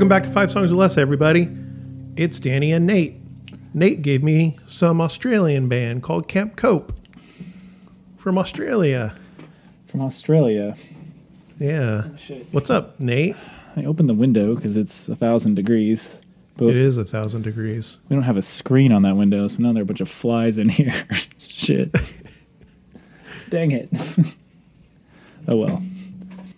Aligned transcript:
Welcome 0.00 0.08
back 0.08 0.22
to 0.22 0.30
Five 0.30 0.50
Songs 0.50 0.72
or 0.72 0.76
Less, 0.76 0.96
everybody. 0.96 1.46
It's 2.16 2.40
Danny 2.40 2.72
and 2.72 2.86
Nate. 2.86 3.16
Nate 3.74 4.00
gave 4.00 4.22
me 4.22 4.58
some 4.66 4.98
Australian 4.98 5.68
band 5.68 6.02
called 6.02 6.26
Camp 6.26 6.56
Cope 6.56 6.94
from 8.16 8.38
Australia. 8.38 9.14
From 9.84 10.00
Australia. 10.00 10.74
Yeah. 11.58 12.04
Oh, 12.06 12.16
shit. 12.16 12.46
What's 12.50 12.70
up, 12.70 12.98
Nate? 12.98 13.36
I 13.76 13.84
opened 13.84 14.08
the 14.08 14.14
window 14.14 14.54
because 14.54 14.78
it's 14.78 15.06
a 15.10 15.14
thousand 15.14 15.56
degrees. 15.56 16.16
But 16.56 16.68
It 16.68 16.76
is 16.76 16.96
a 16.96 17.04
thousand 17.04 17.42
degrees. 17.42 17.98
we 18.08 18.16
don't 18.16 18.22
have 18.22 18.38
a 18.38 18.42
screen 18.42 18.92
on 18.92 19.02
that 19.02 19.16
window, 19.16 19.48
so 19.48 19.62
now 19.62 19.74
there 19.74 19.82
are 19.82 19.84
a 19.84 19.86
bunch 19.86 20.00
of 20.00 20.08
flies 20.08 20.56
in 20.56 20.68
here. 20.70 20.94
Shit. 21.36 21.94
Dang 23.50 23.72
it. 23.72 23.90
oh 25.46 25.56
well. 25.56 25.82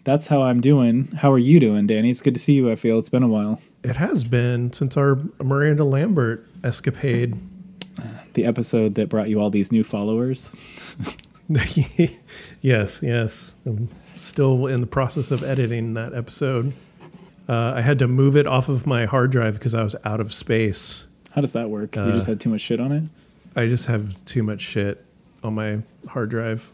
That's 0.05 0.27
how 0.27 0.42
I'm 0.42 0.61
doing. 0.61 1.09
How 1.19 1.30
are 1.33 1.39
you 1.39 1.61
doing, 1.61 1.86
Danny? 1.86 2.11
It's 2.11 2.22
good 2.22 2.34
to 2.34 2.41
see 2.41 2.55
you, 2.55 2.70
I 2.70 2.77
feel. 2.77 2.98
It's 2.98 3.08
been 3.08 3.22
a 3.22 3.28
while. 3.28 3.61
It 3.84 3.97
has 3.97 4.25
been 4.25 4.72
since 4.72 4.97
our 4.97 5.19
Miranda 5.42 5.84
Lambert 5.84 6.47
escapade. 6.64 7.36
The 8.34 8.44
episode 8.44 8.94
that 8.97 9.09
brought 9.09 9.28
you 9.28 9.41
all 9.41 9.50
these 9.50 9.70
new 9.70 9.84
followers. 9.84 10.55
yes, 12.61 13.00
yes. 13.03 13.53
I'm 13.67 13.89
still 14.17 14.67
in 14.67 14.81
the 14.81 14.86
process 14.86 15.31
of 15.31 15.42
editing 15.44 15.94
that 15.94 16.14
episode. 16.14 16.72
Uh, 17.48 17.75
I 17.77 17.83
had 17.83 17.98
to 17.98 18.09
move 18.09 18.37
it 18.37 18.47
off 18.47 18.69
of 18.69 18.87
my 18.87 19.05
hard 19.05 19.31
drive 19.31 19.55
because 19.55 19.75
I 19.75 19.83
was 19.83 19.94
out 20.05 20.20
of 20.20 20.33
space. 20.33 21.05
How 21.33 21.41
does 21.41 21.53
that 21.53 21.69
work? 21.70 21.97
you 21.97 22.03
Uh, 22.03 22.12
just 22.12 22.27
had 22.27 22.41
too 22.41 22.48
much 22.50 22.61
shit 22.61 22.81
on 22.81 22.92
it? 22.92 23.03
I 23.55 23.66
just 23.66 23.87
have 23.87 24.22
too 24.25 24.42
much 24.42 24.62
shit 24.62 25.05
on 25.44 25.55
my 25.55 25.81
hard 26.09 26.31
drive 26.31 26.70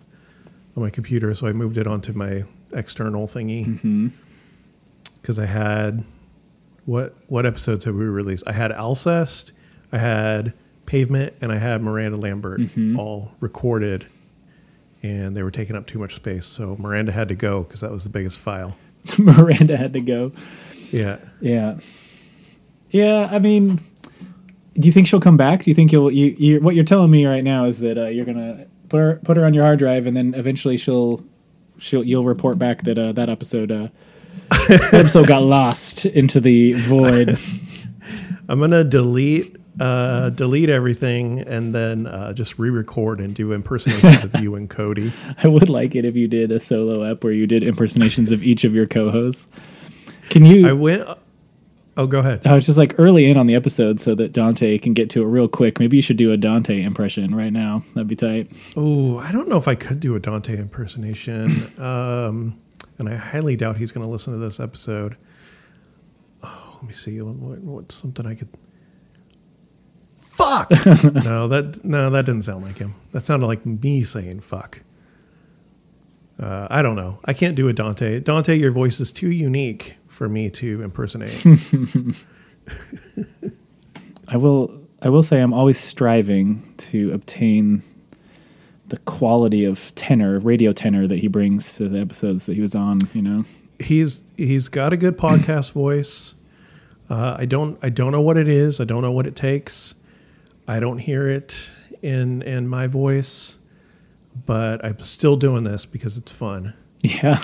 on 0.76 0.82
my 0.82 0.90
computer, 0.90 1.34
so 1.34 1.48
I 1.48 1.52
moved 1.52 1.76
it 1.78 1.86
onto 1.86 2.12
my 2.12 2.44
external 2.72 3.26
thingy 3.26 3.66
Mm-hmm. 3.66 4.08
because 5.20 5.38
I 5.38 5.46
had 5.46 6.04
what 6.84 7.14
what 7.26 7.44
episodes 7.46 7.84
have 7.84 7.94
we 7.94 8.04
released? 8.04 8.44
I 8.46 8.52
had 8.52 8.70
Alcest, 8.72 9.50
I 9.92 9.98
had 9.98 10.52
Pavement, 10.86 11.34
and 11.40 11.52
I 11.52 11.58
had 11.58 11.82
Miranda 11.82 12.16
Lambert 12.16 12.60
Mhm. 12.60 12.96
all 12.98 13.32
recorded, 13.40 14.06
and 15.02 15.36
they 15.36 15.42
were 15.42 15.50
taking 15.50 15.76
up 15.76 15.86
too 15.86 15.98
much 15.98 16.14
space. 16.14 16.46
So 16.46 16.76
Miranda 16.78 17.12
had 17.12 17.28
to 17.28 17.34
go 17.34 17.62
because 17.62 17.80
that 17.80 17.90
was 17.90 18.04
the 18.04 18.10
biggest 18.10 18.38
file. 18.38 18.76
Miranda 19.18 19.76
had 19.76 19.92
to 19.92 20.00
go. 20.00 20.32
Yeah, 20.90 21.18
Yeah. 21.40 21.78
Yeah, 22.90 23.28
I 23.30 23.38
mean, 23.38 23.80
do 24.74 24.86
you 24.86 24.92
think 24.92 25.06
she'll 25.08 25.20
come 25.20 25.36
back? 25.36 25.64
Do 25.64 25.70
you 25.70 25.74
think 25.74 25.92
you'll 25.92 26.10
you, 26.10 26.34
you 26.38 26.60
what 26.60 26.74
you're 26.74 26.84
telling 26.84 27.10
me 27.10 27.26
right 27.26 27.44
now 27.44 27.66
is 27.66 27.80
that 27.80 27.98
uh, 27.98 28.06
you're 28.06 28.24
gonna 28.24 28.66
put 28.88 28.96
her 28.98 29.20
put 29.24 29.36
her 29.36 29.44
on 29.44 29.52
your 29.52 29.64
hard 29.64 29.78
drive 29.78 30.06
and 30.06 30.16
then 30.16 30.32
eventually 30.34 30.78
she'll 30.78 31.22
she'll 31.78 32.04
you'll 32.04 32.24
report 32.24 32.58
back 32.58 32.82
that 32.82 32.98
uh, 32.98 33.12
that 33.12 33.28
episode 33.28 33.70
uh, 33.70 33.88
that 34.50 34.92
episode 34.92 35.26
got 35.26 35.42
lost 35.42 36.06
into 36.06 36.40
the 36.40 36.72
void. 36.74 37.38
I'm 38.48 38.60
gonna 38.60 38.84
delete. 38.84 39.56
Uh, 39.80 40.30
delete 40.30 40.68
everything 40.68 41.38
and 41.38 41.72
then 41.72 42.08
uh, 42.08 42.32
just 42.32 42.58
re-record 42.58 43.20
and 43.20 43.32
do 43.36 43.52
impersonations 43.52 44.24
of 44.24 44.40
you 44.40 44.56
and 44.56 44.68
Cody. 44.68 45.12
I 45.44 45.46
would 45.46 45.68
like 45.68 45.94
it 45.94 46.04
if 46.04 46.16
you 46.16 46.26
did 46.26 46.50
a 46.50 46.58
solo 46.58 47.02
ep 47.04 47.22
where 47.22 47.32
you 47.32 47.46
did 47.46 47.62
impersonations 47.62 48.32
of 48.32 48.42
each 48.42 48.64
of 48.64 48.74
your 48.74 48.88
co-hosts. 48.88 49.46
Can 50.30 50.44
you? 50.44 50.66
I 50.66 50.72
went. 50.72 51.08
Oh, 51.98 52.06
go 52.06 52.20
ahead. 52.20 52.46
I 52.46 52.54
was 52.54 52.64
just 52.64 52.78
like 52.78 52.94
early 52.96 53.28
in 53.28 53.36
on 53.36 53.48
the 53.48 53.56
episode 53.56 53.98
so 53.98 54.14
that 54.14 54.32
Dante 54.32 54.78
can 54.78 54.94
get 54.94 55.10
to 55.10 55.22
it 55.22 55.26
real 55.26 55.48
quick. 55.48 55.80
Maybe 55.80 55.96
you 55.96 56.02
should 56.02 56.16
do 56.16 56.30
a 56.30 56.36
Dante 56.36 56.80
impression 56.80 57.34
right 57.34 57.52
now. 57.52 57.82
That'd 57.94 58.06
be 58.06 58.14
tight. 58.14 58.52
Oh, 58.76 59.18
I 59.18 59.32
don't 59.32 59.48
know 59.48 59.56
if 59.56 59.66
I 59.66 59.74
could 59.74 59.98
do 59.98 60.14
a 60.14 60.20
Dante 60.20 60.56
impersonation. 60.56 61.50
um, 61.80 62.56
and 62.98 63.08
I 63.08 63.16
highly 63.16 63.56
doubt 63.56 63.78
he's 63.78 63.90
going 63.90 64.06
to 64.06 64.10
listen 64.10 64.32
to 64.32 64.38
this 64.38 64.60
episode. 64.60 65.16
Oh, 66.44 66.70
let 66.74 66.84
me 66.84 66.94
see. 66.94 67.20
What, 67.20 67.58
what's 67.62 67.96
something 67.96 68.24
I 68.26 68.36
could. 68.36 68.48
Fuck! 70.20 70.70
no, 71.24 71.48
that 71.48 71.80
no, 71.84 72.10
that 72.10 72.26
didn't 72.26 72.42
sound 72.42 72.64
like 72.64 72.78
him. 72.78 72.94
That 73.10 73.24
sounded 73.24 73.48
like 73.48 73.66
me 73.66 74.04
saying 74.04 74.38
fuck. 74.38 74.82
Uh, 76.38 76.68
I 76.70 76.80
don't 76.80 76.94
know. 76.94 77.18
I 77.24 77.32
can't 77.32 77.56
do 77.56 77.66
a 77.66 77.72
Dante. 77.72 78.20
Dante, 78.20 78.56
your 78.56 78.70
voice 78.70 79.00
is 79.00 79.10
too 79.10 79.32
unique 79.32 79.97
for 80.18 80.28
me 80.28 80.50
to 80.50 80.82
impersonate. 80.82 81.46
I 84.26 84.36
will 84.36 84.82
I 85.00 85.08
will 85.10 85.22
say 85.22 85.40
I'm 85.40 85.54
always 85.54 85.78
striving 85.78 86.74
to 86.78 87.12
obtain 87.12 87.84
the 88.88 88.96
quality 88.98 89.64
of 89.64 89.94
tenor, 89.94 90.40
radio 90.40 90.72
tenor 90.72 91.06
that 91.06 91.20
he 91.20 91.28
brings 91.28 91.76
to 91.76 91.88
the 91.88 92.00
episodes 92.00 92.46
that 92.46 92.54
he 92.54 92.60
was 92.60 92.74
on, 92.74 92.98
you 93.14 93.22
know. 93.22 93.44
he's 93.78 94.22
he's 94.36 94.68
got 94.68 94.92
a 94.92 94.96
good 94.96 95.16
podcast 95.26 95.70
voice. 95.70 96.34
Uh, 97.08 97.36
I 97.38 97.44
don't 97.44 97.78
I 97.80 97.88
don't 97.88 98.10
know 98.10 98.20
what 98.20 98.36
it 98.36 98.48
is. 98.48 98.80
I 98.80 98.84
don't 98.84 99.02
know 99.02 99.12
what 99.12 99.28
it 99.28 99.36
takes. 99.36 99.94
I 100.66 100.80
don't 100.80 100.98
hear 100.98 101.28
it 101.28 101.70
in 102.02 102.42
in 102.42 102.66
my 102.66 102.88
voice, 102.88 103.56
but 104.46 104.84
I'm 104.84 104.98
still 105.04 105.36
doing 105.36 105.62
this 105.62 105.86
because 105.86 106.16
it's 106.16 106.32
fun. 106.32 106.74
Yeah. 107.04 107.40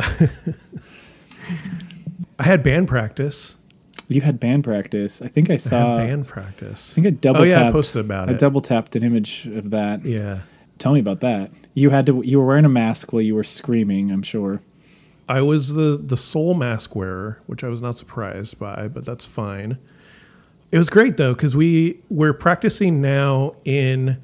I 2.38 2.44
had 2.44 2.62
band 2.62 2.88
practice. 2.88 3.54
you 4.08 4.20
had 4.20 4.40
band 4.40 4.64
practice. 4.64 5.22
I 5.22 5.28
think 5.28 5.50
I 5.50 5.54
I 5.54 5.56
saw 5.56 5.96
had 5.96 6.08
band 6.08 6.26
practice. 6.26 6.92
I 6.92 6.94
think 6.94 7.06
I 7.06 7.10
double 7.10 7.40
oh 7.40 7.44
yeah, 7.44 7.60
I 7.60 7.62
tapped 7.64 7.72
posted 7.72 8.04
about 8.04 8.28
I 8.28 8.32
it. 8.32 8.34
I 8.34 8.38
double 8.38 8.60
tapped 8.60 8.96
an 8.96 9.02
image 9.02 9.46
of 9.46 9.70
that. 9.70 10.04
yeah, 10.04 10.40
Tell 10.78 10.92
me 10.92 11.00
about 11.00 11.20
that. 11.20 11.50
You 11.74 11.90
had 11.90 12.06
to 12.06 12.22
you 12.24 12.40
were 12.40 12.46
wearing 12.46 12.64
a 12.64 12.70
mask 12.70 13.12
while 13.12 13.22
you 13.22 13.34
were 13.34 13.44
screaming, 13.44 14.10
I'm 14.10 14.22
sure. 14.22 14.60
I 15.28 15.40
was 15.40 15.74
the 15.74 15.96
the 16.02 16.16
sole 16.16 16.54
mask 16.54 16.94
wearer, 16.94 17.40
which 17.46 17.64
I 17.64 17.68
was 17.68 17.80
not 17.80 17.96
surprised 17.96 18.58
by, 18.58 18.88
but 18.88 19.04
that's 19.04 19.24
fine. 19.24 19.78
It 20.70 20.78
was 20.78 20.90
great 20.90 21.16
though 21.16 21.34
because 21.34 21.54
we 21.54 22.00
we're 22.08 22.32
practicing 22.32 23.00
now 23.00 23.54
in 23.64 24.20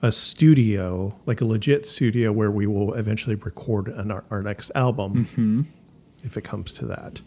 a 0.00 0.12
studio, 0.12 1.18
like 1.26 1.40
a 1.40 1.44
legit 1.44 1.84
studio, 1.84 2.30
where 2.30 2.50
we 2.50 2.66
will 2.66 2.94
eventually 2.94 3.34
record 3.34 3.88
an, 3.88 4.12
our, 4.12 4.24
our 4.30 4.42
next 4.42 4.70
album, 4.76 5.24
mm-hmm. 5.24 5.62
if 6.22 6.36
it 6.36 6.42
comes 6.42 6.70
to 6.72 6.86
that. 6.86 7.20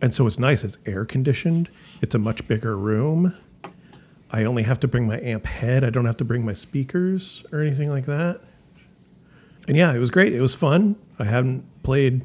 And 0.00 0.14
so 0.14 0.26
it's 0.26 0.38
nice. 0.38 0.62
It's 0.62 0.78
air 0.84 1.04
conditioned. 1.04 1.68
It's 2.02 2.14
a 2.14 2.18
much 2.18 2.46
bigger 2.46 2.76
room. 2.76 3.34
I 4.30 4.44
only 4.44 4.64
have 4.64 4.80
to 4.80 4.88
bring 4.88 5.06
my 5.06 5.20
amp 5.20 5.46
head. 5.46 5.84
I 5.84 5.90
don't 5.90 6.04
have 6.04 6.16
to 6.18 6.24
bring 6.24 6.44
my 6.44 6.52
speakers 6.52 7.44
or 7.52 7.60
anything 7.60 7.88
like 7.88 8.06
that. 8.06 8.40
And 9.68 9.76
yeah, 9.76 9.94
it 9.94 9.98
was 9.98 10.10
great. 10.10 10.32
It 10.32 10.42
was 10.42 10.54
fun. 10.54 10.96
I 11.18 11.24
hadn't 11.24 11.64
played 11.82 12.24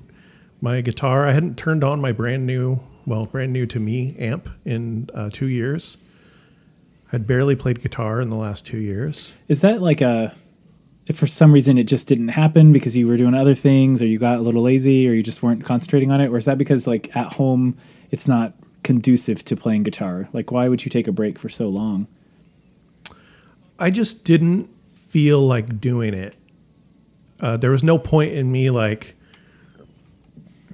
my 0.60 0.82
guitar. 0.82 1.28
I 1.28 1.32
hadn't 1.32 1.58
turned 1.58 1.84
on 1.84 2.02
my 2.02 2.12
brand 2.12 2.46
new, 2.46 2.82
well, 3.06 3.26
brand 3.26 3.54
new 3.54 3.66
to 3.68 3.80
me 3.80 4.16
amp 4.20 4.50
in 4.66 5.10
uh, 5.14 5.30
two 5.32 5.48
years. 5.48 5.98
I'd 7.14 7.28
barely 7.28 7.56
played 7.56 7.82
guitar 7.82 8.22
in 8.22 8.30
the 8.30 8.36
last 8.36 8.66
two 8.66 8.78
years. 8.78 9.34
Is 9.48 9.62
that 9.62 9.82
like 9.82 10.02
a 10.02 10.36
if 11.12 11.20
for 11.20 11.28
some 11.28 11.52
reason 11.52 11.78
it 11.78 11.84
just 11.84 12.08
didn't 12.08 12.30
happen 12.30 12.72
because 12.72 12.96
you 12.96 13.06
were 13.06 13.18
doing 13.18 13.34
other 13.34 13.54
things 13.54 14.02
or 14.02 14.06
you 14.06 14.18
got 14.18 14.38
a 14.38 14.42
little 14.42 14.62
lazy 14.62 15.10
or 15.10 15.12
you 15.12 15.22
just 15.22 15.44
weren't 15.44 15.66
concentrating 15.66 16.10
on 16.10 16.22
it 16.22 16.30
or 16.30 16.38
is 16.38 16.46
that 16.46 16.58
because 16.58 16.88
like 16.88 17.14
at 17.18 17.34
home 17.34 17.78
it's 18.12 18.30
not 18.30 18.54
conducive 18.84 19.44
to 19.44 19.58
playing 19.58 19.84
guitar? 19.84 20.30
Like 20.32 20.54
why 20.54 20.70
would 20.70 20.86
you 20.86 20.90
take 20.90 21.10
a 21.10 21.12
break 21.12 21.38
for 21.38 21.50
so 21.50 21.68
long? 21.68 22.08
I 23.78 23.90
just 23.90 24.24
didn't 24.24 24.70
feel 24.96 25.46
like 25.46 25.82
doing 25.82 26.14
it. 26.14 26.34
Uh, 27.42 27.58
there 27.58 27.72
was 27.72 27.84
no 27.84 27.98
point 27.98 28.32
in 28.32 28.50
me 28.50 28.70
like 28.70 29.16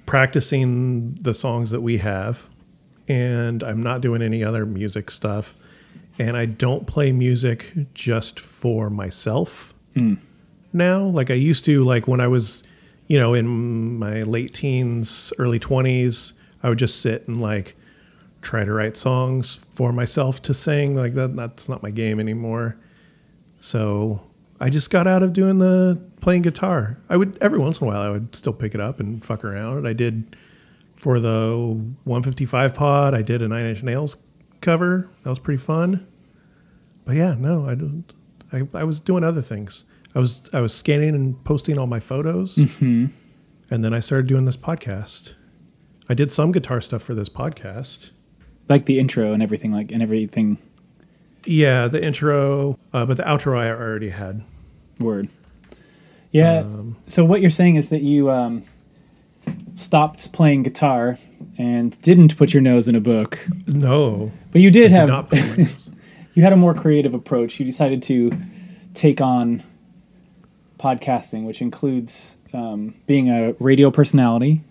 practicing 0.06 1.16
the 1.16 1.34
songs 1.34 1.72
that 1.72 1.82
we 1.82 1.98
have, 1.98 2.48
and 3.08 3.64
I'm 3.64 3.82
not 3.82 4.02
doing 4.02 4.22
any 4.22 4.44
other 4.44 4.68
music 4.68 5.10
stuff. 5.10 5.56
And 6.20 6.38
I 6.38 6.46
don't 6.46 6.86
play 6.86 7.12
music 7.12 7.74
just 7.96 8.40
for 8.40 8.90
myself 8.92 9.74
now. 10.78 11.04
Like 11.04 11.32
I 11.32 11.36
used 11.36 11.66
to, 11.66 11.84
like 11.84 12.08
when 12.08 12.20
I 12.22 12.28
was, 12.28 12.64
you 13.08 13.20
know, 13.20 13.34
in 13.34 14.00
my 14.00 14.24
late 14.24 14.54
teens, 14.54 15.34
early 15.38 15.60
20s, 15.60 16.34
I 16.64 16.70
would 16.70 16.80
just 16.80 17.02
sit 17.02 17.28
and 17.28 17.42
like 17.42 17.76
try 18.42 18.64
to 18.64 18.72
write 18.72 18.98
songs 18.98 19.68
for 19.74 19.92
myself 19.92 20.42
to 20.44 20.54
sing. 20.54 20.96
Like 20.96 21.14
that, 21.16 21.36
that's 21.36 21.68
not 21.68 21.84
my 21.84 21.92
game 21.92 22.20
anymore. 22.20 22.78
So 23.60 24.24
I 24.60 24.70
just 24.70 24.90
got 24.90 25.08
out 25.08 25.24
of 25.24 25.34
doing 25.34 25.60
the 25.60 26.00
playing 26.22 26.44
guitar. 26.44 26.98
I 27.10 27.18
would 27.18 27.38
every 27.42 27.60
once 27.60 27.80
in 27.80 27.88
a 27.88 27.90
while 27.90 28.02
I 28.02 28.10
would 28.10 28.36
still 28.36 28.54
pick 28.54 28.74
it 28.74 28.82
up 28.82 29.00
and 29.00 29.24
fuck 29.24 29.44
around. 29.44 29.88
I 29.88 29.94
did 29.94 30.36
for 30.98 31.20
the 31.20 31.56
155 32.06 32.74
pod. 32.74 33.14
I 33.14 33.22
did 33.22 33.42
a 33.42 33.48
Nine 33.48 33.66
Inch 33.66 33.84
Nails 33.84 34.18
cover. 34.62 35.10
That 35.24 35.30
was 35.30 35.40
pretty 35.40 35.62
fun. 35.62 36.08
But 37.06 37.16
yeah, 37.16 37.36
no, 37.38 37.68
I 37.68 37.76
don't. 37.76 38.12
I, 38.52 38.68
I 38.74 38.84
was 38.84 39.00
doing 39.00 39.24
other 39.24 39.42
things. 39.42 39.84
I 40.18 40.20
was 40.20 40.42
I 40.52 40.62
was 40.62 40.74
scanning 40.74 41.14
and 41.14 41.44
posting 41.44 41.78
all 41.78 41.86
my 41.86 42.00
photos, 42.00 42.58
and 42.58 43.12
then 43.70 43.94
I 43.94 44.00
started 44.00 44.26
doing 44.26 44.46
this 44.46 44.58
podcast. 44.58 45.34
I 46.10 46.16
did 46.16 46.32
some 46.32 46.52
guitar 46.52 46.82
stuff 46.82 47.04
for 47.04 47.14
this 47.14 47.30
podcast. 47.30 48.10
Like 48.68 48.86
the 48.86 48.98
intro 48.98 49.32
and 49.34 49.44
everything 49.44 49.72
like 49.72 49.92
and 49.92 50.02
everything 50.02 50.58
Yeah, 51.46 51.88
the 51.88 52.04
intro, 52.04 52.80
uh, 52.94 53.06
but 53.06 53.18
the 53.18 53.24
outro 53.24 53.56
I 53.60 53.70
already 53.70 54.10
had. 54.10 54.42
word. 55.00 55.30
Yeah. 56.32 56.62
Um, 56.62 56.96
so 57.06 57.24
what 57.24 57.40
you're 57.42 57.52
saying 57.52 57.76
is 57.76 57.90
that 57.90 58.02
you 58.02 58.32
um 58.32 58.64
stopped 59.76 60.32
playing 60.34 60.64
guitar 60.64 61.20
and 61.60 62.02
didn't 62.02 62.36
put 62.38 62.56
your 62.56 62.62
nose 62.62 62.88
in 62.88 62.96
a 62.96 63.00
book, 63.02 63.46
No, 63.68 64.32
but 64.52 64.62
you 64.62 64.72
did 64.72 64.90
did 64.90 64.92
have 64.94 65.10
not 65.10 65.30
put 65.30 65.40
my 65.42 65.56
nose. 65.58 65.90
you 66.34 66.42
had 66.42 66.54
a 66.54 66.58
more 66.58 66.74
creative 66.74 67.14
approach. 67.14 67.60
You 67.60 67.68
decided 67.68 68.02
to 68.04 68.32
take 68.96 69.22
on 69.22 69.62
podcasting, 70.78 71.46
which 71.46 71.62
includes 71.62 72.38
um, 72.54 72.94
being 73.08 73.30
a 73.30 73.54
radio 73.60 73.92
personality, 73.92 74.62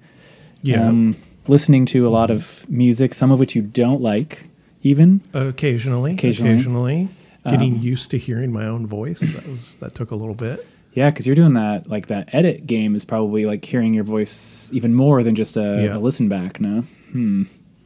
Yeah, 0.62 0.88
um, 0.88 1.16
listening 1.46 1.86
to 1.86 2.06
a 2.06 2.10
lot 2.10 2.30
of 2.30 2.64
music, 2.68 3.14
some 3.14 3.30
of 3.30 3.38
which 3.38 3.54
you 3.54 3.62
don't 3.62 4.00
like, 4.00 4.44
even. 4.82 5.20
occasionally, 5.34 6.12
Occasionally. 6.14 6.52
occasionally, 6.54 7.08
getting 7.48 7.74
Um, 7.74 7.80
used 7.80 8.10
to 8.12 8.18
hearing 8.18 8.52
my 8.52 8.66
own 8.66 8.86
voice. 8.86 9.20
That 9.20 9.46
was 9.48 9.74
that 9.76 9.94
took 9.94 10.10
a 10.10 10.16
little 10.16 10.34
bit. 10.34 10.66
Yeah, 10.94 11.10
because 11.10 11.26
you're 11.26 11.36
doing 11.36 11.52
that. 11.52 11.88
Like 11.90 12.06
that 12.06 12.30
edit 12.34 12.66
game 12.66 12.94
is 12.94 13.04
probably 13.04 13.44
like 13.44 13.64
hearing 13.64 13.92
your 13.92 14.04
voice 14.04 14.70
even 14.72 14.94
more 14.94 15.22
than 15.22 15.34
just 15.34 15.56
a, 15.56 15.82
Yeah. 15.84 15.96
a 15.96 15.98
listen 15.98 16.28
back. 16.28 16.58
No, 16.60 16.80
hmm. 17.12 17.42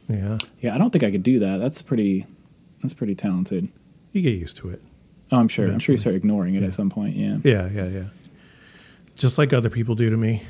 Yeah, 0.09 0.37
Yeah, 0.61 0.73
I 0.75 0.77
don't 0.77 0.91
think 0.91 1.03
I 1.03 1.11
could 1.11 1.23
do 1.23 1.39
that. 1.39 1.57
That's 1.59 1.81
pretty. 1.81 2.25
That's 2.81 2.93
pretty 2.93 3.13
talented. 3.15 3.67
you 4.13 4.21
get 4.21 4.33
used 4.37 4.57
to 4.57 4.69
it. 4.69 4.81
Oh, 5.31 5.37
I'm 5.37 5.47
sure. 5.47 5.67
I'm 5.71 5.79
sure 5.79 5.93
you 5.93 5.97
start 5.97 6.15
ignoring 6.15 6.55
it 6.55 6.61
Yeah. 6.61 6.67
at 6.67 6.73
some 6.73 6.89
point. 6.89 7.15
Yeah. 7.15 7.37
Yeah, 7.43 7.69
yeah, 7.71 7.85
yeah. 7.87 8.03
Just 9.15 9.37
like 9.37 9.53
other 9.53 9.69
people 9.69 9.95
do 9.95 10.09
to 10.09 10.17
me. 10.17 10.43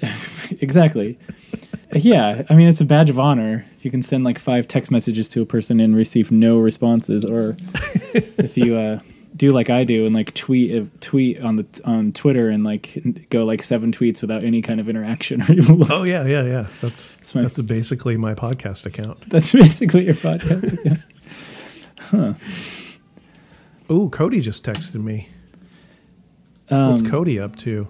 exactly. 0.60 1.18
yeah, 1.94 2.42
I 2.48 2.54
mean 2.54 2.68
it's 2.68 2.80
a 2.80 2.84
badge 2.84 3.10
of 3.10 3.18
honor 3.18 3.64
if 3.76 3.84
you 3.84 3.90
can 3.90 4.02
send 4.02 4.24
like 4.24 4.38
five 4.38 4.66
text 4.66 4.90
messages 4.90 5.28
to 5.30 5.42
a 5.42 5.46
person 5.46 5.78
and 5.80 5.94
receive 5.94 6.30
no 6.32 6.58
responses, 6.58 7.24
or 7.24 7.56
if 8.14 8.56
you 8.56 8.76
uh, 8.76 9.00
do 9.36 9.50
like 9.50 9.68
I 9.70 9.84
do 9.84 10.06
and 10.06 10.14
like 10.14 10.32
tweet 10.34 10.74
uh, 10.82 10.86
tweet 11.00 11.40
on 11.40 11.56
the 11.56 11.66
on 11.84 12.12
Twitter 12.12 12.48
and 12.48 12.64
like 12.64 13.02
go 13.30 13.44
like 13.44 13.62
seven 13.62 13.92
tweets 13.92 14.22
without 14.22 14.42
any 14.42 14.62
kind 14.62 14.80
of 14.80 14.88
interaction 14.88 15.42
or 15.42 15.52
even 15.52 15.76
look. 15.76 15.90
Oh 15.90 16.02
yeah, 16.04 16.24
yeah, 16.26 16.42
yeah. 16.44 16.66
That's 16.80 17.18
That's 17.18 17.34
my- 17.34 17.42
that's 17.42 17.60
basically 17.60 18.16
my 18.16 18.34
podcast 18.34 18.86
account. 18.86 19.20
That's 19.28 19.52
basically 19.52 20.06
your 20.06 20.14
podcast. 20.14 20.78
Yeah. 22.12 22.34
Oh, 23.88 24.08
Cody 24.08 24.40
just 24.40 24.64
texted 24.64 25.02
me. 25.02 25.28
Um, 26.70 26.92
What's 26.92 27.02
Cody 27.08 27.38
up 27.38 27.56
to? 27.56 27.88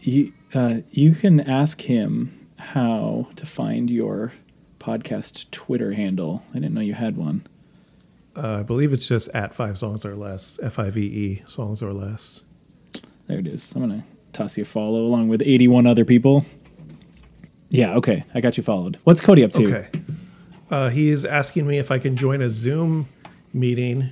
you 0.00 0.32
uh, 0.52 0.78
you 0.90 1.14
can 1.14 1.40
ask 1.40 1.80
him 1.82 2.48
how 2.58 3.28
to 3.36 3.46
find 3.46 3.90
your 3.90 4.32
podcast 4.78 5.50
Twitter 5.50 5.92
handle. 5.92 6.42
I 6.50 6.54
didn't 6.54 6.74
know 6.74 6.80
you 6.80 6.94
had 6.94 7.16
one. 7.16 7.46
Uh, 8.36 8.58
I 8.60 8.62
believe 8.62 8.92
it's 8.92 9.08
just 9.08 9.28
at 9.30 9.54
five 9.54 9.78
songs 9.78 10.04
or 10.04 10.14
less. 10.14 10.58
F 10.62 10.78
I 10.78 10.90
V 10.90 11.00
E 11.00 11.42
songs 11.46 11.82
or 11.82 11.92
less. 11.92 12.44
There 13.26 13.38
it 13.38 13.46
is. 13.46 13.72
I'm 13.72 13.80
gonna 13.80 14.04
toss 14.32 14.56
you 14.58 14.62
a 14.62 14.66
follow 14.66 15.00
along 15.06 15.28
with 15.28 15.40
81 15.42 15.86
other 15.86 16.04
people. 16.04 16.44
Yeah, 17.70 17.94
okay. 17.94 18.24
I 18.34 18.40
got 18.40 18.56
you 18.56 18.62
followed. 18.62 18.98
What's 19.04 19.20
Cody 19.20 19.42
up 19.42 19.52
to? 19.52 19.66
Okay. 19.66 19.88
Uh, 20.70 20.90
he's 20.90 21.24
asking 21.24 21.66
me 21.66 21.78
if 21.78 21.90
I 21.90 21.98
can 21.98 22.16
join 22.16 22.42
a 22.42 22.50
Zoom 22.50 23.08
meeting 23.52 24.10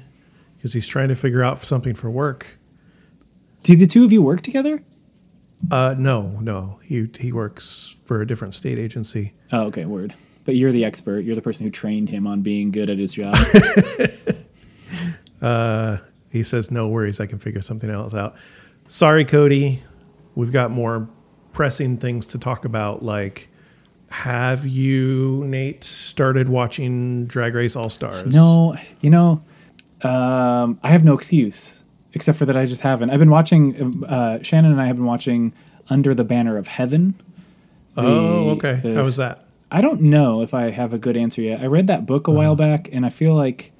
because 0.62 0.74
he's 0.74 0.86
trying 0.86 1.08
to 1.08 1.16
figure 1.16 1.42
out 1.42 1.58
something 1.58 1.92
for 1.92 2.08
work. 2.08 2.46
Do 3.64 3.74
the 3.74 3.88
two 3.88 4.04
of 4.04 4.12
you 4.12 4.22
work 4.22 4.42
together? 4.42 4.80
Uh, 5.72 5.96
no, 5.98 6.38
no. 6.40 6.78
He 6.84 7.08
he 7.18 7.32
works 7.32 7.96
for 8.04 8.22
a 8.22 8.26
different 8.26 8.54
state 8.54 8.78
agency. 8.78 9.34
Oh, 9.50 9.62
okay, 9.62 9.86
word. 9.86 10.14
But 10.44 10.54
you're 10.54 10.70
the 10.70 10.84
expert. 10.84 11.20
You're 11.24 11.34
the 11.34 11.42
person 11.42 11.66
who 11.66 11.72
trained 11.72 12.08
him 12.10 12.28
on 12.28 12.42
being 12.42 12.70
good 12.70 12.88
at 12.90 12.98
his 12.98 13.12
job. 13.14 13.34
Uh, 15.40 15.98
he 16.30 16.44
says, 16.44 16.70
"No 16.70 16.86
worries, 16.86 17.18
I 17.18 17.26
can 17.26 17.40
figure 17.40 17.62
something 17.62 17.90
else 17.90 18.14
out." 18.14 18.36
Sorry, 18.86 19.24
Cody. 19.24 19.82
We've 20.36 20.52
got 20.52 20.70
more 20.70 21.08
pressing 21.52 21.96
things 21.96 22.26
to 22.28 22.38
talk 22.38 22.64
about. 22.64 23.02
Like, 23.02 23.48
have 24.10 24.64
you, 24.64 25.42
Nate, 25.48 25.82
started 25.82 26.48
watching 26.48 27.26
Drag 27.26 27.56
Race 27.56 27.74
All 27.74 27.90
Stars? 27.90 28.32
no, 28.32 28.76
you 29.00 29.10
know, 29.10 29.42
um, 30.04 30.78
I 30.82 30.88
have 30.90 31.04
no 31.04 31.14
excuse 31.14 31.84
except 32.14 32.36
for 32.38 32.44
that 32.46 32.56
I 32.56 32.66
just 32.66 32.82
haven't. 32.82 33.10
I've 33.10 33.18
been 33.18 33.30
watching. 33.30 34.04
Uh, 34.04 34.42
Shannon 34.42 34.72
and 34.72 34.80
I 34.80 34.86
have 34.86 34.96
been 34.96 35.06
watching 35.06 35.52
Under 35.88 36.14
the 36.14 36.24
Banner 36.24 36.56
of 36.56 36.66
Heaven. 36.66 37.14
Oh, 37.96 38.50
okay. 38.50 38.80
the- 38.82 38.94
How 38.94 39.00
was 39.04 39.16
that? 39.16 39.44
I 39.70 39.80
don't 39.80 40.02
know 40.02 40.42
if 40.42 40.52
I 40.52 40.68
have 40.70 40.92
a 40.92 40.98
good 40.98 41.16
answer 41.16 41.40
yet. 41.40 41.62
I 41.62 41.66
read 41.66 41.86
that 41.86 42.04
book 42.04 42.26
a 42.28 42.30
while 42.30 42.54
back, 42.54 42.90
and 42.92 43.06
I 43.06 43.08
feel 43.08 43.34
like 43.34 43.72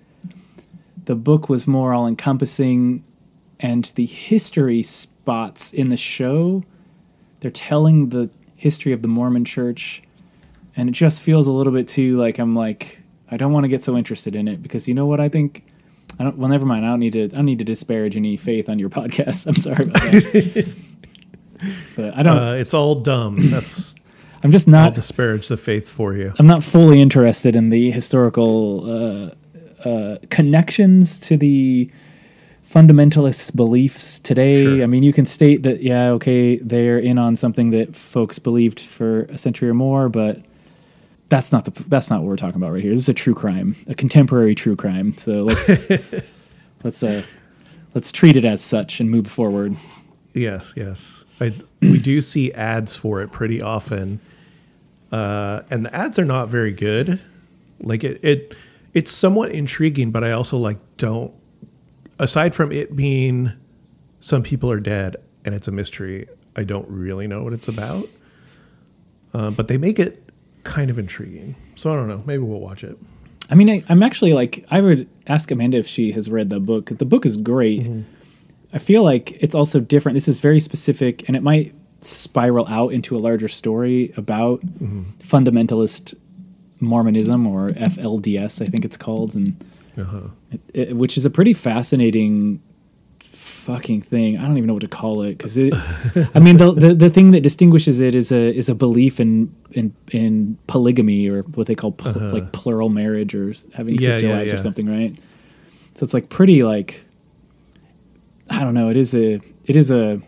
the 1.05 1.15
book 1.15 1.51
was 1.51 1.67
more 1.67 1.93
all 1.93 2.07
encompassing, 2.07 3.05
and 3.61 3.85
the 3.97 4.07
history 4.07 4.83
spots 4.83 5.75
in 5.75 5.91
the 5.91 5.97
show, 5.99 6.65
they're 7.41 7.51
telling 7.51 8.09
the 8.09 8.31
history 8.57 8.93
of 8.95 9.03
the 9.03 9.09
Mormon 9.09 9.45
church, 9.45 10.03
and 10.77 10.89
it 10.89 10.93
just 10.93 11.21
feels 11.21 11.47
a 11.47 11.53
little 11.53 11.73
bit 11.75 11.89
too 11.89 12.17
like 12.17 12.39
I'm 12.39 12.57
like, 12.57 13.03
I 13.31 13.37
don't 13.37 13.53
want 13.53 13.65
to 13.65 13.69
get 13.69 13.83
so 13.83 13.95
interested 13.99 14.35
in 14.35 14.49
it 14.49 14.63
because 14.63 14.89
you 14.89 14.95
know 14.95 15.05
what 15.05 15.21
I 15.21 15.29
think. 15.29 15.67
I 16.23 16.27
don't. 16.27 16.39
Well, 16.39 16.49
never 16.49 16.65
mind. 16.65 16.87
I 16.87 16.91
don't 16.91 17.01
need 17.01 17.15
to. 17.15 17.25
I 17.25 17.27
don't 17.27 17.47
need 17.47 17.59
to 17.59 17.65
disparage 17.65 18.17
any 18.17 18.37
faith 18.37 18.69
on 18.69 18.79
your 18.79 18.89
podcast. 18.89 19.45
I'm 19.49 19.57
sorry 19.57 19.83
about 19.87 19.95
that. 19.95 20.73
but 21.97 22.17
I 22.17 22.23
don't. 22.23 22.39
Uh, 22.39 22.55
it's 22.55 22.75
all 22.75 22.95
dumb. 22.95 23.39
That's 23.41 23.97
I'm 24.45 24.53
just 24.53 24.69
not. 24.69 24.87
I'll 24.87 24.93
disparage 24.93 25.49
the 25.49 25.57
faith 25.57 25.89
for 25.89 26.15
you. 26.15 26.33
I'm 26.39 26.47
not 26.47 26.63
fully 26.63 27.01
interested 27.01 27.57
in 27.57 27.71
the 27.71 27.91
historical 27.91 29.35
uh, 29.85 29.89
uh, 29.89 30.19
connections 30.31 31.19
to 31.21 31.37
the 31.37 31.91
fundamentalist 32.65 33.57
beliefs 33.57 34.21
today. 34.21 34.63
Sure. 34.63 34.83
I 34.85 34.87
mean, 34.87 35.03
you 35.03 35.13
can 35.13 35.27
state 35.27 35.65
that, 35.65 35.83
yeah, 35.83 36.11
okay, 36.11 36.57
they're 36.59 37.01
in 37.01 37.19
on 37.19 37.35
something 37.35 37.71
that 37.71 37.97
folks 37.97 38.39
believed 38.39 38.79
for 38.79 39.23
a 39.25 39.39
century 39.39 39.69
or 39.69 39.75
more, 39.75 40.09
but 40.09 40.41
that's 41.33 41.51
not 41.51 41.65
the 41.65 41.71
that's 41.85 42.11
not 42.11 42.21
what 42.21 42.29
we're 42.29 42.37
talking 42.37 42.57
about 42.57 42.73
right 42.73 42.83
here. 42.83 42.93
This 42.93 43.05
is 43.05 43.09
a 43.09 43.15
true 43.15 43.35
crime, 43.35 43.75
a 43.89 43.95
contemporary 43.95 44.55
true 44.55 44.77
crime. 44.77 45.17
So 45.17 45.45
let's 45.45 45.91
let's 46.85 47.03
uh, 47.03 47.23
let's 47.95 48.13
treat 48.13 48.37
it 48.37 48.45
as 48.45 48.61
such 48.61 49.01
and 49.01 49.11
move 49.11 49.27
forward. 49.27 49.75
Yes, 50.35 50.75
yes. 50.77 51.25
I, 51.41 51.55
we 51.81 51.99
do 51.99 52.21
see 52.21 52.53
ads 52.53 52.97
for 52.97 53.23
it 53.23 53.33
pretty 53.33 53.63
often, 53.63 54.21
uh, 55.11 55.63
and 55.71 55.87
the 55.87 55.97
ads 55.97 56.19
are 56.19 56.27
not 56.27 56.49
very 56.49 56.71
good. 56.71 57.19
Like 57.81 58.05
it, 58.05 58.23
it, 58.23 58.55
it's 58.93 59.11
somewhat 59.11 59.53
intriguing, 59.53 60.11
but 60.11 60.23
I 60.23 60.33
also 60.33 60.59
like 60.59 60.79
don't. 60.99 61.33
Aside 62.19 62.55
from 62.55 62.71
it 62.73 62.95
being, 62.95 63.53
some 64.21 64.43
people 64.43 64.71
are 64.71 64.81
dead 64.81 65.17
and 65.47 65.55
it's 65.55 65.67
a 65.67 65.73
mystery. 65.73 66.29
I 66.55 66.65
don't 66.65 66.89
really 66.91 67.27
know 67.27 67.43
what 67.43 67.55
it's 67.55 67.69
about, 67.69 68.07
uh, 69.33 69.51
but 69.51 69.69
they 69.69 69.79
make 69.79 69.99
it 69.99 70.22
kind 70.65 70.91
of 70.91 70.99
intriguing. 70.99 71.55
So 71.75 71.93
I 71.93 71.97
don't 71.97 72.09
know. 72.09 72.23
Maybe 72.27 72.43
we'll 72.43 72.61
watch 72.61 72.85
it. 72.85 72.97
I 73.51 73.55
mean, 73.55 73.69
I, 73.69 73.83
I'm 73.89 74.03
actually 74.03 74.33
like, 74.33 74.65
I 74.71 74.81
would 74.81 75.09
ask 75.27 75.51
Amanda 75.51 75.77
if 75.79 75.87
she 75.87 76.13
has 76.13 76.31
read 76.31 76.49
the 76.51 76.61
book. 76.61 76.87
The 76.87 77.05
book 77.05 77.27
is 77.27 77.37
great. 77.37 77.87
I 78.73 78.79
feel 78.79 79.03
like 79.05 79.33
it's 79.43 79.55
also 79.55 79.81
different. 79.81 80.15
This 80.15 80.29
is 80.29 80.41
very 80.41 80.61
specific, 80.61 81.27
and 81.29 81.37
it 81.37 81.43
might 81.43 81.75
spiral 82.01 82.67
out 82.69 82.93
into 82.93 83.17
a 83.17 83.21
larger 83.21 83.49
story 83.49 84.13
about 84.17 84.61
fundamentalist 85.19 86.15
Mormonism 86.81 87.47
or 87.47 87.69
FLDS, 87.69 88.61
I 88.63 88.67
think 88.67 88.85
it's 88.85 88.97
called, 88.97 89.35
and 89.37 89.65
Uh-huh. 89.97 90.29
it, 90.51 90.61
it, 90.75 90.97
which 90.97 91.17
is 91.17 91.25
a 91.25 91.31
pretty 91.31 91.53
fascinating 91.53 92.61
fucking 93.63 94.03
thing. 94.03 94.37
I 94.39 94.43
don't 94.43 94.57
even 94.59 94.67
know 94.67 94.75
what 94.75 94.83
to 94.83 94.89
call 94.89 95.23
it 95.23 95.39
because 95.39 95.57
it. 95.57 95.73
I 96.35 96.39
mean, 96.41 96.57
the, 96.57 96.73
the 96.73 96.95
the 96.95 97.11
thing 97.11 97.31
that 97.33 97.43
distinguishes 97.43 98.01
it 98.01 98.15
is 98.15 98.33
a 98.33 98.55
is 98.55 98.69
a 98.69 98.75
belief 98.75 99.21
in 99.21 99.55
in 99.73 99.95
in 100.11 100.59
polygamy 100.67 101.29
or 101.29 101.43
what 101.43 101.67
they 101.67 101.75
call 101.75 101.93
pl- 101.93 102.13
like 102.33 102.53
plural 102.53 102.89
marriage 102.89 103.35
or 103.35 103.53
having 103.75 103.95
Uh-huh. 103.95 104.05
Yeah, 104.07 104.11
sister 104.13 104.27
yeah, 104.29 104.37
wives 104.39 104.53
or 104.53 104.59
something, 104.59 104.87
right? 104.87 105.13
So 105.95 106.05
it's 106.05 106.15
like 106.15 106.29
pretty 106.29 106.63
like. 106.63 107.05
I 108.51 108.65
don't 108.65 108.75
know. 108.75 108.89
It 108.91 108.97
is 108.97 109.15
a. 109.15 109.41
It 109.65 109.77
is 109.77 109.91
a. 109.91 110.21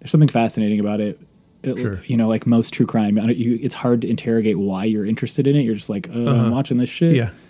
There's 0.00 0.10
something 0.10 0.28
fascinating 0.28 0.80
about 0.80 1.00
it. 1.00 1.18
It- 1.62 1.76
Sure. 1.76 2.00
You 2.06 2.16
know, 2.16 2.28
like 2.28 2.46
most 2.46 2.72
true 2.72 2.86
crime, 2.86 3.18
you, 3.30 3.58
it's 3.60 3.74
hard 3.74 4.02
to 4.02 4.08
interrogate 4.08 4.56
why 4.58 4.84
you're 4.84 5.04
interested 5.04 5.46
in 5.48 5.56
it. 5.56 5.62
You're 5.62 5.74
just 5.74 5.90
like, 5.90 6.08
oh, 6.14 6.26
I'm 6.28 6.52
watching 6.52 6.78
this 6.78 6.88
shit. 6.88 7.18
Uh-huh. 7.18 7.30
Yeah. 7.32 7.47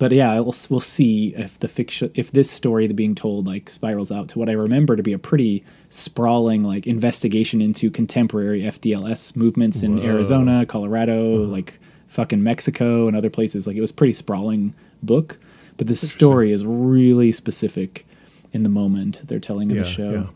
But 0.00 0.12
yeah, 0.12 0.32
we'll, 0.40 0.54
we'll 0.70 0.80
see 0.80 1.34
if 1.36 1.60
the 1.60 1.68
fiction, 1.68 2.10
if 2.14 2.32
this 2.32 2.50
story 2.50 2.86
that 2.86 2.94
being 2.94 3.14
told 3.14 3.46
like 3.46 3.68
spirals 3.68 4.10
out 4.10 4.28
to 4.30 4.38
what 4.38 4.48
I 4.48 4.52
remember 4.52 4.96
to 4.96 5.02
be 5.02 5.12
a 5.12 5.18
pretty 5.18 5.62
sprawling 5.90 6.64
like 6.64 6.86
investigation 6.86 7.60
into 7.60 7.90
contemporary 7.90 8.62
FDLS 8.62 9.36
movements 9.36 9.82
in 9.82 9.98
Arizona, 10.00 10.64
Colorado, 10.64 11.44
like 11.44 11.78
fucking 12.08 12.42
Mexico 12.42 13.08
and 13.08 13.16
other 13.16 13.28
places. 13.28 13.66
Like 13.66 13.76
it 13.76 13.82
was 13.82 13.90
a 13.90 13.94
pretty 13.94 14.14
sprawling 14.14 14.72
book, 15.02 15.38
but 15.76 15.86
the 15.86 15.94
story 15.94 16.50
is 16.50 16.64
really 16.64 17.30
specific 17.30 18.06
in 18.52 18.62
the 18.62 18.70
moment 18.70 19.24
they're 19.28 19.38
telling 19.38 19.70
in 19.70 19.76
Yeah, 19.76 19.82
the 19.82 19.88
show. 19.88 20.10
yeah. 20.10 20.26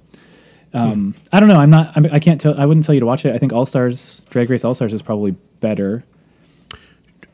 Um, 0.83 1.15
I 1.33 1.41
don't 1.41 1.49
know. 1.49 1.57
I'm 1.57 1.71
not. 1.71 1.93
I'm, 1.97 2.05
I 2.13 2.19
can't 2.19 2.39
tell. 2.41 2.61
I 2.61 2.67
wouldn't 2.67 2.85
tell 2.85 2.95
you 2.95 3.01
to 3.01 3.07
watch 3.07 3.25
it. 3.25 3.33
I 3.35 3.39
think 3.39 3.53
All 3.55 3.65
Stars, 3.65 4.23
Drag 4.29 4.51
Race 4.51 4.65
All 4.65 4.75
Stars, 4.75 4.93
is 4.93 5.03
probably 5.03 5.31
better. 5.61 6.05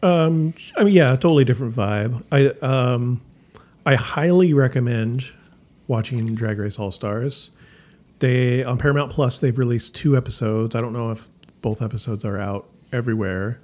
I 0.02 0.84
mean, 0.84 0.94
yeah, 0.94 1.10
totally 1.10 1.44
different 1.44 1.74
vibe. 1.74 2.22
I 2.32 2.48
um, 2.64 3.20
I 3.84 3.94
highly 3.96 4.54
recommend 4.54 5.26
watching 5.88 6.34
Drag 6.34 6.58
Race 6.58 6.78
All 6.78 6.90
Stars. 6.90 7.50
They 8.20 8.62
on 8.64 8.78
Paramount 8.78 9.10
Plus 9.12 9.40
they've 9.40 9.56
released 9.56 9.94
two 9.94 10.16
episodes. 10.16 10.74
I 10.74 10.80
don't 10.80 10.92
know 10.92 11.10
if 11.10 11.28
Both 11.62 11.82
episodes 11.82 12.24
are 12.24 12.38
out 12.38 12.68
everywhere. 12.92 13.60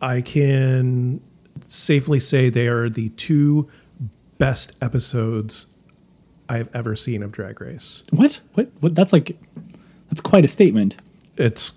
I 0.00 0.20
can 0.20 1.20
safely 1.68 2.20
say 2.20 2.50
they 2.50 2.66
are 2.68 2.88
the 2.88 3.10
two 3.10 3.68
best 4.38 4.72
episodes 4.82 5.66
I've 6.48 6.68
ever 6.74 6.96
seen 6.96 7.22
of 7.22 7.32
Drag 7.32 7.60
Race. 7.60 8.02
What? 8.10 8.40
What? 8.54 8.70
What? 8.80 8.94
That's 8.94 9.12
like, 9.12 9.36
that's 10.08 10.20
quite 10.20 10.44
a 10.44 10.48
statement. 10.48 10.96
It's 11.36 11.72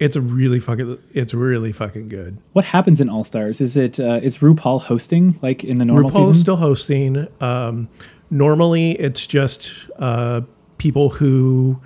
it's 0.00 0.16
a 0.16 0.20
really 0.20 0.60
fucking 0.60 0.98
it's 1.12 1.34
really 1.34 1.72
fucking 1.72 2.08
good. 2.08 2.38
What 2.52 2.64
happens 2.64 3.00
in 3.00 3.08
All 3.08 3.24
Stars? 3.24 3.60
Is 3.60 3.76
it 3.76 3.98
uh, 3.98 4.20
is 4.22 4.38
RuPaul 4.38 4.82
hosting 4.82 5.38
like 5.42 5.64
in 5.64 5.78
the 5.78 5.84
normal 5.84 6.10
RuPaul 6.10 6.14
season? 6.14 6.32
is 6.32 6.40
still 6.40 6.56
hosting. 6.56 7.28
Um, 7.40 7.88
normally, 8.30 8.92
it's 8.92 9.26
just 9.26 9.72
uh, 9.98 10.42
people 10.78 11.08
who 11.10 11.80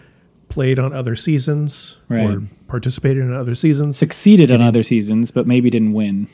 played 0.49 0.79
on 0.79 0.93
other 0.93 1.17
seasons 1.17 1.97
Right. 2.09 2.29
or 2.29 2.43
participated 2.69 3.23
in 3.23 3.33
other 3.33 3.55
seasons. 3.55 3.97
Succeeded 3.97 4.51
on 4.51 4.61
other 4.61 4.83
seasons, 4.83 5.31
but 5.31 5.47
maybe 5.47 5.71
didn't 5.71 5.95
win. 5.95 6.29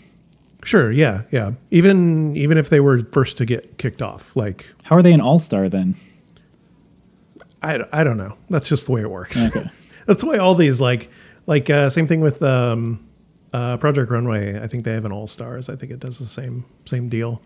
Sure, 0.64 0.90
yeah, 0.90 1.22
yeah. 1.30 1.52
Even 1.70 2.36
even 2.36 2.58
if 2.58 2.68
they 2.68 2.80
were 2.80 3.00
first 3.12 3.38
to 3.38 3.44
get 3.46 3.78
kicked 3.78 4.02
off, 4.02 4.34
like 4.34 4.66
How 4.82 4.96
are 4.96 5.02
they 5.02 5.12
an 5.12 5.20
All 5.20 5.38
Star 5.38 5.68
then? 5.68 5.94
I, 7.62 7.80
I 7.92 8.04
don't 8.04 8.16
know. 8.16 8.36
That's 8.50 8.68
just 8.68 8.86
the 8.86 8.92
way 8.92 9.00
it 9.02 9.10
works. 9.10 9.40
Okay. 9.40 9.68
That's 10.06 10.22
the 10.22 10.28
way 10.28 10.38
all 10.38 10.54
these 10.54 10.80
like 10.80 11.10
like 11.48 11.70
uh, 11.70 11.88
same 11.88 12.06
thing 12.06 12.20
with 12.20 12.42
um, 12.42 13.08
uh, 13.52 13.78
Project 13.78 14.10
Runway. 14.10 14.60
I 14.60 14.68
think 14.68 14.84
they 14.84 14.92
have 14.92 15.06
an 15.06 15.12
All 15.12 15.26
Stars. 15.26 15.68
I 15.68 15.76
think 15.76 15.90
it 15.90 15.98
does 15.98 16.18
the 16.18 16.26
same 16.26 16.66
same 16.84 17.08
deal. 17.08 17.42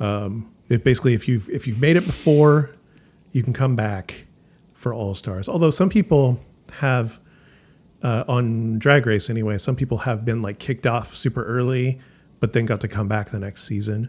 Um, 0.00 0.50
it 0.68 0.84
basically 0.84 1.12
if 1.12 1.28
you've 1.28 1.50
if 1.50 1.66
you've 1.66 1.80
made 1.80 1.96
it 1.96 2.06
before, 2.06 2.70
you 3.32 3.42
can 3.42 3.52
come 3.52 3.76
back 3.76 4.26
for 4.74 4.94
All 4.94 5.14
Stars. 5.14 5.48
Although 5.48 5.70
some 5.70 5.90
people 5.90 6.40
have 6.78 7.18
uh, 8.02 8.24
on 8.28 8.78
Drag 8.78 9.04
Race 9.06 9.28
anyway, 9.28 9.58
some 9.58 9.74
people 9.74 9.98
have 9.98 10.24
been 10.24 10.40
like 10.40 10.60
kicked 10.60 10.86
off 10.86 11.12
super 11.14 11.44
early, 11.44 12.00
but 12.38 12.52
then 12.52 12.64
got 12.64 12.80
to 12.82 12.88
come 12.88 13.08
back 13.08 13.30
the 13.30 13.40
next 13.40 13.64
season. 13.64 14.08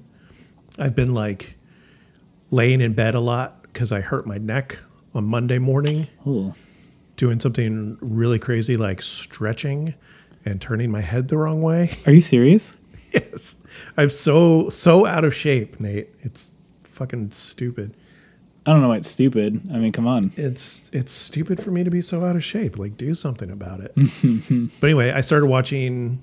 I've 0.77 0.95
been 0.95 1.13
like 1.13 1.55
laying 2.51 2.81
in 2.81 2.93
bed 2.93 3.15
a 3.15 3.19
lot 3.19 3.63
because 3.63 3.91
I 3.91 4.01
hurt 4.01 4.27
my 4.27 4.37
neck 4.37 4.77
on 5.15 5.25
Monday 5.25 5.57
morning 5.57 6.07
Ooh. 6.27 6.53
Doing 7.23 7.39
something 7.39 7.97
really 8.01 8.37
crazy 8.37 8.75
like 8.75 9.01
stretching 9.01 9.93
and 10.43 10.61
turning 10.61 10.91
my 10.91 10.99
head 10.99 11.29
the 11.29 11.37
wrong 11.37 11.61
way. 11.61 11.89
Are 12.05 12.11
you 12.11 12.19
serious? 12.19 12.75
yes. 13.13 13.55
I'm 13.95 14.09
so 14.09 14.67
so 14.67 15.05
out 15.05 15.23
of 15.23 15.33
shape, 15.33 15.79
Nate. 15.79 16.09
It's 16.19 16.51
fucking 16.83 17.31
stupid. 17.31 17.95
I 18.65 18.73
don't 18.73 18.81
know 18.81 18.89
why 18.89 18.97
it's 18.97 19.09
stupid. 19.09 19.61
I 19.73 19.77
mean, 19.77 19.93
come 19.93 20.05
on. 20.05 20.33
It's 20.35 20.89
it's 20.91 21.13
stupid 21.13 21.63
for 21.63 21.71
me 21.71 21.85
to 21.85 21.89
be 21.89 22.01
so 22.01 22.25
out 22.25 22.35
of 22.35 22.43
shape. 22.43 22.77
Like 22.77 22.97
do 22.97 23.15
something 23.15 23.49
about 23.49 23.79
it. 23.79 23.93
but 24.81 24.87
anyway, 24.87 25.11
I 25.11 25.21
started 25.21 25.45
watching 25.45 26.21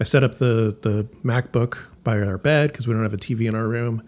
I 0.00 0.02
set 0.02 0.24
up 0.24 0.38
the 0.38 0.76
the 0.82 1.06
MacBook 1.22 1.78
by 2.02 2.20
our 2.20 2.36
bed 2.36 2.72
because 2.72 2.88
we 2.88 2.94
don't 2.94 3.04
have 3.04 3.14
a 3.14 3.16
TV 3.16 3.46
in 3.46 3.54
our 3.54 3.68
room. 3.68 4.02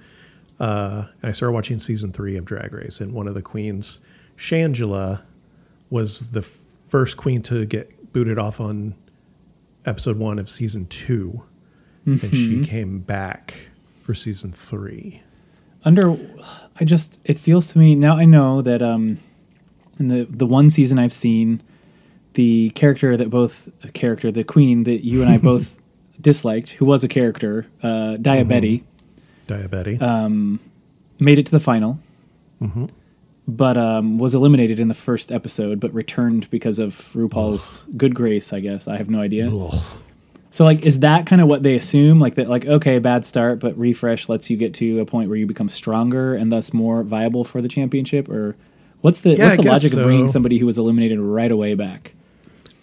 Uh, 0.59 1.05
and 1.23 1.31
I 1.31 1.33
started 1.33 1.53
watching 1.53 1.79
season 1.79 2.11
three 2.11 2.37
of 2.37 2.45
Drag 2.45 2.73
Race, 2.73 3.01
and 3.01 3.13
one 3.13 3.29
of 3.29 3.35
the 3.35 3.43
queens, 3.43 4.01
Shangela, 4.37 5.23
was 5.90 6.33
the 6.33 6.42
first 6.88 7.16
queen 7.16 7.42
to 7.42 7.66
get 7.66 8.12
booted 8.12 8.38
off 8.38 8.61
on 8.61 8.95
episode 9.85 10.18
one 10.18 10.38
of 10.38 10.49
season 10.49 10.87
2 10.87 11.42
and 12.09 12.21
she 12.35 12.64
came 12.64 13.00
back 13.00 13.54
for 14.02 14.14
season 14.14 14.50
three. 14.52 15.23
Under, 15.85 16.16
I 16.80 16.85
just 16.85 17.21
it 17.25 17.38
feels 17.38 17.66
to 17.73 17.78
me 17.78 17.95
now. 17.95 18.16
I 18.16 18.25
know 18.25 18.62
that 18.62 18.83
um, 18.83 19.18
in 19.99 20.09
the 20.09 20.25
the 20.25 20.47
one 20.47 20.71
season 20.71 20.99
I've 20.99 21.12
seen, 21.12 21.62
the 22.35 22.71
character 22.71 23.16
that 23.16 23.30
both 23.30 23.68
a 23.85 23.92
character 23.92 24.30
the 24.33 24.45
queen 24.45 24.85
that 24.85 25.04
you 25.04 25.23
and 25.23 25.30
I 25.30 25.38
both 25.38 25.78
disliked, 26.21 26.71
who 26.71 26.85
was 26.85 27.04
a 27.04 27.09
character, 27.09 27.66
uh, 27.83 28.16
Diabetti, 28.16 28.83
Diabetes. 29.47 30.02
made 31.21 31.38
it 31.38 31.47
to 31.47 31.52
the 31.52 31.61
final, 31.61 31.99
but 33.49 33.78
um, 33.78 34.19
was 34.19 34.35
eliminated 34.35 34.78
in 34.78 34.88
the 34.88 34.95
first 34.95 35.33
episode, 35.33 35.81
but 35.81 35.93
returned 35.95 36.49
because 36.50 36.78
of 36.78 36.95
RuPaul's 37.14 37.87
good 37.97 38.14
grace. 38.14 38.52
I 38.52 38.61
guess 38.61 38.87
I 38.87 38.99
have 38.99 39.09
no 39.09 39.21
idea. 39.21 39.50
Ugh. 39.50 39.83
So 40.50 40.64
like, 40.64 40.85
is 40.85 41.00
that 41.00 41.26
kind 41.26 41.40
of 41.40 41.49
what 41.49 41.62
they 41.62 41.75
assume? 41.75 42.21
Like 42.21 42.35
that, 42.35 42.49
like 42.49 42.67
okay, 42.67 42.99
bad 42.99 43.25
start, 43.25 43.59
but 43.59 43.76
refresh 43.78 44.28
lets 44.28 44.50
you 44.50 44.57
get 44.57 44.75
to 44.75 45.00
a 45.00 45.07
point 45.07 45.28
where 45.31 45.38
you 45.38 45.47
become 45.47 45.69
stronger 45.69 46.35
and 46.35 46.52
thus 46.52 46.73
more 46.75 47.02
viable 47.02 47.43
for 47.43 47.62
the 47.62 47.69
championship, 47.69 48.28
or 48.28 48.55
what's 49.00 49.21
the 49.21 49.31
Yeah, 49.31 49.47
what's 49.47 49.57
the 49.57 49.62
logic 49.62 49.93
of 49.95 50.05
bringing 50.05 50.28
somebody 50.28 50.59
who 50.59 50.67
was 50.67 50.76
eliminated 50.76 51.19
right 51.19 51.50
away 51.50 51.75
back? 51.75 52.12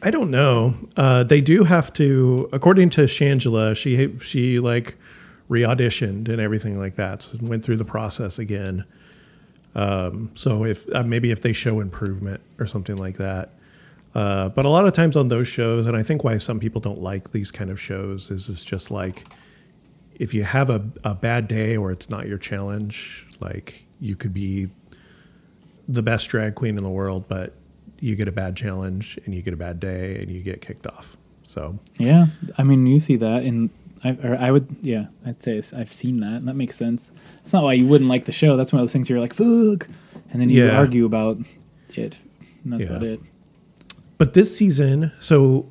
I 0.01 0.12
don't 0.12 0.29
know. 0.29 0.75
Uh, 0.98 1.24
they 1.24 1.41
do 1.41 1.63
have 1.63 1.91
to, 1.93 2.50
according 2.51 2.89
to 2.91 3.01
Shangela, 3.01 3.75
she 3.75 4.15
she 4.17 4.60
like 4.60 4.98
re-auditioned 5.48 6.27
and 6.27 6.41
everything 6.41 6.79
like 6.79 6.95
that, 6.95 7.24
so 7.24 7.38
went 7.41 7.63
through 7.63 7.77
the 7.77 7.86
process 7.86 8.39
again. 8.39 8.86
Um, 9.75 10.32
so 10.36 10.63
if 10.63 10.86
uh, 10.94 11.03
maybe 11.03 11.32
if 11.32 11.41
they 11.41 11.53
show 11.53 11.79
improvement 11.79 12.41
or 12.60 12.65
something 12.65 12.96
like 12.96 13.17
that, 13.17 13.50
uh, 14.13 14.50
but 14.50 14.63
a 14.65 14.70
lot 14.70 14.88
of 14.88 14.94
times 14.94 15.17
on 15.17 15.27
those 15.27 15.48
shows, 15.48 15.88
and 15.88 15.98
I 15.98 16.03
think 16.03 16.24
why 16.24 16.38
some 16.38 16.60
people 16.60 16.79
don't 16.79 17.01
like 17.01 17.32
these 17.32 17.51
kind 17.51 17.70
of 17.70 17.79
shows 17.79 18.32
is 18.32 18.48
it's 18.48 18.63
just 18.63 18.89
like 18.89 19.25
if 20.15 20.34
you 20.34 20.44
have 20.44 20.70
a, 20.70 20.86
a 21.03 21.13
bad 21.13 21.48
day 21.48 21.75
or 21.75 21.91
it's 21.91 22.10
not 22.10 22.25
your 22.27 22.38
challenge, 22.38 23.27
like 23.41 23.86
you 24.00 24.15
could 24.15 24.34
be 24.34 24.70
the 25.88 26.01
best 26.01 26.29
drag 26.29 26.55
queen 26.55 26.77
in 26.77 26.84
the 26.84 26.89
world, 26.89 27.25
but 27.27 27.53
you 28.00 28.15
get 28.15 28.27
a 28.27 28.32
bad 28.32 28.55
challenge 28.55 29.20
and 29.25 29.36
you 29.36 29.41
get 29.41 29.53
a 29.53 29.58
bad 29.58 29.79
day 29.79 30.17
and 30.22 30.32
you 30.32 30.41
get 30.41 30.62
kicked 30.62 30.88
off. 30.88 31.17
So 31.44 31.77
Yeah, 31.98 32.27
I 32.58 32.63
mean, 32.63 32.86
you 32.88 33.00
see 33.00 33.17
that 33.17 33.44
in. 33.44 33.70
I, 34.05 34.12
or 34.24 34.38
I 34.38 34.51
would, 34.51 34.67
yeah, 34.81 35.07
I'd 35.25 35.41
say 35.43 35.62
I've 35.75 35.91
seen 35.91 36.19
that. 36.21 36.33
And 36.33 36.47
that 36.47 36.55
makes 36.55 36.77
sense. 36.77 37.12
It's 37.41 37.51
not 37.53 37.63
why 37.63 37.74
you 37.74 37.88
wouldn't 37.88 38.09
like 38.09 38.25
the 38.25 38.31
show. 38.31 38.55
That's 38.55 38.71
one 38.71 38.79
of 38.79 38.83
those 38.83 38.93
things 38.93 39.09
you're 39.09 39.19
like, 39.19 39.33
fuck. 39.33 39.88
And 40.31 40.41
then 40.41 40.50
you 40.50 40.65
Yeah. 40.65 40.77
argue 40.77 41.05
about 41.05 41.39
it. 41.95 42.17
And 42.63 42.74
that's 42.74 42.85
Yeah. 42.85 42.91
about 42.91 43.03
it. 43.03 43.19
but 44.17 44.33
this 44.33 44.55
season, 44.57 45.12
so 45.19 45.67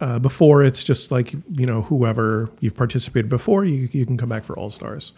uh, 0.00 0.18
before 0.18 0.62
it's 0.64 0.82
just 0.84 1.10
like 1.10 1.32
you 1.56 1.64
know 1.66 1.82
whoever 1.82 2.50
you've 2.60 2.76
participated 2.76 3.28
before, 3.30 3.64
you 3.64 3.88
you 3.92 4.04
can 4.04 4.16
come 4.16 4.28
back 4.28 4.44
for 4.44 4.58
All 4.58 4.70
Stars. 4.70 5.12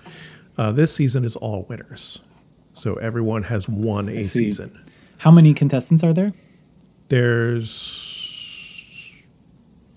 Uh, 0.57 0.71
this 0.73 0.95
season 0.95 1.25
is 1.25 1.35
all 1.37 1.65
winners, 1.69 2.21
so 2.75 2.95
everyone 2.97 3.45
has 3.45 3.69
won 3.69 4.09
a 4.09 4.23
season. 4.23 4.79
How 5.19 5.31
many 5.33 5.53
contestants 5.55 6.05
are 6.05 6.13
there? 6.13 6.33
There's 7.09 7.65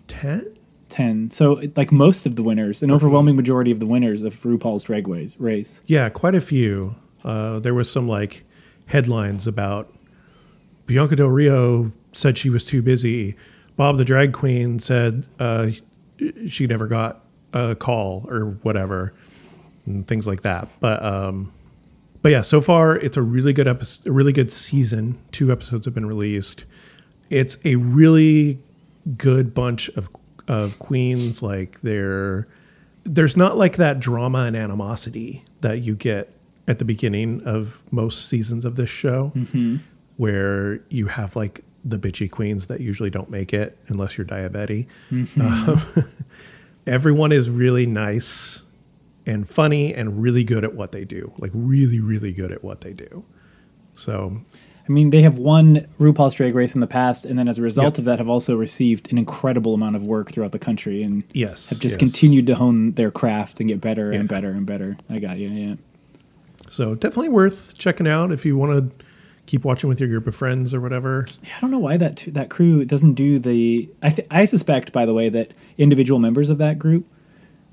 ten. 0.08 0.46
10. 0.92 1.32
So, 1.32 1.62
like 1.76 1.92
most 1.92 2.26
of 2.26 2.36
the 2.36 2.44
winners, 2.44 2.84
an 2.84 2.92
overwhelming 2.92 3.36
majority 3.36 3.72
of 3.72 3.80
the 3.80 3.86
winners 3.86 4.24
of 4.24 4.36
RuPaul's 4.36 4.84
Drag 4.84 5.08
Race. 5.08 5.36
race. 5.40 5.82
Yeah, 5.88 6.10
quite 6.10 6.36
a 6.36 6.42
few. 6.42 6.96
Uh, 7.24 7.60
there 7.60 7.74
was 7.74 7.90
some 7.90 8.08
like 8.08 8.44
headlines 8.86 9.48
about 9.48 9.92
Bianca 10.86 11.16
Del 11.16 11.28
Rio 11.28 11.92
said 12.12 12.38
she 12.38 12.50
was 12.50 12.66
too 12.66 12.82
busy. 12.82 13.36
Bob 13.78 13.98
the 13.98 14.06
drag 14.06 14.34
queen 14.34 14.80
said 14.80 15.26
uh, 15.40 15.72
she 16.48 16.68
never 16.68 16.88
got 16.88 17.24
a 17.54 17.76
call 17.76 18.26
or 18.30 18.58
whatever, 18.62 19.14
and 19.86 20.08
things 20.08 20.28
like 20.28 20.42
that. 20.42 20.68
But 20.80 21.04
um, 21.04 21.54
but 22.22 22.32
yeah, 22.32 22.42
so 22.42 22.62
far 22.62 22.96
it's 22.98 23.18
a 23.18 23.22
really 23.22 23.54
good 23.54 23.68
episode, 23.68 24.08
a 24.08 24.12
really 24.12 24.34
good 24.34 24.52
season. 24.52 25.18
Two 25.32 25.52
episodes 25.52 25.86
have 25.86 25.94
been 25.94 26.06
released. 26.06 26.66
It's 27.30 27.58
a 27.64 27.76
really 27.78 28.60
good 29.18 29.54
bunch 29.54 29.90
of 29.90 30.10
of 30.52 30.78
queens. 30.80 31.42
Like 31.42 31.82
they're 31.82 32.48
there's 33.04 33.36
not 33.36 33.58
like 33.58 33.78
that 33.78 34.00
drama 34.00 34.40
and 34.40 34.56
animosity 34.56 35.44
that 35.62 35.82
you 35.82 35.96
get 35.96 36.32
at 36.68 36.78
the 36.78 36.86
beginning 36.86 37.42
of 37.46 37.82
most 37.92 38.28
seasons 38.28 38.66
of 38.66 38.76
this 38.76 38.90
show, 38.90 39.32
where 40.18 40.82
you 40.90 41.08
have 41.08 41.36
like 41.36 41.64
the 41.84 41.98
bitchy 41.98 42.30
queens 42.30 42.68
that 42.68 42.80
usually 42.82 43.10
don't 43.10 43.30
make 43.32 43.54
it 43.54 43.76
unless 43.88 44.18
you're 44.18 44.28
diabetic. 44.28 44.86
Um, 45.40 45.82
everyone 46.86 47.32
is 47.32 47.50
really 47.50 47.88
nice 47.88 48.62
and 49.26 49.48
funny 49.50 49.94
and 49.94 50.22
really 50.22 50.44
good 50.44 50.64
at 50.64 50.74
what 50.76 50.92
they 50.92 51.06
do, 51.06 51.32
like 51.40 51.52
really, 51.56 52.00
really 52.00 52.34
good 52.34 52.52
at 52.52 52.64
what 52.64 52.82
they 52.82 52.94
do. 52.94 53.24
So 53.96 54.42
I 54.88 54.92
mean, 54.92 55.12
they 55.12 55.22
have 55.22 55.38
won 55.38 55.88
RuPaul's 56.00 56.34
Drag 56.34 56.56
Race 56.56 56.74
in 56.74 56.82
the 56.82 56.88
past, 56.88 57.26
and 57.26 57.38
then 57.38 57.48
as 57.48 57.58
a 57.58 57.62
result 57.62 57.94
Yep. 57.94 57.98
of 58.00 58.06
that, 58.06 58.18
have 58.18 58.30
also 58.30 58.56
received 58.56 59.12
an 59.12 59.18
incredible 59.18 59.74
amount 59.74 59.96
of 59.96 60.04
work 60.04 60.32
throughout 60.32 60.52
the 60.52 60.60
country 60.60 61.04
and 61.04 61.24
yes, 61.34 61.70
have 61.70 61.80
just 61.80 61.94
yes. 61.94 62.00
continued 62.00 62.48
to 62.48 62.56
hone 62.56 62.92
their 62.94 63.12
craft 63.12 63.60
and 63.60 63.70
get 63.70 63.80
better 63.80 64.12
and 64.12 64.28
better 64.28 64.50
and 64.50 64.66
better. 64.66 64.98
I 65.10 65.20
got 65.20 65.38
you, 65.38 65.50
yeah. 65.50 65.76
So 66.70 66.96
definitely 66.96 67.30
worth 67.30 67.78
checking 67.78 68.08
out 68.08 68.32
if 68.32 68.46
you 68.46 68.58
want 68.58 68.72
to 69.00 69.06
keep 69.46 69.66
watching 69.66 69.90
with 69.90 70.00
your 70.00 70.08
group 70.08 70.28
of 70.28 70.36
friends 70.36 70.74
or 70.74 70.80
whatever. 70.80 71.26
Yeah, 71.44 71.54
I 71.58 71.60
don't 71.60 71.72
know 71.72 71.80
why 71.80 71.98
that 71.98 72.24
that 72.28 72.50
crew 72.50 72.86
doesn't 72.86 73.16
do 73.16 73.40
the. 73.40 73.90
I 74.02 74.10
th- 74.10 74.28
I 74.32 74.46
suspect, 74.46 74.94
by 74.94 75.06
the 75.06 75.14
way, 75.14 75.30
that 75.30 75.52
individual 75.78 76.20
members 76.20 76.50
of 76.50 76.58
that 76.60 76.80
group 76.80 77.06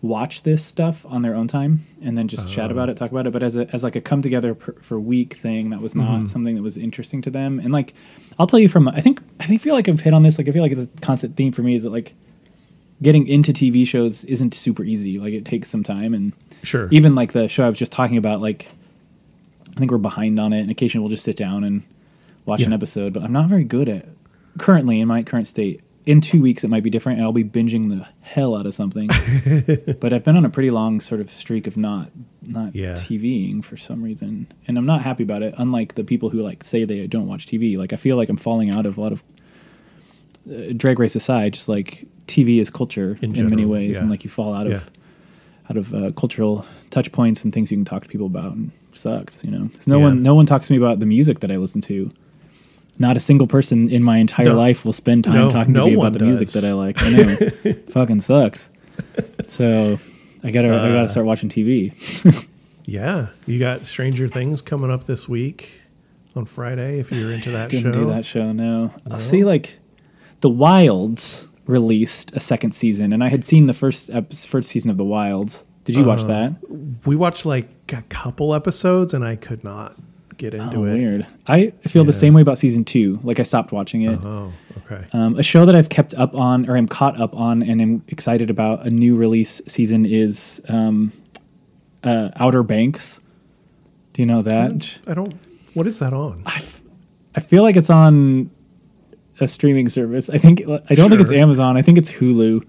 watch 0.00 0.43
this 0.45 0.64
stuff 0.64 1.05
on 1.07 1.23
their 1.23 1.35
own 1.35 1.49
time 1.49 1.81
and 2.02 2.17
then 2.17 2.28
just 2.28 2.50
chat 2.50 2.71
about 2.71 2.88
oh. 2.88 2.93
it, 2.93 2.97
talk 2.97 3.11
about 3.11 3.26
it. 3.26 3.33
But 3.33 3.43
as 3.43 3.57
a 3.57 3.69
as 3.73 3.83
like 3.83 3.97
a 3.97 4.00
come 4.00 4.23
together 4.23 4.55
per, 4.55 4.73
for 4.75 5.00
week 5.00 5.35
thing, 5.35 5.71
that 5.71 5.81
was 5.81 5.95
not 5.95 6.09
mm-hmm. 6.09 6.26
something 6.26 6.55
that 6.55 6.62
was 6.62 6.78
interesting 6.78 7.21
to 7.23 7.31
them. 7.31 7.59
And 7.59 7.73
like, 7.73 7.95
I'll 8.38 8.47
tell 8.47 8.61
you 8.61 8.69
from 8.69 8.88
I 8.88 9.00
think 9.00 9.21
I 9.40 9.47
think 9.47 9.61
feel 9.61 9.75
like 9.75 9.88
I've 9.88 10.00
hit 10.00 10.14
on 10.14 10.23
this. 10.23 10.38
Like 10.38 10.49
I 10.49 10.52
feel 10.52 10.62
like 10.62 10.73
it's 10.73 10.83
a 10.83 11.00
constant 11.00 11.37
theme 11.37 11.52
for 11.52 11.62
me 11.62 11.75
is 11.75 11.83
that 11.83 11.90
like 11.90 12.14
getting 13.02 13.26
into 13.26 13.52
TV 13.52 13.87
shows 13.87 14.25
isn't 14.25 14.55
super 14.55 14.85
easy. 14.85 15.19
Like 15.19 15.33
it 15.33 15.45
takes 15.45 15.69
some 15.69 15.83
time 15.83 16.14
and 16.14 16.33
Sure. 16.64 16.88
even 16.90 17.14
like 17.14 17.33
the 17.33 17.49
show 17.49 17.64
I 17.64 17.69
was 17.69 17.78
just 17.78 17.93
talking 17.93 18.17
about, 18.17 18.40
like 18.40 18.69
I 19.76 19.78
think 19.78 19.90
we're 19.90 19.99
behind 19.99 20.40
on 20.40 20.52
it, 20.52 20.61
and 20.61 20.71
occasionally 20.71 21.05
we'll 21.05 21.11
just 21.11 21.25
sit 21.25 21.37
down 21.37 21.62
and 21.62 21.83
watch 22.47 22.62
an 22.62 22.73
episode. 22.73 23.12
But 23.12 23.23
I'm 23.23 23.33
not 23.33 23.49
very 23.49 23.62
good 23.64 23.88
at 23.88 24.07
currently 24.59 25.00
in 25.00 25.07
my 25.09 25.23
current 25.23 25.47
state. 25.47 25.83
In 26.09 26.21
two 26.23 26.41
weeks, 26.41 26.65
it 26.65 26.69
might 26.69 26.83
be 26.83 26.88
different, 26.88 27.19
and 27.19 27.27
I'll 27.27 27.33
be 27.33 27.45
binging 27.45 27.91
the 27.91 28.07
hell 28.23 28.57
out 28.57 28.65
of 28.65 28.73
something. 28.73 29.09
but 30.00 30.12
I've 30.15 30.25
been 30.25 30.37
on 30.37 30.45
a 30.47 30.49
pretty 30.49 30.71
long 30.71 31.00
sort 31.00 31.21
of 31.21 31.29
streak 31.29 31.67
of 31.67 31.77
not 31.77 32.11
not 32.43 32.75
Yeah. 32.75 32.95
TVing 32.95 33.62
for 33.62 33.77
some 33.77 34.03
reason, 34.03 34.47
and 34.67 34.79
I'm 34.79 34.87
not 34.87 35.03
happy 35.03 35.23
about 35.23 35.43
it. 35.43 35.55
Unlike 35.59 35.97
the 35.97 36.05
people 36.05 36.31
who 36.31 36.41
like 36.43 36.65
say 36.65 36.85
they 36.85 37.07
don't 37.07 37.27
watch 37.27 37.47
TV, 37.47 37.77
like 37.77 37.93
I 37.93 37.97
feel 37.97 38.17
like 38.17 38.31
I'm 38.31 38.38
falling 38.38 38.71
out 38.71 38.87
of 38.87 38.97
a 38.97 39.00
lot 39.00 39.12
of 39.12 39.23
uh, 40.50 40.73
drag 40.77 40.99
race 40.99 41.15
aside, 41.15 41.53
just 41.53 41.69
like 41.69 42.07
TV 42.27 42.59
is 42.59 42.71
culture 42.71 43.19
in, 43.21 43.35
In 43.37 43.50
many 43.50 43.67
ways, 43.67 43.97
yeah. 43.97 44.00
and 44.00 44.11
like 44.11 44.25
you 44.25 44.31
fall 44.31 44.55
out 44.55 44.67
Yeah. 44.67 44.77
of 44.77 44.91
out 45.71 45.77
of 45.77 45.93
uh, 45.95 46.11
cultural 46.12 46.65
touch 46.88 47.12
points 47.12 47.45
and 47.45 47.53
things 47.53 47.71
you 47.71 47.77
can 47.77 47.85
talk 47.85 48.03
to 48.03 48.09
people 48.09 48.27
about 48.27 48.55
and 48.55 48.71
sucks 48.93 49.45
you 49.45 49.50
know 49.50 49.69
'Cause 49.69 49.87
no 49.87 49.99
one 49.99 50.23
no 50.23 50.35
one 50.35 50.47
talks 50.47 50.69
to 50.69 50.73
me 50.73 50.79
about 50.79 50.99
the 50.99 51.05
music 51.05 51.41
that 51.41 51.50
i 51.50 51.57
listen 51.59 51.83
to 51.83 52.11
not 52.99 53.17
a 53.17 53.21
single 53.21 53.47
person 53.47 53.88
in 53.90 54.02
my 54.02 54.19
entire 54.19 54.47
No. 54.47 54.57
life 54.57 54.85
will 54.85 54.93
spend 54.93 55.25
time 55.25 55.35
No, 55.35 55.50
talking 55.50 55.73
no 55.73 55.85
to 55.85 55.90
me 55.90 55.97
about 55.97 56.12
the 56.14 56.21
music 56.25 56.49
that 56.50 56.64
i 56.64 56.73
like. 56.73 57.00
I 57.02 57.11
know. 57.11 57.37
Fucking 57.90 58.21
sucks. 58.21 58.71
So 59.47 59.99
i 60.45 60.50
gotta 60.50 60.69
i 60.69 60.73
Uh, 60.73 60.88
gotta 60.93 61.09
start 61.09 61.26
watching 61.26 61.49
tv 61.49 61.93
Yeah, 62.85 63.28
you 63.47 63.59
got 63.59 63.83
Stranger 63.83 64.28
Things 64.28 64.62
coming 64.62 64.90
up 64.90 65.05
this 65.05 65.28
week 65.28 65.69
on 66.35 66.47
Friday. 66.47 66.99
If 67.00 67.12
you're 67.12 67.33
into 67.33 67.50
that 67.50 67.69
didn't 67.69 67.93
show, 67.93 68.00
do 68.00 68.09
that 68.11 68.25
show 68.25 68.50
no. 68.52 68.90
I 69.11 69.19
see 69.19 69.45
like 69.45 69.78
the 70.40 70.49
wilds 70.49 71.49
released 71.67 72.33
a 72.35 72.40
second 72.40 72.73
season 72.73 73.12
and 73.12 73.23
i 73.23 73.28
had 73.28 73.45
seen 73.45 73.67
the 73.67 73.75
first 73.75 74.09
ep- 74.09 74.33
first 74.33 74.71
season 74.71 74.88
of 74.90 74.97
the 74.97 75.05
wilds. 75.05 75.64
Did 75.85 75.97
you 75.97 76.05
Uh, 76.05 76.07
watch 76.07 76.25
that? 76.25 76.55
we 77.07 77.14
watched 77.17 77.45
like 77.47 77.69
a 77.93 78.02
couple 78.09 78.55
episodes, 78.55 79.12
and 79.14 79.25
I 79.25 79.37
could 79.37 79.64
not 79.64 79.95
get 80.38 80.54
into 80.54 80.78
oh, 80.78 80.85
it. 80.85 80.95
weird 80.95 81.26
i 81.47 81.71
feel 81.88 82.04
the 82.04 82.12
same 82.12 82.33
way 82.33 82.40
about 82.40 82.57
season 82.59 82.85
two 82.85 83.18
like 83.23 83.38
i 83.38 83.42
stopped 83.42 83.73
watching 83.73 84.02
it 84.02 84.18
Oh, 84.25 84.52
okay. 84.90 85.07
Um, 85.12 85.38
a 85.38 85.42
show 85.42 85.64
that 85.64 85.75
I've 85.75 85.88
kept 85.88 86.14
up 86.14 86.35
on, 86.35 86.68
or 86.68 86.76
I'm 86.76 86.88
caught 86.88 87.21
up 87.21 87.35
on, 87.35 87.62
and 87.62 87.80
am 87.80 88.02
excited 88.09 88.50
about 88.50 88.87
a 88.87 88.90
new 88.90 89.16
release 89.16 89.61
season 89.66 90.07
is 90.07 90.61
um, 90.68 91.12
uh, 92.04 92.30
Outer 92.37 92.62
Banks. 92.62 93.21
Do 94.12 94.23
you 94.23 94.26
know 94.26 94.42
that? 94.42 94.99
I 95.07 95.14
don't. 95.14 95.35
What 95.75 95.87
is 95.87 95.99
that 96.00 96.12
on? 96.12 96.42
I 96.47 97.40
feel 97.40 97.62
like 97.62 97.76
it's 97.76 97.90
on 97.90 98.50
a 99.40 99.47
streaming 99.47 99.88
service. 99.88 100.28
I 100.28 100.38
think 100.38 100.62
I 100.90 100.95
don't 100.95 101.11
think 101.11 101.21
it's 101.21 101.33
Amazon. 101.33 101.76
I 101.76 101.83
think 101.83 101.99
it's 101.99 102.11
Hulu. 102.11 102.66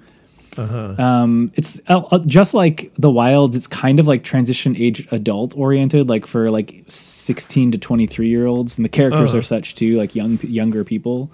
Um, 0.63 1.51
it's 1.55 1.79
uh, 1.87 2.01
uh, 2.11 2.19
just 2.25 2.53
like 2.53 2.91
The 2.97 3.09
Wilds. 3.09 3.55
It's 3.55 3.67
kind 3.67 3.99
of 3.99 4.07
like 4.07 4.23
transition 4.23 4.75
age 4.77 5.07
adult 5.11 5.55
oriented, 5.57 6.09
like 6.09 6.25
for 6.25 6.49
like 6.51 6.83
sixteen 6.87 7.71
to 7.71 7.77
twenty 7.77 8.07
three 8.07 8.29
year 8.29 8.45
olds, 8.45 8.77
and 8.77 8.85
the 8.85 8.89
characters 8.89 9.33
Uh. 9.33 9.39
are 9.39 9.41
such 9.41 9.75
too, 9.75 9.97
like 9.97 10.15
young 10.15 10.39
younger 10.43 10.83
people. 10.83 11.31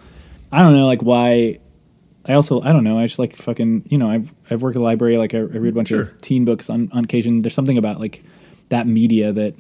I 0.52 0.62
don't 0.64 0.74
know, 0.74 0.86
like 0.86 1.02
why. 1.02 1.60
I 2.28 2.34
also 2.34 2.60
I 2.62 2.72
don't 2.74 2.84
know. 2.84 2.98
I 2.98 3.06
just 3.06 3.20
like 3.20 3.36
fucking 3.36 3.86
you 3.90 3.98
know 3.98 4.10
I've 4.10 4.34
I've 4.50 4.62
worked 4.64 4.76
at 4.76 4.80
a 4.80 4.84
library. 4.84 5.18
Like 5.18 5.34
I, 5.36 5.38
I 5.38 5.42
read 5.42 5.74
a 5.74 5.76
bunch 5.76 5.90
Sure. 5.90 6.02
of 6.02 6.22
teen 6.22 6.44
books 6.46 6.70
on 6.70 6.90
on 6.92 7.04
occasion. 7.04 7.42
There's 7.44 7.54
something 7.54 7.78
about 7.78 8.00
like 8.00 8.24
that 8.70 8.88
media 8.88 9.32
that 9.32 9.54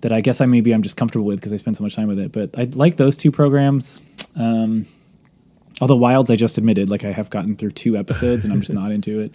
that 0.00 0.12
I 0.12 0.20
guess 0.20 0.40
I 0.40 0.46
maybe 0.46 0.72
I'm 0.74 0.82
just 0.82 0.96
comfortable 0.96 1.26
with 1.26 1.38
because 1.38 1.52
I 1.52 1.56
spend 1.58 1.76
so 1.76 1.84
much 1.84 1.94
time 1.94 2.08
with 2.08 2.18
it. 2.18 2.32
But 2.32 2.50
I 2.58 2.64
like 2.74 2.96
those 2.96 3.16
two 3.16 3.30
programs. 3.30 4.00
Um, 4.34 4.86
although 5.80 5.96
Wilds, 5.96 6.30
I 6.30 6.36
just 6.36 6.58
admitted, 6.58 6.90
like 6.90 7.04
I 7.04 7.12
have 7.12 7.30
gotten 7.30 7.56
through 7.56 7.72
two 7.72 7.96
episodes 7.96 8.44
and 8.44 8.52
I'm 8.52 8.60
just 8.60 8.72
not 8.82 8.92
into 8.92 9.20
it. 9.20 9.32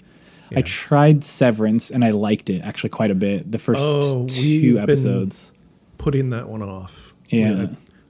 I 0.55 0.61
tried 0.61 1.23
Severance 1.25 1.91
and 1.91 2.05
I 2.05 2.11
liked 2.11 2.49
it 2.49 2.61
actually 2.61 2.91
quite 2.91 3.11
a 3.11 3.15
bit. 3.15 3.51
The 3.51 3.59
first 3.59 3.81
Oh, 3.83 4.25
two 4.29 4.79
episodes. 4.79 5.51
Putting 5.97 6.27
that 6.27 6.47
one 6.47 6.61
off. 6.61 7.13
Yeah. 7.29 7.53
We- 7.65 7.69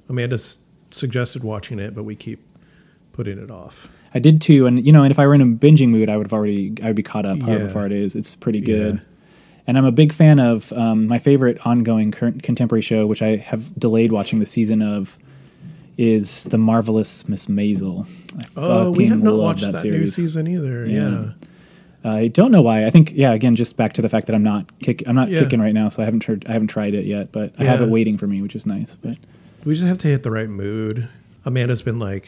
Amanda 0.10 0.36
s- 0.36 0.60
suggested 0.92 1.44
watching 1.44 1.80
it, 1.80 1.96
but 1.96 2.04
we 2.04 2.16
keep 2.16 2.40
putting 3.14 3.40
it 3.40 3.50
off. 3.50 3.88
I 4.14 4.20
did 4.20 4.40
too, 4.40 4.66
and 4.68 4.86
you 4.86 4.92
know, 4.92 5.04
and 5.04 5.12
if 5.12 5.20
I 5.20 5.26
were 5.28 5.34
in 5.34 5.42
a 5.42 5.46
binging 5.46 5.90
mood, 5.90 6.10
I 6.10 6.16
would 6.16 6.28
have 6.28 6.34
already, 6.34 6.74
I 6.82 6.88
would 6.88 6.96
be 6.96 7.04
caught 7.04 7.26
up. 7.26 7.42
However 7.42 7.66
Yeah. 7.66 7.70
far 7.70 7.86
it 7.86 7.92
is, 7.92 8.16
it's 8.16 8.36
pretty 8.36 8.62
good. 8.62 8.96
Yeah. 8.96 9.02
And 9.68 9.78
I'm 9.78 9.84
a 9.86 9.92
big 9.92 10.14
fan 10.14 10.40
of 10.40 10.72
um, 10.74 11.08
my 11.08 11.18
favorite 11.20 11.58
ongoing 11.66 12.12
current 12.12 12.42
contemporary 12.42 12.82
show, 12.82 13.06
which 13.06 13.22
I 13.22 13.36
have 13.36 13.78
delayed 13.78 14.12
watching 14.14 14.40
the 14.40 14.46
season 14.46 14.82
of, 14.82 15.18
is 15.98 16.44
the 16.46 16.58
marvelous 16.58 17.28
Miss 17.28 17.48
Maisel. 17.48 18.08
I 18.38 18.44
Oh, 18.56 18.92
we 18.92 19.06
fucking 19.06 19.10
have 19.10 19.24
not 19.24 19.36
watched 19.38 19.62
that, 19.62 19.74
that, 19.74 19.84
new 19.84 19.92
series. 20.08 20.16
season 20.16 20.48
either. 20.48 20.86
Yeah. 20.86 21.10
Yeah. 22.04 22.12
I 22.12 22.28
don't 22.28 22.52
know 22.52 22.62
why. 22.62 22.86
I 22.86 22.90
think 22.90 23.12
yeah. 23.16 23.34
Again, 23.34 23.56
just 23.56 23.76
back 23.76 23.94
to 23.94 24.02
the 24.02 24.08
fact 24.10 24.28
that 24.28 24.36
I'm 24.36 24.44
not 24.44 24.80
kick. 24.80 25.04
I'm 25.08 25.16
not 25.16 25.30
Yeah. 25.30 25.40
kicking 25.40 25.60
right 25.60 25.74
now, 25.74 25.90
so 25.90 26.02
I 26.02 26.06
haven't 26.06 26.20
tried. 26.22 26.46
I 26.48 26.54
haven't 26.54 26.68
tried 26.70 26.94
it 26.94 27.06
yet, 27.06 27.32
but 27.32 27.54
I 27.58 27.64
have 27.66 27.80
Yeah. 27.82 27.88
it 27.88 27.90
waiting 27.90 28.18
for 28.18 28.28
me, 28.28 28.42
which 28.42 28.56
is 28.56 28.66
nice. 28.66 28.96
But 28.96 29.18
We 29.66 29.74
just 29.74 29.88
have 29.88 29.98
to 30.00 30.08
hit 30.08 30.24
the 30.24 30.32
right 30.32 30.50
mood. 30.50 31.10
Amanda's 31.46 31.82
been 31.82 32.00
like 32.00 32.28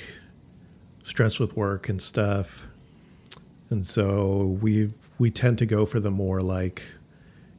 stressed 1.03 1.39
with 1.39 1.55
work 1.55 1.87
and 1.89 2.01
stuff. 2.01 2.65
And 3.69 3.85
so 3.85 4.57
we 4.61 4.89
we 5.19 5.29
tend 5.29 5.59
to 5.59 5.65
go 5.65 5.85
for 5.85 5.99
the 5.99 6.11
more 6.11 6.41
like 6.41 6.81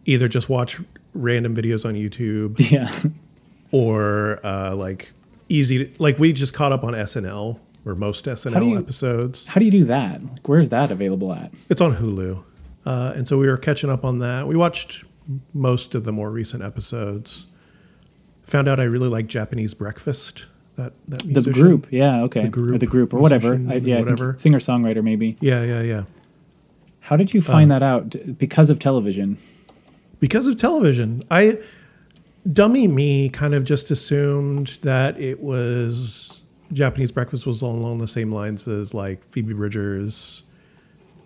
either 0.06 0.28
just 0.28 0.48
watch 0.48 0.80
random 1.14 1.54
videos 1.54 1.84
on 1.84 1.94
YouTube 1.94 2.58
yeah, 2.70 2.90
or 3.70 4.40
uh, 4.44 4.74
like 4.74 5.12
easy 5.50 5.86
to, 5.86 6.02
like 6.02 6.18
we 6.18 6.32
just 6.32 6.54
caught 6.54 6.72
up 6.72 6.84
on 6.84 6.94
SNL 6.94 7.58
or 7.84 7.94
most 7.94 8.24
SNL 8.26 8.70
you- 8.70 8.78
episodes. 8.78 9.46
how 9.46 9.58
do 9.58 9.64
you 9.64 9.70
do 9.70 9.84
that? 9.84 10.22
Like, 10.22 10.48
where's 10.48 10.68
that 10.70 10.90
available 10.90 11.32
at? 11.32 11.52
It's 11.68 11.80
on 11.80 11.96
Hulu. 11.96 12.42
Uh, 12.86 13.12
and 13.14 13.28
so 13.28 13.36
we 13.38 13.46
were 13.46 13.56
catching 13.58 13.90
up 13.90 14.04
on 14.04 14.20
that. 14.20 14.46
We 14.46 14.56
watched 14.56 15.04
most 15.52 15.94
of 15.94 16.04
the 16.04 16.12
more 16.12 16.30
recent 16.30 16.62
episodes. 16.62 17.46
Found 18.44 18.68
out 18.68 18.80
I 18.80 18.84
really 18.84 19.08
like 19.08 19.26
Japanese 19.26 19.74
Breakfast. 19.74 20.46
That 20.76 20.92
that 21.08 21.22
The 21.22 21.50
group, 21.52 21.88
yeah, 21.90 22.22
okay, 22.22 22.42
The 22.44 22.48
group, 22.48 22.74
or 22.74 22.78
the 22.78 22.86
group, 22.86 23.12
or 23.12 23.18
whatever. 23.18 23.54
I, 23.68 23.74
yeah, 23.74 23.98
whatever. 23.98 24.34
singer 24.38 24.60
songwriter 24.60 25.02
maybe. 25.04 25.36
Yeah, 25.40 25.62
yeah, 25.62 25.82
yeah. 25.82 26.04
How 27.00 27.16
did 27.16 27.34
you 27.34 27.42
find 27.42 27.70
that 27.70 27.82
out? 27.82 28.14
Because 28.38 28.70
of 28.70 28.78
television? 28.78 29.36
Because 30.20 30.46
of 30.46 30.56
television, 30.56 31.22
I 31.30 31.58
dummy 32.52 32.88
me 32.88 33.28
kind 33.28 33.54
of 33.54 33.64
just 33.64 33.90
assumed 33.90 34.78
that 34.82 35.20
it 35.20 35.40
was 35.40 36.42
Japanese 36.72 37.12
Breakfast 37.12 37.46
was 37.46 37.62
all 37.62 37.74
along 37.74 37.98
the 37.98 38.08
same 38.08 38.32
lines 38.32 38.66
as 38.68 38.94
like 38.94 39.24
Phoebe 39.24 39.54
Bridgers 39.54 40.44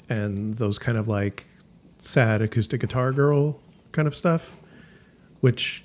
and 0.09 0.55
those 0.55 0.79
kind 0.79 0.98
of 0.98 1.09
like 1.09 1.44
sad 2.00 2.42
acoustic 2.42 2.81
guitar 2.81 3.12
girl 3.12 3.59
kind 3.92 4.09
of 4.09 4.14
stuff, 4.14 4.57
which 5.40 5.85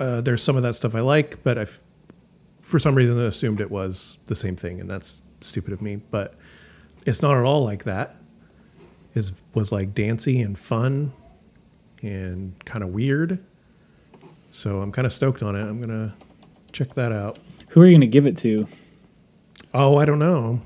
uh, 0.00 0.20
there's 0.20 0.42
some 0.42 0.56
of 0.56 0.62
that 0.62 0.74
stuff 0.74 0.94
I 0.94 1.00
like, 1.00 1.42
but 1.42 1.58
I, 1.58 1.66
for 2.60 2.78
some 2.78 2.94
reason, 2.94 3.18
assumed 3.20 3.60
it 3.60 3.70
was 3.70 4.18
the 4.26 4.34
same 4.34 4.56
thing, 4.56 4.80
and 4.80 4.90
that's 4.90 5.22
stupid 5.40 5.72
of 5.72 5.80
me. 5.80 5.96
But 5.96 6.34
it's 7.06 7.22
not 7.22 7.36
at 7.36 7.44
all 7.44 7.64
like 7.64 7.84
that. 7.84 8.16
It 9.14 9.30
was 9.54 9.70
like 9.70 9.94
dancey 9.94 10.42
and 10.42 10.58
fun, 10.58 11.12
and 12.02 12.52
kind 12.64 12.82
of 12.82 12.90
weird. 12.90 13.38
So 14.54 14.80
I'm 14.80 14.92
kind 14.92 15.04
of 15.04 15.12
stoked 15.12 15.42
on 15.42 15.56
it. 15.56 15.62
I'm 15.62 15.80
gonna 15.80 16.14
check 16.70 16.94
that 16.94 17.10
out. 17.10 17.38
Who 17.70 17.80
are 17.82 17.86
you 17.86 17.92
going 17.92 18.02
to 18.02 18.06
give 18.06 18.24
it 18.24 18.36
to? 18.38 18.68
Oh, 19.74 19.96
I 19.96 20.04
don't 20.04 20.20
know. 20.20 20.60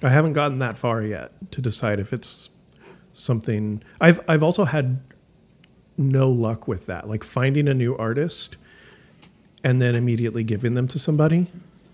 I 0.00 0.10
haven't 0.10 0.34
gotten 0.34 0.60
that 0.60 0.78
far 0.78 1.02
yet 1.02 1.32
to 1.50 1.60
decide 1.60 1.98
if 1.98 2.12
it's 2.12 2.50
something. 3.12 3.82
I've 4.00 4.20
I've 4.28 4.44
also 4.44 4.64
had 4.64 5.00
no 5.96 6.30
luck 6.30 6.68
with 6.68 6.86
that, 6.86 7.08
like 7.08 7.24
finding 7.24 7.66
a 7.66 7.74
new 7.74 7.96
artist 7.96 8.56
and 9.64 9.82
then 9.82 9.96
immediately 9.96 10.44
giving 10.44 10.74
them 10.74 10.86
to 10.86 11.00
somebody. 11.00 11.48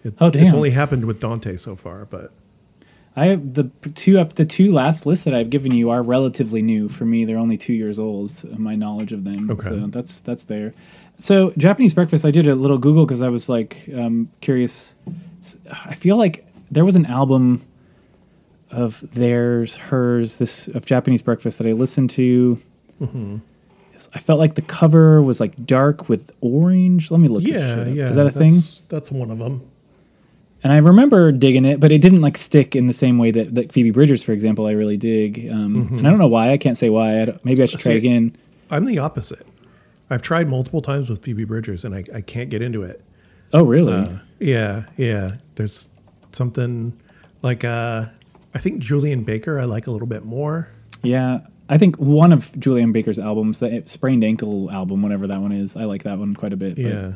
It, 0.05 0.13
Oh, 0.21 0.31
It's 0.35 0.53
only 0.53 0.71
happened 0.73 1.07
with 1.07 1.19
Dante 1.19 1.57
so 1.57 1.77
far, 1.77 2.05
but 2.05 2.31
I 3.17 3.27
have 3.27 3.55
the 3.55 3.65
two 3.95 4.19
up 4.19 4.35
the 4.35 4.45
two 4.45 4.73
last 4.73 5.07
lists 5.07 5.25
that 5.25 5.35
I've 5.35 5.51
given 5.51 5.73
you 5.73 5.91
are 5.91 6.03
relatively 6.03 6.63
new 6.63 6.89
for 6.89 7.05
me. 7.05 7.25
They're 7.25 7.39
only 7.39 7.57
two 7.57 7.73
years 7.73 7.99
old. 7.99 8.31
So 8.33 8.49
my 8.59 8.75
knowledge 8.75 9.13
of 9.13 9.25
them, 9.25 9.51
Okay. 9.51 9.69
so 9.69 9.77
that's 9.87 10.21
that's 10.21 10.45
there. 10.45 10.75
So 11.19 11.53
Japanese 11.57 11.95
breakfast, 11.95 12.25
I 12.25 12.33
did 12.33 12.49
a 12.49 12.57
little 12.57 12.79
Google 12.79 13.07
because 13.07 13.23
I 13.23 13.29
was 13.29 13.49
like 13.49 13.89
um, 13.97 14.31
curious. 14.41 14.95
I 15.87 15.95
feel 15.95 16.17
like 16.17 16.45
there 16.73 16.85
was 16.85 16.97
an 16.97 17.07
album 17.07 17.63
of 18.73 19.05
theirs, 19.13 19.77
hers, 19.77 20.39
this 20.39 20.67
of 20.69 20.85
Japanese 20.85 21.23
breakfast 21.23 21.59
that 21.59 21.67
I 21.69 21.73
listened 21.73 22.11
to. 22.11 22.59
Mm-hmm. 23.01 23.37
I 24.13 24.19
felt 24.19 24.39
like 24.41 24.55
the 24.55 24.63
cover 24.63 25.23
was 25.23 25.39
like 25.41 25.65
dark 25.65 26.09
with 26.09 26.31
orange. 26.41 27.11
Let 27.13 27.21
me 27.21 27.29
look. 27.29 27.45
yeah, 27.45 27.87
yeah. 27.87 28.09
Is 28.11 28.17
that 28.17 28.27
a 28.27 28.31
thing? 28.33 28.51
that's, 28.53 28.81
That's 28.89 29.11
one 29.13 29.31
of 29.31 29.39
them. 29.39 29.63
And 30.65 30.73
I 30.73 30.79
remember 30.79 31.31
digging 31.31 31.65
it, 31.67 31.79
but 31.79 31.93
it 31.93 32.01
didn't 32.01 32.23
like 32.23 32.37
stick 32.39 32.75
in 32.75 32.87
the 32.87 32.93
same 32.95 33.19
way 33.19 33.31
that, 33.31 33.55
that 33.55 33.71
Phoebe 33.73 33.91
Bridgers, 33.91 34.23
for 34.23 34.33
example, 34.33 34.67
I 34.67 34.73
really 34.73 34.97
dig. 34.97 35.49
Um, 35.53 35.89
And 35.93 36.07
I 36.07 36.11
don't 36.11 36.19
know 36.19 36.27
why. 36.27 36.51
I 36.53 36.57
can't 36.57 36.79
say 36.79 36.89
why. 36.89 37.21
I 37.21 37.25
don't- 37.27 37.45
maybe 37.45 37.63
I 37.63 37.67
should 37.67 37.81
try 37.81 37.93
See- 37.93 37.99
again. 37.99 38.35
I'm 38.71 38.87
the 38.87 38.99
opposite. 38.99 39.47
I've 40.11 40.23
tried 40.23 40.49
multiple 40.49 40.81
times 40.81 41.09
with 41.11 41.23
Phoebe 41.23 41.45
Bridgers 41.45 41.85
and 41.85 41.95
I, 41.95 42.03
I 42.15 42.21
can't 42.23 42.49
get 42.51 42.63
into 42.63 42.83
it. 42.83 43.03
Oh, 43.53 43.63
really? 43.63 43.93
Uh, 43.93 44.09
yeah, 44.41 44.85
yeah. 44.97 45.33
There's 45.55 45.87
something 46.33 46.95
like 47.43 47.63
uh, 47.65 48.07
I 48.55 48.59
think 48.59 48.81
Julien 48.81 49.23
Baker 49.23 49.61
I 49.61 49.65
like 49.65 49.87
a 49.87 49.91
little 49.91 50.09
bit 50.09 50.25
more. 50.25 50.69
yeah. 51.03 51.41
I 51.67 51.79
think 51.79 51.97
one 51.97 52.31
of 52.33 52.53
Julien 52.61 52.93
Baker's 52.93 53.19
albums, 53.19 53.59
the 53.59 53.83
Sprained 53.87 54.23
Ankle 54.23 54.71
album, 54.71 55.01
whatever 55.01 55.27
that 55.29 55.41
one 55.41 55.51
is, 55.53 55.77
I 55.77 55.85
like 55.85 56.03
that 56.03 56.19
one 56.19 56.35
quite 56.35 56.53
a 56.53 56.59
bit. 56.59 56.77
Yeah. 56.77 57.15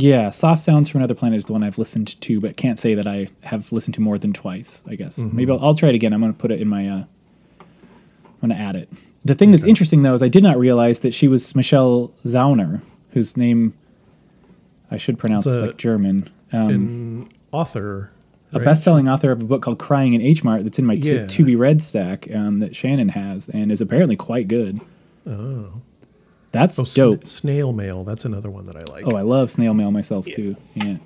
Yeah, 0.00 0.30
Soft 0.30 0.62
Sounds 0.62 0.88
from 0.88 1.00
Another 1.00 1.14
Planet 1.16 1.38
is 1.38 1.46
the 1.46 1.52
one 1.52 1.64
I've 1.64 1.76
listened 1.76 2.20
to, 2.20 2.40
but 2.40 2.56
can't 2.56 2.78
say 2.78 2.94
that 2.94 3.06
I 3.08 3.28
have 3.42 3.72
listened 3.72 3.94
to 3.96 4.00
more 4.00 4.16
than 4.16 4.32
twice. 4.32 4.82
I 4.88 4.94
guess 4.94 5.18
Mm-hmm. 5.18 5.36
maybe 5.36 5.50
I'll, 5.52 5.58
I'll 5.62 5.74
try 5.74 5.88
it 5.88 5.94
again. 5.96 6.12
I'm 6.12 6.20
going 6.20 6.32
to 6.32 6.38
put 6.38 6.52
it 6.52 6.60
in 6.60 6.68
my. 6.68 6.88
Uh, 6.88 7.04
I'm 7.60 8.48
going 8.48 8.56
to 8.56 8.62
add 8.64 8.76
it. 8.76 8.88
The 9.24 9.34
thing 9.34 9.50
that's 9.50 9.64
interesting 9.64 10.02
though 10.02 10.14
is 10.14 10.22
I 10.22 10.28
did 10.28 10.44
not 10.44 10.56
realize 10.56 11.00
that 11.00 11.12
she 11.12 11.26
was 11.26 11.56
Michelle 11.56 12.12
Zauner, 12.24 12.80
whose 13.10 13.36
name 13.36 13.74
I 14.90 14.96
should 14.96 15.18
pronounce 15.18 15.46
a- 15.46 15.66
like 15.66 15.76
German. 15.76 16.30
Um, 16.52 16.70
An 16.70 17.28
author. 17.50 18.12
a 18.52 18.60
best-selling 18.60 19.08
author 19.08 19.32
of 19.32 19.42
a 19.42 19.44
book 19.44 19.62
called 19.62 19.78
Crying 19.80 20.14
in 20.14 20.22
H 20.22 20.44
Mart 20.44 20.62
that's 20.62 20.78
in 20.78 20.86
my 20.86 20.96
t- 20.96 21.12
Yeah. 21.12 21.26
to 21.26 21.44
be 21.44 21.56
read 21.56 21.82
stack 21.82 22.32
um, 22.32 22.60
that 22.60 22.76
Shannon 22.76 23.08
has 23.10 23.48
and 23.48 23.72
is 23.72 23.80
apparently 23.80 24.14
quite 24.16 24.46
good. 24.46 24.80
Oh. 25.26 25.82
That's 26.52 26.78
Oh, 26.78 26.84
dope. 26.84 27.26
snail 27.26 27.72
mail. 27.72 28.04
That's 28.04 28.24
another 28.24 28.50
one 28.50 28.66
that 28.66 28.76
I 28.76 28.84
like. 28.92 29.06
Oh, 29.06 29.16
I 29.16 29.22
love 29.22 29.50
snail 29.50 29.74
mail 29.74 29.90
myself 29.90 30.26
too. 30.26 30.56
Yeah. 30.74 30.96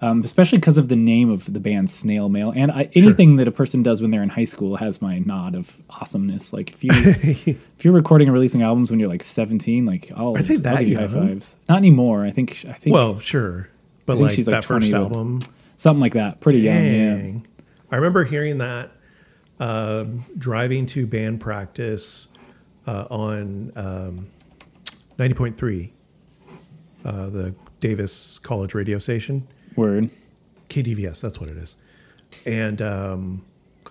Um, 0.00 0.20
especially 0.22 0.58
because 0.58 0.78
of 0.78 0.86
the 0.88 0.94
name 0.94 1.28
of 1.28 1.52
the 1.52 1.58
band 1.58 1.90
Snail 1.90 2.28
Mail, 2.28 2.52
and 2.54 2.70
I, 2.70 2.88
anything 2.94 3.34
that 3.36 3.48
a 3.48 3.50
person 3.50 3.82
does 3.82 4.00
when 4.00 4.12
they're 4.12 4.22
in 4.22 4.28
high 4.28 4.44
school 4.44 4.76
has 4.76 5.02
my 5.02 5.18
nod 5.18 5.56
of 5.56 5.82
awesomeness. 5.90 6.52
Like 6.52 6.70
if 6.70 6.84
you 6.84 6.90
if 6.94 7.84
you're 7.84 7.92
recording 7.94 8.28
and 8.28 8.32
releasing 8.32 8.62
albums 8.62 8.92
when 8.92 9.00
you're 9.00 9.08
like 9.08 9.24
17, 9.24 9.86
like 9.86 10.12
I'll, 10.14 10.36
I'll 10.36 10.42
that 10.44 10.78
give 10.78 10.88
you 10.88 10.98
high 10.98 11.08
fives. 11.08 11.56
Not 11.68 11.78
anymore. 11.78 12.24
I 12.24 12.30
think 12.30 12.64
I 12.68 12.74
think 12.74 12.94
well, 12.94 13.18
sure. 13.18 13.70
But 14.06 14.18
like 14.18 14.36
she's, 14.36 14.46
like, 14.46 14.58
that 14.62 14.64
first 14.64 14.88
20 14.88 14.90
to- 14.90 14.96
album. 14.96 15.40
something 15.76 16.00
like 16.00 16.14
that. 16.14 16.40
Pretty 16.40 16.60
young. 16.60 16.84
Yeah. 16.84 17.40
I 17.90 17.96
remember 17.96 18.22
hearing 18.24 18.58
that 18.58 18.90
um, 19.58 20.24
driving 20.38 20.86
to 20.86 21.06
band 21.08 21.40
practice 21.40 22.28
uh, 22.86 23.06
on 23.10 23.72
um, 23.74 24.26
90.3, 25.18 25.90
uh, 27.04 27.30
the 27.30 27.54
Davis 27.80 28.38
College 28.38 28.74
radio 28.74 28.98
station. 28.98 29.46
Word. 29.76 30.10
KDVS, 30.68 31.20
that's 31.20 31.40
what 31.40 31.48
it 31.48 31.56
is. 31.56 31.76
And 32.44 32.82
um, 32.82 33.44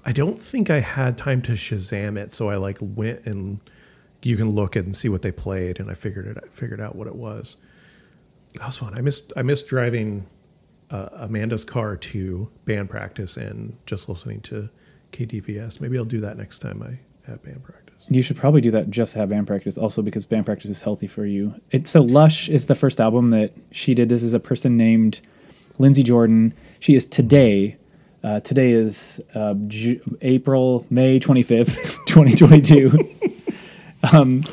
I 0.05 0.11
don't 0.11 0.41
think 0.41 0.69
I 0.69 0.79
had 0.79 1.17
time 1.17 1.41
to 1.43 1.53
Shazam 1.53 2.17
it, 2.17 2.33
so 2.33 2.49
I 2.49 2.55
like 2.55 2.77
went 2.79 3.25
and 3.25 3.59
you 4.23 4.37
can 4.37 4.51
look 4.51 4.75
at 4.75 4.85
and 4.85 4.95
see 4.95 5.09
what 5.09 5.21
they 5.21 5.31
played, 5.31 5.79
and 5.79 5.89
I 5.89 5.93
figured 5.93 6.25
it 6.25 6.53
figured 6.53 6.81
out 6.81 6.95
what 6.95 7.07
it 7.07 7.15
was. 7.15 7.57
That 8.55 8.65
was 8.65 8.77
fun. 8.77 8.93
I 8.93 9.01
missed 9.01 9.31
I 9.37 9.41
missed 9.41 9.67
driving 9.67 10.27
uh, 10.89 11.09
Amanda's 11.13 11.63
car 11.63 11.95
to 11.97 12.49
band 12.65 12.89
practice 12.89 13.37
and 13.37 13.77
just 13.85 14.09
listening 14.09 14.41
to 14.41 14.69
KDVS. 15.11 15.79
Maybe 15.81 15.97
I'll 15.97 16.05
do 16.05 16.21
that 16.21 16.37
next 16.37 16.59
time 16.59 16.81
I 16.83 17.29
have 17.29 17.43
band 17.43 17.63
practice. 17.63 17.86
You 18.09 18.21
should 18.21 18.37
probably 18.37 18.61
do 18.61 18.71
that 18.71 18.89
just 18.89 19.13
to 19.13 19.19
have 19.19 19.29
band 19.29 19.47
practice, 19.47 19.77
also 19.77 20.01
because 20.01 20.25
band 20.25 20.45
practice 20.45 20.71
is 20.71 20.81
healthy 20.81 21.07
for 21.07 21.25
you. 21.25 21.55
It, 21.71 21.87
so 21.87 22.01
Lush 22.01 22.47
is 22.47 22.67
the 22.67 22.75
first 22.75 23.01
album 23.01 23.31
that 23.31 23.51
she 23.71 23.93
did. 23.93 24.07
This 24.07 24.23
is 24.23 24.33
a 24.33 24.39
person 24.39 24.77
named 24.77 25.19
Lindsay 25.77 26.03
Jordan. 26.03 26.53
She 26.79 26.95
is 26.95 27.05
today. 27.05 27.77
Uh, 28.23 28.39
today 28.39 28.71
is 28.71 29.21
uh, 29.35 29.55
Ju- 29.67 30.01
April, 30.21 30.85
May 30.89 31.19
25th, 31.19 31.97
2022. 32.07 33.09
um, 34.13 34.43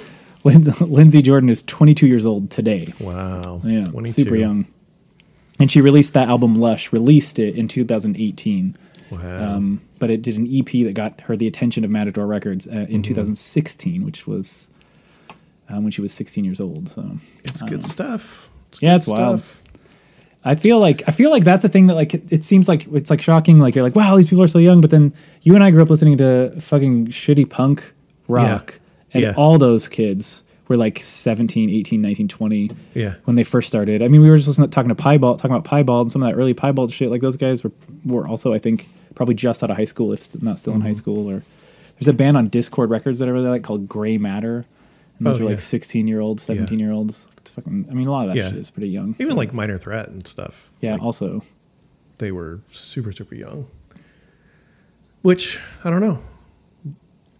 Lin- 0.42 0.62
Lindsay 0.80 1.22
Jordan 1.22 1.48
is 1.48 1.62
22 1.62 2.06
years 2.06 2.26
old 2.26 2.50
today. 2.50 2.92
Wow. 3.00 3.62
Yeah, 3.64 3.86
22. 3.86 4.12
super 4.12 4.36
young. 4.36 4.66
And 5.58 5.70
she 5.70 5.80
released 5.80 6.14
that 6.14 6.28
album 6.28 6.56
Lush, 6.56 6.92
released 6.92 7.38
it 7.38 7.54
in 7.54 7.68
2018. 7.68 8.76
Wow. 9.10 9.54
Um, 9.56 9.80
but 9.98 10.10
it 10.10 10.22
did 10.22 10.36
an 10.36 10.46
EP 10.50 10.66
that 10.86 10.94
got 10.94 11.20
her 11.22 11.36
the 11.36 11.46
attention 11.46 11.84
of 11.84 11.90
Matador 11.90 12.26
Records 12.26 12.66
uh, 12.66 12.70
Mm-hmm. 12.72 12.92
in 12.92 13.02
2016, 13.02 14.04
which 14.04 14.26
was 14.26 14.68
um, 15.68 15.82
when 15.84 15.90
she 15.90 16.00
was 16.02 16.12
16 16.12 16.44
years 16.44 16.60
old. 16.60 16.88
So 16.88 17.18
it's 17.44 17.62
good 17.62 17.84
stuff. 17.84 18.50
It's 18.70 18.82
yeah, 18.82 18.92
good 18.92 18.96
it's 18.96 19.06
wild. 19.06 19.42
I 20.46 20.54
feel 20.54 20.78
like 20.78 21.02
I 21.06 21.10
feel 21.10 21.30
like 21.30 21.42
that's 21.44 21.64
a 21.64 21.70
thing 21.70 21.86
that 21.86 21.94
like 21.94 22.12
it, 22.12 22.30
it 22.30 22.44
seems 22.44 22.68
like 22.68 22.86
it's 22.92 23.08
like 23.08 23.22
shocking. 23.22 23.58
Like 23.58 23.74
you're 23.74 23.84
like, 23.84 23.96
wow, 23.96 24.14
these 24.16 24.26
people 24.28 24.42
are 24.42 24.46
so 24.48 24.58
young, 24.58 24.80
but 24.82 24.90
then 24.90 25.14
you 25.40 25.54
and 25.54 25.64
I 25.64 25.70
grew 25.70 25.82
up 25.82 25.88
listening 25.88 26.18
to 26.18 26.50
fucking 26.60 27.06
shitty 27.06 27.48
punk 27.48 27.94
rock, 28.28 28.78
and 29.14 29.22
Yeah. 29.22 29.32
all 29.38 29.56
those 29.58 29.88
kids 29.88 30.43
were 30.68 30.76
like 30.76 31.00
17, 31.02 31.68
18, 31.70 32.00
19, 32.00 32.28
20 32.28 32.70
Yeah. 32.94 33.14
when 33.24 33.36
they 33.36 33.44
first 33.44 33.68
started. 33.68 34.02
I 34.02 34.08
mean, 34.08 34.20
we 34.22 34.30
were 34.30 34.36
just 34.36 34.48
listening, 34.48 34.70
talking 34.70 34.88
to 34.88 34.94
Piebald, 34.94 35.38
talking 35.38 35.54
about 35.54 35.68
Piebald 35.68 36.06
and 36.06 36.12
some 36.12 36.22
of 36.22 36.30
that 36.30 36.38
early 36.40 36.54
Piebald 36.54 36.92
shit. 36.92 37.10
Like 37.10 37.20
those 37.20 37.36
guys 37.36 37.62
were 37.64 37.72
were 38.04 38.26
also, 38.28 38.52
I 38.52 38.58
think, 38.58 38.88
probably 39.14 39.34
just 39.34 39.62
out 39.62 39.70
of 39.70 39.76
high 39.76 39.84
school, 39.84 40.12
if 40.12 40.40
not 40.42 40.58
still 40.58 40.72
in 40.72 40.78
Mm-hmm. 40.80 40.86
high 40.88 40.92
school. 40.94 41.28
Or 41.30 41.42
there's 41.98 42.08
a 42.08 42.12
band 42.12 42.36
on 42.36 42.48
Dischord 42.50 42.88
Records 42.90 43.18
that 43.20 43.28
I 43.28 43.32
really 43.32 43.48
like 43.48 43.62
called 43.62 43.88
Gray 43.88 44.16
Matter, 44.18 44.64
and 45.18 45.26
those 45.26 45.38
Oh, 45.40 45.44
were 45.44 45.50
like 45.50 45.58
yeah. 45.58 45.62
16 45.64 46.08
year 46.08 46.20
olds, 46.20 46.42
17 46.42 46.78
year 46.78 46.92
olds. 46.92 47.28
It's 47.38 47.50
fucking. 47.50 47.86
I 47.90 47.94
mean, 47.94 48.06
a 48.06 48.10
lot 48.10 48.28
of 48.28 48.34
that 48.34 48.40
Yeah. 48.40 48.48
shit 48.50 48.58
is 48.58 48.70
pretty 48.70 48.88
young. 48.88 49.14
Even 49.18 49.36
like 49.36 49.52
Minor 49.52 49.76
Threat 49.78 50.08
and 50.08 50.26
stuff. 50.26 50.70
yeah. 50.80 50.92
Like, 50.94 51.02
also, 51.02 51.42
they 52.18 52.32
were 52.32 52.60
super 52.70 53.12
super 53.12 53.34
young 53.34 53.66
which 55.22 55.58
i 55.82 55.90
don't 55.90 56.00
know 56.00 56.22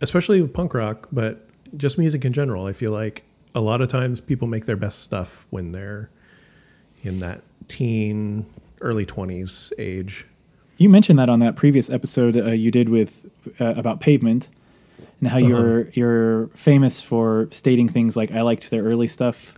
especially 0.01 0.41
with 0.43 0.53
punk 0.53 0.75
rock 0.75 1.07
but 1.13 1.47
just 1.77 1.99
music 1.99 2.25
in 2.25 2.33
general 2.33 2.67
i 2.67 2.73
feel 2.73 2.93
like 2.93 3.25
a 3.55 3.61
lot 3.61 3.81
of 3.81 3.89
times 3.89 4.21
people 4.21 4.49
make 4.49 4.67
their 4.67 4.77
best 4.77 5.01
stuff 5.01 5.47
when 5.51 5.73
they're 5.73 6.11
in 7.03 7.19
that 7.21 7.41
teen 7.69 8.47
early 8.81 9.07
20s 9.07 9.73
age 9.79 10.27
you 10.77 10.89
mentioned 10.89 11.19
that 11.19 11.29
on 11.29 11.41
that 11.41 11.57
previous 11.57 11.91
episode 11.91 12.37
uh, 12.37 12.51
you 12.51 12.71
did 12.71 12.89
with 12.89 13.27
uh, 13.61 13.75
about 13.77 14.01
Pavement, 14.01 14.51
and 15.21 15.29
how 15.29 15.39
you're 15.39 15.89
you're 15.91 16.49
famous 16.49 17.01
for 17.01 17.49
stating 17.51 17.89
things 17.89 18.17
like 18.17 18.33
I 18.33 18.43
liked 18.43 18.71
their 18.71 18.83
early 18.83 19.09
stuff. 19.09 19.57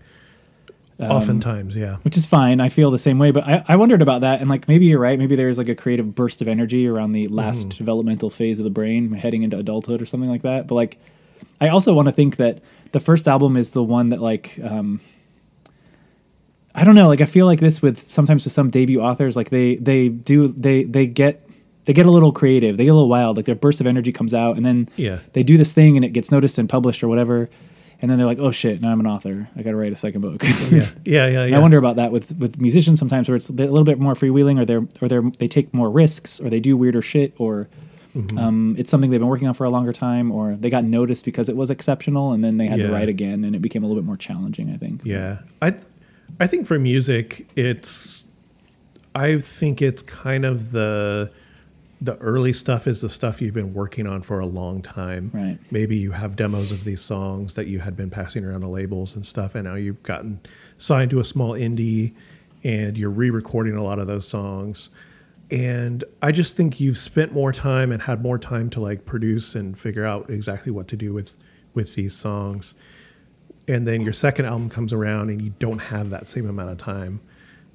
Um, 0.98 1.10
oftentimes 1.10 1.76
yeah 1.76 1.96
which 2.02 2.16
is 2.16 2.24
fine. 2.24 2.58
I 2.60 2.70
feel 2.70 2.90
the 2.90 2.98
same 2.98 3.18
way, 3.18 3.30
but 3.30 3.44
I, 3.44 3.62
I 3.68 3.76
wondered 3.76 4.00
about 4.00 4.22
that, 4.22 4.40
and 4.40 4.48
like 4.48 4.66
maybe 4.68 4.86
you're 4.86 5.00
right. 5.00 5.18
Maybe 5.18 5.36
there's 5.36 5.58
like 5.58 5.68
a 5.68 5.74
creative 5.74 6.14
burst 6.14 6.40
of 6.42 6.48
energy 6.48 6.86
around 6.86 7.12
the 7.12 7.28
last 7.28 7.70
developmental 7.70 8.30
phase 8.30 8.60
of 8.60 8.64
the 8.64 8.70
brain, 8.70 9.12
heading 9.12 9.42
into 9.42 9.58
adulthood 9.58 10.00
or 10.00 10.06
something 10.06 10.30
like 10.30 10.42
that. 10.42 10.66
But 10.66 10.74
like, 10.74 10.98
I 11.60 11.68
also 11.68 11.94
want 11.94 12.06
to 12.06 12.12
think 12.12 12.36
that 12.36 12.60
the 12.92 13.00
first 13.00 13.26
album 13.28 13.56
is 13.56 13.70
the 13.70 13.82
one 13.82 14.10
that 14.10 14.20
like, 14.20 14.58
um, 14.62 15.00
I 16.74 16.84
don't 16.84 16.94
know. 16.94 17.08
Like, 17.08 17.20
I 17.20 17.24
feel 17.26 17.46
like 17.46 17.60
this 17.60 17.80
with 17.80 18.06
sometimes 18.08 18.44
with 18.44 18.52
some 18.52 18.68
debut 18.70 19.00
authors, 19.00 19.36
like 19.36 19.50
they 19.50 19.76
they 19.76 20.08
do 20.08 20.48
they 20.48 20.84
they 20.84 21.06
get 21.06 21.48
they 21.86 21.92
get 21.94 22.04
a 22.06 22.10
little 22.10 22.32
creative, 22.32 22.76
they 22.76 22.84
get 22.84 22.90
a 22.90 22.94
little 22.94 23.08
wild. 23.08 23.36
Like 23.36 23.46
their 23.46 23.54
burst 23.54 23.80
of 23.80 23.86
energy 23.86 24.12
comes 24.12 24.34
out, 24.34 24.56
and 24.56 24.66
then 24.66 24.88
Yeah. 24.96 25.20
they 25.32 25.42
do 25.42 25.56
this 25.56 25.72
thing, 25.72 25.96
and 25.96 26.04
it 26.04 26.10
gets 26.10 26.30
noticed 26.30 26.58
and 26.58 26.68
published 26.68 27.02
or 27.02 27.08
whatever. 27.08 27.48
And 28.02 28.10
then 28.10 28.18
they're 28.18 28.26
like, 28.26 28.38
"Oh 28.38 28.50
shit! 28.50 28.82
Now 28.82 28.90
I'm 28.90 29.00
an 29.00 29.06
author. 29.06 29.48
I 29.56 29.62
got 29.62 29.70
to 29.70 29.76
write 29.76 29.90
a 29.92 29.96
second 29.96 30.20
book." 30.20 30.42
yeah 30.44 30.86
yeah 31.06 31.26
yeah, 31.28 31.44
yeah. 31.46 31.56
I 31.56 31.60
wonder 31.60 31.78
about 31.78 31.96
that 31.96 32.12
with 32.12 32.36
with 32.36 32.60
musicians 32.60 32.98
sometimes, 32.98 33.26
where 33.26 33.36
it's 33.36 33.48
a 33.48 33.52
little 33.54 33.84
bit 33.84 33.98
more 33.98 34.12
freewheeling, 34.12 34.60
or 34.60 34.66
they're 34.66 34.86
or 35.00 35.08
they're 35.08 35.22
they 35.38 35.48
take 35.48 35.72
more 35.72 35.88
risks, 35.88 36.38
or 36.38 36.50
they 36.50 36.60
do 36.60 36.76
weirder 36.76 37.00
shit, 37.00 37.32
or 37.38 37.68
Mm-hmm. 38.16 38.38
um, 38.38 38.76
it's 38.78 38.90
something 38.90 39.10
they've 39.10 39.20
been 39.20 39.28
working 39.28 39.46
on 39.46 39.54
for 39.54 39.64
a 39.64 39.70
longer 39.70 39.92
time, 39.92 40.32
or 40.32 40.56
they 40.56 40.70
got 40.70 40.84
noticed 40.84 41.24
because 41.24 41.48
it 41.48 41.56
was 41.56 41.70
exceptional, 41.70 42.32
and 42.32 42.42
then 42.42 42.56
they 42.56 42.66
had 42.66 42.78
to 42.78 42.90
write 42.90 43.10
again, 43.10 43.44
and 43.44 43.54
it 43.54 43.60
became 43.60 43.84
a 43.84 43.86
little 43.86 44.00
bit 44.02 44.06
more 44.06 44.16
challenging. 44.16 44.70
I 44.72 44.76
think. 44.76 45.02
Yeah. 45.04 45.40
I 45.60 45.74
I 46.40 46.46
think 46.46 46.66
for 46.66 46.78
music 46.78 47.48
it's 47.56 48.24
I 49.14 49.38
think 49.38 49.80
it's 49.80 50.02
kind 50.02 50.44
of 50.44 50.72
the 50.72 51.30
the 52.00 52.16
early 52.18 52.52
stuff 52.52 52.86
is 52.86 53.00
the 53.00 53.08
stuff 53.08 53.40
you've 53.40 53.54
been 53.54 53.72
working 53.72 54.06
on 54.06 54.20
for 54.20 54.38
a 54.40 54.46
long 54.46 54.82
time. 54.82 55.30
Right. 55.32 55.58
Maybe 55.70 55.96
you 55.96 56.12
have 56.12 56.36
demos 56.36 56.70
of 56.70 56.84
these 56.84 57.00
songs 57.00 57.54
that 57.54 57.68
you 57.68 57.78
had 57.78 57.96
been 57.96 58.10
passing 58.10 58.44
around 58.44 58.60
to 58.60 58.68
labels 58.68 59.16
and 59.16 59.24
stuff 59.24 59.54
and 59.54 59.64
now 59.64 59.76
you've 59.76 60.02
gotten 60.02 60.40
signed 60.76 61.10
to 61.12 61.20
a 61.20 61.24
small 61.24 61.52
indie 61.52 62.14
and 62.62 62.98
you're 62.98 63.10
re-recording 63.10 63.76
a 63.76 63.82
lot 63.82 63.98
of 63.98 64.06
those 64.06 64.28
songs. 64.28 64.90
And 65.50 66.02
I 66.22 66.32
just 66.32 66.56
think 66.56 66.80
you've 66.80 66.98
spent 66.98 67.32
more 67.32 67.52
time 67.52 67.92
and 67.92 68.02
had 68.02 68.22
more 68.22 68.38
time 68.38 68.68
to 68.70 68.80
like 68.80 69.06
produce 69.06 69.54
and 69.54 69.78
figure 69.78 70.04
out 70.04 70.28
exactly 70.28 70.72
what 70.72 70.88
to 70.88 70.96
do 70.96 71.12
with 71.12 71.36
with 71.74 71.94
these 71.94 72.14
songs 72.14 72.74
and 73.68 73.86
then 73.86 74.00
your 74.00 74.12
second 74.12 74.46
album 74.46 74.70
comes 74.70 74.94
around 74.94 75.28
and 75.28 75.42
you 75.42 75.52
don't 75.58 75.78
have 75.78 76.08
that 76.08 76.26
same 76.26 76.48
amount 76.48 76.70
of 76.70 76.78
time 76.78 77.20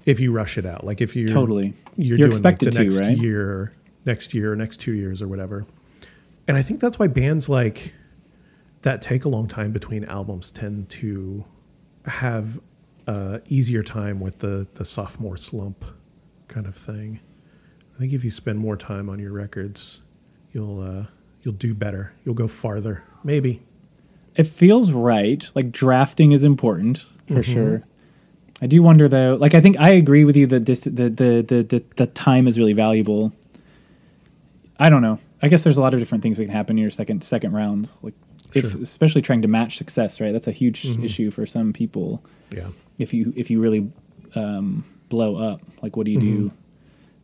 if 0.05 0.19
you 0.19 0.31
rush 0.31 0.57
it 0.57 0.65
out 0.65 0.83
like 0.83 1.01
if 1.01 1.15
you 1.15 1.27
Totally. 1.27 1.75
you're, 1.97 2.17
You're 2.17 2.17
doing 2.17 2.31
expected 2.31 2.73
like 2.73 2.87
the 2.87 2.89
to, 2.89 2.99
next 2.99 2.99
right? 2.99 3.17
year 3.17 3.73
next 4.05 4.33
year 4.33 4.55
next 4.55 4.77
two 4.77 4.93
years 4.93 5.21
or 5.21 5.27
whatever 5.27 5.67
and 6.47 6.57
i 6.57 6.63
think 6.63 6.79
that's 6.79 6.97
why 6.97 7.05
bands 7.05 7.47
like 7.47 7.93
that 8.81 9.03
take 9.03 9.25
a 9.25 9.29
long 9.29 9.47
time 9.47 9.71
between 9.71 10.03
albums 10.05 10.49
tend 10.49 10.89
to 10.89 11.45
have 12.05 12.59
a 13.07 13.41
easier 13.47 13.83
time 13.83 14.19
with 14.19 14.39
the 14.39 14.67
the 14.75 14.85
sophomore 14.85 15.37
slump 15.37 15.85
kind 16.47 16.65
of 16.65 16.75
thing. 16.75 17.19
I 18.01 18.03
think 18.05 18.13
if 18.13 18.23
you 18.23 18.31
spend 18.31 18.57
more 18.57 18.75
time 18.75 19.09
on 19.11 19.19
your 19.19 19.31
records, 19.31 20.01
you'll 20.51 20.81
uh, 20.81 21.05
you'll 21.43 21.53
do 21.53 21.75
better. 21.75 22.13
You'll 22.25 22.33
go 22.33 22.47
farther. 22.47 23.03
Maybe. 23.23 23.61
It 24.35 24.45
feels 24.45 24.91
right. 24.91 25.47
Like 25.53 25.71
drafting 25.71 26.31
is 26.31 26.43
important 26.43 27.05
for 27.27 27.43
sure. 27.43 27.83
I 28.59 28.65
do 28.65 28.81
wonder 28.81 29.07
though. 29.07 29.37
Like 29.39 29.53
I 29.53 29.61
think 29.61 29.79
I 29.79 29.91
agree 29.91 30.25
with 30.25 30.35
you 30.35 30.47
that 30.47 30.65
this, 30.65 30.79
the, 30.85 31.11
the 31.11 31.45
the 31.47 31.61
the 31.61 31.83
the 31.95 32.07
time 32.07 32.47
is 32.47 32.57
really 32.57 32.73
valuable. 32.73 33.33
I 34.79 34.89
don't 34.89 35.03
know. 35.03 35.19
I 35.43 35.47
guess 35.47 35.63
there's 35.63 35.77
a 35.77 35.81
lot 35.81 35.93
of 35.93 35.99
different 35.99 36.23
things 36.23 36.39
that 36.39 36.45
can 36.45 36.53
happen 36.55 36.79
in 36.79 36.81
your 36.81 36.89
second 36.89 37.23
second 37.23 37.51
round. 37.53 37.91
Like 38.01 38.15
if 38.55 38.71
Sure. 38.71 38.81
especially 38.81 39.21
trying 39.21 39.43
to 39.43 39.47
match 39.47 39.77
success, 39.77 40.19
right? 40.19 40.31
That's 40.31 40.47
a 40.47 40.51
huge 40.51 40.87
issue 41.03 41.29
for 41.29 41.45
some 41.45 41.71
people. 41.71 42.23
Yeah. 42.49 42.69
If 42.97 43.13
you 43.13 43.31
if 43.35 43.51
you 43.51 43.61
really 43.61 43.91
um, 44.33 44.85
blow 45.09 45.35
up, 45.35 45.61
like 45.83 45.95
what 45.95 46.07
do 46.07 46.11
you 46.11 46.19
do 46.19 46.51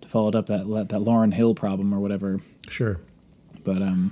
to 0.07 0.11
follow 0.11 0.29
it 0.29 0.35
up 0.35 0.47
that 0.47 0.59
that 0.89 0.99
Lauryn 1.01 1.33
Hill 1.33 1.53
problem 1.55 1.93
or 1.93 1.99
whatever? 1.99 2.39
Sure. 2.69 2.99
But 3.63 3.81
um, 3.81 4.11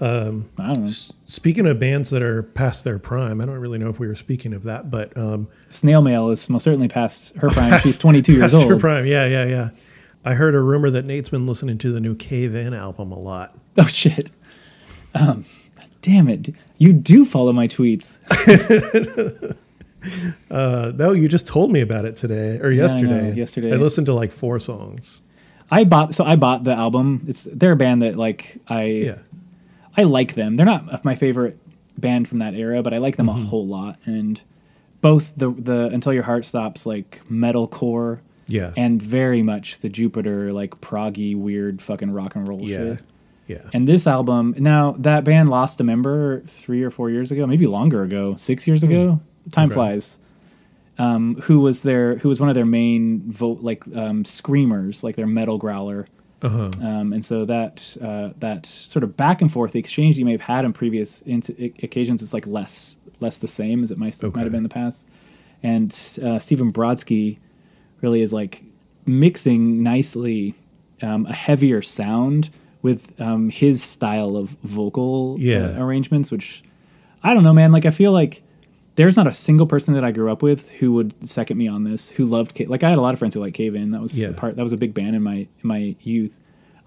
um, 0.00 0.48
I 0.58 0.68
don't 0.68 0.80
know. 0.80 0.88
S- 0.88 1.12
Speaking 1.26 1.66
of 1.66 1.78
bands 1.80 2.10
that 2.10 2.22
are 2.22 2.42
past 2.42 2.84
their 2.84 2.98
prime, 2.98 3.40
I 3.40 3.46
don't 3.46 3.58
really 3.58 3.78
know 3.78 3.88
if 3.88 3.98
we 3.98 4.06
were 4.06 4.14
speaking 4.16 4.52
of 4.52 4.64
that, 4.64 4.90
but 4.90 5.16
um, 5.16 5.48
Snail 5.70 6.02
Mail 6.02 6.30
is 6.30 6.48
most 6.50 6.64
certainly 6.64 6.88
past 6.88 7.34
her 7.36 7.48
prime. 7.48 7.80
She's 7.80 7.98
22 7.98 8.32
years 8.34 8.52
past 8.52 8.64
her 8.66 8.72
old. 8.74 8.80
prime. 8.80 9.06
Yeah, 9.06 9.26
yeah, 9.26 9.44
yeah. 9.46 9.70
I 10.24 10.34
heard 10.34 10.54
a 10.56 10.60
rumor 10.60 10.90
that 10.90 11.04
Nate's 11.06 11.28
been 11.28 11.46
listening 11.46 11.78
to 11.78 11.92
the 11.92 12.00
new 12.00 12.14
Cave 12.16 12.54
In 12.54 12.74
album 12.74 13.12
a 13.12 13.18
lot. 13.18 13.56
Oh 13.78 13.86
shit. 13.86 14.30
Um, 15.14 15.44
damn 16.00 16.28
it. 16.28 16.54
You 16.78 16.94
do 16.94 17.24
follow 17.26 17.52
my 17.52 17.68
tweets. 17.68 18.16
Uh, 20.50 20.92
no, 20.94 21.12
you 21.12 21.28
just 21.28 21.46
told 21.46 21.70
me 21.72 21.80
about 21.80 22.04
it 22.04 22.16
today 22.16 22.58
or 22.58 22.66
I 22.66 22.70
know, 22.70 22.82
yesterday. 22.82 23.34
yesterday. 23.34 23.72
I 23.72 23.76
listened 23.76 24.06
to 24.06 24.14
like 24.14 24.32
four 24.32 24.60
songs. 24.60 25.22
I 25.70 25.84
bought 25.84 26.14
so 26.14 26.24
I 26.24 26.36
bought 26.36 26.64
the 26.64 26.72
album. 26.72 27.24
It's 27.26 27.48
they're 27.52 27.72
a 27.72 27.76
band 27.76 28.02
that 28.02 28.16
like 28.16 28.58
I 28.68 28.84
Yeah. 28.84 29.18
I 29.96 30.02
like 30.04 30.34
them. 30.34 30.56
They're 30.56 30.66
not 30.66 31.04
my 31.04 31.14
favorite 31.14 31.58
band 31.98 32.28
from 32.28 32.38
that 32.38 32.54
era, 32.54 32.82
but 32.82 32.92
I 32.94 32.98
like 32.98 33.16
them 33.16 33.26
Mm-hmm. 33.26 33.42
a 33.42 33.46
whole 33.46 33.66
lot. 33.66 33.98
And 34.04 34.40
both 35.00 35.32
the 35.36 35.50
the 35.50 35.86
Until 35.92 36.12
Your 36.12 36.22
Heart 36.22 36.44
Stops 36.44 36.86
like 36.86 37.22
metalcore 37.30 38.20
Yeah. 38.46 38.72
and 38.76 39.02
very 39.02 39.42
much 39.42 39.80
the 39.80 39.88
Jupiter 39.88 40.52
like 40.52 40.80
proggy 40.80 41.36
weird 41.36 41.82
fucking 41.82 42.10
rock 42.12 42.36
and 42.36 42.46
roll 42.46 42.60
yeah. 42.62 42.78
shit. 42.78 42.98
Yeah. 43.48 43.62
And 43.72 43.86
this 43.86 44.06
album, 44.08 44.54
now 44.58 44.96
that 44.98 45.22
band 45.24 45.50
lost 45.50 45.80
a 45.80 45.84
member 45.84 46.40
three 46.46 46.82
or 46.82 46.90
four 46.90 47.10
years 47.10 47.30
ago, 47.30 47.46
maybe 47.46 47.66
longer 47.68 48.02
ago, 48.02 48.34
six 48.36 48.66
years 48.66 48.82
ago. 48.82 49.20
Time 49.52 49.66
Okay. 49.66 49.74
flies. 49.74 50.18
Um, 50.98 51.36
who 51.42 51.60
was 51.60 51.82
their 51.82 52.16
who 52.16 52.28
was 52.28 52.40
one 52.40 52.48
of 52.48 52.54
their 52.54 52.64
main 52.64 53.30
vote 53.30 53.60
like 53.60 53.84
um, 53.94 54.24
screamers, 54.24 55.04
like 55.04 55.16
their 55.16 55.26
metal 55.26 55.58
growler. 55.58 56.06
Uh-huh. 56.42 56.70
Um, 56.80 57.12
and 57.12 57.24
so 57.24 57.44
that 57.44 57.96
uh, 58.00 58.30
that 58.38 58.64
sort 58.66 59.02
of 59.02 59.16
back 59.16 59.40
and 59.42 59.52
forth, 59.52 59.72
the 59.72 59.78
exchange 59.78 60.18
you 60.18 60.24
may 60.24 60.32
have 60.32 60.40
had 60.42 60.64
on 60.64 60.72
previous 60.72 61.20
int- 61.22 61.50
occasions 61.82 62.22
is 62.22 62.32
like 62.32 62.46
less 62.46 62.96
less 63.20 63.38
the 63.38 63.46
same 63.48 63.82
as 63.82 63.90
it 63.90 63.98
might 63.98 64.22
Okay. 64.22 64.34
might 64.36 64.44
have 64.44 64.52
been 64.52 64.58
in 64.58 64.62
the 64.62 64.68
past. 64.70 65.06
And 65.62 65.90
uh, 66.22 66.38
Stephen 66.38 66.72
Brodsky 66.72 67.38
really 68.00 68.20
is 68.22 68.32
like 68.32 68.62
mixing 69.06 69.82
nicely 69.82 70.54
um, 71.02 71.26
a 71.26 71.32
heavier 71.32 71.82
sound 71.82 72.50
with 72.82 73.18
um, 73.20 73.50
his 73.50 73.82
style 73.82 74.36
of 74.36 74.50
vocal 74.62 75.36
Yeah. 75.38 75.74
uh, 75.78 75.82
arrangements, 75.84 76.30
which 76.30 76.62
I 77.22 77.34
don't 77.34 77.42
know, 77.44 77.52
man. 77.54 77.72
Like 77.72 77.84
I 77.86 77.90
feel 77.90 78.12
like 78.12 78.42
there's 78.96 79.16
not 79.16 79.26
a 79.26 79.32
single 79.32 79.66
person 79.66 79.94
that 79.94 80.04
I 80.04 80.10
grew 80.10 80.30
up 80.32 80.42
with 80.42 80.70
who 80.72 80.92
would 80.94 81.14
second 81.28 81.56
me 81.58 81.68
on 81.68 81.84
this. 81.84 82.10
Who 82.10 82.24
loved 82.26 82.54
Ca- 82.56 82.66
like 82.66 82.82
I 82.82 82.88
had 82.90 82.98
a 82.98 83.00
lot 83.02 83.12
of 83.12 83.18
friends 83.18 83.34
who 83.34 83.40
liked 83.40 83.56
Cave 83.56 83.74
In. 83.74 83.90
That 83.92 84.00
was 84.02 84.18
Yeah. 84.18 84.28
a 84.28 84.32
part. 84.32 84.56
That 84.56 84.62
was 84.62 84.72
a 84.72 84.76
big 84.76 84.92
band 84.94 85.14
in 85.16 85.22
my 85.22 85.36
in 85.36 85.48
my 85.62 85.94
youth. 86.02 86.38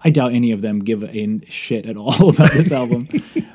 I 0.02 0.10
doubt 0.10 0.32
any 0.32 0.52
of 0.52 0.60
them 0.62 0.78
give 0.80 1.04
a 1.04 1.40
shit 1.48 1.86
at 1.86 1.96
all 1.96 2.28
about 2.34 2.52
this 2.52 2.72
album. 2.72 3.08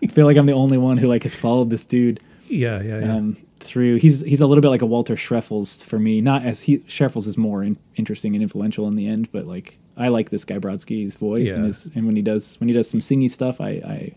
I 0.03 0.07
feel 0.07 0.25
like 0.25 0.37
I'm 0.37 0.45
the 0.45 0.53
only 0.53 0.77
one 0.77 0.97
who 0.97 1.07
like 1.07 1.23
has 1.23 1.35
followed 1.35 1.69
this 1.69 1.85
dude 1.85 2.19
Yeah, 2.47 2.81
yeah, 2.83 2.99
yeah. 2.99 3.15
um, 3.15 3.37
through. 3.59 3.95
He's 3.95 4.21
he's 4.21 4.41
a 4.41 4.47
little 4.47 4.61
bit 4.61 4.69
like 4.69 4.81
a 4.83 4.85
Walter 4.85 5.15
Schreifels 5.15 5.83
for 5.83 5.97
me. 5.99 6.21
Not 6.21 6.43
as 6.45 6.61
he 6.61 6.77
Schreffels 6.79 7.27
is 7.27 7.37
more 7.37 7.63
in, 7.63 7.77
interesting 7.95 8.35
and 8.35 8.43
influential 8.43 8.87
in 8.87 8.95
the 8.95 9.07
end, 9.07 9.31
but 9.31 9.47
like 9.47 9.79
I 9.97 10.09
like 10.09 10.29
this 10.29 10.45
guy 10.45 10.59
Brodsky's 10.59 11.15
voice 11.17 11.49
and 11.51 11.63
Yeah. 11.63 11.67
his 11.67 11.89
and 11.95 12.05
when 12.05 12.15
he 12.15 12.21
does 12.21 12.59
when 12.59 12.67
he 12.69 12.73
does 12.75 12.87
some 12.89 12.99
singy 13.01 13.29
stuff, 13.29 13.59
I 13.59 13.69
I, 13.69 14.11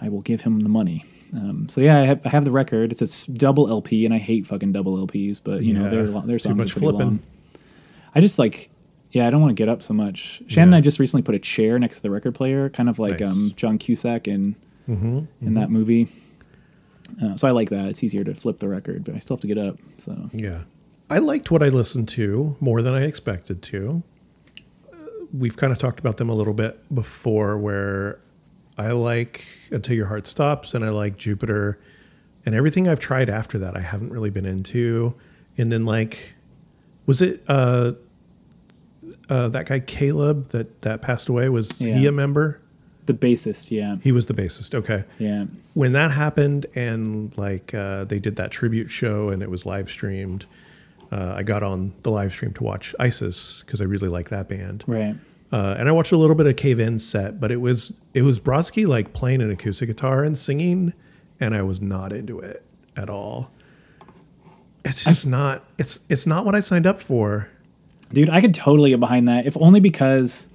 I 0.00 0.08
will 0.08 0.20
give 0.20 0.42
him 0.42 0.60
the 0.60 0.68
money. 0.68 1.04
Um, 1.34 1.68
so 1.68 1.80
yeah, 1.80 1.98
I 1.98 2.04
have, 2.04 2.20
I 2.26 2.28
have 2.30 2.44
the 2.44 2.50
record. 2.50 2.90
It's 2.92 3.26
a 3.28 3.32
double 3.32 3.68
LP, 3.68 4.04
and 4.04 4.14
I 4.14 4.18
hate 4.18 4.46
fucking 4.46 4.72
double 4.72 4.96
LPs, 5.06 5.40
but 5.42 5.62
you 5.62 5.74
know 5.74 5.84
Yeah, 5.84 5.88
their 5.90 6.06
their 6.06 6.38
too 6.38 6.48
songs 6.48 6.56
much 6.56 6.70
are 6.70 6.72
pretty 6.74 6.86
flipping. 6.86 7.06
long. 7.06 7.20
I 8.14 8.20
just 8.20 8.38
like. 8.38 8.70
Yeah, 9.10 9.26
I 9.26 9.30
don't 9.30 9.40
want 9.40 9.56
to 9.56 9.60
get 9.60 9.70
up 9.70 9.82
so 9.82 9.94
much. 9.94 10.42
Shannon 10.48 10.68
and 10.68 10.74
I 10.74 10.80
just 10.82 10.98
recently 10.98 11.22
put 11.22 11.34
a 11.34 11.38
chair 11.38 11.78
next 11.78 11.96
to 11.96 12.02
the 12.02 12.10
record 12.10 12.34
player, 12.34 12.68
kind 12.68 12.90
of 12.90 12.98
like 12.98 13.20
Nice. 13.20 13.30
um, 13.30 13.52
John 13.56 13.78
Cusack 13.78 14.28
in 14.28 14.54
mm-hmm. 14.86 15.20
in 15.40 15.54
that 15.54 15.70
movie. 15.70 16.08
Uh, 17.22 17.34
so 17.34 17.48
I 17.48 17.52
like 17.52 17.70
that. 17.70 17.86
It's 17.88 18.04
easier 18.04 18.22
to 18.24 18.34
flip 18.34 18.58
the 18.58 18.68
record, 18.68 19.04
but 19.04 19.14
I 19.14 19.18
still 19.18 19.36
have 19.38 19.40
to 19.40 19.46
get 19.46 19.56
up. 19.56 19.78
So 19.96 20.28
Yeah. 20.34 20.64
I 21.08 21.20
liked 21.20 21.50
what 21.50 21.62
I 21.62 21.70
listened 21.70 22.06
to 22.10 22.58
more 22.60 22.82
than 22.82 22.92
I 22.92 23.04
expected 23.04 23.62
to. 23.62 24.02
Uh, 24.92 24.96
We've 25.32 25.56
kind 25.56 25.72
of 25.72 25.78
talked 25.78 26.00
about 26.00 26.18
them 26.18 26.28
a 26.28 26.34
little 26.34 26.52
bit 26.52 26.78
before 26.94 27.56
where 27.56 28.20
I 28.76 28.90
like 28.90 29.46
Until 29.70 29.96
Your 29.96 30.06
Heart 30.06 30.26
Stops 30.26 30.74
and 30.74 30.84
I 30.84 30.88
like 30.90 31.16
Jupiter 31.16 31.78
and 32.46 32.54
everything 32.54 32.88
I've 32.88 33.00
tried 33.00 33.28
after 33.28 33.58
that 33.58 33.76
I 33.76 33.80
haven't 33.80 34.10
really 34.10 34.30
been 34.30 34.46
into. 34.46 35.14
And 35.56 35.70
then 35.72 35.84
like 35.84 36.34
was 37.06 37.20
it 37.22 37.42
uh 37.48 37.92
uh 39.28 39.48
that 39.48 39.66
guy 39.66 39.80
Caleb 39.80 40.48
that 40.48 40.82
that 40.82 41.02
passed 41.02 41.28
away 41.28 41.48
was 41.48 41.78
he 41.78 42.06
a 42.06 42.12
member? 42.12 42.60
the 43.06 43.14
bassist, 43.14 43.70
yeah, 43.70 43.96
He 44.02 44.12
was 44.12 44.26
the 44.26 44.34
bassist. 44.34 44.74
Okay. 44.74 45.02
yeah, 45.18 45.46
when 45.72 45.92
that 45.94 46.10
happened 46.10 46.66
and 46.74 47.34
like 47.38 47.72
uh, 47.72 48.04
they 48.04 48.18
did 48.18 48.36
that 48.36 48.50
tribute 48.50 48.90
show 48.90 49.30
and 49.30 49.42
it 49.42 49.48
was 49.50 49.64
live 49.64 49.88
streamed 49.88 50.44
uh, 51.10 51.32
i 51.34 51.42
got 51.42 51.62
on 51.62 51.94
the 52.02 52.10
live 52.10 52.30
stream 52.32 52.52
to 52.52 52.62
watch 52.62 52.94
isis 53.00 53.62
because 53.64 53.80
i 53.80 53.84
really 53.84 54.08
like 54.08 54.28
that 54.28 54.46
band 54.46 54.84
right. 54.86 55.16
Uh, 55.52 55.76
and 55.78 55.88
i 55.88 55.92
watched 55.92 56.12
a 56.12 56.16
little 56.16 56.36
bit 56.36 56.46
of 56.46 56.56
cave 56.56 56.78
in 56.78 56.98
set 56.98 57.40
but 57.40 57.50
it 57.50 57.56
was 57.60 57.92
it 58.14 58.22
was 58.22 58.38
brodsky 58.40 58.86
like 58.86 59.12
playing 59.12 59.40
an 59.42 59.50
acoustic 59.50 59.88
guitar 59.88 60.24
and 60.24 60.36
singing 60.38 60.92
and 61.40 61.54
i 61.54 61.62
was 61.62 61.80
not 61.80 62.12
into 62.12 62.38
it 62.40 62.64
at 62.96 63.08
all 63.10 63.50
it's 64.84 65.04
just 65.04 65.26
not 65.26 65.64
it's 65.78 66.00
it's 66.08 66.26
not 66.26 66.44
what 66.44 66.54
i 66.54 66.60
signed 66.60 66.86
up 66.86 66.98
for 66.98 67.48
Dude, 68.10 68.30
I 68.30 68.40
could 68.40 68.54
totally 68.54 68.88
get 68.88 69.00
behind 69.00 69.28
that, 69.28 69.46
if 69.46 69.54
only 69.60 69.80
because 69.80 70.48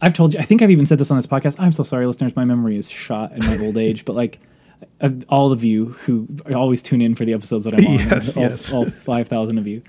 I've 0.00 0.14
told 0.14 0.32
you. 0.32 0.40
I 0.40 0.42
think 0.42 0.62
I've 0.62 0.70
even 0.70 0.86
said 0.86 0.96
this 0.96 1.10
on 1.10 1.18
this 1.18 1.26
podcast. 1.26 1.56
I'm 1.58 1.70
so 1.70 1.82
sorry, 1.82 2.06
listeners. 2.06 2.34
My 2.34 2.46
memory 2.46 2.78
is 2.78 2.88
shot 2.88 3.32
in 3.32 3.44
my 3.44 3.58
old 3.58 3.76
age, 3.86 4.06
but 4.06 4.14
like 4.16 4.40
uh, 5.02 5.10
all 5.28 5.52
of 5.52 5.62
you 5.64 5.88
who 6.06 6.26
always 6.54 6.80
tune 6.80 7.02
in 7.02 7.14
for 7.14 7.26
the 7.26 7.34
episodes 7.34 7.64
that 7.64 7.74
I'm 7.74 7.86
on, 7.86 7.92
Yes, 7.92 8.36
all, 8.38 8.42
yes. 8.42 8.72
all 8.72 8.86
five 8.86 9.28
thousand 9.28 9.58
of 9.58 9.66
you. 9.66 9.82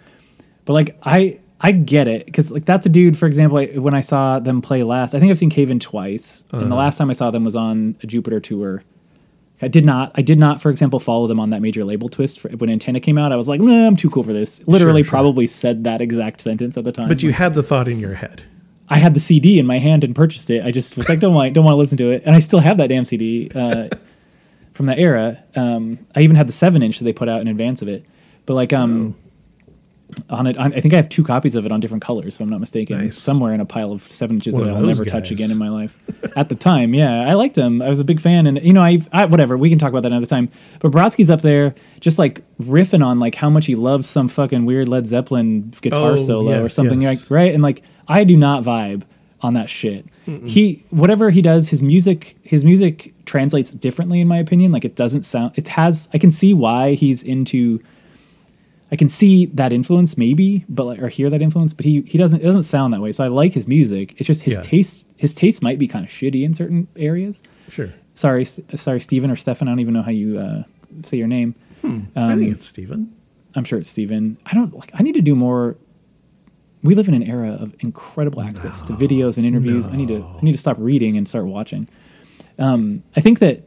But 0.65 0.73
like 0.73 0.97
I, 1.03 1.39
I 1.61 1.71
get 1.73 2.07
it 2.07 2.25
because 2.25 2.51
like 2.51 2.65
that's 2.65 2.85
a 2.85 2.89
dude. 2.89 3.17
For 3.17 3.25
example, 3.25 3.57
I, 3.57 3.65
when 3.77 3.93
I 3.93 4.01
saw 4.01 4.39
them 4.39 4.61
play 4.61 4.83
last, 4.83 5.13
I 5.13 5.19
think 5.19 5.29
I've 5.29 5.37
seen 5.37 5.49
Cave 5.49 5.69
In 5.69 5.79
twice, 5.79 6.43
and 6.51 6.61
the 6.61 6.65
Uh-huh. 6.67 6.75
last 6.75 6.97
time 6.97 7.09
I 7.09 7.13
saw 7.13 7.31
them 7.31 7.43
was 7.43 7.55
on 7.55 7.95
a 8.01 8.07
Jupiter 8.07 8.39
tour. 8.39 8.83
I 9.61 9.67
did 9.67 9.83
not. 9.83 10.13
I 10.15 10.21
did 10.21 10.39
not, 10.39 10.61
for 10.61 10.69
example, 10.71 11.01
follow 11.01 11.27
them 11.27 11.37
on 11.37 11.49
that 11.49 11.61
major 11.61 11.83
label 11.83 12.07
twist 12.07 12.39
for, 12.39 12.47
when 12.49 12.69
Antenna 12.69 13.01
came 13.01 13.17
out. 13.17 13.33
I 13.33 13.35
was 13.35 13.49
like, 13.49 13.59
nah, 13.59 13.87
I'm 13.87 13.97
too 13.97 14.09
cool 14.09 14.23
for 14.23 14.31
this. 14.31 14.65
Literally, 14.67 15.03
sure. 15.03 15.09
probably 15.09 15.47
said 15.47 15.83
that 15.83 15.99
exact 15.99 16.39
sentence 16.39 16.77
at 16.77 16.85
the 16.85 16.93
time. 16.93 17.09
but 17.09 17.21
you 17.23 17.33
had 17.33 17.55
the 17.55 17.63
thought 17.63 17.89
in 17.89 17.99
your 17.99 18.13
head 18.13 18.41
I 18.89 18.97
had 18.99 19.13
the 19.13 19.19
CD 19.19 19.59
in 19.59 19.65
my 19.65 19.77
hand 19.79 20.05
and 20.05 20.15
purchased 20.15 20.49
it. 20.49 20.63
I 20.65 20.71
just 20.71 20.95
was 20.95 21.09
like, 21.09 21.19
don't 21.19 21.33
want, 21.33 21.53
don't 21.53 21.65
want 21.65 21.73
to 21.73 21.77
listen 21.77 21.97
to 21.97 22.09
it, 22.11 22.23
and 22.25 22.33
I 22.33 22.39
still 22.39 22.59
have 22.59 22.77
that 22.77 22.87
damn 22.87 23.03
CD 23.03 23.51
uh, 23.53 23.89
from 24.71 24.85
that 24.85 24.97
era. 24.97 25.43
Um, 25.57 25.99
I 26.15 26.21
even 26.21 26.37
had 26.37 26.47
the 26.47 26.53
seven 26.53 26.81
inch 26.81 26.99
that 26.99 27.03
they 27.03 27.11
put 27.13 27.27
out 27.27 27.41
in 27.41 27.49
advance 27.49 27.81
of 27.81 27.89
it. 27.89 28.05
But 28.45 28.53
like, 28.53 28.71
um, 28.71 29.13
on 30.29 30.47
it, 30.47 30.57
I 30.59 30.69
think 30.69 30.93
I 30.93 30.97
have 30.97 31.07
two 31.09 31.23
copies 31.23 31.55
of 31.55 31.65
it 31.65 31.71
on 31.71 31.79
different 31.79 32.03
colors, 32.03 32.35
if 32.35 32.41
I'm 32.41 32.49
not 32.49 32.59
mistaken, 32.59 32.97
Nice. 32.97 33.17
somewhere 33.17 33.53
in 33.53 33.61
a 33.61 33.65
pile 33.65 33.91
of 33.91 34.01
seven 34.03 34.37
inches 34.37 34.55
One 34.55 34.65
that 34.67 34.75
I'll 34.75 34.81
never 34.85 35.05
touch 35.05 35.29
again 35.31 35.51
in 35.51 35.57
my 35.57 35.69
life. 35.69 35.99
At 36.35 36.49
the 36.49 36.55
time, 36.55 36.93
yeah, 36.93 37.29
I 37.29 37.33
liked 37.35 37.57
him. 37.57 37.81
I 37.81 37.89
was 37.89 37.99
a 37.99 38.03
big 38.03 38.19
fan, 38.19 38.47
and 38.47 38.61
you 38.63 38.73
know, 38.73 38.81
I, 38.81 38.99
I 39.11 39.25
whatever. 39.25 39.57
We 39.57 39.69
can 39.69 39.77
talk 39.79 39.89
about 39.89 40.01
that 40.03 40.11
another 40.11 40.25
time. 40.25 40.49
But 40.79 40.91
Brodsky's 40.91 41.29
up 41.29 41.41
there, 41.41 41.75
just 41.99 42.17
like 42.19 42.41
riffing 42.59 43.05
on 43.05 43.19
like 43.19 43.35
how 43.35 43.49
much 43.49 43.67
he 43.67 43.75
loves 43.75 44.07
some 44.07 44.27
fucking 44.27 44.65
weird 44.65 44.87
Led 44.87 45.05
Zeppelin 45.07 45.71
guitar 45.81 46.11
Oh, 46.13 46.17
solo 46.17 46.63
or 46.63 46.69
something 46.69 47.01
yes. 47.01 47.23
like 47.23 47.31
right, 47.31 47.53
and 47.53 47.61
like 47.61 47.83
I 48.07 48.23
do 48.23 48.35
not 48.35 48.63
vibe 48.63 49.03
on 49.41 49.53
that 49.53 49.69
shit. 49.69 50.05
He 50.45 50.83
whatever 50.91 51.29
he 51.31 51.41
does, 51.41 51.69
his 51.69 51.81
music 51.81 52.35
his 52.43 52.63
music 52.63 53.13
translates 53.25 53.71
differently 53.71 54.19
in 54.21 54.27
my 54.27 54.37
opinion. 54.37 54.71
Like 54.71 54.85
it 54.85 54.95
doesn't 54.95 55.23
sound 55.23 55.53
it 55.55 55.69
has 55.69 56.07
I 56.13 56.17
can 56.19 56.29
see 56.29 56.53
why 56.53 56.93
he's 56.93 57.23
into 57.23 57.81
I 58.91 58.95
can 58.95 59.07
see 59.09 59.45
that 59.47 59.71
influence 59.71 60.17
maybe, 60.17 60.65
but 60.67 60.85
like, 60.85 60.99
or 60.99 61.09
hear 61.09 61.29
that 61.29 61.41
influence, 61.41 61.73
but 61.73 61.85
he 61.85 62.01
he 62.01 62.17
doesn't 62.17 62.41
it 62.41 62.45
doesn't 62.45 62.63
sound 62.63 62.93
that 62.93 63.01
way. 63.01 63.11
So 63.11 63.23
I 63.23 63.27
like 63.27 63.53
his 63.53 63.67
music. 63.67 64.15
It's 64.17 64.25
just 64.27 64.41
his 64.43 64.55
Yeah. 64.55 64.61
taste 64.61 65.07
his 65.17 65.33
taste 65.33 65.61
might 65.61 65.77
be 65.79 65.87
kind 65.87 66.03
of 66.05 66.11
shitty 66.11 66.43
in 66.43 66.53
certain 66.53 66.87
areas. 66.95 67.43
sure 67.69 67.93
Sorry, 68.15 68.43
sorry, 68.43 68.99
Steven 68.99 69.31
or 69.31 69.35
Stefan. 69.37 69.67
I 69.67 69.71
don't 69.71 69.79
even 69.79 69.93
know 69.93 70.01
how 70.01 70.11
you 70.11 70.37
uh, 70.39 70.63
say 71.03 71.15
your 71.17 71.27
name. 71.27 71.55
i 72.15 72.35
think 72.35 72.51
it's 72.51 72.65
steven 72.65 73.13
I'm 73.55 73.63
sure 73.63 73.79
it's 73.79 73.89
Steven. 73.89 74.37
I 74.45 74.53
don't 74.53 74.73
like. 74.75 74.91
I 74.93 75.01
need 75.03 75.13
to 75.15 75.21
do 75.21 75.35
more 75.35 75.77
we 76.83 76.95
live 76.95 77.07
in 77.07 77.13
an 77.13 77.23
era 77.23 77.51
of 77.59 77.75
incredible 77.79 78.41
access 78.41 78.81
to 78.83 78.93
videos 78.93 79.37
and 79.37 79.45
interviews. 79.45 79.85
I 79.87 79.95
need 79.95 80.07
to 80.09 80.23
I 80.23 80.39
need 80.41 80.51
to 80.53 80.57
stop 80.57 80.77
reading 80.79 81.17
and 81.17 81.27
start 81.27 81.45
watching. 81.45 81.87
Um, 82.57 83.03
I 83.15 83.21
think 83.21 83.39
that 83.39 83.63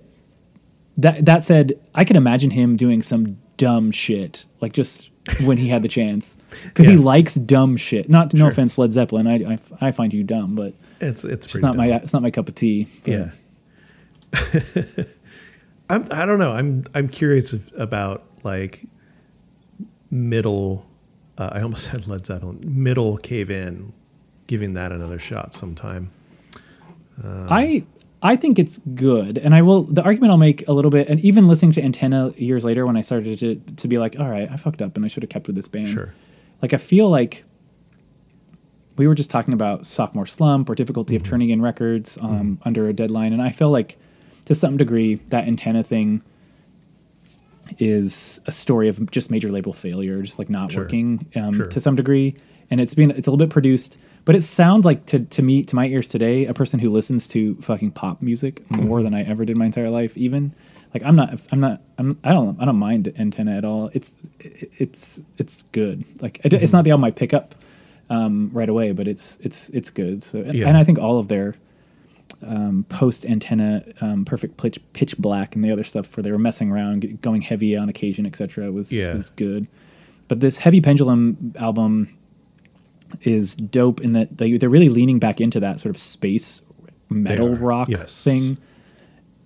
that 0.97 1.25
that 1.25 1.43
said, 1.43 1.79
I 1.95 2.05
can 2.05 2.17
imagine 2.17 2.51
him 2.51 2.77
doing 2.77 3.03
some 3.03 3.39
dumb 3.57 3.91
shit, 3.91 4.47
like 4.61 4.73
just 4.73 5.11
when 5.45 5.57
he 5.59 5.69
had 5.69 5.83
the 5.83 5.89
chance, 5.89 6.37
because 6.65 6.87
he 6.87 6.97
likes 6.97 7.35
dumb 7.37 7.77
shit. 7.77 8.09
Not 8.09 8.33
no 8.35 8.41
Sure. 8.41 8.49
offense, 8.49 8.77
Led 8.79 8.93
Zeppelin. 8.93 9.27
I, 9.27 9.55
I 9.55 9.59
I 9.89 9.93
find 9.93 10.13
you 10.13 10.25
dumb, 10.25 10.55
but 10.55 10.75
It's 11.01 11.25
it's 11.25 11.47
it's 11.47 11.61
not 11.63 11.77
my 11.77 11.87
it's 11.95 12.13
not 12.13 12.23
my 12.23 12.31
cup 12.31 12.49
of 12.49 12.55
tea. 12.55 12.89
But 13.05 13.11
yeah. 13.13 13.31
I'm 15.91 16.07
I 16.11 16.27
don't 16.27 16.39
know. 16.39 16.53
I'm 16.53 16.85
I'm 16.95 17.09
curious 17.09 17.55
about 17.77 18.25
like 18.45 18.85
middle. 20.11 20.87
Uh, 21.39 21.51
I 21.53 21.63
almost 21.63 21.85
said 21.91 22.07
Led 22.09 22.27
Zeppelin. 22.27 22.61
Middle 22.65 23.17
cave 23.19 23.51
in, 23.51 23.93
giving 24.47 24.75
that 24.75 24.93
another 24.93 25.19
shot 25.19 25.55
sometime. 25.55 26.11
I 27.25 27.85
I 28.25 28.37
think 28.37 28.59
it's 28.59 28.79
good, 28.79 29.37
and 29.37 29.53
I 29.55 29.63
will. 29.63 29.83
The 29.83 30.03
argument 30.03 30.31
I'll 30.31 30.37
make 30.39 30.67
a 30.69 30.73
little 30.73 30.91
bit, 30.93 31.09
and 31.09 31.19
even 31.21 31.49
listening 31.49 31.73
to 31.73 31.83
Antenna 31.83 32.33
years 32.37 32.65
later, 32.65 32.87
when 32.87 32.97
I 32.97 33.01
started 33.03 33.39
to 33.41 33.57
to 33.77 33.89
be 33.89 33.99
like, 33.99 34.19
all 34.21 34.29
right, 34.29 34.49
I 34.51 34.57
fucked 34.57 34.81
up, 34.81 34.95
and 34.97 35.05
I 35.05 35.09
should 35.09 35.23
have 35.25 35.31
kept 35.31 35.49
with 35.49 35.57
this 35.57 35.67
band. 35.69 35.89
Sure. 35.89 36.15
Like 36.61 36.73
I 36.73 36.77
feel 36.77 37.11
like 37.11 37.45
we 38.97 39.09
were 39.09 39.15
just 39.17 39.31
talking 39.31 39.53
about 39.55 39.87
sophomore 39.87 40.27
slump 40.27 40.71
or 40.71 40.75
difficulty 40.77 41.17
Mm-hmm. 41.17 41.25
of 41.25 41.29
turning 41.31 41.51
in 41.51 41.61
records 41.63 42.17
um, 42.21 42.59
under 42.65 42.89
a 42.89 42.93
deadline, 42.93 43.33
and 43.33 43.43
I 43.43 43.51
feel 43.51 43.71
like 43.71 43.99
to 44.45 44.55
some 44.55 44.77
degree 44.77 45.15
that 45.31 45.49
Antenna 45.49 45.83
thing 45.83 46.23
is 47.79 48.41
a 48.47 48.53
story 48.53 48.89
of 48.89 49.11
just 49.11 49.31
major 49.31 49.49
label 49.51 49.73
failure, 49.73 50.23
just 50.23 50.39
like 50.39 50.51
not 50.51 50.73
Sure. 50.73 50.83
working 50.83 51.27
um, 51.37 51.55
Sure. 51.55 51.67
to 51.67 51.81
some 51.81 51.97
degree. 51.97 52.35
And 52.71 52.81
it's 52.81 52.95
been 52.95 53.11
it's 53.11 53.27
a 53.27 53.31
little 53.31 53.45
bit 53.45 53.51
produced, 53.51 53.97
but 54.25 54.37
it 54.37 54.43
sounds 54.43 54.85
like 54.85 55.07
to 55.07 55.21
to 55.21 55.43
me 55.43 55.63
to 55.65 55.77
my 55.77 55.87
ears 55.87 56.09
today, 56.09 56.47
a 56.47 56.55
person 56.55 56.79
who 56.81 56.91
listens 56.91 57.27
to 57.29 57.57
fucking 57.57 57.91
pop 57.93 58.23
music 58.23 58.69
more 58.71 59.03
than 59.03 59.15
I 59.15 59.23
ever 59.23 59.45
did 59.45 59.57
my 59.57 59.67
entire 59.67 59.91
life. 59.91 60.17
Even 60.17 60.55
like 60.95 61.03
I'm 61.05 61.17
not 61.17 61.41
I'm 61.51 61.61
not 61.61 61.81
I'm 61.99 62.19
I 62.25 62.33
don't 62.33 62.61
I 62.61 62.65
don't 62.65 62.77
mind 62.77 63.13
Antenna 63.19 63.57
at 63.57 63.65
all. 63.65 63.91
It's 63.93 64.15
it's 64.39 65.23
it's 65.39 65.63
good. 65.73 66.05
Like 66.23 66.39
it, 66.45 66.53
Mm-hmm. 66.53 66.63
it's 66.65 66.73
not 66.73 66.85
the 66.85 66.91
album 66.93 67.05
I 67.05 67.11
pick 67.11 67.33
up 67.35 67.55
um, 68.11 68.51
right 68.53 68.69
away, 68.69 68.93
but 68.93 69.09
it's 69.09 69.39
it's 69.41 69.69
it's 69.71 69.91
good. 69.91 70.23
So 70.23 70.41
and, 70.41 70.55
Yeah. 70.55 70.69
and 70.69 70.77
I 70.77 70.85
think 70.85 70.99
all 70.99 71.19
of 71.19 71.29
their 71.29 71.55
um, 72.47 72.85
post 72.89 73.25
antenna 73.27 73.85
um, 74.01 74.25
perfect 74.25 74.57
pitch 74.57 74.79
pitch 74.93 75.17
black 75.19 75.55
and 75.55 75.63
the 75.65 75.71
other 75.71 75.85
stuff 75.85 76.17
where 76.17 76.23
they 76.23 76.31
were 76.33 76.39
messing 76.39 76.71
around 76.73 77.21
going 77.23 77.41
heavy 77.43 77.77
on 77.77 77.89
occasion 77.89 78.27
etc 78.27 78.71
was 78.73 78.91
Yeah. 78.93 79.15
was 79.15 79.31
good 79.31 79.67
but 80.29 80.41
this 80.41 80.59
heavy 80.59 80.81
pendulum 80.81 81.53
album 81.57 82.09
is 83.23 83.55
dope 83.55 84.01
in 84.01 84.13
that 84.13 84.39
they, 84.39 84.57
they're 84.57 84.69
really 84.71 84.89
leaning 84.89 85.19
back 85.19 85.41
into 85.41 85.61
that 85.61 85.79
sort 85.81 85.95
of 85.95 86.01
space 86.01 86.63
metal 87.09 87.55
rock 87.57 87.89
yes. 87.89 88.25
thing 88.25 88.57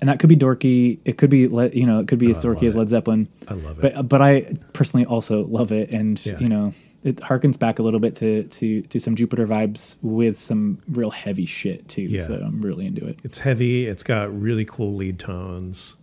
and 0.00 0.08
that 0.08 0.18
could 0.20 0.28
be 0.28 0.36
dorky 0.36 0.98
it 1.04 1.18
could 1.18 1.30
be 1.30 1.48
le- 1.48 1.70
you 1.70 1.84
know 1.86 1.98
it 2.00 2.06
could 2.08 2.18
be 2.18 2.30
as 2.30 2.44
Oh, 2.44 2.52
I 2.52 2.54
dorky 2.54 2.68
as 2.68 2.76
led 2.76 2.88
zeppelin 2.88 3.28
I 3.48 3.54
love 3.54 3.82
it. 3.82 3.94
but 3.94 4.08
but 4.08 4.22
i 4.22 4.52
personally 4.72 5.04
also 5.06 5.44
love 5.46 5.72
it 5.72 5.90
and 5.90 6.24
Yeah. 6.24 6.38
you 6.38 6.48
know 6.48 6.74
it 7.02 7.16
harkens 7.16 7.58
back 7.58 7.78
a 7.78 7.82
little 7.82 7.98
bit 8.00 8.14
to 8.16 8.44
to 8.44 8.82
to 8.82 9.00
some 9.00 9.16
jupiter 9.16 9.46
vibes 9.48 9.96
with 10.02 10.38
some 10.40 10.78
real 10.88 11.10
heavy 11.10 11.46
shit 11.46 11.88
too 11.88 12.02
Yeah. 12.02 12.26
so 12.26 12.34
i'm 12.34 12.60
really 12.62 12.86
into 12.86 13.04
it 13.06 13.18
It's 13.24 13.38
heavy. 13.40 13.86
It's 13.86 14.02
got 14.04 14.32
really 14.32 14.64
cool 14.64 14.94
lead 14.94 15.18
tones. 15.18 15.96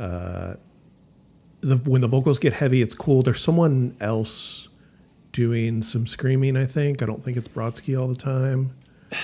Uh, 0.00 0.54
the, 1.60 1.76
when 1.76 2.00
the 2.00 2.08
vocals 2.08 2.40
get 2.40 2.52
heavy, 2.54 2.82
it's 2.82 2.94
cool. 2.94 3.22
There's 3.22 3.40
someone 3.40 3.94
else 4.00 4.68
doing 5.32 5.82
some 5.82 6.06
screaming. 6.06 6.56
I 6.56 6.66
think. 6.66 7.02
I 7.02 7.06
don't 7.06 7.22
think 7.22 7.36
it's 7.36 7.48
Brodsky 7.48 7.98
all 7.98 8.08
the 8.08 8.14
time. 8.14 8.74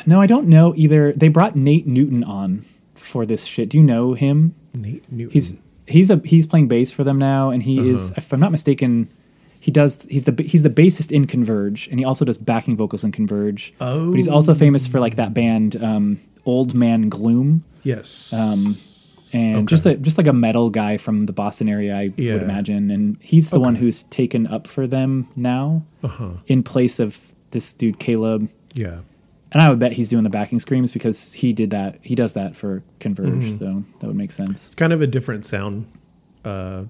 No, 0.07 0.21
I 0.21 0.27
don't 0.27 0.49
know 0.49 0.75
either. 0.77 1.13
They 1.13 1.29
brought 1.29 1.57
Nate 1.57 1.87
Newton 1.87 2.25
on 2.25 2.65
for 2.95 3.25
this 3.25 3.45
shit. 3.45 3.69
Do 3.69 3.79
you 3.79 3.85
know 3.85 4.15
him? 4.15 4.55
Nate 4.75 5.11
Newton. 5.11 5.33
He's 5.33 5.57
he's 5.87 6.11
a 6.11 6.21
he's 6.25 6.47
playing 6.47 6.69
bass 6.69 6.91
for 6.91 7.05
them 7.05 7.19
now, 7.19 7.51
and 7.51 7.63
he 7.63 7.91
is, 7.91 8.13
if 8.17 8.33
I'm 8.33 8.41
not 8.41 8.53
mistaken, 8.53 9.09
he 9.61 9.71
does 9.71 10.03
he's 10.09 10.25
the 10.25 10.43
he's 10.43 10.63
the 10.63 10.71
bassist 10.71 11.11
in 11.13 11.27
Converge, 11.27 11.89
and 11.89 11.99
he 11.99 12.05
also 12.05 12.25
does 12.25 12.39
backing 12.39 12.77
vocals 12.77 13.05
in 13.05 13.13
Converge. 13.13 13.75
Oh. 13.81 14.11
but 14.11 14.17
he's 14.17 14.29
also 14.29 14.55
famous 14.55 14.87
for 14.87 15.01
like 15.01 15.17
that 15.17 15.35
band 15.35 15.83
um, 15.83 16.19
Old 16.45 16.75
Man 16.75 17.09
Gloom, 17.09 17.65
yes. 17.83 18.33
um, 18.33 18.77
and 19.33 19.69
just 19.69 19.85
a 19.87 19.97
just 19.97 20.19
like 20.19 20.27
a 20.27 20.33
metal 20.33 20.71
guy 20.71 20.97
from 20.97 21.27
the 21.27 21.33
Boston 21.33 21.69
area, 21.69 21.97
I 21.97 22.13
Yeah. 22.17 22.35
would 22.35 22.43
imagine. 22.43 22.91
And 22.91 23.17
he's 23.21 23.51
the 23.51 23.61
one 23.61 23.75
who's 23.75 24.05
taken 24.05 24.47
up 24.47 24.67
for 24.67 24.87
them 24.87 25.29
now, 25.37 25.83
Uh-huh. 26.03 26.31
in 26.47 26.63
place 26.63 26.99
of 26.99 27.35
this 27.51 27.73
dude 27.73 27.99
Caleb. 27.99 28.49
yeah. 28.75 29.01
And 29.51 29.63
I 29.63 29.71
would 29.71 29.79
bet 29.79 29.93
he's 29.93 30.11
doing 30.11 30.25
the 30.25 30.31
backing 30.31 30.59
screams 30.59 30.93
because 30.93 31.33
he 31.33 31.55
did 31.55 31.71
that. 31.71 31.99
He 32.03 32.15
does 32.15 32.35
that 32.35 32.55
for 32.55 32.83
Converge, 33.01 33.29
Mm-hmm. 33.29 33.57
so 33.57 33.83
that 34.01 34.07
would 34.07 34.15
make 34.17 34.31
sense. 34.31 34.67
It's 34.67 34.75
kind 34.75 34.93
of 34.93 35.01
a 35.01 35.07
different 35.07 35.47
sound 35.47 35.87
uh, 36.45 36.85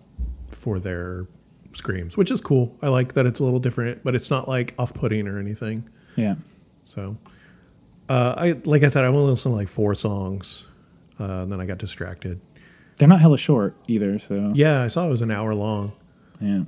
for 0.50 0.80
their 0.80 1.26
screams, 1.72 2.16
which 2.16 2.30
is 2.32 2.40
cool. 2.40 2.74
I 2.82 2.88
like 2.88 3.12
that 3.14 3.26
it's 3.26 3.38
a 3.38 3.44
little 3.44 3.60
different, 3.60 4.02
but 4.02 4.16
it's 4.16 4.28
not 4.30 4.48
like 4.48 4.74
off-putting 4.78 5.28
or 5.28 5.38
anything. 5.38 5.84
Yeah. 6.16 6.34
So, 6.82 7.16
uh, 8.08 8.34
I 8.36 8.56
like 8.64 8.82
I 8.82 8.88
said, 8.88 9.04
I 9.04 9.06
only 9.06 9.30
listened 9.30 9.52
to 9.52 9.56
like 9.56 9.68
four 9.68 9.94
songs, 9.94 10.66
uh, 11.20 11.42
and 11.42 11.52
then 11.52 11.60
I 11.60 11.66
got 11.66 11.78
distracted. 11.78 12.40
They're 12.96 13.08
not 13.08 13.20
hella 13.20 13.38
short 13.38 13.76
either, 13.86 14.18
so 14.18 14.52
Yeah, 14.54 14.82
I 14.82 14.88
saw 14.88 15.06
it 15.06 15.10
was 15.10 15.22
an 15.22 15.30
hour 15.30 15.54
long. 15.54 15.92
yeah. 16.40 16.62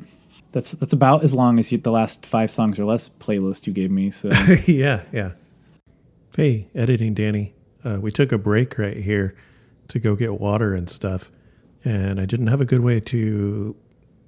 That's 0.53 0.73
that's 0.73 0.93
about 0.93 1.23
as 1.23 1.33
long 1.33 1.61
as 1.61 1.71
you, 1.71 1.79
the 1.79 1.93
last 1.93 2.27
five 2.27 2.51
songs 2.51 2.81
or 2.81 2.85
less 2.85 3.09
playlist 3.09 3.69
you 3.69 3.73
gave 3.73 3.91
me. 3.91 4.11
So 4.11 4.29
yeah, 4.67 5.03
yeah. 5.13 5.33
Hey, 6.35 6.69
editing 6.75 7.15
Danny. 7.15 7.55
Uh, 7.85 7.99
we 8.01 8.11
took 8.11 8.33
a 8.33 8.39
break 8.39 8.77
right 8.77 8.97
here 8.97 9.37
to 9.89 9.99
go 10.01 10.17
get 10.17 10.41
water 10.41 10.75
and 10.75 10.91
stuff, 10.91 11.31
and 11.85 12.21
I 12.21 12.25
didn't 12.27 12.49
have 12.49 12.61
a 12.61 12.65
good 12.65 12.81
way 12.81 12.99
to 12.99 13.77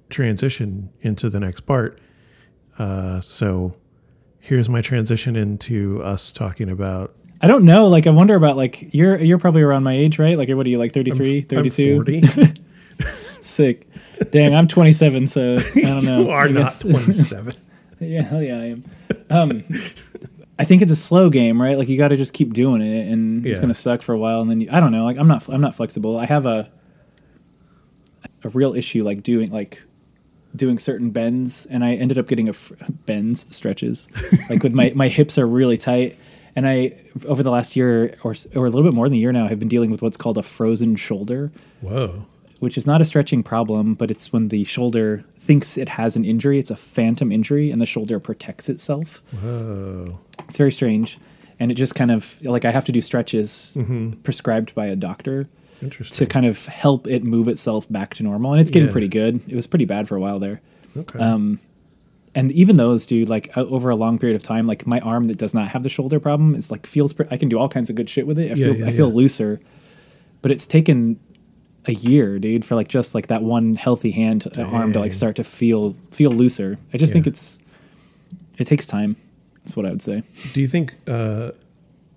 transition 0.09 0.91
into 1.01 1.29
the 1.29 1.39
next 1.41 1.61
part. 1.61 1.99
Uh, 2.79 3.19
so 3.19 3.75
here's 4.39 4.69
my 4.69 4.81
transition 4.81 5.35
into 5.35 6.01
us 6.03 6.31
talking 6.31 6.69
about 6.69 7.15
I 7.43 7.47
don't 7.47 7.65
know. 7.65 7.87
Like 7.87 8.07
I 8.07 8.09
wonder 8.09 8.35
about 8.35 8.55
like 8.57 8.93
you're 8.93 9.19
you're 9.21 9.37
probably 9.37 9.61
around 9.61 9.83
my 9.83 9.93
age, 9.93 10.17
right? 10.17 10.37
Like 10.37 10.49
what 10.49 10.65
are 10.65 10.69
you 10.69 10.79
like 10.79 10.93
33, 10.93 11.39
I'm 11.39 11.43
32? 11.43 11.95
40. 11.97 12.21
Sick. 13.41 13.87
Dang, 14.31 14.55
I'm 14.55 14.67
27, 14.69 15.27
so 15.27 15.57
I 15.57 15.81
don't 15.81 16.05
know. 16.05 16.21
you 16.21 16.29
are 16.31 16.47
not 16.47 16.73
27. 16.79 17.53
Yeah, 17.99 18.21
hell 18.23 18.41
yeah, 18.43 18.57
I 18.59 18.65
am. 18.65 18.83
Um, 19.29 19.63
I 20.59 20.65
think 20.65 20.81
it's 20.81 20.91
a 20.91 20.95
slow 20.95 21.29
game, 21.29 21.61
right? 21.61 21.77
Like 21.77 21.87
you 21.87 21.97
got 21.97 22.09
to 22.09 22.17
just 22.17 22.33
keep 22.33 22.53
doing 22.53 22.81
it, 22.81 23.09
and 23.09 23.45
it's 23.45 23.59
gonna 23.61 23.73
suck 23.73 24.01
for 24.01 24.13
a 24.13 24.17
while, 24.17 24.41
and 24.41 24.49
then 24.49 24.59
you, 24.59 24.67
I 24.71 24.81
don't 24.81 24.91
know. 24.91 25.05
Like 25.05 25.17
I'm 25.17 25.27
not, 25.27 25.47
I'm 25.47 25.61
not 25.61 25.73
flexible. 25.73 26.19
I 26.19 26.25
have 26.25 26.45
a 26.45 26.69
a 28.43 28.49
real 28.49 28.73
issue, 28.73 29.03
like 29.05 29.23
doing 29.23 29.51
like 29.51 29.81
doing 30.53 30.79
certain 30.79 31.11
bends, 31.11 31.65
and 31.67 31.83
I 31.85 31.93
ended 31.93 32.17
up 32.17 32.27
getting 32.27 32.47
a 32.47 32.51
f- 32.51 32.73
bends 33.05 33.47
stretches, 33.55 34.07
like 34.49 34.63
with 34.63 34.73
my 34.73 34.91
my 34.95 35.07
hips 35.07 35.37
are 35.37 35.47
really 35.47 35.77
tight, 35.77 36.17
and 36.55 36.67
I 36.67 36.93
over 37.25 37.43
the 37.43 37.51
last 37.51 37.75
year 37.75 38.15
or 38.23 38.35
or 38.55 38.65
a 38.65 38.69
little 38.69 38.83
bit 38.83 38.93
more 38.93 39.07
than 39.09 39.15
a 39.17 39.19
year 39.21 39.31
now, 39.31 39.47
have 39.47 39.59
been 39.59 39.67
dealing 39.67 39.91
with 39.91 40.01
what's 40.01 40.17
called 40.17 40.37
a 40.37 40.43
frozen 40.43 40.95
shoulder 40.95 41.51
Whoa. 41.81 42.25
which 42.59 42.77
is 42.77 42.85
not 42.87 43.01
a 43.01 43.05
stretching 43.05 43.43
problem, 43.43 43.93
but 43.95 44.09
it's 44.11 44.31
when 44.33 44.47
the 44.49 44.63
shoulder 44.63 45.23
thinks 45.37 45.77
it 45.77 45.89
has 45.89 46.15
an 46.15 46.23
injury. 46.25 46.59
It's 46.59 46.71
a 46.71 46.75
phantom 46.77 47.31
injury, 47.31 47.69
and 47.71 47.81
the 47.81 47.85
shoulder 47.85 48.19
protects 48.19 48.69
itself. 48.69 49.21
Whoa. 49.41 50.19
It's 50.47 50.57
very 50.57 50.71
strange. 50.71 51.17
And 51.59 51.71
it 51.71 51.75
just 51.75 51.95
kind 51.95 52.11
of 52.11 52.41
like 52.43 52.65
I 52.65 52.71
have 52.71 52.85
to 52.85 52.91
do 52.91 53.01
stretches 53.01 53.73
Mm-hmm. 53.77 54.11
prescribed 54.23 54.73
by 54.75 54.87
a 54.87 54.95
doctor 54.95 55.47
to 56.11 56.25
kind 56.25 56.45
of 56.45 56.65
help 56.67 57.07
it 57.07 57.23
move 57.25 57.47
itself 57.49 57.91
back 57.91 58.13
to 58.15 58.23
normal. 58.23 58.53
And 58.53 58.61
it's 58.61 58.71
getting 58.71 58.87
Yeah. 58.87 58.91
pretty 58.93 59.09
good. 59.09 59.41
It 59.49 59.55
was 59.55 59.67
pretty 59.67 59.85
bad 59.85 60.07
for 60.07 60.15
a 60.15 60.19
while 60.21 60.37
there. 60.39 60.61
Okay. 60.95 61.19
Um, 61.19 61.59
and 62.35 62.51
even 62.51 62.77
those, 62.77 63.05
dude, 63.05 63.29
like 63.29 63.55
over 63.57 63.89
a 63.89 63.95
long 63.95 64.17
period 64.19 64.35
of 64.35 64.43
time, 64.43 64.65
like 64.67 64.87
my 64.87 64.99
arm 65.01 65.27
that 65.27 65.37
does 65.37 65.53
not 65.53 65.67
have 65.69 65.83
the 65.83 65.89
shoulder 65.89 66.19
problem 66.19 66.55
is 66.55 66.71
like 66.71 66.87
feels. 66.87 67.13
Pre- 67.13 67.27
I 67.31 67.37
can 67.37 67.49
do 67.49 67.59
all 67.59 67.69
kinds 67.69 67.89
of 67.89 67.95
good 67.95 68.09
shit 68.09 68.25
with 68.27 68.39
it. 68.39 68.45
I 68.51 68.55
Yeah, 68.55 68.55
feel 68.55 68.75
yeah, 68.77 68.87
I 68.87 68.91
feel 68.91 69.09
yeah. 69.09 69.15
looser, 69.15 69.61
but 70.41 70.51
it's 70.51 70.65
taken 70.65 71.19
a 71.85 71.93
year, 71.93 72.39
dude, 72.39 72.63
for 72.65 72.75
like 72.75 72.87
just 72.87 73.13
like 73.13 73.27
that 73.27 73.43
one 73.43 73.75
healthy 73.75 74.11
hand 74.11 74.47
uh, 74.57 74.61
arm 74.63 74.93
to 74.93 74.99
like 74.99 75.13
start 75.13 75.35
to 75.35 75.43
feel 75.43 75.95
feel 76.11 76.31
looser. 76.31 76.77
I 76.93 76.97
just 76.97 77.13
think 77.13 77.27
it's 77.27 77.59
it 78.57 78.65
takes 78.65 78.87
time. 78.87 79.15
That's 79.63 79.75
what 79.75 79.85
I 79.85 79.89
would 79.89 80.01
say. 80.01 80.23
Do 80.53 80.61
you 80.61 80.67
think 80.67 80.93
uh, 81.07 81.51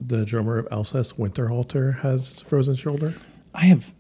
the 0.01 0.25
drummer 0.25 0.59
of 0.59 0.67
Alcest, 0.71 1.17
Winterhalter, 1.19 2.01
has 2.01 2.41
frozen 2.41 2.75
shoulder? 2.75 3.15
I 3.55 3.67
have 3.67 3.93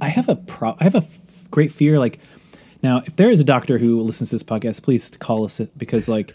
I 0.00 0.08
have 0.08 0.28
a 0.28 0.36
pro 0.36 0.76
I 0.80 0.84
have 0.84 0.94
a 0.94 0.98
f- 0.98 1.50
great 1.50 1.72
fear 1.72 1.98
like 1.98 2.18
now 2.82 3.02
if 3.06 3.16
there 3.16 3.30
is 3.30 3.40
a 3.40 3.44
doctor 3.44 3.78
who 3.78 4.00
listens 4.00 4.30
to 4.30 4.34
this 4.36 4.42
podcast 4.42 4.82
please 4.82 5.10
call 5.18 5.44
us 5.44 5.60
because 5.76 6.08
like 6.08 6.34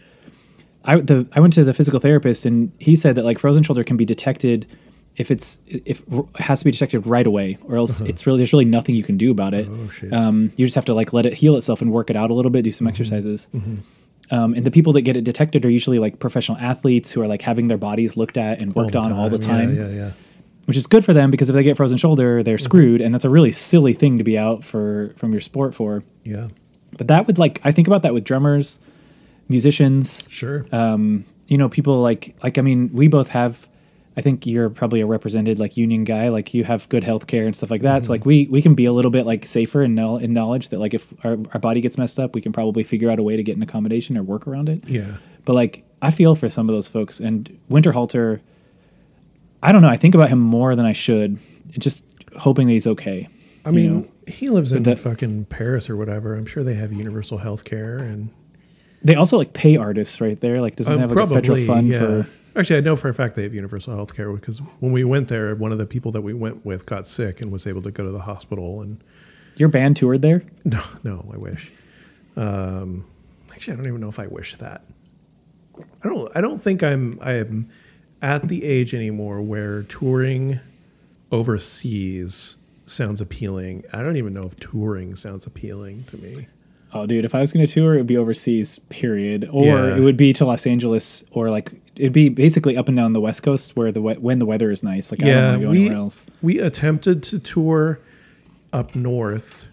I 0.86 0.96
the 1.02 1.28
I 1.34 1.40
went 1.40 1.54
to 1.54 1.64
the 1.64 1.74
physical 1.74 2.00
therapist 2.00 2.46
and 2.46 2.72
he 2.80 2.96
said 2.96 3.16
that 3.16 3.26
like 3.26 3.40
frozen 3.40 3.64
shoulder 3.64 3.84
can 3.84 3.98
be 3.98 4.06
detected 4.06 4.66
if 5.18 5.32
it's 5.32 5.60
if 5.68 6.02
it 6.12 6.26
has 6.38 6.60
to 6.60 6.66
be 6.66 6.72
detected 6.72 7.06
right 7.08 7.26
away 7.28 7.58
or 7.66 7.76
else 7.76 8.02
it's 8.02 8.26
really 8.28 8.38
there's 8.38 8.54
really 8.54 8.66
nothing 8.66 8.94
you 8.96 9.04
can 9.04 9.18
do 9.18 9.32
about 9.32 9.54
it. 9.54 9.68
Uh-huh. 9.68 9.84
Oh, 9.86 9.90
shit. 9.90 10.14
Um, 10.14 10.52
you 10.58 10.66
just 10.66 10.76
have 10.76 10.86
to 10.86 10.94
like 10.94 11.12
let 11.12 11.26
it 11.26 11.34
heal 11.34 11.56
itself 11.58 11.82
and 11.82 11.92
work 11.92 12.10
it 12.12 12.16
out 12.16 12.30
a 12.30 12.34
little 12.36 12.52
bit, 12.52 12.62
do 12.64 12.72
some 12.72 12.86
Mm-hmm. 12.86 12.92
exercises. 13.02 13.48
Um, 14.30 14.54
and 14.54 14.66
the 14.66 14.72
people 14.72 14.94
that 14.94 15.02
get 15.02 15.16
it 15.18 15.24
detected 15.24 15.66
are 15.66 15.70
usually 15.70 16.00
like 16.00 16.20
professional 16.20 16.58
athletes 16.60 17.12
who 17.12 17.22
are 17.22 17.28
like 17.28 17.42
having 17.42 17.68
their 17.68 17.78
bodies 17.78 18.16
looked 18.18 18.38
at 18.38 18.62
and 18.62 18.76
worked 18.76 18.96
on 18.96 19.12
all 19.12 19.30
the 19.30 19.38
time, 19.38 19.76
Yeah, 19.76 19.88
yeah, 19.88 19.96
yeah. 19.96 20.12
Which 20.68 20.78
is 20.78 20.86
good 20.88 21.04
for 21.04 21.14
them 21.14 21.32
because 21.32 21.50
if 21.50 21.54
they 21.56 21.64
get 21.64 21.76
frozen 21.76 21.98
shoulder, 21.98 22.44
they're 22.44 22.58
screwed, 22.58 23.02
and 23.02 23.14
that's 23.14 23.26
a 23.26 23.30
really 23.30 23.52
silly 23.52 23.94
thing 23.94 24.18
to 24.20 24.24
be 24.24 24.38
out 24.38 24.64
for 24.64 25.14
from 25.18 25.32
your 25.32 25.42
sport 25.42 25.74
for. 25.76 26.04
Yeah. 26.24 26.48
But 26.98 27.08
that 27.10 27.26
would 27.28 27.38
like 27.38 27.60
I 27.64 27.72
think 27.72 27.88
about 27.88 28.02
that 28.04 28.14
with 28.14 28.24
drummers, 28.24 28.80
musicians, 29.50 30.28
Sure. 30.30 30.66
um, 30.72 31.26
you 31.48 31.58
know, 31.58 31.70
people 31.70 32.02
like 32.02 32.36
like 32.44 32.58
I 32.58 32.62
mean, 32.62 32.90
we 32.94 33.08
both 33.08 33.30
have. 33.30 33.68
I 34.18 34.22
think 34.22 34.48
you're 34.48 34.72
probably 34.72 35.02
a 35.02 35.06
represented 35.06 35.60
like 35.60 35.78
union 35.78 36.04
guy. 36.04 36.30
Like 36.30 36.52
you 36.56 36.64
have 36.64 36.90
good 36.90 37.04
health 37.04 37.28
care 37.28 37.46
and 37.46 37.56
stuff 37.56 37.70
like 37.70 37.84
that. 37.84 38.04
So 38.04 38.12
like 38.12 38.26
we 38.26 38.48
we 38.48 38.64
can 38.64 38.74
be 38.74 38.86
a 38.86 38.92
little 38.92 39.12
bit 39.12 39.28
like 39.28 39.46
safer 39.46 39.84
in, 39.84 39.94
know, 39.94 40.18
in 40.18 40.34
knowledge 40.34 40.70
that 40.70 40.80
like 40.80 40.96
if 40.96 41.14
our, 41.24 41.38
our 41.54 41.60
body 41.60 41.82
gets 41.82 42.00
messed 42.00 42.20
up, 42.20 42.34
we 42.34 42.42
can 42.42 42.52
probably 42.52 42.84
figure 42.84 43.12
out 43.12 43.20
a 43.20 43.24
way 43.24 43.36
to 43.38 43.44
get 43.44 43.56
an 43.56 43.62
accommodation 43.62 44.18
or 44.18 44.24
work 44.24 44.48
around 44.48 44.70
it. 44.70 44.84
yeah. 44.88 45.18
But 45.46 45.54
like 45.54 45.84
I 46.02 46.10
feel 46.10 46.34
for 46.34 46.50
some 46.50 46.68
of 46.68 46.74
those 46.76 46.88
folks 46.88 47.20
and 47.20 47.60
Winterhalter. 47.70 48.40
I 49.68 49.74
don't 49.74 49.82
know. 49.82 49.90
I 49.90 49.98
think 49.98 50.16
about 50.16 50.30
him 50.30 50.40
more 50.40 50.76
than 50.76 50.86
I 50.86 50.94
should. 50.94 51.40
Just 51.72 52.04
hoping 52.38 52.68
that 52.68 52.74
he's 52.74 52.88
okay. 52.88 53.28
I 53.66 53.72
mean, 53.72 54.02
know? 54.02 54.08
he 54.26 54.50
lives 54.50 54.72
in 54.72 54.84
that- 54.84 55.00
fucking 55.00 55.46
Paris 55.46 55.90
or 55.90 55.98
whatever. 55.98 56.36
I'm 56.36 56.46
sure 56.46 56.64
they 56.64 56.76
have 56.76 56.94
universal 56.94 57.38
health 57.40 57.66
care 57.66 57.98
and 57.98 58.30
they 59.04 59.16
also 59.16 59.38
like 59.38 59.52
pay 59.52 59.76
artists 59.76 60.22
right 60.22 60.40
there. 60.40 60.62
Like 60.62 60.78
doesn't 60.78 60.94
Uh, 60.94 61.00
have 61.00 61.12
like 61.12 61.30
a 61.30 61.34
federal 61.34 61.66
fund 61.66 61.94
for 61.94 62.28
Actually, 62.56 62.78
I 62.78 62.80
know 62.80 62.96
for 62.96 63.10
a 63.10 63.14
fact 63.14 63.36
they 63.36 63.44
have 63.44 63.54
universal 63.54 63.94
health 63.94 64.16
care 64.16 64.32
because 64.32 64.60
when 64.80 64.92
we 64.94 65.04
went 65.04 65.28
there, 65.28 65.54
one 65.54 65.72
of 65.74 65.78
the 65.78 65.86
people 65.86 66.12
that 66.14 66.22
we 66.22 66.34
went 66.34 66.66
with 66.66 66.86
got 66.86 67.06
sick 67.06 67.42
and 67.42 67.52
was 67.52 67.68
able 67.68 67.82
to 67.84 67.92
go 67.92 68.04
to 68.04 68.10
the 68.10 68.22
hospital. 68.22 68.82
And 68.82 69.04
your 69.58 69.70
band 69.70 69.98
toured 69.98 70.22
there. 70.22 70.44
no, 70.64 70.82
no, 71.04 71.30
I 71.32 71.38
wish. 71.38 71.72
Um, 72.36 73.06
actually, 73.52 73.74
I 73.74 73.76
don't 73.76 73.88
even 73.88 74.02
know 74.02 74.10
if 74.10 74.18
I 74.18 74.28
wish 74.28 74.56
that. 74.56 74.86
I 76.04 76.08
don't. 76.08 76.32
I 76.36 76.42
don't 76.42 76.58
think 76.58 76.82
I'm. 76.84 77.20
I 77.22 77.34
am 77.34 77.70
at 78.22 78.48
the 78.48 78.64
age 78.64 78.94
anymore 78.94 79.42
where 79.42 79.84
touring 79.84 80.60
overseas 81.32 82.56
sounds 82.86 83.22
appealing. 83.22 83.84
I 83.94 84.02
don't 84.02 84.18
even 84.18 84.34
know 84.34 84.46
if 84.46 84.60
touring 84.60 85.16
sounds 85.16 85.46
appealing 85.46 86.06
to 86.06 86.18
me. 86.18 86.48
Oh, 86.94 87.06
dude, 87.06 87.26
if 87.26 87.36
I 87.36 87.42
was 87.42 87.52
going 87.52 87.66
to 87.68 87.72
tour, 87.72 87.96
it 87.96 87.98
would 87.98 88.08
be 88.08 88.16
overseas, 88.18 88.80
period, 88.90 89.48
or 89.52 89.66
Yeah. 89.66 89.98
it 89.98 90.00
would 90.00 90.16
be 90.18 90.32
to 90.34 90.46
Los 90.46 90.66
Angeles, 90.66 91.24
or 91.32 91.50
like 91.50 91.74
it'd 91.98 92.14
be 92.14 92.30
basically 92.30 92.78
up 92.78 92.88
and 92.88 92.96
down 92.96 93.12
the 93.14 93.20
West 93.20 93.44
Coast 93.44 93.76
where 93.76 93.92
the 93.92 94.02
we- 94.02 94.14
when 94.16 94.40
the 94.40 94.46
weather 94.46 94.72
is 94.72 94.84
nice. 94.84 95.12
Like 95.12 95.22
I 95.22 95.26
don't 95.26 95.34
yeah, 95.36 95.50
want 95.50 95.60
to 95.62 95.66
go 95.66 95.72
we 95.72 95.78
anywhere 95.82 95.98
else. 95.98 96.24
we 96.42 96.60
attempted 96.60 97.24
to 97.24 97.40
tour 97.40 98.00
up 98.72 98.96
north, 98.96 99.68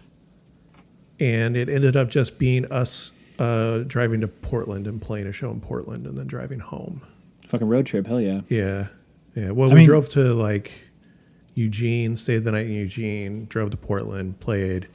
and 1.19 1.55
it 1.55 1.69
ended 1.69 1.95
up 1.95 2.09
just 2.09 2.37
being 2.37 2.65
us 2.71 3.11
uh, 3.39 3.79
driving 3.87 4.21
to 4.21 4.27
Portland 4.27 4.85
and 4.85 5.01
playing 5.01 5.27
a 5.27 5.31
show 5.31 5.51
in 5.51 5.61
Portland, 5.61 6.05
and 6.05 6.17
then 6.17 6.27
driving 6.27 6.59
home. 6.59 7.01
Fucking 7.47 7.67
road 7.67 7.85
trip, 7.85 8.07
hell 8.07 8.19
yeah. 8.21 8.41
Yeah, 8.49 8.87
yeah. 9.35 9.51
Well, 9.51 9.69
I 9.69 9.73
we 9.73 9.79
mean- 9.79 9.87
drove 9.87 10.09
to 10.09 10.33
like 10.33 10.71
Eugene, 11.53 12.15
stayed 12.15 12.43
the 12.43 12.51
night 12.51 12.65
in 12.67 12.73
Eugene, 12.73 13.45
drove 13.49 13.69
to 13.71 13.77
Portland, 13.77 14.39
played, 14.39 14.87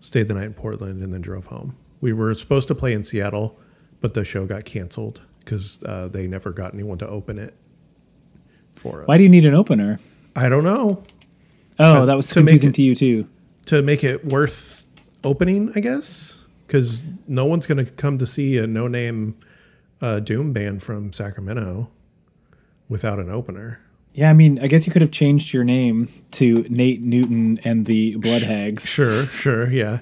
stayed 0.00 0.28
the 0.28 0.34
night 0.34 0.44
in 0.46 0.54
Portland, 0.54 1.02
and 1.02 1.12
then 1.12 1.20
drove 1.20 1.46
home. 1.46 1.76
We 2.00 2.12
were 2.12 2.32
supposed 2.34 2.68
to 2.68 2.74
play 2.74 2.92
in 2.92 3.02
Seattle, 3.02 3.58
but 4.00 4.14
the 4.14 4.24
show 4.24 4.46
got 4.46 4.64
canceled 4.64 5.20
because 5.40 5.82
uh, 5.84 6.08
they 6.08 6.26
never 6.26 6.52
got 6.52 6.74
anyone 6.74 6.98
to 6.98 7.08
open 7.08 7.38
it 7.38 7.54
for 8.72 9.02
us. 9.02 9.08
Why 9.08 9.16
do 9.16 9.22
you 9.22 9.28
need 9.28 9.44
an 9.44 9.54
opener? 9.54 9.98
I 10.36 10.48
don't 10.48 10.64
know. 10.64 11.02
Oh, 11.78 12.00
To- 12.00 12.06
that 12.06 12.16
was 12.16 12.28
to 12.28 12.34
confusing 12.34 12.70
it- 12.70 12.74
to 12.76 12.82
you 12.82 12.94
too. 12.94 13.28
to 13.66 13.82
make 13.82 14.02
it 14.04 14.24
worth 14.26 14.84
opening, 15.24 15.72
I 15.74 15.80
guess, 15.80 16.42
because 16.66 17.02
no 17.26 17.44
one's 17.44 17.66
going 17.66 17.84
to 17.84 17.90
come 17.92 18.18
to 18.18 18.26
see 18.26 18.56
a 18.58 18.66
no-name 18.66 19.36
uh, 20.00 20.20
doom 20.20 20.52
band 20.52 20.82
from 20.82 21.12
Sacramento 21.12 21.90
without 22.88 23.18
an 23.18 23.30
opener. 23.30 23.80
Yeah, 24.14 24.30
I 24.30 24.32
mean, 24.32 24.58
I 24.58 24.66
guess 24.66 24.86
you 24.86 24.92
could 24.92 25.02
have 25.02 25.12
changed 25.12 25.52
your 25.52 25.64
name 25.64 26.08
to 26.32 26.66
Nate 26.68 27.02
Newton 27.02 27.60
and 27.64 27.86
the 27.86 28.16
Blood 28.16 28.42
Hags. 28.42 28.88
Sure, 28.88 29.26
sure, 29.26 29.70
yeah. 29.70 30.00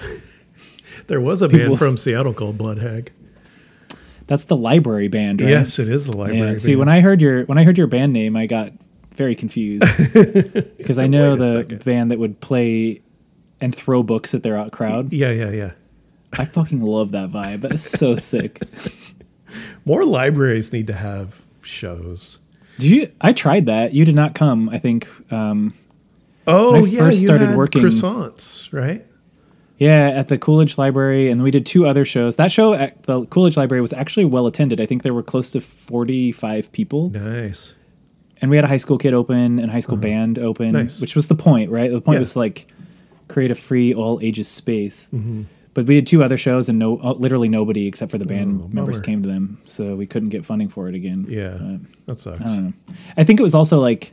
there 1.06 1.20
was 1.20 1.42
a 1.42 1.48
People- 1.48 1.68
band 1.68 1.78
from 1.78 1.96
Seattle 1.96 2.34
called 2.34 2.58
Blood 2.58 2.78
Hag. 2.78 3.12
That's 4.26 4.44
the 4.44 4.56
library 4.56 5.08
band, 5.08 5.40
right? 5.40 5.50
Yes, 5.50 5.78
it 5.78 5.88
is 5.88 6.06
the 6.06 6.16
library. 6.16 6.52
Yeah. 6.52 6.56
See, 6.56 6.70
band. 6.72 6.78
when 6.80 6.88
I 6.88 7.00
heard 7.00 7.20
your 7.20 7.44
when 7.44 7.58
I 7.58 7.64
heard 7.64 7.76
your 7.76 7.88
band 7.88 8.12
name, 8.12 8.34
I 8.36 8.46
got 8.46 8.72
very 9.14 9.34
confused 9.34 9.84
because 10.78 10.98
I 10.98 11.06
know 11.06 11.36
the 11.36 11.62
second. 11.62 11.84
band 11.84 12.10
that 12.12 12.18
would 12.18 12.40
play 12.40 13.02
and 13.60 13.74
throw 13.74 14.02
books 14.02 14.32
at 14.34 14.42
their 14.42 14.56
out 14.56 14.72
crowd. 14.72 15.12
yeah, 15.12 15.30
yeah, 15.30 15.50
yeah. 15.50 15.72
I 16.32 16.46
fucking 16.46 16.80
love 16.82 17.10
that 17.10 17.30
vibe. 17.30 17.60
That 17.60 17.74
is 17.74 17.84
so 17.84 18.16
sick. 18.16 18.62
More 19.84 20.04
libraries 20.04 20.72
need 20.72 20.86
to 20.88 20.92
have 20.92 21.40
shows. 21.62 22.38
Did 22.78 22.90
you? 22.90 23.12
I 23.20 23.32
tried 23.32 23.66
that. 23.66 23.92
You 23.94 24.04
did 24.04 24.14
not 24.14 24.34
come. 24.34 24.68
I 24.68 24.78
think. 24.78 25.08
Um, 25.32 25.74
Oh, 26.46 26.74
I 26.74 26.88
yeah, 26.88 26.98
first 26.98 27.20
you 27.20 27.26
started 27.28 27.56
working- 27.56 27.82
croissants, 27.82 28.72
right? 28.72 29.06
yeah, 29.78 30.08
at 30.08 30.26
the 30.26 30.36
Coolidge 30.38 30.76
Library, 30.76 31.30
and 31.30 31.40
we 31.42 31.52
did 31.52 31.64
two 31.64 31.86
other 31.86 32.04
shows. 32.04 32.34
That 32.34 32.50
show 32.50 32.74
at 32.74 33.02
the 33.04 33.24
Coolidge 33.26 33.56
Library 33.56 33.80
was 33.80 33.92
actually 33.92 34.24
well 34.24 34.48
attended. 34.48 34.80
I 34.80 34.86
think 34.86 35.02
there 35.04 35.14
were 35.14 35.22
close 35.22 35.50
to 35.52 35.60
forty-five 35.60 36.72
people, 36.72 37.10
Nice. 37.10 37.74
and 38.40 38.50
we 38.50 38.56
had 38.56 38.64
a 38.64 38.68
high 38.68 38.76
school 38.78 38.98
kid 38.98 39.14
open 39.14 39.60
and 39.60 39.70
high 39.70 39.78
school 39.80 39.96
band 39.96 40.36
open, 40.38 40.72
Nice. 40.72 41.00
which 41.00 41.14
was 41.14 41.28
the 41.28 41.36
point, 41.36 41.70
right? 41.70 41.90
The 41.92 42.00
point 42.00 42.16
Yeah. 42.16 42.20
was 42.20 42.34
like 42.34 42.66
create 43.28 43.52
a 43.52 43.54
free 43.54 43.94
all 43.94 44.18
ages 44.20 44.48
space. 44.48 45.08
Mm-hmm. 45.14 45.42
But 45.74 45.86
we 45.86 45.94
did 45.94 46.06
two 46.06 46.22
other 46.22 46.36
shows, 46.36 46.68
and 46.68 46.78
no, 46.78 46.98
uh, 46.98 47.12
literally 47.14 47.48
nobody 47.48 47.86
except 47.86 48.10
for 48.10 48.18
the 48.18 48.26
band 48.26 48.60
Oh, 48.64 48.68
members 48.74 48.98
bummer. 49.00 49.04
came 49.06 49.22
to 49.22 49.28
them, 49.28 49.58
so 49.64 49.96
we 49.96 50.06
couldn't 50.06 50.28
get 50.28 50.44
funding 50.44 50.68
for 50.68 50.86
it 50.88 50.94
again. 50.94 51.26
Yeah, 51.28 51.58
But- 51.60 52.06
that 52.06 52.20
sucks. 52.20 52.40
I 52.40 52.44
don't 52.44 52.64
know. 52.64 52.72
I 53.16 53.24
think 53.24 53.40
it 53.40 53.42
was 53.42 53.54
also 53.54 53.80
like 53.80 54.12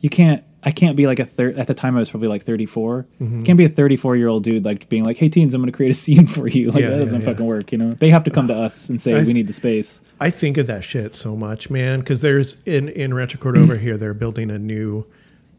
you 0.00 0.08
can't. 0.08 0.42
I 0.62 0.72
can't 0.72 0.96
be 0.96 1.06
like 1.06 1.20
a 1.20 1.24
third. 1.24 1.58
At 1.58 1.68
the 1.68 1.74
time, 1.74 1.94
I 1.96 2.00
was 2.00 2.10
probably 2.10 2.26
like 2.26 2.42
34. 2.42 3.06
Mm-hmm. 3.20 3.44
Can't 3.44 3.56
be 3.56 3.64
a 3.66 3.68
34 3.68 4.16
year 4.16 4.26
old 4.26 4.42
dude 4.42 4.64
like 4.64 4.88
being 4.88 5.04
like, 5.04 5.16
"Hey 5.16 5.28
teens, 5.28 5.54
I'm 5.54 5.60
going 5.60 5.70
to 5.70 5.76
create 5.76 5.90
a 5.90 5.94
scene 6.04 6.26
for 6.26 6.48
you." 6.48 6.72
Like 6.72 6.82
Yeah, 6.82 6.90
that 6.90 6.98
doesn't 6.98 7.20
yeah. 7.20 7.26
fucking 7.26 7.46
work. 7.46 7.70
You 7.72 7.78
know, 7.78 7.92
they 7.92 8.08
have 8.10 8.24
to 8.24 8.30
come 8.30 8.48
to 8.48 8.54
us 8.56 8.88
and 8.88 9.00
say 9.00 9.14
I 9.14 9.22
we 9.22 9.32
need 9.32 9.46
the 9.46 9.52
space. 9.52 10.00
I 10.18 10.30
think 10.30 10.56
of 10.56 10.66
that 10.66 10.82
shit 10.82 11.14
so 11.14 11.36
much, 11.36 11.70
man. 11.70 12.00
Because 12.00 12.20
there's 12.20 12.62
in 12.64 12.88
in 12.88 13.14
Rancho 13.14 13.38
Cordova 13.38 13.76
here, 13.86 13.96
they're 13.96 14.14
building 14.14 14.50
a 14.50 14.58
new 14.58 15.06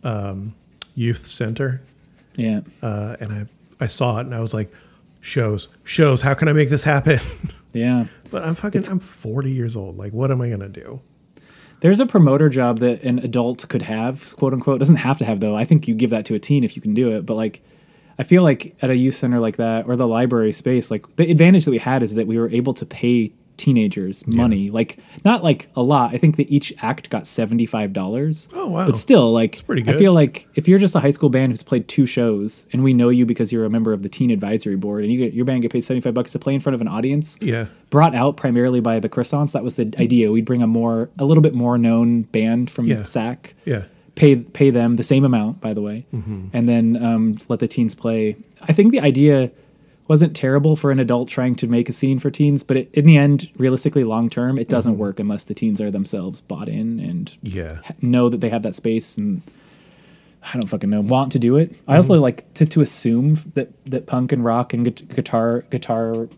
um, 0.04 0.56
youth 0.96 1.26
center, 1.26 1.82
Yeah. 2.36 2.62
uh, 2.82 3.16
and 3.20 3.32
I 3.32 3.46
I 3.80 3.88
saw 3.88 4.18
it 4.18 4.26
and 4.26 4.36
I 4.36 4.42
was 4.42 4.54
like, 4.54 4.72
shows, 5.28 5.68
shows. 5.84 6.22
How 6.22 6.34
can 6.34 6.48
I 6.48 6.54
make 6.54 6.70
this 6.70 6.84
happen? 6.84 7.20
Yeah. 7.74 8.06
but 8.32 8.44
I'm 8.44 8.56
fucking. 8.56 8.86
I'm 8.90 8.98
40 9.00 9.52
years 9.52 9.76
old. 9.76 9.98
Like, 10.00 10.12
what 10.12 10.32
am 10.32 10.42
I 10.42 10.50
gonna 10.50 10.70
do? 10.70 11.00
There's 11.82 12.00
a 12.00 12.08
promoter 12.08 12.50
job 12.50 12.80
that 12.80 13.04
an 13.04 13.20
adult 13.20 13.68
could 13.70 13.84
have, 13.84 14.36
quote 14.36 14.54
unquote. 14.54 14.80
Doesn't 14.80 14.96
have 14.96 15.20
to 15.20 15.26
have 15.26 15.42
though. 15.42 15.56
I 15.56 15.64
think 15.64 15.88
you 15.88 15.94
give 15.94 16.10
that 16.10 16.26
to 16.26 16.34
a 16.34 16.40
teen 16.40 16.64
if 16.64 16.76
you 16.76 16.82
can 16.82 16.96
do 16.96 17.12
it. 17.16 17.24
But 17.28 17.36
like, 17.36 17.62
I 18.18 18.24
feel 18.24 18.42
like 18.42 18.76
at 18.82 18.90
a 18.90 18.96
youth 18.96 19.14
center 19.14 19.40
like 19.40 19.58
that 19.58 19.86
or 19.86 19.96
the 19.96 20.08
library 20.08 20.54
space, 20.54 20.90
like 20.90 21.06
the 21.18 21.30
advantage 21.30 21.66
that 21.66 21.72
we 21.72 21.78
had 21.78 22.02
is 22.02 22.16
that 22.16 22.26
we 22.26 22.40
were 22.40 22.50
able 22.50 22.74
to 22.74 22.86
pay 22.86 23.32
teenagers 23.58 24.26
money. 24.28 24.70
Like 24.70 24.98
not 25.26 25.44
like 25.44 25.70
a 25.76 25.82
lot. 25.82 26.14
I 26.14 26.18
think 26.18 26.38
that 26.38 26.50
each 26.50 26.74
act 26.82 27.10
got 27.10 27.28
seventy 27.28 27.66
five 27.66 27.92
dollars. 27.94 28.48
Oh, 28.54 28.68
wow. 28.68 28.86
But 28.86 28.96
still, 28.96 29.32
like 29.34 29.66
pretty 29.66 29.84
I 29.90 29.94
feel 29.98 30.14
like 30.14 30.48
if 30.56 30.68
you're 30.68 30.80
just 30.80 30.96
a 30.96 31.00
high 31.00 31.12
school 31.12 31.30
band 31.30 31.52
who's 31.52 31.64
played 31.64 31.88
two 31.88 32.06
shows 32.06 32.68
and 32.72 32.84
we 32.84 32.94
know 32.94 33.10
you 33.10 33.26
because 33.26 33.52
you're 33.52 33.66
a 33.66 33.70
member 33.70 33.94
of 33.94 34.04
the 34.04 34.10
teen 34.10 34.32
advisory 34.32 34.76
board 34.76 35.04
and 35.04 35.12
you 35.12 35.18
get 35.18 35.34
your 35.34 35.46
band 35.46 35.64
get 35.64 35.72
paid 35.72 35.82
seventy 35.82 36.02
five 36.02 36.14
bucks 36.14 36.32
to 36.32 36.40
play 36.40 36.54
in 36.54 36.60
front 36.60 36.76
of 36.76 36.82
an 36.82 36.88
audience 36.88 37.38
Yeah, 37.42 37.66
brought 37.90 38.16
out 38.16 38.38
primarily 38.38 38.80
by 38.80 39.00
the 39.00 39.10
croissants. 39.10 39.52
That 39.54 39.64
was 39.64 39.76
the 39.76 39.94
idea. 40.00 40.32
We'd 40.32 40.46
bring 40.46 40.62
a 40.62 40.68
more, 40.68 41.10
a 41.20 41.26
little 41.26 41.42
bit 41.44 41.54
more 41.54 41.78
known 41.78 42.24
band 42.24 42.70
from 42.72 42.86
Yeah. 42.88 43.04
SAC, 43.04 43.56
yeah, 43.66 43.84
pay 44.16 44.36
pay 44.38 44.70
them 44.70 44.96
the 44.96 45.04
same 45.04 45.24
amount, 45.26 45.62
by 45.62 45.74
the 45.74 45.82
way, 45.82 46.06
Mm-hmm. 46.14 46.48
and 46.54 46.70
then 46.70 47.04
um, 47.04 47.38
let 47.50 47.60
the 47.60 47.68
teens 47.68 47.96
play. 47.96 48.36
I 48.62 48.74
think 48.74 48.92
the 48.92 49.00
idea 49.02 49.52
wasn't 50.08 50.36
terrible 50.36 50.76
for 50.76 50.92
an 50.92 51.00
adult 51.00 51.30
trying 51.30 51.56
to 51.56 51.68
make 51.68 51.90
a 51.90 51.94
scene 51.94 52.20
for 52.20 52.30
teens, 52.32 52.64
but 52.64 52.78
it, 52.78 52.90
in 52.94 53.06
the 53.06 53.18
end, 53.18 53.50
realistically, 53.58 54.04
long 54.04 54.30
term, 54.30 54.58
it 54.58 54.70
doesn't 54.70 54.94
Mm-hmm. 54.94 55.02
work 55.02 55.20
unless 55.20 55.44
the 55.46 55.54
teens 55.54 55.82
are 55.82 55.92
themselves 55.92 56.40
bought 56.42 56.68
in 56.68 57.00
and 57.00 57.38
yeah. 57.42 57.80
know 58.02 58.30
that 58.30 58.40
they 58.42 58.50
have 58.50 58.64
that 58.64 58.76
space 58.76 59.18
and. 59.18 59.44
I 60.44 60.54
don't 60.54 60.68
fucking 60.70 60.90
know. 60.90 61.02
Want 61.02 61.34
to 61.34 61.40
do 61.40 61.58
it? 61.58 61.72
I 61.72 61.74
Mm-hmm. 61.74 61.92
also 61.96 62.22
like 62.22 62.54
to, 62.54 62.66
to 62.68 62.80
assume 62.82 63.52
that, 63.56 63.70
that 63.86 64.06
punk 64.06 64.32
and 64.32 64.46
rock 64.46 64.72
and 64.74 64.86
gu- 64.86 65.06
guitar 65.14 65.62
guitar 65.72 66.30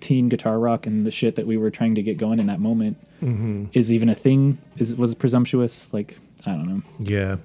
teen 0.00 0.28
guitar 0.28 0.58
rock 0.58 0.86
and 0.86 1.06
the 1.06 1.10
shit 1.10 1.34
that 1.36 1.46
we 1.46 1.56
were 1.56 1.70
trying 1.70 1.94
to 1.94 2.02
get 2.02 2.18
going 2.18 2.40
in 2.40 2.46
that 2.46 2.60
moment 2.60 2.98
Mm-hmm. 3.22 3.66
is 3.72 3.90
even 3.92 4.08
a 4.10 4.14
thing 4.14 4.58
is 4.76 4.94
was 4.96 5.14
presumptuous 5.14 5.92
like 5.94 6.18
i 6.46 6.50
don't 6.50 6.68
know 6.68 6.82
Yeah. 7.00 7.36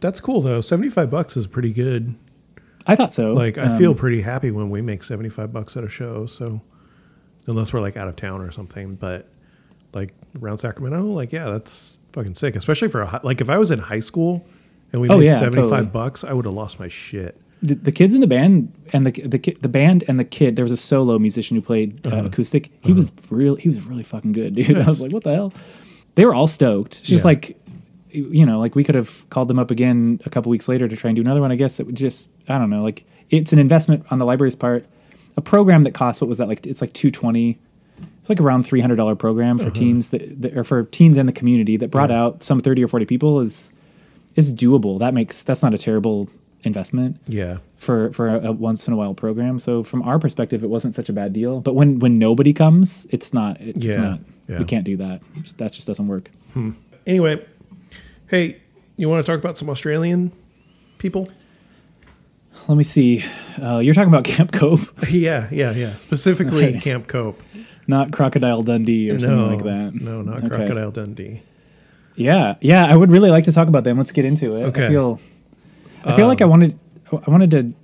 That's 0.00 0.20
cool 0.20 0.40
though. 0.40 0.60
75 0.60 1.10
bucks 1.10 1.36
is 1.36 1.46
pretty 1.46 1.72
good. 1.72 2.14
I 2.86 2.94
thought 2.96 3.12
so 3.12 3.32
Like 3.34 3.58
I 3.58 3.64
Um, 3.64 3.78
feel 3.78 3.94
pretty 3.94 4.20
happy 4.22 4.50
when 4.50 4.70
we 4.70 4.80
make 4.82 5.02
75 5.04 5.52
bucks 5.52 5.76
at 5.76 5.84
a 5.84 5.88
show, 5.88 6.26
so 6.26 6.60
unless 7.46 7.72
we're 7.72 7.80
like 7.80 7.96
out 7.96 8.08
of 8.08 8.16
town 8.16 8.40
or 8.40 8.50
something, 8.50 8.94
but 8.96 9.28
like 9.92 10.12
around 10.40 10.58
Sacramento, 10.58 11.02
like 11.06 11.32
yeah, 11.32 11.50
that's 11.50 11.96
fucking 12.12 12.34
sick, 12.34 12.56
especially 12.56 12.88
for 12.88 13.02
a 13.02 13.20
like 13.22 13.40
if 13.40 13.48
I 13.50 13.58
was 13.58 13.70
in 13.70 13.78
high 13.78 14.00
school 14.00 14.44
and 14.92 15.00
we 15.00 15.08
Oh, 15.08 15.18
made 15.18 15.26
yeah, 15.26 15.38
75 15.38 15.70
totally. 15.70 15.86
bucks, 15.90 16.24
I 16.24 16.32
would 16.32 16.44
have 16.44 16.54
lost 16.54 16.78
my 16.78 16.88
shit. 16.88 17.40
the, 17.62 17.74
the 17.74 17.92
kids 17.92 18.12
in 18.14 18.20
the 18.20 18.26
band 18.26 18.72
and 18.92 19.06
the 19.06 19.12
the 19.12 19.38
the 19.60 19.68
band 19.68 20.04
and 20.08 20.18
the 20.20 20.24
kid. 20.24 20.56
There 20.56 20.64
was 20.64 20.72
a 20.72 20.76
solo 20.76 21.18
musician 21.18 21.56
who 21.56 21.62
played 21.62 22.06
uh, 22.06 22.24
acoustic. 22.26 22.70
He 22.82 22.92
was 22.92 23.12
real. 23.30 23.54
He 23.56 23.68
was 23.68 23.80
really 23.82 24.02
fucking 24.02 24.32
good, 24.32 24.54
dude. 24.54 24.76
I 24.78 24.84
was 24.86 25.00
like, 25.00 25.12
what 25.12 25.24
the 25.24 25.34
hell? 25.34 25.52
They 26.16 26.24
were 26.26 26.34
all 26.34 26.46
stoked. 26.46 27.02
Just 27.04 27.24
Yeah. 27.24 27.28
like, 27.30 27.56
you 28.14 28.46
know, 28.46 28.58
like 28.58 28.74
we 28.74 28.84
could 28.84 28.94
have 28.94 29.28
called 29.30 29.48
them 29.48 29.58
up 29.58 29.70
again 29.70 30.20
a 30.24 30.30
couple 30.30 30.50
weeks 30.50 30.68
later 30.68 30.88
to 30.88 30.96
try 30.96 31.08
and 31.10 31.16
do 31.16 31.20
another 31.20 31.40
one. 31.40 31.52
I 31.52 31.56
guess 31.56 31.80
it 31.80 31.86
would 31.86 31.96
just, 31.96 32.30
I 32.48 32.58
don't 32.58 32.70
know. 32.70 32.82
Like 32.82 33.04
it's 33.30 33.52
an 33.52 33.58
investment 33.58 34.06
on 34.10 34.18
the 34.18 34.24
library's 34.24 34.54
part. 34.54 34.86
A 35.36 35.40
program 35.40 35.82
that 35.82 35.92
costs 35.94 36.20
what 36.20 36.28
was 36.28 36.38
that 36.38 36.48
like? 36.48 36.66
It's 36.66 36.80
like 36.80 36.92
two 36.92 37.10
twenty. 37.10 37.58
It's 38.20 38.28
like 38.28 38.40
around 38.40 38.64
three 38.64 38.80
hundred 38.80 38.96
dollar 38.96 39.16
program 39.16 39.58
for 39.58 39.64
mm-hmm. 39.64 39.74
teens 39.74 40.10
that, 40.10 40.42
that 40.42 40.56
or 40.56 40.64
for 40.64 40.84
teens 40.84 41.16
in 41.18 41.26
the 41.26 41.32
community 41.32 41.76
that 41.76 41.88
brought 41.90 42.10
out 42.10 42.42
some 42.42 42.60
thirty 42.60 42.82
or 42.84 42.88
forty 42.88 43.04
people 43.06 43.40
is 43.40 43.72
is 44.36 44.54
doable. 44.54 44.98
That 44.98 45.12
makes 45.12 45.42
that's 45.42 45.62
not 45.62 45.74
a 45.74 45.78
terrible 45.78 46.28
investment 46.62 47.20
Yeah. 47.26 47.58
for 47.76 48.12
for 48.12 48.28
a, 48.28 48.48
a 48.48 48.52
once 48.52 48.86
in 48.86 48.94
a 48.94 48.96
while 48.96 49.14
program. 49.14 49.58
So 49.58 49.82
from 49.82 50.02
our 50.02 50.18
perspective, 50.18 50.64
it 50.64 50.68
wasn't 50.68 50.94
such 50.94 51.08
a 51.08 51.12
bad 51.12 51.32
deal. 51.32 51.60
But 51.60 51.74
when 51.74 51.98
when 51.98 52.18
nobody 52.18 52.52
comes, 52.52 53.06
it's 53.10 53.34
not. 53.34 53.60
It's 53.60 53.80
Yeah, 53.80 53.96
not. 53.96 54.20
yeah. 54.48 54.58
We 54.58 54.64
can't 54.64 54.84
do 54.84 54.96
that. 54.98 55.20
That 55.58 55.72
just 55.72 55.86
doesn't 55.86 56.06
work. 56.06 56.30
Hmm. 56.52 56.70
Anyway, 57.06 57.44
hey, 58.28 58.60
you 58.96 59.08
want 59.08 59.24
to 59.24 59.30
talk 59.30 59.40
about 59.40 59.58
some 59.58 59.68
Australian 59.70 60.32
people? 60.98 61.28
Let 62.68 62.76
me 62.76 62.84
see. 62.84 63.24
Uh, 63.60 63.78
you're 63.78 63.94
talking 63.94 64.08
about 64.08 64.24
Camp 64.34 64.52
Cope, 64.52 64.80
yeah, 65.10 65.48
yeah, 65.50 65.72
yeah. 65.72 65.96
Specifically. 65.98 66.78
Camp 66.80 67.06
Cope. 67.08 67.42
not 67.86 68.12
Crocodile 68.12 68.62
Dundee 68.62 69.10
or 69.10 69.18
something 69.20 69.50
like 69.56 69.64
that. 69.64 69.94
no, 70.00 70.22
not 70.22 70.38
Okay. 70.38 70.48
Crocodile 70.48 70.90
Dundee. 70.90 71.42
Yeah, 72.16 72.54
yeah. 72.60 72.86
I 72.86 72.94
would 72.94 73.10
really 73.10 73.30
like 73.30 73.44
to 73.44 73.52
talk 73.52 73.66
about 73.68 73.82
them. 73.84 73.98
Let's 73.98 74.12
get 74.12 74.24
into 74.24 74.54
it. 74.54 74.62
Okay. 74.66 74.82
Um, 74.82 74.86
I 74.86 74.88
feel. 74.90 75.20
I 76.04 76.12
feel 76.12 76.28
like 76.28 76.40
I 76.40 76.44
wanted. 76.44 76.78
I 77.12 77.30
wanted 77.30 77.50
to. 77.50 77.74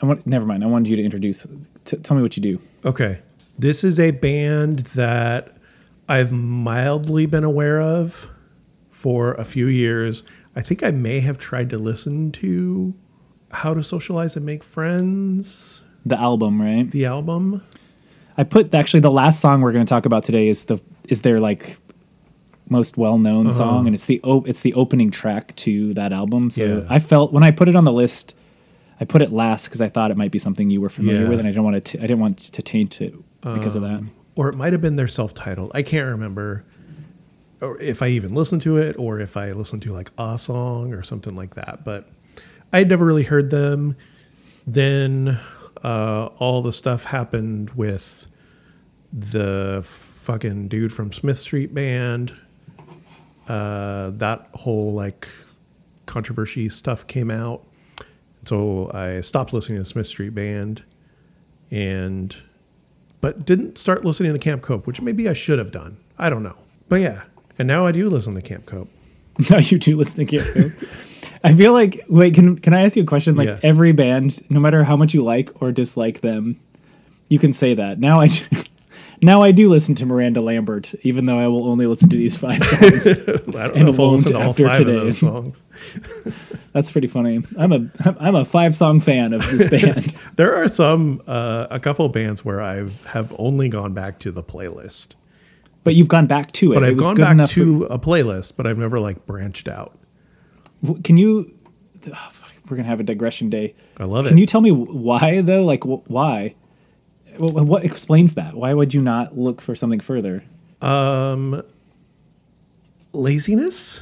I 0.00 0.06
want. 0.06 0.26
Never 0.26 0.46
mind. 0.46 0.62
I 0.62 0.68
wanted 0.68 0.88
you 0.88 0.96
to 0.96 1.02
introduce. 1.02 1.44
T- 1.84 1.96
tell 1.96 2.16
me 2.16 2.22
what 2.22 2.36
you 2.36 2.42
do. 2.42 2.60
Okay. 2.84 3.18
This 3.58 3.82
is 3.82 3.98
a 3.98 4.12
band 4.12 4.80
that 4.94 5.56
I've 6.08 6.30
mildly 6.30 7.26
been 7.26 7.42
aware 7.44 7.80
of 7.80 8.30
for 9.04 9.34
a 9.34 9.44
few 9.44 9.66
years. 9.66 10.22
I 10.56 10.62
think 10.62 10.82
I 10.82 10.90
may 10.90 11.20
have 11.20 11.36
tried 11.36 11.68
to 11.70 11.76
listen 11.78 12.32
to 12.32 12.94
How 13.50 13.74
to 13.74 13.82
Socialize 13.82 14.34
and 14.34 14.46
Make 14.46 14.64
Friends, 14.64 15.84
The 16.06 16.18
album, 16.18 16.58
right? 16.58 16.90
the 16.90 17.04
album. 17.04 17.62
I 18.38 18.44
put 18.44 18.72
actually 18.74 19.00
the 19.00 19.10
last 19.10 19.40
song 19.40 19.60
we're 19.60 19.72
going 19.72 19.84
to 19.84 19.88
talk 19.90 20.06
about 20.06 20.24
today 20.24 20.48
is 20.48 20.64
the 20.64 20.80
is 21.06 21.20
their 21.20 21.38
like 21.38 21.76
most 22.70 22.96
well 22.96 23.18
known 23.18 23.48
Uh-huh. 23.48 23.58
song, 23.58 23.86
and 23.86 23.94
it's 23.94 24.06
the 24.06 24.22
op- 24.22 24.48
it's 24.48 24.62
the 24.62 24.72
opening 24.72 25.10
track 25.10 25.54
to 25.56 25.92
that 25.94 26.10
album. 26.14 26.50
So 26.50 26.64
Yeah. 26.64 26.86
I 26.88 26.98
felt 26.98 27.30
when 27.30 27.44
I 27.44 27.50
put 27.50 27.68
it 27.68 27.76
on 27.76 27.84
the 27.84 27.92
list, 27.92 28.34
I 29.00 29.04
put 29.04 29.20
it 29.20 29.32
last 29.32 29.66
because 29.66 29.82
I 29.82 29.90
thought 29.90 30.10
it 30.10 30.16
might 30.16 30.32
be 30.32 30.38
something 30.38 30.70
you 30.70 30.80
were 30.80 30.88
familiar 30.88 31.24
Yeah. 31.24 31.28
with, 31.28 31.40
and 31.40 31.46
I 31.46 31.50
didn't 31.50 31.64
want 31.64 31.84
to. 31.84 31.98
I 31.98 32.06
didn't 32.06 32.20
want 32.20 32.38
to 32.38 32.62
taint 32.62 33.02
it 33.02 33.14
because 33.42 33.74
of 33.74 33.82
that. 33.82 34.02
Or 34.34 34.48
it 34.48 34.56
might 34.56 34.72
have 34.72 34.80
been 34.80 34.96
their 34.96 35.08
self 35.08 35.34
titled. 35.34 35.72
I 35.74 35.82
can't 35.82 36.08
remember. 36.08 36.64
Or 37.64 37.80
if 37.80 38.02
I 38.02 38.08
even 38.08 38.34
listened 38.34 38.62
to 38.62 38.76
it, 38.76 38.96
or 38.98 39.20
if 39.20 39.36
I 39.36 39.52
listened 39.52 39.82
to 39.82 39.92
like 39.92 40.10
a 40.18 40.38
song 40.38 40.92
or 40.92 41.02
something 41.02 41.34
like 41.34 41.54
that. 41.54 41.84
But 41.84 42.08
I 42.72 42.78
had 42.78 42.88
never 42.88 43.04
really 43.04 43.22
heard 43.22 43.50
them. 43.50 43.96
Then 44.66 45.38
uh, 45.82 46.30
all 46.38 46.62
the 46.62 46.72
stuff 46.72 47.04
happened 47.04 47.70
with 47.70 48.26
the 49.12 49.82
fucking 49.84 50.68
dude 50.68 50.92
from 50.92 51.12
Smith 51.12 51.38
Street 51.38 51.72
Band. 51.74 52.32
Uh, 53.46 54.10
that 54.10 54.48
whole 54.54 54.92
like 54.92 55.28
controversy 56.06 56.68
stuff 56.68 57.06
came 57.06 57.30
out. 57.30 57.62
So 58.44 58.90
I 58.92 59.20
stopped 59.20 59.52
listening 59.52 59.78
to 59.78 59.84
Smith 59.84 60.06
Street 60.06 60.34
Band 60.34 60.82
and 61.70 62.34
but 63.20 63.46
didn't 63.46 63.78
start 63.78 64.04
listening 64.04 64.32
to 64.34 64.38
Camp 64.38 64.62
Cope, 64.62 64.86
which 64.86 65.00
maybe 65.00 65.28
I 65.28 65.32
should 65.32 65.58
have 65.58 65.70
done. 65.70 65.96
I 66.18 66.28
don't 66.28 66.42
know. 66.42 66.56
But 66.88 67.00
yeah. 67.00 67.22
And 67.58 67.68
now 67.68 67.86
I 67.86 67.92
do 67.92 68.08
listen 68.10 68.34
to 68.34 68.42
Camp 68.42 68.66
Cope. 68.66 68.88
Now 69.50 69.58
you 69.58 69.78
do 69.78 69.96
listen 69.96 70.24
to 70.24 70.38
Camp 70.38 70.54
Cope. 70.54 70.88
I 71.42 71.54
feel 71.54 71.72
like 71.72 72.04
wait, 72.08 72.34
can 72.34 72.56
can 72.58 72.72
I 72.72 72.84
ask 72.84 72.94
you 72.96 73.02
a 73.02 73.06
question? 73.06 73.34
Like 73.36 73.48
Yeah. 73.48 73.58
every 73.62 73.92
band, 73.92 74.40
no 74.50 74.60
matter 74.60 74.84
how 74.84 74.96
much 74.96 75.12
you 75.12 75.22
like 75.24 75.50
or 75.60 75.72
dislike 75.72 76.20
them, 76.20 76.58
you 77.28 77.38
can 77.40 77.52
say 77.52 77.74
that. 77.74 77.98
Now 77.98 78.20
I 78.20 78.28
do, 78.28 78.44
now 79.22 79.40
I 79.42 79.50
do 79.50 79.68
listen 79.68 79.94
to 79.96 80.06
Miranda 80.06 80.40
Lambert, 80.40 80.94
even 81.02 81.26
though 81.26 81.38
I 81.38 81.48
will 81.48 81.68
only 81.68 81.86
listen 81.86 82.08
to 82.10 82.16
these 82.16 82.36
five 82.36 82.62
songs. 82.64 83.18
I 83.20 83.22
don't 83.24 83.76
And 83.76 83.84
know 83.86 83.90
if 83.90 83.98
I'll 84.00 84.12
listen 84.12 84.32
to 84.32 84.38
all 84.38 84.52
five 84.52 84.76
today. 84.78 84.94
of 84.96 85.00
those 85.02 85.18
songs. 85.18 85.62
That's 86.72 86.90
pretty 86.92 87.08
funny. 87.08 87.42
I'm 87.58 87.72
a 87.72 87.90
I'm 88.20 88.34
a 88.36 88.44
five 88.44 88.76
song 88.76 89.00
fan 89.00 89.32
of 89.32 89.42
this 89.50 89.68
band. 89.68 90.14
There 90.36 90.54
are 90.54 90.68
some, 90.68 91.22
uh, 91.26 91.66
a 91.70 91.80
couple 91.80 92.08
bands 92.08 92.44
where 92.44 92.62
I 92.62 92.88
have 93.06 93.34
only 93.38 93.68
gone 93.68 93.92
back 93.94 94.18
to 94.20 94.30
the 94.32 94.42
playlist. 94.42 95.08
But 95.84 95.94
you've 95.94 96.08
gone 96.08 96.26
back 96.26 96.50
to 96.52 96.72
it. 96.72 96.74
But 96.74 96.84
I've 96.84 96.96
was 96.96 97.06
gone 97.06 97.16
back 97.16 97.48
to 97.50 97.84
a 97.84 97.98
playlist, 97.98 98.56
but 98.56 98.66
I've 98.66 98.78
never 98.78 98.98
like 98.98 99.24
branched 99.26 99.68
out. 99.68 99.96
can 101.04 101.16
you? 101.16 101.54
oh, 102.12 102.32
we're 102.68 102.76
gonna 102.76 102.88
have 102.88 103.00
a 103.00 103.04
digression 103.04 103.50
day. 103.50 103.74
I 103.98 104.04
love 104.04 104.26
it. 104.26 104.30
Can 104.30 104.38
you 104.38 104.46
tell 104.46 104.60
me 104.60 104.70
why 104.72 105.42
though? 105.42 105.64
Like 105.64 105.84
wh- 105.84 106.08
why? 106.10 106.54
What, 107.36 107.66
what 107.66 107.84
explains 107.84 108.34
that? 108.34 108.54
Why 108.54 108.72
would 108.74 108.94
you 108.94 109.02
not 109.02 109.36
look 109.36 109.60
for 109.60 109.74
something 109.74 110.00
further? 110.00 110.44
Um, 110.80 111.62
laziness? 113.12 114.00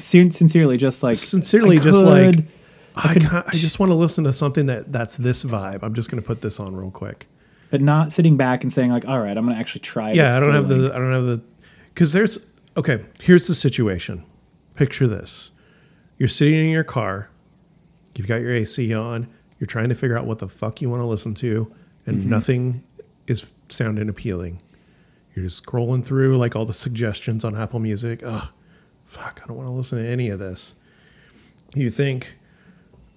Sin- 0.00 0.30
sincerely, 0.30 0.76
just 0.76 1.02
like 1.02 1.16
Sincerely, 1.16 1.78
I 1.78 1.80
just 1.82 2.04
like 2.04 2.34
could- 2.34 2.48
I, 2.96 3.42
I 3.46 3.50
just 3.52 3.78
want 3.78 3.90
to 3.90 3.94
listen 3.96 4.24
to 4.24 4.32
something 4.32 4.66
that 4.66 4.92
that's 4.92 5.16
this 5.16 5.44
vibe. 5.44 5.80
I'm 5.82 5.94
just 5.94 6.10
going 6.10 6.22
to 6.22 6.26
put 6.26 6.40
this 6.42 6.60
on 6.60 6.76
real 6.76 6.90
quick. 6.90 7.26
But 7.70 7.80
not 7.80 8.12
sitting 8.12 8.36
back 8.36 8.62
and 8.62 8.72
saying 8.72 8.90
like, 8.90 9.06
all 9.06 9.20
right, 9.20 9.36
I'm 9.36 9.46
gonna 9.46 9.58
actually 9.58 9.80
try. 9.82 10.12
Yeah, 10.12 10.24
this 10.24 10.32
I 10.34 10.40
don't 10.40 10.54
have 10.54 10.68
the. 10.68 10.92
I 10.94 10.98
don't 10.98 11.12
have 11.12 11.24
the 11.24 11.42
because 11.92 12.12
there's 12.12 12.38
okay. 12.76 13.04
Here's 13.20 13.46
the 13.46 13.54
situation. 13.54 14.24
Picture 14.74 15.06
this: 15.06 15.50
you're 16.18 16.28
sitting 16.28 16.54
in 16.54 16.70
your 16.70 16.84
car, 16.84 17.30
you've 18.16 18.26
got 18.26 18.40
your 18.40 18.52
AC 18.52 18.92
on, 18.94 19.28
you're 19.58 19.66
trying 19.66 19.88
to 19.88 19.94
figure 19.94 20.18
out 20.18 20.26
what 20.26 20.38
the 20.40 20.48
fuck 20.48 20.80
you 20.82 20.90
want 20.90 21.00
to 21.00 21.06
listen 21.06 21.34
to, 21.34 21.72
and 22.06 22.18
Mm-hmm. 22.18 22.28
nothing 22.30 22.84
is 23.26 23.50
sounding 23.68 24.08
appealing. 24.08 24.60
You're 25.34 25.44
just 25.46 25.64
scrolling 25.64 26.04
through 26.04 26.36
like 26.38 26.54
all 26.54 26.64
the 26.64 26.72
suggestions 26.74 27.44
on 27.44 27.56
Apple 27.56 27.80
Music. 27.80 28.22
Ugh, 28.24 28.48
fuck, 29.04 29.40
I 29.42 29.46
don't 29.46 29.56
want 29.56 29.66
to 29.68 29.72
listen 29.72 29.98
to 29.98 30.06
any 30.08 30.28
of 30.28 30.38
this. 30.38 30.74
You 31.74 31.90
think, 31.90 32.34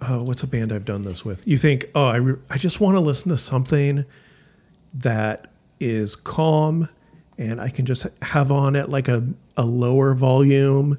oh, 0.02 0.24
what's 0.24 0.42
a 0.42 0.48
band 0.48 0.72
I've 0.72 0.86
done 0.86 1.04
this 1.04 1.24
with? 1.24 1.48
You 1.48 1.58
think, 1.58 1.86
oh, 1.94 2.06
I, 2.08 2.16
re- 2.18 2.40
I 2.50 2.58
just 2.58 2.80
want 2.80 2.96
to 2.96 3.00
listen 3.02 3.30
to 3.30 3.38
something 3.38 4.04
that 4.94 5.52
is 5.80 6.16
calm 6.16 6.90
and 7.38 7.62
I 7.62 7.70
can 7.70 7.86
just 7.86 8.08
have 8.22 8.52
on 8.52 8.76
at 8.76 8.90
like 8.90 9.08
a, 9.08 9.28
a 9.56 9.66
lower 9.66 10.14
volume, 10.14 10.98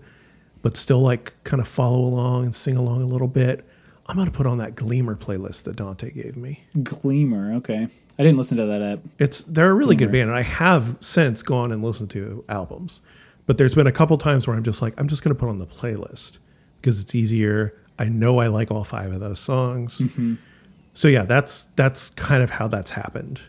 but 0.63 0.77
still 0.77 1.01
like 1.01 1.33
kind 1.45 1.61
of 1.61 1.69
follow 1.69 2.01
along 2.01 2.45
and 2.45 2.55
sing 2.55 2.77
along 2.77 3.03
a 3.03 3.07
little 3.07 3.29
bit. 3.29 3.65
I'm 4.07 4.17
going 4.17 4.31
to 4.31 4.33
put 4.33 4.47
on 4.47 4.59
that 4.59 4.75
Gleamer 4.75 5.17
playlist 5.17 5.65
that 5.65 5.77
Dante 5.77 6.11
gave 6.11 6.37
me. 6.37 6.63
Gleamer. 6.83 7.55
Okay, 7.57 7.89
I 8.19 8.23
didn't 8.23 8.39
listen 8.39 8.57
to 8.57 8.67
that 8.67 8.81
app. 8.81 9.01
It's 9.19 9.43
they're 9.43 9.71
a 9.71 9.75
really 9.75 9.97
good 9.97 10.11
band, 10.11 10.31
and 10.31 10.39
I 10.39 10.43
have 10.43 10.97
since 11.01 11.43
gone 11.43 11.73
and 11.73 11.83
listened 11.83 12.11
to 12.11 12.45
albums. 12.49 13.01
But 13.47 13.59
there's 13.59 13.75
been 13.75 13.87
a 13.87 13.93
couple 13.93 14.17
times 14.19 14.47
where 14.47 14.57
I'm 14.57 14.63
just 14.63 14.81
like, 14.83 14.99
I'm 14.99 15.09
just 15.09 15.23
going 15.23 15.35
to 15.35 15.39
put 15.39 15.49
on 15.49 15.59
the 15.59 15.67
playlist 15.67 16.39
because 16.81 17.01
it's 17.01 17.15
easier. 17.15 17.75
I 17.99 18.09
know 18.09 18.39
I 18.39 18.47
like 18.47 18.71
all 18.71 18.85
five 18.85 19.13
of 19.13 19.21
those 19.21 19.41
songs. 19.41 19.99
Mm-hmm. 19.99 20.35
So 20.95 21.09
yeah, 21.09 21.25
that's 21.25 21.65
that's 21.77 22.11
kind 22.11 22.43
of 22.43 22.51
how 22.51 22.69
that's 22.69 22.91
happened. 22.93 23.43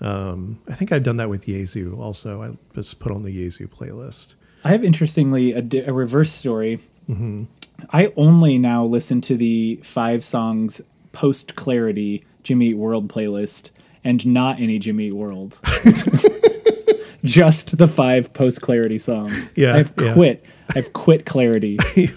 Um, 0.00 0.60
I 0.68 0.74
think 0.74 0.92
I've 0.92 1.02
done 1.02 1.16
that 1.16 1.28
with 1.28 1.46
Yezu 1.46 1.98
also. 1.98 2.42
I 2.42 2.56
just 2.74 3.00
put 3.00 3.12
on 3.12 3.22
the 3.22 3.30
Yezu 3.30 3.68
playlist. 3.68 4.34
I 4.64 4.70
have 4.70 4.84
interestingly 4.84 5.52
a, 5.52 5.62
di- 5.62 5.80
a 5.80 5.92
reverse 5.92 6.32
story. 6.32 6.80
Mm-hmm. 7.08 7.44
I 7.90 8.12
only 8.16 8.58
now 8.58 8.84
listen 8.84 9.20
to 9.22 9.36
the 9.36 9.76
five 9.82 10.24
songs 10.24 10.80
post 11.12 11.54
Clarity 11.54 12.24
Jimmy 12.42 12.68
Eat 12.68 12.74
World 12.74 13.08
playlist 13.08 13.70
and 14.02 14.24
not 14.26 14.60
any 14.60 14.78
Jimmy 14.78 15.06
Eat 15.06 15.12
World. 15.12 15.60
Just 17.24 17.78
the 17.78 17.88
five 17.88 18.32
post 18.32 18.60
Clarity 18.60 18.98
songs. 18.98 19.52
Yeah, 19.56 19.76
I've 19.76 19.92
yeah. 19.98 20.14
quit. 20.14 20.44
I've 20.74 20.92
quit 20.92 21.24
Clarity. 21.24 21.78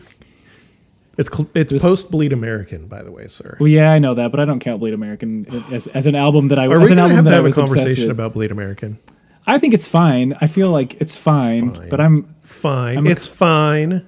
It's 1.18 1.30
it's 1.55 1.82
post 1.84 2.11
Bleed 2.11 2.32
American, 2.32 2.88
by 2.88 3.01
the 3.01 3.11
way, 3.11 3.28
sir. 3.28 3.57
well, 3.59 3.68
yeah, 3.68 3.91
I 3.91 3.97
know 3.99 4.13
that, 4.13 4.30
but 4.32 4.39
I 4.39 4.45
don't 4.45 4.59
count 4.59 4.80
Bleed 4.80 4.93
American 4.93 5.47
as, 5.72 5.88
as 5.88 6.05
an 6.05 6.15
album 6.15 6.49
that 6.49 6.59
I 6.59 6.65
Are 6.65 6.80
we 6.80 6.86
going 6.88 6.97
to 6.97 7.07
have 7.15 7.26
to 7.26 7.32
have 7.32 7.45
a 7.45 7.51
conversation 7.51 8.11
about 8.11 8.34
Bleed 8.34 8.51
American? 8.51 8.99
I 9.47 9.57
think 9.57 9.74
it's 9.74 9.88
fine. 9.88 10.38
I 10.41 10.47
feel 10.47 10.70
like 10.72 10.99
it's 11.01 11.15
fine, 11.18 11.74
Fine. 11.74 11.89
but 11.89 11.99
I'm 12.01 12.36
Fine, 12.43 12.97
I'm 12.99 13.07
a- 13.07 13.09
it's 13.09 13.28
fine. 13.28 14.05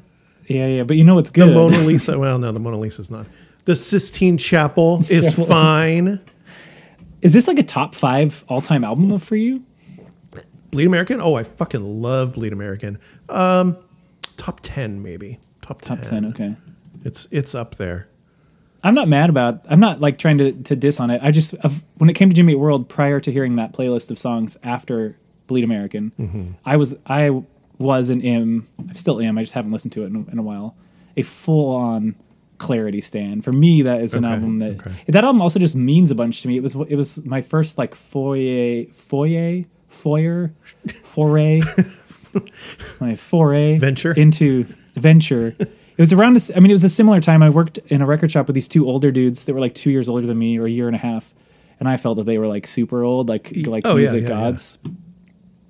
yeah, 0.47 0.67
yeah. 0.67 0.83
But 0.83 0.97
you 0.97 1.03
know 1.03 1.15
what's 1.15 1.29
good? 1.29 1.49
The? 1.49 1.53
Mona 1.55 1.77
Lisa. 1.87 2.19
Well, 2.19 2.37
no, 2.39 2.51
the 2.51 2.59
Mona 2.59 2.77
Lisa's 2.77 3.09
not. 3.09 3.25
The 3.65 3.75
Sistine 3.75 4.37
Chapel 4.37 4.99
is 5.09 5.25
Yeah, 5.25 5.31
well- 5.37 5.47
fine. 5.47 6.19
Is 7.21 7.33
this 7.33 7.47
like 7.47 7.57
a 7.59 7.63
top 7.63 7.95
five 7.95 8.45
all 8.47 8.61
time 8.61 8.83
album 8.83 9.17
for 9.17 9.35
you? 9.35 9.63
Bleed 10.71 10.85
American. 10.85 11.19
Oh, 11.19 11.33
I 11.35 11.43
fucking 11.43 12.01
love 12.01 12.33
Bleed 12.35 12.53
American. 12.53 12.99
Um, 13.29 13.77
top 14.37 14.59
ten 14.61 15.01
maybe. 15.01 15.39
Top 15.61 15.81
ten. 15.81 15.97
Top 15.97 16.05
ten. 16.05 16.25
Okay. 16.27 16.55
It's 17.03 17.27
it's 17.31 17.55
up 17.55 17.75
there. 17.75 18.07
I'm 18.83 18.95
not 18.95 19.07
mad 19.09 19.29
about. 19.29 19.65
I'm 19.69 19.79
not 19.79 19.99
like 19.99 20.17
trying 20.17 20.37
to 20.39 20.51
to 20.53 20.75
diss 20.75 20.99
on 20.99 21.09
it. 21.09 21.21
I 21.23 21.31
just 21.31 21.53
of, 21.55 21.83
when 21.97 22.09
it 22.09 22.13
came 22.13 22.29
to 22.29 22.35
Jimmy 22.35 22.55
World, 22.55 22.87
prior 22.89 23.19
to 23.19 23.31
hearing 23.31 23.55
that 23.57 23.73
playlist 23.73 24.09
of 24.11 24.17
songs 24.19 24.57
after 24.63 25.17
Bleed 25.47 25.63
American, 25.63 26.11
Mm-hmm. 26.19 26.51
I 26.65 26.77
was 26.77 26.95
I 27.05 27.43
was 27.77 28.09
and 28.09 28.23
am 28.23 28.67
I 28.89 28.93
still 28.93 29.19
am. 29.21 29.37
I 29.37 29.41
just 29.41 29.53
haven't 29.53 29.71
listened 29.71 29.93
to 29.93 30.03
it 30.03 30.07
in, 30.07 30.15
a- 30.27 30.31
in 30.31 30.39
a 30.39 30.43
while. 30.43 30.75
A 31.17 31.21
full 31.23 31.75
on 31.75 32.15
Clarity 32.57 33.01
stand 33.01 33.43
for 33.43 33.51
me. 33.53 33.81
That 33.81 34.01
is 34.01 34.13
an 34.13 34.23
Okay, 34.25 34.33
album 34.33 34.59
that 34.59 34.79
okay. 34.79 34.91
that 35.07 35.23
album 35.23 35.41
also 35.41 35.59
just 35.59 35.75
means 35.75 36.11
a 36.11 36.15
bunch 36.15 36.41
to 36.43 36.47
me. 36.47 36.57
It 36.57 36.63
was 36.63 36.75
it 36.75 36.95
was 36.95 37.23
my 37.25 37.41
first 37.41 37.77
like 37.77 37.95
foyer 37.95 38.85
foyer 38.91 39.63
foyer 39.87 40.53
foray 41.03 41.61
my 43.01 43.15
foray 43.15 43.77
Venture? 43.77 44.13
into 44.13 44.63
venture. 44.95 45.55
It 45.99 46.03
was 46.03 46.13
around 46.13 46.31
this. 46.35 46.49
I 46.55 46.61
mean, 46.61 46.71
it 46.71 46.73
was 46.75 46.85
a 46.85 46.89
similar 46.89 47.19
time. 47.19 47.43
I 47.43 47.49
worked 47.49 47.77
in 47.89 48.01
a 48.01 48.05
record 48.05 48.31
shop 48.31 48.47
with 48.47 48.53
these 48.53 48.69
two 48.69 48.87
older 48.87 49.11
dudes 49.11 49.43
that 49.43 49.53
were 49.53 49.59
like 49.59 49.75
two 49.75 49.91
years 49.91 50.07
older 50.07 50.25
than 50.25 50.39
me, 50.39 50.57
or 50.57 50.65
a 50.65 50.69
year 50.69 50.87
and 50.87 50.95
a 50.95 50.99
half, 50.99 51.33
and 51.77 51.89
I 51.89 51.97
felt 51.97 52.15
that 52.19 52.25
they 52.25 52.37
were 52.37 52.47
like 52.47 52.65
super 52.67 53.03
old, 53.03 53.27
like 53.27 53.51
like 53.65 53.85
oh, 53.85 53.95
music 53.95 54.23
yeah, 54.23 54.29
yeah. 54.29 54.35
gods. 54.35 54.77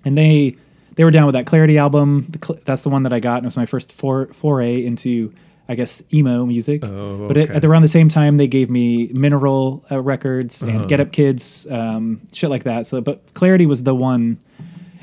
And 0.06 0.16
they 0.16 0.56
they 0.94 1.04
were 1.04 1.10
down 1.10 1.26
with 1.26 1.34
that 1.34 1.48
Clarity 1.48 1.80
album. 1.80 2.28
The, 2.30 2.46
Cl- 2.46 2.60
that's 2.64 2.84
the 2.84 2.90
one 2.90 3.02
that 3.04 3.12
I 3.12 3.20
got, 3.20 3.38
and 3.38 3.46
it 3.46 3.48
was 3.48 3.58
my 3.58 3.66
first 3.66 3.92
for, 3.92 4.28
foray 4.28 4.86
into, 4.86 5.34
I 5.68 5.74
guess, 5.74 6.04
emo 6.14 6.46
music. 6.46 6.86
Oh, 6.86 7.28
But 7.28 7.36
it, 7.38 7.50
at 7.50 7.66
around 7.66 7.82
the 7.82 7.88
same 7.88 8.08
time, 8.08 8.38
they 8.38 8.48
gave 8.48 8.70
me 8.70 9.08
Mineral 9.08 9.84
uh, 9.90 10.00
Records 10.00 10.62
and 10.62 10.76
Uh-huh. 10.76 10.86
Get 10.86 11.00
Up 11.00 11.12
Kids, 11.12 11.66
um, 11.72 12.22
shit 12.34 12.52
like 12.52 12.66
that. 12.66 12.86
So, 12.86 13.02
but 13.02 13.34
Clarity 13.34 13.66
was 13.66 13.82
the 13.82 13.96
one, 13.96 14.38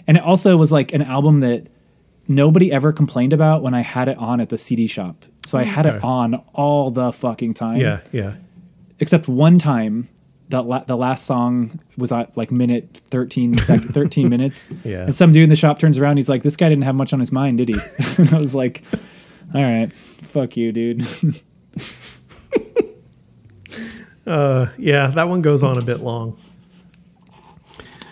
and 0.07 0.19
it 0.19 0.23
also 0.23 0.57
was 0.57 0.71
like 0.71 0.93
an 0.93 1.03
album 1.03 1.41
that 1.41 1.67
nobody 2.29 2.73
ever 2.73 2.93
complained 2.93 3.33
about 3.33 3.63
when 3.63 3.75
I 3.75 3.81
had 3.83 4.09
it 4.09 4.17
on 4.19 4.41
at 4.41 4.49
the 4.49 4.59
CD 4.59 4.87
shop. 4.87 5.25
So 5.47 5.59
I 5.59 5.63
had 5.65 5.87
it 5.87 6.03
on 6.03 6.35
all 6.55 6.91
the 6.91 7.13
fucking 7.13 7.55
time. 7.55 7.77
Yeah, 7.81 8.01
yeah. 8.13 8.35
Except 8.99 9.29
one 9.29 9.59
time, 9.59 10.09
the 10.49 10.63
la- 10.63 10.85
the 10.85 10.97
last 10.97 11.25
song 11.27 11.79
was 11.97 12.11
at 12.13 12.37
like 12.37 12.51
minute 12.51 13.01
13 13.11 13.59
sec- 13.59 13.81
13 13.93 14.29
minutes. 14.29 14.71
Yeah. 14.85 15.03
And 15.05 15.15
some 15.15 15.33
dude 15.33 15.45
in 15.45 15.49
the 15.49 15.57
shop 15.57 15.79
turns 15.79 15.99
around. 15.99 16.17
He's 16.17 16.29
like, 16.29 16.43
"This 16.43 16.57
guy 16.57 16.69
didn't 16.69 16.85
have 16.85 16.95
much 16.95 17.13
on 17.13 17.21
his 17.21 17.31
mind, 17.33 17.59
did 17.59 17.69
he?" 17.69 17.79
and 18.19 18.35
I 18.35 18.39
was 18.39 18.55
like, 18.55 18.83
"All 19.55 19.63
right, 19.63 19.93
fuck 19.93 20.57
you, 20.57 20.73
dude." 20.73 21.07
Uh, 24.27 24.67
yeah, 24.77 25.07
that 25.09 25.29
one 25.29 25.41
goes 25.41 25.63
on 25.63 25.79
a 25.79 25.83
bit 25.83 26.01
long. 26.01 26.37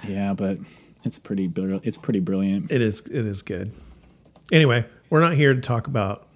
yeah, 0.06 0.32
but 0.32 0.58
it's 1.02 1.18
pretty 1.18 1.48
bril- 1.48 1.80
it's 1.84 1.98
pretty 1.98 2.20
brilliant. 2.20 2.70
It 2.70 2.80
is. 2.80 3.00
It 3.00 3.26
is 3.26 3.42
good. 3.42 3.72
Anyway, 4.52 4.84
we're 5.10 5.20
not 5.20 5.34
here 5.34 5.54
to 5.54 5.60
talk 5.60 5.86
about 5.86 6.26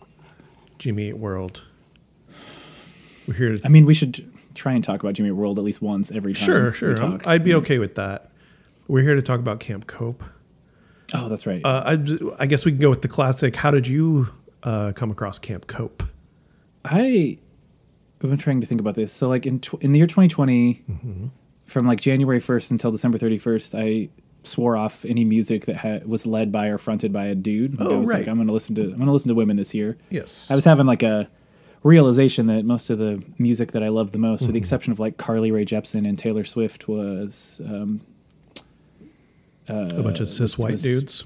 Jimmy 0.78 1.09
Eat 1.09 1.18
World. 1.18 1.62
We're 3.26 3.34
here 3.34 3.56
to 3.56 3.61
I 3.64 3.68
mean, 3.68 3.84
we 3.84 3.94
should 3.94 4.30
try 4.54 4.72
and 4.72 4.82
talk 4.82 5.00
about 5.02 5.14
Jimmy 5.14 5.28
Eat 5.28 5.32
World 5.32 5.59
at 5.59 5.64
least 5.64 5.82
once 5.82 6.11
every 6.11 6.32
time. 6.34 6.44
sure, 6.44 6.72
sure. 6.72 6.94
Talk. 6.94 7.26
I'd 7.26 7.44
be 7.44 7.54
okay 7.54 7.78
with 7.78 7.94
that. 7.96 8.30
We're 8.86 9.02
here 9.02 9.14
to 9.14 9.22
talk 9.22 9.38
about 9.40 9.61
Camp 9.61 9.86
Cope. 9.86 10.22
oh, 11.14 11.28
that's 11.28 11.46
right. 11.46 11.61
Uh, 11.64 11.82
I, 11.84 12.18
I 12.42 12.46
guess 12.46 12.64
we 12.64 12.72
can 12.72 12.80
go 12.80 12.88
with 12.90 13.02
the 13.02 13.09
classic. 13.09 13.54
How 13.56 13.70
did 13.70 13.86
you 13.86 14.28
uh, 14.62 14.92
come 14.94 15.11
across 15.11 15.38
Camp 15.38 15.66
Cope? 15.66 16.02
I 16.84 17.36
I've 18.22 18.30
been 18.30 18.38
trying 18.38 18.61
to 18.62 18.66
think 18.66 18.80
about 18.80 18.94
this. 18.94 19.12
So 19.12 19.28
like 19.28 19.44
in 19.46 19.61
tw- 19.61 19.80
in 19.82 19.92
the 19.92 19.98
year 19.98 20.06
2020, 20.06 20.84
Mm-hmm. 20.90 21.26
from 21.66 21.86
like 21.86 22.00
January 22.00 22.40
1st 22.40 22.70
until 22.70 22.90
December 22.90 23.18
31st, 23.18 23.78
I 23.78 24.09
swore 24.45 24.76
off 24.76 25.05
any 25.05 25.24
music 25.24 25.66
that 25.66 25.76
ha- 25.76 26.01
was 26.07 26.26
led 26.26 26.51
by 26.53 26.68
or 26.68 26.78
fronted 26.78 27.12
by 27.12 27.26
a 27.26 27.34
dude. 27.34 27.78
Like, 27.78 27.89
I 27.89 27.93
Oh, 27.93 28.01
was 28.01 28.09
right. 28.11 28.18
like, 28.20 28.28
I'm 28.28 28.36
going 28.36 28.47
to 28.49 28.55
listen 28.55 28.74
to 28.76 28.82
I'm 28.82 28.91
going 28.97 29.07
to 29.07 29.12
listen 29.12 29.28
to 29.28 29.34
women 29.34 29.57
this 29.57 29.74
year. 29.74 29.97
Yes. 30.11 30.51
I 30.51 30.55
was 30.55 30.64
having 30.64 30.86
like 30.86 31.03
a 31.03 31.28
realization 31.82 32.47
that 32.47 32.64
most 32.64 32.91
of 32.91 32.99
the 32.99 33.22
music 33.39 33.72
that 33.72 33.82
I 33.82 33.89
love 33.89 34.12
the 34.12 34.18
most, 34.18 34.41
with 34.41 34.49
Mm-hmm. 34.49 34.53
the 34.55 34.59
exception 34.59 34.93
of 34.93 34.99
like 35.01 35.16
Carly 35.16 35.51
Rae 35.51 35.64
Jepsen 35.64 36.09
and 36.09 36.18
Taylor 36.18 36.45
Swift, 36.45 36.89
was 36.89 37.61
um, 37.64 38.01
a 39.68 40.03
bunch 40.03 40.20
of 40.20 40.28
cis 40.28 40.57
white 40.59 40.78
dudes. 40.78 41.24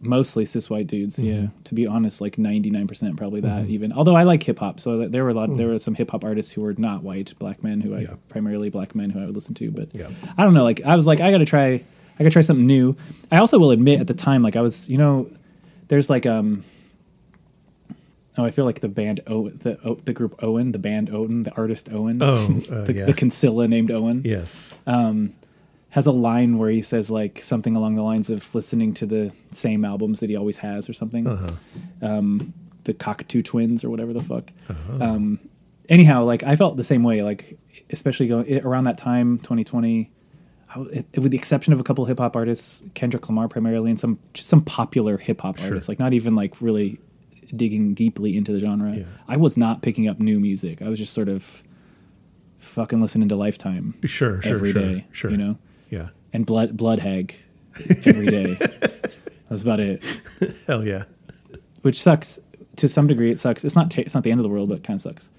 mostly 0.00 0.44
cis 0.44 0.70
white 0.70 0.86
dudes. 0.86 1.16
Mm-hmm. 1.16 1.42
Yeah, 1.42 1.46
to 1.64 1.74
be 1.74 1.86
honest, 1.86 2.20
like 2.20 2.38
ninety 2.38 2.70
nine 2.70 2.86
percent 2.86 3.16
probably 3.16 3.40
that. 3.40 3.66
Even 3.66 3.92
although 3.92 4.16
I 4.16 4.22
like 4.22 4.42
hip 4.42 4.58
hop, 4.60 4.78
so 4.80 5.08
there 5.08 5.24
were 5.24 5.30
a 5.30 5.34
lot. 5.34 5.56
There 5.56 5.68
were 5.68 5.78
some 5.78 5.94
hip 5.94 6.10
hop 6.10 6.24
artists 6.24 6.52
who 6.52 6.62
were 6.62 6.74
not 6.78 7.02
white, 7.02 7.34
black 7.38 7.62
men 7.62 7.80
who 7.80 7.94
I 7.94 7.98
Mm. 7.98 8.08
Yeah. 8.08 8.14
primarily 8.28 8.70
black 8.70 8.94
men 8.94 9.10
who 9.10 9.20
I 9.20 9.26
would 9.26 9.34
listen 9.34 9.54
to. 9.56 9.70
But 9.70 9.94
Yeah. 9.94 10.08
I 10.38 10.44
don't 10.44 10.54
know. 10.54 10.64
Like 10.64 10.80
I 10.82 10.96
was 10.96 11.06
like 11.06 11.20
I 11.20 11.30
got 11.30 11.38
to 11.38 11.44
try. 11.46 11.82
I 12.18 12.22
could 12.24 12.32
try 12.32 12.42
something 12.42 12.66
new. 12.66 12.96
I 13.30 13.38
also 13.38 13.58
will 13.58 13.70
admit 13.70 14.00
at 14.00 14.06
the 14.06 14.14
time, 14.14 14.42
like 14.42 14.56
I 14.56 14.60
was, 14.60 14.88
you 14.88 14.98
know, 14.98 15.30
there's 15.88 16.08
like 16.10 16.26
um. 16.26 16.64
Oh, 18.38 18.44
I 18.46 18.50
feel 18.50 18.64
like 18.64 18.80
the 18.80 18.88
band 18.88 19.20
o 19.26 19.50
the 19.50 19.78
o, 19.84 19.96
the 19.96 20.14
group 20.14 20.42
Owen, 20.42 20.72
the 20.72 20.78
band 20.78 21.10
Owen, 21.10 21.42
the 21.42 21.54
artist 21.54 21.90
Owen, 21.92 22.22
Oh, 22.22 22.46
uh, 22.70 22.84
the, 22.84 22.94
yeah. 22.94 23.04
the 23.04 23.12
Kinsella 23.12 23.68
named 23.68 23.90
Owen 23.90 24.22
yes. 24.24 24.74
has 25.90 26.06
a 26.06 26.12
line 26.12 26.56
where 26.56 26.70
he 26.70 26.80
says 26.80 27.10
like 27.10 27.42
something 27.42 27.76
along 27.76 27.96
the 27.96 28.02
lines 28.02 28.30
of 28.30 28.54
listening 28.54 28.94
to 28.94 29.04
the 29.04 29.32
same 29.50 29.84
albums 29.84 30.20
that 30.20 30.30
he 30.30 30.36
always 30.36 30.56
has 30.58 30.88
or 30.88 30.94
something. 30.94 31.26
Um, 32.00 32.54
the 32.84 32.94
Cocteau 32.94 33.44
Twins 33.44 33.84
or 33.84 33.90
whatever 33.90 34.14
the 34.14 34.22
fuck. 34.22 34.50
Um, 35.00 35.38
anyhow, 35.90 36.24
like 36.24 36.42
I 36.42 36.56
felt 36.56 36.78
the 36.78 36.84
same 36.84 37.02
way. 37.02 37.22
Like 37.22 37.58
especially 37.90 38.28
going 38.28 38.64
around 38.64 38.84
that 38.84 38.96
time, 38.96 39.36
2020. 39.38 40.10
W- 40.74 40.90
eh, 41.14 41.20
with 41.20 41.30
the 41.32 41.38
exception 41.38 41.72
of 41.72 41.80
a 41.80 41.82
couple 41.82 42.04
hip 42.04 42.18
hop 42.18 42.36
artists, 42.36 42.82
Kendrick 42.94 43.28
Lamar 43.28 43.48
primarily, 43.48 43.90
and 43.90 43.98
some 44.00 44.18
some 44.34 44.62
popular 44.62 45.18
hip 45.18 45.40
hop 45.40 45.60
artists, 45.62 45.88
like 45.88 45.98
not 45.98 46.12
even 46.12 46.34
like 46.34 46.60
really 46.60 46.98
digging 47.54 47.94
deeply 47.94 48.36
into 48.36 48.52
the 48.52 48.60
genre. 48.60 48.94
Yeah. 48.94 49.04
I 49.28 49.36
was 49.36 49.56
not 49.56 49.82
picking 49.82 50.08
up 50.08 50.18
new 50.20 50.40
music. 50.40 50.80
I 50.82 50.88
was 50.88 50.98
just 50.98 51.12
sort 51.12 51.28
of 51.28 51.62
fucking 52.58 53.00
listening 53.00 53.28
to 53.28 53.36
Lifetime 53.36 53.94
Sure, 54.04 54.40
sure, 54.40 54.52
every 54.52 54.72
sure, 54.72 54.82
day, 54.82 55.06
sure. 55.12 55.30
You 55.30 55.36
know, 55.36 55.58
Yeah. 55.90 56.08
and 56.32 56.46
blood 56.46 56.76
blood 56.76 57.00
hag 57.00 57.34
every 58.06 58.26
day. 58.26 58.54
That's 59.50 59.62
about 59.62 59.80
it. 59.80 60.02
Hell 60.66 60.84
yeah. 60.86 61.04
Which 61.82 62.00
sucks 62.00 62.38
to 62.76 62.88
some 62.88 63.06
degree. 63.06 63.30
It 63.30 63.38
sucks. 63.38 63.64
It's 63.64 63.76
not 63.76 63.90
ta 63.90 64.00
it's 64.02 64.14
not 64.14 64.24
the 64.24 64.30
end 64.30 64.40
of 64.40 64.44
the 64.44 64.48
world, 64.48 64.68
but 64.70 64.78
it 64.78 64.84
kind 64.84 64.96
of 64.96 65.02
sucks. 65.02 65.30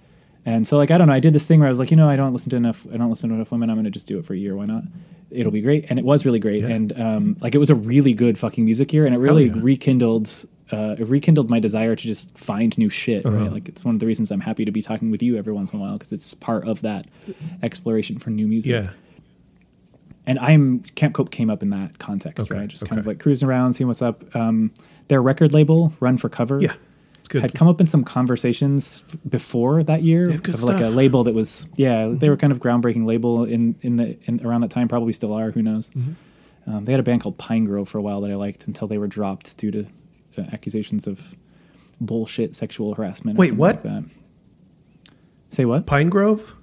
And 0.46 0.68
so 0.68 0.78
like 0.78 0.92
I 0.92 0.98
don't 0.98 1.08
know. 1.08 1.14
I 1.14 1.20
did 1.20 1.34
this 1.34 1.46
thing 1.46 1.60
where 1.60 1.68
I 1.68 1.70
was 1.70 1.80
like, 1.80 1.92
you 1.92 1.98
know, 1.98 2.10
I 2.10 2.16
don't 2.16 2.34
listen 2.34 2.50
to 2.50 2.56
enough. 2.58 2.86
I 2.94 2.98
don't 2.98 3.10
listen 3.10 3.30
to 3.30 3.36
enough 3.36 3.52
women. 3.52 3.70
I'm 3.70 3.76
going 3.76 3.86
to 3.86 3.92
just 3.92 4.08
do 4.08 4.20
it 4.20 4.26
for 4.26 4.34
a 4.34 4.38
year. 4.38 4.56
Why 4.56 4.66
not? 4.66 4.84
It'll 5.32 5.52
be 5.52 5.62
great. 5.62 5.86
And 5.90 5.98
it 5.98 6.06
was 6.06 6.26
really 6.26 6.40
great. 6.40 6.62
Yeah. 6.64 6.70
And 6.70 7.02
um, 7.02 7.38
like 7.40 7.56
it 7.56 7.60
was 7.60 7.70
a 7.70 7.76
really 7.76 8.14
good 8.14 8.38
fucking 8.38 8.64
music 8.64 8.92
year, 8.94 9.06
and 9.06 9.16
it 9.16 9.20
really 9.20 9.46
yeah. 9.46 9.54
rekindled. 9.56 10.30
Uh, 10.72 10.96
it 10.98 11.08
rekindled 11.08 11.50
my 11.50 11.60
desire 11.60 11.96
to 11.96 12.04
just 12.04 12.36
find 12.38 12.76
new 12.78 12.90
shit. 12.90 13.26
Uh-huh. 13.26 13.38
Right? 13.38 13.52
Like 13.52 13.70
it's 13.70 13.86
one 13.86 13.96
of 13.96 14.00
the 14.00 14.06
reasons 14.06 14.32
I'm 14.32 14.40
happy 14.42 14.66
to 14.66 14.72
be 14.72 14.82
talking 14.82 15.12
with 15.12 15.22
you 15.22 15.38
every 15.38 15.54
once 15.54 15.72
in 15.72 15.80
a 15.80 15.82
while 15.82 15.94
because 15.94 16.12
it's 16.12 16.34
part 16.34 16.68
of 16.68 16.82
that 16.82 17.06
exploration 17.62 18.18
for 18.18 18.30
new 18.32 18.48
music 18.48 18.72
Yeah. 18.72 18.90
and 20.26 20.40
I'm 20.40 20.80
Camp 20.96 21.14
Cope 21.14 21.30
came 21.32 21.50
up 21.52 21.62
in 21.62 21.70
that 21.72 22.00
context, 22.00 22.50
Okay, 22.50 22.60
right? 22.60 22.68
Just 22.68 22.88
kind 22.88 22.98
of 22.98 23.06
like 23.06 23.20
cruising 23.20 23.48
around, 23.48 23.74
seeing 23.74 23.88
what's 23.88 24.02
up. 24.02 24.36
Um, 24.36 24.72
their 25.10 25.22
record 25.22 25.54
label, 25.54 25.94
Run 26.00 26.18
for 26.18 26.30
Cover, 26.30 26.60
Yeah. 26.60 26.74
Had 27.32 27.56
come 27.56 27.68
up 27.68 27.80
in 27.80 27.88
some 27.88 28.04
conversations 28.04 29.04
before 29.28 29.82
that 29.84 30.04
year 30.04 30.30
of 30.30 30.34
like 30.34 30.48
a 30.48 30.58
stuff. 30.58 30.68
Mm-hmm. 30.82 30.96
label 30.96 31.24
that 31.24 31.34
was, 31.34 31.68
yeah, 31.76 32.08
they 32.12 32.30
were 32.30 32.38
kind 32.38 32.52
of 32.52 32.60
groundbreaking 32.60 33.06
label 33.06 33.44
in 33.44 33.76
in 33.82 33.96
the 33.96 34.18
in, 34.26 34.46
around 34.46 34.62
that 34.62 34.72
time, 34.72 34.88
probably 34.88 35.14
still 35.14 35.34
are. 35.34 35.52
Who 35.52 35.62
knows? 35.62 35.90
Mm-hmm. 35.90 36.72
Um, 36.72 36.86
they 36.86 36.94
had 36.94 37.00
a 37.00 37.04
band 37.04 37.22
called 37.22 37.38
Pinegrove 37.38 37.88
for 37.88 37.98
a 37.98 38.02
while 38.02 38.22
that 38.22 38.32
I 38.32 38.36
liked 38.36 38.68
until 38.68 38.88
they 38.88 38.98
were 38.98 39.08
dropped 39.08 39.58
due 39.58 39.72
to 39.72 39.86
uh, 40.38 40.42
accusations 40.54 41.08
of 41.08 41.36
bullshit 42.00 42.56
sexual 42.56 42.96
harassment. 42.96 43.38
Wait, 43.38 43.54
what? 43.54 43.76
Like 43.76 43.84
that. 43.84 44.04
Say 45.50 45.66
what? 45.66 45.86
Pinegrove 45.86 46.54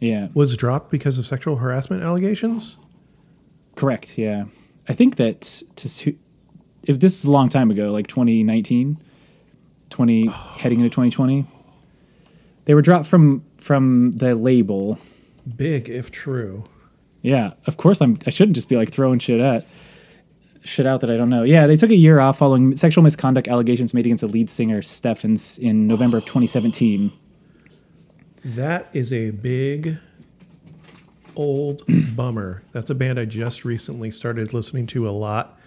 Yeah, 0.00 0.28
was 0.34 0.56
dropped 0.56 0.90
because 0.90 1.18
of 1.18 1.26
sexual 1.26 1.56
harassment 1.56 2.02
allegations. 2.02 2.76
Correct. 3.74 4.16
Yeah, 4.16 4.46
I 4.88 4.92
think 4.94 5.16
that 5.16 5.62
to 5.76 6.16
if 6.86 7.00
this 7.00 7.18
is 7.18 7.24
a 7.24 7.30
long 7.30 7.48
time 7.48 7.70
ago, 7.70 7.90
like 7.90 8.06
2019, 8.06 8.98
20 9.90 10.26
heading 10.26 10.80
into 10.80 10.90
2020, 10.90 11.44
they 12.64 12.74
were 12.74 12.82
dropped 12.82 13.06
from 13.06 13.44
from 13.58 14.12
the 14.12 14.34
label. 14.34 14.98
Big 15.56 15.88
if 15.88 16.10
true. 16.10 16.64
Yeah, 17.22 17.54
of 17.66 17.76
course 17.76 18.00
I'm. 18.00 18.18
I 18.26 18.30
shouldn't 18.30 18.54
just 18.54 18.68
be 18.68 18.76
like 18.76 18.90
throwing 18.90 19.18
shit 19.18 19.40
at 19.40 19.66
shit 20.66 20.86
out 20.86 21.00
that 21.00 21.10
I 21.10 21.16
don't 21.16 21.30
know. 21.30 21.42
Yeah, 21.42 21.66
they 21.66 21.76
took 21.76 21.90
a 21.90 21.96
year 21.96 22.20
off 22.20 22.38
following 22.38 22.76
sexual 22.76 23.02
misconduct 23.02 23.48
allegations 23.48 23.94
made 23.94 24.06
against 24.06 24.20
the 24.20 24.26
lead 24.26 24.50
singer 24.50 24.82
Stephens 24.82 25.58
in 25.58 25.86
November 25.86 26.18
of 26.18 26.24
2017. 26.26 27.12
That 28.44 28.88
is 28.92 29.12
a 29.12 29.30
big 29.30 29.98
old 31.34 31.82
bummer. 32.16 32.62
That's 32.72 32.90
a 32.90 32.94
band 32.94 33.18
I 33.18 33.24
just 33.24 33.64
recently 33.64 34.10
started 34.10 34.52
listening 34.52 34.86
to 34.88 35.08
a 35.08 35.12
lot 35.12 35.58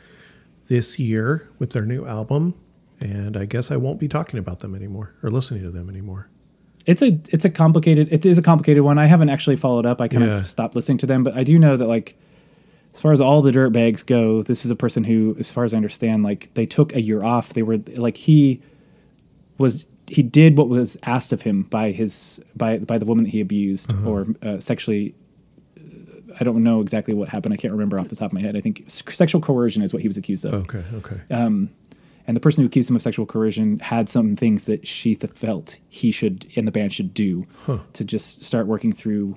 this 0.68 1.00
year 1.00 1.50
with 1.58 1.72
their 1.72 1.86
new 1.86 2.06
album. 2.06 2.54
And 3.00 3.38
I 3.38 3.46
guess 3.46 3.72
I 3.72 3.78
won't 3.78 4.00
be 4.00 4.08
talking 4.08 4.40
about 4.40 4.60
them 4.60 4.76
anymore 4.76 5.14
or 5.24 5.30
listening 5.30 5.64
to 5.64 5.72
them 5.72 5.90
anymore. 5.90 6.30
It's 6.86 7.02
a 7.02 7.20
it's 7.30 7.46
a 7.46 7.50
complicated 7.50 8.08
it 8.12 8.26
is 8.26 8.38
a 8.38 8.42
complicated 8.42 8.84
one. 8.84 8.98
I 8.98 9.06
haven't 9.06 9.30
actually 9.30 9.56
followed 9.56 9.86
up. 9.86 10.02
I 10.02 10.08
kind 10.08 10.26
Yeah. 10.26 10.40
of 10.40 10.48
stopped 10.48 10.76
listening 10.76 10.98
to 11.00 11.06
them, 11.06 11.24
but 11.24 11.34
I 11.36 11.44
do 11.44 11.60
know 11.60 11.78
that 11.78 11.88
like 11.88 12.18
as 12.94 13.02
far 13.02 13.14
as 13.14 13.22
all 13.22 13.42
the 13.42 13.52
dirt 13.52 13.70
bags 13.72 14.02
go, 14.04 14.42
this 14.42 14.66
is 14.66 14.72
a 14.72 14.76
person 14.76 15.04
who, 15.04 15.36
as 15.40 15.52
far 15.52 15.64
as 15.64 15.74
I 15.74 15.78
understand, 15.78 16.24
like 16.24 16.52
they 16.56 16.66
took 16.66 16.94
a 16.96 17.02
year 17.02 17.24
off. 17.24 17.54
They 17.54 17.62
were 17.62 17.78
like 17.96 18.18
he 18.18 18.62
was 19.58 19.86
he 20.08 20.24
did 20.24 20.58
what 20.58 20.68
was 20.70 20.98
asked 21.04 21.32
of 21.32 21.44
him 21.44 21.64
by 21.64 21.92
his 21.92 22.42
by 22.56 22.80
by 22.80 22.98
the 22.98 23.06
woman 23.06 23.26
that 23.26 23.30
he 23.30 23.42
abused 23.42 23.92
uh-huh. 23.94 24.10
or 24.10 24.28
uh, 24.42 24.60
sexually. 24.60 25.14
Uh, 25.78 26.34
I 26.40 26.44
don't 26.44 26.64
know 26.64 26.82
exactly 26.82 27.14
what 27.14 27.30
happened. 27.30 27.54
I 27.54 27.58
can't 27.58 27.74
remember 27.74 28.00
off 28.00 28.08
the 28.10 28.16
top 28.16 28.28
of 28.32 28.34
my 28.34 28.42
head. 28.42 28.56
I 28.56 28.62
think 28.62 28.86
sexual 28.88 29.42
coercion 29.42 29.84
is 29.84 29.94
what 29.94 30.02
he 30.02 30.08
was 30.08 30.18
accused 30.18 30.46
of. 30.46 30.54
Okay. 30.54 30.84
Okay. 30.96 31.22
Um, 31.30 31.70
and 32.30 32.36
the 32.36 32.42
person 32.42 32.62
who 32.62 32.68
accused 32.68 32.92
him 32.92 32.96
of 32.96 33.02
sexual 33.02 33.26
coercion 33.26 33.80
had 33.80 34.08
some 34.08 34.36
things 34.36 34.66
that 34.66 34.86
she 34.86 35.16
th- 35.16 35.34
felt 35.34 35.80
he 35.90 36.12
should 36.12 36.46
and 36.56 36.68
the 36.68 36.72
band 36.72 36.94
should 36.94 37.12
do 37.12 37.48
to 37.94 38.06
just 38.06 38.44
start 38.44 38.68
working 38.68 38.92
through 38.92 39.36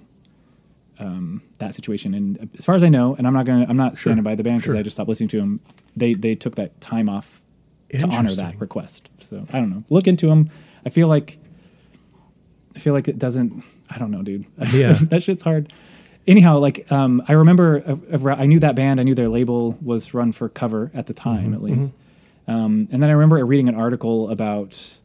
um, 0.98 1.42
that 1.56 1.74
situation. 1.74 2.12
And 2.12 2.50
as 2.58 2.66
far 2.66 2.74
as 2.74 2.84
I 2.84 2.90
know, 2.90 3.14
and 3.16 3.26
I'm 3.26 3.32
not 3.32 3.46
gonna, 3.46 3.64
I'm 3.66 3.78
not 3.78 3.96
standing 3.96 4.22
by 4.22 4.34
the 4.34 4.42
band 4.42 4.58
because 4.58 4.72
sure. 4.74 4.78
I 4.78 4.82
just 4.82 4.96
stopped 4.96 5.08
listening 5.08 5.30
to 5.30 5.40
them. 5.40 5.60
They 5.96 6.12
they 6.12 6.34
took 6.34 6.56
that 6.56 6.82
time 6.82 7.08
off 7.08 7.40
to 7.98 8.06
honor 8.08 8.34
that 8.34 8.60
request. 8.60 9.08
So 9.16 9.46
I 9.50 9.58
don't 9.58 9.70
know. 9.70 9.84
Look 9.88 10.06
into 10.06 10.26
them. 10.26 10.50
I 10.84 10.90
feel 10.90 11.08
like 11.08 11.38
I 12.76 12.78
feel 12.78 12.92
like 12.92 13.08
it 13.08 13.18
doesn't. 13.18 13.64
I 13.88 13.96
don't 13.96 14.10
know, 14.10 14.20
dude. 14.20 14.44
Yeah. 14.70 14.92
that 15.04 15.22
shit's 15.22 15.42
hard. 15.42 15.72
Anyhow, 16.26 16.58
like 16.58 16.92
um, 16.92 17.22
I 17.26 17.32
remember, 17.32 17.82
uh, 18.12 18.18
uh, 18.18 18.34
I 18.34 18.44
knew 18.44 18.60
that 18.60 18.76
band. 18.76 19.00
I 19.00 19.02
knew 19.02 19.14
their 19.14 19.30
label 19.30 19.78
was 19.80 20.12
run 20.12 20.32
for 20.32 20.50
cover 20.50 20.90
at 20.92 21.06
the 21.06 21.14
time, 21.14 21.54
at 21.54 21.62
least. 21.62 21.94
Um, 22.48 22.88
and 22.90 23.02
then 23.02 23.08
I 23.10 23.12
remember 23.12 23.44
reading 23.46 23.68
an 23.68 23.74
article 23.74 24.28
about 24.30 25.00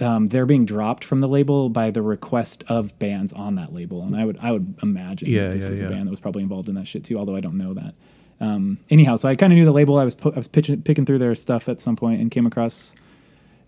um, 0.00 0.26
they're 0.28 0.46
being 0.46 0.64
dropped 0.64 1.04
from 1.04 1.20
the 1.20 1.28
label 1.28 1.68
by 1.68 1.90
the 1.90 2.02
request 2.02 2.64
of 2.68 2.98
bands 2.98 3.32
on 3.32 3.54
that 3.56 3.72
label. 3.74 4.02
And 4.02 4.16
I 4.16 4.24
would 4.24 4.38
I 4.40 4.50
would 4.52 4.74
imagine 4.82 5.28
Yeah, 5.28 5.48
this 5.50 5.64
yeah, 5.64 5.70
was 5.70 5.80
yeah. 5.80 5.86
a 5.86 5.90
band 5.90 6.06
that 6.06 6.10
was 6.10 6.20
probably 6.20 6.42
involved 6.42 6.68
in 6.68 6.74
that 6.76 6.88
shit 6.88 7.04
too. 7.04 7.18
Although 7.18 7.36
I 7.36 7.40
don't 7.40 7.58
know 7.58 7.74
that. 7.74 7.94
Um, 8.40 8.78
anyhow, 8.90 9.16
so 9.16 9.28
I 9.28 9.36
kind 9.36 9.52
of 9.52 9.56
knew 9.56 9.64
the 9.64 9.72
label. 9.72 9.98
I 9.98 10.04
was 10.04 10.16
I 10.24 10.28
was 10.30 10.48
pitching, 10.48 10.82
picking 10.82 11.04
through 11.06 11.18
their 11.18 11.34
stuff 11.34 11.68
at 11.68 11.80
some 11.80 11.94
point 11.94 12.20
and 12.20 12.30
came 12.30 12.46
across 12.46 12.94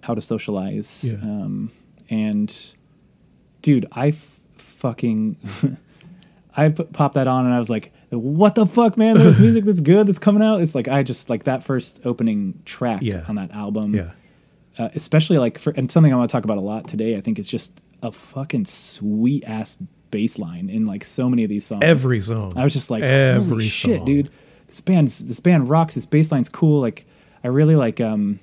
how 0.03 0.15
to 0.15 0.23
socialize. 0.23 1.05
Yeah. 1.05 1.19
Um, 1.23 1.71
and 2.11 2.53
dude, 3.63 3.87
I 3.93 4.09
f- 4.09 4.41
fucking 4.57 5.37
I 6.57 6.69
p- 6.71 6.85
popped 6.85 7.15
that 7.15 7.27
on 7.29 7.45
and 7.47 7.55
I 7.55 7.59
was 7.59 7.71
like, 7.71 7.93
"What 8.19 8.55
the 8.55 8.67
fuck, 8.67 8.97
man? 8.97 9.17
There's 9.17 9.39
music 9.39 9.65
that's 9.65 9.81
good 9.81 10.07
that's 10.07 10.19
coming 10.19 10.43
out." 10.43 10.61
It's 10.61 10.75
like 10.75 10.89
I 10.89 11.03
just 11.03 11.29
like 11.31 11.45
that 11.45 11.63
first 11.63 12.01
opening 12.05 12.61
track 12.65 13.01
Yeah. 13.03 13.25
on 13.29 13.35
that 13.37 13.51
album, 13.53 13.95
Yeah. 13.95 14.11
uh, 14.79 14.89
especially 14.95 15.39
like 15.39 15.59
for 15.59 15.73
and 15.77 15.91
something 15.91 16.13
I 16.13 16.17
want 16.17 16.31
to 16.31 16.33
talk 16.33 16.45
about 16.45 16.59
a 16.59 16.63
lot 16.63 16.87
today. 16.89 17.17
I 17.17 17.21
think 17.21 17.39
is 17.39 17.49
just 17.49 17.81
a 18.03 18.11
fucking 18.11 18.67
sweet 18.67 19.45
ass 19.47 19.77
bass 20.11 20.39
line 20.39 20.69
in 20.71 20.87
like 20.87 21.05
so 21.05 21.29
many 21.29 21.43
of 21.45 21.51
these 21.51 21.65
songs. 21.67 21.83
Every 21.85 22.21
song. 22.21 22.53
I 22.57 22.63
was 22.65 22.73
just 22.73 22.91
like, 22.91 23.03
every 23.03 23.49
holy 23.49 23.69
shit, 23.69 23.99
song. 23.99 24.07
dude. 24.07 24.31
This 24.69 24.81
band's 24.81 25.25
this 25.27 25.41
band 25.41 25.69
rocks. 25.69 25.95
This 25.95 26.07
bass 26.07 26.31
line's 26.33 26.49
cool. 26.49 26.81
Like, 26.81 27.07
I 27.43 27.49
really 27.49 27.77
like. 27.77 28.01
um 28.01 28.41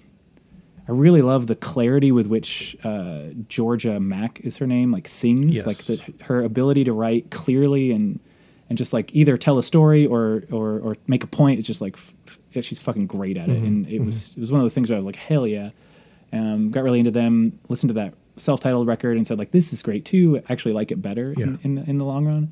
I 0.87 0.93
really 0.93 1.21
love 1.21 1.47
the 1.47 1.55
clarity 1.55 2.11
with 2.11 2.27
which 2.27 2.75
uh, 2.83 3.27
Georgia 3.47 3.99
Maq 3.99 4.41
is 4.41 4.57
her 4.57 4.67
name. 4.67 4.91
Like 4.91 5.07
sings, 5.07 5.57
Yes. 5.57 5.67
like 5.67 5.77
the, 5.77 6.01
her 6.25 6.43
ability 6.43 6.83
to 6.85 6.91
write 6.91 7.29
clearly 7.29 7.91
and 7.91 8.19
and 8.71 8.77
just 8.77 8.93
like 8.93 9.13
either 9.13 9.35
tell 9.35 9.57
a 9.59 9.63
story 9.63 10.05
or 10.05 10.43
or 10.49 10.79
or 10.79 10.95
make 11.05 11.23
a 11.25 11.27
point. 11.27 11.57
It's 11.59 11.67
just 11.67 11.81
like 11.81 11.97
f- 11.97 12.39
she's 12.63 12.79
fucking 12.79 13.07
great 13.07 13.35
at 13.35 13.49
it. 13.49 13.57
Mm-hmm. 13.57 13.65
And 13.67 13.87
it 13.87 13.99
was 13.99 14.31
it 14.35 14.39
was 14.39 14.49
one 14.51 14.61
of 14.61 14.63
those 14.63 14.73
things 14.73 14.89
where 14.89 14.95
I 14.95 14.99
was 14.99 15.05
like, 15.05 15.17
hell 15.17 15.45
yeah. 15.45 15.71
Um, 16.33 16.71
got 16.71 16.83
really 16.83 16.99
into 16.99 17.11
them. 17.11 17.59
Listened 17.67 17.89
to 17.89 17.93
that 17.95 18.13
self-titled 18.37 18.87
record 18.87 19.17
and 19.17 19.27
said 19.27 19.37
like, 19.37 19.51
this 19.51 19.73
is 19.73 19.81
great 19.81 20.05
too. 20.05 20.41
I 20.47 20.53
actually 20.53 20.73
like 20.73 20.89
it 20.91 21.01
better 21.01 21.33
Yeah. 21.37 21.45
in, 21.47 21.59
in 21.63 21.75
the, 21.75 21.89
in 21.89 21.97
the 21.97 22.05
long 22.05 22.25
run. 22.25 22.51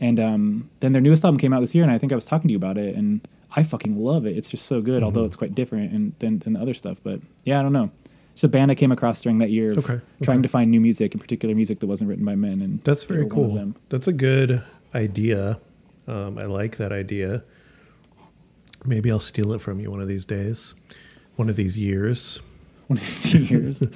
And 0.00 0.20
um, 0.20 0.70
then 0.80 0.92
their 0.92 1.00
newest 1.00 1.24
album 1.24 1.38
came 1.38 1.52
out 1.54 1.60
this 1.60 1.74
year, 1.74 1.82
and 1.84 1.90
I 1.92 1.96
think 1.98 2.12
I 2.12 2.14
was 2.16 2.26
talking 2.26 2.48
to 2.48 2.52
you 2.52 2.58
about 2.58 2.76
it, 2.76 2.94
and 2.96 3.26
I 3.56 3.62
fucking 3.62 3.96
love 3.96 4.26
it. 4.26 4.36
It's 4.36 4.48
just 4.50 4.66
so 4.66 4.82
good, 4.82 4.96
Mm-hmm. 4.96 5.04
although 5.04 5.24
it's 5.24 5.36
quite 5.36 5.54
different 5.54 5.92
and, 5.92 6.12
than, 6.18 6.40
than 6.40 6.52
the 6.54 6.60
other 6.60 6.74
stuff. 6.74 6.98
But 7.02 7.20
yeah, 7.44 7.58
I 7.60 7.62
don't 7.62 7.72
know. 7.72 7.90
It's 8.34 8.42
a 8.44 8.48
band 8.48 8.72
I 8.72 8.74
came 8.74 8.90
across 8.90 9.20
during 9.20 9.38
that 9.38 9.50
year 9.50 9.72
of 9.72 9.78
Okay, 9.88 10.00
trying 10.22 10.42
to 10.42 10.48
find 10.48 10.68
new 10.70 10.80
music, 10.80 11.14
in 11.14 11.20
particular 11.20 11.54
music 11.54 11.78
that 11.78 11.86
wasn't 11.86 12.10
written 12.10 12.24
by 12.24 12.34
men. 12.34 12.60
And 12.60 12.82
That's 12.82 13.04
very 13.04 13.22
were 13.22 13.28
one 13.28 13.38
of 13.44 13.46
cool. 13.50 13.54
them. 13.54 13.76
That's 13.90 14.08
a 14.08 14.12
good 14.12 14.62
idea. 14.94 15.58
Um, 16.06 16.38
I 16.38 16.44
like 16.44 16.76
that 16.76 16.92
idea. 16.92 17.42
Maybe 18.84 19.10
I'll 19.10 19.20
steal 19.20 19.52
it 19.52 19.60
from 19.60 19.80
you 19.80 19.90
one 19.90 20.00
of 20.00 20.08
these 20.08 20.24
days, 20.24 20.74
one 21.36 21.48
of 21.48 21.56
these 21.56 21.76
years. 21.76 22.40
One 22.86 22.98
of 22.98 23.04
these 23.04 23.50
years. 23.50 23.82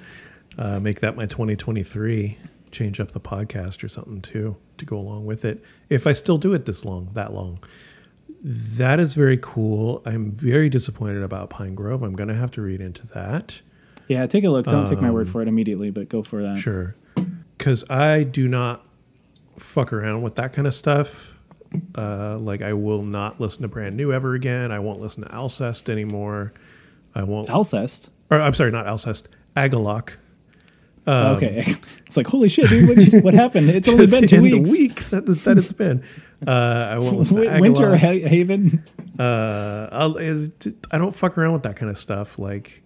Uh, 0.58 0.80
make 0.80 0.98
that 1.00 1.14
my 1.14 1.24
2023. 1.24 2.36
Change 2.72 2.98
up 2.98 3.12
the 3.12 3.20
podcast 3.20 3.84
or 3.84 3.88
something 3.88 4.20
too 4.20 4.56
to 4.78 4.84
go 4.84 4.98
along 4.98 5.24
with 5.24 5.44
it. 5.44 5.62
If 5.88 6.04
I 6.04 6.12
still 6.14 6.36
do 6.36 6.52
it 6.52 6.64
this 6.64 6.84
long, 6.84 7.10
that 7.12 7.32
long. 7.32 7.60
That 8.42 8.98
is 8.98 9.14
very 9.14 9.38
cool. 9.40 10.02
I'm 10.04 10.32
very 10.32 10.68
disappointed 10.68 11.22
about 11.22 11.48
Pinegrove. 11.48 12.02
I'm 12.02 12.16
going 12.16 12.28
to 12.28 12.34
have 12.34 12.50
to 12.52 12.62
read 12.62 12.80
into 12.80 13.06
that. 13.08 13.60
yeah, 14.08 14.26
take 14.26 14.42
a 14.42 14.50
look. 14.50 14.66
Don't 14.66 14.88
take 14.88 15.00
my 15.00 15.12
word 15.12 15.28
for 15.28 15.42
it 15.42 15.46
immediately, 15.48 15.90
but 15.90 16.08
go 16.08 16.24
for 16.24 16.42
that. 16.42 16.52
Um, 16.54 16.56
Sure. 16.56 16.96
Because 17.56 17.88
I 17.88 18.24
do 18.24 18.48
not 18.48 18.84
fuck 19.58 19.92
around 19.92 20.22
with 20.22 20.36
that 20.36 20.52
kind 20.52 20.66
of 20.66 20.74
stuff. 20.74 21.34
Uh, 21.96 22.38
like, 22.38 22.62
I 22.62 22.72
will 22.72 23.02
not 23.02 23.40
listen 23.40 23.62
to 23.62 23.68
Brand 23.68 23.96
New 23.96 24.12
ever 24.12 24.34
again. 24.34 24.72
I 24.72 24.78
won't 24.78 25.00
listen 25.00 25.22
to 25.24 25.28
Alcest 25.30 25.88
anymore. 25.88 26.52
I 27.14 27.24
won't. 27.24 27.48
Alcest. 27.48 28.08
or, 28.30 28.40
I'm 28.40 28.54
sorry, 28.54 28.70
not 28.70 28.86
Alcest. 28.86 29.26
Agalloch. 29.56 30.12
Um, 31.06 31.36
okay. 31.36 31.74
It's 32.06 32.16
like, 32.16 32.26
holy 32.26 32.48
shit, 32.48 32.70
dude. 32.70 32.88
What, 33.12 33.22
what 33.24 33.34
happened? 33.34 33.68
It's 33.68 33.86
only 33.86 34.06
been 34.10 34.26
two 34.26 34.40
weeks. 34.40 34.54
the 34.70 34.72
week 34.78 35.00
that, 35.10 35.26
that 35.26 35.58
it's 35.58 35.74
been. 35.74 36.02
Uh, 36.46 36.50
I 36.90 36.98
won't 36.98 37.18
listen 37.18 37.36
to 37.36 37.42
Wi- 37.44 37.60
Winter 37.60 37.98
ha- 37.98 38.26
Haven. 38.26 38.82
Uh, 39.18 39.88
I'll, 39.92 40.18
I 40.90 40.96
don't 40.96 41.14
fuck 41.14 41.36
around 41.36 41.52
with 41.52 41.64
that 41.64 41.76
kind 41.76 41.90
of 41.90 41.98
stuff. 41.98 42.38
Like, 42.38 42.82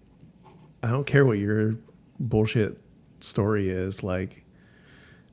I 0.83 0.89
don't 0.89 1.05
care 1.07 1.25
what 1.25 1.37
your 1.37 1.77
bullshit 2.19 2.81
story 3.21 3.69
is. 3.69 4.03
Like, 4.03 4.43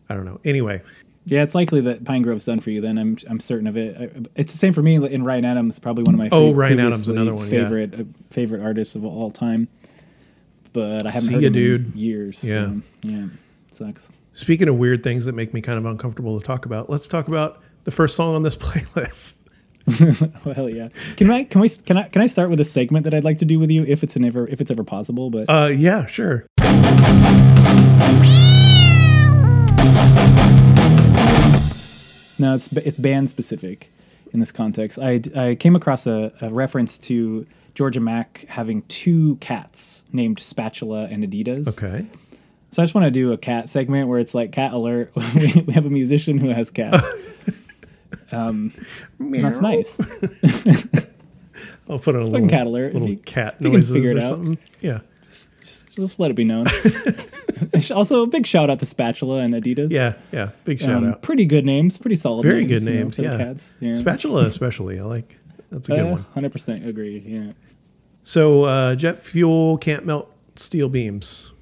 I 0.09 0.15
don't 0.15 0.25
know. 0.25 0.41
Anyway, 0.45 0.83
Yeah, 1.27 1.43
it's 1.43 1.55
likely 1.55 1.83
that 1.83 2.03
Pinegrove's 2.05 2.47
done 2.47 2.61
for 2.61 2.71
you. 2.71 2.81
Then 2.81 2.97
I'm 2.99 3.17
I'm 3.29 3.41
certain 3.41 3.67
of 3.67 3.77
it. 3.77 3.97
I, 3.97 4.29
it's 4.37 4.53
the 4.53 4.59
same 4.59 4.73
for 4.73 4.83
me. 4.83 4.95
In 4.97 5.23
Ryan 5.23 5.45
Adams, 5.45 5.79
probably 5.79 6.03
one 6.05 6.15
of 6.15 6.19
my 6.19 6.29
Oh, 6.33 6.53
Ryan 6.53 6.81
Adams, 6.81 7.07
another 7.09 7.35
one, 7.35 7.45
yeah. 7.45 7.51
favorite 7.51 7.95
uh, 8.01 8.05
favorite 8.31 8.63
artists 8.63 8.95
of 8.95 9.05
all 9.05 9.31
time. 9.31 9.69
But 10.73 11.07
I 11.07 11.11
haven't 11.11 11.29
See 11.29 11.35
heard 11.35 11.45
him 11.45 11.53
dude. 11.53 11.93
in 11.95 11.99
years. 11.99 12.43
Yeah. 12.45 12.67
so, 12.69 12.81
yeah, 13.03 13.27
sucks. 13.71 14.09
speaking 14.33 14.69
of 14.69 14.77
weird 14.77 15.03
things 15.03 15.25
that 15.27 15.35
make 15.35 15.53
me 15.53 15.61
kind 15.61 15.77
of 15.79 15.85
uncomfortable 15.85 16.39
to 16.41 16.47
talk 16.47 16.65
about, 16.65 16.89
let's 16.89 17.07
talk 17.09 17.29
about 17.29 17.61
the 17.85 17.91
first 17.91 18.17
song 18.17 18.35
on 18.35 18.43
this 18.43 18.57
playlist. 18.65 19.37
Well, 20.45 20.69
yeah. 20.71 20.89
Can 21.17 21.31
I 21.31 21.45
can 21.45 21.61
we 21.61 21.69
can 21.69 21.97
I 21.97 22.09
can 22.09 22.23
I 22.23 22.27
start 22.27 22.49
with 22.51 22.61
a 22.61 22.65
segment 22.65 23.05
that 23.05 23.15
I'd 23.15 23.25
like 23.25 23.39
to 23.39 23.45
do 23.45 23.59
with 23.59 23.71
you 23.71 23.85
if 23.85 24.03
it's 24.05 24.15
an 24.17 24.25
ever 24.25 24.47
if 24.47 24.61
it's 24.61 24.71
ever 24.71 24.85
possible? 24.85 25.31
But 25.31 25.47
Uh, 25.51 25.67
yeah, 25.67 26.07
sure. 26.07 26.47
No, 32.41 32.55
it's 32.55 32.73
it's 32.73 32.99
band 32.99 33.31
specific 33.31 33.93
in 34.33 34.41
this 34.41 34.53
context. 34.53 34.99
I, 34.99 35.21
I 35.37 35.55
came 35.55 35.77
across 35.77 36.07
a, 36.07 36.33
a 36.41 36.49
reference 36.51 36.97
to 36.99 37.47
Georgia 37.75 38.01
Maq 38.01 38.47
having 38.49 38.83
two 38.83 39.37
cats 39.37 40.05
named 40.13 40.39
Spatula 40.41 41.05
and 41.11 41.25
Adidas. 41.25 41.69
Okay. 41.69 42.07
So 42.73 42.83
I 42.83 42.85
just 42.85 42.95
want 42.95 43.05
to 43.07 43.11
do 43.11 43.33
a 43.33 43.39
cat 43.39 43.69
segment 43.69 44.09
where 44.09 44.21
it's 44.21 44.35
like 44.35 44.53
cat 44.53 44.73
alert. 44.73 45.13
we 45.35 45.73
have 45.73 45.87
a 45.87 45.91
musician 45.91 46.39
who 46.39 46.51
has 46.51 46.71
cats. 46.71 47.05
um, 48.33 48.73
that's 49.19 49.61
nice. 49.61 50.01
I'll 51.89 51.99
put 51.99 52.15
on 52.15 52.23
a 52.23 52.27
little, 52.27 52.49
cat 52.49 52.67
alert. 52.69 52.89
If 52.89 52.95
little 52.95 53.09
you- 53.11 53.17
cat 53.17 53.57
if 53.59 53.63
you 53.63 53.71
can 53.71 53.81
noises 53.81 53.93
figure 53.93 54.11
it 54.13 54.19
or 54.19 54.21
out. 54.21 54.29
something. 54.31 54.59
Yeah. 54.81 55.01
Just 56.01 56.19
let 56.19 56.31
it 56.31 56.35
be 56.35 56.45
known. 56.45 56.67
also, 57.95 58.23
a 58.23 58.27
big 58.27 58.47
shout 58.47 58.71
out 58.71 58.79
to 58.81 58.87
Spatula 58.87 59.41
and 59.41 59.55
Adidas. 59.55 59.91
Yeah. 59.91 60.15
Yeah. 60.33 60.51
Big 60.65 60.81
shout 60.81 60.91
Um, 60.91 61.11
out. 61.11 61.23
Pretty 61.23 61.45
good 61.45 61.65
names. 61.65 61.99
Pretty 61.99 62.17
solid. 62.17 62.43
Very 62.43 62.65
names, 62.65 62.85
good 62.85 62.89
you 62.91 62.97
know, 62.97 63.03
names. 63.05 63.17
for 63.17 63.23
the 63.23 63.29
yeah. 63.29 63.37
cats. 63.37 63.77
Yeah. 63.81 63.97
Spatula, 63.97 64.45
especially. 64.45 64.99
I 64.99 65.05
like. 65.05 65.37
That's 65.71 65.89
a 65.89 65.93
good 65.93 66.01
Uh, 66.01 66.17
one. 66.35 66.51
100% 66.51 66.87
agree. 66.87 67.23
Yeah. 67.27 67.53
So, 68.25 68.65
uh, 68.65 68.97
jet 68.97 69.19
fuel 69.19 69.79
can't 69.79 70.05
melt 70.07 70.31
steel 70.57 70.89
beams. 70.89 71.53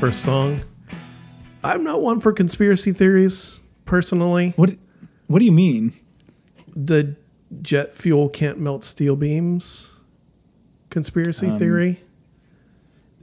First 0.00 0.22
song. 0.24 0.60
I'm 1.62 1.84
not 1.84 2.00
one 2.00 2.20
for 2.20 2.32
conspiracy 2.32 2.92
theories, 2.92 3.62
personally. 3.84 4.54
What 4.56 4.76
What 5.26 5.38
do 5.40 5.44
you 5.44 5.52
mean? 5.52 5.92
the 6.76 7.16
jet 7.62 7.92
fuel 7.92 8.28
can't 8.28 8.58
melt 8.60 8.84
steel 8.84 9.16
beams 9.16 9.90
conspiracy 10.88 11.48
Um, 11.48 11.58
theory. 11.58 12.00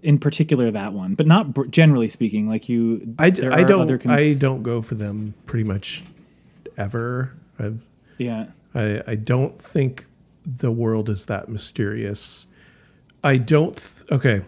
In 0.04 0.20
particular, 0.20 0.70
that 0.70 0.92
one, 0.94 1.16
but 1.16 1.26
not 1.26 1.54
br- 1.54 1.66
generally 1.66 2.08
speaking. 2.10 2.48
Like 2.48 2.68
you, 2.70 3.16
I, 3.18 3.30
there 3.32 3.52
I 3.54 3.64
don't 3.64 3.82
other 3.82 3.98
cons- 3.98 4.20
I 4.22 4.34
don't 4.38 4.62
go 4.64 4.82
for 4.82 4.96
them 4.96 5.34
pretty 5.46 5.64
much 5.64 6.04
ever. 6.78 7.34
I've, 7.58 7.82
Yeah, 8.18 8.48
I, 8.76 9.02
I 9.08 9.16
don't 9.16 9.60
think 9.60 10.06
the 10.46 10.72
world 10.72 11.10
is 11.10 11.26
that 11.26 11.50
mysterious. 11.50 12.46
I 13.24 13.38
don't. 13.38 13.76
Th- 13.76 14.12
okay. 14.12 14.46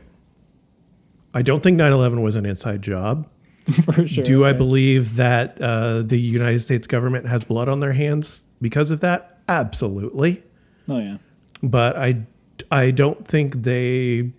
I 1.39 1.41
don't 1.41 1.63
think 1.63 1.77
9 1.77 1.93
11 1.93 2.21
was 2.21 2.35
an 2.35 2.45
inside 2.45 2.81
job. 2.81 3.25
For 3.85 4.05
sure. 4.05 4.25
Do 4.25 4.43
I 4.43 4.51
believe 4.51 5.15
that 5.15 5.57
uh, 5.61 6.01
the 6.01 6.19
United 6.19 6.59
States 6.59 6.85
government 6.85 7.27
has 7.27 7.45
blood 7.45 7.69
on 7.69 7.79
their 7.79 7.93
hands 7.93 8.41
because 8.61 8.91
of 8.91 8.99
that? 8.99 9.39
Absolutely. 9.47 10.43
Oh 10.89 10.97
yeah. 10.97 11.17
But 11.63 11.95
I, 11.95 12.23
I 12.69 12.91
don't 12.91 13.25
think 13.25 13.63
they 13.63 14.33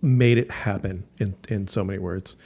made 0.00 0.38
it 0.38 0.48
happen 0.48 1.08
in, 1.18 1.34
in 1.48 1.66
so 1.66 1.82
many 1.82 1.98
words. 1.98 2.36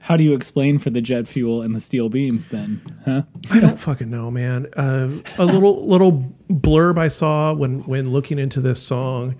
How 0.00 0.18
do 0.18 0.22
you 0.22 0.34
explain 0.34 0.78
for 0.78 0.90
the 0.90 1.00
jet 1.00 1.26
fuel 1.26 1.62
and 1.62 1.74
the 1.74 1.80
steel 1.80 2.10
beams 2.10 2.48
then? 2.48 2.82
Huh? 3.06 3.22
I 3.50 3.60
don't 3.60 3.80
fucking 3.80 4.10
know, 4.10 4.30
man. 4.30 4.66
Uh, 4.76 5.22
a 5.38 5.46
little 5.46 5.86
little 5.86 6.30
blurb 6.50 6.98
I 6.98 7.08
saw 7.08 7.54
when 7.54 7.80
when 7.84 8.10
looking 8.10 8.38
into 8.38 8.60
this 8.60 8.82
song 8.82 9.36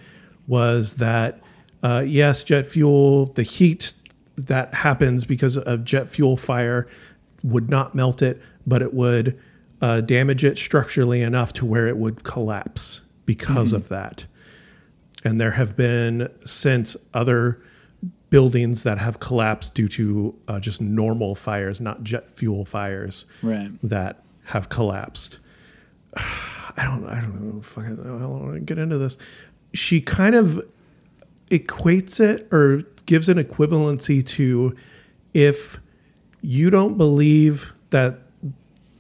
was 0.47 0.95
that 0.95 1.43
uh, 1.83 2.05
yes, 2.07 2.45
jet 2.45 2.67
fuel, 2.67 3.27
the 3.27 3.43
heat 3.43 3.93
that 4.37 4.73
happens 4.75 5.25
because 5.25 5.57
of 5.57 5.85
jet 5.85 6.11
fuel 6.11 6.37
fire 6.37 6.87
would 7.43 7.69
not 7.71 7.95
melt 7.95 8.23
it, 8.23 8.41
but 8.67 8.83
it 8.83 8.93
would 8.95 9.39
uh, 9.81 10.01
damage 10.01 10.45
it 10.45 10.59
structurally 10.59 11.23
enough 11.23 11.53
to 11.55 11.65
where 11.67 11.87
it 11.89 11.97
would 11.97 12.25
collapse 12.25 13.01
because 13.27 13.73
of 13.73 13.89
that. 13.89 14.25
And 15.25 15.41
there 15.41 15.53
have 15.53 15.77
been 15.77 16.29
since 16.45 16.97
other 17.15 17.61
buildings 18.31 18.83
that 18.85 18.99
have 18.99 19.21
collapsed 19.21 19.75
due 19.75 19.89
to 19.89 20.37
uh, 20.49 20.61
just 20.61 20.81
normal 20.81 21.35
fires, 21.35 21.81
not 21.81 22.03
jet 22.03 22.31
fuel 22.31 22.65
fires 22.65 23.25
Right. 23.43 23.71
that 23.83 24.23
have 24.45 24.69
collapsed. 24.69 25.39
I 26.17 26.85
don't. 26.85 27.07
I 27.09 27.21
don't 27.21 27.41
know. 27.57 27.61
Fucking. 27.61 27.99
I 28.01 28.05
don't 28.05 28.31
want 28.41 28.55
to 28.55 28.61
get 28.61 28.79
into 28.79 28.99
this. 28.99 29.19
She 29.75 30.01
kind 30.01 30.35
of 30.37 30.65
equates 31.51 32.21
it 32.21 32.49
or 32.53 32.83
gives 33.07 33.29
an 33.29 33.43
equivalency 33.43 34.25
to 34.25 34.75
if 35.35 35.81
you 36.43 36.71
don't 36.71 36.97
believe 36.97 37.73
that 37.91 38.21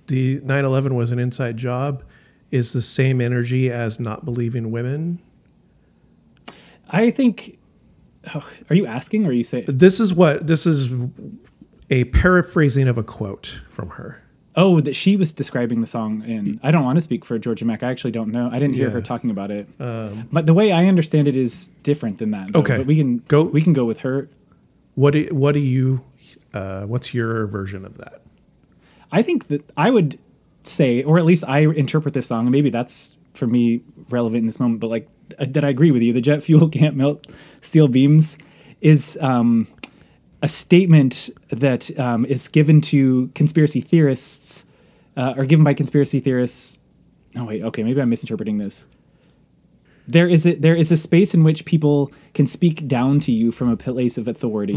the 0.07 0.41
9/11 0.41 0.95
was 0.95 1.11
an 1.11 1.19
inside 1.19 1.57
job 1.57 2.03
is 2.51 2.73
the 2.73 2.83
same 2.83 3.21
energy 3.21 3.71
as 3.71 4.01
not 4.01 4.25
believing 4.25 4.71
women. 4.71 5.21
I 6.89 7.11
think. 7.11 7.59
Oh, 8.35 8.47
are 8.69 8.77
you 8.77 8.87
asking 8.87 9.27
or 9.27 9.29
are 9.29 9.33
you 9.33 9.45
saying? 9.45 9.67
This 9.69 10.01
is 10.01 10.13
what 10.13 10.47
this 10.47 10.67
is 10.67 10.89
a 11.91 12.05
paraphrasing 12.05 12.89
of 12.89 12.99
a 12.99 13.03
quote 13.03 13.61
from 13.69 13.91
her. 13.91 14.23
Oh, 14.61 14.81
that 14.81 14.95
she 14.97 15.17
was 15.17 15.33
describing 15.33 15.81
the 15.81 15.87
song 15.87 16.23
in. 16.27 16.59
I 16.65 16.71
don't 16.73 16.83
want 16.85 16.97
to 16.97 17.01
speak 17.01 17.25
for 17.25 17.39
Georgia 17.39 17.65
Maq. 17.65 17.83
I 17.85 17.91
actually 17.91 18.11
don't 18.11 18.33
know. 18.33 18.49
I 18.53 18.59
didn't 18.59 18.75
hear 18.75 18.89
Yeah. 18.89 18.95
her 18.95 19.01
talking 19.01 19.31
about 19.31 19.51
it. 19.53 19.67
but 19.79 20.47
the 20.47 20.55
way 20.55 20.73
I 20.73 20.87
understand 20.87 21.29
it 21.29 21.37
is 21.37 21.69
different 21.85 22.19
than 22.19 22.33
that. 22.33 22.53
though. 22.53 22.59
Okay. 22.61 22.79
but 22.79 22.87
we 22.87 22.97
can 22.97 23.19
Go- 23.29 23.45
We 23.45 23.63
can 23.63 23.73
go 23.73 23.85
with 23.85 24.01
her. 24.01 24.29
What 24.97 25.13
do, 25.13 25.29
what 25.31 25.53
do 25.53 25.61
you 25.61 26.01
uh, 26.53 26.83
what's 26.87 27.15
your 27.15 27.47
version 27.47 27.85
of 27.85 27.99
that? 27.99 28.21
I 29.13 29.23
think 29.23 29.47
that 29.49 29.63
I 29.77 29.91
would 29.91 30.19
say, 30.65 31.03
or 31.05 31.19
at 31.19 31.25
least 31.25 31.45
I 31.47 31.61
interpret 31.61 32.15
this 32.15 32.27
song, 32.27 32.41
and 32.43 32.51
maybe 32.51 32.71
that's 32.71 33.15
for 33.35 33.47
me 33.47 33.81
relevant 34.11 34.41
in 34.41 34.47
this 34.47 34.59
moment. 34.59 34.81
But 34.81 34.91
like 34.91 35.09
uh, 35.39 35.47
that, 35.51 35.63
I 35.63 35.69
agree 35.69 35.93
with 35.93 36.03
you. 36.03 36.13
The 36.13 36.21
jet 36.21 36.43
fuel 36.43 36.69
can't 36.79 36.97
melt 36.97 37.27
steel 37.61 37.87
beams 37.87 38.39
is 38.81 39.17
um, 39.21 39.67
a 40.43 40.49
statement 40.49 41.31
that 41.51 41.97
um, 41.99 42.25
is 42.25 42.49
given 42.49 42.81
to 42.81 43.29
conspiracy 43.35 43.81
theorists, 43.81 44.65
uh, 45.17 45.35
or 45.37 45.45
given 45.45 45.65
by 45.65 45.75
conspiracy 45.75 46.21
theorists. 46.21 46.79
Oh 47.37 47.45
wait, 47.45 47.63
okay, 47.63 47.83
maybe 47.83 48.01
I'm 48.01 48.09
misinterpreting 48.09 48.59
this. 48.59 48.87
There 50.07 50.29
is 50.29 50.47
a, 50.47 50.55
there 50.55 50.75
is 50.75 50.91
a 50.91 50.97
space 50.97 51.35
in 51.35 51.45
which 51.45 51.65
people 51.65 52.11
can 52.33 52.47
speak 52.47 52.89
down 52.89 53.21
to 53.21 53.33
you 53.33 53.53
from 53.53 53.69
a 53.69 53.77
place 53.77 54.17
of 54.17 54.27
authority. 54.27 54.75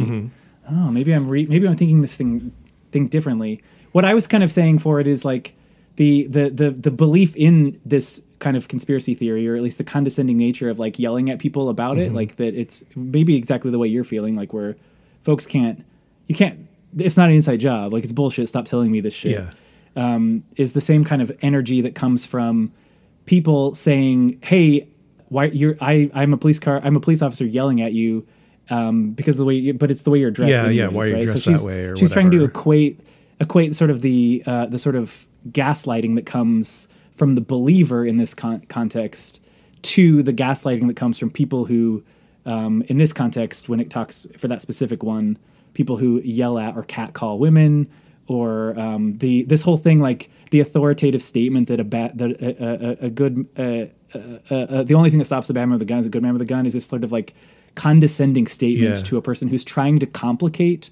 Oh, 0.69 0.91
maybe 0.91 1.13
I'm 1.13 1.27
re- 1.27 1.45
maybe 1.45 1.67
I'm 1.67 1.77
thinking 1.77 2.01
this 2.01 2.15
thing 2.15 2.51
thing 2.91 3.07
differently. 3.07 3.63
What 3.93 4.03
I 4.03 4.13
was 4.13 4.27
kind 4.27 4.43
of 4.43 4.51
saying 4.51 4.79
for 4.79 4.99
it 4.99 5.07
is 5.07 5.23
like 5.23 5.55
the 5.95 6.27
the 6.27 6.49
the 6.49 6.71
the 6.71 6.91
belief 6.91 7.35
in 7.35 7.79
this 7.85 8.21
kind 8.39 8.57
of 8.57 8.67
conspiracy 8.67 9.13
theory, 9.13 9.47
or 9.47 9.55
at 9.55 9.61
least 9.61 9.77
the 9.77 9.83
condescending 9.83 10.37
nature 10.37 10.69
of 10.69 10.79
like 10.79 10.97
yelling 10.99 11.29
at 11.29 11.39
people 11.39 11.69
about 11.69 11.97
it, 11.97 12.11
like 12.13 12.35
that 12.37 12.55
it's 12.55 12.83
maybe 12.95 13.35
exactly 13.35 13.71
the 13.71 13.77
way 13.77 13.87
you're 13.87 14.03
feeling, 14.03 14.35
like 14.35 14.51
where 14.51 14.75
folks 15.23 15.45
can't 15.45 15.85
you 16.27 16.35
can't 16.35 16.67
it's 16.97 17.15
not 17.15 17.29
an 17.29 17.35
inside 17.35 17.57
job, 17.61 17.93
like 17.93 18.03
it's 18.03 18.11
bullshit. 18.11 18.49
Stop 18.49 18.65
telling 18.65 18.91
me 18.91 18.99
this 18.99 19.13
shit 19.13 19.31
Yeah. 19.31 19.49
um, 19.95 20.43
is 20.57 20.73
the 20.73 20.81
same 20.81 21.03
kind 21.03 21.21
of 21.21 21.31
energy 21.41 21.79
that 21.81 21.95
comes 21.95 22.25
from 22.25 22.71
people 23.25 23.73
saying, 23.75 24.39
"Hey, 24.43 24.87
why 25.29 25.45
you're 25.45 25.77
I 25.79 26.09
I'm 26.13 26.33
a 26.33 26.37
police 26.37 26.59
car 26.59 26.81
I'm 26.83 26.95
a 26.95 26.99
police 26.99 27.21
officer 27.21 27.45
yelling 27.45 27.81
at 27.81 27.93
you 27.93 28.25
um, 28.69 29.11
because 29.11 29.35
of 29.35 29.39
the 29.39 29.45
way 29.45 29.55
you, 29.55 29.73
but 29.73 29.89
it's 29.91 30.03
the 30.03 30.09
way 30.09 30.19
you're 30.19 30.31
dressed." 30.31 30.51
Yeah, 30.51 30.67
yeah, 30.69 30.83
anyways, 30.85 30.93
why 30.95 31.03
are 31.03 31.07
you 31.07 31.15
right? 31.15 31.25
dressed 31.25 31.43
so 31.45 31.51
she's, 31.51 31.61
that 31.61 31.67
way 31.67 31.85
or 31.85 31.95
she's 31.97 32.11
trying 32.11 32.31
to 32.31 32.43
equate 32.43 32.99
equate 33.39 33.73
sort 33.75 33.89
of 33.89 34.01
the 34.01 34.43
uh, 34.45 34.65
the 34.65 34.77
sort 34.79 34.95
of 34.95 35.25
gaslighting 35.49 36.15
that 36.15 36.25
comes 36.25 36.87
from 37.13 37.35
the 37.35 37.41
believer 37.41 38.05
in 38.05 38.17
this 38.17 38.33
con- 38.33 38.61
context 38.67 39.39
to 39.83 40.21
the 40.23 40.33
gaslighting 40.33 40.87
that 40.87 40.95
comes 40.95 41.17
from 41.17 41.29
people 41.31 41.65
who 41.65 42.03
um, 42.45 42.83
in 42.87 42.97
this 42.97 43.13
context 43.13 43.69
when 43.69 43.79
it 43.79 43.89
talks 43.89 44.25
for 44.37 44.47
that 44.47 44.61
specific 44.61 45.03
one 45.03 45.37
people 45.73 45.97
who 45.97 46.19
yell 46.21 46.57
at 46.59 46.75
or 46.75 46.83
catcall 46.83 47.39
women 47.39 47.87
or 48.27 48.77
um, 48.79 49.17
the 49.19 49.43
this 49.43 49.61
whole 49.63 49.77
thing 49.77 49.99
like 49.99 50.29
the 50.51 50.59
authoritative 50.59 51.21
statement 51.21 51.67
that 51.67 51.79
a 51.79 51.83
bad 51.83 52.17
that 52.17 52.31
a, 52.41 53.03
a, 53.03 53.05
a 53.05 53.09
good 53.09 53.47
uh, 53.57 53.85
uh, 54.17 54.55
uh, 54.55 54.83
the 54.83 54.93
only 54.93 55.09
thing 55.09 55.19
that 55.19 55.25
stops 55.25 55.49
a 55.49 55.53
bad 55.53 55.65
man 55.65 55.71
with 55.73 55.81
a 55.81 55.85
gun 55.85 55.99
is 55.99 56.05
a 56.05 56.09
good 56.09 56.21
man 56.21 56.33
with 56.33 56.41
a 56.41 56.45
gun 56.45 56.65
is 56.65 56.73
this 56.73 56.85
sort 56.85 57.03
of 57.03 57.11
like 57.11 57.33
condescending 57.75 58.47
statement 58.47 58.97
Yeah. 58.97 59.03
to 59.03 59.17
a 59.17 59.21
person 59.21 59.47
who's 59.47 59.63
trying 59.63 59.99
to 59.99 60.05
complicate 60.05 60.89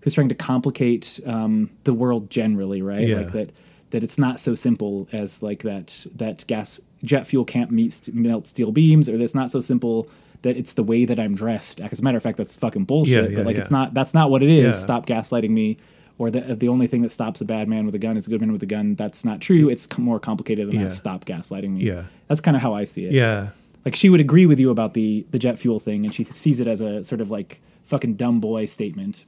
who's 0.00 0.14
trying 0.14 0.30
to 0.30 0.34
complicate 0.34 1.20
um, 1.26 1.70
the 1.84 1.92
world 1.94 2.30
generally 2.30 2.80
right 2.82 3.06
Yeah. 3.06 3.18
like 3.18 3.32
that 3.32 3.52
that 3.90 4.02
it's 4.02 4.18
not 4.18 4.40
so 4.40 4.54
simple 4.54 5.06
as 5.12 5.42
like 5.42 5.62
that 5.64 6.06
that 6.16 6.44
gas 6.46 6.80
jet 7.04 7.26
fuel 7.26 7.44
can't 7.44 7.70
meet 7.70 8.08
melt 8.14 8.46
steel 8.46 8.72
beams 8.72 9.08
or 9.08 9.18
that's 9.18 9.34
not 9.34 9.50
so 9.50 9.60
simple 9.60 10.08
that 10.42 10.56
it's 10.56 10.74
the 10.74 10.82
way 10.82 11.04
that 11.04 11.18
I'm 11.18 11.34
dressed. 11.34 11.80
As 11.80 12.00
a 12.00 12.02
matter 12.02 12.16
of 12.16 12.22
fact, 12.22 12.36
that's 12.38 12.54
fucking 12.54 12.84
bullshit. 12.84 13.14
Yeah, 13.24 13.28
yeah, 13.30 13.36
but 13.36 13.46
like, 13.46 13.56
it's 13.56 13.70
not. 13.70 13.94
That's 13.94 14.14
not 14.14 14.30
what 14.30 14.42
it 14.42 14.50
is. 14.50 14.64
Yeah. 14.64 14.72
Stop 14.72 15.06
gaslighting 15.06 15.50
me. 15.50 15.78
Or 16.18 16.30
the 16.30 16.40
the 16.40 16.68
only 16.68 16.86
thing 16.86 17.02
that 17.02 17.10
stops 17.10 17.40
a 17.40 17.44
bad 17.44 17.68
man 17.68 17.86
with 17.86 17.94
a 17.94 17.98
gun 17.98 18.16
is 18.16 18.26
a 18.26 18.30
good 18.30 18.40
man 18.40 18.52
with 18.52 18.62
a 18.62 18.66
gun. 18.66 18.94
That's 18.94 19.24
not 19.24 19.40
true. 19.40 19.68
It's 19.70 19.84
c- 19.92 20.02
more 20.02 20.20
complicated 20.20 20.68
than 20.68 20.76
Yeah. 20.76 20.84
that. 20.84 20.92
Stop 20.92 21.24
gaslighting 21.24 21.70
me. 21.70 21.84
Yeah. 21.84 22.04
that's 22.28 22.40
kind 22.40 22.56
of 22.56 22.62
how 22.62 22.74
I 22.74 22.84
see 22.84 23.06
it. 23.06 23.12
Yeah. 23.12 23.50
like 23.84 23.96
she 23.96 24.08
would 24.10 24.20
agree 24.20 24.46
with 24.46 24.58
you 24.60 24.70
about 24.70 24.94
the 24.94 25.26
the 25.30 25.38
jet 25.38 25.58
fuel 25.58 25.80
thing, 25.80 26.04
and 26.04 26.14
she 26.14 26.22
sees 26.24 26.60
it 26.60 26.66
as 26.68 26.80
a 26.80 27.02
sort 27.02 27.20
of 27.20 27.30
like 27.30 27.60
fucking 27.82 28.14
dumb 28.14 28.40
boy 28.40 28.66
statement. 28.66 29.24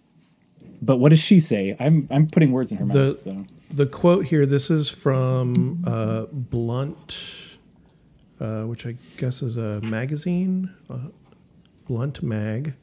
But 0.83 0.99
what 0.99 1.09
does 1.09 1.21
she 1.21 1.41
say? 1.41 1.75
I'm 1.81 2.07
I'm 2.11 2.27
putting 2.29 2.53
words 2.53 2.71
in 2.71 2.79
her 2.79 2.87
The- 2.87 2.95
mouth. 3.09 3.21
So 3.23 3.45
The 3.75 3.87
quote 3.87 4.27
here, 4.27 4.45
this 4.47 4.71
is 4.71 4.89
from 4.91 5.83
uh, 5.87 6.27
Blunt, 6.31 7.19
uh, 8.41 8.62
which 8.62 8.87
I 8.87 8.97
guess 9.16 9.43
is 9.43 9.57
a 9.57 9.80
magazine, 9.82 10.70
Blunt 11.87 12.22
Mag. 12.22 12.74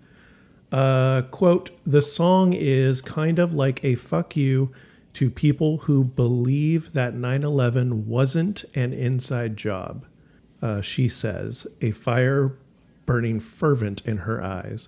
Uh, 0.72 1.24
quote, 1.24 1.72
the 1.86 2.02
song 2.02 2.54
is 2.54 3.02
kind 3.02 3.40
of 3.40 3.54
like 3.54 3.84
a 3.84 3.96
fuck 3.96 4.38
you 4.38 4.72
to 5.14 5.30
people 5.30 5.80
who 5.80 6.06
believe 6.06 6.94
that 6.94 7.14
9 7.14 7.44
11 7.44 8.08
wasn't 8.08 8.64
an 8.74 8.94
inside 8.94 9.58
job. 9.58 10.06
Uh, 10.62 10.80
she 10.80 11.10
says, 11.10 11.68
a 11.82 11.92
fire 11.92 12.58
burning 13.06 13.40
fervent 13.40 14.02
in 14.06 14.20
her 14.20 14.42
eyes 14.42 14.88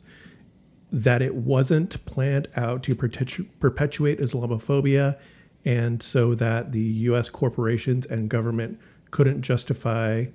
that 0.91 1.23
it 1.23 1.33
wasn't 1.33 2.05
planned 2.05 2.47
out 2.55 2.83
to 2.83 2.95
perpetu- 2.95 3.47
perpetuate 3.59 4.19
Islamophobia 4.19 5.17
and 5.65 6.01
so 6.03 6.35
that 6.35 6.71
the 6.71 6.79
US 6.79 7.29
corporations 7.29 8.05
and 8.05 8.29
government 8.29 8.79
couldn't 9.09 9.41
justify 9.41 10.25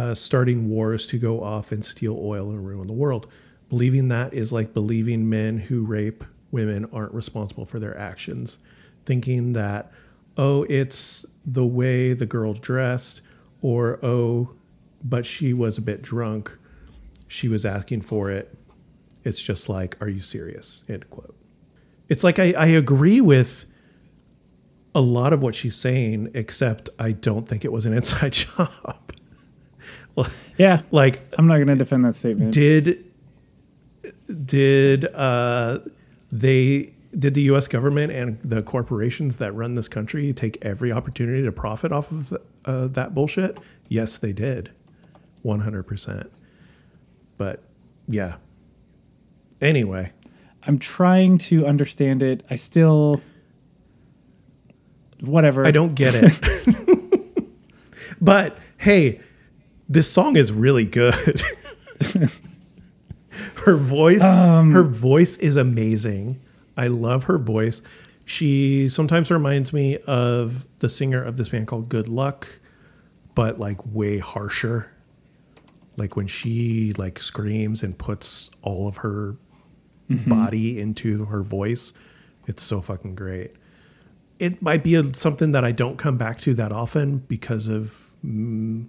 uh, 0.00 0.14
starting 0.14 0.70
wars 0.70 1.06
to 1.06 1.18
go 1.18 1.42
off 1.42 1.72
and 1.72 1.84
steal 1.84 2.18
oil 2.18 2.48
and 2.48 2.66
ruin 2.66 2.86
the 2.86 2.92
world. 2.94 3.30
Believing 3.68 4.08
that 4.08 4.32
is 4.32 4.50
like 4.50 4.72
believing 4.72 5.28
men 5.28 5.58
who 5.58 5.84
rape 5.84 6.24
women 6.50 6.88
aren't 6.90 7.12
responsible 7.12 7.66
for 7.66 7.78
their 7.78 7.96
actions. 7.98 8.58
Thinking 9.04 9.52
that, 9.52 9.92
oh, 10.38 10.64
it's 10.70 11.26
the 11.44 11.66
way 11.66 12.14
the 12.14 12.24
girl 12.24 12.54
dressed, 12.54 13.20
or 13.60 13.98
oh, 14.02 14.54
but 15.04 15.26
she 15.26 15.52
was 15.52 15.76
a 15.76 15.82
bit 15.82 16.00
drunk. 16.00 16.50
She 17.28 17.48
was 17.48 17.66
asking 17.66 18.00
for 18.00 18.30
it. 18.30 18.56
It's 19.22 19.42
just 19.42 19.68
like, 19.68 19.98
are 20.00 20.08
you 20.08 20.22
serious? 20.22 20.82
End 20.88 21.10
quote. 21.10 21.36
It's 22.08 22.24
like 22.24 22.38
I, 22.38 22.52
I 22.52 22.66
agree 22.68 23.20
with 23.20 23.66
a 24.94 25.02
lot 25.02 25.34
of 25.34 25.42
what 25.42 25.54
she's 25.54 25.76
saying, 25.76 26.30
except 26.32 26.88
I 26.98 27.12
don't 27.12 27.46
think 27.46 27.66
it 27.66 27.70
was 27.70 27.84
an 27.84 27.92
inside 28.00 28.32
job. 28.32 29.10
yeah, 30.58 30.82
like, 30.90 31.20
I'm 31.38 31.46
not 31.46 31.56
going 31.56 31.68
to 31.68 31.76
defend 31.76 32.04
that 32.04 32.14
statement. 32.14 32.52
did 32.52 33.04
did 34.44 35.06
uh, 35.14 35.80
they 36.30 36.94
did 37.18 37.34
the 37.34 37.42
U.S. 37.42 37.66
government 37.68 38.12
and 38.12 38.40
the 38.42 38.62
corporations 38.62 39.38
that 39.38 39.52
run 39.52 39.74
this 39.74 39.88
country 39.88 40.32
take 40.32 40.58
every 40.62 40.92
opportunity 40.92 41.42
to 41.42 41.52
profit 41.52 41.92
off 41.92 42.10
of 42.12 42.36
uh, 42.64 42.86
that 42.88 43.14
bullshit? 43.14 43.58
Yes, 43.88 44.18
they 44.18 44.32
did, 44.32 44.70
one 45.42 45.60
hundred 45.60 45.84
percent. 45.84 46.30
But 47.36 47.62
yeah. 48.08 48.36
Anyway, 49.60 50.12
I'm 50.62 50.78
trying 50.78 51.38
to 51.38 51.66
understand 51.66 52.22
it. 52.22 52.44
I 52.48 52.56
still 52.56 53.20
whatever. 55.20 55.66
I 55.66 55.70
don't 55.70 55.94
get 55.94 56.14
it. 56.14 57.48
but 58.20 58.56
hey, 58.78 59.20
this 59.90 60.10
song 60.10 60.36
is 60.36 60.52
really 60.52 60.86
good. 60.86 61.42
her 63.64 63.76
voice, 63.76 64.22
her 64.22 64.84
voice 64.84 65.36
is 65.38 65.56
amazing. 65.56 66.40
I 66.76 66.86
love 66.86 67.24
her 67.24 67.38
voice. 67.38 67.82
She 68.24 68.88
sometimes 68.88 69.32
reminds 69.32 69.72
me 69.72 69.98
of 70.06 70.64
the 70.78 70.88
singer 70.88 71.22
of 71.22 71.36
this 71.36 71.48
band 71.48 71.66
called 71.66 71.88
Good 71.88 72.08
Luck, 72.08 72.46
but 73.34 73.58
like 73.58 73.84
way 73.84 74.18
harsher. 74.18 74.92
Like 75.96 76.14
when 76.14 76.28
she 76.28 76.92
like 76.96 77.18
screams 77.18 77.82
and 77.82 77.98
puts 77.98 78.50
all 78.62 78.86
of 78.86 78.98
her 78.98 79.36
body 80.28 80.80
into 80.80 81.24
her 81.24 81.42
voice, 81.42 81.92
it's 82.46 82.62
so 82.62 82.80
fucking 82.80 83.16
great. 83.16 83.54
It 84.38 84.62
might 84.62 84.84
be 84.84 84.94
a, 84.94 85.12
something 85.14 85.50
that 85.50 85.64
I 85.64 85.72
don't 85.72 85.96
come 85.96 86.16
back 86.16 86.40
to 86.42 86.54
that 86.54 86.70
often 86.70 87.18
because 87.18 87.66
of 87.66 88.14
mm, 88.24 88.86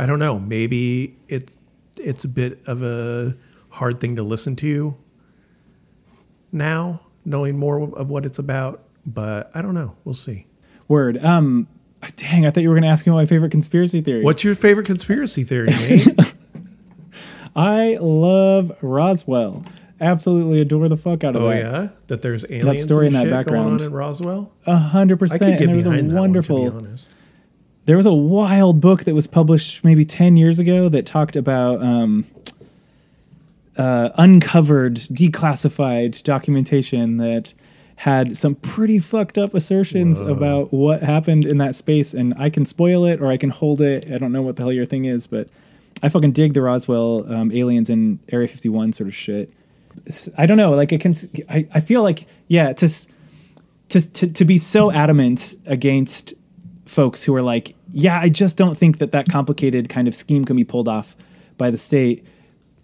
I 0.00 0.06
don't 0.06 0.18
know. 0.18 0.38
Maybe 0.38 1.14
it's 1.28 1.54
it's 1.96 2.24
a 2.24 2.28
bit 2.28 2.62
of 2.66 2.82
a 2.82 3.36
hard 3.68 4.00
thing 4.00 4.16
to 4.16 4.22
listen 4.22 4.56
to 4.56 4.96
now, 6.50 7.02
knowing 7.26 7.58
more 7.58 7.82
of 7.98 8.08
what 8.08 8.24
it's 8.24 8.38
about. 8.38 8.82
But 9.04 9.50
I 9.54 9.60
don't 9.60 9.74
know. 9.74 9.96
We'll 10.04 10.14
see. 10.14 10.46
Word. 10.88 11.22
Um 11.22 11.68
dang, 12.16 12.46
I 12.46 12.50
thought 12.50 12.62
you 12.62 12.70
were 12.70 12.76
gonna 12.76 12.88
ask 12.88 13.06
me 13.06 13.12
my 13.12 13.26
favorite 13.26 13.50
conspiracy 13.50 14.00
theory. 14.00 14.24
What's 14.24 14.42
your 14.42 14.54
favorite 14.54 14.86
conspiracy 14.86 15.44
theory, 15.44 15.68
I 17.54 17.98
love 18.00 18.72
Roswell. 18.80 19.66
Absolutely 20.00 20.62
adore 20.62 20.88
the 20.88 20.96
fuck 20.96 21.24
out 21.24 21.36
of 21.36 21.42
it. 21.42 21.44
oh 21.44 21.50
that. 21.50 21.58
yeah, 21.58 21.88
that 22.06 22.22
there's 22.22 22.46
aliens 22.48 22.64
That 22.64 22.78
story 22.78 23.06
in 23.06 23.12
that 23.12 23.28
background. 23.28 23.64
going 23.64 23.80
on 23.80 23.86
in 23.86 23.92
Roswell. 23.92 24.52
A 24.66 24.78
hundred 24.78 25.18
percent. 25.18 25.42
And 25.42 25.68
there 25.68 25.76
was 25.76 25.84
a 25.84 26.14
wonderful 26.14 26.70
one, 26.70 26.96
to. 26.96 27.06
There 27.90 27.96
was 27.96 28.06
a 28.06 28.14
wild 28.14 28.80
book 28.80 29.02
that 29.02 29.16
was 29.16 29.26
published 29.26 29.82
maybe 29.82 30.04
10 30.04 30.36
years 30.36 30.60
ago 30.60 30.88
that 30.88 31.06
talked 31.06 31.34
about 31.34 31.82
um, 31.82 32.24
uh, 33.76 34.10
uncovered 34.14 34.94
declassified 34.94 36.22
documentation 36.22 37.16
that 37.16 37.52
had 37.96 38.36
some 38.36 38.54
pretty 38.54 39.00
fucked 39.00 39.36
up 39.36 39.54
assertions 39.54 40.20
about 40.20 40.72
what 40.72 41.02
happened 41.02 41.44
in 41.44 41.58
that 41.58 41.74
space 41.74 42.14
and 42.14 42.32
i 42.38 42.48
can 42.48 42.64
spoil 42.64 43.04
it 43.04 43.20
or 43.20 43.26
i 43.26 43.36
can 43.36 43.50
hold 43.50 43.80
it. 43.80 44.08
I 44.08 44.18
don't 44.18 44.30
know 44.30 44.40
what 44.40 44.54
the 44.54 44.62
hell 44.62 44.72
your 44.72 44.86
thing 44.86 45.06
is 45.06 45.26
but 45.26 45.48
i 46.00 46.08
fucking 46.08 46.30
dig 46.30 46.54
the 46.54 46.62
roswell 46.62 47.30
um, 47.32 47.50
aliens 47.50 47.90
and 47.90 48.20
area 48.30 48.46
51 48.46 48.92
sort 48.92 49.08
of 49.08 49.16
shit. 49.16 49.52
I 50.38 50.46
don't 50.46 50.56
know 50.56 50.70
like 50.70 50.92
it 50.92 51.00
can 51.00 51.12
I, 51.48 51.66
I 51.74 51.80
feel 51.80 52.04
like 52.04 52.28
yeah 52.46 52.72
to 52.74 52.88
to, 53.88 54.00
to 54.00 54.28
to 54.28 54.44
be 54.44 54.58
so 54.58 54.92
adamant 54.92 55.56
against 55.66 56.34
folks 56.90 57.22
who 57.24 57.34
are 57.34 57.42
like, 57.42 57.74
yeah, 57.90 58.20
I 58.20 58.28
just 58.28 58.56
don't 58.56 58.76
think 58.76 58.98
that 58.98 59.12
that 59.12 59.28
complicated 59.28 59.88
kind 59.88 60.08
of 60.08 60.14
scheme 60.14 60.44
can 60.44 60.56
be 60.56 60.64
pulled 60.64 60.88
off 60.88 61.16
by 61.58 61.70
the 61.70 61.78
state, 61.78 62.26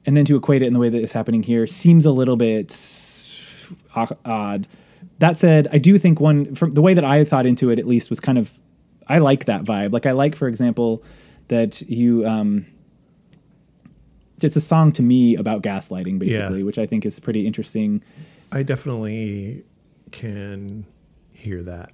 and 0.04 0.16
then 0.16 0.24
to 0.26 0.36
equate 0.36 0.62
it 0.62 0.66
in 0.66 0.72
the 0.72 0.78
way 0.78 0.88
that 0.88 1.02
is 1.02 1.12
happening 1.12 1.42
here 1.42 1.66
seems 1.66 2.06
a 2.06 2.12
little 2.12 2.36
bit 2.36 2.74
odd. 4.24 4.66
That 5.18 5.38
said, 5.38 5.68
I 5.72 5.78
do 5.78 5.98
think 5.98 6.20
one 6.20 6.54
from 6.54 6.72
the 6.72 6.82
way 6.82 6.94
that 6.94 7.04
I 7.04 7.24
thought 7.24 7.46
into 7.46 7.70
it 7.70 7.78
at 7.78 7.86
least 7.86 8.10
was 8.10 8.20
kind 8.20 8.38
of 8.38 8.58
I 9.08 9.18
like 9.18 9.46
that 9.46 9.64
vibe. 9.64 9.92
Like 9.92 10.06
I 10.06 10.12
like, 10.12 10.34
for 10.34 10.48
example, 10.48 11.02
that 11.48 11.80
you 11.82 12.26
um, 12.26 12.66
it's 14.42 14.56
a 14.56 14.60
song 14.60 14.92
to 14.92 15.02
me 15.02 15.36
about 15.36 15.62
gaslighting, 15.62 16.18
basically, 16.18 16.62
which 16.62 16.78
I 16.78 16.86
think 16.86 17.06
is 17.06 17.18
pretty 17.18 17.46
interesting. 17.46 18.02
I 18.52 18.62
definitely 18.62 19.64
can 20.12 20.86
hear 21.34 21.62
that 21.62 21.92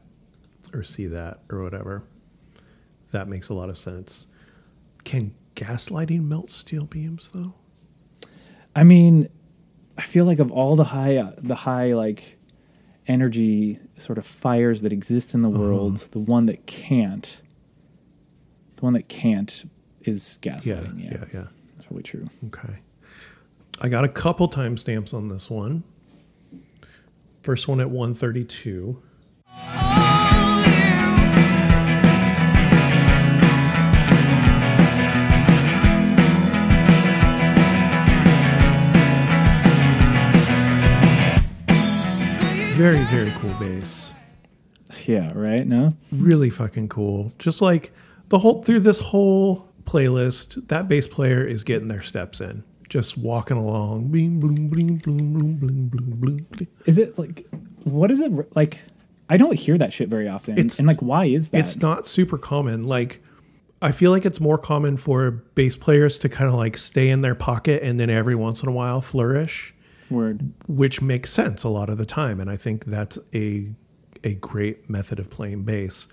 or 0.73 0.83
see 0.83 1.07
that 1.07 1.41
or 1.51 1.63
whatever. 1.63 2.03
That 3.13 3.29
makes 3.29 3.49
a 3.49 3.55
lot 3.55 3.69
of 3.69 3.79
sense. 3.79 4.27
Can 5.05 5.35
gaslighting 5.55 6.25
melt 6.25 6.51
steel 6.51 6.85
beams 6.87 7.31
though? 7.33 7.55
I 8.75 8.85
mean, 8.85 9.29
I 9.99 10.03
feel 10.03 10.25
like 10.25 10.39
of 10.39 10.51
all 10.51 10.77
the 10.77 10.85
high, 10.85 11.17
uh, 11.17 11.33
the 11.39 11.55
high 11.55 11.93
like 11.93 12.39
energy 13.07 13.79
sort 13.97 14.17
of 14.19 14.25
fires 14.27 14.81
that 14.83 14.93
exist 14.93 15.35
in 15.35 15.43
the 15.43 15.51
world, 15.51 15.99
the 16.13 16.19
one 16.19 16.47
that 16.47 16.67
can't, 16.67 17.41
the 18.77 18.83
one 18.83 18.95
that 18.95 19.09
can't 19.09 19.69
is 20.01 20.39
Yeah, 20.43 20.53
gaslighting. 20.59 21.05
Yeah, 21.05 21.11
yeah, 21.13 21.25
yeah. 21.35 21.45
that's 21.75 21.85
probably 21.85 22.03
true. 22.05 22.29
Okay. 22.47 22.79
I 23.81 23.89
got 23.89 24.05
a 24.05 24.09
couple 24.09 24.49
timestamps 24.49 25.13
on 25.13 25.29
this 25.29 25.51
one. 25.51 25.83
First 27.43 27.67
one 27.69 27.81
at 27.81 27.91
132. 27.91 29.03
Very, 42.75 43.05
very 43.05 43.31
cool 43.39 43.53
bass. 43.55 44.13
Yeah, 45.07 45.31
right. 45.35 45.67
No, 45.67 45.95
Really 46.11 46.51
fucking 46.51 46.89
cool. 46.89 47.33
Just 47.39 47.61
like 47.63 47.93
the 48.29 48.39
whole 48.39 48.63
through 48.63 48.81
this 48.81 49.01
whole 49.01 49.69
playlist, 49.85 50.69
that 50.69 50.89
bass 50.89 51.07
player 51.07 51.45
is 51.45 51.65
getting 51.65 51.89
their 51.89 52.03
steps 52.03 52.41
in. 52.41 52.63
Just 52.89 53.17
walking 53.17 53.57
along. 53.57 54.09
Bloom, 54.09 54.39
bling, 54.39 54.69
bloom, 54.69 54.99
bloom, 54.99 55.33
bloom, 55.33 55.57
bloom, 55.57 55.89
bloom, 55.89 56.47
bloom. 56.51 56.69
is 56.87 56.99
it 56.99 57.19
like 57.19 57.47
what 57.85 58.11
is 58.11 58.21
it 58.21 58.55
like? 58.57 58.81
I 59.29 59.37
don't 59.39 59.55
hear 59.55 59.79
that 59.79 59.93
shit 59.93 60.09
very 60.09 60.29
often. 60.29 60.59
It's- 60.59 60.79
and 60.79 60.87
like, 60.87 61.01
why 61.01 61.25
is 61.27 61.49
that? 61.51 61.59
It's 61.59 61.77
not 61.81 62.07
super 62.07 62.37
common. 62.37 62.83
Like, 62.83 63.23
I 63.81 63.91
feel 63.93 64.11
like 64.11 64.27
it's 64.27 64.41
more 64.41 64.59
common 64.59 64.97
for 64.99 65.31
bass 65.55 65.75
players 65.75 66.19
to 66.19 66.29
kind 66.29 66.49
of 66.51 66.55
like 66.55 66.77
stay 66.77 67.09
in 67.09 67.23
their 67.23 67.35
pocket 67.35 67.83
and 67.83 67.99
then 67.99 68.11
every 68.11 68.35
once 68.35 68.63
in 68.63 68.69
a 68.69 68.73
while 68.73 69.01
flourish, 69.01 69.75
word. 70.13 70.53
which 70.67 71.01
makes 71.03 71.31
sense 71.31 71.65
a 71.65 71.69
lot 71.69 71.89
of 71.89 71.99
the 71.99 72.07
time. 72.07 72.41
And 72.41 72.51
I 72.51 72.57
think 72.57 72.85
that's 72.87 73.19
a 73.35 73.71
a 74.25 74.35
great 74.35 74.89
method 74.89 75.19
of 75.19 75.31
playing 75.31 75.65
bass. 75.65 76.07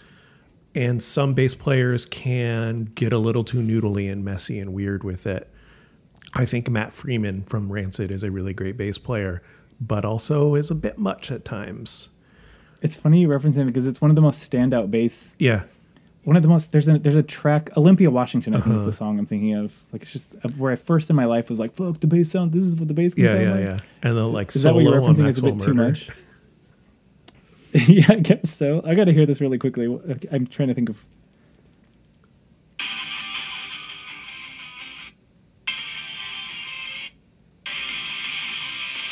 And 0.73 1.01
some 1.01 1.33
bass 1.33 1.53
players 1.53 2.05
can 2.05 2.85
get 2.95 3.13
a 3.13 3.17
little 3.19 3.43
too 3.43 3.61
noodly 3.61 4.11
and 4.11 4.23
messy 4.25 4.59
and 4.59 4.73
weird 4.73 5.03
with 5.03 5.27
it. 5.27 5.47
I 6.33 6.45
think 6.45 6.69
Matt 6.69 6.91
Freeman 6.93 7.43
from 7.43 7.71
Rancid 7.71 8.11
is 8.11 8.23
a 8.23 8.31
really 8.31 8.53
great 8.53 8.77
bass 8.77 8.97
player, 8.97 9.41
but 9.79 10.05
also 10.05 10.55
is 10.55 10.69
a 10.71 10.75
bit 10.75 10.97
much 10.97 11.31
at 11.31 11.45
times. 11.45 12.09
It's 12.81 12.95
funny 12.95 13.21
you 13.21 13.27
reference 13.27 13.57
him 13.57 13.67
because 13.67 13.87
it's 13.87 13.99
one 14.01 14.09
of 14.11 14.15
the 14.15 14.21
most 14.21 14.49
standout 14.49 14.89
bass 14.89 15.35
Yeah. 15.39 15.63
One 16.25 16.35
of 16.35 16.41
the 16.43 16.47
most 16.49 16.71
there's 16.71 16.87
a 16.87 16.99
there's 16.99 17.15
a 17.15 17.23
track 17.23 17.69
Olympia 17.77 18.11
Washington 18.11 18.53
I 18.53 18.57
think 18.57 18.67
Uh-huh. 18.67 18.75
is 18.79 18.85
the 18.85 18.91
song 18.91 19.17
I'm 19.19 19.25
thinking 19.25 19.53
of. 19.55 19.73
Like 19.91 20.01
it's 20.03 20.11
just 20.11 20.35
where 20.57 20.71
I 20.71 20.75
first 20.75 21.09
in 21.09 21.15
my 21.15 21.25
life 21.25 21.49
was 21.49 21.59
like 21.59 21.73
fuck 21.75 21.99
the 21.99 22.07
bass 22.07 22.31
sound 22.31 22.51
this 22.51 22.63
is 22.63 22.75
what 22.75 22.87
the 22.87 22.93
bass 22.93 23.13
can 23.15 23.23
Yeah, 23.23 23.29
sound 23.31 23.43
yeah, 23.43 23.51
like. 23.51 23.63
yeah. 23.63 23.77
And 24.03 24.17
the 24.17 24.27
like 24.27 24.55
is 24.55 24.63
that 24.63 24.73
what 24.75 24.83
you're 24.83 24.99
referencing? 25.01 25.27
Is 25.27 25.39
a 25.39 25.43
bit 25.43 25.59
too 25.59 25.73
much. 25.73 26.09
Yeah 27.73 28.05
I 28.09 28.15
guess 28.15 28.49
so. 28.49 28.81
I 28.83 28.95
got 28.95 29.05
to 29.05 29.13
hear 29.13 29.27
this 29.27 29.41
really 29.41 29.59
quickly. 29.59 29.85
I'm 30.31 30.47
trying 30.47 30.69
to 30.69 30.73
think 30.73 30.89
of 30.89 31.05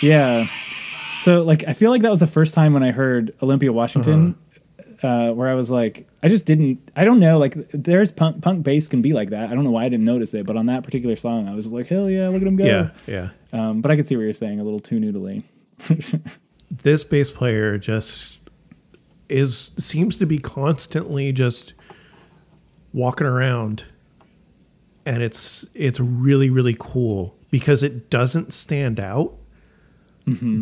yeah. 0.02 0.48
So 1.22 1.44
like 1.44 1.64
I 1.68 1.74
feel 1.74 1.90
like 1.92 2.02
that 2.04 2.10
was 2.12 2.20
the 2.20 2.28
first 2.28 2.54
time 2.54 2.74
when 2.74 2.84
I 2.84 2.92
heard 2.92 3.34
Olympia 3.42 3.74
Washington 3.74 4.36
uh, 5.04 5.32
where 5.32 5.50
I 5.50 5.54
was 5.54 5.70
like, 5.70 6.08
I 6.24 6.28
just 6.28 6.46
didn't, 6.46 6.90
I 6.96 7.04
don't 7.04 7.20
know, 7.20 7.38
like 7.38 7.56
there's 7.72 8.12
punk, 8.12 8.42
punk 8.42 8.64
bass 8.64 8.88
can 8.88 9.02
be 9.02 9.14
like 9.14 9.30
that. 9.30 9.50
I 9.50 9.56
don't 9.56 9.64
know 9.64 9.72
why 9.72 9.86
I 9.86 9.90
didn't 9.90 10.06
notice 10.06 10.34
it, 10.34 10.46
but 10.46 10.58
on 10.58 10.66
that 10.68 10.84
particular 10.84 11.16
song, 11.16 11.48
I 11.48 11.54
was 11.54 11.72
like, 11.72 11.88
hell 11.88 12.10
yeah, 12.10 12.30
look 12.30 12.42
at 12.42 12.48
him 12.48 12.56
go. 12.56 12.66
Yeah, 12.66 12.90
yeah. 13.06 13.30
Um, 13.54 13.82
but 13.82 13.92
I 13.92 13.96
could 13.96 14.08
see 14.08 14.16
what 14.16 14.24
you're 14.24 14.34
saying, 14.34 14.60
a 14.60 14.64
little 14.64 14.80
too 14.80 15.00
noodly. 15.00 15.44
This 16.70 17.04
bass 17.04 17.30
player 17.30 17.78
just 17.78 18.40
is 19.30 19.72
seems 19.78 20.18
to 20.18 20.26
be 20.26 20.38
constantly 20.38 21.32
just 21.32 21.74
walking 22.94 23.26
around 23.28 23.86
and 25.06 25.22
it's 25.24 25.66
it's 25.74 26.00
really 26.00 26.50
really 26.50 26.76
cool 26.78 27.36
because 27.52 27.84
it 27.84 28.10
doesn't 28.10 28.54
stand 28.54 29.00
out 29.00 29.34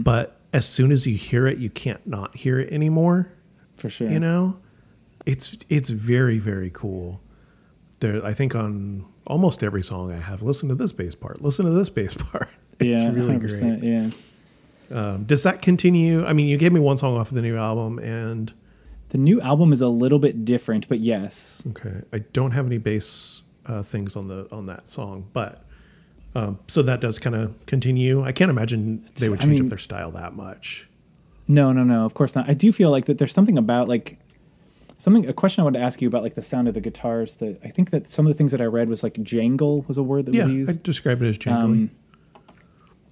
but 0.04 0.40
as 0.54 0.68
soon 0.68 0.92
as 0.92 1.06
you 1.08 1.16
hear 1.16 1.48
it 1.48 1.58
you 1.58 1.70
can't 1.70 2.06
not 2.06 2.36
hear 2.36 2.60
it 2.60 2.72
anymore 2.72 3.32
For 3.78 3.90
sure. 3.90 4.10
you 4.10 4.20
know 4.20 4.58
it's 5.26 5.58
it's 5.70 5.90
very 5.90 6.38
very 6.40 6.70
cool 6.70 7.20
there 8.00 8.24
i 8.26 8.34
think 8.34 8.56
on 8.56 9.06
almost 9.28 9.64
every 9.64 9.84
song 9.84 10.12
i 10.12 10.18
have 10.18 10.42
listen 10.42 10.70
to 10.70 10.76
this 10.76 10.92
bass 10.92 11.16
part 11.16 11.42
listen 11.42 11.66
to 11.66 11.72
this 11.72 11.90
bass 11.90 12.14
part 12.32 12.50
yeah, 12.80 12.96
it's 12.96 13.06
really 13.06 13.36
100%, 13.38 13.80
great 13.80 13.84
Yeah. 13.84 14.10
Um, 14.92 15.24
does 15.24 15.44
that 15.44 15.62
continue? 15.64 16.24
I 16.26 16.34
mean, 16.34 16.46
you 16.48 16.58
gave 16.58 16.72
me 16.74 16.80
one 16.80 16.98
song 16.98 17.18
off 17.18 17.30
of 17.30 17.36
the 17.36 17.42
new 17.42 17.56
album, 17.58 17.98
and 18.00 18.54
The 19.10 19.18
new 19.18 19.40
album 19.42 19.72
is 19.74 19.80
a 19.82 19.88
little 19.88 20.20
bit 20.20 20.44
different, 20.46 20.88
but 20.90 21.00
yes. 21.00 21.64
okay, 21.70 22.02
I 22.14 22.20
don't 22.34 22.52
have 22.52 22.66
any 22.68 22.78
bass 22.78 23.42
uh, 23.66 23.82
things 23.82 24.16
on 24.18 24.28
the 24.28 24.48
on 24.52 24.66
that 24.68 24.88
song, 24.90 25.26
but 25.34 25.66
um, 26.36 26.60
so 26.68 26.82
that 26.84 27.00
does 27.02 27.18
kind 27.18 27.36
of 27.36 27.56
continue. 27.66 28.22
I 28.24 28.32
can't 28.34 28.52
imagine 28.52 29.06
they 29.16 29.30
would 29.30 29.40
I 29.40 29.44
change 29.44 29.60
mean- 29.60 29.64
up 29.68 29.70
their 29.70 29.78
style 29.80 30.12
that 30.12 30.36
much. 30.36 30.86
No, 31.48 31.72
no, 31.72 31.84
no, 31.84 32.06
of 32.06 32.14
course 32.14 32.36
not. 32.36 32.50
I 32.50 32.54
do 32.54 32.72
feel 32.72 32.90
like 32.92 33.06
that 33.06 33.18
there's 33.18 33.34
something 33.34 33.58
about 33.58 33.88
like 33.88 34.18
something 34.98 35.28
a 35.28 35.34
question 35.34 35.62
I 35.62 35.64
wanted 35.66 35.80
to 35.80 35.86
ask 35.86 36.02
you 36.02 36.08
about 36.08 36.24
like 36.24 36.34
the 36.36 36.42
sound 36.42 36.68
of 36.68 36.74
the 36.74 36.82
guitars 36.82 37.36
that 37.36 37.60
I 37.64 37.70
think 37.70 37.92
that 37.92 38.10
some 38.10 38.26
of 38.26 38.34
the 38.34 38.38
things 38.38 38.52
that 38.52 38.62
I 38.62 38.66
read 38.66 38.90
was 38.90 39.04
like 39.04 39.22
jangle 39.22 39.82
was 39.88 39.98
a 39.98 40.04
word 40.04 40.26
that 40.26 40.34
Yeah, 40.34 40.46
was 40.46 40.54
used. 40.54 40.72
Yeah, 40.72 40.80
I 40.80 40.84
describe 40.84 41.22
it 41.22 41.28
as 41.28 41.38
jangly. 41.38 41.54
Um, 41.54 41.92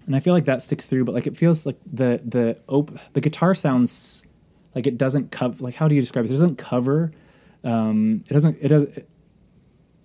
and 0.06 0.16
I 0.16 0.20
feel 0.20 0.34
like 0.34 0.46
that 0.46 0.62
sticks 0.62 0.88
through, 0.88 1.06
but 1.06 1.14
like 1.16 1.28
it 1.28 1.38
feels 1.38 1.66
like 1.66 1.78
the 1.92 2.22
the 2.26 2.58
op- 2.68 2.98
the 3.14 3.22
guitar 3.22 3.56
sounds 3.56 4.26
like 4.76 4.88
it 4.88 4.98
doesn't 4.98 5.32
cover. 5.32 5.64
Like 5.64 5.76
how 5.76 5.88
do 5.88 5.96
you 5.96 6.02
describe 6.02 6.26
it? 6.26 6.32
It 6.32 6.34
doesn't 6.34 6.58
cover. 6.58 7.12
Um, 7.64 8.24
it 8.30 8.34
doesn't. 8.34 8.58
It 8.60 8.68
does. 8.68 8.84
It, 8.84 9.10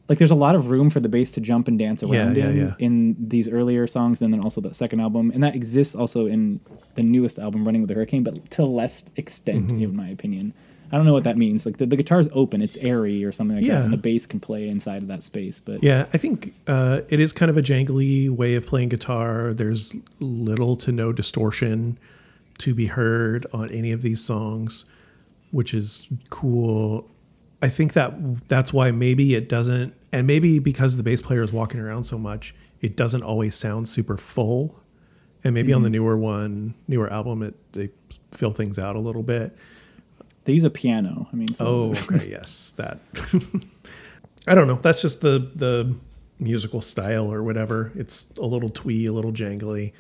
like 0.09 0.19
there's 0.19 0.31
a 0.31 0.35
lot 0.37 0.55
of 0.55 0.71
room 0.71 0.89
for 0.91 1.01
the 1.01 1.09
bass 1.09 1.31
to 1.33 1.41
jump 1.41 1.69
and 1.69 1.79
dance 1.79 2.03
around 2.03 2.37
yeah, 2.37 2.49
in 2.49 2.57
yeah. 2.57 2.75
in 2.79 3.17
these 3.19 3.49
earlier 3.49 3.87
songs, 3.87 4.23
and 4.23 4.33
then 4.33 4.41
also 4.41 4.61
that 4.63 4.75
second 4.75 5.01
album, 5.01 5.31
and 5.35 5.43
that 5.43 5.55
exists 5.55 5.95
also 5.95 6.27
in 6.27 6.61
the 6.95 7.03
newest 7.03 7.39
album, 7.39 7.65
Running 7.65 7.83
with 7.83 7.89
the 7.89 7.95
Hurricane, 7.95 8.23
but 8.25 8.51
to 8.53 8.65
less 8.65 9.05
extent, 9.17 9.69
Mm-hmm. 9.69 9.83
in 9.83 9.97
my 9.97 10.09
opinion. 10.09 10.53
I 10.91 10.97
don't 10.97 11.05
know 11.05 11.13
what 11.13 11.25
that 11.25 11.37
means. 11.37 11.67
Like 11.67 11.77
the, 11.77 11.85
the 11.85 11.97
guitar's 11.97 12.31
open, 12.33 12.63
it's 12.63 12.79
airy 12.79 13.23
or 13.23 13.31
something 13.31 13.57
like 13.59 13.67
Yeah. 13.67 13.75
that, 13.75 13.85
and 13.85 13.93
the 13.93 13.99
bass 13.99 14.25
can 14.25 14.41
play 14.41 14.67
inside 14.71 15.03
of 15.03 15.09
that 15.09 15.23
space. 15.23 15.61
But 15.61 15.83
Yeah, 15.83 16.07
I 16.15 16.17
think 16.17 16.55
uh, 16.67 17.03
it 17.11 17.21
is 17.21 17.35
kind 17.35 17.51
of 17.51 17.59
a 17.59 17.63
jangly 17.63 18.31
way 18.31 18.55
of 18.55 18.65
playing 18.67 18.89
guitar. 18.89 19.53
There's 19.53 19.93
little 20.19 20.77
to 20.77 20.91
no 20.91 21.13
distortion 21.13 21.99
to 22.59 22.75
be 22.75 22.87
heard 22.87 23.45
on 23.53 23.71
any 23.71 23.93
of 23.93 24.01
these 24.01 24.25
songs, 24.25 24.87
which 25.51 25.75
is 25.75 26.09
cool. 26.31 27.07
I 27.61 27.69
think 27.69 27.93
that 27.95 28.49
that's 28.49 28.73
why 28.73 28.91
maybe 28.93 29.35
it 29.35 29.49
doesn't, 29.49 29.93
and 30.13 30.27
maybe 30.27 30.59
because 30.59 30.97
the 30.97 31.03
bass 31.03 31.21
player 31.21 31.43
is 31.43 31.53
walking 31.53 31.81
around 31.81 32.05
so 32.05 32.17
much, 32.19 32.55
it 32.81 32.97
doesn't 32.97 33.23
always 33.23 33.55
sound 33.55 33.89
super 33.89 34.17
full. 34.17 34.79
And 35.45 35.55
maybe 35.55 35.73
on 35.73 35.83
the 35.83 35.91
newer 35.91 36.17
one, 36.17 36.75
newer 36.89 37.13
album, 37.13 37.43
it 37.43 37.55
they 37.73 37.91
fill 38.33 38.51
things 38.53 38.79
out 38.79 38.97
a 38.97 38.99
little 39.01 39.23
bit. 39.23 39.57
they 40.45 40.53
use 40.53 40.65
a 40.65 40.71
piano. 40.71 41.29
I 41.33 41.37
mean, 41.37 41.53
so 41.55 41.65
Oh, 41.67 41.91
okay, 42.15 42.29
yes, 42.29 42.75
that. 42.77 42.99
I 44.49 44.55
don't 44.55 44.67
know. 44.67 44.77
That's 44.83 45.01
just 45.03 45.21
the 45.21 45.51
the 45.55 45.95
musical 46.41 46.81
style 46.81 47.33
or 47.33 47.43
whatever. 47.43 47.93
It's 47.97 48.33
a 48.39 48.47
little 48.47 48.71
twee, 48.71 49.07
a 49.07 49.13
little 49.13 49.33
jangly, 49.33 49.93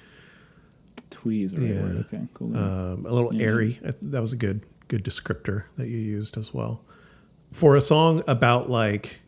tweeze 1.11 1.57
or 1.57 1.61
Yeah. 1.63 1.83
word. 1.83 1.97
Okay, 2.13 2.27
cool. 2.35 2.57
um, 2.57 3.07
a 3.07 3.13
little 3.13 3.41
airy. 3.41 3.79
That 4.03 4.21
was 4.21 4.33
a 4.33 4.37
good 4.37 4.63
good 4.89 5.05
descriptor 5.05 5.65
that 5.77 5.87
you 5.89 5.99
used 5.99 6.37
as 6.39 6.53
well. 6.55 6.81
For 7.53 7.77
a 7.77 7.81
song 7.81 8.23
about 8.27 8.71
like 8.71 9.21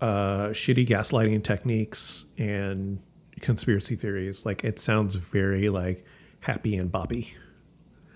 uh, 0.00 0.48
shitty 0.48 0.86
gaslighting 0.86 1.44
techniques 1.44 2.24
and 2.38 3.00
conspiracy 3.40 3.94
theories, 3.94 4.44
like 4.44 4.64
it 4.64 4.78
sounds 4.78 5.16
very 5.16 5.68
like 5.68 6.04
happy 6.40 6.76
and 6.76 6.90
boppy. 6.90 7.28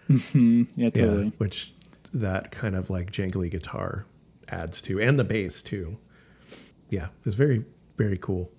yeah, 0.08 0.90
totally. 0.90 1.32
which 1.38 1.74
that 2.14 2.50
kind 2.50 2.76
of 2.76 2.90
like 2.90 3.10
jangly 3.10 3.50
guitar 3.50 4.06
adds 4.48 4.80
to, 4.82 5.00
and 5.00 5.18
the 5.18 5.24
bass 5.24 5.62
too. 5.62 5.98
Yeah, 6.90 7.08
it's 7.24 7.36
very 7.36 7.64
very 7.96 8.18
cool. 8.18 8.50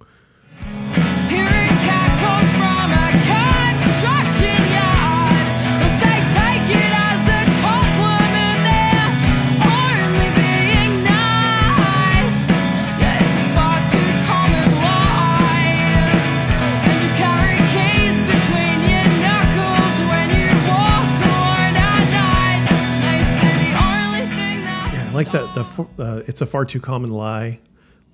Like 25.17 25.31
that. 25.31 25.53
The 25.55 26.03
uh, 26.03 26.21
it's 26.27 26.41
a 26.41 26.45
far 26.45 26.65
too 26.65 26.79
common 26.79 27.11
lie 27.11 27.59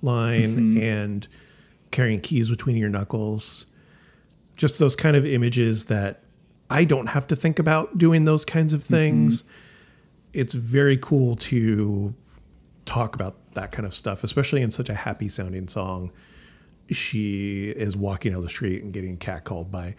line 0.02 0.76
and 0.78 1.26
carrying 1.90 2.20
keys 2.20 2.50
between 2.50 2.76
your 2.76 2.88
knuckles. 2.88 3.66
Just 4.56 4.78
those 4.78 4.96
kind 4.96 5.16
of 5.16 5.24
images 5.24 5.86
that 5.86 6.22
I 6.70 6.84
don't 6.84 7.08
have 7.08 7.26
to 7.28 7.36
think 7.36 7.58
about 7.58 7.98
doing 7.98 8.24
those 8.24 8.44
kinds 8.44 8.72
of 8.72 8.82
things. 8.82 9.44
It's 10.32 10.54
very 10.54 10.96
cool 10.96 11.36
to 11.36 12.14
talk 12.86 13.14
about 13.14 13.36
that 13.54 13.70
kind 13.72 13.86
of 13.86 13.94
stuff, 13.94 14.24
especially 14.24 14.62
in 14.62 14.70
such 14.70 14.88
a 14.88 14.94
happy 14.94 15.28
sounding 15.28 15.68
song. 15.68 16.10
She 16.90 17.70
is 17.70 17.96
walking 17.96 18.32
down 18.32 18.42
the 18.42 18.50
street 18.50 18.82
and 18.82 18.92
getting 18.92 19.16
catcalled 19.16 19.70
by 19.70 19.94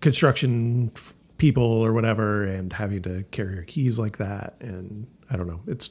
construction 0.00 0.90
f- 0.94 1.14
people 1.38 1.62
or 1.62 1.92
whatever 1.92 2.44
and 2.44 2.72
having 2.72 3.02
to 3.02 3.24
carry 3.30 3.54
her 3.56 3.62
keys 3.62 3.98
like 3.98 4.18
that. 4.18 4.56
And 4.60 5.06
I 5.30 5.36
don't 5.36 5.46
know. 5.46 5.60
It's 5.66 5.90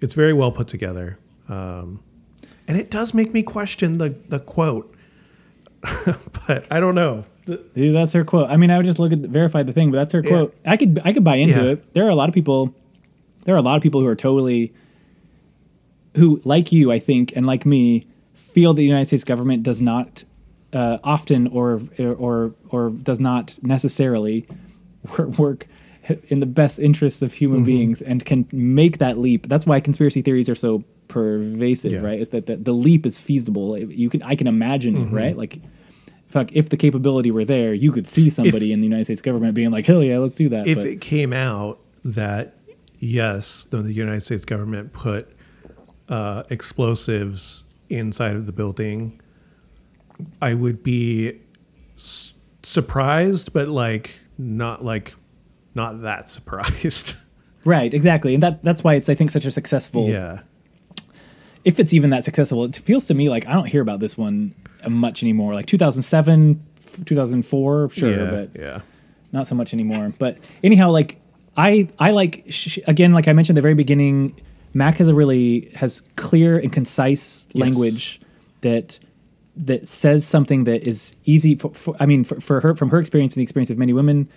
it's 0.00 0.14
very 0.14 0.32
well 0.32 0.52
put 0.52 0.68
together. 0.68 1.18
Um, 1.48 2.02
and 2.66 2.78
it 2.78 2.90
does 2.90 3.12
make 3.14 3.32
me 3.32 3.42
question 3.42 3.98
the, 3.98 4.10
the 4.28 4.38
quote. 4.40 4.94
but 6.46 6.66
I 6.70 6.80
don't 6.80 6.94
know. 6.94 7.24
Dude, 7.46 7.94
that's 7.94 8.14
her 8.14 8.24
quote. 8.24 8.48
I 8.48 8.56
mean, 8.56 8.70
I 8.70 8.78
would 8.78 8.86
just 8.86 8.98
look 8.98 9.12
at 9.12 9.18
verify 9.18 9.62
the 9.62 9.72
thing, 9.74 9.90
but 9.90 9.98
that's 9.98 10.12
her 10.12 10.22
quote. 10.22 10.56
I 10.64 10.78
could 10.78 10.98
I 11.04 11.12
could 11.12 11.24
buy 11.24 11.36
into 11.36 11.62
Yeah. 11.62 11.70
it. 11.72 11.92
There 11.92 12.06
are 12.06 12.08
a 12.08 12.14
lot 12.14 12.28
of 12.30 12.34
people. 12.34 12.74
There 13.44 13.54
are 13.54 13.58
a 13.58 13.62
lot 13.62 13.76
of 13.76 13.82
people 13.82 14.00
who 14.00 14.06
are 14.06 14.14
totally, 14.16 14.72
who 16.16 16.40
like 16.46 16.72
you, 16.72 16.90
I 16.90 16.98
think, 16.98 17.34
and 17.36 17.44
like 17.46 17.66
me, 17.66 18.06
feel 18.32 18.72
that 18.72 18.78
the 18.78 18.84
United 18.86 19.04
States 19.06 19.24
government 19.24 19.62
does 19.62 19.82
not 19.82 20.24
uh, 20.72 20.96
often 21.04 21.46
or 21.48 21.82
or 21.98 22.54
or 22.70 22.88
does 22.90 23.20
not 23.20 23.58
necessarily 23.62 24.46
wor- 25.18 25.26
work 25.38 25.66
in 26.28 26.40
the 26.40 26.46
best 26.46 26.78
interests 26.78 27.22
of 27.22 27.32
human 27.32 27.58
Mm-hmm. 27.58 27.64
beings 27.66 28.02
and 28.02 28.24
can 28.24 28.46
make 28.52 28.98
that 28.98 29.18
leap. 29.18 29.48
That's 29.48 29.66
why 29.66 29.80
conspiracy 29.80 30.22
theories 30.22 30.48
are 30.48 30.54
so 30.54 30.84
pervasive, 31.08 31.92
Yeah. 31.92 32.00
right? 32.00 32.20
Is 32.20 32.30
that 32.30 32.46
the, 32.46 32.56
the 32.56 32.72
leap 32.72 33.06
is 33.06 33.18
feasible. 33.18 33.78
You 33.78 34.10
can 34.10 34.22
I 34.22 34.34
can 34.36 34.46
imagine 34.46 34.94
Mm-hmm. 34.96 35.16
it, 35.16 35.20
right? 35.20 35.36
Like 35.36 35.60
fuck, 36.28 36.50
if 36.52 36.68
the 36.68 36.76
capability 36.76 37.30
were 37.30 37.44
there, 37.44 37.72
you 37.72 37.92
could 37.92 38.06
see 38.08 38.28
somebody 38.28 38.72
in 38.72 38.80
the 38.80 38.86
United 38.86 39.04
States 39.04 39.20
government 39.22 39.54
being 39.54 39.70
like, 39.70 39.86
"Hell 39.86 40.02
yeah, 40.02 40.18
let's 40.18 40.34
do 40.34 40.48
that." 40.48 40.66
if 40.66 40.78
but, 40.78 40.86
it 40.86 41.00
came 41.00 41.32
out 41.32 41.78
that 42.04 42.54
yes, 42.98 43.64
the, 43.66 43.78
the 43.82 43.92
United 43.92 44.22
States 44.22 44.44
government 44.44 44.92
put 44.92 45.28
uh, 46.08 46.42
explosives 46.50 47.64
inside 47.88 48.34
of 48.36 48.46
the 48.46 48.52
building, 48.52 49.20
I 50.42 50.54
would 50.54 50.82
be 50.82 51.38
s- 51.96 52.34
surprised, 52.62 53.52
but 53.52 53.68
like 53.68 54.12
not 54.36 54.84
like 54.84 55.14
not 55.74 56.02
that 56.02 56.28
surprised. 56.28 57.16
right, 57.64 57.92
exactly, 57.92 58.34
and 58.34 58.42
that 58.42 58.62
that's 58.62 58.84
why 58.84 58.94
it's 58.94 59.08
I 59.08 59.14
think 59.14 59.30
such 59.30 59.44
a 59.44 59.50
successful. 59.50 60.08
yeah, 60.08 60.40
If 61.64 61.78
it's 61.80 61.92
even 61.92 62.10
that 62.10 62.24
successful, 62.24 62.64
it 62.64 62.76
feels 62.76 63.06
to 63.06 63.14
me 63.14 63.28
like 63.28 63.46
I 63.46 63.52
don't 63.52 63.66
hear 63.66 63.82
about 63.82 64.00
this 64.00 64.16
one 64.18 64.54
much 64.88 65.22
anymore. 65.22 65.54
Like 65.54 65.66
2007, 65.66 66.64
2004, 67.04 67.90
sure, 67.90 68.10
yeah, 68.10 68.30
but 68.30 68.50
yeah, 68.54 68.80
not 69.32 69.46
so 69.46 69.54
much 69.54 69.72
anymore. 69.72 70.12
But 70.18 70.38
anyhow, 70.62 70.90
like 70.90 71.20
I 71.56 71.88
I 71.98 72.10
like 72.10 72.44
sh- 72.48 72.78
again, 72.86 73.12
like 73.12 73.28
I 73.28 73.32
mentioned 73.32 73.56
at 73.56 73.60
the 73.60 73.62
very 73.62 73.74
beginning, 73.74 74.38
Maq 74.74 74.96
has 74.98 75.08
a 75.08 75.14
really 75.14 75.70
has 75.76 76.02
clear 76.16 76.58
and 76.58 76.72
concise 76.72 77.46
language 77.54 78.20
that 78.60 78.98
that 79.56 79.86
says 79.86 80.26
something 80.26 80.64
that 80.64 80.86
is 80.86 81.14
easy 81.24 81.54
for, 81.54 81.72
for 81.74 81.96
I 82.00 82.06
mean 82.06 82.24
for, 82.24 82.40
for 82.40 82.60
her 82.60 82.74
from 82.74 82.90
her 82.90 82.98
experience 82.98 83.34
and 83.34 83.40
the 83.40 83.44
experience 83.44 83.70
of 83.70 83.78
many 83.78 83.92
women, 83.92 84.28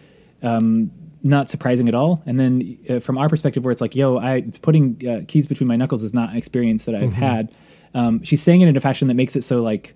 um, 0.44 0.92
not 1.24 1.50
surprising 1.50 1.88
at 1.88 1.96
all. 1.96 2.22
And 2.26 2.40
then 2.40 2.78
uh, 2.90 3.00
from 3.00 3.18
our 3.18 3.28
perspective, 3.30 3.64
where 3.66 3.72
it's 3.72 3.82
like, 3.82 3.96
yo, 3.96 4.18
I 4.18 4.46
putting 4.62 5.02
uh, 5.08 5.22
keys 5.28 5.48
between 5.48 5.68
my 5.68 5.76
knuckles 5.76 6.04
is 6.04 6.14
not 6.14 6.32
an 6.32 6.38
experience 6.38 6.86
that 6.86 6.96
I've 6.96 7.14
had. 7.14 7.52
Um, 7.94 8.24
she's 8.24 8.42
saying 8.42 8.62
it 8.62 8.68
in 8.68 8.78
a 8.78 8.80
fashion 8.80 9.08
that 9.08 9.16
makes 9.16 9.36
it 9.36 9.44
so 9.44 9.62
like 9.64 9.96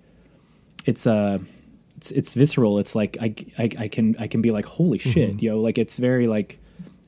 it's 0.86 1.06
uh 1.06 1.38
it's 1.96 2.10
it's 2.10 2.34
visceral. 2.34 2.78
It's 2.78 2.94
like 2.96 3.16
I, 3.20 3.34
I 3.58 3.70
I 3.78 3.88
can 3.88 4.16
I 4.18 4.26
can 4.26 4.42
be 4.42 4.50
like 4.50 4.64
holy 4.66 4.98
shit, 4.98 5.40
yo. 5.42 5.60
Like 5.60 5.78
it's 5.78 5.98
very 5.98 6.26
like 6.26 6.58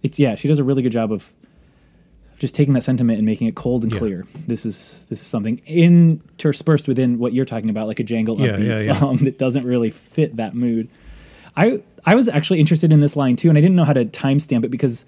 it's 0.03 0.19
yeah. 0.19 0.37
She 0.37 0.47
does 0.47 0.59
a 0.61 0.65
really 0.65 0.83
good 0.83 0.93
job 0.93 1.11
of 1.11 1.33
of 2.33 2.39
just 2.39 2.55
taking 2.55 2.75
that 2.75 2.83
sentiment 2.85 3.19
and 3.19 3.27
making 3.27 3.49
it 3.49 3.55
cold 3.57 3.83
and 3.83 3.93
Yeah. 3.93 3.99
clear. 3.99 4.27
This 4.47 4.65
is 4.67 5.05
this 5.09 5.21
is 5.21 5.27
something 5.27 5.61
interspersed 5.67 6.87
within 6.87 7.19
what 7.19 7.33
you're 7.33 7.45
talking 7.45 7.71
about, 7.71 7.89
like 7.89 7.99
a 8.01 8.05
jangle 8.05 8.41
Yeah, 8.41 8.53
upbeat 8.57 8.87
yeah. 8.87 8.95
song 8.95 9.17
that 9.25 9.39
doesn't 9.39 9.65
really 9.67 9.91
fit 9.91 10.37
that 10.37 10.55
mood. 10.55 10.89
I 11.57 11.83
I 12.05 12.15
was 12.15 12.29
actually 12.29 12.61
interested 12.61 12.93
in 12.93 13.01
this 13.01 13.17
line 13.17 13.37
too, 13.37 13.49
and 13.49 13.57
I 13.59 13.61
didn't 13.61 13.77
know 13.77 13.85
how 13.85 13.93
to 13.95 14.05
timestamp 14.05 14.65
it 14.65 14.71
because 14.71 15.05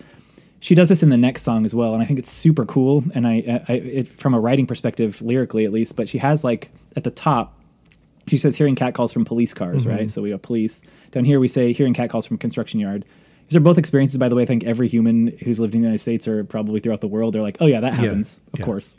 she 0.60 0.74
does 0.74 0.88
this 0.88 1.02
in 1.02 1.10
the 1.10 1.16
next 1.18 1.42
song 1.42 1.64
as 1.64 1.74
well, 1.74 1.92
and 1.92 2.02
I 2.02 2.06
think 2.06 2.18
it's 2.18 2.30
super 2.30 2.64
cool. 2.64 3.04
And 3.14 3.26
I, 3.26 3.62
I 3.68 3.72
it, 3.72 4.08
from 4.20 4.32
a 4.34 4.40
writing 4.40 4.66
perspective, 4.66 5.20
lyrically 5.22 5.64
at 5.64 5.72
least, 5.72 5.96
but 5.96 6.08
she 6.08 6.18
has 6.18 6.44
like 6.44 6.70
at 6.96 7.04
the 7.04 7.10
top 7.10 7.52
she 8.28 8.38
says 8.38 8.56
hearing 8.56 8.74
cat 8.74 8.92
calls 8.92 9.12
from 9.12 9.24
police 9.24 9.54
cars, 9.54 9.84
Mm-hmm. 9.84 9.96
right? 9.96 10.10
So 10.10 10.20
we 10.20 10.30
have 10.30 10.42
police. 10.42 10.82
Down 11.12 11.24
here 11.24 11.38
we 11.38 11.46
say 11.46 11.72
hearing 11.72 11.94
cat 11.94 12.10
calls 12.10 12.26
from 12.26 12.38
construction 12.38 12.80
yard. 12.80 13.04
These 13.48 13.54
are 13.56 13.60
both 13.60 13.78
experiences, 13.78 14.16
by 14.16 14.28
the 14.28 14.34
way. 14.34 14.42
I 14.42 14.46
think 14.46 14.64
every 14.64 14.88
human 14.88 15.28
who's 15.44 15.60
lived 15.60 15.76
in 15.76 15.80
the 15.82 15.84
United 15.86 16.00
States 16.00 16.26
or 16.26 16.42
probably 16.42 16.80
throughout 16.80 17.00
the 17.00 17.06
world 17.06 17.34
they're 17.34 17.42
like, 17.42 17.58
oh 17.60 17.66
yeah, 17.66 17.78
that 17.78 17.94
happens, 17.94 18.40
of 18.52 18.58
Yeah. 18.58 18.64
course. 18.64 18.96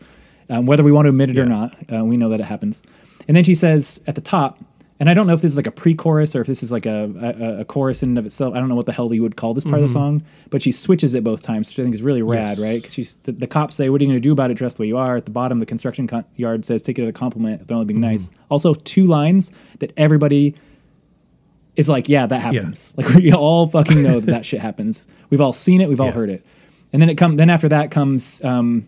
Um, 0.50 0.66
whether 0.66 0.82
we 0.84 0.94
want 0.94 1.08
to 1.08 1.10
admit 1.10 1.30
it 1.32 1.38
or 1.38 1.46
not, 1.46 1.76
uh, 1.94 2.06
we 2.06 2.16
know 2.16 2.30
that 2.30 2.40
it 2.40 2.46
happens. 2.46 2.82
And 3.28 3.36
then 3.36 3.44
she 3.44 3.54
says 3.56 4.00
at 4.08 4.16
the 4.16 4.22
top, 4.22 4.60
and 5.00 5.10
I 5.10 5.14
don't 5.14 5.28
know 5.28 5.34
if 5.34 5.42
this 5.42 5.52
is 5.52 5.58
like 5.58 5.68
a 5.68 5.72
pre-chorus 5.72 6.36
or 6.36 6.42
if 6.42 6.48
this 6.48 6.64
is 6.64 6.72
like 6.72 6.86
a, 6.86 7.04
a, 7.40 7.60
a 7.62 7.66
chorus 7.66 8.02
in 8.02 8.10
and 8.10 8.18
of 8.18 8.26
itself. 8.26 8.56
I 8.56 8.60
don't 8.60 8.68
know 8.70 8.76
what 8.76 8.88
the 8.88 8.92
hell 8.92 9.14
you 9.14 9.22
would 9.22 9.36
call 9.36 9.54
this 9.54 9.64
part 9.64 9.76
of 9.76 9.82
the 9.84 9.90
song, 9.94 10.24
but 10.50 10.62
she 10.64 10.72
switches 10.72 11.14
it 11.14 11.24
both 11.24 11.42
times, 11.44 11.70
which 11.70 11.80
I 11.80 11.84
think 11.84 11.94
is 11.96 12.02
really 12.02 12.22
rad, 12.24 12.58
Mm-hmm. 12.58 12.62
Yes. 12.64 12.70
right? 12.72 12.82
Because 12.82 12.94
she's 12.94 13.16
the, 13.18 13.32
the 13.32 13.48
cops 13.48 13.76
say, 13.76 13.90
"What 13.90 14.02
are 14.02 14.04
you 14.04 14.10
going 14.10 14.18
to 14.22 14.28
do 14.28 14.32
about 14.32 14.50
it? 14.52 14.56
Dressed 14.56 14.78
the 14.78 14.82
way 14.84 14.88
you 14.88 14.98
are." 14.98 15.18
At 15.18 15.26
the 15.26 15.32
bottom, 15.32 15.60
the 15.60 15.66
construction 15.66 16.08
co- 16.08 16.24
yard 16.36 16.66
says, 16.66 16.82
"Take 16.82 16.98
it 17.00 17.04
as 17.04 17.10
a 17.10 17.14
compliment. 17.14 17.68
They're 17.68 17.76
only 17.76 17.86
being 17.86 18.00
Mm-hmm. 18.02 18.10
nice." 18.12 18.30
Also, 18.50 18.74
two 18.74 19.06
lines 19.06 19.52
that 19.80 19.94
everybody 19.98 20.56
is 21.76 21.88
like, 21.90 22.10
"Yeah, 22.10 22.26
that 22.26 22.42
happens." 22.42 22.94
Like 22.98 23.08
we 23.16 23.32
all 23.34 23.68
fucking 23.68 24.02
know 24.02 24.20
that 24.20 24.26
that 24.32 24.46
shit 24.46 24.62
happens. 24.62 25.08
We've 25.30 25.42
all 25.42 25.54
seen 25.54 25.82
it. 25.82 25.90
We've 25.90 26.02
all 26.02 26.12
heard 26.12 26.30
it. 26.30 26.46
And 26.94 27.02
then 27.02 27.10
it 27.10 27.16
come. 27.16 27.36
Then 27.36 27.50
after 27.50 27.70
that 27.70 27.92
comes 27.92 28.44
um, 28.44 28.88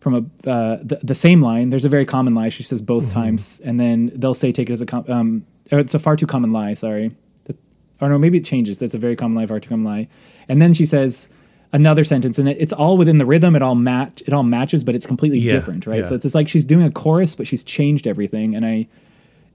from 0.00 0.14
a 0.14 0.50
uh, 0.50 0.78
the, 0.82 0.98
the 1.02 1.14
same 1.14 1.40
line. 1.42 1.70
There's 1.70 1.84
a 1.84 1.88
very 1.88 2.04
common 2.06 2.34
lie. 2.34 2.48
She 2.48 2.62
says 2.62 2.80
both 2.82 3.12
times, 3.12 3.60
and 3.64 3.78
then 3.78 4.10
they'll 4.14 4.34
say, 4.34 4.50
"Take 4.52 4.68
it 4.70 4.72
as 4.72 4.80
a 4.80 4.86
com- 4.86 5.04
um, 5.08 5.44
or 5.70 5.78
it's 5.78 5.94
a 5.94 5.98
far 5.98 6.16
too 6.16 6.26
common 6.26 6.50
lie." 6.50 6.74
Sorry, 6.74 7.12
That- 7.44 7.58
or 8.00 8.08
no, 8.08 8.18
maybe 8.18 8.38
it 8.38 8.44
changes. 8.44 8.78
That's 8.78 8.94
a 8.94 8.98
very 8.98 9.16
common 9.16 9.36
lie, 9.36 9.46
far 9.46 9.60
too 9.60 9.68
common 9.68 9.84
lie. 9.84 10.08
And 10.48 10.60
then 10.60 10.74
she 10.74 10.86
says 10.86 11.28
another 11.72 12.02
sentence, 12.02 12.38
and 12.38 12.48
it, 12.48 12.56
it's 12.58 12.72
all 12.72 12.96
within 12.96 13.18
the 13.18 13.26
rhythm. 13.26 13.54
It 13.54 13.62
all 13.62 13.74
match. 13.76 14.22
It 14.26 14.32
all 14.32 14.42
matches, 14.42 14.82
but 14.82 14.94
it's 14.94 15.06
completely 15.06 15.38
Yeah, 15.38 15.52
different, 15.52 15.86
right? 15.86 15.98
yeah. 15.98 16.04
So 16.04 16.14
it's 16.16 16.22
just 16.24 16.34
like 16.34 16.48
she's 16.48 16.64
doing 16.64 16.84
a 16.86 16.90
chorus, 16.90 17.34
but 17.34 17.46
she's 17.46 17.62
changed 17.62 18.06
everything, 18.06 18.54
and 18.56 18.64
I. 18.64 18.88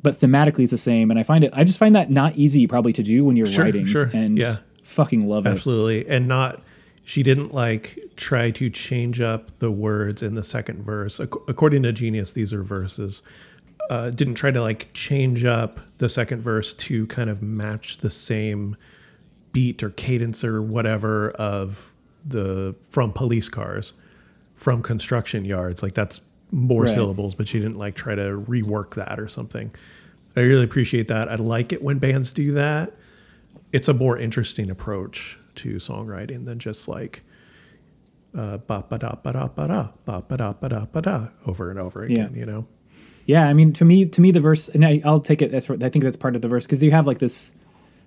But 0.04 0.20
thematically, 0.20 0.60
it's 0.64 0.72
the 0.72 0.78
same, 0.78 1.10
and 1.10 1.20
I 1.20 1.24
find 1.24 1.44
it. 1.44 1.50
I 1.54 1.64
just 1.64 1.80
find 1.80 1.96
that 1.96 2.12
not 2.12 2.36
easy, 2.36 2.68
probably, 2.68 2.94
to 2.94 3.02
do 3.02 3.26
when 3.26 3.36
you're 3.36 3.48
Sure, 3.48 3.64
writing. 3.64 3.86
sure, 3.88 4.12
and 4.14 4.38
yeah. 4.38 4.58
fucking 4.84 5.28
love 5.28 5.48
it. 5.48 5.50
Absolutely. 5.50 6.08
And 6.08 6.28
not, 6.28 6.62
she 7.06 7.24
didn't 7.24 7.54
like 7.54 7.98
try 8.18 8.50
to 8.52 8.70
change 8.70 9.22
up 9.22 9.58
the 9.60 9.72
words 9.72 10.22
in 10.22 10.36
the 10.36 10.44
second 10.44 10.84
verse. 10.84 11.20
Ac- 11.20 11.30
According 11.48 11.84
to 11.84 11.94
Genius, 11.94 12.32
these 12.34 12.52
are 12.52 12.64
verses. 12.64 13.22
Uh, 13.90 14.10
didn't 14.10 14.34
try 14.36 14.50
to 14.52 14.60
like 14.62 14.90
change 14.94 15.46
up 15.46 15.80
the 16.00 16.10
second 16.10 16.42
verse 16.42 16.74
to 16.74 17.06
kind 17.08 17.30
of 17.30 17.42
match 17.44 18.00
the 18.00 18.10
same 18.10 18.76
beat 19.54 19.82
or 19.84 19.92
cadence 19.92 20.44
or 20.44 20.62
whatever 20.62 21.30
of 21.32 21.94
the 22.26 22.76
from 22.90 23.14
police 23.14 23.48
cars, 23.48 23.94
from 24.56 24.82
construction 24.82 25.46
yards. 25.46 25.84
Like 25.84 25.94
that's 25.94 26.20
more 26.52 26.84
Right. 26.84 26.92
syllables, 26.92 27.36
but 27.36 27.48
she 27.48 27.60
didn't 27.60 27.78
like 27.78 27.96
try 27.96 28.16
to 28.16 28.42
rework 28.48 28.96
that 28.96 29.20
or 29.20 29.28
something. 29.30 29.72
I 30.36 30.42
really 30.42 30.64
appreciate 30.64 31.08
that. 31.10 31.30
I 31.30 31.36
like 31.36 31.72
it 31.72 31.82
when 31.84 32.00
bands 32.00 32.34
do 32.34 32.52
that 32.54 32.92
it's 33.72 33.88
a 33.90 33.94
more 33.94 34.18
interesting 34.18 34.70
approach 34.70 35.38
to 35.58 35.76
songwriting 35.76 36.46
than 36.46 36.60
just 36.60 36.88
like 36.88 37.24
uh, 38.38 38.58
ba 38.58 38.84
ba 38.90 38.98
da 38.98 39.16
ba 39.16 39.34
da 39.34 39.48
ba 39.48 39.68
da 39.68 39.88
ba 40.06 40.22
ba 40.28 40.38
da 40.38 40.54
ba 40.54 40.70
da 40.70 40.86
ba 40.86 41.02
da 41.02 41.28
over 41.46 41.70
and 41.70 41.80
over 41.80 42.04
again. 42.04 42.32
Yeah. 42.34 42.40
You 42.40 42.46
know, 42.46 42.68
Yeah, 43.26 43.48
I 43.48 43.54
mean, 43.54 43.72
to 43.74 43.86
me, 43.86 44.06
to 44.06 44.22
me, 44.22 44.32
the 44.32 44.42
verse, 44.42 44.68
and 44.70 44.86
I, 44.86 45.02
I'll 45.06 45.20
take 45.22 45.42
it 45.42 45.54
as 45.54 45.70
I 45.70 45.90
think 45.90 46.04
that's 46.04 46.18
part 46.18 46.36
of 46.36 46.42
the 46.42 46.48
verse 46.48 46.66
because 46.66 46.84
you 46.84 46.92
have 46.92 47.08
like 47.08 47.20
this, 47.20 47.54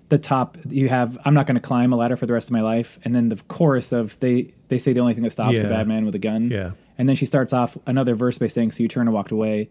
the 0.09 0.17
top. 0.19 0.57
You 0.69 0.87
have 0.89 1.17
I'm 1.25 1.33
not 1.33 1.47
going 1.47 1.55
to 1.55 1.61
climb 1.61 1.91
a 1.93 1.95
ladder 1.95 2.15
for 2.15 2.25
the 2.27 2.33
rest 2.33 2.47
of 2.47 2.51
my 2.53 2.61
life, 2.61 2.99
and 3.03 3.15
then 3.15 3.29
the 3.29 3.37
chorus 3.47 3.91
of 3.91 4.19
they 4.19 4.53
they 4.67 4.77
say 4.77 4.93
the 4.93 4.99
only 4.99 5.13
thing 5.15 5.23
that 5.23 5.31
stops 5.31 5.59
a 5.59 5.63
bad 5.63 5.87
man 5.87 6.05
with 6.05 6.15
a 6.15 6.19
gun. 6.19 6.49
Yeah. 6.49 6.71
and 6.97 7.07
then 7.09 7.15
she 7.15 7.25
starts 7.25 7.53
off 7.53 7.77
another 7.87 8.13
verse 8.15 8.37
by 8.37 8.47
saying, 8.47 8.71
"So 8.71 8.83
you 8.83 8.89
turned 8.89 9.07
and 9.09 9.13
walked 9.15 9.31
away," 9.31 9.69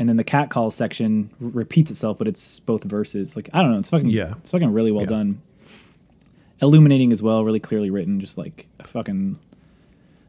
and 0.00 0.08
then 0.08 0.16
the 0.16 0.24
cat 0.24 0.50
calls 0.50 0.74
section 0.74 1.30
repeats 1.38 1.90
itself, 1.92 2.18
but 2.18 2.26
it's 2.26 2.58
both 2.60 2.82
verses. 2.82 3.36
Like 3.36 3.48
I 3.52 3.62
don't 3.62 3.70
know, 3.72 3.78
it's 3.78 3.90
fucking 3.90 4.08
Yeah. 4.10 4.34
it's 4.38 4.50
fucking 4.50 4.72
really 4.72 4.90
well 4.90 5.04
Yeah. 5.04 5.10
done. 5.10 5.42
Illuminating 6.62 7.12
as 7.12 7.22
well, 7.22 7.44
really 7.44 7.60
clearly 7.60 7.90
written, 7.90 8.20
just 8.20 8.38
like 8.38 8.66
a 8.78 8.86
fucking. 8.86 9.38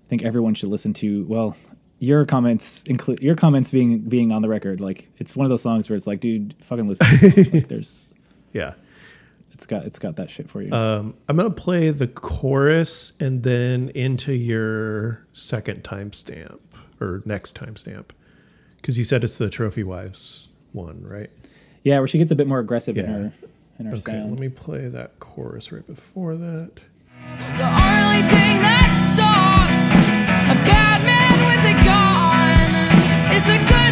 I 0.05 0.09
think 0.09 0.23
everyone 0.23 0.55
should 0.55 0.69
listen 0.69 0.93
to. 0.95 1.25
Well, 1.25 1.55
your 1.99 2.25
comments 2.25 2.83
include 2.83 3.21
your 3.21 3.35
comments 3.35 3.71
being 3.71 3.99
being 3.99 4.31
on 4.31 4.41
the 4.41 4.49
record. 4.49 4.81
Like 4.81 5.09
it's 5.17 5.35
one 5.35 5.45
of 5.45 5.49
those 5.49 5.61
songs 5.61 5.89
where 5.89 5.95
it's 5.95 6.07
like, 6.07 6.19
dude, 6.19 6.55
fucking 6.59 6.87
listen. 6.87 7.05
To 7.05 7.51
like, 7.51 7.67
there's 7.69 8.13
yeah. 8.51 8.73
it's 9.51 9.65
got 9.65 9.85
it's 9.85 9.99
got 9.99 10.15
that 10.17 10.29
shit 10.29 10.49
for 10.49 10.61
you. 10.61 10.73
Um, 10.73 11.15
I'm 11.29 11.37
gonna 11.37 11.51
play 11.51 11.91
the 11.91 12.07
chorus 12.07 13.13
and 13.19 13.43
then 13.43 13.89
into 13.89 14.33
your 14.33 15.25
second 15.33 15.83
timestamp 15.83 16.59
or 16.99 17.21
next 17.25 17.55
timestamp 17.55 18.07
because 18.77 18.97
you 18.97 19.03
said 19.03 19.23
it's 19.23 19.37
the 19.37 19.49
Trophy 19.49 19.83
Wives 19.83 20.49
one, 20.71 21.03
right? 21.03 21.29
yeah, 21.83 21.99
where 21.99 22.07
she 22.07 22.17
gets 22.17 22.31
a 22.31 22.35
bit 22.35 22.47
more 22.47 22.59
aggressive 22.59 22.97
in 22.97 23.05
her 23.05 23.33
in 23.79 23.85
her 23.85 23.93
Okay, 23.93 24.01
sound. 24.01 24.31
let 24.31 24.39
me 24.39 24.49
play 24.49 24.87
that 24.87 25.19
chorus 25.19 25.71
right 25.71 25.85
before 25.85 26.35
that. 26.35 26.71
The 27.57 27.67
only 27.67 28.21
thing 28.33 28.55
that 28.61 28.91
stops 29.11 29.91
a 30.51 30.55
bad 30.67 30.99
man 31.03 31.35
with 31.49 31.63
a 31.73 31.75
gun 31.83 32.57
is 33.37 33.45
a 33.47 33.57
good 33.71 33.82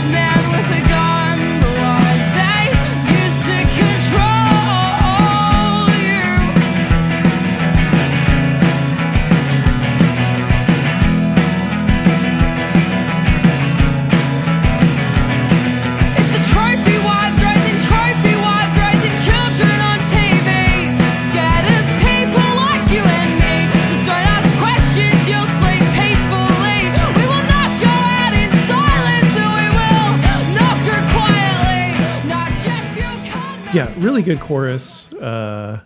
really 34.22 34.38
good 34.38 34.46
chorus. 34.46 35.12
Uh, 35.14 35.82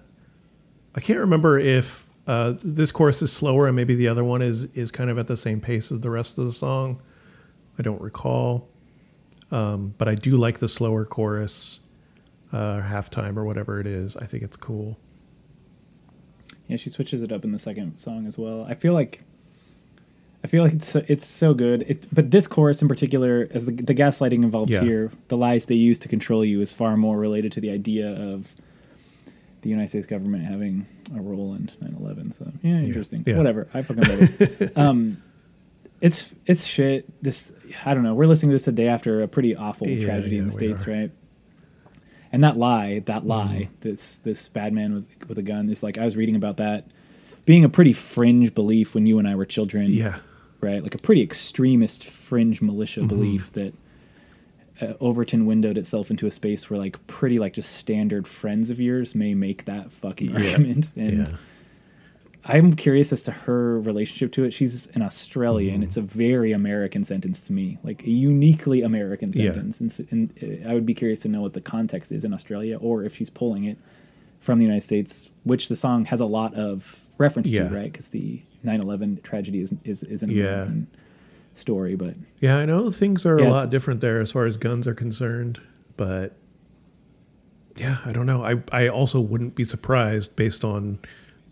I 0.94 1.00
can't 1.00 1.20
remember 1.20 1.58
if 1.58 2.10
uh, 2.28 2.56
this 2.64 2.92
chorus 2.92 3.22
is 3.22 3.32
slower 3.32 3.68
and 3.68 3.76
maybe 3.76 3.96
the 3.96 4.08
other 4.08 4.24
one 4.24 4.42
is 4.42 4.64
is 4.74 4.92
kind 4.92 5.10
of 5.10 5.18
at 5.18 5.28
the 5.28 5.38
same 5.38 5.62
pace 5.62 5.92
as 5.92 6.02
the 6.02 6.10
rest 6.10 6.38
of 6.38 6.46
the 6.46 6.52
song. 6.52 7.02
I 7.78 7.82
don't 7.82 8.02
recall, 8.02 8.68
um, 9.52 9.94
but 9.98 10.08
I 10.08 10.16
do 10.16 10.38
like 10.38 10.60
the 10.60 10.68
slower 10.68 11.06
chorus, 11.06 11.80
uh, 12.52 12.82
halftime 12.82 13.38
or 13.38 13.46
whatever 13.46 13.80
it 13.80 13.88
is. 13.88 14.16
I 14.18 14.26
think 14.26 14.44
it's 14.44 14.58
cool. 14.58 14.98
Yeah, 16.68 16.78
she 16.78 16.90
switches 16.90 17.22
it 17.22 17.32
up 17.32 17.44
in 17.44 17.52
the 17.52 17.60
second 17.60 18.00
song 18.00 18.26
as 18.28 18.38
well. 18.38 18.66
I 18.68 18.74
feel 18.74 18.94
like 18.94 19.22
I 20.46 20.48
feel 20.48 20.64
like 20.64 20.74
it's 20.74 20.90
so, 20.92 21.04
it's 21.08 21.26
so 21.26 21.54
good. 21.56 21.84
It, 21.88 22.08
but 22.14 22.30
this 22.30 22.46
chorus 22.46 22.82
in 22.84 22.88
particular, 22.88 23.48
as 23.52 23.66
the, 23.66 23.72
the 23.72 23.96
gaslighting 23.96 24.44
involved 24.44 24.72
Yeah. 24.72 24.82
here, 24.84 25.12
the 25.30 25.38
lies 25.38 25.66
they 25.66 25.74
use 25.76 25.98
to 26.00 26.08
control 26.08 26.46
you 26.46 26.62
is 26.62 26.72
far 26.72 26.96
more 26.98 27.18
related 27.18 27.52
to 27.54 27.62
the 27.62 27.72
idea 27.72 28.08
of 28.12 28.54
the 29.62 29.70
United 29.70 29.88
States 29.90 30.06
government 30.06 30.44
having 30.46 30.86
a 31.18 31.22
role 31.22 31.56
in 31.56 31.72
9/11. 31.82 32.34
So 32.38 32.52
yeah, 32.62 32.78
interesting. 32.78 33.24
Yeah. 33.26 33.38
Whatever. 33.38 33.68
I 33.74 33.82
fucking 33.82 34.04
love 34.04 34.42
it. 34.42 34.78
um, 34.86 35.18
it's 36.00 36.36
it's 36.46 36.66
shit. 36.66 37.10
This 37.24 37.52
I 37.84 37.96
don't 37.96 38.04
know. 38.04 38.14
We're 38.14 38.28
listening 38.28 38.52
to 38.52 38.56
this 38.56 38.66
the 38.66 38.72
day 38.72 38.88
after 38.88 39.24
a 39.24 39.28
pretty 39.28 39.56
awful 39.56 39.88
Yeah, 39.88 40.06
tragedy 40.06 40.38
in 40.38 40.46
the 40.46 40.52
states, 40.52 40.88
are. 40.88 40.92
right? 40.92 41.12
And 42.32 42.44
that 42.44 42.58
lie, 42.58 43.00
that 43.06 43.26
lie, 43.26 43.70
Mm-hmm. 43.72 43.76
this 43.82 44.18
this 44.18 44.48
bad 44.50 44.74
man 44.74 44.94
with 44.94 45.08
with 45.28 45.38
a 45.40 45.42
gun. 45.44 45.70
is 45.70 45.82
like 45.82 45.98
I 45.98 46.06
was 46.06 46.16
reading 46.16 46.36
about 46.36 46.58
that 46.58 46.86
being 47.46 47.64
a 47.64 47.70
pretty 47.70 47.94
fringe 47.94 48.54
belief 48.54 48.94
when 48.94 49.06
you 49.08 49.18
and 49.20 49.28
I 49.28 49.34
were 49.36 49.46
children. 49.46 49.88
Yeah, 49.92 50.18
right. 50.62 50.82
Like 50.84 50.96
a 50.96 51.00
pretty 51.00 51.22
extremist 51.22 52.04
fringe 52.04 52.62
militia 52.62 53.00
Mm-hmm. 53.02 53.08
belief 53.10 53.52
that 53.54 53.74
uh, 54.82 54.94
Overton 55.00 55.46
windowed 55.46 55.78
itself 55.78 56.12
into 56.12 56.28
a 56.28 56.32
space 56.32 56.70
where 56.70 56.78
like 56.80 57.06
pretty 57.08 57.40
like 57.40 57.54
just 57.54 57.74
standard 57.74 58.28
friends 58.28 58.70
of 58.70 58.80
yours 58.80 59.16
may 59.16 59.34
make 59.34 59.66
that 59.66 59.92
fucking 59.92 60.32
Yeah. 60.32 60.52
argument. 60.52 60.92
And 60.96 61.18
yeah, 61.20 61.36
I'm 62.48 62.74
curious 62.74 63.12
as 63.14 63.24
to 63.24 63.32
her 63.32 63.80
relationship 63.80 64.32
to 64.34 64.44
it. 64.44 64.52
She's 64.52 64.88
an 64.88 65.02
Australian. 65.02 65.76
Mm-hmm. 65.76 65.84
It's 65.84 65.98
a 65.98 66.02
very 66.02 66.52
American 66.52 67.04
sentence 67.04 67.42
to 67.44 67.54
me, 67.54 67.78
like 67.84 68.04
a 68.04 68.10
uniquely 68.12 68.82
American 68.84 69.32
Yeah. 69.34 69.54
sentence. 69.54 69.80
And, 69.82 69.92
s- 69.92 70.02
and 70.12 70.34
uh, 70.66 70.70
I 70.70 70.74
would 70.74 70.86
be 70.86 70.94
curious 70.94 71.22
to 71.22 71.28
know 71.30 71.42
what 71.42 71.54
the 71.54 71.62
context 71.62 72.12
is 72.12 72.24
in 72.24 72.34
Australia, 72.34 72.78
or 72.78 73.04
if 73.04 73.16
she's 73.16 73.30
pulling 73.32 73.64
it 73.64 73.78
from 74.40 74.60
the 74.60 74.66
United 74.66 74.84
States, 74.84 75.30
which 75.44 75.70
the 75.70 75.76
song 75.76 76.06
has 76.06 76.20
a 76.20 76.26
lot 76.26 76.54
of 76.54 77.06
reference 77.18 77.50
Yeah. 77.50 77.68
to, 77.70 77.74
right? 77.76 77.92
Because 77.92 78.10
the 78.10 78.42
9/11 78.66 79.22
tragedy 79.24 79.62
is 79.62 79.74
is, 79.84 80.04
is 80.04 80.24
an 80.24 80.32
Yeah. 80.32 80.44
American 80.46 80.88
story, 81.54 81.96
but 81.96 82.16
yeah. 82.40 82.58
I 82.58 82.66
know 82.66 82.92
things 82.92 83.26
are 83.26 83.40
Yeah, 83.40 83.48
a 83.48 83.50
lot 83.50 83.70
different 83.70 84.02
there 84.02 84.20
as 84.22 84.32
far 84.32 84.46
as 84.46 84.58
guns 84.58 84.88
are 84.88 84.94
concerned, 84.96 85.60
but 85.98 86.36
yeah, 87.78 87.98
I 88.06 88.12
don't 88.12 88.26
know. 88.26 88.44
I 88.44 88.62
I 88.72 88.88
also 88.88 89.20
wouldn't 89.22 89.56
be 89.56 89.64
surprised 89.64 90.36
based 90.36 90.64
on 90.64 91.00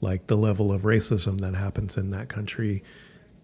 like 0.02 0.28
the 0.28 0.36
level 0.38 0.72
of 0.74 0.82
racism 0.84 1.40
that 1.42 1.56
happens 1.56 1.98
in 1.98 2.10
that 2.10 2.28
country 2.30 2.84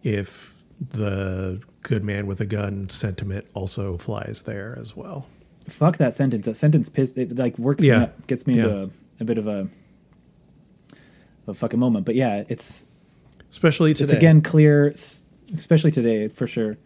if 0.03 0.61
the 0.89 1.61
good 1.83 2.03
man 2.03 2.25
with 2.27 2.39
a 2.41 2.45
gun 2.45 2.89
sentiment 2.89 3.45
also 3.53 3.97
flies 3.97 4.43
there 4.43 4.77
as 4.79 4.95
well. 4.95 5.27
fuck 5.67 5.97
that 5.97 6.13
sentence. 6.15 6.45
That 6.47 6.55
sentence 6.57 6.89
piss 6.89 7.11
it 7.15 7.37
like 7.37 7.57
works 7.59 7.83
Yeah. 7.83 7.97
me 7.99 8.03
up, 8.05 8.27
gets 8.27 8.47
me 8.47 8.55
Yeah. 8.55 8.63
into 8.65 8.77
a, 8.83 8.89
a 9.19 9.23
bit 9.23 9.37
of 9.37 9.47
a 9.47 9.69
a 11.47 11.53
fucking 11.53 11.79
moment. 11.79 12.05
But 12.05 12.15
yeah, 12.15 12.43
it's 12.49 12.85
Especially 13.51 13.93
today. 13.93 14.05
it's 14.05 14.13
again 14.13 14.41
clear, 14.41 14.93
especially 15.55 15.91
today 15.91 16.27
for 16.27 16.47
sure. 16.47 16.77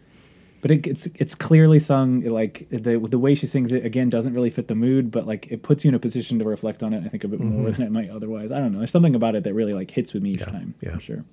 But 0.62 0.72
it, 0.72 0.88
it's 0.88 1.08
it's 1.16 1.36
clearly 1.36 1.78
sung 1.80 2.22
like 2.22 2.68
the 2.70 2.98
the 2.98 3.20
way 3.20 3.36
she 3.36 3.48
sings 3.48 3.74
it 3.74 3.86
again 3.86 4.10
doesn't 4.10 4.34
really 4.34 4.50
fit 4.50 4.70
the 4.70 4.76
mood, 4.76 5.12
but 5.12 5.28
like 5.28 5.52
it 5.52 5.62
puts 5.62 5.84
you 5.84 5.90
in 5.90 5.96
a 5.96 6.00
position 6.00 6.40
to 6.40 6.46
reflect 6.46 6.82
on 6.84 6.94
it. 6.94 7.04
I 7.06 7.10
think 7.10 7.26
a 7.26 7.28
bit 7.28 7.42
more 7.42 7.70
than 7.70 7.86
it 7.86 7.92
might 7.92 8.10
otherwise. 8.10 8.50
I 8.52 8.60
don't 8.60 8.72
know. 8.72 8.78
There's 8.80 8.92
something 8.92 9.14
about 9.16 9.36
it 9.36 9.44
that 9.44 9.54
really 9.54 9.74
like 9.74 9.92
hits 9.92 10.14
with 10.14 10.24
me 10.24 10.32
each 10.32 10.40
Mm-hmm. 10.40 10.52
Yeah, 10.54 10.60
time 10.60 10.76
yeah. 10.82 10.96
for 10.96 11.00
sure. 11.02 11.26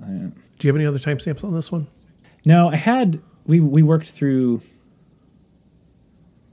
Do 0.00 0.66
you 0.66 0.68
have 0.68 0.76
any 0.76 0.86
other 0.86 0.98
timestamps 0.98 1.44
on 1.44 1.54
this 1.54 1.70
one? 1.70 1.86
No, 2.44 2.70
I 2.70 2.76
had 2.76 3.20
we 3.46 3.60
we 3.60 3.82
worked 3.84 4.10
through. 4.10 4.62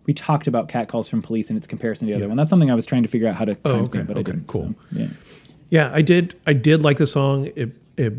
We 0.05 0.13
talked 0.13 0.45
about 0.45 0.67
cat 0.67 0.87
calls 0.87 1.09
from 1.09 1.23
police 1.23 1.49
and 1.49 1.57
its 1.57 1.65
comparison 1.65 2.07
to 2.07 2.11
the 2.11 2.15
other 2.17 2.25
Yeah. 2.25 2.29
one. 2.29 2.37
That's 2.37 2.49
something 2.51 2.69
I 2.69 2.75
was 2.75 2.85
trying 2.85 3.01
to 3.01 3.09
figure 3.09 3.27
out 3.27 3.33
how 3.35 3.45
to 3.45 3.57
Oh, 3.65 3.77
timestamp, 3.81 3.89
okay, 3.95 4.01
but 4.03 4.17
I 4.19 4.21
didn't. 4.21 4.45
cool. 4.45 4.75
so, 4.93 4.99
yeah. 4.99 5.07
Yeah, 5.69 5.89
I 5.93 6.01
did. 6.01 6.39
I 6.45 6.53
did 6.53 6.81
like 6.83 6.97
the 6.97 7.07
song. 7.07 7.49
It 7.55 7.75
it 7.97 8.13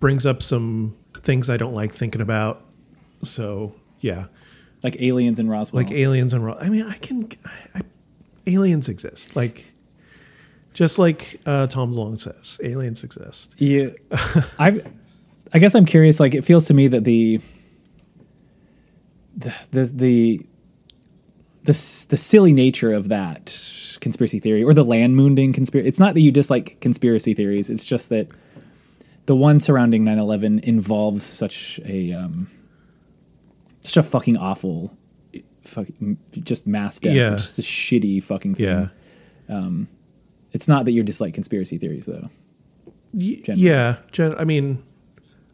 brings 0.00 0.26
up 0.26 0.42
some 0.42 0.96
things 1.14 1.48
I 1.48 1.56
don't 1.56 1.74
like 1.74 1.92
thinking 1.94 2.20
about. 2.20 2.64
So 3.24 3.74
yeah, 4.00 4.26
Like 4.82 5.00
aliens 5.00 5.38
in 5.38 5.48
Roswell. 5.48 5.82
like 5.84 5.92
aliens 5.92 6.34
and. 6.34 6.44
Roswell. 6.44 6.66
I 6.66 6.70
mean, 6.70 6.86
I 6.86 6.94
can. 6.94 7.28
I, 7.44 7.78
I, 7.78 7.80
aliens 8.46 8.88
exist. 8.88 9.36
Like, 9.36 9.72
just 10.74 10.98
like 10.98 11.40
uh, 11.46 11.66
Tom 11.68 11.94
DeLonge 11.94 12.20
says, 12.20 12.60
aliens 12.62 13.04
exist. 13.04 13.54
Yeah, 13.58 13.90
I, 14.58 14.82
I 15.54 15.58
guess 15.60 15.74
I'm 15.76 15.86
curious. 15.86 16.18
Like, 16.18 16.34
it 16.34 16.42
feels 16.42 16.66
to 16.66 16.74
me 16.74 16.88
that 16.88 17.04
the, 17.04 17.40
the, 19.36 19.54
the, 19.70 19.84
the, 19.86 20.46
the, 21.64 21.72
the 22.08 22.16
silly 22.16 22.52
nature 22.52 22.92
of 22.92 23.08
that 23.08 23.46
conspiracy 24.00 24.38
theory 24.40 24.64
or 24.64 24.74
the 24.74 24.84
land 24.84 25.16
moonding 25.16 25.54
conspiracy. 25.54 25.88
It's 25.88 25.98
not 26.00 26.14
that 26.14 26.20
you 26.20 26.32
dislike 26.32 26.80
conspiracy 26.80 27.34
theories. 27.34 27.70
It's 27.70 27.84
just 27.84 28.08
that 28.08 28.28
the 29.26 29.36
one 29.36 29.60
surrounding 29.60 30.04
9/11 30.04 30.60
involves 30.64 31.24
such 31.24 31.80
a, 31.84 32.12
um, 32.12 32.48
such 33.82 33.96
a 33.96 34.02
fucking 34.02 34.36
awful, 34.36 34.96
fucking 35.64 36.18
just 36.42 36.66
mass 36.66 36.98
death. 36.98 37.14
Yeah. 37.14 37.34
It's 37.34 37.44
just 37.44 37.58
a 37.60 37.62
shitty 37.62 38.22
fucking 38.22 38.56
thing. 38.56 38.64
Yeah. 38.66 38.88
It's 40.52 40.68
not 40.68 40.84
that 40.84 40.92
you 40.92 41.02
dislike 41.02 41.32
conspiracy 41.34 41.78
theories 41.78 42.06
though. 42.06 42.28
Y- 43.14 43.40
Generally. 43.42 43.62
yeah. 43.68 43.96
Gen- 44.10 44.34
I 44.36 44.44
mean, 44.44 44.82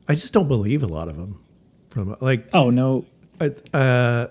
I 0.08 0.14
just 0.14 0.32
don't 0.32 0.48
believe 0.48 0.82
a 0.82 0.86
lot 0.88 1.08
of 1.08 1.16
them. 1.16 1.38
From 1.90 2.16
like, 2.20 2.48
Oh 2.52 2.70
no, 2.70 3.04
I- 3.40 3.54
uh, 3.76 4.28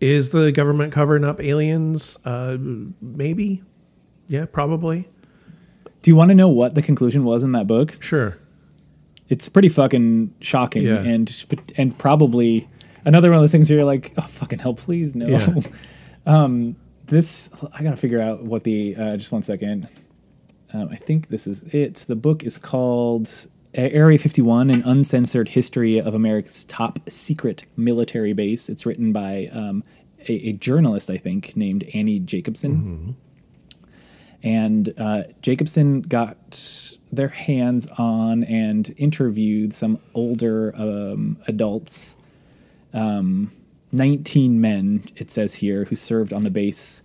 is 0.00 0.30
the 0.30 0.52
government 0.52 0.92
covering 0.92 1.24
up 1.24 1.40
aliens? 1.42 2.16
Uh, 2.24 2.56
maybe. 3.00 3.62
Yeah, 4.28 4.46
probably. 4.46 5.08
Do 6.02 6.10
you 6.10 6.16
want 6.16 6.28
to 6.30 6.34
know 6.34 6.48
what 6.48 6.74
the 6.74 6.82
conclusion 6.82 7.24
was 7.24 7.42
in 7.44 7.52
that 7.52 7.66
book? 7.66 7.96
Sure. 8.00 8.38
It's 9.28 9.48
pretty 9.48 9.68
fucking 9.68 10.34
shocking 10.40 10.84
Yeah. 10.84 11.00
and 11.00 11.46
and 11.76 11.96
probably 11.98 12.68
another 13.04 13.30
one 13.30 13.36
of 13.38 13.42
those 13.42 13.52
things 13.52 13.68
where 13.68 13.78
you're 13.78 13.86
like, 13.86 14.12
oh 14.16 14.22
fucking 14.22 14.58
hell, 14.60 14.74
please 14.74 15.14
no. 15.14 15.26
Yeah. 15.26 15.60
um, 16.26 16.76
this 17.06 17.50
I 17.72 17.82
gotta 17.82 17.96
figure 17.96 18.20
out 18.20 18.44
what 18.44 18.64
the 18.64 18.94
uh, 18.96 19.16
just 19.16 19.32
one 19.32 19.42
second. 19.42 19.88
Um, 20.72 20.88
I 20.90 20.96
think 20.96 21.28
this 21.28 21.46
is 21.46 21.62
it. 21.74 21.94
The 22.06 22.16
book 22.16 22.42
is 22.44 22.58
called 22.58 23.30
Area 23.86 24.18
51: 24.18 24.70
An 24.70 24.82
Uncensored 24.84 25.48
History 25.48 25.98
of 25.98 26.14
America's 26.14 26.64
Top 26.64 26.98
Secret 27.08 27.64
Military 27.76 28.32
Base. 28.32 28.68
It's 28.68 28.84
written 28.84 29.12
by 29.12 29.48
um, 29.52 29.84
a, 30.28 30.32
a 30.48 30.52
journalist, 30.52 31.10
I 31.10 31.16
think, 31.16 31.56
named 31.56 31.84
Annie 31.94 32.18
Jacobson 32.18 33.16
and 34.42 34.94
uh, 34.98 35.24
Jacobson 35.42 36.02
got 36.02 36.96
their 37.10 37.28
hands 37.28 37.88
on 37.98 38.44
and 38.44 38.94
interviewed 38.96 39.74
some 39.74 39.98
older 40.14 40.74
um, 40.76 41.38
adults, 41.48 42.16
um, 42.94 43.50
19 43.90 44.60
men, 44.60 45.04
it 45.16 45.30
says 45.30 45.54
here, 45.54 45.84
who 45.84 45.96
served 45.96 46.32
on 46.32 46.44
the 46.44 46.50
base 46.50 47.02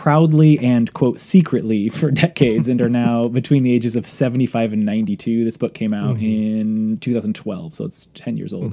proudly 0.00 0.58
and, 0.60 0.90
quote, 0.94 1.20
secretly 1.20 1.90
for 1.90 2.10
decades 2.26 2.68
and 2.68 2.80
are 2.80 2.88
now 2.88 3.28
between 3.28 3.64
the 3.64 3.74
ages 3.74 3.96
of 3.96 4.06
75 4.06 4.72
and 4.72 4.86
92. 4.86 5.44
This 5.44 5.58
book 5.58 5.74
came 5.74 5.92
out 5.92 6.16
in 6.16 6.96
2012, 7.02 7.74
so 7.76 7.84
it's 7.84 8.06
10 8.14 8.38
years 8.38 8.54
old. 8.54 8.72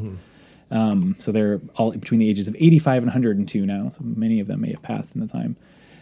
Um, 0.71 1.17
so 1.19 1.33
they're 1.33 1.59
all 1.75 1.91
between 1.91 2.21
the 2.21 2.29
ages 2.29 2.47
of 2.47 2.55
85 2.57 3.03
and 3.03 3.07
102 3.07 3.65
now. 3.65 3.89
So 3.89 3.99
many 4.01 4.39
of 4.39 4.47
them 4.47 4.61
may 4.61 4.71
have 4.71 4.81
passed 4.81 5.15
in 5.15 5.21
the 5.21 5.27
time. 5.27 5.57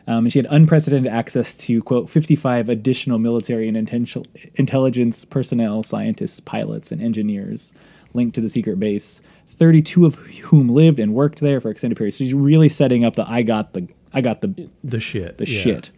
Um, 0.06 0.26
and 0.26 0.31
she 0.31 0.38
had 0.38 0.45
unprecedented 0.52 1.11
access 1.11 1.56
to, 1.56 1.81
quote, 1.81 2.07
55 2.07 2.69
additional 2.69 3.18
military 3.18 3.68
and 3.68 3.76
inten- 3.76 4.27
intelligence 4.53 5.26
personnel, 5.26 5.81
scientists, 5.81 6.39
pilots, 6.39 6.91
and 6.91 7.02
engineers 7.02 7.73
linked 8.14 8.35
to 8.35 8.41
the 8.41 8.49
secret 8.49 8.80
base, 8.80 9.22
32 9.47 10.06
of 10.06 10.15
whom 10.18 10.68
lived 10.68 10.99
and 10.99 11.15
worked 11.15 11.39
there 11.39 11.60
for 11.60 11.72
extended 11.72 11.97
periods. 11.97 12.18
So 12.18 12.26
she's 12.26 12.35
really 12.35 12.69
setting 12.69 13.03
up 13.03 13.15
the 13.15 13.27
I 13.27 13.41
got 13.41 13.73
the 13.73 13.88
I 14.16 14.22
got 14.22 14.42
the 14.42 14.70
The 14.84 15.00
shit. 15.00 15.38
the 15.38 15.48
yeah. 15.48 15.60
shit, 15.60 15.92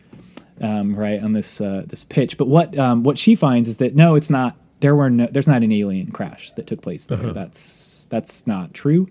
um, 0.60 0.96
right 0.96 1.24
on 1.24 1.34
this 1.34 1.62
uh, 1.62 1.84
this 1.88 2.04
pitch. 2.04 2.38
But 2.38 2.48
what 2.48 2.78
um, 2.78 3.04
what 3.04 3.18
she 3.18 3.36
finds 3.36 3.68
is 3.70 3.78
that 3.78 3.96
no, 3.96 4.16
it's 4.16 4.30
not. 4.30 4.58
There 4.80 4.96
were 4.96 5.10
no. 5.10 5.28
There's 5.28 5.48
not 5.48 5.64
an 5.64 5.72
alien 5.72 6.12
crash 6.12 6.52
that 6.54 6.68
took 6.68 6.82
place 6.82 7.06
there. 7.06 7.32
That's 7.34 8.06
that's 8.10 8.46
not 8.46 8.74
true. 8.74 9.08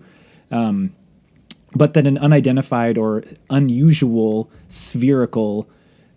Um, 0.51 0.93
but 1.73 1.93
that 1.93 2.07
an 2.07 2.17
unidentified 2.17 2.97
or 2.97 3.23
unusual 3.49 4.49
spherical 4.67 5.69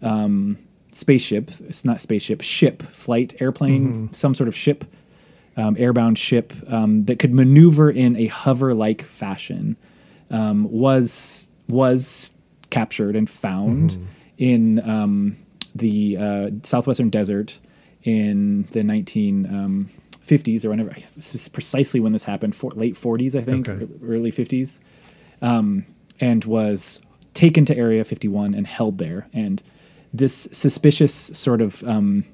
um, 0.02 0.58
spaceship, 0.92 1.50
it's 1.68 1.84
not 1.84 2.00
spaceship, 2.00 2.40
ship, 2.40 2.82
flight, 2.82 3.34
airplane, 3.40 4.12
some 4.12 4.34
sort 4.34 4.48
of 4.48 4.54
ship, 4.56 4.84
um, 5.56 5.74
airbound 5.76 6.16
ship 6.16 6.52
um, 6.68 7.04
that 7.06 7.18
could 7.18 7.34
maneuver 7.34 7.90
in 7.90 8.16
a 8.16 8.26
hover-like 8.26 9.02
fashion 9.02 9.76
um, 10.30 10.70
was 10.70 11.48
was 11.68 12.32
captured 12.70 13.16
and 13.16 13.28
found 13.28 13.98
in 14.38 14.80
um, 14.88 15.36
the 15.74 16.16
uh, 16.16 16.50
southwestern 16.62 17.10
desert 17.10 17.58
in 18.02 18.62
the 18.72 18.80
1950s 18.80 20.64
or 20.64 20.70
whenever 20.70 20.94
this 21.16 21.34
is 21.34 21.48
precisely 21.48 22.00
when 22.00 22.12
this 22.12 22.24
happened 22.24 22.54
for 22.54 22.70
late 22.72 22.94
40s 22.94 23.34
i 23.38 23.42
think 23.42 23.68
Okay. 23.68 23.86
early 24.04 24.32
50s 24.32 24.80
um, 25.42 25.84
and 26.20 26.44
was 26.44 27.00
taken 27.34 27.64
to 27.64 27.76
area 27.76 28.04
51 28.04 28.54
and 28.54 28.66
held 28.66 28.98
there. 28.98 29.26
And 29.32 29.62
this 30.12 30.48
suspicious 30.52 31.14
sort 31.14 31.62
of 31.62 31.82
um, 31.84 32.24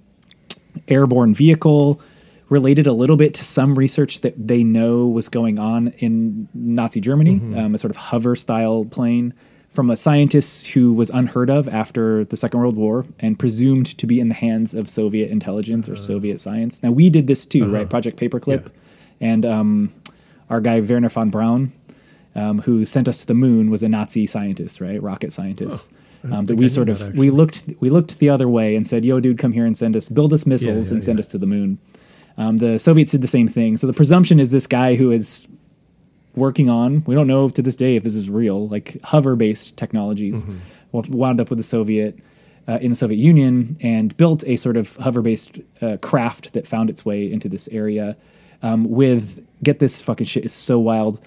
airborne 0.89 1.35
vehicle 1.35 2.01
related 2.49 2.87
a 2.89 2.93
little 2.93 3.17
bit 3.17 3.35
to 3.35 3.45
some 3.45 3.79
research 3.79 4.23
that 4.23 4.35
they 4.49 4.65
know 4.65 5.07
was 5.07 5.29
going 5.29 5.59
on 5.61 5.89
in 5.99 6.49
Nazi 6.55 7.01
Germany, 7.01 7.41
um, 7.57 7.75
a 7.75 7.79
sort 7.79 7.91
of 7.93 7.97
hover 7.97 8.35
style 8.35 8.85
plane 8.87 9.35
from 9.77 9.91
a 9.91 9.97
scientist 9.97 10.69
who 10.69 10.93
was 10.93 11.11
unheard 11.11 11.51
of 11.51 11.69
after 11.69 12.25
the 12.25 12.37
Second 12.37 12.59
World 12.59 12.77
War 12.77 13.07
and 13.21 13.39
presumed 13.39 13.87
to 13.99 14.07
be 14.07 14.19
in 14.19 14.29
the 14.29 14.35
hands 14.35 14.75
of 14.75 14.89
Soviet 14.89 15.31
intelligence 15.31 15.89
or 15.89 15.95
Soviet 15.95 16.41
science. 16.41 16.83
Now, 16.83 16.91
we 16.91 17.11
did 17.11 17.27
this 17.27 17.47
too, 17.47 17.71
right? 17.71 17.89
Project 17.89 18.19
Paperclip. 18.19 18.69
And 19.21 19.47
um, 19.47 19.95
our 20.51 20.61
guy, 20.61 20.81
Wernher 20.81 21.11
von 21.11 21.31
Braun, 21.31 21.73
um, 22.35 22.61
who 22.63 22.85
sent 22.87 23.07
us 23.07 23.19
to 23.19 23.27
the 23.27 23.35
moon, 23.35 23.71
was 23.71 23.83
a 23.83 23.89
Nazi 23.89 24.27
scientist, 24.27 24.81
right? 24.81 25.01
Rocket 25.01 25.33
scientist. 25.33 25.93
Um, 26.25 26.47
that 26.47 26.55
I 26.55 26.57
we 26.57 26.69
sort 26.69 26.89
that, 26.89 27.01
of 27.01 27.15
we 27.15 27.31
looked 27.31 27.63
we 27.79 27.89
looked 27.89 28.19
the 28.19 28.31
other 28.31 28.49
way 28.49 28.75
and 28.75 28.85
said, 28.89 29.05
"Yo, 29.05 29.21
dude, 29.21 29.39
come 29.39 29.53
here 29.53 29.65
and 29.65 29.77
send 29.77 29.95
us 29.95 30.09
build 30.09 30.33
us 30.33 30.45
missiles 30.45 30.89
yeah, 30.89 30.95
and 30.95 31.05
send 31.05 31.19
yeah. 31.19 31.21
us 31.21 31.29
to 31.29 31.39
the 31.39 31.47
moon." 31.47 31.79
Um, 32.37 32.57
the 32.57 32.79
Soviets 32.79 33.13
did 33.13 33.23
the 33.23 33.29
same 33.29 33.47
thing. 33.47 33.77
So 33.77 33.87
the 33.87 33.93
presumption 33.93 34.41
is 34.41 34.51
this 34.51 34.67
guy 34.67 34.97
who 34.97 35.13
is 35.13 35.47
working 36.37 36.69
on, 36.71 37.03
we 37.07 37.15
don't 37.15 37.27
know 37.27 37.49
to 37.49 37.63
this 37.63 37.77
day 37.77 37.97
if 37.97 38.03
this 38.03 38.15
is 38.15 38.29
real, 38.31 38.69
like 38.69 39.01
hover 39.03 39.37
based 39.37 39.77
technologies, 39.77 40.45
wa- 40.93 41.03
wound 41.09 41.41
up 41.41 41.51
with 41.51 41.59
the 41.59 41.65
Soviet, 41.65 42.19
uh, 42.69 42.79
in 42.81 42.91
the 42.91 42.97
Soviet 42.97 43.19
Union 43.19 43.77
and 43.81 44.17
built 44.17 44.45
a 44.47 44.57
sort 44.57 44.77
of 44.77 44.97
hover 44.97 45.23
based 45.23 45.59
uh, 45.81 45.97
craft 45.99 46.53
that 46.53 46.67
found 46.67 46.91
its 46.91 47.05
way 47.05 47.31
into 47.31 47.49
this 47.49 47.69
area 47.69 48.17
um, 48.63 48.89
with, 48.91 49.45
get 49.63 49.79
this 49.79 50.03
fucking 50.03 50.27
shit 50.27 50.45
is 50.45 50.53
so 50.53 50.79
wild, 50.79 51.21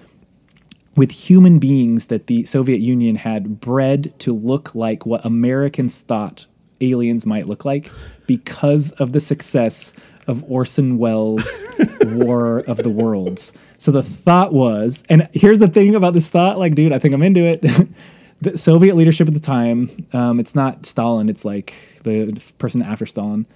with 0.96 1.12
human 1.12 1.60
beings 1.60 2.08
that 2.08 2.28
the 2.28 2.44
Soviet 2.46 2.80
Union 2.80 3.16
had 3.16 3.62
bred 3.62 4.14
to 4.20 4.34
look 4.34 4.76
like 4.76 5.06
what 5.06 5.24
Americans 5.26 6.02
thought 6.02 6.46
aliens 6.82 7.26
might 7.26 7.48
look 7.48 7.64
like 7.64 7.90
because 8.28 8.92
of 8.94 9.14
the 9.14 9.20
success 9.20 9.94
of 10.30 10.44
Orson 10.50 10.98
Welles' 10.98 11.64
War 12.06 12.60
of 12.60 12.78
the 12.78 12.90
Worlds. 12.90 13.52
So 13.78 13.92
the 13.92 14.04
thought 14.04 14.54
was, 14.54 15.04
and 15.10 15.28
here's 15.34 15.60
the 15.60 15.68
thing 15.68 15.96
about 15.96 16.14
this 16.14 16.28
thought, 16.30 16.60
like, 16.60 16.76
dude, 16.76 16.94
I 16.94 17.00
think 17.00 17.14
I'm 17.14 17.24
into 17.24 17.46
it. 17.46 17.62
the 18.42 18.58
Soviet 18.58 18.96
leadership 18.96 19.28
at 19.28 19.34
the 19.34 19.40
time, 19.40 19.90
um, 20.14 20.40
it's 20.40 20.54
not 20.56 20.86
Stalin, 20.86 21.30
it's 21.30 21.44
like 21.44 21.74
the 22.04 22.40
person 22.58 22.82
after 22.82 23.06
Stalin, 23.06 23.48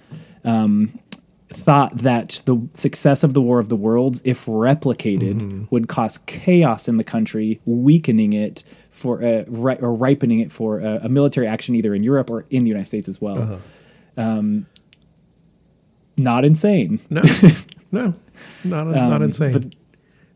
um, 0.44 0.98
thought 1.48 1.98
that 1.98 2.42
the 2.46 2.56
success 2.74 3.22
of 3.22 3.32
the 3.34 3.40
War 3.40 3.58
of 3.60 3.68
the 3.68 3.76
Worlds, 3.76 4.20
if 4.24 4.46
replicated, 4.46 5.34
Mm-hmm. 5.40 5.64
would 5.70 5.88
cause 5.88 6.18
chaos 6.26 6.88
in 6.88 6.96
the 6.96 7.04
country, 7.04 7.60
weakening 7.64 8.32
it 8.32 8.64
for 8.90 9.22
a, 9.22 9.44
ri- 9.48 9.76
or 9.80 9.94
ripening 9.94 10.40
it 10.40 10.50
for 10.52 10.80
a, 10.80 11.00
a 11.04 11.08
military 11.08 11.46
action 11.46 11.74
either 11.74 11.94
in 11.94 12.02
Europe 12.02 12.30
or 12.30 12.44
in 12.50 12.64
the 12.64 12.68
United 12.68 12.86
States 12.88 13.08
as 13.08 13.20
well. 13.20 13.42
Uh-huh. 13.42 13.56
Um, 14.16 14.66
not 16.16 16.44
insane. 16.44 17.00
No, 17.10 17.22
no, 17.92 18.14
not 18.64 18.86
not 18.88 19.12
Um, 19.12 19.22
insane. 19.22 19.52
but- 19.52 19.74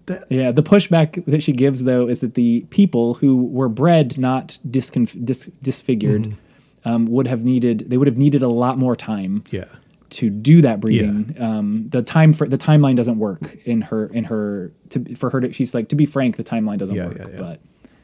That- 0.06 0.24
Yeah, 0.30 0.52
the 0.52 0.62
pushback 0.62 1.22
that 1.26 1.42
she 1.42 1.52
gives 1.52 1.84
though 1.84 2.08
is 2.08 2.20
that 2.20 2.32
the 2.34 2.64
people 2.70 3.14
who 3.14 3.44
were 3.44 3.68
bred 3.68 4.16
not 4.18 4.58
disconf- 4.66 5.22
dis- 5.24 5.50
disfigured 5.62 6.22
Mm-hmm. 6.22 6.88
um, 6.88 7.06
would 7.06 7.26
have 7.26 7.44
needed 7.44 7.84
they 7.90 7.98
would 7.98 8.06
have 8.08 8.16
needed 8.16 8.42
a 8.42 8.48
lot 8.48 8.78
more 8.78 8.96
time 8.96 9.44
yeah, 9.50 9.66
to 10.10 10.30
do 10.30 10.62
that 10.62 10.80
breeding. 10.80 11.34
Um, 11.38 11.88
the 11.90 12.00
time 12.02 12.32
for 12.32 12.46
the 12.48 12.56
timeline 12.56 12.96
doesn't 12.96 13.18
work 13.18 13.54
in 13.66 13.82
her 13.82 14.06
in 14.06 14.24
her 14.24 14.72
to 14.90 15.14
for 15.14 15.28
her 15.28 15.40
to 15.42 15.52
she's 15.52 15.74
like 15.74 15.88
to 15.90 15.96
be 15.96 16.06
frank 16.06 16.36
the 16.36 16.44
timeline 16.44 16.78
doesn't 16.78 16.94
Yeah, 16.94 17.08
work. 17.08 17.18
yeah, 17.18 17.26
yeah. 17.30 17.38
But 17.38 17.60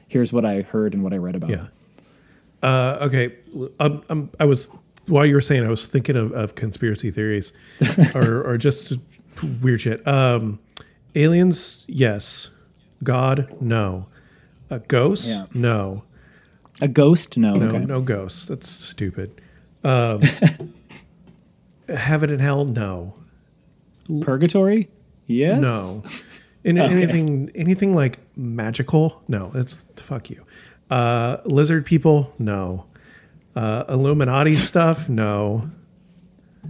here's 0.09 0.31
what 0.31 0.45
I 0.45 0.61
heard 0.61 0.93
and 0.93 1.03
what 1.03 1.15
I 1.15 1.17
read 1.17 1.37
about. 1.37 1.49
yeah. 1.51 1.69
Uh, 2.63 2.99
okay, 3.07 3.35
um, 3.81 4.03
um, 4.11 4.31
I 4.41 4.45
was 4.45 4.69
while 5.07 5.27
you 5.27 5.35
were 5.35 5.41
saying, 5.41 5.65
I 5.65 5.69
was 5.69 5.87
thinking 5.87 6.17
of, 6.17 6.33
of 6.33 6.55
conspiracy 6.55 7.11
theories, 7.11 7.53
or 8.15 8.43
or 8.43 8.59
just 8.59 8.93
weird 9.63 9.81
shit. 9.81 10.07
Um, 10.07 10.59
aliens, 11.15 11.85
yes. 11.89 12.51
God, 13.03 13.55
no. 13.61 14.07
A 14.71 14.79
ghost, 14.81 15.29
Yeah. 15.29 15.47
no. 15.53 16.05
A 16.81 16.89
ghost? 16.89 17.37
No. 17.37 17.55
No, 17.55 17.67
okay. 17.67 17.85
no 17.85 18.01
ghosts. 18.01 18.47
That's 18.47 18.69
stupid. 18.69 19.41
Um, 19.85 20.23
heaven 21.89 22.31
and 22.31 22.41
hell, 22.41 22.65
no, 22.65 23.15
Purgatory? 24.23 24.89
Yes. 25.27 25.61
no. 25.61 26.03
In, 26.65 26.79
Anything, 26.79 27.51
anything 27.55 27.95
like 27.95 28.19
magical, 28.37 29.23
no. 29.29 29.51
That's 29.51 29.85
fuck 29.97 30.31
you. 30.31 30.45
Uh, 30.91 31.39
lizard 31.45 31.85
people, 31.85 32.33
no. 32.39 32.87
Uh, 33.57 33.85
Illuminati 33.89 34.55
stuff, 34.71 35.09
no. 35.09 35.71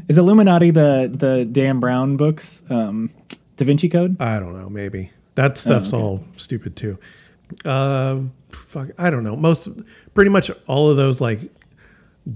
Is 0.08 0.18
Illuminati 0.18 0.70
the 0.70 1.10
the 1.12 1.44
Dan 1.44 1.80
Brown 1.80 2.16
books? 2.16 2.62
Um, 2.68 3.10
Da 3.56 3.64
Vinci 3.64 3.88
Code? 3.88 4.20
I 4.20 4.38
don't 4.40 4.52
know. 4.56 4.68
Maybe 4.68 5.10
that 5.36 5.56
stuff's 5.56 5.92
all 5.92 6.24
stupid 6.36 6.76
too. 6.76 6.98
Uh, 7.64 8.20
fuck. 8.50 8.88
I 8.98 9.10
don't 9.10 9.22
know. 9.24 9.36
Most, 9.36 9.68
pretty 10.14 10.30
much 10.30 10.50
all 10.66 10.90
of 10.90 10.96
those 10.96 11.20
like 11.20 11.40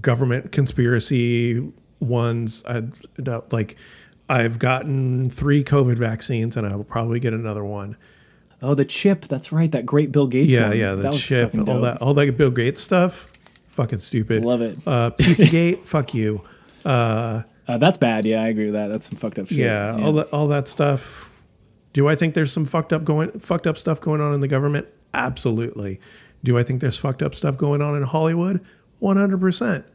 government 0.01 0.51
conspiracy 0.51 1.71
ones. 1.99 2.63
I 2.67 2.83
like. 3.51 3.75
I've 4.31 4.59
gotten 4.59 5.29
three 5.31 5.63
COVID 5.63 5.97
vaccines, 5.97 6.55
and 6.55 6.65
I 6.67 6.75
will 6.75 6.83
probably 6.83 7.19
get 7.19 7.33
another 7.33 7.65
one. 7.65 7.97
Oh, 8.61 8.75
the 8.75 8.85
chip. 8.85 9.25
That's 9.27 9.51
right. 9.51 9.71
That 9.71 9.85
great 9.87 10.11
Bill 10.11 10.27
Gates 10.27 10.51
Yeah, 10.51 10.69
one. 10.69 10.77
yeah. 10.77 10.93
The 10.95 11.01
That 11.03 11.13
chip, 11.13 11.55
all 11.67 11.81
that, 11.81 11.97
all 12.01 12.13
that 12.13 12.37
Bill 12.37 12.51
Gates 12.51 12.79
stuff. 12.79 13.33
Fucking 13.79 13.99
stupid. 13.99 14.43
Love 14.43 14.61
it. 14.61 14.77
Uh, 14.85 15.11
Pizzagate. 15.11 15.77
fuck 15.85 16.13
you. 16.13 16.41
Uh, 16.83 17.43
that's 17.65 17.97
bad. 17.97 18.25
Yeah, 18.25 18.43
I 18.43 18.49
agree 18.49 18.65
with 18.65 18.73
that. 18.73 18.87
That's 18.87 19.07
some 19.07 19.15
fucked 19.15 19.39
up 19.39 19.47
shit. 19.47 19.59
Yeah, 19.59 19.97
all 20.03 20.11
that 20.11 20.27
all 20.33 20.49
that 20.49 20.67
stuff. 20.67 21.31
Do 21.93 22.09
I 22.09 22.15
think 22.15 22.33
there's 22.33 22.51
some 22.51 22.65
fucked 22.65 22.91
up 22.91 23.05
going 23.05 23.39
fucked 23.39 23.67
up 23.67 23.77
stuff 23.77 24.01
going 24.01 24.19
on 24.19 24.33
in 24.33 24.41
the 24.41 24.49
government? 24.49 24.89
Absolutely. 25.13 26.01
Do 26.43 26.57
I 26.57 26.63
think 26.63 26.81
there's 26.81 26.97
fucked 26.97 27.23
up 27.23 27.33
stuff 27.33 27.57
going 27.57 27.81
on 27.81 27.95
in 27.95 28.03
Hollywood? 28.03 28.59
100%. 29.01 29.85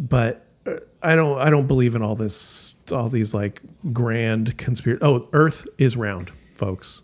But 0.00 0.44
uh, 0.66 0.78
I 1.00 1.14
don't 1.14 1.38
I 1.38 1.48
don't 1.48 1.68
believe 1.68 1.94
in 1.94 2.02
all 2.02 2.16
this 2.16 2.74
all 2.90 3.08
these 3.08 3.32
like 3.32 3.62
grand 3.92 4.58
conspiracy. 4.58 4.98
Oh, 5.00 5.28
earth 5.32 5.68
is 5.78 5.96
round, 5.96 6.32
folks. 6.56 7.02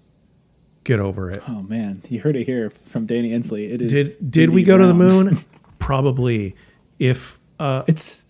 Get 0.82 0.98
over 0.98 1.30
it. 1.30 1.48
Oh 1.48 1.62
man, 1.62 2.02
you 2.08 2.18
heard 2.20 2.34
it 2.34 2.44
here 2.44 2.70
from 2.70 3.06
Danny 3.06 3.30
Inslee. 3.30 3.70
It 3.70 3.82
is. 3.82 4.16
Did 4.16 4.30
did 4.32 4.52
we 4.52 4.64
go 4.64 4.76
to 4.76 4.86
the 4.86 4.94
moon? 4.94 5.38
Probably. 5.78 6.54
If 6.98 7.38
uh 7.58 7.84
It's 7.86 8.26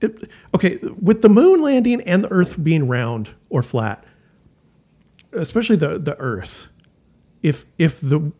it, 0.00 0.30
okay, 0.54 0.78
with 1.00 1.22
the 1.22 1.28
moon 1.28 1.62
landing 1.62 2.00
and 2.02 2.24
the 2.24 2.30
Earth 2.30 2.62
being 2.62 2.88
round 2.88 3.30
or 3.48 3.62
flat, 3.62 4.04
especially 5.32 5.76
the 5.76 5.98
the 5.98 6.18
Earth, 6.18 6.68
if 7.42 7.64
if 7.78 8.00
the 8.00 8.32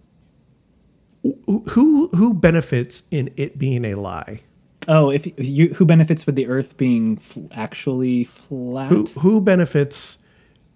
who 1.70 2.08
who 2.08 2.34
benefits 2.34 3.02
in 3.10 3.30
it 3.36 3.58
being 3.58 3.84
a 3.84 3.94
lie? 3.94 4.40
oh, 4.88 5.10
if 5.10 5.26
you 5.38 5.72
who 5.74 5.84
benefits 5.84 6.26
with 6.26 6.34
the 6.34 6.46
Earth 6.46 6.76
being 6.76 7.16
f- 7.18 7.38
actually 7.52 8.24
flat? 8.24 8.88
Who 8.88 9.04
who 9.20 9.40
benefits 9.40 10.18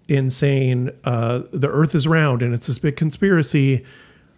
in 0.07 0.29
saying 0.29 0.89
uh, 1.03 1.43
the 1.51 1.69
Earth 1.69 1.93
is 1.93 2.07
round 2.07 2.41
and 2.41 2.53
it's 2.53 2.67
this 2.67 2.79
big 2.79 2.95
conspiracy? 2.95 3.85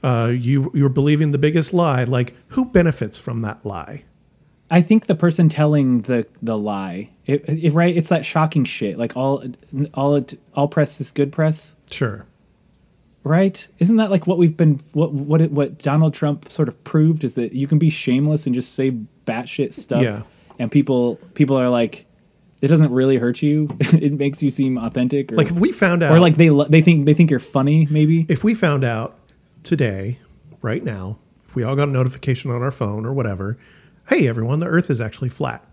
Uh, 0.03 0.31
you 0.33 0.71
you're 0.73 0.89
believing 0.89 1.31
the 1.31 1.37
biggest 1.37 1.73
lie. 1.73 2.03
Like 2.03 2.33
who 2.49 2.65
benefits 2.65 3.17
from 3.19 3.41
that 3.43 3.63
lie? 3.65 4.03
I 4.69 4.81
think 4.81 5.05
the 5.07 5.15
person 5.15 5.49
telling 5.49 6.03
the 6.03 6.25
the 6.41 6.57
lie, 6.57 7.11
it, 7.25 7.43
it, 7.47 7.73
right? 7.73 7.95
It's 7.95 8.09
that 8.09 8.25
shocking 8.25 8.63
shit. 8.65 8.97
Like 8.97 9.15
all 9.17 9.43
all 9.93 10.15
it, 10.15 10.39
all 10.55 10.67
press 10.67 10.99
is 11.01 11.11
good 11.11 11.31
press. 11.31 11.75
Sure. 11.91 12.25
right? 13.23 13.67
Isn't 13.79 13.97
that 13.97 14.09
like 14.09 14.25
what 14.27 14.37
we've 14.37 14.55
been 14.57 14.79
what 14.93 15.13
what 15.13 15.41
it, 15.41 15.51
what 15.51 15.77
Donald 15.79 16.13
Trump 16.13 16.49
sort 16.51 16.67
of 16.67 16.81
proved 16.83 17.23
is 17.23 17.35
that 17.35 17.53
you 17.53 17.67
can 17.67 17.77
be 17.79 17.89
shameless 17.89 18.45
and 18.45 18.55
just 18.55 18.73
say 18.73 18.91
batshit 19.25 19.73
stuff, 19.73 20.01
Yeah. 20.01 20.23
and 20.57 20.71
people 20.71 21.17
people 21.35 21.57
are 21.57 21.69
like, 21.69 22.05
it 22.61 22.67
doesn't 22.69 22.91
really 22.91 23.17
hurt 23.17 23.41
you. 23.41 23.67
it 23.79 24.13
makes 24.13 24.41
you 24.41 24.49
seem 24.49 24.77
authentic, 24.77 25.31
or 25.31 25.35
Like 25.35 25.47
if 25.51 25.53
we 25.59 25.71
found 25.71 26.01
out, 26.01 26.15
or 26.15 26.19
like 26.19 26.37
they 26.37 26.49
they 26.69 26.81
think 26.81 27.05
they 27.05 27.13
think 27.13 27.29
you're 27.29 27.39
funny, 27.39 27.87
maybe. 27.91 28.25
if 28.29 28.43
we 28.43 28.55
found 28.55 28.83
out 28.83 29.17
today, 29.63 30.19
right 30.61 30.83
now, 30.83 31.19
if 31.43 31.55
we 31.55 31.63
all 31.63 31.75
got 31.75 31.89
a 31.89 31.91
notification 31.91 32.51
on 32.51 32.61
our 32.61 32.71
phone 32.71 33.05
or 33.05 33.13
whatever, 33.13 33.57
hey 34.09 34.27
everyone, 34.27 34.59
the 34.59 34.67
earth 34.67 34.89
is 34.89 35.01
actually 35.01 35.29
flat. 35.29 35.63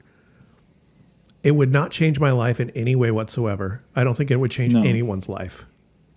It 1.42 1.52
would 1.52 1.70
not 1.70 1.90
change 1.90 2.18
my 2.18 2.32
life 2.32 2.58
in 2.60 2.70
any 2.70 2.96
way 2.96 3.10
whatsoever. 3.10 3.82
I 3.94 4.04
don't 4.04 4.16
think 4.16 4.30
it 4.30 4.36
would 4.36 4.50
change 4.50 4.72
No. 4.72 4.82
anyone's 4.82 5.28
life 5.28 5.64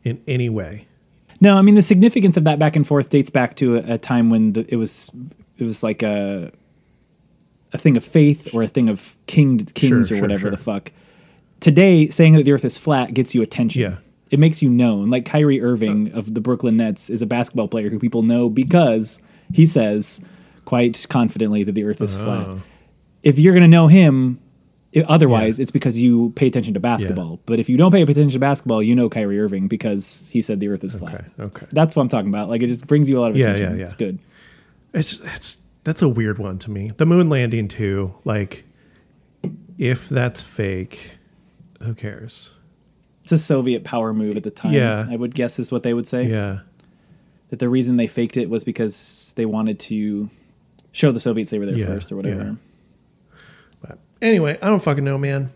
in 0.04 0.22
any 0.28 0.50
way. 0.50 0.88
No, 1.40 1.58
I 1.58 1.62
mean 1.62 1.76
the 1.76 1.82
significance 1.82 2.38
of 2.38 2.44
that 2.46 2.60
back 2.60 2.76
and 2.76 2.86
forth 2.88 3.10
dates 3.10 3.30
back 3.30 3.56
to 3.58 3.78
a, 3.78 3.94
a 3.94 3.98
time 3.98 4.30
when 4.30 4.54
the, 4.54 4.66
it 4.72 4.76
was 4.78 5.10
it 5.58 5.64
was 5.64 5.84
like 5.84 6.02
a 6.04 6.52
a 7.74 7.78
thing 7.78 7.96
of 7.98 8.04
faith 8.04 8.54
or 8.54 8.64
a 8.64 8.68
thing 8.68 8.90
of 8.90 9.16
king 9.28 9.60
kings 9.60 9.90
Sure, 9.90 10.00
or 10.00 10.04
sure, 10.18 10.22
whatever 10.22 10.42
sure. 10.42 10.52
the 10.52 10.58
fuck. 10.58 10.92
Today, 11.60 12.10
saying 12.10 12.34
that 12.34 12.44
the 12.44 12.52
Earth 12.52 12.66
is 12.66 12.78
flat 12.78 13.14
gets 13.14 13.34
you 13.36 13.42
attention. 13.44 13.82
Yeah. 13.82 13.98
It 14.32 14.40
makes 14.40 14.62
you 14.62 14.70
known. 14.70 15.10
Like 15.10 15.26
Kyrie 15.26 15.62
Irving 15.62 16.12
of 16.14 16.34
the 16.34 16.42
Brooklyn 16.42 16.78
Nets 16.78 17.10
is 17.10 17.22
a 17.22 17.26
basketball 17.26 17.68
player 17.68 17.90
who 17.90 18.00
people 18.00 18.24
know 18.24 18.50
because 18.50 19.20
he 19.54 19.66
says 19.66 20.22
quite 20.66 21.06
confidently 21.10 21.64
that 21.64 21.74
the 21.74 21.84
Earth 21.84 22.02
is 22.02 22.16
oh. 22.16 22.24
flat. 22.24 22.48
Oh. 22.48 22.62
If 23.24 23.38
you're 23.38 23.54
going 23.54 23.64
to 23.64 23.68
know 23.68 23.88
him, 23.88 24.40
otherwise 25.06 25.60
it's 25.60 25.70
because 25.70 25.98
you 25.98 26.32
pay 26.36 26.48
attention 26.48 26.74
to 26.74 26.80
basketball. 26.80 27.40
But 27.46 27.60
if 27.60 27.70
you 27.70 27.78
don't 27.78 27.92
pay 27.92 28.02
attention 28.02 28.32
to 28.32 28.40
basketball, 28.40 28.82
you 28.82 28.96
know 28.96 29.10
Kyrie 29.10 29.40
Irving 29.40 29.68
because 29.68 30.30
he 30.32 30.42
said 30.42 30.60
the 30.60 30.70
Earth 30.70 30.84
is 30.84 30.96
flat. 30.96 31.14
Okay, 31.14 31.44
okay. 31.44 31.66
That's 31.72 31.96
what 31.96 32.02
I'm 32.02 32.10
talking 32.10 32.30
about. 32.30 32.50
Like 32.50 32.64
it 32.64 32.68
just 32.68 32.88
brings 32.88 33.10
you 33.10 33.20
a 33.20 33.22
lot 33.22 33.32
of 33.32 33.38
Yeah, 33.38 33.50
attention. 33.50 33.72
yeah, 33.74 33.78
yeah. 33.78 33.84
It's 33.84 33.94
good. 33.94 34.20
It's 34.94 35.20
it's 35.20 35.62
that's 35.84 36.02
a 36.02 36.10
weird 36.10 36.38
one 36.38 36.58
to 36.60 36.72
me. 36.72 36.92
The 36.96 37.06
moon 37.06 37.30
landing 37.30 37.68
too. 37.68 38.16
Like, 38.24 38.66
if 39.78 40.10
that's 40.10 40.44
fake, 40.44 41.18
who 41.82 41.96
cares? 41.96 42.52
It's 43.32 43.42
a 43.42 43.46
Soviet 43.46 43.86
power 43.86 44.14
move 44.14 44.36
at 44.36 44.44
the 44.44 44.52
time. 44.52 44.74
Yeah. 44.74 45.08
I 45.10 45.16
would 45.16 45.34
guess 45.34 45.58
is 45.58 45.72
what 45.72 45.84
they 45.84 45.94
would 45.94 46.06
say. 46.06 46.26
Yeah, 46.26 46.60
That 47.50 47.60
the 47.60 47.70
reason 47.70 47.96
they 47.96 48.08
faked 48.08 48.36
it 48.36 48.50
was 48.50 48.64
because 48.66 49.32
they 49.38 49.46
wanted 49.46 49.80
to 49.82 50.30
show 50.92 51.14
the 51.14 51.20
Soviets 51.22 51.50
they 51.52 51.60
were 51.60 51.66
there 51.66 51.78
Yeah, 51.78 51.86
first 51.86 52.12
or 52.12 52.18
whatever. 52.18 52.44
yeah. 52.44 53.38
But 53.82 54.00
anyway, 54.22 54.58
I 54.62 54.68
don't 54.68 54.82
fucking 54.84 55.06
know, 55.06 55.18
man. 55.18 55.52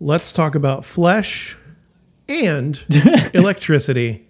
Let's 0.00 0.32
talk 0.32 0.54
about 0.54 0.84
flesh 0.86 1.56
and 2.28 2.82
electricity. 3.34 4.26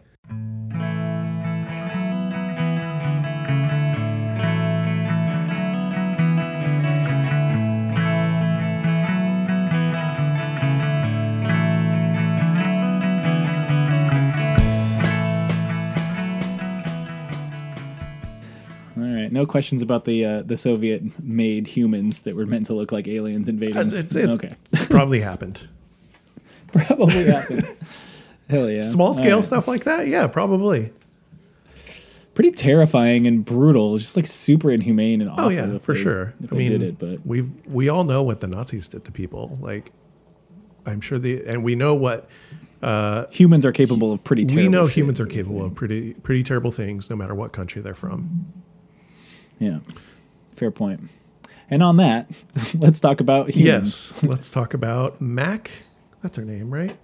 No 19.38 19.46
questions 19.46 19.82
about 19.82 20.04
the 20.04 20.24
uh, 20.24 20.42
the 20.42 20.56
Soviet 20.56 21.22
made 21.22 21.68
humans 21.68 22.22
that 22.22 22.34
were 22.34 22.44
meant 22.44 22.66
to 22.66 22.74
look 22.74 22.90
like 22.90 23.06
aliens 23.06 23.46
invading. 23.46 23.76
Uh, 23.76 24.02
it 24.04 24.16
okay. 24.16 24.56
probably 24.90 25.20
happened. 25.20 25.68
Probably 26.72 27.26
happened. 27.26 27.64
Hell 28.50 28.68
yeah. 28.68 28.80
Small 28.80 29.14
scale 29.14 29.36
right. 29.36 29.44
stuff 29.44 29.68
like 29.68 29.84
that, 29.84 30.08
yeah, 30.08 30.26
probably. 30.26 30.92
Pretty 32.34 32.50
terrifying 32.50 33.28
and 33.28 33.44
brutal. 33.44 33.96
Just 33.98 34.16
like 34.16 34.26
super 34.26 34.72
inhumane 34.72 35.20
and 35.20 35.30
awful. 35.30 35.44
Oh 35.44 35.48
yeah, 35.50 35.78
for 35.78 35.94
they- 35.94 36.02
sure. 36.02 36.34
I 36.50 36.54
mean, 36.56 36.72
did 36.72 36.82
it, 36.82 36.98
but 36.98 37.24
we 37.24 37.42
we 37.66 37.88
all 37.88 38.02
know 38.02 38.24
what 38.24 38.40
the 38.40 38.48
Nazis 38.48 38.88
did 38.88 39.04
to 39.04 39.12
people. 39.12 39.56
Like, 39.60 39.92
I'm 40.84 41.00
sure 41.00 41.20
the 41.20 41.46
and 41.46 41.62
we 41.62 41.76
know 41.76 41.94
what 41.94 42.28
Humans 42.82 43.64
are 43.64 43.72
capable 43.72 44.12
of 44.12 44.24
pretty. 44.24 44.46
terrible 44.46 44.62
we 44.64 44.68
know 44.68 44.86
humans 44.86 45.20
are 45.20 45.26
capable 45.26 45.64
of 45.64 45.76
pretty 45.76 46.14
pretty 46.14 46.42
terrible 46.42 46.72
things 46.72 47.08
no 47.08 47.14
matter 47.14 47.36
what 47.36 47.52
country 47.52 47.80
they're 47.80 47.94
from. 47.94 48.52
Yeah, 49.58 49.78
fair 50.54 50.70
point. 50.70 51.10
And 51.70 51.82
on 51.82 51.96
that, 51.98 52.30
let's 52.78 53.00
talk 53.00 53.20
about 53.20 53.50
humans. 53.50 54.12
Yes, 54.14 54.22
let's 54.22 54.50
talk 54.50 54.74
about 54.74 55.20
Maq. 55.22 55.68
That's 56.22 56.36
her 56.36 56.44
name, 56.44 56.72
right? 56.72 56.96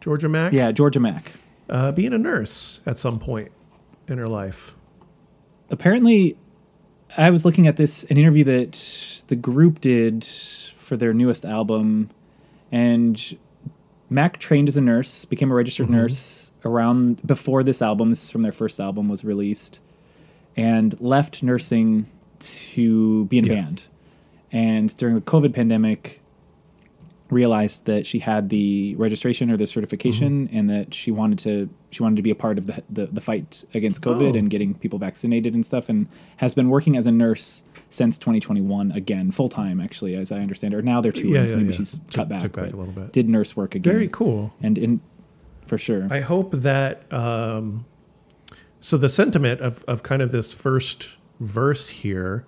Georgia 0.00 0.28
Maq. 0.28 0.52
Yeah, 0.52 0.72
Georgia 0.72 1.00
Maq. 1.00 1.22
uh, 1.68 1.92
being 1.92 2.12
a 2.12 2.18
nurse 2.18 2.80
at 2.86 2.98
some 2.98 3.18
point 3.18 3.50
in 4.08 4.16
her 4.18 4.26
life. 4.28 4.72
apparently 5.70 6.36
i 7.18 7.28
was 7.30 7.44
looking 7.44 7.66
at 7.66 7.76
this 7.76 8.04
an 8.04 8.16
interview 8.16 8.42
that 8.44 9.22
the 9.28 9.36
group 9.36 9.80
did 9.82 10.24
for 10.24 10.96
their 10.96 11.12
newest 11.12 11.44
album 11.44 12.08
and 12.72 13.36
Maq 14.10 14.38
trained 14.38 14.68
as 14.68 14.78
a 14.78 14.80
nurse 14.80 15.26
became 15.26 15.50
a 15.50 15.54
registered 15.54 15.90
nurse 15.90 16.52
around 16.64 17.20
before 17.26 17.62
this 17.62 17.82
album 17.82 18.08
this 18.08 18.22
is 18.24 18.30
from 18.30 18.40
their 18.42 18.52
first 18.52 18.80
album 18.80 19.08
was 19.08 19.24
released 19.24 19.80
and 20.58 21.00
left 21.00 21.42
nursing 21.42 22.06
to 22.40 23.24
be 23.26 23.38
in 23.38 23.44
a 23.44 23.48
Yeah. 23.48 23.54
band 23.62 23.82
and 24.52 24.94
during 24.96 25.14
the 25.14 25.20
covid 25.20 25.52
pandemic 25.54 26.20
realized 27.30 27.84
that 27.84 28.06
she 28.06 28.20
had 28.20 28.48
the 28.48 28.94
registration 28.94 29.50
or 29.50 29.56
the 29.58 29.66
certification 29.66 30.48
and 30.50 30.70
that 30.70 30.94
she 30.94 31.10
wanted 31.10 31.38
to 31.38 31.68
she 31.90 32.02
wanted 32.02 32.16
to 32.16 32.22
be 32.22 32.30
a 32.30 32.34
part 32.34 32.56
of 32.56 32.66
the 32.66 32.82
the, 32.88 33.06
the 33.06 33.20
fight 33.20 33.64
against 33.74 34.00
covid 34.00 34.32
Oh. 34.34 34.38
and 34.38 34.48
getting 34.48 34.72
people 34.74 34.98
vaccinated 34.98 35.52
and 35.54 35.64
stuff 35.66 35.90
and 35.90 36.06
has 36.38 36.54
been 36.54 36.70
working 36.70 36.96
as 36.96 37.06
a 37.06 37.12
nurse 37.12 37.62
since 37.90 38.16
2021 38.16 38.92
again 38.92 39.30
full 39.30 39.50
time 39.50 39.78
actually 39.78 40.14
as 40.14 40.32
i 40.32 40.38
understand 40.38 40.72
it 40.72 40.78
or 40.78 40.82
now 40.82 41.02
they're 41.02 41.12
two 41.12 41.28
Yeah, 41.28 41.40
years 41.40 41.50
yeah, 41.50 41.56
maybe 41.58 41.70
yeah. 41.70 41.76
she's 41.76 41.92
Took- 41.98 42.10
cut 42.14 42.28
back, 42.30 42.42
took 42.42 42.52
back 42.56 42.72
a 42.72 42.76
little 42.76 42.94
bit. 42.94 43.12
did 43.12 43.28
nurse 43.28 43.54
work 43.54 43.74
again 43.74 43.92
Very 43.92 44.08
cool. 44.08 44.54
and 44.62 44.78
in 44.78 45.00
for 45.66 45.76
sure 45.76 46.08
I 46.10 46.20
hope 46.20 46.52
that 46.52 47.12
um, 47.12 47.84
so 48.80 48.96
the 48.96 49.08
sentiment 49.08 49.60
of, 49.60 49.84
of 49.84 50.02
kind 50.02 50.22
of 50.22 50.32
this 50.32 50.54
first 50.54 51.16
verse 51.40 51.88
here. 51.88 52.46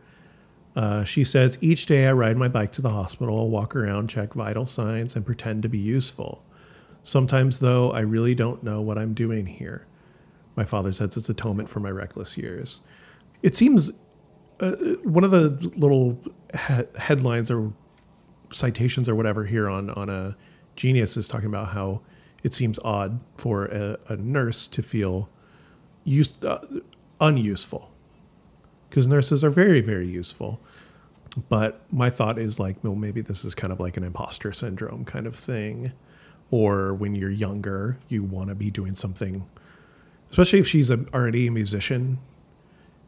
Uh, 0.76 1.04
she 1.04 1.24
says, 1.24 1.58
Each 1.60 1.86
day 1.86 2.06
I 2.06 2.12
ride 2.12 2.36
my 2.36 2.48
bike 2.48 2.72
to 2.72 2.82
the 2.82 2.90
hospital, 2.90 3.50
walk 3.50 3.74
around, 3.74 4.08
check 4.08 4.34
vital 4.34 4.66
signs, 4.66 5.16
and 5.16 5.26
pretend 5.26 5.62
to 5.64 5.68
be 5.68 5.78
useful. 5.78 6.44
Sometimes, 7.02 7.58
though, 7.58 7.90
I 7.92 8.00
really 8.00 8.34
don't 8.34 8.62
know 8.62 8.80
what 8.80 8.98
I'm 8.98 9.14
doing 9.14 9.46
here. 9.46 9.86
My 10.56 10.64
father 10.64 10.92
says 10.92 11.16
it's 11.16 11.28
atonement 11.28 11.68
for 11.68 11.80
my 11.80 11.90
reckless 11.90 12.36
years. 12.36 12.80
It 13.42 13.56
seems 13.56 13.90
uh, 14.60 14.72
one 15.02 15.24
of 15.24 15.30
the 15.30 15.48
little 15.76 16.18
he- 16.52 16.98
headlines 17.00 17.50
or 17.50 17.72
citations 18.52 19.08
or 19.08 19.14
whatever 19.14 19.44
here 19.44 19.68
on 19.68 19.90
on 19.90 20.08
a 20.08 20.36
genius 20.76 21.16
is 21.16 21.28
talking 21.28 21.46
about 21.46 21.68
how 21.68 22.02
it 22.42 22.52
seems 22.52 22.78
odd 22.84 23.18
for 23.36 23.66
a, 23.66 23.98
a 24.08 24.16
nurse 24.16 24.66
to 24.66 24.82
feel 24.82 25.30
use, 26.04 26.34
uh, 26.42 26.58
unuseful. 27.20 27.90
Because 28.88 29.06
nurses 29.06 29.44
are 29.44 29.50
very 29.50 29.80
very 29.80 30.08
useful. 30.08 30.60
But 31.48 31.80
my 31.92 32.10
thought 32.10 32.38
is 32.38 32.58
like 32.58 32.82
well 32.82 32.94
maybe 32.96 33.20
this 33.20 33.44
is 33.44 33.54
kind 33.54 33.72
of 33.72 33.80
like 33.80 33.96
an 33.96 34.04
imposter 34.04 34.52
syndrome 34.52 35.04
kind 35.04 35.26
of 35.26 35.36
thing. 35.36 35.92
Or 36.50 36.94
when 36.94 37.14
you're 37.14 37.30
younger 37.30 37.98
you 38.08 38.24
want 38.24 38.48
to 38.48 38.54
be 38.54 38.70
doing 38.70 38.94
something 38.94 39.46
especially 40.30 40.60
if 40.60 40.66
she's 40.66 40.90
a, 40.90 41.04
already 41.12 41.46
a 41.46 41.50
musician 41.50 42.18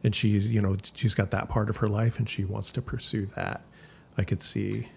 and 0.03 0.15
she's 0.15 0.47
you 0.47 0.61
know 0.61 0.75
she's 0.93 1.15
got 1.15 1.31
that 1.31 1.49
part 1.49 1.69
of 1.69 1.77
her 1.77 1.87
life 1.89 2.19
and 2.19 2.29
she 2.29 2.43
wants 2.45 2.71
to 2.71 2.81
pursue 2.81 3.25
that. 3.35 3.61
I 4.17 4.23
could 4.23 4.41
see 4.41 4.87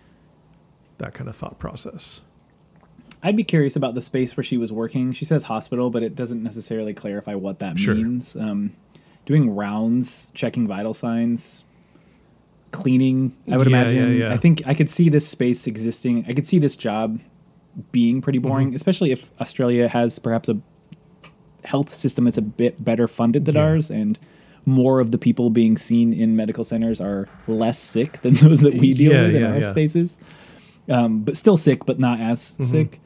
that 0.99 1.15
kind 1.15 1.29
of 1.29 1.37
thought 1.37 1.59
process 1.59 2.21
i'd 3.27 3.37
be 3.37 3.45
curious 3.45 3.77
about 3.77 3.95
the 3.95 4.03
space 4.03 4.37
where 4.37 4.45
she 4.45 4.57
was 4.57 4.73
working 4.73 5.13
she 5.13 5.25
says 5.25 5.45
hospital 5.45 5.91
but 5.91 6.03
it 6.03 6.15
doesn't 6.15 6.43
necessarily 6.43 6.95
clarify 6.95 7.35
what 7.35 7.59
that 7.59 7.79
Sure. 7.79 7.95
means 7.95 8.35
um, 8.37 8.73
doing 9.27 9.55
rounds 9.55 10.31
checking 10.35 10.67
vital 10.67 10.95
signs 10.95 11.65
cleaning 12.73 13.35
i 13.51 13.57
would 13.57 13.69
Yeah, 13.71 13.81
imagine 13.83 14.13
yeah, 14.19 14.27
yeah. 14.29 14.33
i 14.33 14.37
think 14.37 14.63
i 14.67 14.75
could 14.75 14.91
see 14.91 15.09
this 15.09 15.27
space 15.27 15.67
existing 15.67 16.25
i 16.29 16.33
could 16.35 16.47
see 16.47 16.59
this 16.59 16.77
job 16.77 17.21
being 17.93 18.21
pretty 18.21 18.39
boring 18.39 18.69
Mm-hmm. 18.69 18.77
especially 18.77 19.13
if 19.13 19.31
australia 19.41 19.89
has 19.89 20.19
perhaps 20.19 20.49
a 20.49 20.59
health 21.65 21.93
system 21.93 22.25
that's 22.25 22.39
a 22.39 22.43
bit 22.43 22.85
better 22.85 23.09
funded 23.09 23.45
than 23.45 23.57
ours 23.57 23.91
and 23.91 24.19
more 24.65 24.99
of 25.01 25.11
the 25.11 25.19
people 25.19 25.49
being 25.51 25.77
seen 25.77 26.13
in 26.13 26.35
medical 26.37 26.65
centers 26.65 27.01
are 27.01 27.29
less 27.47 27.79
sick 27.79 28.21
than 28.23 28.35
those 28.43 28.61
that 28.61 28.75
we 28.75 28.95
deal 28.95 29.13
with 29.13 29.35
in 29.35 29.43
our 29.45 29.65
spaces 29.65 30.17
um, 30.89 31.21
but 31.23 31.37
still 31.37 31.57
sick 31.57 31.85
but 31.87 31.99
not 31.99 32.21
as 32.21 32.53
Mm-hmm. 32.55 32.63
sick 32.65 33.01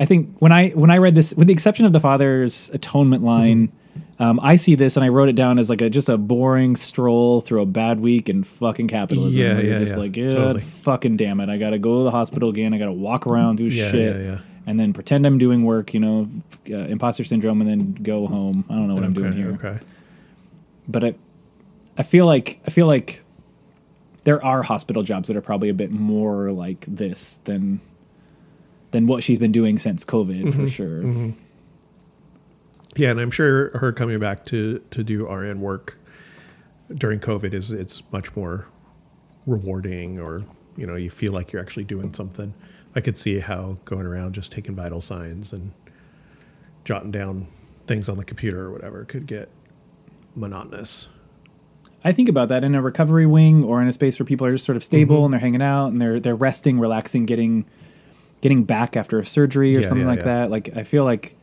i 0.00 0.04
think 0.04 0.36
when 0.38 0.52
i 0.52 0.70
when 0.70 0.90
i 0.90 0.98
read 0.98 1.14
this 1.14 1.34
with 1.34 1.46
the 1.48 1.52
exception 1.52 1.84
of 1.86 1.92
the 1.92 2.00
father's 2.00 2.70
atonement 2.72 3.22
line 3.22 3.72
Mm-hmm. 3.94 4.22
um, 4.24 4.40
i 4.42 4.56
see 4.56 4.74
this 4.74 4.96
and 4.96 5.04
i 5.04 5.08
wrote 5.08 5.28
it 5.28 5.36
down 5.36 5.56
as 5.56 5.70
like 5.70 5.80
a 5.80 5.88
just 5.88 6.08
a 6.08 6.18
boring 6.18 6.74
stroll 6.74 7.40
through 7.40 7.62
a 7.62 7.66
bad 7.66 8.00
week 8.00 8.28
in 8.28 8.42
fucking 8.42 8.88
capitalism 8.88 9.40
Yeah, 9.40 9.60
yeah, 9.60 9.78
just 9.78 9.92
yeah, 9.92 9.98
like 9.98 10.16
yeah 10.16 10.32
totally. 10.34 10.60
fucking 10.62 11.16
damn 11.16 11.38
it. 11.40 11.48
I 11.48 11.56
gotta 11.58 11.78
go 11.78 11.98
to 11.98 12.04
the 12.04 12.10
hospital 12.10 12.48
again. 12.48 12.74
I 12.74 12.78
gotta 12.78 12.90
walk 12.92 13.26
around 13.28 13.56
do 13.56 13.64
Yeah, 13.66 13.90
shit 13.92 14.16
yeah, 14.24 14.38
and 14.66 14.80
then 14.80 14.92
pretend 14.92 15.26
i'm 15.26 15.38
doing 15.38 15.62
work 15.64 15.94
you 15.94 16.00
know 16.00 16.28
uh, 16.70 16.74
imposter 16.90 17.22
syndrome 17.22 17.60
and 17.60 17.70
then 17.70 17.92
go 18.02 18.26
home. 18.26 18.64
I 18.68 18.74
don't 18.74 18.88
know 18.88 18.94
what 18.96 19.04
i'm 19.04 19.12
doing 19.12 19.28
Okay, 19.32 19.36
here. 19.36 19.52
okay. 19.52 19.78
But 20.88 21.04
I, 21.04 21.14
I 21.96 22.02
feel 22.02 22.26
like 22.26 22.58
I 22.66 22.70
feel 22.70 22.88
like 22.88 23.22
there 24.24 24.44
are 24.44 24.62
hospital 24.64 25.04
jobs 25.04 25.28
that 25.28 25.36
are 25.36 25.40
probably 25.42 25.68
a 25.68 25.74
bit 25.74 25.92
more 25.92 26.50
like 26.50 26.84
this 26.88 27.38
than 27.44 27.80
than 28.94 29.06
what 29.06 29.22
she's 29.22 29.38
been 29.38 29.52
doing 29.52 29.78
since 29.78 30.04
COVID 30.04 30.44
Mm-hmm, 30.44 30.64
for 30.64 30.70
sure. 30.70 31.02
Yeah, 32.96 33.10
and 33.10 33.20
I'm 33.20 33.30
sure 33.32 33.76
her 33.78 33.92
coming 33.92 34.18
back 34.20 34.44
to 34.46 34.78
to 34.90 35.02
do 35.02 35.26
RN 35.28 35.60
work 35.60 35.98
during 36.94 37.18
COVID 37.18 37.52
is 37.52 37.70
it's 37.70 38.02
much 38.12 38.34
more 38.36 38.68
rewarding, 39.46 40.18
or 40.20 40.44
you 40.76 40.86
know, 40.86 40.94
you 40.94 41.10
feel 41.10 41.32
like 41.32 41.52
you're 41.52 41.60
actually 41.62 41.84
doing 41.84 42.14
something. 42.14 42.54
I 42.94 43.00
could 43.00 43.16
see 43.16 43.40
how 43.40 43.78
going 43.84 44.06
around 44.06 44.34
just 44.34 44.52
taking 44.52 44.76
vital 44.76 45.00
signs 45.00 45.52
and 45.52 45.72
jotting 46.84 47.10
down 47.10 47.48
things 47.88 48.08
on 48.08 48.16
the 48.16 48.24
computer 48.24 48.66
or 48.66 48.70
whatever 48.72 49.04
could 49.04 49.26
get 49.26 49.48
monotonous. 50.36 51.08
I 52.04 52.12
think 52.12 52.28
about 52.28 52.48
that 52.50 52.62
in 52.62 52.74
a 52.74 52.82
recovery 52.82 53.26
wing 53.26 53.64
or 53.64 53.80
in 53.82 53.88
a 53.88 53.92
space 53.92 54.18
where 54.20 54.26
people 54.26 54.46
are 54.46 54.52
just 54.52 54.64
sort 54.66 54.76
of 54.76 54.84
stable 54.84 55.16
Mm-hmm. 55.16 55.24
and 55.24 55.32
they're 55.32 55.40
hanging 55.40 55.62
out 55.62 55.88
and 55.88 56.00
they're 56.00 56.20
they're 56.20 56.36
resting, 56.36 56.78
relaxing, 56.78 57.26
getting 57.26 57.64
getting 58.44 58.62
back 58.64 58.94
after 58.94 59.18
a 59.18 59.24
surgery 59.24 59.74
or 59.74 59.80
Yeah, 59.80 59.88
something 59.88 60.04
yeah, 60.06 60.12
like 60.12 60.18
yeah. 60.20 60.42
that. 60.42 60.50
Like 60.50 60.76
I 60.76 60.82
feel 60.84 61.02
like 61.04 61.34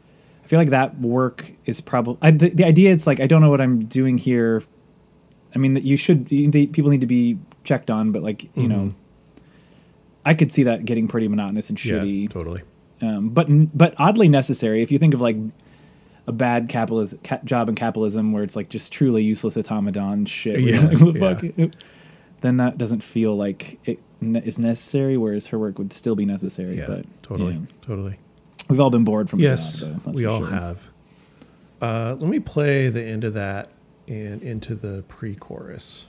I 0.46 0.48
feel 0.48 0.60
like 0.60 0.70
that 0.70 1.00
work 1.00 1.52
is 1.66 1.82
probably 1.82 2.32
the, 2.32 2.50
the 2.52 2.64
idea. 2.64 2.94
It's 2.94 3.08
like 3.08 3.20
I 3.20 3.26
don't 3.26 3.42
know 3.42 3.50
what 3.50 3.60
I'm 3.60 3.80
doing 3.80 4.20
here. 4.20 4.62
I 5.56 5.58
mean, 5.58 5.74
that 5.74 5.84
you 5.84 5.98
should 5.98 6.32
you- 6.32 6.50
the, 6.52 6.68
people 6.68 6.92
need 6.92 7.02
to 7.02 7.08
be 7.08 7.40
checked 7.64 7.90
on, 7.90 8.12
but 8.12 8.22
like 8.22 8.56
you 8.56 8.68
know, 8.68 8.94
I 10.26 10.34
could 10.36 10.52
see 10.52 10.64
that 10.64 10.86
getting 10.86 11.08
pretty 11.08 11.28
monotonous 11.28 11.70
and 11.70 11.78
Mm-hmm. 11.80 12.06
Shitty. 12.06 12.30
totally. 12.30 12.62
um, 13.02 13.30
but 13.30 13.48
but 13.76 13.96
oddly 13.98 14.30
necessary 14.30 14.84
if 14.84 14.92
you 14.92 15.00
think 15.00 15.14
of 15.16 15.22
like 15.22 15.38
a 16.28 16.32
bad 16.32 16.70
capitalism 16.70 17.20
ca- 17.24 17.40
job 17.44 17.68
in 17.68 17.74
capitalism 17.74 18.32
where 18.32 18.44
it's 18.44 18.56
like 18.56 18.70
just 18.70 18.92
truly 18.94 19.24
useless 19.24 19.58
automaton 19.58 20.26
shit. 20.26 20.60
Yeah, 20.60 20.82
like, 20.82 21.00
what 21.02 21.14
the 21.16 21.52
yeah. 21.58 21.66
fuck? 21.66 21.76
Then 22.42 22.58
that 22.58 22.78
doesn't 22.80 23.04
feel 23.04 23.36
like 23.36 23.80
it 23.86 24.00
ne- 24.22 24.42
is 24.44 24.58
necessary, 24.60 25.18
whereas 25.18 25.48
her 25.48 25.60
work 25.60 25.78
would 25.78 25.92
still 25.94 26.16
be 26.16 26.26
necessary. 26.26 26.78
Yeah, 26.78 26.86
but 26.88 27.06
totally, 27.24 27.54
yeah. 27.56 27.60
totally. 27.82 28.18
we've 28.70 28.80
all 28.80 28.90
been 28.90 29.04
bored 29.04 29.30
from 29.30 29.40
Yes, 29.40 29.82
a 29.82 29.88
job. 29.88 30.02
Though, 30.06 30.12
we 30.12 30.26
all 30.26 30.40
sure. 30.40 30.50
have. 30.50 30.88
Uh, 31.82 32.16
let 32.20 32.30
me 32.30 32.40
play 32.40 32.90
the 32.90 33.04
end 33.04 33.24
of 33.24 33.34
that 33.34 33.70
and 34.08 34.42
into 34.44 34.76
the 34.76 35.04
pre-chorus. 35.08 36.06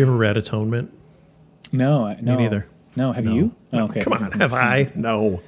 You 0.00 0.06
ever 0.06 0.16
read 0.16 0.36
Atonement? 0.36 0.92
No, 1.72 2.06
I- 2.06 2.16
no, 2.22 2.36
neither. 2.36 2.66
No, 2.96 3.12
have 3.12 3.24
No. 3.24 3.34
you? 3.34 3.54
Oh, 3.72 3.84
okay, 3.84 4.00
Come 4.00 4.14
on, 4.14 4.32
have 4.32 4.52
I? 4.52 4.88
No. 4.96 5.40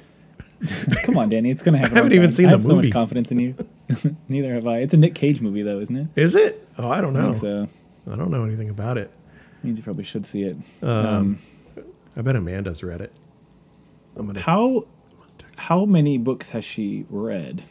Come 1.03 1.17
on, 1.17 1.29
Danny. 1.29 1.49
It's 1.51 1.61
gonna 1.63 1.77
happen. 1.79 1.93
I 1.97 1.99
haven't 1.99 2.13
even 2.13 2.31
seen 2.31 2.45
I 2.45 2.51
the 2.51 2.57
have 2.57 2.65
so 2.65 2.75
much 2.75 2.91
confidence 2.91 3.31
in 3.31 3.39
you. 3.39 3.55
Neither 4.29 4.53
have 4.53 4.65
I. 4.65 4.77
It's 4.77 4.93
a 4.93 4.97
Nick 4.97 5.13
Cage 5.15 5.41
movie, 5.41 5.61
though, 5.61 5.79
isn't 5.79 5.95
it? 5.95 6.07
Is 6.15 6.35
it? 6.35 6.65
Oh, 6.77 6.87
I 6.89 7.01
don't 7.01 7.15
I 7.17 7.21
know. 7.21 7.33
think 7.33 7.41
so. 7.41 7.67
I 8.11 8.15
don't 8.15 8.31
know 8.31 8.45
anything 8.45 8.69
about 8.69 8.97
it. 8.97 9.11
Means 9.63 9.77
you 9.77 9.83
probably 9.83 10.03
should 10.05 10.25
see 10.25 10.43
it. 10.43 10.57
Um, 10.81 11.39
I 12.15 12.21
bet 12.21 12.35
Amanda's 12.35 12.83
read 12.83 13.01
it. 13.01 13.11
I'm 14.15 14.27
gonna. 14.27 14.39
How 14.41 14.85
how 15.57 15.83
many 15.85 16.17
books 16.17 16.51
has 16.51 16.63
she 16.63 17.05
read? 17.09 17.63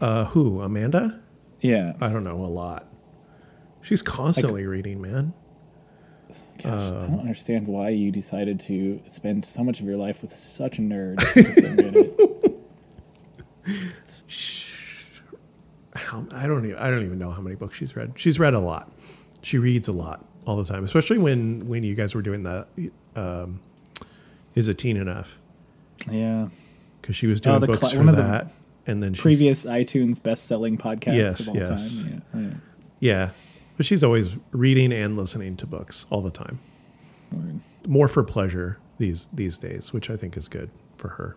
Uh, 0.00 0.26
who? 0.26 0.60
Amanda? 0.60 1.20
Yeah. 1.60 1.94
I 2.00 2.10
don't 2.12 2.24
know. 2.24 2.44
A 2.44 2.46
lot. 2.46 2.86
She's 3.82 4.02
constantly 4.02 4.66
reading, 4.66 5.00
man. 5.00 5.32
Gosh, 6.62 6.72
Um, 6.72 6.96
I 7.02 7.06
don't 7.08 7.20
understand 7.20 7.66
why 7.66 7.90
you 7.90 8.10
decided 8.10 8.60
to 8.60 9.00
spend 9.06 9.44
so 9.44 9.62
much 9.64 9.80
of 9.80 9.86
your 9.86 9.96
life 9.96 10.22
with 10.22 10.32
such 10.34 10.78
a 10.78 10.82
nerd. 10.82 11.20
I 11.20 11.60
don't 11.60 11.76
get 11.76 11.96
it. 11.96 12.62
how, 15.94 16.26
I 16.30 16.46
don't 16.46 16.64
even 16.64 16.76
I 16.78 16.90
don't 16.90 17.04
even 17.04 17.18
know 17.18 17.30
how 17.30 17.40
many 17.40 17.56
books 17.56 17.76
she's 17.76 17.96
read. 17.96 18.12
She's 18.16 18.38
read 18.38 18.54
a 18.54 18.60
lot. 18.60 18.90
She 19.42 19.58
reads 19.58 19.88
a 19.88 19.92
lot 19.92 20.24
all 20.46 20.56
the 20.56 20.64
time, 20.64 20.84
especially 20.84 21.18
when 21.18 21.66
when 21.68 21.82
you 21.82 21.94
guys 21.94 22.14
were 22.14 22.22
doing 22.22 22.42
that. 22.44 22.68
Um, 23.14 23.60
is 24.54 24.68
it 24.68 24.78
teen 24.78 24.96
enough? 24.96 25.38
Yeah. 26.10 26.48
Because 27.00 27.16
she 27.16 27.26
was 27.26 27.40
doing 27.40 27.56
Oh, 27.56 27.58
the 27.60 27.66
books 27.68 27.78
cla- 27.80 27.90
for 27.90 28.04
the 28.04 28.12
that, 28.12 28.52
and 28.86 29.02
then 29.02 29.14
Previous 29.14 29.64
iTunes 29.64 30.22
best-selling 30.22 30.76
podcast 30.78 31.14
Yes, 31.16 31.40
of 31.40 31.48
all 31.50 31.56
yes. 31.56 32.02
time. 32.02 32.22
Yeah. 32.34 32.40
yeah. 32.40 32.50
yeah, 33.00 33.30
but 33.76 33.86
she's 33.86 34.02
always 34.02 34.36
reading 34.52 34.92
and 34.92 35.16
listening 35.16 35.56
to 35.56 35.66
books 35.66 36.06
all 36.10 36.20
the 36.20 36.30
time. 36.30 36.58
Word. 37.32 37.60
More 37.86 38.08
for 38.08 38.22
pleasure 38.22 38.78
these 38.98 39.28
these 39.32 39.58
days, 39.58 39.92
which 39.92 40.10
I 40.10 40.16
think 40.16 40.36
is 40.36 40.48
good 40.48 40.70
for 40.96 41.08
her. 41.10 41.36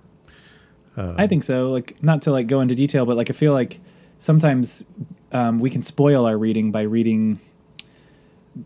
I 0.98 1.28
think 1.28 1.44
so. 1.46 1.72
Like, 1.72 2.02
not 2.04 2.24
to 2.24 2.32
like 2.32 2.48
go 2.48 2.60
into 2.60 2.76
detail, 2.76 3.06
but 3.06 3.16
like 3.16 3.30
I 3.30 3.34
feel 3.34 3.54
like 3.54 3.80
sometimes 4.18 4.84
um, 5.32 5.60
we 5.60 5.70
can 5.70 5.82
spoil 5.82 6.26
our 6.26 6.38
reading 6.38 6.72
by 6.72 6.82
reading 6.82 7.40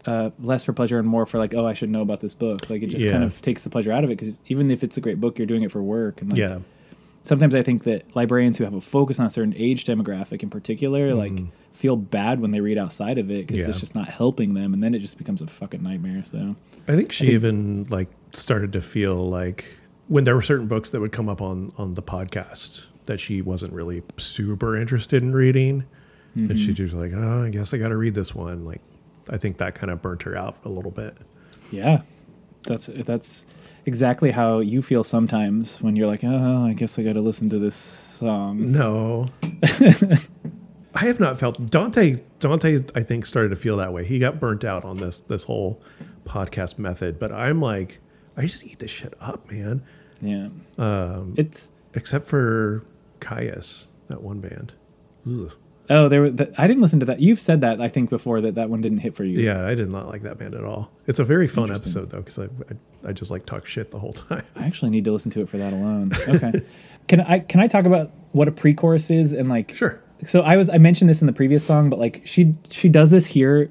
uh, 0.08 0.32
less 0.40 0.64
for 0.64 0.74
pleasure 0.74 0.98
and 0.98 1.08
more 1.08 1.28
for 1.28 1.38
like, 1.38 1.54
oh, 1.54 1.68
I 1.68 1.74
should 1.74 1.92
know 1.92 2.02
about 2.02 2.22
this 2.22 2.34
book. 2.34 2.72
Like, 2.72 2.82
it 2.82 2.88
just 2.88 3.08
kind 3.08 3.24
of 3.24 3.40
takes 3.42 3.64
the 3.64 3.70
pleasure 3.70 3.92
out 3.92 4.04
of 4.04 4.10
it 4.10 4.18
because 4.18 4.40
even 4.48 4.72
if 4.72 4.84
it's 4.84 4.98
a 4.98 5.02
great 5.02 5.22
book, 5.22 5.38
you're 5.38 5.46
doing 5.46 5.62
it 5.62 5.72
for 5.72 5.84
work. 5.84 6.22
And 6.22 6.32
like, 6.32 6.40
yeah, 6.40 6.60
sometimes 7.24 7.56
I 7.56 7.64
think 7.64 7.84
that 7.84 8.16
librarians 8.16 8.58
who 8.58 8.64
have 8.64 8.74
a 8.74 8.82
focus 8.82 9.20
on 9.20 9.26
a 9.26 9.30
certain 9.30 9.54
age 9.58 9.86
demographic 9.86 10.44
in 10.44 10.50
particular, 10.50 11.14
like, 11.16 11.34
feel 11.72 11.96
bad 11.96 12.40
when 12.40 12.52
they 12.52 12.60
read 12.62 12.78
outside 12.78 13.18
of 13.18 13.32
it 13.32 13.48
because 13.48 13.62
Mm-hmm. 13.62 13.66
Yeah. 13.66 13.70
it's 13.72 13.80
just 13.80 13.96
not 13.96 14.10
helping 14.10 14.54
them, 14.54 14.74
and 14.74 14.84
then 14.84 14.94
it 14.94 15.00
just 15.00 15.18
becomes 15.18 15.42
a 15.42 15.48
fucking 15.48 15.82
nightmare. 15.82 16.24
So, 16.24 16.56
I 16.88 16.96
think 16.96 17.12
she 17.12 17.28
even 17.32 17.86
like 17.90 18.10
started 18.34 18.74
to 18.74 18.82
feel 18.82 19.28
like 19.30 19.66
when 20.08 20.24
there 20.26 20.36
were 20.36 20.42
certain 20.42 20.68
books 20.68 20.92
that 20.92 21.00
would 21.00 21.12
come 21.12 21.30
up 21.30 21.42
on 21.42 21.72
on 21.78 21.94
the 21.96 22.04
podcast 22.04 22.82
that 23.06 23.20
she 23.20 23.42
wasn't 23.42 23.74
really 23.74 24.04
super 24.18 24.78
interested 24.78 25.24
in 25.24 25.34
reading, 25.34 25.84
and 26.36 26.60
she 26.60 26.74
just 26.74 26.94
like, 26.94 27.12
oh, 27.14 27.44
I 27.44 27.50
guess 27.50 27.74
I 27.74 27.78
got 27.78 27.90
to 27.90 27.98
read 27.98 28.14
this 28.16 28.34
one. 28.36 28.66
Like, 28.66 28.82
I 29.30 29.38
think 29.38 29.58
that 29.58 29.76
kind 29.76 29.92
of 29.92 30.02
burnt 30.02 30.24
her 30.24 30.36
out 30.38 30.58
a 30.66 30.70
little 30.70 30.92
bit. 30.92 31.18
yeah, 31.72 32.02
that's 32.64 32.88
that's 32.88 33.46
exactly 33.86 34.32
how 34.32 34.60
you 34.60 34.82
feel 34.82 35.04
sometimes 35.04 35.82
when 35.82 35.96
you're 35.96 36.08
like, 36.08 36.24
oh, 36.24 36.66
I 36.66 36.74
guess 36.74 36.98
I 37.00 37.04
got 37.04 37.14
to 37.14 37.22
listen 37.22 37.50
to 37.50 37.60
this 37.60 37.76
song. 37.76 38.72
No. 38.72 39.28
I 40.96 41.06
have 41.08 41.20
not 41.20 41.40
felt 41.40 41.70
Dante. 41.72 42.16
Dante, 42.40 42.80
I 42.96 43.02
think, 43.02 43.26
started 43.26 43.50
to 43.50 43.56
feel 43.56 43.78
that 43.78 43.94
way. 43.94 44.06
He 44.06 44.20
got 44.20 44.40
burnt 44.40 44.64
out 44.64 44.86
on 44.86 44.98
this 44.98 45.22
this 45.22 45.44
whole 45.46 45.82
podcast 46.26 46.78
method, 46.78 47.18
but 47.18 47.32
I'm 47.32 47.60
like, 47.62 48.00
I 48.38 48.44
just 48.44 48.64
eat 48.66 48.80
this 48.80 48.92
shit 48.92 49.14
up, 49.20 49.52
man. 49.52 49.84
Yeah, 50.22 50.50
Um, 50.78 51.34
it's 51.36 51.68
except 51.96 52.26
for 52.28 52.86
Caius, 53.20 53.88
that 54.08 54.22
one 54.22 54.40
band. 54.40 54.74
Ugh. 55.28 55.54
Oh, 55.90 56.10
there. 56.10 56.22
were- 56.22 56.32
th- 56.32 56.50
I 56.58 56.68
didn't 56.68 56.82
listen 56.82 57.00
to 57.02 57.06
that. 57.08 57.20
You've 57.20 57.40
said 57.40 57.62
that 57.62 57.82
I 57.82 57.88
think 57.88 58.10
before 58.10 58.42
that 58.42 58.56
that 58.56 58.70
one 58.70 58.82
didn't 58.82 59.00
hit 59.00 59.16
for 59.16 59.24
you. 59.24 59.40
Yeah, 59.40 59.66
I 59.66 59.76
did 59.76 59.92
not 59.92 60.08
like 60.08 60.24
that 60.24 60.38
band 60.38 60.56
at 60.56 60.64
all. 60.64 60.92
It's 61.08 61.20
a 61.20 61.24
very 61.24 61.48
fun 61.48 61.72
episode 61.72 62.10
though, 62.10 62.20
because 62.20 62.40
I, 62.40 62.46
I 62.46 63.10
I 63.10 63.12
just 63.14 63.32
like 63.32 63.46
talk 63.46 63.66
shit 63.66 63.92
the 63.92 64.00
whole 64.00 64.14
time. 64.30 64.44
I 64.56 64.66
actually 64.66 64.92
need 64.92 65.06
to 65.06 65.12
listen 65.12 65.32
to 65.32 65.42
it 65.42 65.50
for 65.50 65.58
that 65.58 65.74
alone. 65.74 66.12
Okay. 66.28 66.62
can 67.08 67.22
I 67.22 67.40
can 67.40 67.60
I 67.60 67.68
talk 67.68 67.86
about 67.86 68.12
what 68.32 68.48
a 68.48 68.52
pre-chorus 68.52 69.10
is 69.10 69.34
and 69.34 69.50
like 69.50 69.76
Sure. 69.76 70.00
So 70.26 70.42
I 70.42 70.56
was 70.56 70.70
I 70.70 70.78
mentioned 70.78 71.10
this 71.10 71.22
in 71.22 71.28
the 71.28 71.34
previous 71.34 71.66
song, 71.66 71.90
but 71.90 72.00
like 72.00 72.22
she 72.26 72.56
she 72.70 72.88
does 72.90 73.10
this 73.10 73.26
here 73.28 73.70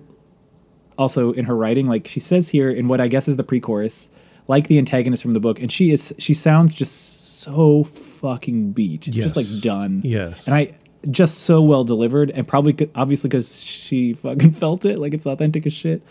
also 0.98 1.32
in 1.32 1.46
her 1.46 1.56
writing. 1.56 1.88
Like 1.88 2.06
she 2.06 2.20
says 2.20 2.50
here 2.50 2.70
in 2.70 2.88
what 2.88 3.00
I 3.00 3.08
guess 3.08 3.28
is 3.28 3.36
the 3.36 3.44
pre-chorus, 3.44 4.10
like 4.48 4.68
the 4.68 4.78
antagonist 4.78 5.22
from 5.22 5.32
the 5.32 5.40
book, 5.40 5.58
and 5.60 5.72
she 5.72 5.90
is 5.92 6.12
she 6.18 6.34
sounds 6.34 6.72
just 6.72 7.40
so 7.40 7.84
fucking 7.84 8.72
beat, 8.72 9.00
just 9.02 9.36
like 9.36 9.46
done. 9.62 10.02
Yes. 10.04 10.46
And 10.46 10.54
I 10.54 10.74
just 11.10 11.40
so 11.40 11.60
well 11.62 11.84
delivered, 11.84 12.30
and 12.30 12.46
probably 12.46 12.74
c- 12.78 12.90
obviously 12.94 13.28
because 13.28 13.60
she 13.60 14.12
fucking 14.24 14.52
felt 14.52 14.84
it, 14.84 14.98
like 14.98 15.14
it's 15.14 15.26
authentic 15.26 15.66
as 15.66 15.72
shit. 15.72 16.02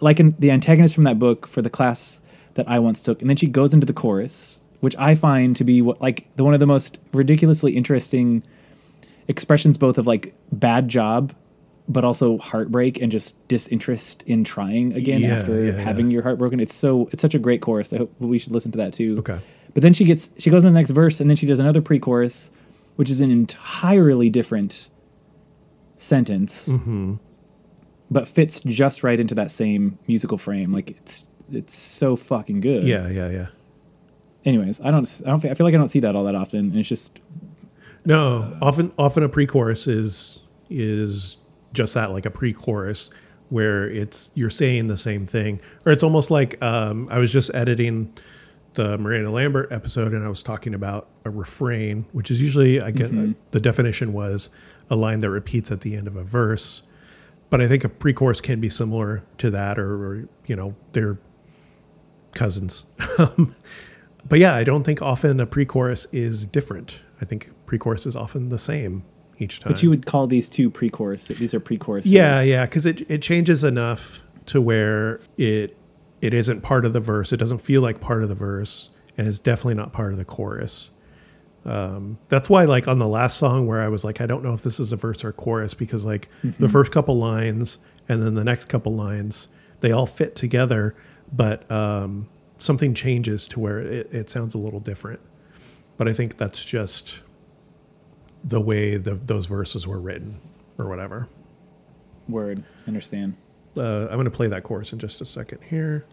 Like 0.00 0.18
in 0.20 0.34
the 0.38 0.50
antagonist 0.50 0.94
from 0.94 1.04
that 1.04 1.18
book 1.18 1.46
for 1.46 1.62
the 1.62 1.70
class 1.70 2.20
that 2.54 2.68
I 2.68 2.78
once 2.78 3.00
took, 3.02 3.20
and 3.20 3.30
then 3.30 3.36
she 3.36 3.46
goes 3.46 3.72
into 3.72 3.86
the 3.86 3.92
chorus, 3.92 4.60
which 4.80 4.96
I 4.96 5.14
find 5.14 5.56
to 5.56 5.64
be 5.64 5.80
what 5.82 6.00
like 6.00 6.28
the 6.36 6.44
one 6.44 6.54
of 6.54 6.60
the 6.60 6.66
most 6.66 6.98
ridiculously 7.12 7.76
interesting 7.76 8.42
expressions, 9.28 9.78
both 9.78 9.98
of 9.98 10.06
like 10.06 10.34
bad 10.52 10.88
job, 10.88 11.32
but 11.88 12.04
also 12.04 12.38
heartbreak 12.38 13.00
and 13.00 13.10
just 13.12 13.36
disinterest 13.48 14.22
in 14.24 14.44
trying 14.44 14.92
again 14.94 15.20
Yeah, 15.20 15.36
after 15.36 15.64
yeah, 15.64 15.72
having 15.72 16.10
yeah. 16.10 16.14
your 16.14 16.22
heart 16.22 16.38
broken. 16.38 16.60
It's 16.60 16.74
so 16.74 17.08
it's 17.12 17.22
such 17.22 17.34
a 17.34 17.38
great 17.38 17.60
chorus. 17.60 17.92
I 17.92 17.98
hope 17.98 18.12
we 18.18 18.38
should 18.38 18.52
listen 18.52 18.72
to 18.72 18.78
that 18.78 18.92
too. 18.92 19.16
Okay. 19.20 19.38
But 19.72 19.82
then 19.82 19.92
she 19.94 20.04
gets 20.04 20.30
she 20.38 20.50
goes 20.50 20.64
in 20.64 20.72
the 20.72 20.78
next 20.78 20.90
verse 20.90 21.20
and 21.20 21.28
then 21.30 21.36
she 21.36 21.46
does 21.46 21.58
another 21.58 21.80
pre-chorus, 21.82 22.50
which 22.96 23.10
is 23.10 23.20
an 23.20 23.30
entirely 23.30 24.30
different 24.30 24.88
sentence, 25.96 26.68
Mm-hmm. 26.68 27.14
but 28.10 28.28
fits 28.28 28.60
just 28.60 29.02
right 29.02 29.18
into 29.18 29.34
that 29.36 29.50
same 29.50 29.98
musical 30.06 30.38
frame. 30.38 30.72
Like 30.72 30.90
it's 30.90 31.26
it's 31.52 31.74
so 31.74 32.16
fucking 32.16 32.60
good. 32.60 32.84
Yeah, 32.84 33.08
yeah, 33.08 33.30
yeah. 33.30 33.46
Anyways, 34.44 34.80
I 34.80 34.90
don't 34.90 35.22
I 35.26 35.30
don't 35.30 35.44
I 35.44 35.54
feel 35.54 35.64
like 35.66 35.74
I 35.74 35.78
don't 35.78 35.88
see 35.88 36.00
that 36.00 36.14
all 36.16 36.24
that 36.24 36.34
often, 36.34 36.60
and 36.60 36.76
it's 36.76 36.88
just 36.88 37.20
No, 38.04 38.56
often 38.60 38.92
often 38.98 39.22
a 39.22 39.28
pre-chorus 39.28 39.86
is 39.86 40.40
is 40.70 41.36
just 41.72 41.94
that, 41.94 42.10
like 42.12 42.26
a 42.26 42.30
pre-chorus 42.30 43.10
where 43.50 43.88
it's 43.90 44.30
you're 44.34 44.50
saying 44.50 44.88
the 44.88 44.96
same 44.96 45.26
thing, 45.26 45.60
or 45.86 45.92
it's 45.92 46.02
almost 46.02 46.30
like 46.30 46.62
um, 46.62 47.08
I 47.10 47.18
was 47.18 47.32
just 47.32 47.54
editing 47.54 48.12
the 48.74 48.98
Miranda 48.98 49.30
Lambert 49.30 49.72
episode, 49.72 50.12
and 50.12 50.24
I 50.24 50.28
was 50.28 50.42
talking 50.42 50.74
about 50.74 51.08
a 51.24 51.30
refrain, 51.30 52.04
which 52.12 52.30
is 52.30 52.40
usually 52.40 52.80
I 52.80 52.90
get 52.90 53.10
mm-hmm. 53.10 53.32
the 53.52 53.60
definition 53.60 54.12
was 54.12 54.50
a 54.90 54.96
line 54.96 55.20
that 55.20 55.30
repeats 55.30 55.70
at 55.70 55.80
the 55.80 55.96
end 55.96 56.06
of 56.06 56.16
a 56.16 56.24
verse, 56.24 56.82
but 57.50 57.60
I 57.60 57.68
think 57.68 57.84
a 57.84 57.88
pre-chorus 57.88 58.40
can 58.40 58.60
be 58.60 58.68
similar 58.68 59.24
to 59.38 59.50
that, 59.50 59.78
or, 59.78 59.94
or 59.94 60.28
you 60.46 60.56
know 60.56 60.74
they're 60.92 61.18
cousins. 62.34 62.84
but 64.28 64.38
yeah, 64.38 64.54
I 64.54 64.64
don't 64.64 64.84
think 64.84 65.00
often 65.00 65.40
a 65.40 65.46
pre-chorus 65.46 66.06
is 66.12 66.44
different. 66.44 66.98
I 67.20 67.24
think 67.24 67.50
pre-chorus 67.66 68.06
is 68.06 68.16
often 68.16 68.48
the 68.48 68.58
same 68.58 69.04
each 69.38 69.60
time. 69.60 69.72
but 69.72 69.82
you 69.82 69.90
would 69.90 70.06
call 70.06 70.26
these 70.26 70.48
two 70.48 70.70
pre-chorus. 70.70 71.28
These 71.28 71.54
are 71.54 71.60
pre-choruses. 71.60 72.12
yeah, 72.12 72.42
yeah, 72.42 72.66
because 72.66 72.86
it 72.86 73.08
it 73.10 73.22
changes 73.22 73.64
enough 73.64 74.24
to 74.46 74.60
where 74.60 75.20
it 75.38 75.76
it 76.24 76.34
isn't 76.34 76.62
part 76.62 76.84
of 76.84 76.92
the 76.92 77.00
verse. 77.00 77.32
It 77.32 77.36
doesn't 77.36 77.58
feel 77.58 77.82
like 77.82 78.00
part 78.00 78.22
of 78.22 78.28
the 78.28 78.34
verse, 78.34 78.88
and 79.18 79.28
it's 79.28 79.38
definitely 79.38 79.74
not 79.74 79.92
part 79.92 80.12
of 80.12 80.18
the 80.18 80.24
chorus. 80.24 80.90
Um, 81.64 82.18
that's 82.28 82.50
why, 82.50 82.64
like 82.64 82.88
on 82.88 82.98
the 82.98 83.08
last 83.08 83.38
song, 83.38 83.66
where 83.66 83.80
I 83.80 83.88
was 83.88 84.04
like, 84.04 84.20
I 84.20 84.26
don't 84.26 84.42
know 84.42 84.54
if 84.54 84.62
this 84.62 84.80
is 84.80 84.92
a 84.92 84.96
verse 84.96 85.24
or 85.24 85.32
chorus 85.32 85.74
because 85.74 86.04
like 86.04 86.28
the 86.42 86.68
first 86.68 86.92
couple 86.92 87.16
lines 87.16 87.78
and 88.08 88.22
then 88.22 88.34
the 88.34 88.44
next 88.44 88.68
couple 88.68 88.94
lines, 88.94 89.48
they 89.80 89.92
all 89.92 90.06
fit 90.06 90.36
together, 90.36 90.94
but 91.32 91.70
um, 91.70 92.28
something 92.58 92.94
changes 92.94 93.48
to 93.48 93.60
where 93.60 93.80
it, 93.80 94.12
it 94.12 94.30
sounds 94.30 94.54
a 94.54 94.58
little 94.58 94.80
different. 94.80 95.20
But 95.96 96.08
I 96.08 96.12
think 96.12 96.36
that's 96.36 96.64
just 96.64 97.20
the 98.42 98.60
way 98.60 98.96
the, 98.96 99.14
those 99.14 99.46
verses 99.46 99.86
were 99.86 100.00
written 100.00 100.38
or 100.78 100.88
whatever. 100.88 101.28
Word. 102.28 102.62
Understand. 102.86 103.36
Uh, 103.76 104.02
I'm 104.02 104.14
going 104.14 104.24
to 104.24 104.30
play 104.30 104.48
that 104.48 104.62
chorus 104.62 104.92
in 104.92 104.98
just 104.98 105.20
a 105.20 105.24
second 105.24 105.60
here. 105.68 106.04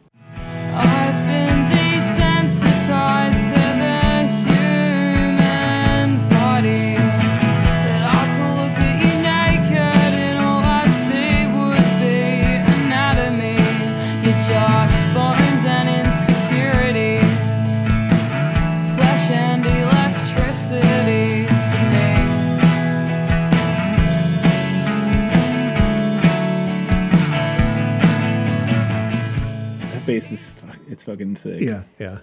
I've 0.84 1.20
been 1.28 1.60
desensitized 1.70 3.44
to 3.52 3.64
the 3.84 4.02
human 4.46 6.08
body. 6.30 6.96
That 7.86 8.04
I 8.20 8.24
could 8.36 8.54
look 8.62 8.78
at 8.90 8.96
you 9.04 9.14
naked 9.22 10.12
and 10.28 10.38
all 10.40 10.64
I 10.64 10.86
see 11.06 11.38
would 11.56 11.90
be 12.02 12.20
anatomy. 12.76 13.62
You're 14.24 14.42
just 14.50 15.00
bones 15.14 15.64
and 15.78 15.88
insecurity, 16.02 17.18
flesh 18.96 19.26
and 19.30 19.62
electricity 19.66 21.46
to 21.70 21.78
me. 21.94 22.10
That 29.92 30.04
bass 30.06 30.32
is 30.32 30.54
it's 30.92 31.04
fucking 31.04 31.36
sick. 31.36 31.62
Yeah, 31.62 31.84
yeah. 32.00 32.20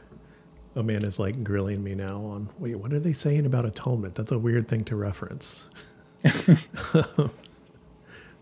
Amanda's 0.76 1.18
like 1.18 1.42
grilling 1.42 1.82
me 1.82 1.94
now 1.94 2.18
on 2.24 2.48
wait, 2.58 2.76
what 2.76 2.92
are 2.92 3.00
they 3.00 3.12
saying 3.12 3.46
about 3.46 3.64
atonement? 3.64 4.14
That's 4.14 4.32
a 4.32 4.38
weird 4.38 4.68
thing 4.68 4.84
to 4.84 4.96
reference. 4.96 5.70
I'm 6.46 7.30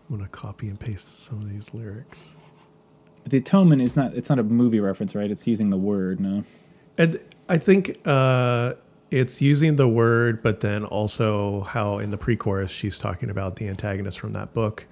gonna 0.09 0.27
copy 0.29 0.67
and 0.67 0.79
paste 0.79 1.25
some 1.25 1.39
of 1.39 1.49
these 1.49 1.73
lyrics. 1.73 2.35
But 3.23 3.31
the 3.31 3.37
atonement 3.39 3.81
is 3.81 3.95
not 3.95 4.13
it's 4.13 4.29
not 4.29 4.39
a 4.39 4.43
movie 4.43 4.79
reference, 4.79 5.15
right? 5.15 5.31
It's 5.31 5.47
using 5.47 5.69
the 5.69 5.77
word, 5.77 6.19
no. 6.19 6.43
And 6.97 7.19
I 7.49 7.57
think 7.57 7.99
uh, 8.05 8.73
it's 9.11 9.41
using 9.41 9.75
the 9.75 9.87
word, 9.87 10.41
but 10.41 10.61
then 10.61 10.83
also 10.83 11.61
how 11.61 11.99
in 11.99 12.09
the 12.09 12.17
pre-chorus 12.17 12.71
she's 12.71 12.97
talking 12.99 13.29
about 13.29 13.55
the 13.57 13.67
antagonist 13.67 14.19
from 14.19 14.33
that 14.33 14.53
book 14.53 14.87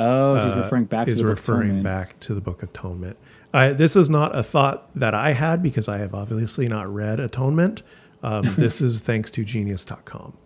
Oh, 0.00 0.42
she's 0.42 0.56
uh, 0.56 0.62
referring 0.62 0.84
back 0.84 1.08
is 1.08 1.18
to 1.18 1.24
the 1.24 1.28
book 1.28 1.38
referring 1.38 1.82
back 1.82 2.18
to 2.20 2.34
the 2.34 2.40
Book 2.40 2.62
Atonement. 2.62 3.18
I, 3.52 3.72
this 3.72 3.96
is 3.96 4.08
not 4.08 4.36
a 4.36 4.42
thought 4.42 4.88
that 4.94 5.14
I 5.14 5.32
had 5.32 5.62
because 5.62 5.88
I 5.88 5.98
have 5.98 6.14
obviously 6.14 6.68
not 6.68 6.88
read 6.88 7.18
Atonement. 7.20 7.82
Um, 8.22 8.44
this 8.56 8.80
is 8.80 9.00
thanks 9.00 9.30
to 9.32 9.44
genius.com. 9.44 10.36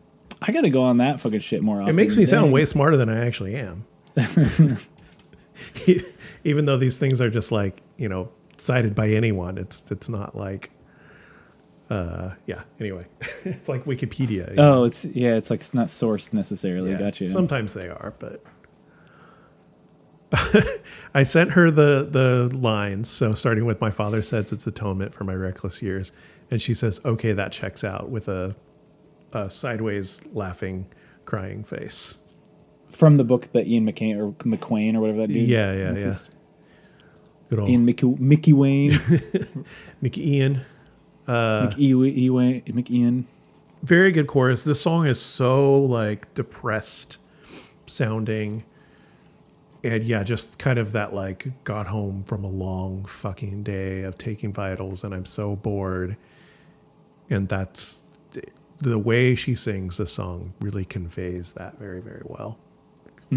I 0.42 0.52
gotta 0.52 0.70
go 0.70 0.82
on 0.82 0.98
that 0.98 1.20
fucking 1.20 1.40
shit 1.40 1.62
more 1.62 1.80
often. 1.80 1.88
It 1.88 1.94
makes 1.94 2.16
me 2.16 2.26
sound 2.26 2.52
way 2.52 2.64
smarter 2.64 2.96
than 2.96 3.08
I 3.08 3.24
actually 3.24 3.56
am. 3.56 3.86
Even 6.44 6.66
though 6.66 6.76
these 6.76 6.98
things 6.98 7.20
are 7.20 7.30
just 7.30 7.50
like, 7.50 7.82
you 7.96 8.08
know, 8.08 8.30
cited 8.58 8.94
by 8.94 9.08
anyone, 9.08 9.58
it's 9.58 9.90
it's 9.90 10.08
not 10.08 10.36
like 10.36 10.70
uh 11.90 12.30
yeah, 12.46 12.62
anyway. 12.80 13.06
it's 13.44 13.68
like 13.68 13.84
Wikipedia. 13.84 14.50
you 14.50 14.56
know? 14.56 14.80
Oh, 14.80 14.84
it's 14.84 15.04
yeah, 15.06 15.34
it's 15.36 15.50
like 15.50 15.60
it's 15.60 15.74
not 15.74 15.88
sourced 15.88 16.32
necessarily. 16.32 16.90
Yeah, 16.90 16.98
Gotcha. 16.98 17.30
Sometimes 17.30 17.72
they 17.72 17.88
are, 17.88 18.14
but 18.18 18.42
I 21.14 21.22
sent 21.22 21.52
her 21.52 21.70
the 21.70 22.08
the 22.10 22.56
lines. 22.56 23.08
So 23.08 23.34
starting 23.34 23.64
with 23.64 23.80
my 23.80 23.90
father 23.90 24.22
says 24.22 24.52
it's 24.52 24.66
atonement 24.66 25.14
for 25.14 25.24
my 25.24 25.34
reckless 25.34 25.82
years, 25.82 26.12
and 26.50 26.60
she 26.60 26.74
says, 26.74 27.00
"Okay, 27.04 27.32
that 27.32 27.52
checks 27.52 27.84
out," 27.84 28.10
with 28.10 28.28
a, 28.28 28.56
a 29.32 29.50
sideways 29.50 30.22
laughing, 30.32 30.88
crying 31.24 31.62
face. 31.64 32.18
From 32.90 33.16
the 33.16 33.24
book 33.24 33.50
that 33.52 33.66
Ian 33.66 33.86
McCain 33.86 34.16
or 34.18 34.32
McQuain 34.44 34.94
or 34.94 35.00
whatever 35.00 35.20
that 35.20 35.28
dude. 35.28 35.48
Yeah, 35.48 35.72
yeah, 35.72 35.96
yeah. 35.96 36.14
Good 37.50 37.58
old 37.58 37.68
Ian 37.68 37.84
Mickey, 37.84 38.06
Mickey 38.18 38.52
Wayne, 38.52 38.98
Mickey 40.00 40.36
Ian. 40.36 40.60
Uh, 41.26 41.66
Mickey 41.68 41.94
Wayne, 42.30 42.62
McIan. 42.62 43.24
very 43.82 44.12
good 44.12 44.26
chorus. 44.26 44.64
This 44.64 44.80
song 44.80 45.06
is 45.06 45.20
so 45.20 45.80
like 45.80 46.32
depressed 46.34 47.18
sounding. 47.86 48.64
And 49.84 50.02
yeah, 50.02 50.22
just 50.22 50.58
kind 50.58 50.78
of 50.78 50.92
that 50.92 51.12
like 51.12 51.46
got 51.64 51.86
home 51.86 52.24
from 52.24 52.42
a 52.42 52.48
long 52.48 53.04
fucking 53.04 53.62
day 53.62 54.02
of 54.02 54.16
taking 54.16 54.52
vitals 54.52 55.04
and 55.04 55.14
I'm 55.14 55.26
so 55.26 55.56
bored. 55.56 56.16
And 57.28 57.48
that's 57.48 58.00
the 58.78 58.98
way 58.98 59.34
she 59.34 59.54
sings 59.54 59.98
the 59.98 60.06
song 60.06 60.54
really 60.60 60.84
conveys 60.84 61.52
that 61.52 61.78
very, 61.78 62.00
very 62.00 62.22
well. 62.24 62.58
It's, 63.06 63.28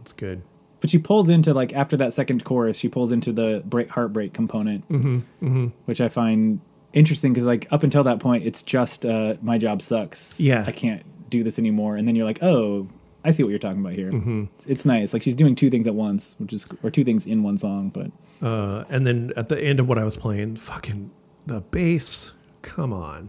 it's 0.00 0.12
good. 0.12 0.42
But 0.80 0.90
she 0.90 0.98
pulls 0.98 1.28
into 1.28 1.52
like 1.52 1.72
after 1.72 1.96
that 1.96 2.12
second 2.12 2.44
chorus, 2.44 2.76
she 2.76 2.88
pulls 2.88 3.10
into 3.10 3.32
the 3.32 3.62
break 3.66 3.90
heartbreak 3.90 4.32
component, 4.32 4.88
Mm-hmm, 4.88 5.68
which 5.86 6.00
I 6.00 6.08
find 6.08 6.60
interesting 6.92 7.32
because 7.32 7.46
like 7.46 7.66
up 7.70 7.82
until 7.82 8.04
that 8.04 8.20
point, 8.20 8.44
it's 8.44 8.62
just 8.62 9.04
uh, 9.04 9.34
my 9.42 9.58
job 9.58 9.82
sucks. 9.82 10.38
Yeah. 10.40 10.64
I 10.66 10.72
can't 10.72 11.02
do 11.30 11.42
this 11.42 11.58
anymore, 11.58 11.96
and 11.96 12.06
then 12.06 12.14
you're 12.14 12.26
like, 12.26 12.42
oh, 12.42 12.88
I 13.26 13.30
see 13.32 13.42
what 13.42 13.50
you're 13.50 13.58
talking 13.58 13.80
about 13.80 13.92
here. 13.94 14.10
Mm-hmm. 14.12 14.44
It's, 14.54 14.66
it's 14.66 14.84
nice. 14.86 15.12
Like 15.12 15.22
she's 15.22 15.34
doing 15.34 15.54
two 15.54 15.68
things 15.70 15.86
at 15.86 15.94
once, 15.94 16.36
which 16.38 16.52
is 16.52 16.66
or 16.82 16.90
two 16.90 17.04
things 17.04 17.26
in 17.26 17.42
one 17.42 17.58
song. 17.58 17.90
But 17.90 18.10
Uh, 18.46 18.84
and 18.88 19.06
then 19.06 19.32
at 19.36 19.48
the 19.48 19.62
end 19.62 19.80
of 19.80 19.88
what 19.88 19.98
I 19.98 20.04
was 20.04 20.16
playing, 20.16 20.56
fucking 20.56 21.10
the 21.46 21.60
bass, 21.60 22.32
come 22.62 22.92
on. 22.92 23.28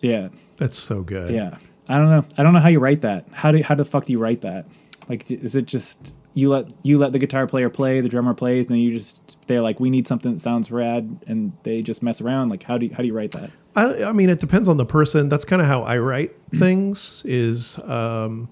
yeah, 0.00 0.28
That's 0.56 0.78
so 0.78 1.02
good. 1.02 1.32
yeah. 1.32 1.56
I 1.88 1.98
don't 1.98 2.08
know. 2.10 2.24
I 2.38 2.42
don't 2.42 2.54
know 2.54 2.60
how 2.60 2.68
you 2.68 2.80
write 2.80 3.02
that. 3.02 3.26
How 3.32 3.52
do 3.52 3.62
how 3.62 3.74
the 3.74 3.84
fuck 3.84 4.06
do 4.06 4.12
you 4.12 4.18
write 4.18 4.40
that? 4.40 4.66
Like, 5.08 5.30
is 5.30 5.54
it 5.54 5.66
just 5.66 6.12
you 6.32 6.48
let 6.50 6.66
you 6.82 6.96
let 6.98 7.12
the 7.12 7.18
guitar 7.18 7.46
player 7.46 7.68
play, 7.68 8.00
the 8.00 8.08
drummer 8.08 8.32
plays, 8.34 8.66
and 8.66 8.74
then 8.74 8.80
you 8.82 8.90
just 8.92 9.20
they're 9.46 9.60
like, 9.60 9.78
we 9.80 9.90
need 9.90 10.06
something 10.06 10.32
that 10.32 10.40
sounds 10.40 10.70
rad, 10.70 11.18
and 11.26 11.52
they 11.62 11.82
just 11.82 12.02
mess 12.02 12.22
around. 12.22 12.48
Like, 12.48 12.62
how 12.62 12.78
do 12.78 12.86
you, 12.86 12.94
how 12.94 13.02
do 13.02 13.06
you 13.06 13.12
write 13.14 13.32
that? 13.32 13.50
I, 13.76 14.04
I 14.04 14.12
mean, 14.12 14.30
it 14.30 14.40
depends 14.40 14.66
on 14.66 14.78
the 14.78 14.86
person. 14.86 15.28
That's 15.28 15.44
kind 15.44 15.60
of 15.60 15.68
how 15.68 15.82
I 15.82 15.98
write 15.98 16.34
things. 16.56 17.22
Is 17.26 17.78
um, 17.80 18.48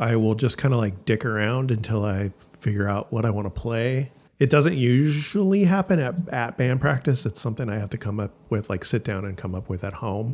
I 0.00 0.16
will 0.16 0.34
just 0.34 0.56
kind 0.56 0.72
of 0.72 0.80
like 0.80 1.04
dick 1.04 1.26
around 1.26 1.70
until 1.70 2.04
I 2.04 2.30
figure 2.38 2.88
out 2.88 3.12
what 3.12 3.26
I 3.26 3.30
want 3.30 3.46
to 3.46 3.50
play. 3.50 4.10
It 4.38 4.48
doesn't 4.48 4.76
usually 4.76 5.64
happen 5.64 5.98
at, 5.98 6.14
at 6.30 6.56
band 6.56 6.80
practice. 6.80 7.26
It's 7.26 7.38
something 7.38 7.68
I 7.68 7.78
have 7.78 7.90
to 7.90 7.98
come 7.98 8.18
up 8.18 8.32
with, 8.48 8.70
like 8.70 8.86
sit 8.86 9.04
down 9.04 9.26
and 9.26 9.36
come 9.36 9.54
up 9.54 9.68
with 9.68 9.84
at 9.84 9.92
home. 9.92 10.32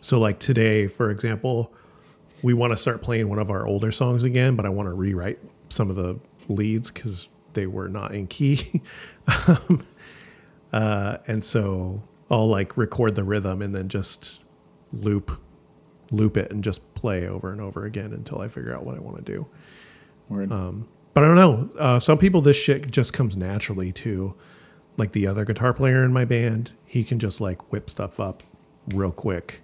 So, 0.00 0.18
like 0.18 0.38
today, 0.38 0.88
for 0.88 1.10
example, 1.10 1.74
we 2.40 2.54
want 2.54 2.72
to 2.72 2.76
start 2.78 3.02
playing 3.02 3.28
one 3.28 3.38
of 3.38 3.50
our 3.50 3.66
older 3.66 3.92
songs 3.92 4.24
again, 4.24 4.56
but 4.56 4.64
I 4.64 4.70
want 4.70 4.88
to 4.88 4.94
rewrite 4.94 5.40
some 5.68 5.90
of 5.90 5.96
the 5.96 6.18
leads 6.48 6.90
because 6.90 7.28
they 7.52 7.66
were 7.66 7.88
not 7.88 8.14
in 8.14 8.26
key. 8.26 8.80
um, 9.46 9.84
uh, 10.72 11.18
and 11.26 11.44
so 11.44 12.02
I'll 12.30 12.48
like 12.48 12.78
record 12.78 13.14
the 13.14 13.24
rhythm 13.24 13.60
and 13.60 13.74
then 13.74 13.88
just 13.88 14.40
loop 14.92 15.42
loop 16.12 16.36
it 16.36 16.50
and 16.50 16.62
just 16.62 16.80
play 17.06 17.28
over 17.28 17.52
and 17.52 17.60
over 17.60 17.84
again 17.84 18.12
until 18.12 18.40
I 18.40 18.48
figure 18.48 18.74
out 18.74 18.84
what 18.84 18.96
I 18.96 19.00
want 19.00 19.16
to 19.24 19.32
do. 19.34 19.46
Word. 20.28 20.50
But 21.14 21.24
I 21.24 21.26
don't 21.28 21.36
know. 21.36 21.70
Uh, 21.78 22.00
some 22.00 22.18
people 22.18 22.40
this 22.42 22.56
shit 22.56 22.90
just 22.90 23.12
comes 23.12 23.36
naturally 23.36 23.92
to, 23.92 24.34
Like 24.96 25.12
the 25.12 25.26
other 25.26 25.44
guitar 25.44 25.72
player 25.72 26.04
in 26.04 26.12
my 26.12 26.24
band, 26.24 26.72
he 26.84 27.04
can 27.04 27.18
just 27.18 27.40
like 27.40 27.70
whip 27.72 27.88
stuff 27.90 28.18
up 28.18 28.42
real 28.94 29.12
quick, 29.12 29.62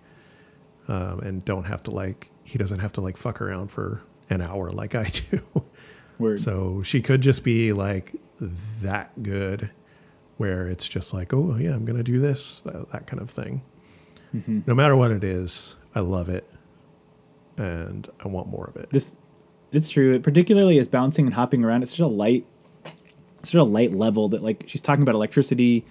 um, 0.89 1.20
and 1.20 1.44
don't 1.44 1.64
have 1.64 1.82
to 1.85 1.90
like 1.90 2.31
he 2.44 2.59
doesn't 2.59 2.81
have 2.81 2.93
to 2.93 3.01
like 3.01 3.16
fuck 3.16 3.40
around 3.40 3.69
for 3.70 4.02
an 4.31 4.40
hour 4.40 4.70
like 4.70 4.94
I 4.94 5.05
do. 5.31 5.40
Word. 6.19 6.39
So 6.39 6.82
she 6.82 7.01
could 7.02 7.20
just 7.23 7.43
be 7.44 7.73
like 7.73 8.14
that 8.82 9.23
good, 9.23 9.70
where 10.36 10.69
it's 10.69 10.89
just 10.89 11.12
like, 11.14 11.32
oh 11.35 11.56
yeah, 11.56 11.74
I'm 11.74 11.85
gonna 11.85 12.02
do 12.02 12.19
this, 12.20 12.60
that, 12.60 12.90
that 12.93 13.06
kind 13.06 13.20
of 13.23 13.31
thing. 13.31 13.62
No 14.66 14.74
matter 14.74 14.97
what 14.97 15.10
it 15.10 15.23
is, 15.24 15.77
I 15.94 16.01
love 16.01 16.28
it, 16.31 16.47
and 17.56 18.08
I 18.24 18.28
want 18.28 18.48
more 18.48 18.66
of 18.66 18.76
it. 18.76 18.90
this 18.90 19.16
it's 19.72 19.88
true. 19.88 20.14
It 20.14 20.22
Particularly 20.22 20.76
is 20.78 20.86
bouncing 20.88 21.24
and 21.26 21.34
hopping 21.34 21.64
around, 21.64 21.82
it's 21.82 21.92
such 21.92 22.00
a 22.00 22.06
light, 22.06 22.44
such 23.42 23.54
a 23.54 23.64
light 23.64 23.92
level 23.92 24.28
that 24.30 24.42
like 24.42 24.64
she's 24.66 24.82
talking 24.82 25.02
about 25.02 25.14
electricity 25.14 25.84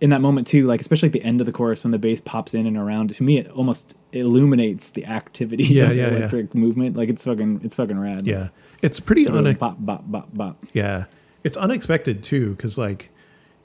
in 0.00 0.10
that 0.10 0.20
moment 0.20 0.46
too. 0.46 0.66
Like 0.66 0.80
especially 0.80 1.08
at 1.08 1.12
the 1.12 1.22
end 1.24 1.40
of 1.40 1.46
the 1.46 1.52
chorus 1.52 1.82
when 1.84 1.90
the 1.90 1.98
bass 1.98 2.20
pops 2.20 2.54
in 2.54 2.66
and 2.66 2.76
around. 2.76 3.12
To 3.14 3.22
me, 3.24 3.38
it 3.38 3.48
almost 3.50 3.96
illuminates 4.12 4.90
the 4.90 5.04
activity 5.06 5.64
Yeah, 5.64 5.90
of 5.90 5.96
yeah, 5.96 6.10
yeah. 6.10 6.16
electric 6.16 6.54
movement. 6.54 6.96
Like 6.96 7.08
it's 7.08 7.24
fucking, 7.24 7.60
it's 7.64 7.74
fucking 7.76 7.98
rad. 7.98 8.26
Yeah, 8.26 8.48
it's 8.82 9.00
pretty 9.00 9.26
unex- 9.26 9.58
bop 9.58 9.76
bop 9.80 10.04
bop 10.06 10.28
bop. 10.32 10.64
Yeah, 10.72 11.06
it's 11.42 11.56
unexpected 11.56 12.22
too, 12.22 12.54
because 12.54 12.78
like 12.78 13.10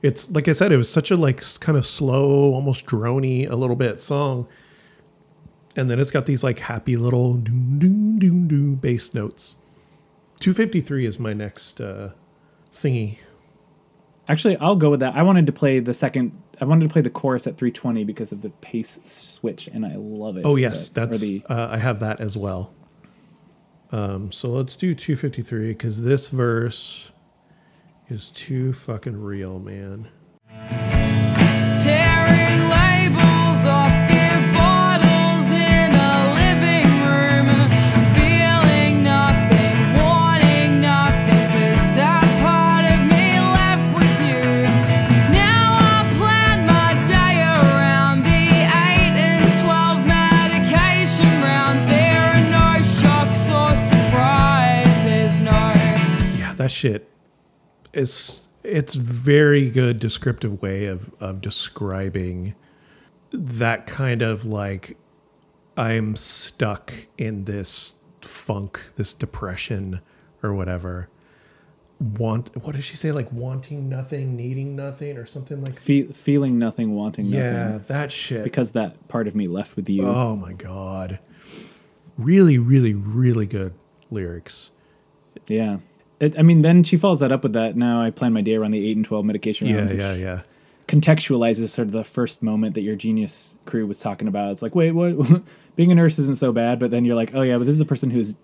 it's 0.02 0.30
like 0.32 0.48
I 0.48 0.52
said, 0.52 0.72
it 0.72 0.78
was 0.78 0.90
such 0.92 1.12
a 1.12 1.16
like 1.16 1.44
kind 1.60 1.78
of 1.78 1.86
slow, 1.86 2.54
almost 2.54 2.86
drony, 2.88 3.48
a 3.50 3.56
little 3.56 3.76
bit 3.76 4.02
song, 4.02 4.48
and 5.78 5.90
then 5.90 6.00
it's 6.00 6.12
got 6.12 6.26
these 6.26 6.44
like 6.44 6.60
happy 6.60 6.98
little 6.98 7.36
doom 7.36 7.80
doom 7.80 8.20
doom 8.20 8.48
doom 8.48 8.76
bass 8.76 9.14
notes. 9.14 9.56
Two 10.40 10.54
fifty 10.54 10.82
three 10.82 11.06
is 11.06 11.20
my 11.20 11.34
next 11.34 11.80
uh, 11.80 12.12
thingy. 12.74 13.18
Actually, 14.30 14.58
I'll 14.58 14.76
go 14.76 14.90
with 14.90 15.00
that. 15.00 15.16
I 15.16 15.24
wanted 15.24 15.46
to 15.46 15.54
play 15.54 15.80
the 15.80 15.94
second. 15.94 16.34
I 16.60 16.66
wanted 16.66 16.90
to 16.90 16.92
play 16.92 17.02
the 17.02 17.10
chorus 17.10 17.48
at 17.48 17.56
320 17.58 18.04
because 18.04 18.32
of 18.34 18.42
the 18.42 18.50
pace 18.50 19.00
switch, 19.06 19.68
and 19.68 19.86
I 19.86 19.94
love 19.96 20.36
it. 20.38 20.46
Oh 20.46 20.56
yes, 20.58 20.90
But- 20.90 21.10
that's 21.12 21.22
the 21.22 21.44
uh, 21.50 21.70
I 21.72 21.78
have 21.78 22.00
that 22.02 22.20
as 22.20 22.36
well. 22.36 22.74
Um, 23.92 24.32
so 24.34 24.50
let's 24.50 24.76
do 24.76 24.94
two 24.94 25.16
fifty 25.16 25.42
three 25.42 25.70
because 25.70 26.04
this 26.04 26.28
verse 26.30 27.12
is 28.10 28.28
too 28.30 28.74
fucking 28.74 29.22
real, 29.22 29.60
man. 29.60 30.10
Tearing 31.84 32.70
labels 32.70 33.37
that 56.68 56.74
shit 56.74 57.10
is 57.94 58.46
it's 58.64 58.96
very 58.96 59.70
good 59.70 60.00
descriptive 60.00 60.62
way 60.62 60.86
of 60.86 61.10
of 61.22 61.40
describing 61.40 62.56
that 63.32 63.88
kind 63.88 64.22
of 64.22 64.44
like 64.44 64.98
I'm 65.78 66.18
stuck 66.18 66.94
in 67.18 67.46
this 67.46 67.96
funk, 68.22 68.82
this 68.98 69.14
depression 69.14 70.02
or 70.44 70.54
whatever. 70.54 71.08
Want 72.02 72.54
what 72.62 72.76
did 72.76 72.84
she 72.84 72.98
say? 72.98 73.14
Like 73.14 73.32
wanting 73.32 73.88
nothing, 73.88 74.36
needing 74.36 74.76
nothing, 74.76 75.18
or 75.18 75.26
something 75.26 75.64
like 75.64 75.80
fe- 75.80 76.08
feeling 76.08 76.60
nothing, 76.60 76.94
wanting 76.96 77.30
nothing. 77.32 77.44
Yeah, 77.44 77.80
that 77.88 78.12
shit. 78.12 78.44
Because 78.44 78.74
that 78.74 79.08
part 79.08 79.30
of 79.30 79.36
me 79.36 79.48
left 79.48 79.78
with 79.78 79.90
you. 79.90 80.06
Oh 80.06 80.36
my 80.36 80.52
god. 80.52 81.20
Really, 82.18 82.58
really, 82.58 82.94
really 82.94 83.46
good 83.46 83.74
lyrics. 84.12 84.72
Yeah. 85.48 85.78
It, 86.20 86.38
I 86.38 86.42
mean, 86.42 86.62
then 86.64 86.84
she 86.84 86.98
follows 86.98 87.20
that 87.20 87.32
up 87.32 87.44
with 87.44 87.54
that. 87.54 87.76
Now 87.76 88.02
I 88.02 88.10
plan 88.10 88.34
my 88.34 88.42
day 88.42 88.56
around 88.56 88.72
the 88.72 88.88
8 88.90 88.98
and 88.98 89.06
12 89.06 89.26
medication 89.26 89.68
Yeah, 89.68 89.78
rounds. 89.78 89.92
which 89.92 90.02
yeah, 90.02 90.14
yeah. 90.16 90.42
Contextualizes 90.88 91.70
sort 91.70 91.88
of 91.88 91.92
the 91.92 92.04
first 92.04 92.42
moment 92.42 92.74
that 92.76 92.82
your 92.82 92.96
genius 92.96 93.56
crew 93.66 93.86
was 93.86 94.00
talking 94.00 94.28
about. 94.28 94.52
It's 94.52 94.62
like, 94.62 94.74
wait, 94.74 94.94
what? 94.94 95.16
Being 95.76 95.92
a 95.92 95.96
nurse 95.96 96.18
isn't 96.18 96.38
so 96.40 96.52
bad, 96.52 96.80
but 96.80 96.90
then 96.92 97.06
you're 97.06 97.16
like, 97.16 97.36
oh 97.36 97.42
yeah, 97.44 97.58
but 97.58 97.66
this 97.66 97.76
is 97.76 97.82
a 97.82 97.86
person 97.86 98.10
who's 98.10 98.36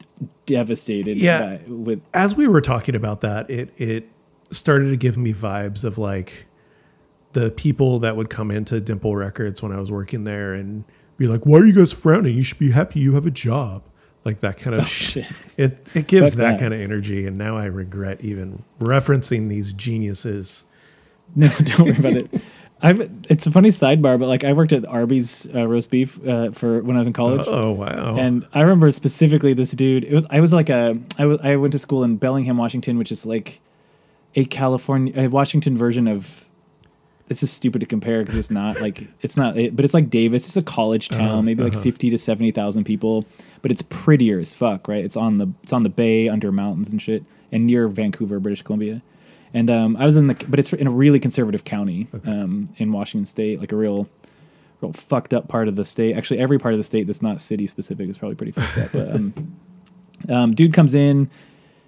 devastated 0.46 1.18
Yeah. 1.18 1.58
by, 1.58 1.62
with 1.68 2.02
as 2.14 2.36
we 2.36 2.48
were 2.48 2.62
talking 2.62 2.96
about 2.96 3.22
that, 3.22 3.50
it 3.50 3.74
it 3.78 4.10
started 4.52 4.90
to 4.92 4.98
give 4.98 5.18
me 5.18 5.34
vibes 5.34 5.84
of 5.84 5.98
like 5.98 6.46
the 7.32 7.50
people 7.50 7.98
that 8.00 8.16
would 8.16 8.30
come 8.30 8.52
into 8.52 8.80
Dimple 8.80 9.16
Records 9.16 9.64
when 9.64 9.72
I 9.72 9.80
was 9.80 9.90
working 9.90 10.26
there 10.26 10.54
and 10.54 10.84
be 11.18 11.26
like, 11.28 11.46
"Why 11.46 11.58
are 11.60 11.66
you 11.66 11.74
guys 11.74 11.92
frowning? 11.92 12.36
You 12.38 12.44
should 12.44 12.60
be 12.60 12.70
happy 12.72 13.00
you 13.00 13.16
have 13.16 13.26
a 13.26 13.32
job." 13.32 13.82
Like 14.26 14.40
that 14.42 14.58
kind 14.58 14.76
of 14.76 14.84
Oh, 14.84 14.86
shit. 14.86 15.26
It 15.58 15.86
it 15.94 16.08
gives 16.08 16.32
Fuck 16.32 16.38
that, 16.40 16.52
that. 16.52 16.60
kind 16.60 16.74
of 16.74 16.80
energy, 16.80 17.26
and 17.28 17.38
now 17.38 17.58
I 17.58 17.66
regret 17.66 18.22
even 18.22 18.64
referencing 18.80 19.50
these 19.50 19.74
geniuses. 19.74 20.64
No, 21.36 21.48
don't 21.48 21.80
worry 21.88 21.98
about 21.98 22.14
it. 22.14 22.42
I've, 22.80 23.00
it's 23.28 23.48
a 23.48 23.52
funny 23.52 23.70
sidebar, 23.70 24.20
but 24.20 24.28
like 24.28 24.44
I 24.44 24.54
worked 24.54 24.72
at 24.72 24.86
Arby's 24.86 25.48
uh, 25.56 25.66
roast 25.68 25.90
beef 25.90 26.24
uh, 26.28 26.52
for 26.52 26.82
when 26.84 26.96
I 26.96 27.00
was 27.00 27.08
in 27.08 27.14
college. 27.14 27.42
Oh 27.48 27.72
wow! 27.72 28.16
And 28.20 28.46
I 28.54 28.62
remember 28.62 28.92
specifically 28.92 29.54
this 29.54 29.72
dude. 29.72 30.04
It 30.04 30.14
was 30.14 30.28
I 30.30 30.42
was 30.42 30.54
like 30.54 30.70
a 30.70 31.00
I 31.18 31.26
was 31.26 31.40
I 31.42 31.56
went 31.56 31.72
to 31.72 31.80
school 31.80 32.04
in 32.04 32.18
Bellingham, 32.18 32.58
Washington, 32.58 33.00
which 33.00 33.12
is 33.12 33.26
like 33.26 33.62
a 34.36 34.46
California 34.46 35.14
a 35.16 35.28
Washington 35.28 35.76
version 35.78 36.08
of. 36.08 36.48
This 37.30 37.42
is 37.42 37.50
stupid 37.52 37.80
to 37.80 37.86
compare 37.88 38.20
because 38.20 38.36
it's 38.38 38.52
not 38.52 38.80
like 38.82 39.02
it's 39.22 39.38
not, 39.38 39.58
it, 39.58 39.76
but 39.76 39.86
it's 39.86 39.94
like 39.96 40.10
Davis. 40.12 40.46
It's 40.46 40.58
a 40.58 40.62
college 40.62 41.08
town, 41.10 41.46
maybe 41.46 41.64
like 41.64 41.74
fifty 41.74 42.10
to 42.12 42.18
seventy 42.18 42.52
thousand 42.52 42.84
people, 42.84 43.26
but 43.64 43.72
it's 43.72 43.82
prettier 43.82 44.40
as 44.40 44.54
fuck, 44.54 44.88
right? 44.88 45.04
It's 45.04 45.18
on 45.18 45.40
the 45.40 45.48
it's 45.64 45.74
on 45.74 45.82
the 45.82 45.90
bay 45.90 46.30
under 46.30 46.52
mountains 46.52 46.90
and 46.92 47.02
shit, 47.02 47.24
and 47.52 47.66
near 47.66 47.88
Vancouver, 47.88 48.40
British 48.40 48.62
Columbia. 48.62 49.02
And 49.56 49.70
um, 49.70 49.98
I 49.98 50.06
was 50.06 50.16
in 50.18 50.28
the, 50.28 50.36
but 50.48 50.60
it's 50.60 50.72
in 50.74 50.86
a 50.88 50.92
really 50.92 51.20
conservative 51.20 51.64
county 51.64 52.08
um, 52.26 52.70
in 52.78 52.92
Washington 52.92 53.26
State, 53.26 53.60
like 53.60 53.72
a 53.72 53.76
real 53.76 54.08
real 54.82 54.94
fucked 54.94 55.34
up 55.34 55.48
part 55.48 55.68
of 55.68 55.76
the 55.76 55.86
state. 55.86 56.16
Actually, 56.16 56.40
every 56.40 56.60
part 56.60 56.74
of 56.74 56.80
the 56.80 56.84
state 56.84 57.08
that's 57.08 57.22
not 57.22 57.40
city 57.42 57.66
specific 57.68 58.10
is 58.10 58.18
probably 58.18 58.36
pretty 58.36 58.52
fucked 58.52 58.78
up. 58.78 58.92
But 58.92 59.10
um, 59.16 59.56
um, 60.30 60.56
dude 60.56 60.74
comes 60.74 60.94
in, 60.96 61.30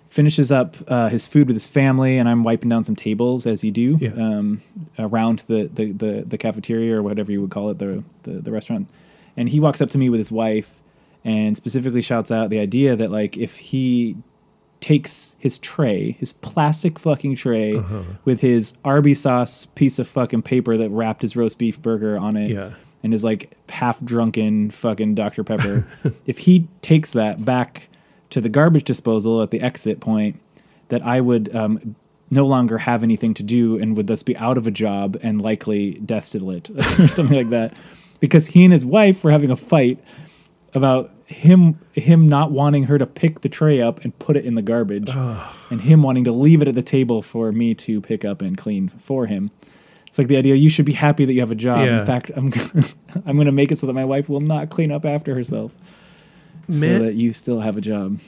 finishes 0.08 0.52
up 0.52 0.76
uh, 0.88 1.10
his 1.10 1.28
food 1.28 1.48
with 1.48 1.56
his 1.56 1.66
family, 1.68 2.18
and 2.20 2.30
I'm 2.30 2.44
wiping 2.44 2.70
down 2.70 2.84
some 2.84 2.96
tables 2.96 3.46
as 3.48 3.64
you 3.64 3.72
do 3.72 3.98
Yeah. 4.00 4.12
um, 4.12 4.62
around 5.00 5.40
the, 5.48 5.70
the, 5.74 5.92
the, 5.92 6.24
the 6.28 6.38
cafeteria 6.38 6.96
or 6.98 7.02
whatever 7.04 7.32
you 7.32 7.42
would 7.42 7.52
call 7.52 7.70
it, 7.72 7.80
the, 7.80 8.04
the 8.24 8.34
the 8.34 8.52
restaurant. 8.52 8.88
And 9.36 9.50
he 9.50 9.60
walks 9.60 9.82
up 9.82 9.90
to 9.90 9.98
me 9.98 10.10
with 10.10 10.20
his 10.20 10.32
wife, 10.32 10.80
and 11.26 11.58
specifically 11.58 12.02
shouts 12.02 12.32
out 12.32 12.50
the 12.50 12.60
idea 12.60 12.96
that 12.96 13.12
like 13.12 13.36
if 13.36 13.58
he 13.58 14.16
takes 14.80 15.36
his 15.40 15.58
tray, 15.58 16.12
his 16.20 16.32
plastic 16.32 17.00
fucking 17.00 17.36
tray, 17.36 17.76
Uh-huh. 17.78 18.04
with 18.24 18.42
his 18.42 18.74
Arby 18.86 19.14
sauce 19.16 19.66
piece 19.76 19.98
of 20.00 20.08
fucking 20.08 20.44
paper 20.44 20.78
that 20.78 20.90
wrapped 20.92 21.22
his 21.24 21.36
roast 21.36 21.58
beef 21.58 21.82
burger 21.82 22.18
on 22.20 22.38
it, 22.38 22.52
Yeah. 22.52 22.72
and 23.04 23.12
his 23.12 23.24
like 23.24 23.58
half 23.70 24.00
drunken 24.04 24.70
fucking 24.70 25.16
Dr. 25.16 25.44
Pepper, 25.44 25.88
if 26.28 26.38
he 26.40 26.68
takes 26.84 27.12
that 27.14 27.44
back 27.44 27.90
to 28.30 28.40
the 28.42 28.50
garbage 28.50 28.84
disposal 28.84 29.42
at 29.42 29.50
the 29.50 29.62
exit 29.62 30.00
point, 30.00 30.40
that 30.90 31.02
I 31.04 31.20
would 31.22 31.56
um, 31.56 31.96
no 32.30 32.46
longer 32.46 32.78
have 32.78 33.02
anything 33.02 33.34
to 33.36 33.44
do 33.44 33.80
and 33.80 33.98
would 33.98 34.06
thus 34.08 34.22
be 34.22 34.38
out 34.38 34.58
of 34.58 34.68
a 34.68 34.72
job 34.72 35.18
and 35.24 35.42
likely 35.42 35.94
desolate 36.06 36.70
or 37.00 37.08
something 37.08 37.36
like 37.38 37.50
that, 37.50 37.74
because 38.20 38.46
he 38.48 38.64
and 38.64 38.74
his 38.74 38.86
wife 38.86 39.24
were 39.24 39.32
having 39.32 39.50
a 39.50 39.56
fight 39.56 39.98
about 40.76 41.12
him 41.36 41.80
him 41.94 42.28
not 42.28 42.52
wanting 42.52 42.84
her 42.84 42.98
to 42.98 43.06
pick 43.06 43.42
the 43.42 43.50
tray 43.50 43.82
up 43.82 44.04
and 44.04 44.18
put 44.20 44.38
it 44.38 44.46
in 44.46 44.56
the 44.56 44.62
garbage 44.62 45.10
and 45.70 45.82
him 45.82 46.02
wanting 46.02 46.24
to 46.24 46.32
leave 46.32 46.62
it 46.62 46.68
at 46.68 46.76
the 46.76 46.82
table 46.82 47.22
for 47.22 47.52
me 47.52 47.74
to 47.76 48.00
pick 48.02 48.24
up 48.24 48.42
and 48.42 48.58
clean 48.58 48.88
for 48.88 49.26
him 49.26 49.52
it's 50.08 50.18
like 50.18 50.28
the 50.28 50.38
idea 50.38 50.56
you 50.56 50.70
should 50.70 50.86
be 50.86 50.94
happy 50.94 51.26
that 51.26 51.34
you 51.34 51.42
have 51.42 51.52
a 51.52 51.56
job 51.56 51.86
Yeah. 51.86 52.00
in 52.00 52.06
fact 52.06 52.32
i'm 52.36 52.50
gonna, 52.56 52.86
i'm 53.26 53.36
going 53.36 53.48
to 53.48 53.52
make 53.52 53.72
it 53.72 53.80
so 53.80 53.86
that 53.88 53.94
my 53.94 54.06
wife 54.06 54.30
will 54.30 54.40
not 54.42 54.70
clean 54.70 54.92
up 54.92 55.04
after 55.06 55.36
herself 55.36 55.76
so 56.70 56.80
that 57.00 57.16
you 57.16 57.34
still 57.34 57.60
have 57.60 57.76
a 57.78 57.82
job 57.82 58.20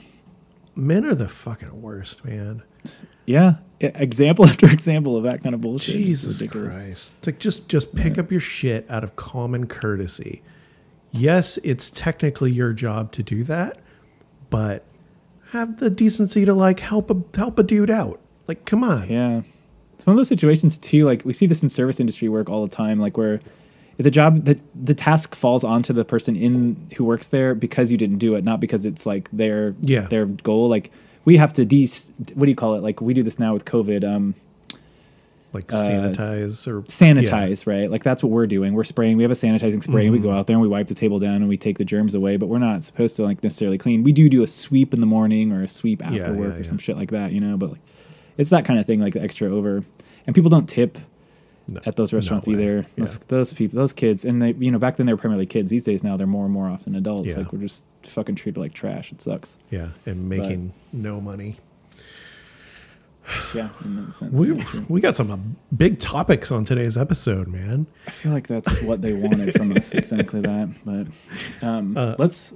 men 0.76 1.04
are 1.04 1.14
the 1.14 1.28
fucking 1.28 1.80
worst, 1.82 2.24
man. 2.24 2.62
yeah 3.26 3.54
example 3.80 4.44
after 4.50 4.66
example 4.70 5.16
of 5.16 5.22
that 5.24 5.42
kind 5.42 5.54
of 5.54 5.60
bullshit 5.60 5.94
Jesus. 5.96 6.42
Christ! 6.48 7.14
It's 7.18 7.26
like 7.26 7.38
just 7.38 7.68
just 7.68 7.94
pick 7.94 8.18
up 8.18 8.30
your 8.30 8.40
shit 8.40 8.84
out 8.90 9.02
of 9.04 9.16
common 9.16 9.66
courtesy. 9.66 10.42
Yes, 11.12 11.58
it's 11.64 11.90
technically 11.90 12.50
your 12.52 12.72
job 12.72 13.12
to 13.12 13.22
do 13.22 13.42
that, 13.44 13.78
but 14.50 14.84
have 15.52 15.78
the 15.78 15.90
decency 15.90 16.44
to 16.44 16.52
like 16.52 16.80
help 16.80 17.10
a 17.10 17.16
help 17.36 17.58
a 17.58 17.62
dude 17.62 17.90
out. 17.90 18.20
Like, 18.46 18.64
come 18.64 18.84
on. 18.84 19.08
Yeah. 19.08 19.42
It's 19.94 20.06
one 20.06 20.14
of 20.14 20.18
those 20.18 20.28
situations 20.28 20.78
too, 20.78 21.04
like 21.04 21.24
we 21.24 21.32
see 21.32 21.46
this 21.46 21.62
in 21.62 21.68
service 21.68 21.98
industry 21.98 22.28
work 22.28 22.48
all 22.48 22.64
the 22.66 22.74
time, 22.74 23.00
like 23.00 23.16
where 23.16 23.40
if 23.96 24.04
the 24.04 24.10
job 24.10 24.44
the 24.44 24.60
the 24.80 24.94
task 24.94 25.34
falls 25.34 25.64
onto 25.64 25.92
the 25.92 26.04
person 26.04 26.36
in 26.36 26.88
who 26.96 27.04
works 27.04 27.28
there 27.28 27.54
because 27.54 27.90
you 27.90 27.98
didn't 27.98 28.18
do 28.18 28.34
it, 28.36 28.44
not 28.44 28.60
because 28.60 28.84
it's 28.86 29.06
like 29.06 29.28
their 29.32 29.74
Yeah. 29.80 30.02
their 30.02 30.26
goal. 30.26 30.68
Like 30.68 30.92
we 31.24 31.36
have 31.38 31.52
to 31.54 31.64
de 31.64 31.88
what 32.34 32.44
do 32.44 32.50
you 32.50 32.56
call 32.56 32.74
it? 32.76 32.82
Like 32.82 33.00
we 33.00 33.12
do 33.14 33.22
this 33.22 33.38
now 33.38 33.54
with 33.54 33.64
COVID, 33.64 34.04
um 34.04 34.34
Like 35.52 35.68
sanitize 35.68 36.68
or 36.68 36.80
uh, 36.80 36.82
sanitize, 36.82 37.66
right? 37.66 37.90
Like 37.90 38.04
that's 38.04 38.22
what 38.22 38.30
we're 38.30 38.46
doing. 38.46 38.74
We're 38.74 38.84
spraying. 38.84 39.16
We 39.16 39.22
have 39.22 39.30
a 39.30 39.34
sanitizing 39.34 39.82
spray. 39.82 40.02
and 40.04 40.12
We 40.12 40.18
Mm-hmm. 40.18 40.26
go 40.28 40.32
out 40.32 40.46
there 40.46 40.54
and 40.54 40.60
we 40.60 40.68
wipe 40.68 40.88
the 40.88 40.94
table 40.94 41.18
down 41.18 41.36
and 41.36 41.48
we 41.48 41.56
take 41.56 41.78
the 41.78 41.84
germs 41.86 42.14
away. 42.14 42.36
But 42.36 42.46
we're 42.48 42.58
not 42.58 42.84
supposed 42.84 43.16
to 43.16 43.22
like 43.24 43.42
necessarily 43.42 43.78
clean. 43.78 44.02
We 44.02 44.12
do 44.12 44.28
do 44.28 44.42
a 44.42 44.46
sweep 44.46 44.92
in 44.92 45.00
the 45.00 45.06
morning 45.06 45.50
or 45.52 45.62
a 45.62 45.68
sweep 45.68 46.04
after 46.04 46.16
Yeah, 46.16 46.30
work 46.32 46.52
yeah, 46.54 46.60
or 46.60 46.64
some 46.64 46.76
shit 46.78 46.96
like 46.96 47.10
that, 47.12 47.32
you 47.32 47.40
know. 47.40 47.56
But 47.56 47.70
like, 47.72 47.80
it's 48.36 48.50
that 48.50 48.64
kind 48.66 48.78
of 48.78 48.84
thing, 48.86 49.00
like 49.00 49.14
the 49.14 49.22
extra 49.22 49.48
over. 49.48 49.84
And 50.26 50.34
people 50.34 50.50
don't 50.50 50.68
tip 50.68 50.98
No, 51.66 51.80
at 51.86 51.96
those 51.96 52.12
restaurants 52.12 52.46
either. 52.46 52.78
Yeah. 52.80 52.84
Those, 53.04 53.18
those 53.28 53.52
people, 53.54 53.78
those 53.78 53.94
kids, 53.94 54.26
and 54.26 54.42
they, 54.42 54.52
you 54.52 54.70
know, 54.70 54.78
back 54.78 54.96
then 54.98 55.06
they 55.06 55.14
were 55.14 55.18
primarily 55.18 55.46
kids. 55.46 55.70
These 55.70 55.84
days 55.84 56.04
now 56.04 56.18
they're 56.18 56.26
more 56.26 56.44
and 56.44 56.52
more 56.52 56.68
often 56.68 56.94
adults. 56.94 57.28
Yeah. 57.28 57.38
Like 57.38 57.52
we're 57.54 57.60
just 57.60 57.84
fucking 58.02 58.34
treated 58.34 58.60
like 58.60 58.74
trash. 58.74 59.12
It 59.12 59.22
sucks. 59.22 59.56
Yeah, 59.70 59.88
and 60.04 60.28
making 60.28 60.74
no 60.92 61.22
money. 61.22 61.58
Yeah, 63.54 63.68
in 63.84 63.96
that 64.06 64.14
sense. 64.14 64.32
We 64.32 64.52
we 64.88 65.00
got 65.00 65.16
some 65.16 65.30
uh, 65.30 65.36
big 65.76 65.98
topics 65.98 66.50
on 66.50 66.64
today's 66.64 66.96
episode, 66.96 67.48
man. 67.48 67.86
I 68.06 68.10
feel 68.10 68.32
like 68.32 68.46
that's 68.46 68.82
what 68.82 69.02
they 69.02 69.12
wanted 69.20 69.54
from 69.54 69.72
us, 69.72 69.92
exactly 69.92 70.40
that. 70.40 70.70
But 70.84 71.66
um, 71.66 71.94
let's 72.18 72.54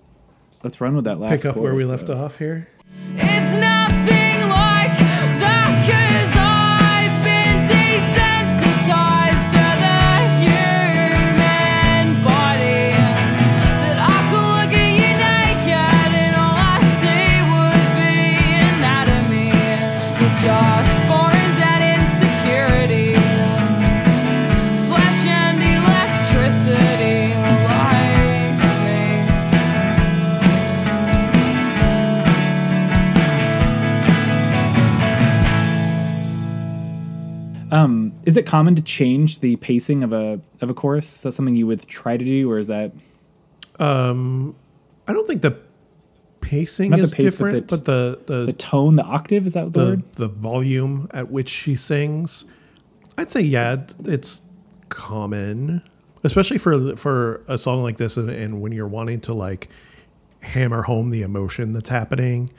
let's 0.62 0.80
run 0.80 0.96
with 0.96 1.04
that 1.04 1.18
last. 1.20 1.30
Uh, 1.32 1.36
Pick 1.36 1.46
up 1.46 1.56
where 1.56 1.74
we 1.74 1.84
chorus, 1.84 1.90
left 1.90 2.06
though. 2.06 2.24
off 2.24 2.38
here. 2.38 2.68
It's 3.14 3.58
nothing 3.60 4.11
Um, 37.72 38.12
is 38.24 38.36
it 38.36 38.46
common 38.46 38.74
to 38.76 38.82
change 38.82 39.40
the 39.40 39.56
pacing 39.56 40.04
of 40.04 40.12
a 40.12 40.38
of 40.60 40.70
a 40.70 40.74
chorus? 40.74 41.16
Is 41.16 41.22
that 41.22 41.32
something 41.32 41.56
you 41.56 41.66
would 41.66 41.84
try 41.88 42.16
to 42.16 42.24
do, 42.24 42.48
or 42.50 42.58
is 42.58 42.68
that 42.68 42.92
I 45.08 45.12
don't 45.12 45.26
think 45.26 45.42
the 45.42 45.56
pacing 46.40 46.90
Not 46.90 46.98
the 46.98 47.02
is 47.04 47.14
pace, 47.14 47.24
but 47.24 47.30
different, 47.30 47.68
the- 47.68 47.76
but 47.76 47.84
the 47.84 48.18
the 48.26 48.46
the 48.46 48.52
tone, 48.52 48.96
the 48.96 49.02
octave? 49.04 49.46
Is 49.46 49.54
that 49.54 49.72
the, 49.72 49.80
the, 49.80 49.86
word? 49.86 50.12
the 50.12 50.28
volume 50.28 51.08
at 51.12 51.30
which 51.30 51.48
she 51.48 51.74
sings, 51.76 52.44
I'd 53.18 53.30
say 53.30 53.40
yeah, 53.40 53.76
it's 54.04 54.40
common, 54.88 55.82
especially 56.24 56.58
for 56.58 56.94
for 56.96 57.42
a 57.48 57.56
song 57.58 57.82
like 57.82 57.96
this, 57.96 58.16
and, 58.16 58.30
and 58.30 58.60
when 58.60 58.72
you're 58.72 58.88
wanting 58.88 59.20
to 59.22 59.34
like 59.34 59.68
hammer 60.42 60.82
home 60.82 61.10
the 61.10 61.22
emotion 61.22 61.72
that's 61.72 61.88
happening, 61.88 62.50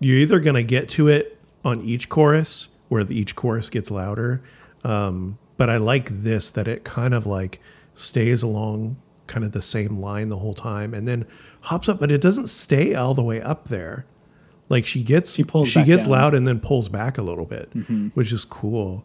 you're 0.00 0.16
either 0.18 0.40
gonna 0.40 0.62
get 0.62 0.88
to 0.90 1.08
it 1.08 1.38
on 1.64 1.80
each 1.82 2.08
chorus, 2.08 2.68
where 2.88 3.04
the, 3.04 3.18
each 3.18 3.34
chorus 3.36 3.70
gets 3.70 3.90
louder. 3.90 4.42
Um, 4.84 5.38
but 5.56 5.68
I 5.68 5.76
like 5.76 6.08
this 6.10 6.50
that 6.52 6.68
it 6.68 6.84
kind 6.84 7.14
of 7.14 7.26
like 7.26 7.60
stays 7.94 8.42
along 8.42 8.96
kind 9.26 9.44
of 9.44 9.52
the 9.52 9.60
same 9.62 10.00
line 10.00 10.28
the 10.30 10.38
whole 10.38 10.54
time, 10.54 10.94
and 10.94 11.06
then 11.06 11.26
hops 11.62 11.88
up, 11.88 12.00
but 12.00 12.10
it 12.10 12.20
doesn't 12.20 12.48
stay 12.48 12.94
all 12.94 13.12
the 13.14 13.22
way 13.22 13.40
up 13.42 13.68
there. 13.68 14.06
Like 14.68 14.86
she 14.86 15.02
gets 15.02 15.34
She 15.34 15.44
pulls 15.44 15.68
she 15.68 15.82
gets 15.82 16.02
down. 16.04 16.10
loud 16.12 16.34
and 16.34 16.46
then 16.46 16.60
pulls 16.60 16.88
back 16.88 17.18
a 17.18 17.22
little 17.22 17.44
bit, 17.46 17.70
which 18.14 18.32
is 18.32 18.44
cool. 18.44 19.04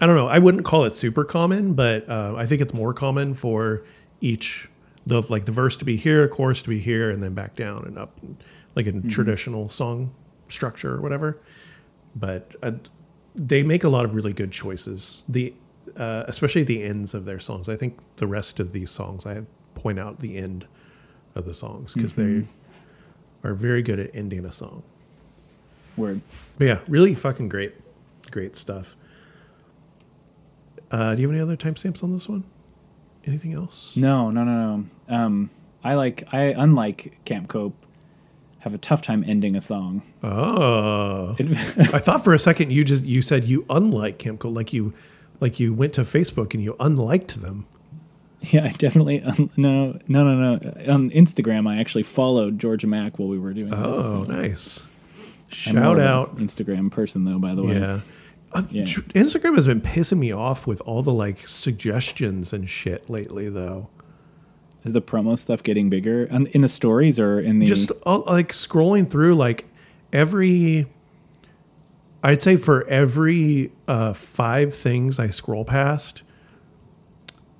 I 0.00 0.06
don't 0.06 0.16
know. 0.16 0.28
I 0.28 0.38
wouldn't 0.38 0.64
call 0.64 0.84
it 0.84 0.94
super 0.94 1.24
common, 1.24 1.74
but 1.74 2.08
uh, 2.08 2.34
I 2.36 2.46
think 2.46 2.62
it's 2.62 2.72
more 2.72 2.94
common 2.94 3.34
for 3.34 3.84
each 4.20 4.68
the 5.06 5.20
like 5.28 5.44
the 5.44 5.52
verse 5.52 5.76
to 5.78 5.84
be 5.84 5.96
here, 5.96 6.26
chorus 6.28 6.62
to 6.62 6.68
be 6.68 6.78
here, 6.78 7.10
and 7.10 7.22
then 7.22 7.34
back 7.34 7.56
down 7.56 7.84
and 7.84 7.98
up, 7.98 8.18
like 8.74 8.86
a 8.86 8.92
traditional 9.02 9.68
song 9.68 10.14
structure 10.48 10.94
or 10.94 11.00
whatever. 11.00 11.38
But 12.16 12.52
uh, 12.62 12.72
they 13.34 13.62
make 13.62 13.84
a 13.84 13.88
lot 13.88 14.04
of 14.04 14.14
really 14.14 14.32
good 14.32 14.52
choices. 14.52 15.22
The 15.28 15.54
uh, 15.96 16.24
especially 16.26 16.64
the 16.64 16.82
ends 16.82 17.14
of 17.14 17.24
their 17.24 17.40
songs. 17.40 17.68
I 17.68 17.76
think 17.76 17.98
the 18.16 18.26
rest 18.26 18.60
of 18.60 18.72
these 18.72 18.90
songs, 18.90 19.26
I 19.26 19.42
point 19.74 19.98
out 19.98 20.20
the 20.20 20.36
end 20.38 20.66
of 21.34 21.44
the 21.44 21.54
songs 21.54 21.94
because 21.94 22.14
they 22.14 22.44
are 23.44 23.54
very 23.54 23.82
good 23.82 23.98
at 23.98 24.14
ending 24.14 24.44
a 24.44 24.52
song. 24.52 24.82
Word. 25.96 26.20
But 26.58 26.66
yeah, 26.66 26.78
really 26.88 27.14
fucking 27.14 27.48
great. 27.48 27.74
Great 28.30 28.56
stuff. 28.56 28.96
Uh, 30.90 31.14
do 31.14 31.22
you 31.22 31.28
have 31.28 31.34
any 31.34 31.42
other 31.42 31.56
timestamps 31.56 32.02
on 32.02 32.12
this 32.12 32.28
one? 32.28 32.44
Anything 33.26 33.54
else? 33.54 33.96
No, 33.96 34.30
no, 34.30 34.44
no, 34.44 34.76
no. 34.76 35.14
Um, 35.14 35.50
I 35.84 35.94
like 35.94 36.24
I 36.32 36.54
unlike 36.56 37.18
Camp 37.24 37.48
Cope, 37.48 37.74
have 38.62 38.74
a 38.74 38.78
tough 38.78 39.02
time 39.02 39.24
ending 39.26 39.54
a 39.56 39.60
song. 39.60 40.02
Oh, 40.22 41.36
It- 41.38 41.56
I 41.94 41.98
thought 41.98 42.24
for 42.24 42.34
a 42.34 42.38
second 42.38 42.72
you 42.72 42.84
just 42.84 43.04
you 43.04 43.22
said 43.22 43.44
you 43.44 43.64
unlike 43.70 44.18
Cope, 44.18 44.44
like 44.44 44.72
you 44.72 44.92
like 45.40 45.58
you 45.60 45.74
went 45.74 45.92
to 45.94 46.02
Facebook 46.02 46.54
and 46.54 46.62
you 46.62 46.76
unliked 46.80 47.40
them. 47.40 47.66
yeah, 48.40 48.64
I 48.64 48.70
definitely 48.72 49.22
un- 49.22 49.50
no, 49.56 49.98
no, 50.08 50.24
no, 50.24 50.56
no. 50.56 50.92
On 50.92 51.10
Instagram, 51.10 51.68
I 51.68 51.78
actually 51.80 52.02
followed 52.04 52.58
Georgia 52.58 52.86
Maq 52.86 53.18
while 53.18 53.28
we 53.28 53.38
were 53.38 53.52
doing 53.52 53.70
this. 53.70 53.78
Oh, 53.80 54.24
so 54.26 54.32
nice. 54.32 54.84
Shout 55.50 56.00
out. 56.00 56.36
Instagram 56.38 56.90
person 56.90 57.24
though. 57.24 57.38
By 57.38 57.54
the 57.54 57.62
way, 57.64 57.78
Yeah. 57.78 58.00
Uh, 58.54 58.62
Yeah. 58.70 58.82
Instagram 58.84 59.56
has 59.56 59.66
been 59.66 59.80
pissing 59.80 60.18
me 60.18 60.30
off 60.32 60.66
with 60.66 60.80
all 60.82 61.02
the 61.02 61.12
like 61.12 61.46
suggestions 61.46 62.52
and 62.52 62.68
shit 62.68 63.08
lately, 63.10 63.48
though. 63.48 63.88
Is 64.84 64.92
the 64.92 65.02
promo 65.02 65.38
stuff 65.38 65.62
getting 65.62 65.88
bigger 65.90 66.24
and 66.24 66.48
in 66.48 66.60
the 66.62 66.68
stories 66.68 67.18
or 67.20 67.38
in 67.40 67.58
the? 67.58 67.66
Just 67.66 67.92
uh, 68.06 68.18
like 68.20 68.52
scrolling 68.52 69.08
through, 69.08 69.34
like 69.36 69.66
every, 70.12 70.86
I'd 72.22 72.42
say 72.42 72.56
for 72.56 72.86
every 72.88 73.72
uh, 73.88 74.12
five 74.12 74.74
things 74.74 75.18
I 75.18 75.30
scroll 75.30 75.64
past, 75.64 76.22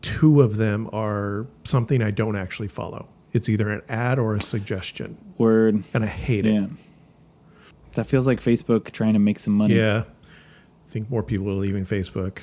two 0.00 0.40
of 0.40 0.56
them 0.56 0.88
are 0.92 1.46
something 1.64 2.02
I 2.02 2.10
don't 2.10 2.36
actually 2.36 2.68
follow. 2.68 3.08
It's 3.32 3.48
either 3.48 3.70
an 3.70 3.82
ad 3.88 4.18
or 4.18 4.34
a 4.34 4.40
suggestion, 4.40 5.16
word. 5.38 5.82
and 5.94 6.04
I 6.04 6.08
hate 6.08 6.44
Yeah. 6.44 6.64
it. 6.64 6.70
That 7.94 8.04
feels 8.06 8.26
like 8.26 8.40
Facebook 8.40 8.90
trying 8.90 9.12
to 9.12 9.18
make 9.18 9.38
some 9.38 9.54
money. 9.54 9.74
Yeah. 9.76 10.04
I 10.88 10.90
think 10.90 11.08
more 11.10 11.22
people 11.22 11.48
are 11.50 11.54
leaving 11.54 11.84
Facebook. 11.86 12.38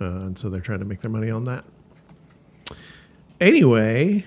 Uh, 0.00 0.04
and 0.26 0.38
so 0.38 0.48
they're 0.50 0.60
trying 0.60 0.78
to 0.80 0.84
make 0.84 1.00
their 1.00 1.10
money 1.10 1.30
on 1.30 1.44
that. 1.44 1.64
Anyway, 3.42 4.24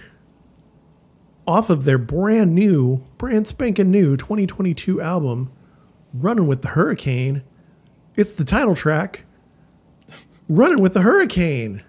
off 1.48 1.70
of 1.70 1.86
their 1.86 1.98
brand 1.98 2.54
new, 2.54 3.02
brand 3.18 3.48
spanking 3.48 3.90
new 3.90 4.18
2022 4.18 5.00
album, 5.00 5.50
Running 6.14 6.48
with 6.48 6.62
the 6.62 6.68
Hurricane, 6.68 7.42
it's 8.18 8.34
the 8.34 8.44
title 8.44 8.76
track, 8.76 9.24
Running 10.50 10.82
with 10.82 10.96
the 10.96 11.02
Hurricane. 11.02 11.82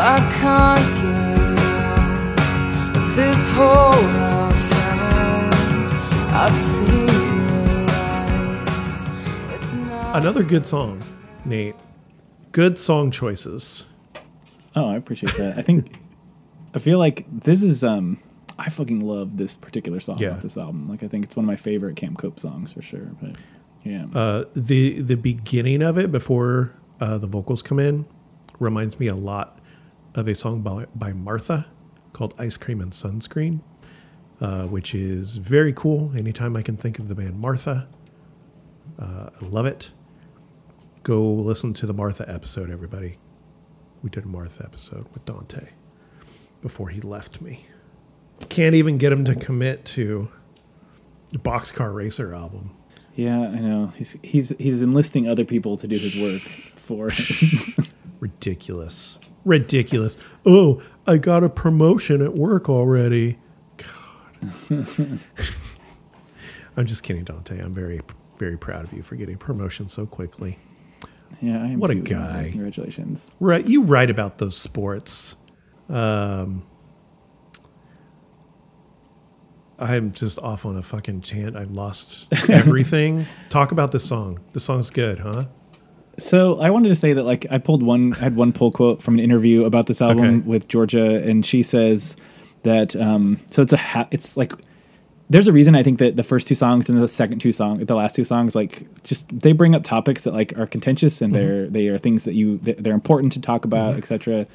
I 0.00 0.20
can't 0.40 0.97
hole 3.58 3.92
I 3.92 4.52
found. 4.70 5.92
I've 6.34 6.56
seen 6.56 7.06
the 7.06 7.92
light. 9.48 9.54
It's 9.56 9.72
not 9.74 10.16
Another 10.16 10.42
good 10.42 10.64
song, 10.66 11.02
Nate. 11.44 11.74
Good 12.52 12.78
song 12.78 13.10
choices. 13.10 13.84
Oh, 14.76 14.88
I 14.88 14.96
appreciate 14.96 15.36
that. 15.36 15.58
I 15.58 15.62
think 15.62 15.98
I 16.74 16.78
feel 16.78 16.98
like 16.98 17.26
this 17.30 17.62
is 17.62 17.82
um 17.84 18.18
I 18.58 18.70
fucking 18.70 19.00
love 19.00 19.36
this 19.36 19.56
particular 19.56 20.00
song 20.00 20.18
Yeah. 20.18 20.30
off 20.30 20.40
this 20.40 20.56
album. 20.56 20.88
Like 20.88 21.02
I 21.02 21.08
think 21.08 21.24
it's 21.24 21.36
one 21.36 21.44
of 21.44 21.48
my 21.48 21.56
favorite 21.56 21.96
Camp 21.96 22.18
Cope 22.18 22.38
songs 22.40 22.72
for 22.72 22.82
sure. 22.82 23.10
But 23.20 23.32
yeah. 23.84 24.06
Uh, 24.14 24.44
the 24.54 25.00
the 25.02 25.16
beginning 25.16 25.82
of 25.82 25.98
it 25.98 26.10
before 26.12 26.72
uh, 27.00 27.18
the 27.18 27.26
vocals 27.26 27.62
come 27.62 27.78
in 27.78 28.06
reminds 28.60 28.98
me 29.00 29.06
a 29.08 29.14
lot 29.14 29.58
of 30.14 30.26
a 30.28 30.34
song 30.34 30.60
by, 30.62 30.86
by 30.96 31.12
Martha 31.12 31.66
called 32.18 32.34
"Ice 32.38 32.56
Cream 32.56 32.80
and 32.80 32.92
Sunscreen," 32.92 33.60
uh, 34.40 34.64
which 34.66 34.94
is 34.94 35.36
very 35.36 35.72
cool. 35.72 36.12
Anytime 36.16 36.56
I 36.56 36.62
can 36.62 36.76
think 36.76 36.98
of 36.98 37.08
the 37.08 37.14
band 37.14 37.38
Martha, 37.40 37.88
uh, 38.98 39.30
I 39.40 39.44
love 39.46 39.66
it. 39.66 39.90
Go 41.04 41.22
listen 41.32 41.72
to 41.74 41.86
the 41.86 41.94
Martha 41.94 42.24
episode, 42.28 42.70
everybody. 42.70 43.18
We 44.02 44.10
did 44.10 44.24
a 44.24 44.28
Martha 44.28 44.64
episode 44.64 45.06
with 45.14 45.24
Dante 45.24 45.68
before 46.60 46.88
he 46.88 47.00
left 47.00 47.40
me. 47.40 47.64
Can't 48.48 48.74
even 48.74 48.98
get 48.98 49.12
him 49.12 49.24
to 49.24 49.34
commit 49.34 49.84
to 49.86 50.28
the 51.30 51.38
Boxcar 51.38 51.94
Racer 51.94 52.34
album. 52.34 52.70
yeah, 53.14 53.40
I 53.40 53.58
know. 53.60 53.92
He's 53.96 54.16
he's 54.22 54.50
he's 54.58 54.82
enlisting 54.82 55.28
other 55.28 55.44
people 55.44 55.76
to 55.76 55.86
do 55.88 55.96
his 55.98 56.16
work 56.20 56.42
for 56.76 57.10
him. 57.10 57.86
Ridiculous. 58.20 59.18
Ridiculous. 59.48 60.16
Oh, 60.44 60.82
I 61.06 61.16
got 61.16 61.42
a 61.42 61.48
promotion 61.48 62.20
at 62.22 62.34
work 62.34 62.68
already. 62.68 63.38
God. 63.78 63.88
I'm 66.76 66.86
just 66.86 67.02
kidding, 67.02 67.24
Dante. 67.24 67.58
I'm 67.58 67.72
very, 67.74 68.00
very 68.36 68.56
proud 68.58 68.84
of 68.84 68.92
you 68.92 69.02
for 69.02 69.16
getting 69.16 69.36
promotion 69.38 69.88
so 69.88 70.06
quickly. 70.06 70.58
yeah, 71.40 71.62
I 71.62 71.66
am 71.68 71.78
What 71.80 71.90
a 71.90 71.94
too. 71.94 72.02
guy. 72.02 72.48
Congratulations. 72.52 73.30
Right, 73.40 73.66
you 73.66 73.82
write 73.84 74.10
about 74.10 74.38
those 74.38 74.56
sports. 74.56 75.34
Um, 75.88 76.64
I'm 79.78 80.12
just 80.12 80.38
off 80.40 80.66
on 80.66 80.76
a 80.76 80.82
fucking 80.82 81.22
chant. 81.22 81.56
I've 81.56 81.70
lost 81.70 82.26
everything. 82.50 83.26
Talk 83.48 83.72
about 83.72 83.92
this 83.92 84.04
song. 84.04 84.40
This 84.52 84.64
song's 84.64 84.90
good, 84.90 85.20
huh? 85.20 85.46
So 86.18 86.60
I 86.60 86.70
wanted 86.70 86.88
to 86.88 86.94
say 86.94 87.12
that 87.12 87.22
like 87.24 87.46
I 87.50 87.58
pulled 87.58 87.82
one 87.82 88.12
I 88.14 88.18
had 88.18 88.36
one 88.36 88.52
pull 88.52 88.70
quote 88.72 89.02
from 89.02 89.14
an 89.14 89.20
interview 89.20 89.64
about 89.64 89.86
this 89.86 90.02
album 90.02 90.24
Okay. 90.24 90.36
with 90.48 90.68
Georgia 90.68 91.22
and 91.22 91.44
she 91.46 91.62
says 91.62 92.16
that 92.64 92.96
um 92.96 93.38
so 93.50 93.62
it's 93.62 93.72
a 93.72 93.76
ha- 93.76 94.08
it's 94.10 94.36
like 94.36 94.52
there's 95.30 95.46
a 95.46 95.52
reason 95.52 95.74
I 95.76 95.82
think 95.82 95.98
that 96.00 96.16
the 96.16 96.22
first 96.22 96.48
two 96.48 96.54
songs 96.54 96.88
and 96.88 97.00
the 97.00 97.06
second 97.06 97.38
two 97.40 97.52
song 97.52 97.84
the 97.84 97.94
last 97.94 98.16
two 98.16 98.24
songs 98.24 98.56
like 98.56 98.86
just 99.04 99.26
they 99.38 99.52
bring 99.52 99.74
up 99.74 99.84
topics 99.84 100.24
that 100.24 100.34
like 100.34 100.58
are 100.58 100.66
contentious 100.66 101.20
and 101.22 101.34
they're 101.34 101.66
they 101.68 101.86
are 101.88 101.98
things 101.98 102.24
that 102.24 102.34
you 102.34 102.58
they're 102.58 102.94
important 102.94 103.32
to 103.34 103.40
talk 103.40 103.64
about 103.64 103.94
etc 103.94 104.46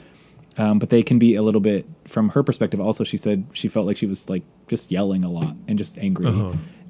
um, 0.57 0.77
but 0.77 0.89
they 0.91 1.01
can 1.01 1.17
be 1.17 1.33
a 1.33 1.41
little 1.41 1.61
bit 1.61 1.85
from 2.07 2.29
her 2.29 2.43
perspective 2.43 2.79
also 2.81 3.03
she 3.03 3.17
said 3.17 3.45
she 3.53 3.67
felt 3.67 3.87
like 3.87 3.97
she 3.97 4.05
was 4.05 4.29
like 4.29 4.43
just 4.67 4.91
yelling 4.91 5.23
a 5.23 5.29
lot 5.29 5.55
and 5.67 5.77
just 5.77 5.97
angry 5.97 6.27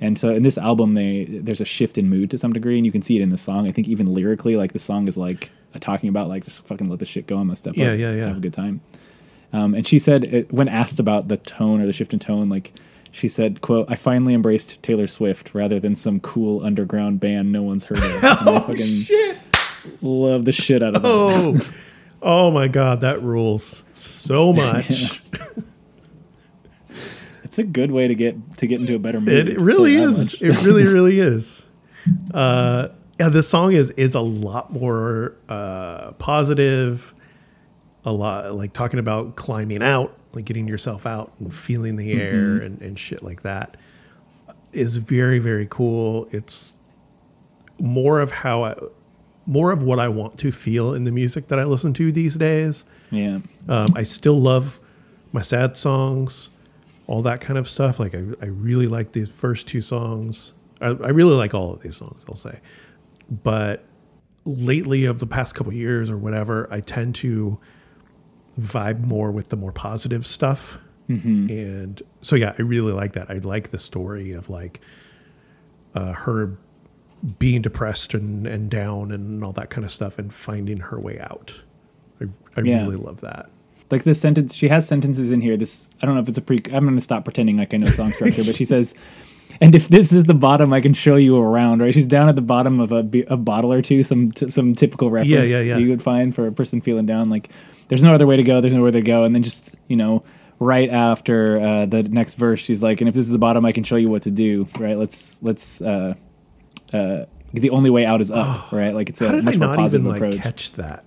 and 0.04 0.20
so 0.20 0.30
in 0.30 0.44
this 0.44 0.58
album 0.58 0.94
they 0.94 1.26
there's 1.26 1.62
a 1.62 1.66
shift 1.66 1.98
in 1.98 2.10
mood 2.10 2.30
to 2.32 2.38
some 2.38 2.54
degree 2.54 2.78
and 2.78 2.86
you 2.86 2.92
can 2.92 3.02
see 3.02 3.16
it 3.16 3.22
in 3.22 3.30
the 3.30 3.38
song. 3.38 3.68
I 3.68 3.72
think 3.72 3.88
even 3.88 4.14
lyrically 4.14 4.56
like 4.56 4.74
the 4.74 4.80
song 4.80 5.08
is 5.08 5.18
like 5.18 5.50
talking 5.80 6.10
about 6.10 6.28
like 6.28 6.44
just 6.46 6.66
fucking 6.68 6.88
let 6.90 7.00
the 7.00 7.06
shit 7.06 7.26
go 7.26 7.38
i'm 7.38 7.48
gonna 7.48 7.56
step 7.56 7.76
Yeah, 7.76 7.94
up 7.94 7.98
yeah, 8.00 8.14
yeah. 8.14 8.28
have 8.28 8.38
a 8.38 8.40
good 8.40 8.54
time. 8.54 8.82
Um, 9.52 9.74
and 9.74 9.88
she 9.88 9.98
said 10.00 10.24
it, 10.26 10.52
when 10.54 10.68
asked 10.68 11.00
about 11.00 11.28
the 11.30 11.38
tone 11.38 11.82
or 11.82 11.86
the 11.88 11.94
shift 11.94 12.14
in 12.14 12.20
tone 12.20 12.48
like 12.50 12.74
she 13.12 13.28
said 13.28 13.62
quote 13.62 13.86
i 13.90 13.96
finally 13.96 14.34
embraced 14.36 14.82
taylor 14.84 15.08
swift 15.08 15.54
rather 15.56 15.80
than 15.80 15.96
some 15.96 16.20
cool 16.20 16.64
underground 16.66 17.20
band 17.20 17.52
no 17.52 17.62
one's 17.64 17.86
heard 17.86 17.98
of. 18.00 18.24
I 18.24 18.60
fucking 18.60 19.38
love 20.02 20.46
the 20.46 20.52
shit 20.52 20.82
out 20.84 20.96
of 20.96 21.02
that 21.04 21.08
Oh, 21.10 21.58
oh 22.22 22.52
my 22.52 22.68
God, 22.68 23.02
that 23.02 23.22
rules 23.22 23.84
so 23.94 24.54
much. 24.64 25.22
It's 27.54 27.60
a 27.60 27.64
good 27.64 27.92
way 27.92 28.08
to 28.08 28.16
get 28.16 28.56
to 28.58 28.66
get 28.66 28.82
into 28.82 28.96
a 28.96 29.00
better 29.00 29.22
mood. 29.22 29.48
It 29.48 29.60
really 29.60 29.94
Tell 29.94 30.10
you 30.10 30.14
that 30.16 30.22
is. 30.22 30.34
It 30.42 30.64
really, 30.64 30.86
really 30.92 31.20
is. 31.20 31.70
Uh, 32.34 32.88
yeah, 33.20 33.30
this 33.30 33.48
song 33.48 33.74
is 33.74 33.92
is 33.92 34.16
a 34.16 34.22
lot 34.22 34.74
more 34.74 35.36
uh, 35.48 36.14
positive. 36.14 37.14
A 38.06 38.12
lot 38.12 38.56
like 38.56 38.74
talking 38.74 38.98
about 38.98 39.36
climbing 39.36 39.84
out, 39.84 40.18
like 40.34 40.46
getting 40.46 40.68
yourself 40.68 41.06
out 41.06 41.32
and 41.40 41.54
feeling 41.54 41.96
the 41.96 42.14
air 42.14 42.58
and, 42.58 42.82
and 42.82 42.98
shit 42.98 43.22
like 43.22 43.44
that. 43.44 43.78
Is 44.72 44.96
very 44.96 45.38
very 45.38 45.68
cool. 45.70 46.28
It's 46.32 46.74
more 47.80 48.20
of 48.20 48.32
how 48.32 48.64
I, 48.64 48.76
more 49.46 49.72
of 49.72 49.84
what 49.84 50.00
I 50.00 50.08
want 50.08 50.40
to 50.40 50.52
feel 50.52 50.96
in 50.96 51.04
the 51.04 51.12
music 51.12 51.50
that 51.50 51.60
I 51.60 51.66
listen 51.66 51.94
to 51.94 52.12
these 52.12 52.34
days. 52.34 52.84
Yeah. 53.12 53.42
Um, 53.70 53.94
I 53.96 54.06
still 54.06 54.42
love 54.42 54.80
my 55.34 55.44
sad 55.44 55.78
songs, 55.78 56.50
all 57.08 57.22
that 57.24 57.42
kind 57.42 57.58
of 57.60 57.68
stuff. 57.70 58.00
Like 58.00 58.16
I, 58.16 58.24
I 58.42 58.46
really 58.46 58.88
like 58.88 59.12
these 59.12 59.30
first 59.30 59.68
two 59.68 59.82
songs. 59.82 60.54
I, 60.82 60.88
I 60.88 61.10
really 61.10 61.36
like 61.36 61.54
all 61.54 61.74
of 61.74 61.82
these 61.82 61.98
songs. 61.98 62.26
I'll 62.30 62.36
say, 62.36 62.60
but 63.30 63.84
lately, 64.46 65.06
of 65.06 65.20
the 65.20 65.28
past 65.28 65.56
couple 65.56 65.74
years 65.74 66.10
or 66.10 66.18
whatever, 66.18 66.68
I 66.72 66.80
tend 66.82 67.16
to 67.16 67.58
vibe 68.60 69.02
more 69.06 69.32
with 69.32 69.50
the 69.50 69.56
more 69.56 69.72
positive 69.72 70.26
stuff. 70.26 70.78
And 71.50 72.02
so, 72.22 72.36
yeah, 72.36 72.54
I 72.58 72.62
really 72.62 72.94
like 72.94 73.14
that. 73.14 73.30
I 73.30 73.36
like 73.40 73.70
the 73.70 73.78
story 73.80 74.32
of 74.32 74.50
like 74.50 74.80
uh, 75.96 76.14
her 76.14 76.58
being 77.40 77.62
depressed 77.62 78.14
and, 78.14 78.48
and 78.48 78.70
down 78.70 79.12
and 79.12 79.44
all 79.44 79.52
that 79.54 79.70
kind 79.70 79.86
of 79.86 79.92
stuff 79.92 80.18
and 80.18 80.34
finding 80.34 80.78
her 80.78 81.00
way 81.00 81.20
out. 81.20 81.54
I, 82.22 82.26
I 82.58 82.62
Yeah. 82.62 82.84
really 82.84 82.96
love 82.98 83.22
that. 83.22 83.50
Like 83.94 84.06
this 84.06 84.20
sentence, 84.20 84.56
she 84.56 84.70
has 84.70 84.88
sentences 84.88 85.30
in 85.30 85.40
here. 85.40 85.56
This 85.56 85.88
I 86.02 86.07
don't 86.07 86.15
know 86.15 86.22
if 86.22 86.28
it's 86.28 86.40
a 86.40 86.41
pre. 86.41 86.57
I'm 86.74 86.84
going 86.84 86.95
to 86.95 87.02
stop 87.02 87.26
pretending 87.26 87.57
like 87.57 87.76
I 87.76 87.78
know 87.78 87.91
song 87.91 88.11
structure, 88.11 88.44
but 88.44 88.56
she 88.56 88.65
says, 88.65 88.95
and 89.61 89.76
if 89.76 89.88
this 89.88 90.11
is 90.11 90.24
the 90.24 90.34
bottom, 90.34 90.74
I 90.74 90.82
can 90.82 90.95
show 90.95 91.15
you 91.15 91.38
around. 91.38 91.80
Right? 91.80 91.94
She's 91.94 92.07
down 92.07 92.28
at 92.28 92.34
the 92.34 92.41
bottom 92.41 92.80
of 92.80 92.91
a, 92.91 93.07
a 93.28 93.38
bottle 93.38 93.72
or 93.72 93.84
two. 93.84 94.02
Some 94.02 94.32
t- 94.32 94.49
some 94.49 94.74
typical 94.74 95.11
reference 95.11 95.48
yeah, 95.48 95.61
yeah. 95.61 95.78
you 95.78 95.90
would 95.90 96.02
find 96.02 96.34
for 96.34 96.48
a 96.48 96.52
person 96.52 96.82
feeling 96.82 97.06
down. 97.06 97.30
Like 97.30 97.52
there's 97.88 98.02
no 98.02 98.15
other 98.15 98.26
way 98.26 98.36
to 98.36 98.41
go. 98.41 98.61
There's 98.61 98.74
nowhere 98.74 98.90
to 98.90 99.02
go. 99.03 99.26
And 99.26 99.36
then 99.36 99.44
just 99.44 99.76
you 99.88 99.95
know. 99.95 100.24
Right 100.60 100.90
after 100.90 101.60
uh, 101.60 101.86
the 101.88 102.03
next 102.03 102.36
verse, 102.36 102.60
she's 102.60 102.82
like, 102.82 103.02
"And 103.02 103.10
if 103.10 103.14
this 103.14 103.26
is 103.26 103.32
the 103.32 103.38
bottom, 103.38 103.65
I 103.65 103.74
can 103.74 103.84
show 103.84 103.98
you 103.98 104.10
what 104.10 104.22
to 104.22 104.32
do." 104.32 104.68
Right? 104.80 104.98
Let's 104.98 105.38
let's. 105.41 105.82
Uh, 105.82 106.15
uh, 106.94 107.26
the 107.53 107.70
only 107.70 107.90
way 107.90 108.06
out 108.06 108.22
is 108.22 108.32
up. 108.32 108.72
right? 108.72 108.94
Like 108.94 109.10
it's 109.10 109.22
a 109.22 109.28
How 109.28 109.32
did 109.34 109.41
I 109.41 109.45
much 109.45 109.57
more 109.57 109.68
not 109.70 109.78
positive 109.78 110.02
even 110.06 110.11
like 110.11 110.22
approach. 110.22 110.41
catch 110.41 110.72
that? 110.74 111.03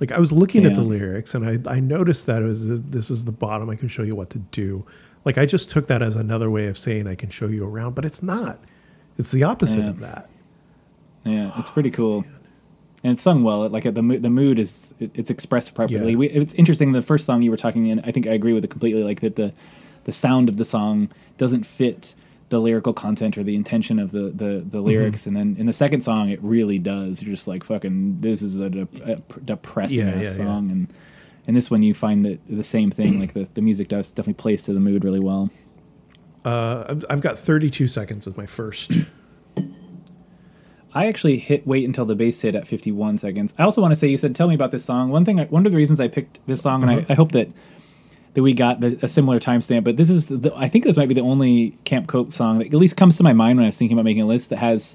Like 0.00 0.12
I 0.12 0.20
was 0.20 0.32
looking 0.32 0.64
at 0.64 0.74
the 0.74 0.82
lyrics 0.82 1.34
and 1.34 1.44
I, 1.68 1.72
I 1.76 1.80
noticed 1.80 2.26
that 2.26 2.42
it 2.42 2.46
was 2.46 2.82
this, 2.82 3.10
is 3.10 3.24
the 3.24 3.32
bottom. 3.32 3.68
I 3.68 3.74
can 3.76 3.88
show 3.88 4.02
you 4.02 4.14
what 4.14 4.30
to 4.30 4.38
do. 4.38 4.86
Like 5.24 5.38
I 5.38 5.44
just 5.46 5.70
took 5.70 5.88
that 5.88 6.02
as 6.02 6.14
another 6.14 6.50
way 6.50 6.66
of 6.68 6.78
saying 6.78 7.06
I 7.08 7.14
can 7.16 7.30
show 7.30 7.46
you 7.48 7.64
around, 7.66 7.94
but 7.94 8.04
it's 8.04 8.22
not. 8.22 8.60
It's 9.18 9.32
the 9.32 9.42
opposite 9.42 9.80
Yeah. 9.80 9.88
of 9.88 9.98
that. 10.00 10.30
Yeah, 11.24 11.50
it's 11.58 11.68
pretty 11.76 11.90
cool, 11.90 12.24
and 13.02 13.12
it's 13.12 13.22
sung 13.22 13.42
well. 13.42 13.68
Like 13.68 13.92
the 13.92 14.02
mo- 14.02 14.18
the 14.18 14.30
mood 14.30 14.58
is 14.60 14.94
it, 15.00 15.10
it's 15.14 15.30
expressed 15.30 15.74
properly. 15.74 16.12
Yeah. 16.12 16.16
We, 16.18 16.28
it's 16.28 16.54
interesting. 16.54 16.92
The 16.92 17.02
first 17.02 17.26
song 17.26 17.42
you 17.42 17.50
were 17.50 17.56
talking 17.56 17.88
in, 17.88 17.98
I 18.00 18.12
think 18.12 18.26
I 18.28 18.30
agree 18.30 18.52
with 18.52 18.64
it 18.64 18.68
completely. 18.70 19.02
Like 19.02 19.20
that 19.20 19.34
the 19.36 19.52
the 20.04 20.12
sound 20.12 20.48
of 20.48 20.56
the 20.56 20.64
song 20.64 21.10
doesn't 21.36 21.66
fit 21.66 22.14
the 22.50 22.60
lyrical 22.60 22.92
content 22.94 23.36
or 23.36 23.42
the 23.42 23.54
intention 23.54 23.98
of 23.98 24.10
the 24.10 24.30
the, 24.30 24.44
Mm-hmm. 24.44 24.70
the 24.70 24.80
lyrics, 24.80 25.26
and 25.26 25.36
then 25.36 25.56
in 25.58 25.66
the 25.66 25.72
second 25.72 26.02
song 26.02 26.30
it 26.30 26.38
really 26.42 26.78
does. 26.78 27.22
You're 27.22 27.34
just 27.34 27.46
like 27.48 27.62
fucking. 27.64 28.18
This 28.18 28.42
is 28.42 28.56
a, 28.58 28.70
de- 28.70 28.88
a 29.04 29.16
depressing 29.40 29.98
Yeah, 30.00 30.12
ass 30.12 30.14
yeah, 30.38 30.44
yeah. 30.44 30.50
song, 30.50 30.70
and 30.70 30.92
and 31.46 31.56
this 31.56 31.70
one 31.70 31.82
you 31.82 31.94
find 31.94 32.24
that 32.24 32.40
the 32.48 32.62
same 32.64 32.90
thing. 32.90 33.20
like 33.20 33.34
the 33.34 33.48
the 33.54 33.60
music 33.62 33.88
does 33.88 34.10
definitely 34.10 34.34
plays 34.40 34.62
to 34.64 34.72
the 34.72 34.80
mood 34.80 35.04
really 35.04 35.20
well. 35.20 35.50
Uh, 36.44 36.94
I've, 37.10 37.20
got 37.20 37.38
32 37.38 37.88
seconds 37.88 38.26
as 38.26 38.36
my 38.36 38.46
first. 38.46 38.92
I 40.94 41.06
actually 41.06 41.36
hit 41.38 41.66
wait 41.66 41.84
until 41.84 42.06
the 42.06 42.14
bass 42.14 42.40
hit 42.40 42.54
at 42.54 42.66
51 42.66 43.18
seconds. 43.18 43.54
I 43.58 43.64
also 43.64 43.82
want 43.82 43.92
to 43.92 43.96
say 43.96 44.08
you 44.08 44.16
said 44.16 44.34
tell 44.34 44.48
me 44.48 44.54
about 44.54 44.70
this 44.70 44.84
song. 44.84 45.10
One 45.10 45.24
thing, 45.24 45.38
I, 45.40 45.44
one 45.46 45.66
of 45.66 45.72
the 45.72 45.76
reasons 45.76 46.00
I 46.00 46.08
picked 46.08 46.40
this 46.46 46.62
song, 46.62 46.82
and 46.82 46.90
I, 46.90 47.06
I 47.10 47.14
hope 47.14 47.32
that 47.32 47.48
that 48.38 48.42
we 48.44 48.52
got 48.52 48.78
the, 48.78 48.96
a 49.02 49.08
similar 49.08 49.40
timestamp. 49.40 49.82
But 49.82 49.96
this 49.96 50.08
is, 50.08 50.26
the, 50.26 50.52
I 50.54 50.68
think 50.68 50.84
this 50.84 50.96
might 50.96 51.08
be 51.08 51.14
the 51.14 51.22
only 51.22 51.70
Camp 51.82 52.06
Cope 52.06 52.32
song 52.32 52.58
that 52.60 52.68
at 52.68 52.74
least 52.74 52.96
comes 52.96 53.16
to 53.16 53.24
my 53.24 53.32
mind 53.32 53.58
when 53.58 53.64
I 53.64 53.68
was 53.68 53.76
thinking 53.76 53.96
about 53.98 54.04
making 54.04 54.22
a 54.22 54.26
list 54.26 54.50
that 54.50 54.58
has 54.58 54.94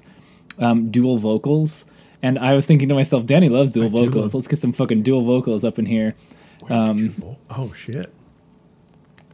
um, 0.58 0.90
dual 0.90 1.18
vocals. 1.18 1.84
And 2.22 2.38
I 2.38 2.54
was 2.54 2.64
thinking 2.64 2.88
to 2.88 2.94
myself, 2.94 3.26
Danny 3.26 3.50
loves 3.50 3.70
dual 3.72 3.84
I 3.86 3.90
vocals. 3.90 4.32
love- 4.32 4.34
Let's 4.34 4.48
get 4.48 4.60
some 4.60 4.72
fucking 4.72 5.02
dual 5.02 5.20
vocals 5.20 5.62
up 5.62 5.78
in 5.78 5.84
here. 5.84 6.14
Um, 6.70 7.14
oh 7.50 7.70
shit! 7.74 8.10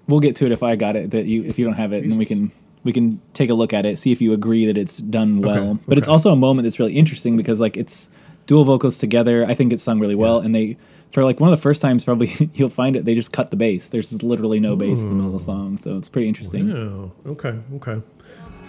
We'll 0.08 0.18
get 0.18 0.34
to 0.36 0.46
it 0.46 0.50
if 0.52 0.64
I 0.64 0.74
got 0.74 0.96
it. 0.96 1.12
That 1.12 1.26
you, 1.26 1.44
if 1.44 1.56
you 1.56 1.64
don't 1.64 1.74
have 1.74 1.92
it, 1.92 2.02
and 2.02 2.10
then 2.10 2.18
we 2.18 2.24
can 2.26 2.50
we 2.82 2.92
can 2.92 3.20
take 3.32 3.50
a 3.50 3.54
look 3.54 3.72
at 3.72 3.86
it, 3.86 4.00
see 4.00 4.10
if 4.10 4.20
you 4.20 4.32
agree 4.32 4.66
that 4.66 4.76
it's 4.76 4.96
done 4.96 5.40
well. 5.40 5.78
But 5.86 5.98
it's 5.98 6.08
also 6.08 6.32
a 6.32 6.36
moment 6.36 6.64
that's 6.64 6.80
really 6.80 6.96
interesting 6.96 7.36
because 7.36 7.60
like 7.60 7.76
it's 7.76 8.10
dual 8.48 8.64
vocals 8.64 8.98
together. 8.98 9.46
I 9.46 9.54
think 9.54 9.72
it's 9.72 9.84
sung 9.84 10.00
really 10.00 10.16
well, 10.16 10.40
and 10.40 10.52
they 10.52 10.76
for 11.12 11.24
like 11.24 11.40
one 11.40 11.52
of 11.52 11.58
the 11.58 11.62
first 11.62 11.82
times 11.82 12.04
probably 12.04 12.50
you'll 12.54 12.68
find 12.68 12.96
it. 12.96 13.04
They 13.04 13.14
just 13.14 13.32
cut 13.32 13.50
the 13.50 13.56
bass. 13.56 13.88
There's 13.88 14.10
just 14.10 14.22
literally 14.22 14.60
no 14.60 14.76
bass 14.76 15.02
in 15.02 15.08
the 15.08 15.14
middle 15.14 15.34
of 15.34 15.44
the 15.44 15.52
hmm. 15.52 15.58
song, 15.58 15.76
so 15.78 15.96
it's 15.96 16.08
pretty 16.08 16.28
interesting. 16.28 17.12
Okay, 17.26 17.58
okay. 17.74 18.00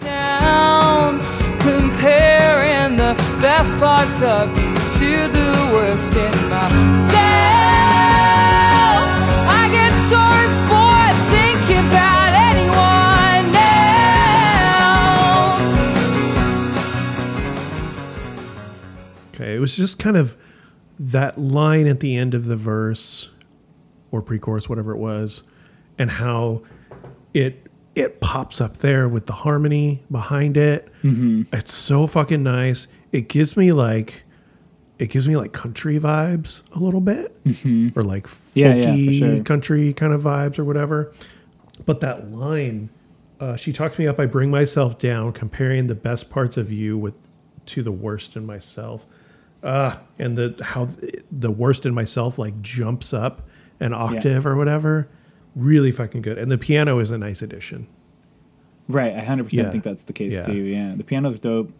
down, 0.00 1.20
comparing 1.60 2.96
the 2.96 3.14
best 3.40 3.76
parts 3.78 4.22
of 4.22 4.48
you 4.56 4.74
to 4.74 5.28
the 5.28 5.70
worst 5.72 6.14
in 6.16 6.32
myself. 6.48 7.12
I 9.48 9.68
get 9.70 9.92
sorry 10.10 10.48
for 10.68 11.12
thinking 11.30 11.86
about 11.88 12.32
anyone 12.50 13.54
else. 19.30 19.34
Okay, 19.34 19.54
it 19.56 19.60
was 19.60 19.76
just 19.76 19.98
kind 19.98 20.16
of 20.16 20.36
that 20.98 21.38
line 21.38 21.86
at 21.86 22.00
the 22.00 22.16
end 22.16 22.34
of 22.34 22.44
the 22.46 22.56
verse 22.56 23.30
or 24.10 24.22
pre-chorus, 24.22 24.68
whatever 24.68 24.92
it 24.92 24.98
was, 24.98 25.42
and 25.98 26.10
how 26.10 26.62
it 27.34 27.66
it 27.94 28.20
pops 28.20 28.60
up 28.60 28.78
there 28.78 29.06
with 29.08 29.26
the 29.26 29.32
harmony 29.34 30.02
behind 30.10 30.56
it. 30.56 30.88
Mm-hmm. 31.02 31.42
It's 31.54 31.74
so 31.74 32.06
fucking 32.06 32.42
nice. 32.42 32.88
It 33.12 33.28
gives 33.28 33.56
me 33.56 33.72
like 33.72 34.22
it 34.98 35.08
gives 35.10 35.26
me 35.28 35.36
like 35.36 35.52
country 35.52 35.98
vibes 35.98 36.62
a 36.72 36.78
little 36.78 37.00
bit, 37.00 37.34
or 37.96 38.02
like 38.02 38.26
folky 38.26 38.54
Yeah, 38.54 38.74
yeah, 38.74 39.18
sure. 39.34 39.42
country 39.44 39.92
kind 39.92 40.12
of 40.12 40.22
vibes 40.22 40.58
or 40.58 40.64
whatever. 40.64 41.12
But 41.84 42.00
that 42.00 42.30
line, 42.30 42.88
uh, 43.40 43.56
she 43.56 43.72
talked 43.72 43.98
me 43.98 44.06
up. 44.06 44.20
I 44.20 44.26
bring 44.26 44.50
myself 44.50 44.98
down, 44.98 45.32
comparing 45.32 45.88
the 45.88 45.94
best 45.96 46.30
parts 46.30 46.56
of 46.56 46.70
you 46.70 46.96
with 46.96 47.14
to 47.66 47.82
the 47.82 47.92
worst 47.92 48.36
in 48.36 48.46
myself. 48.46 49.06
Uh, 49.62 49.96
and 50.18 50.36
the 50.36 50.58
how 50.62 50.88
the 51.30 51.50
worst 51.50 51.86
in 51.86 51.94
myself 51.94 52.38
like 52.38 52.60
jumps 52.62 53.12
up 53.12 53.48
an 53.80 53.92
octave 53.94 54.44
or 54.46 54.56
whatever. 54.56 55.08
Really 55.54 55.92
fucking 55.92 56.22
good. 56.22 56.38
And 56.38 56.50
the 56.50 56.58
piano 56.58 56.98
is 56.98 57.10
a 57.10 57.18
nice 57.18 57.42
addition. 57.42 57.86
Right, 58.88 59.14
I 59.14 59.20
hundred 59.20 59.44
percent 59.44 59.66
Yeah. 59.66 59.70
think 59.70 59.84
that's 59.84 60.04
the 60.04 60.12
case 60.12 60.32
Yeah. 60.32 60.42
too. 60.42 60.54
Yeah, 60.62 60.94
the 60.96 61.04
piano's 61.04 61.38
dope. 61.38 61.72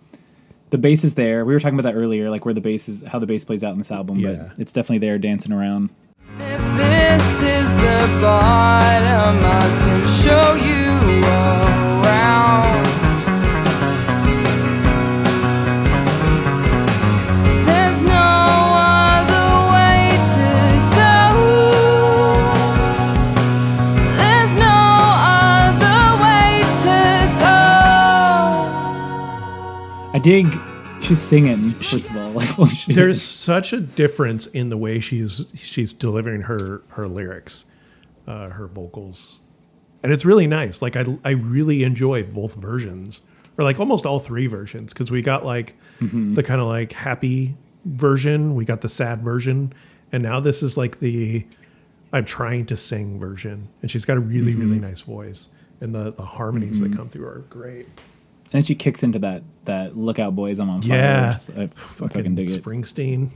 The 0.70 0.78
bass 0.78 1.04
is 1.04 1.14
there. 1.14 1.44
We 1.44 1.52
were 1.52 1.60
talking 1.60 1.78
about 1.78 1.90
that 1.92 1.98
earlier, 1.98 2.30
like 2.30 2.44
where 2.44 2.54
the 2.54 2.60
bass 2.60 2.88
is, 2.88 3.02
how 3.02 3.18
the 3.18 3.26
bass 3.26 3.44
plays 3.44 3.62
out 3.64 3.72
in 3.72 3.78
this 3.78 3.90
album. 3.90 4.18
Yeah. 4.18 4.32
But 4.50 4.58
it's 4.58 4.72
definitely 4.72 5.06
there, 5.06 5.18
dancing 5.18 5.52
around. 5.52 5.90
If 6.38 6.76
this 6.78 7.42
is 7.42 7.74
the 7.76 8.18
bottom, 8.22 9.38
I 9.44 9.60
can 9.82 10.06
show 10.22 10.54
you 10.54 10.81
I 30.14 30.18
dig. 30.18 30.58
She's 31.00 31.22
singing 31.22 31.70
first 31.70 32.10
of 32.10 32.16
all. 32.16 32.32
Like, 32.58 32.70
shit. 32.70 32.94
There's 32.94 33.20
such 33.20 33.72
a 33.72 33.80
difference 33.80 34.46
in 34.46 34.68
the 34.68 34.76
way 34.76 35.00
she's 35.00 35.44
she's 35.54 35.92
delivering 35.92 36.42
her 36.42 36.82
her 36.88 37.08
lyrics, 37.08 37.64
uh, 38.26 38.50
her 38.50 38.66
vocals, 38.68 39.40
and 40.02 40.12
it's 40.12 40.24
really 40.24 40.46
nice. 40.46 40.82
Like 40.82 40.96
I 40.96 41.04
I 41.24 41.30
really 41.30 41.82
enjoy 41.82 42.24
both 42.24 42.54
versions, 42.54 43.22
or 43.56 43.64
like 43.64 43.80
almost 43.80 44.04
all 44.04 44.18
three 44.18 44.46
versions, 44.46 44.92
because 44.92 45.10
we 45.10 45.22
got 45.22 45.46
like 45.46 45.76
mm-hmm. 45.98 46.34
the 46.34 46.42
kind 46.42 46.60
of 46.60 46.66
like 46.66 46.92
happy 46.92 47.56
version, 47.86 48.54
we 48.54 48.66
got 48.66 48.82
the 48.82 48.88
sad 48.90 49.22
version, 49.22 49.72
and 50.12 50.22
now 50.22 50.40
this 50.40 50.62
is 50.62 50.76
like 50.76 51.00
the 51.00 51.46
I'm 52.12 52.26
trying 52.26 52.66
to 52.66 52.76
sing 52.76 53.18
version, 53.18 53.68
and 53.80 53.90
she's 53.90 54.04
got 54.04 54.18
a 54.18 54.20
really 54.20 54.54
really 54.54 54.76
mm-hmm. 54.76 54.88
nice 54.88 55.00
voice, 55.00 55.48
and 55.80 55.94
the 55.94 56.12
the 56.12 56.26
harmonies 56.26 56.80
that 56.80 56.90
mm-hmm. 56.90 56.98
come 56.98 57.08
through 57.08 57.26
are 57.26 57.38
great. 57.48 57.88
And 58.52 58.66
she 58.66 58.74
kicks 58.74 59.02
into 59.02 59.18
that 59.20 59.42
that 59.64 59.96
lookout 59.96 60.34
boys 60.34 60.58
I'm 60.58 60.70
on 60.70 60.82
fire. 60.82 60.98
Yeah. 60.98 61.38
I 61.56 61.66
fucking, 61.66 61.68
Fucking 62.08 62.34
dig 62.34 62.50
it. 62.50 62.62
Springsteen. 62.62 63.30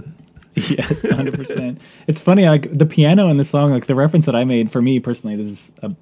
yes, 0.54 1.10
hundred 1.10 1.34
percent. 1.34 1.80
It's 2.06 2.20
funny, 2.20 2.48
like 2.48 2.72
the 2.76 2.86
piano 2.86 3.28
in 3.28 3.36
the 3.36 3.44
song, 3.44 3.70
like 3.72 3.86
the 3.86 3.94
reference 3.94 4.26
that 4.26 4.34
I 4.36 4.44
made 4.44 4.70
for 4.70 4.80
me 4.80 5.00
personally. 5.00 5.36
This 5.36 5.48
is 5.48 5.72
a, 5.82 5.94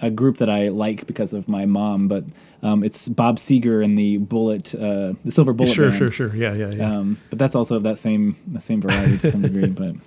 a 0.00 0.10
group 0.10 0.38
that 0.38 0.50
I 0.50 0.68
like 0.68 1.06
because 1.06 1.32
of 1.32 1.48
my 1.48 1.64
mom, 1.64 2.06
but 2.08 2.24
um, 2.62 2.84
it's 2.84 3.08
Bob 3.08 3.36
Seger 3.38 3.82
and 3.82 3.96
the 3.98 4.18
Bullet, 4.18 4.74
uh, 4.74 5.14
the 5.24 5.30
Silver 5.30 5.52
Bullet. 5.52 5.72
Sure, 5.74 5.88
Band. 5.88 5.98
sure, 5.98 6.10
sure. 6.10 6.36
Yeah, 6.36 6.54
yeah, 6.54 6.70
yeah. 6.70 6.90
Um, 6.90 7.18
but 7.30 7.38
that's 7.38 7.54
also 7.54 7.76
of 7.76 7.82
that 7.84 7.98
same 7.98 8.36
the 8.46 8.60
same 8.60 8.80
variety 8.80 9.18
to 9.18 9.30
some 9.30 9.42
degree. 9.42 9.68
But 9.68 9.94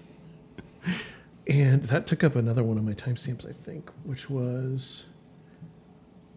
And 1.48 1.84
that 1.86 2.08
took 2.08 2.24
up 2.24 2.36
another 2.36 2.64
one 2.64 2.78
of 2.78 2.84
my 2.86 2.94
timestamps, 2.94 3.48
I 3.50 3.52
think, 3.52 3.90
which 4.04 4.30
was 4.30 5.06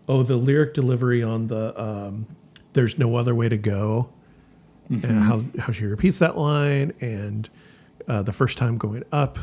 oh, 0.09 0.23
the 0.23 0.37
lyric 0.37 0.75
delivery 0.75 1.23
on 1.23 1.47
the 1.49 1.81
um, 1.81 2.27
"There's 2.73 2.99
no 2.99 3.17
other 3.17 3.35
way 3.35 3.49
to 3.49 3.59
go," 3.59 4.11
and 4.89 5.05
how 5.05 5.43
how 5.59 5.73
she 5.73 5.85
repeats 5.87 6.19
that 6.19 6.37
line, 6.39 6.93
and 7.01 7.49
uh, 8.09 8.23
the 8.23 8.33
first 8.33 8.59
time 8.59 8.77
going 8.79 9.05
up 9.13 9.39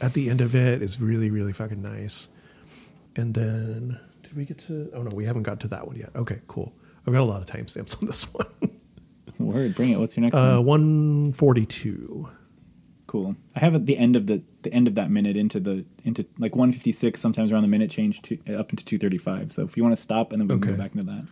at 0.00 0.14
the 0.14 0.28
end 0.30 0.40
of 0.40 0.54
it 0.54 0.82
is 0.82 1.00
really 1.00 1.30
really 1.30 1.52
fucking 1.52 1.82
nice. 1.82 2.28
And 3.16 3.34
then 3.34 4.00
did 4.22 4.36
we 4.36 4.44
get 4.44 4.58
to? 4.60 4.90
Oh 4.94 5.02
no, 5.02 5.14
we 5.14 5.24
haven't 5.24 5.42
got 5.44 5.60
to 5.60 5.68
that 5.68 5.86
one 5.86 5.96
yet. 5.96 6.10
Okay, 6.16 6.40
cool. 6.48 6.72
I've 7.06 7.12
got 7.12 7.20
a 7.20 7.24
lot 7.24 7.40
of 7.42 7.46
timestamps 7.46 8.00
on 8.00 8.06
this 8.08 8.24
one. 8.34 8.46
word, 9.38 9.74
bring 9.74 9.90
it. 9.90 10.00
What's 10.00 10.16
your 10.16 10.22
next 10.22 10.34
Uh, 10.34 10.56
one? 10.60 10.64
one 10.66 11.32
forty 11.32 11.66
two. 11.66 12.28
Cool. 13.14 13.36
I 13.54 13.60
have 13.60 13.76
at 13.76 13.86
the 13.86 13.96
end 13.96 14.16
of 14.16 14.26
the 14.26 14.42
the 14.62 14.72
end 14.72 14.88
of 14.88 14.96
that 14.96 15.08
minute 15.08 15.36
into 15.36 15.60
the 15.60 15.84
into 16.02 16.26
like 16.36 16.56
156. 16.56 17.20
Sometimes 17.20 17.52
around 17.52 17.62
the 17.62 17.68
minute 17.68 17.88
change 17.88 18.20
to 18.22 18.34
up 18.58 18.70
into 18.70 18.84
235. 18.84 19.52
So 19.52 19.62
if 19.62 19.76
you 19.76 19.84
want 19.84 19.94
to 19.94 20.02
stop 20.02 20.32
and 20.32 20.40
then 20.40 20.48
we 20.48 20.58
can 20.58 20.72
go 20.72 20.82
back 20.82 20.96
into 20.96 21.06
that. 21.06 21.24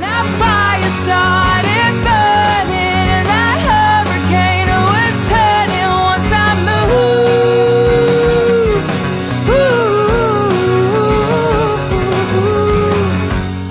That 0.00 0.26
fire 0.40 0.90
started 1.04 1.94
burning, 2.02 3.22
that 3.30 3.58
hurricane 3.70 4.66
was 4.90 5.14
turning 5.30 5.90
once 6.10 6.32
I 6.34 6.58
moved. 6.66 6.98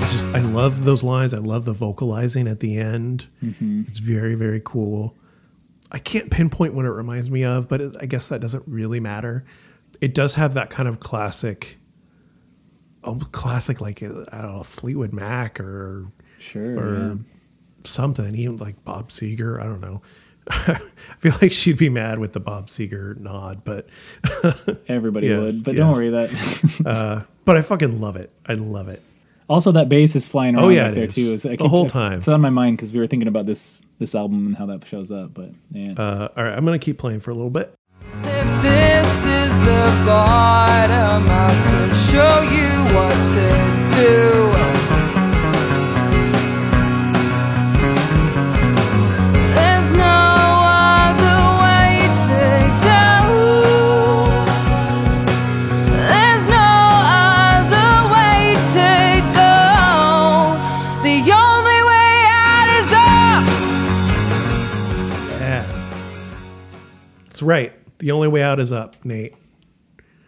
Ooh. 0.00 0.10
Just 0.10 0.24
I 0.34 0.40
love 0.40 0.84
those 0.86 1.02
lines. 1.04 1.34
I 1.34 1.38
love 1.38 1.66
the 1.66 1.74
vocalizing 1.74 2.48
at 2.48 2.60
the 2.60 2.78
end. 2.78 3.26
Mm-hmm. 3.44 3.82
It's 3.88 3.98
very, 3.98 4.36
very 4.36 4.62
cool. 4.64 5.14
I 5.90 5.98
can't 5.98 6.30
pinpoint 6.30 6.74
what 6.74 6.84
it 6.84 6.90
reminds 6.90 7.30
me 7.30 7.44
of, 7.44 7.68
but 7.68 7.80
it, 7.80 7.96
I 8.00 8.06
guess 8.06 8.28
that 8.28 8.40
doesn't 8.40 8.64
really 8.66 9.00
matter. 9.00 9.44
It 10.00 10.14
does 10.14 10.34
have 10.34 10.54
that 10.54 10.70
kind 10.70 10.88
of 10.88 11.00
classic, 11.00 11.78
oh, 13.04 13.16
classic 13.32 13.80
like 13.80 14.02
uh, 14.02 14.24
I 14.30 14.42
don't 14.42 14.56
know, 14.56 14.62
Fleetwood 14.62 15.12
Mac 15.12 15.60
or 15.60 16.06
Sure. 16.38 16.78
or 16.78 16.98
yeah. 16.98 17.14
something, 17.84 18.34
even 18.34 18.58
like 18.58 18.84
Bob 18.84 19.08
Seger. 19.08 19.60
I 19.60 19.64
don't 19.64 19.80
know. 19.80 20.02
I 20.50 20.80
feel 21.18 21.34
like 21.42 21.52
she'd 21.52 21.76
be 21.78 21.88
mad 21.90 22.18
with 22.18 22.32
the 22.32 22.40
Bob 22.40 22.68
Seger 22.68 23.18
nod, 23.18 23.64
but 23.64 23.88
Everybody 24.88 25.28
Yes, 25.28 25.40
would, 25.40 25.64
but 25.64 25.76
don't 25.76 25.92
worry 25.94 26.10
that. 26.10 27.26
but 27.44 27.56
I 27.56 27.62
fucking 27.62 28.00
love 28.00 28.16
it. 28.16 28.32
I 28.46 28.54
love 28.54 28.88
it. 28.88 29.02
Also, 29.48 29.72
that 29.72 29.88
bass 29.88 30.14
is 30.16 30.26
flying 30.26 30.54
around 30.54 30.64
Oh, 30.64 30.68
yeah, 30.68 30.84
back 30.84 30.92
it 30.92 30.94
there 30.94 31.04
is. 31.04 31.14
too. 31.14 31.32
It's- 31.34 31.46
I 31.46 31.56
The 31.56 31.68
whole 31.68 31.86
time. 31.86 32.18
It's 32.18 32.28
on 32.28 32.40
my 32.40 32.50
mind 32.50 32.76
because 32.76 32.92
we 32.92 33.00
were 33.00 33.06
thinking 33.06 33.28
about 33.28 33.46
this 33.46 33.82
this 33.98 34.14
album 34.14 34.46
and 34.46 34.56
how 34.56 34.66
that 34.66 34.86
shows 34.86 35.10
up. 35.10 35.34
But 35.34 35.50
yeah, 35.72 35.92
Uh, 35.96 36.28
all 36.36 36.44
right, 36.44 36.56
I'm 36.56 36.64
gonna 36.64 36.78
keep 36.78 36.98
playing 36.98 37.20
for 37.20 37.30
a 37.30 37.34
little 37.34 37.50
bit. 37.50 37.74
If 38.22 38.62
this 38.62 39.08
is 39.24 39.58
the 39.60 40.02
bottom, 40.06 41.26
I 41.28 41.50
could 41.66 41.96
show 42.10 42.42
you 42.56 42.94
what 42.94 43.14
to 43.34 44.02
do. 44.72 44.77
That's 67.38 67.42
right. 67.44 67.72
The 67.98 68.10
only 68.10 68.26
way 68.26 68.42
out 68.42 68.58
is 68.58 68.72
up, 68.72 68.96
Nate. 69.04 69.34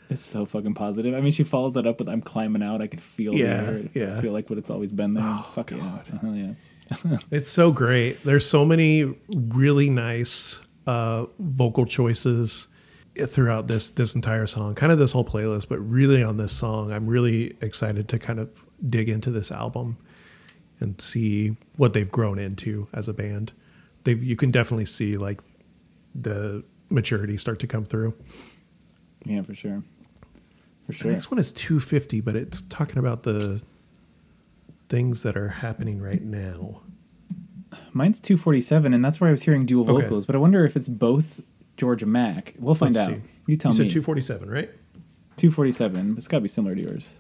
it's 0.09 0.23
so 0.23 0.47
fucking 0.47 0.75
positive. 0.75 1.13
I 1.13 1.21
mean, 1.21 1.33
she 1.33 1.43
follows 1.43 1.75
that 1.75 1.87
up 1.87 1.99
with 1.99 2.09
"I'm 2.09 2.21
climbing 2.21 2.63
out." 2.63 2.81
I 2.81 2.87
can 2.87 3.01
feel 3.01 3.35
Yeah, 3.35 3.63
the 3.63 3.73
air. 3.73 3.83
Yeah. 3.95 4.15
Oh, 4.17 4.21
feel 4.21 4.33
like 4.33 4.49
what 4.49 4.59
it's 4.61 4.71
always 4.71 4.93
been 4.93 5.15
there. 5.15 5.39
Fuck 5.53 5.73
yeah, 5.73 6.03
Hell 6.21 6.35
yeah. 6.37 7.19
It's 7.33 7.49
so 7.49 7.73
great. 7.73 8.23
There's 8.25 8.47
so 8.47 8.65
many 8.65 9.17
really 9.29 9.91
nice 9.91 10.61
uh, 10.87 11.27
vocal 11.41 11.85
choices 11.85 12.69
throughout 13.27 13.67
this 13.67 13.91
this 13.91 14.15
entire 14.15 14.47
song, 14.47 14.77
kind 14.77 14.93
of 14.93 14.99
this 14.99 15.11
whole 15.11 15.25
playlist, 15.25 15.69
but 15.69 15.79
really 15.79 16.23
on 16.23 16.37
this 16.37 16.53
song, 16.53 16.93
I'm 16.93 17.09
really 17.09 17.57
excited 17.61 18.09
to 18.11 18.21
kind 18.21 18.39
of 18.39 18.67
dig 18.89 19.09
into 19.09 19.33
this 19.33 19.51
album 19.51 19.99
and 20.79 21.01
see 21.01 21.57
what 21.77 21.93
they've 21.93 22.11
grown 22.11 22.39
into 22.39 22.87
as 22.93 23.09
a 23.09 23.13
band. 23.13 23.53
They 24.05 24.15
you 24.15 24.37
can 24.37 24.53
definitely 24.53 24.87
see 24.87 25.17
like 25.17 25.41
the 26.15 26.65
maturity 26.91 27.37
start 27.39 27.59
to 27.61 27.67
come 27.67 27.85
through. 27.85 28.15
Yeah, 29.25 29.43
for 29.43 29.55
sure. 29.55 29.83
For 30.87 30.93
The 30.93 30.93
sure. 30.95 31.13
next 31.13 31.31
one 31.31 31.39
is 31.39 31.53
250, 31.53 32.21
but 32.21 32.37
it's 32.37 32.63
talking 32.63 32.99
about 32.99 33.23
the 33.23 33.63
things 34.89 35.23
that 35.23 35.37
are 35.37 35.49
happening 35.49 36.01
right 36.01 36.23
now. 36.23 36.81
Mine's 37.93 38.19
247, 38.21 38.93
and 38.93 39.05
that's 39.05 39.21
where 39.21 39.29
I 39.29 39.31
was 39.31 39.43
hearing 39.43 39.65
dual 39.67 39.89
Okay. 39.91 40.03
vocals. 40.03 40.27
But 40.27 40.35
I 40.35 40.39
wonder 40.39 40.65
if 40.65 40.77
it's 40.77 40.89
both 40.89 41.43
Georgia 41.77 42.07
Maq. 42.07 42.55
We'll 42.59 42.75
find 42.75 42.95
Let's 42.95 43.09
out. 43.11 43.17
see. 43.17 43.23
You 43.47 43.57
tell 43.57 43.73
you 43.73 43.85
me. 43.85 43.85
said 43.91 43.93
247, 43.93 44.51
right? 44.51 44.71
247. 45.37 46.15
It's 46.17 46.27
got 46.29 46.39
to 46.39 46.43
be 46.43 46.49
similar 46.49 46.75
to 46.75 46.83
yours. 46.83 47.15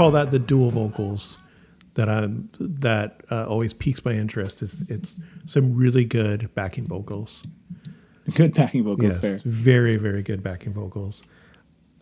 Call 0.00 0.10
that 0.12 0.30
the 0.30 0.38
dual 0.38 0.70
vocals 0.70 1.38
that 1.94 2.08
I'm 2.08 2.48
that 2.58 3.20
uh, 3.30 3.46
always 3.46 3.72
piques 3.72 4.04
my 4.04 4.12
interest. 4.12 4.62
It's 4.62 4.82
it's 4.82 5.20
some 5.44 5.74
really 5.74 6.04
good 6.04 6.54
backing 6.54 6.86
vocals. 6.86 7.44
Good 8.34 8.54
backing 8.54 8.84
vocals, 8.84 9.12
Yes, 9.12 9.20
fair. 9.20 9.40
very 9.44 9.96
very 9.96 10.22
good 10.22 10.42
backing 10.42 10.72
vocals. 10.72 11.22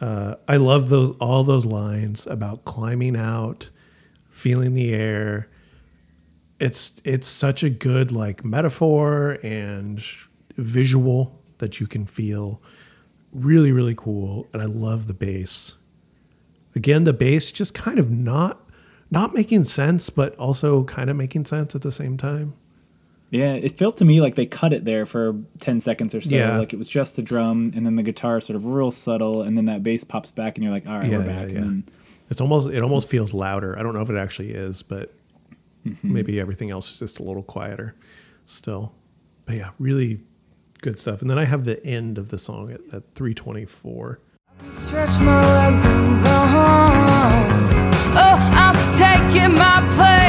Uh, 0.00 0.36
I 0.46 0.56
love 0.58 0.90
those 0.90 1.16
all 1.20 1.42
those 1.42 1.66
lines 1.66 2.26
about 2.26 2.64
climbing 2.64 3.16
out, 3.16 3.70
feeling 4.30 4.74
the 4.74 4.92
air. 4.94 5.48
It's 6.60 7.00
it's 7.04 7.26
such 7.26 7.62
a 7.62 7.70
good 7.70 8.12
like 8.12 8.44
metaphor 8.44 9.38
and 9.42 10.04
visual 10.56 11.40
that 11.58 11.80
you 11.80 11.86
can 11.86 12.06
feel. 12.06 12.60
Really 13.32 13.72
really 13.72 13.94
cool, 13.96 14.46
and 14.52 14.62
I 14.62 14.66
love 14.66 15.06
the 15.06 15.14
bass. 15.14 15.74
Again, 16.78 17.02
the 17.04 17.12
bass 17.12 17.50
just 17.50 17.74
kind 17.74 17.98
of 17.98 18.08
not 18.10 18.60
not 19.10 19.34
making 19.34 19.64
sense, 19.64 20.10
but 20.10 20.36
also 20.36 20.84
kind 20.84 21.10
of 21.10 21.16
making 21.16 21.44
sense 21.46 21.74
at 21.74 21.82
the 21.82 21.90
same 21.92 22.16
time. 22.16 22.54
Yeah, 23.30 23.54
it 23.54 23.76
felt 23.76 23.96
to 23.98 24.04
me 24.04 24.20
like 24.20 24.36
they 24.36 24.46
cut 24.46 24.72
it 24.72 24.84
there 24.84 25.04
for 25.06 25.34
10 25.60 25.80
seconds 25.80 26.14
or 26.14 26.20
so. 26.20 26.34
Yeah. 26.36 26.58
Like 26.58 26.72
it 26.72 26.78
was 26.78 26.88
just 26.88 27.16
the 27.16 27.22
drum, 27.22 27.72
and 27.74 27.84
then 27.84 27.96
the 27.96 28.02
guitar 28.02 28.40
sort 28.40 28.54
of 28.56 28.64
real 28.66 28.90
subtle, 28.90 29.42
and 29.42 29.56
then 29.56 29.64
that 29.66 29.82
bass 29.82 30.04
pops 30.04 30.30
back, 30.30 30.56
and 30.56 30.64
you're 30.64 30.72
like, 30.72 30.86
all 30.86 30.98
right, 30.98 31.10
Yeah, 31.10 31.18
we're 31.18 31.24
back. 31.26 31.48
yeah. 31.48 31.56
And 31.56 31.64
then 31.64 31.84
It's 32.30 32.40
almost 32.40 32.68
it 32.70 32.82
almost 32.82 33.10
feels 33.10 33.34
louder. 33.34 33.78
I 33.78 33.82
don't 33.82 33.92
know 33.94 34.02
if 34.02 34.08
it 34.10 34.16
actually 34.16 34.50
is, 34.52 34.82
but 34.82 35.12
Mm-hmm. 35.86 36.12
maybe 36.12 36.38
everything 36.40 36.70
else 36.70 36.90
is 36.90 36.98
just 36.98 37.18
a 37.18 37.22
little 37.22 37.42
quieter 37.42 37.94
still. 38.46 38.92
But 39.46 39.56
yeah, 39.56 39.70
really 39.78 40.20
good 40.82 40.98
stuff. 41.00 41.22
And 41.22 41.30
then 41.30 41.38
I 41.38 41.44
have 41.44 41.64
the 41.64 41.82
end 41.86 42.18
of 42.18 42.28
the 42.30 42.38
song 42.38 42.70
at, 42.70 42.80
at 42.92 43.14
324. 43.14 44.20
Stretch 44.60 45.20
my 45.20 45.40
legs 45.54 45.84
and 45.84 46.20
run. 46.22 47.92
Oh, 48.16 48.38
I'm 48.64 48.74
taking 48.98 49.54
my 49.54 49.80
place, 49.94 50.27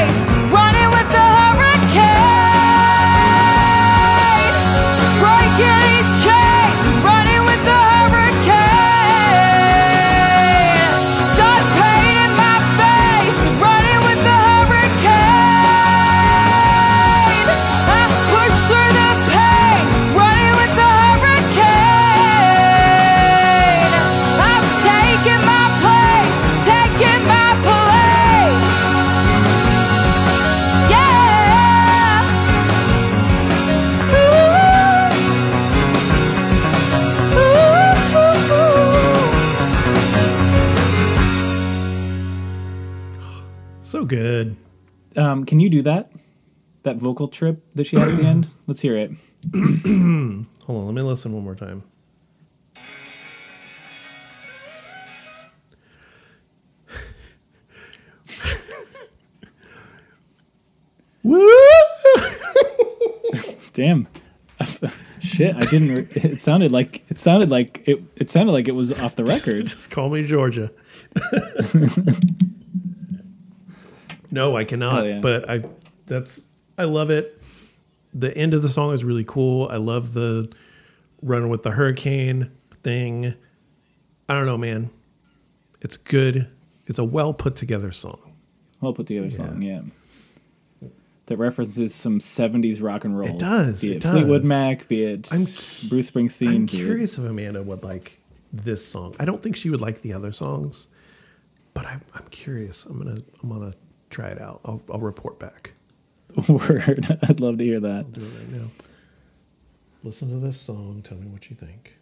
um, 45.16 45.44
can 45.44 45.60
you 45.60 45.70
do 45.70 45.82
that? 45.82 46.10
That 46.82 46.96
vocal 46.96 47.28
trip 47.28 47.62
that 47.74 47.84
she 47.84 47.98
had 47.98 48.08
at 48.08 48.16
the 48.16 48.24
end? 48.24 48.48
Let's 48.66 48.80
hear 48.80 48.96
it. 48.96 49.10
Hold 49.54 50.46
on, 50.68 50.86
let 50.86 50.94
me 50.94 51.02
listen 51.02 51.32
one 51.32 51.44
more 51.44 51.54
time. 51.54 51.82
Woo! 61.22 61.46
Damn. 63.72 64.08
Shit, 65.20 65.54
I 65.54 65.60
didn't. 65.66 65.94
Re- 65.94 66.08
it 66.14 66.40
sounded 66.40 66.72
like 66.72 67.04
it 67.10 67.18
sounded 67.18 67.50
like 67.50 67.82
it. 67.86 68.02
It 68.16 68.30
sounded 68.30 68.52
like 68.52 68.68
it 68.68 68.74
was 68.74 68.90
off 68.92 69.16
the 69.16 69.24
record. 69.24 69.66
Just 69.66 69.90
call 69.90 70.08
me 70.08 70.26
Georgia. 70.26 70.70
No, 74.30 74.56
I 74.56 74.64
cannot. 74.64 75.02
Oh, 75.02 75.06
yeah. 75.06 75.20
But 75.20 75.48
I 75.50 75.64
that's 76.06 76.40
I 76.78 76.84
love 76.84 77.10
it. 77.10 77.40
The 78.12 78.36
end 78.36 78.54
of 78.54 78.62
the 78.62 78.68
song 78.68 78.92
is 78.92 79.04
really 79.04 79.24
cool. 79.24 79.68
I 79.70 79.76
love 79.76 80.14
the 80.14 80.50
run 81.22 81.48
with 81.48 81.62
the 81.62 81.70
hurricane 81.72 82.50
thing. 82.82 83.34
I 84.28 84.34
don't 84.34 84.46
know, 84.46 84.58
man. 84.58 84.90
It's 85.80 85.96
good. 85.96 86.48
It's 86.86 86.98
a 86.98 87.04
well 87.04 87.32
put 87.32 87.54
together 87.56 87.92
song. 87.92 88.18
Well 88.80 88.92
put 88.92 89.06
together 89.06 89.30
song, 89.30 89.62
yeah. 89.62 89.82
That 91.26 91.36
references 91.36 91.94
some 91.94 92.18
'70s 92.18 92.82
rock 92.82 93.04
and 93.04 93.16
roll. 93.16 93.28
It 93.28 93.38
does, 93.38 93.82
Be 93.82 93.92
it 93.92 94.04
it, 94.04 94.08
Fleetwood. 94.08 94.44
Mac, 94.44 94.88
be 94.88 95.04
it 95.04 95.32
I'm- 95.32 95.44
Bruce 95.44 96.10
Springsteen. 96.10 96.48
I'm 96.48 96.66
be 96.66 96.72
it- 96.72 96.76
curious 96.84 97.16
if 97.18 97.24
Amanda 97.24 97.62
would 97.62 97.84
like 97.84 98.18
this 98.52 98.84
song. 98.84 99.14
I 99.20 99.24
don't 99.24 99.40
think 99.40 99.54
she 99.54 99.70
would 99.70 99.80
like 99.80 100.02
the 100.02 100.12
other 100.12 100.32
songs, 100.32 100.88
but 101.72 101.86
I'm, 101.86 102.00
I'm 102.14 102.24
curious. 102.30 102.84
I'm 102.84 102.98
gonna 102.98 103.22
I'm 103.42 103.48
gonna 103.48 103.74
try 104.10 104.28
it 104.28 104.40
out. 104.40 104.60
I'll, 104.64 104.82
I'll 104.90 105.00
report 105.00 105.38
back. 105.38 105.72
Word. 106.48 107.18
I'd 107.22 107.40
love 107.40 107.58
to 107.58 107.64
hear 107.64 107.80
that. 107.80 108.12
Do 108.12 108.20
it 108.20 108.24
right 108.38 108.48
now. 108.52 108.66
Listen 110.04 110.28
to 110.30 110.36
this 110.36 110.60
song. 110.60 111.00
Tell 111.02 111.16
me 111.18 111.26
what 111.26 111.50
you 111.50 111.56
think. 111.56 111.96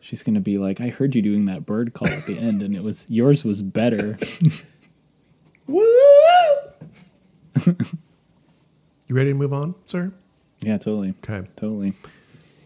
She's 0.00 0.22
gonna 0.22 0.40
be 0.40 0.58
like, 0.58 0.80
"I 0.82 0.88
heard 0.88 1.14
you 1.14 1.22
doing 1.22 1.46
that 1.46 1.64
bird 1.64 1.94
call 1.94 2.08
at 2.08 2.26
the 2.26 2.38
end, 2.38 2.62
and 2.62 2.76
it 2.76 2.82
was 2.82 3.06
yours 3.08 3.42
was 3.44 3.62
better." 3.62 4.18
Woo! 5.66 5.80
you 7.66 9.14
ready 9.14 9.30
to 9.30 9.34
move 9.34 9.52
on, 9.52 9.74
sir? 9.86 10.12
yeah, 10.60 10.76
totally, 10.78 11.14
Okay. 11.26 11.46
totally. 11.56 11.94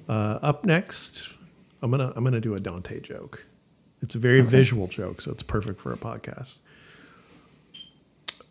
Uh, 0.08 0.38
up 0.42 0.64
next, 0.64 1.36
I'm 1.82 1.90
gonna 1.90 2.12
I'm 2.16 2.24
gonna 2.24 2.40
do 2.40 2.54
a 2.54 2.60
Dante 2.60 3.00
joke. 3.00 3.44
It's 4.02 4.14
a 4.14 4.18
very 4.18 4.40
visual 4.40 4.86
joke, 4.86 5.20
so 5.20 5.30
it's 5.30 5.42
perfect 5.42 5.80
for 5.80 5.92
a 5.92 5.96
podcast. 5.96 6.58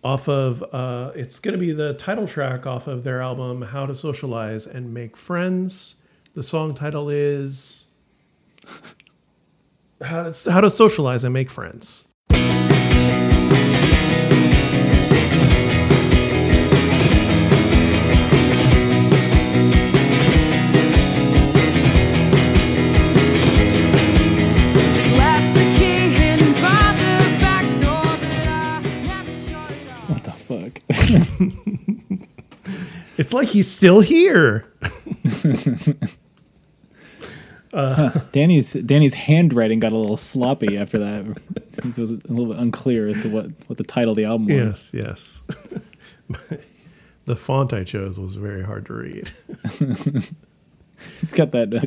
Off 0.08 0.30
of 0.30 0.64
uh, 0.72 1.12
it's 1.16 1.38
gonna 1.38 1.58
be 1.58 1.74
the 1.74 1.94
title 1.96 2.30
track 2.30 2.66
off 2.66 2.88
of 2.88 3.04
their 3.04 3.22
album 3.22 3.62
"How 3.62 3.86
to 3.86 3.94
Socialize 3.94 4.66
and 4.66 4.94
Make 4.94 5.18
Friends." 5.18 5.98
The 6.34 6.44
song 6.44 6.74
title 6.74 7.10
is 7.10 7.88
"How 10.02 10.32
to, 10.32 10.52
How 10.52 10.62
to 10.62 10.70
Socialize 10.70 11.26
and 11.26 11.34
Make 11.34 11.50
Friends." 11.50 12.08
It's 33.18 33.34
like 33.34 33.49
he's 33.49 33.69
still 33.69 33.99
here. 33.99 34.65
Danny's 38.31 38.73
Danny's 38.73 39.14
handwriting 39.14 39.80
got 39.80 39.91
a 39.91 39.98
little 39.98 40.18
sloppy 40.18 40.77
after 40.77 40.98
that. 40.99 41.38
It 41.77 41.98
was 41.98 42.11
a 42.11 42.15
little 42.27 42.48
bit 42.48 42.57
unclear 42.57 43.07
as 43.07 43.22
to 43.23 43.30
what 43.30 43.48
what 43.68 43.77
the 43.77 43.84
title 43.84 44.11
of 44.11 44.18
the 44.18 44.26
album 44.26 44.48
was. 44.48 44.91
Yes, 44.94 45.41
yes. 45.49 46.60
the 47.26 47.35
font 47.35 47.73
I 47.73 47.84
chose 47.84 48.19
was 48.19 48.35
very 48.35 48.64
hard 48.64 48.85
to 48.88 48.94
read. 48.94 49.31
It's 51.22 51.34
got 51.34 51.52
that 51.52 51.72
uh, 51.72 51.81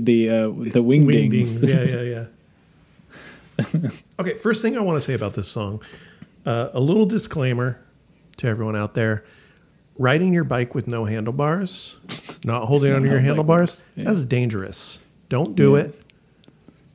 the 0.00 0.30
uh, 0.30 0.48
the 0.72 0.82
wing, 0.82 1.04
Wing 1.04 1.28
dings. 1.28 1.60
dings. 1.60 1.92
Yeah, 1.92 2.00
yeah, 2.00 2.24
yeah. 3.82 3.90
okay, 4.18 4.34
first 4.38 4.62
thing 4.62 4.78
I 4.78 4.80
want 4.80 4.96
to 4.96 5.00
say 5.02 5.12
about 5.12 5.34
this 5.34 5.46
song 5.46 5.82
uh, 6.46 6.70
a 6.72 6.80
little 6.80 7.04
disclaimer 7.04 7.78
to 8.38 8.46
everyone 8.46 8.76
out 8.76 8.94
there. 8.94 9.24
Riding 9.98 10.32
your 10.34 10.44
bike 10.44 10.74
with 10.74 10.86
no 10.86 11.04
handlebars, 11.06 11.96
not 12.44 12.66
holding 12.66 12.92
onto 12.92 13.08
your 13.08 13.14
how 13.14 13.18
a 13.18 13.20
bike 13.22 13.26
handlebars. 13.26 13.84
Yeah. 13.96 14.04
that's 14.04 14.24
dangerous. 14.26 14.98
Don't 15.28 15.54
do 15.56 15.72
Yeah. 15.76 15.84
it. 15.84 16.02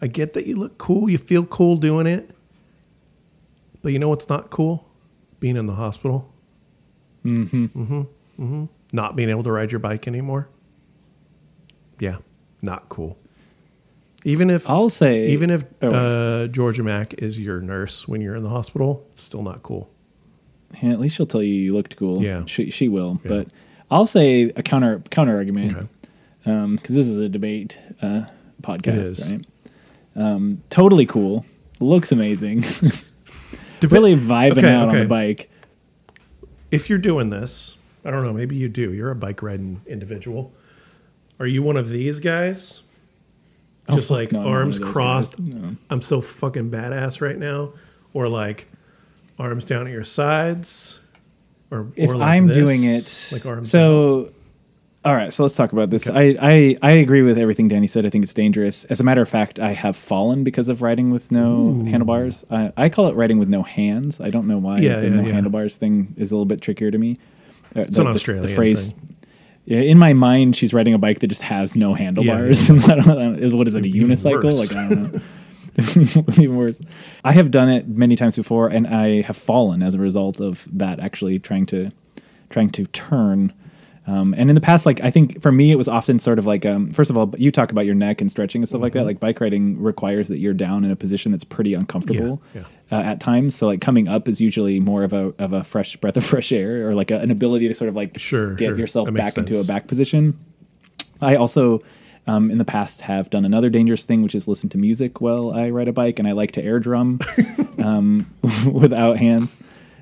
I 0.01 0.07
get 0.07 0.33
that 0.33 0.45
you 0.47 0.55
look 0.55 0.77
cool, 0.77 1.09
you 1.09 1.17
feel 1.17 1.45
cool 1.45 1.77
doing 1.77 2.05
it. 2.07 2.29
But 3.81 3.91
you 3.93 3.99
know 3.99 4.09
what's 4.09 4.29
not 4.29 4.49
cool? 4.51 4.85
Being 5.39 5.57
in 5.57 5.65
the 5.65 5.73
hospital. 5.75 6.31
Mm-hmm. 7.25 7.65
Mm-hmm. 7.65 7.99
Mm-hmm. 8.01 8.65
Not 8.93 9.15
being 9.15 9.29
able 9.29 9.43
to 9.43 9.51
ride 9.51 9.71
your 9.71 9.79
bike 9.79 10.07
anymore. 10.07 10.47
Yeah, 11.99 12.17
not 12.61 12.89
cool. 12.89 13.17
Even 14.23 14.49
if 14.51 14.69
I'll 14.69 14.89
say 14.89 15.27
even 15.29 15.49
if 15.49 15.63
Oh. 15.81 15.89
uh, 15.91 16.47
Georgia 16.47 16.83
Maq 16.83 17.15
is 17.17 17.39
your 17.39 17.59
nurse 17.59 18.07
when 18.07 18.21
you're 18.21 18.35
in 18.35 18.43
the 18.43 18.49
hospital, 18.49 19.07
it's 19.13 19.23
still 19.23 19.41
not 19.41 19.63
cool. 19.63 19.89
Yeah, 20.81 20.91
at 20.91 20.99
least 20.99 21.15
she'll 21.15 21.25
tell 21.25 21.43
you 21.43 21.53
you 21.53 21.73
looked 21.73 21.95
cool. 21.97 22.21
Yeah. 22.23 22.43
she 22.45 22.69
she 22.71 22.87
will. 22.87 23.19
Yeah. 23.23 23.27
But 23.29 23.47
I'll 23.89 24.05
say 24.05 24.43
a 24.55 24.63
counter 24.63 24.99
counter 25.09 25.35
argument 25.35 25.75
Okay. 25.75 25.87
because 26.75 26.95
this 26.95 27.07
is 27.07 27.17
a 27.17 27.27
debate 27.29 27.77
uh, 28.01 28.23
podcast, 28.61 29.29
right? 29.31 29.45
Um, 30.15 30.63
totally 30.69 31.05
cool. 31.05 31.45
Looks 31.79 32.11
amazing. 32.11 32.61
Dep- 33.79 33.91
really 33.91 34.15
vibing 34.15 34.59
Okay, 34.59 34.71
out 34.73 34.89
on 34.89 34.95
the 34.99 35.05
bike. 35.05 35.49
If 36.69 36.89
you're 36.89 36.99
doing 36.99 37.29
this, 37.31 37.77
I 38.05 38.11
don't 38.11 38.23
know, 38.23 38.31
maybe 38.33 38.55
you 38.55 38.69
do. 38.69 38.93
You're 38.93 39.11
a 39.11 39.15
bike 39.15 39.41
riding 39.41 39.81
individual. 39.87 40.53
Are 41.39 41.47
you 41.47 41.63
one 41.63 41.75
of 41.77 41.89
these 41.89 42.19
guys? 42.19 42.83
Oh, 43.89 43.95
Just 43.95 44.11
like 44.11 44.31
no, 44.31 44.45
arms 44.47 44.79
one 44.79 44.87
of 44.89 44.93
those 44.93 44.93
crossed. 44.93 45.39
No. 45.39 45.75
I'm 45.89 46.01
so 46.01 46.21
fucking 46.21 46.69
badass 46.69 47.19
right 47.19 47.37
now. 47.37 47.73
Or 48.13 48.27
like 48.29 48.67
arms 49.39 49.65
down 49.65 49.87
at 49.87 49.93
your 49.93 50.03
sides. 50.03 50.99
Or 51.71 51.87
If 51.95 52.09
or 52.09 52.17
like 52.17 52.29
I'm 52.29 52.47
this, 52.47 52.57
doing 52.57 52.83
it, 52.83 53.29
like 53.31 53.45
arms 53.45 53.71
down. 53.71 53.79
so 53.81 54.33
all 55.03 55.15
right. 55.15 55.33
So 55.33 55.41
let's 55.43 55.55
talk 55.55 55.71
about 55.73 55.89
this. 55.89 56.07
I, 56.07 56.35
I 56.39 56.77
I 56.83 56.91
agree 56.91 57.23
with 57.23 57.37
everything 57.39 57.67
Danny 57.67 57.87
said. 57.87 58.05
I 58.05 58.09
think 58.11 58.23
it's 58.23 58.33
dangerous. 58.35 58.85
As 58.85 58.99
a 58.99 59.03
matter 59.03 59.21
of 59.21 59.29
fact, 59.29 59.57
I 59.59 59.71
have 59.73 59.95
fallen 59.95 60.43
because 60.43 60.67
of 60.69 60.81
riding 60.83 61.09
with 61.11 61.31
no 61.31 61.83
handlebars. 61.89 62.45
I, 62.51 62.71
I 62.77 62.89
call 62.89 63.07
it 63.07 63.15
riding 63.15 63.39
with 63.39 63.49
no 63.49 63.63
hands. 63.63 64.19
I 64.21 64.29
don't 64.29 64.45
know 64.47 64.59
why 64.59 64.79
Yeah, 64.79 64.99
the 64.99 65.07
yeah, 65.07 65.15
no 65.15 65.21
yeah. 65.23 65.31
handlebars 65.33 65.75
thing 65.77 66.13
is 66.17 66.31
a 66.31 66.35
little 66.35 66.45
bit 66.45 66.61
trickier 66.61 66.91
to 66.91 66.97
me. 66.99 67.17
Uh, 67.75 67.81
It's 67.81 67.97
an 67.97 68.07
Australian 68.07 68.53
phrase. 68.55 68.91
thing. 68.91 69.17
Yeah, 69.65 69.79
in 69.79 69.97
my 69.97 70.13
mind, 70.13 70.55
she's 70.55 70.73
riding 70.73 70.93
a 70.93 70.97
bike 70.99 71.19
that 71.19 71.27
just 71.27 71.43
has 71.43 71.75
no 71.75 71.93
handlebars. 71.93 72.69
I 72.89 72.95
don't 72.95 73.07
know. 73.07 73.33
Is 73.33 73.53
what 73.55 73.67
is 73.67 73.75
it? 73.75 73.85
A 73.85 73.87
unicycle? 73.87 74.43
worse. 74.43 74.69
Like 74.69 74.77
I 74.77 74.89
don't 74.89 75.13
know. 75.13 75.19
Even 76.39 76.55
worse. 76.57 76.81
I 77.23 77.31
have 77.33 77.51
done 77.51 77.69
it 77.69 77.87
many 77.87 78.15
times 78.15 78.35
before, 78.35 78.67
and 78.67 78.87
I 78.87 79.21
have 79.21 79.37
fallen 79.37 79.81
as 79.81 79.93
a 79.95 79.99
result 79.99 80.39
of 80.41 80.67
that. 80.73 80.99
Actually, 80.99 81.39
trying 81.39 81.65
to 81.67 81.91
trying 82.49 82.69
to 82.71 82.85
turn. 82.87 83.53
Um, 84.07 84.33
and 84.35 84.49
in 84.49 84.55
the 84.55 84.61
past, 84.61 84.85
like 84.87 84.99
I 85.01 85.11
think 85.11 85.41
for 85.41 85.51
me, 85.51 85.71
it 85.71 85.75
was 85.75 85.87
often 85.87 86.17
sort 86.19 86.39
of 86.39 86.45
like, 86.47 86.65
um, 86.65 86.89
first 86.89 87.09
of 87.11 87.17
all, 87.17 87.33
you 87.37 87.51
talk 87.51 87.71
about 87.71 87.85
your 87.85 87.93
neck 87.95 88.19
and 88.19 88.29
stretching 88.31 88.61
and 88.61 88.67
stuff 88.67 88.81
like 88.81 88.93
that. 88.93 89.05
Like 89.05 89.19
bike 89.19 89.39
riding 89.39 89.79
requires 89.81 90.27
that 90.29 90.39
you're 90.39 90.55
down 90.55 90.83
in 90.83 90.89
a 90.91 90.95
position 90.95 91.31
that's 91.31 91.43
pretty 91.43 91.75
uncomfortable 91.75 92.41
Yeah, 92.55 92.63
Uh, 92.91 92.95
at 92.95 93.19
times. 93.19 93.53
So 93.55 93.67
like 93.67 93.79
coming 93.79 94.07
up 94.07 94.27
is 94.27 94.41
usually 94.41 94.79
more 94.79 95.03
of 95.03 95.13
a 95.13 95.33
of 95.37 95.53
a 95.53 95.63
fresh 95.63 95.95
breath 95.97 96.17
of 96.17 96.25
fresh 96.25 96.51
air, 96.51 96.89
or 96.89 96.93
like 96.93 97.11
a, 97.11 97.19
an 97.19 97.29
ability 97.31 97.67
to 97.67 97.75
sort 97.75 97.89
of 97.89 97.95
like 97.95 98.17
Sure, 98.19 98.55
get 98.55 98.69
sure. 98.69 98.77
yourself 98.79 99.05
That 99.05 99.13
back 99.13 99.37
into 99.37 99.59
a 99.59 99.63
back 99.63 99.87
position. 99.87 100.37
I 101.21 101.35
also, 101.35 101.83
um, 102.27 102.51
in 102.51 102.57
the 102.57 102.65
past, 102.65 103.01
have 103.01 103.29
done 103.29 103.45
another 103.45 103.69
dangerous 103.69 104.03
thing, 104.03 104.21
which 104.21 104.35
is 104.35 104.47
listen 104.47 104.69
to 104.69 104.77
music 104.77 105.21
while 105.21 105.51
I 105.51 105.69
ride 105.69 105.87
a 105.87 105.93
bike, 105.93 106.19
and 106.19 106.27
I 106.27 106.31
like 106.31 106.51
to 106.51 106.63
air 106.63 106.79
drum 106.79 107.19
um, 107.79 108.29
without 108.71 109.17
hands 109.17 109.55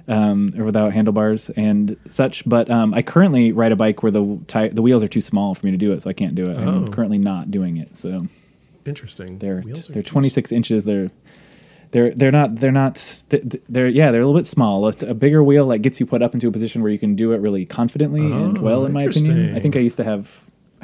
um, 0.08 0.50
or 0.58 0.66
without 0.66 0.91
handlebars 0.91 1.50
and 1.52 1.96
such. 2.10 2.44
But 2.48 2.70
um, 2.70 2.94
I 2.94 3.02
currently 3.02 3.52
ride 3.52 3.72
a 3.72 3.76
bike 3.76 4.04
where 4.04 4.12
the 4.12 4.40
ti- 4.48 4.70
the 4.70 4.82
wheels 4.82 5.04
are 5.04 5.08
too 5.08 5.22
small 5.22 5.56
for 5.56 5.66
me 5.66 5.72
to 5.72 5.78
do 5.78 5.91
it, 5.94 6.02
so 6.02 6.10
I 6.10 6.14
can't 6.14 6.36
do 6.36 6.44
it. 6.50 6.58
I'm 6.58 6.88
Oh. 6.88 6.91
currently 6.91 7.18
not 7.20 7.52
doing 7.52 7.78
it. 7.78 7.96
So 7.96 8.28
Interesting. 8.86 9.38
they're 9.40 9.60
are 9.60 9.62
they're 9.62 10.04
too 10.04 10.10
26 10.10 10.52
inches. 10.52 10.86
They're 10.86 11.12
they're 11.91 12.12
they're 12.12 12.32
not 12.32 12.56
they're 12.58 12.72
not 12.72 12.96
th- 13.30 13.50
th- 13.50 13.64
they're 13.70 13.88
yeah 13.88 14.12
they're 14.12 14.22
a 14.22 14.26
little 14.26 14.40
bit 14.40 14.48
small. 14.48 14.86
A, 14.88 14.94
a 15.08 15.14
bigger 15.14 15.44
wheel 15.44 15.66
like 15.66 15.82
gets 15.82 16.00
you 16.00 16.06
put 16.06 16.22
up 16.22 16.34
into 16.34 16.48
a 16.48 16.52
position 16.52 16.82
where 16.82 16.91
you 16.91 17.00
can 17.00 17.16
do 17.16 17.32
it 17.32 17.38
really 17.38 17.66
confidently 17.66 18.22
and 18.32 18.58
Oh, 18.58 18.62
well. 18.62 18.86
In 18.86 18.94
my 18.94 19.04
opinion, 19.04 19.56
I 19.56 19.60
think 19.60 19.76
I 19.76 19.80
used 19.80 19.98
to 19.98 20.04
have. 20.04 20.40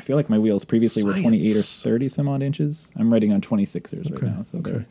I 0.06 0.08
feel 0.08 0.18
like 0.18 0.30
my 0.30 0.38
wheels 0.38 0.64
previously 0.64 1.04
were 1.04 1.20
28 1.20 1.56
or 1.56 1.62
30 1.64 2.10
some 2.10 2.30
odd 2.30 2.44
inches. 2.44 2.92
I'm 2.96 3.12
riding 3.12 3.34
on 3.34 3.42
26ers 3.42 4.12
right 4.12 4.22
now, 4.22 4.44
so 4.44 4.60
okay. 4.60 4.86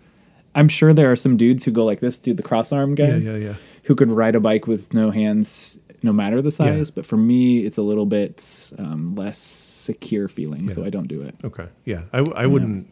I'm 0.56 0.68
sure 0.68 0.92
there 0.92 1.12
are 1.12 1.14
some 1.14 1.36
dudes 1.36 1.64
who 1.64 1.70
go 1.70 1.84
like 1.84 2.00
this, 2.00 2.18
dude, 2.18 2.36
the 2.36 2.42
cross 2.42 2.72
arm 2.72 2.96
guys, 2.96 3.28
yeah, 3.28 3.36
yeah. 3.36 3.54
who 3.84 3.94
could 3.94 4.10
ride 4.10 4.34
a 4.34 4.40
bike 4.40 4.66
with 4.66 4.92
no 4.92 5.12
hands, 5.12 5.78
no 6.02 6.12
matter 6.12 6.42
the 6.42 6.50
size. 6.50 6.90
But 6.90 7.06
for 7.06 7.16
me, 7.16 7.60
it's 7.60 7.76
a 7.76 7.82
little 7.82 8.06
bit 8.06 8.72
um, 8.76 9.14
less 9.14 9.38
secure 9.38 10.26
feeling, 10.26 10.68
so 10.68 10.84
I 10.84 10.90
don't 10.90 11.06
do 11.06 11.22
it. 11.22 11.36
Okay. 11.44 11.68
Yeah. 11.84 12.06
I, 12.12 12.18
I 12.18 12.46
wouldn't, 12.46 12.90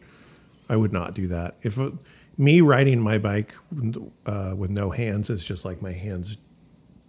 I 0.69 0.77
would 0.77 0.93
not 0.93 1.15
do 1.15 1.27
that. 1.27 1.55
If 1.61 1.77
uh, 1.77 1.91
me 2.37 2.61
riding 2.61 3.01
my 3.01 3.17
bike 3.17 3.53
uh, 4.25 4.53
with 4.55 4.69
no 4.69 4.91
hands 4.91 5.29
is 5.29 5.45
just 5.45 5.65
like 5.65 5.81
my 5.81 5.91
hands 5.91 6.37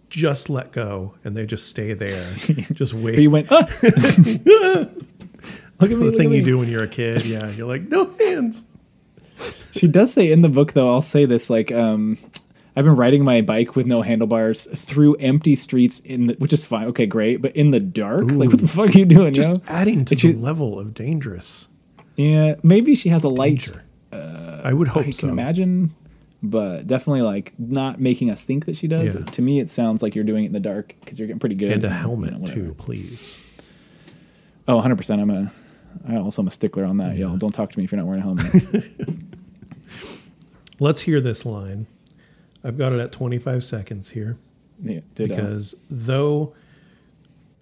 just 0.09 0.49
let 0.49 0.71
go 0.71 1.15
and 1.23 1.35
they 1.35 1.45
just 1.45 1.67
stay 1.67 1.93
there, 1.93 2.33
just 2.73 2.93
wait. 2.93 3.19
You 3.19 3.31
went, 3.31 3.47
ah! 3.51 3.65
look 3.81 5.91
at 5.91 5.97
me. 5.97 6.09
the 6.09 6.13
thing 6.15 6.31
you 6.31 6.41
do 6.43 6.57
when 6.57 6.69
you're 6.69 6.83
a 6.83 6.87
kid. 6.87 7.25
Yeah. 7.25 7.49
You're 7.51 7.67
like, 7.67 7.83
no 7.83 8.09
hands. 8.19 8.65
She 9.71 9.87
does 9.87 10.13
say 10.13 10.31
in 10.31 10.41
the 10.41 10.49
book, 10.49 10.73
though, 10.73 10.91
I'll 10.91 11.01
say 11.01 11.25
this 11.25 11.49
like, 11.49 11.71
um, 11.71 12.17
I've 12.77 12.85
been 12.85 12.95
riding 12.95 13.23
my 13.25 13.41
bike 13.41 13.75
with 13.75 13.85
no 13.85 14.01
handlebars 14.01 14.67
through 14.73 15.15
empty 15.15 15.55
streets 15.55 15.99
in 15.99 16.27
the, 16.27 16.33
which 16.35 16.53
is 16.53 16.63
fine. 16.63 16.87
Okay, 16.87 17.05
great. 17.05 17.41
But 17.41 17.55
in 17.55 17.71
the 17.71 17.81
dark, 17.81 18.25
like, 18.31 18.49
what 18.49 18.59
the 18.59 18.67
fuck 18.67 18.95
are 18.95 18.97
you 18.97 19.05
doing, 19.05 19.33
Just 19.33 19.51
yo? 19.51 19.61
adding 19.67 20.05
to 20.05 20.15
Like 20.15 20.21
the 20.21 20.31
she- 20.31 20.33
level 20.33 20.79
of 20.79 20.93
dangerous. 20.93 21.67
Yeah, 22.15 22.55
maybe 22.63 22.95
she 22.95 23.09
has 23.09 23.25
a 23.25 23.29
light 23.29 23.69
uh, 24.13 24.61
I 24.63 24.71
would 24.71 24.87
hope 24.87 25.07
I 25.07 25.09
so. 25.09 25.21
can 25.21 25.29
imagine, 25.29 25.93
but 26.43 26.87
definitely 26.87 27.21
like 27.21 27.53
not 27.57 27.99
making 27.99 28.29
us 28.29 28.43
think 28.43 28.65
that 28.65 28.77
she 28.77 28.87
does. 28.87 29.15
Yeah. 29.15 29.23
To 29.23 29.41
me, 29.41 29.59
it 29.59 29.69
sounds 29.69 30.03
like 30.03 30.15
you're 30.15 30.23
doing 30.23 30.43
it 30.43 30.47
in 30.47 30.53
the 30.53 30.59
dark 30.59 30.95
because 30.99 31.19
you're 31.19 31.27
getting 31.27 31.39
pretty 31.39 31.55
good. 31.55 31.71
And 31.71 31.83
a 31.83 31.87
you 31.87 31.93
know, 31.93 31.99
helmet 31.99 32.45
too, 32.47 32.75
please. 32.77 33.37
Oh, 34.67 34.75
100 34.75 34.95
percent. 34.95 35.21
I'm 35.21 35.29
a. 35.29 35.51
I 36.07 36.17
also 36.17 36.41
am 36.41 36.47
a 36.47 36.51
stickler 36.51 36.83
on 36.83 36.97
that, 36.97 37.15
y'all. 37.15 37.37
Don't 37.37 37.53
talk 37.53 37.71
to 37.71 37.79
me 37.79 37.85
if 37.85 37.91
you're 37.91 37.97
not 37.97 38.07
wearing 38.07 38.21
a 38.21 38.25
helmet. 38.25 38.91
Let's 40.79 41.01
hear 41.01 41.21
this 41.21 41.45
line. 41.45 41.87
I've 42.63 42.77
got 42.77 42.91
it 42.91 42.99
at 42.99 43.11
25 43.11 43.63
seconds 43.63 44.09
here 44.09 44.37
yeah, 44.81 45.01
ditto. 45.13 45.35
because 45.35 45.75
though 45.89 46.53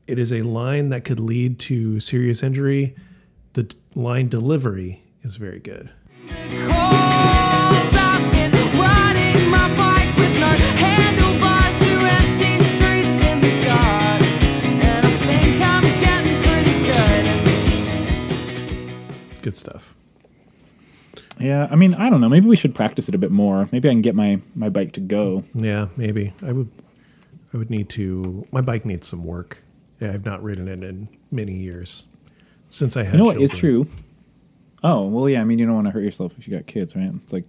it 0.07 0.17
is 0.17 0.31
a 0.31 0.41
line 0.41 0.89
that 0.89 1.03
could 1.05 1.19
lead 1.19 1.59
to 1.59 1.99
serious 1.99 2.41
injury, 2.41 2.95
the 3.53 3.73
line 3.95 4.29
delivery 4.29 5.03
is 5.21 5.35
very 5.35 5.59
good. 5.59 5.91
Good. 19.53 19.71
Stuff. 19.71 19.95
Yeah, 21.39 21.67
I 21.69 21.75
mean, 21.75 21.93
I 21.95 22.09
don't 22.09 22.21
know. 22.21 22.29
Maybe 22.29 22.47
we 22.47 22.55
should 22.55 22.75
practice 22.75 23.09
it 23.09 23.15
a 23.15 23.17
bit 23.17 23.31
more. 23.31 23.67
Maybe 23.71 23.89
I 23.89 23.91
can 23.91 24.01
get 24.01 24.15
my 24.15 24.41
my 24.55 24.69
bike 24.69 24.93
to 24.93 24.99
go. 24.99 25.43
Yeah, 25.53 25.87
maybe. 25.97 26.33
I 26.45 26.51
would 26.51 26.69
I 27.53 27.57
would 27.57 27.69
need 27.69 27.89
to 27.89 28.47
my 28.51 28.61
bike 28.61 28.85
needs 28.85 29.07
some 29.07 29.23
work. 29.23 29.59
Yeah, 29.99 30.11
I've 30.11 30.25
not 30.25 30.43
ridden 30.43 30.67
it 30.67 30.83
in 30.83 31.07
many 31.31 31.53
years. 31.53 32.05
Since 32.69 32.97
I 32.97 33.03
had 33.03 33.13
You 33.13 33.19
know 33.19 33.25
what 33.25 33.37
is 33.37 33.51
children. 33.51 33.85
true? 33.85 34.03
Oh 34.83 35.07
well, 35.07 35.29
yeah. 35.29 35.41
I 35.41 35.43
mean, 35.43 35.59
you 35.59 35.65
don't 35.65 35.75
want 35.75 35.87
to 35.87 35.91
hurt 35.91 36.03
yourself 36.03 36.33
if 36.37 36.47
you 36.47 36.55
got 36.55 36.67
kids, 36.67 36.95
right? 36.95 37.11
It's 37.15 37.33
like 37.33 37.47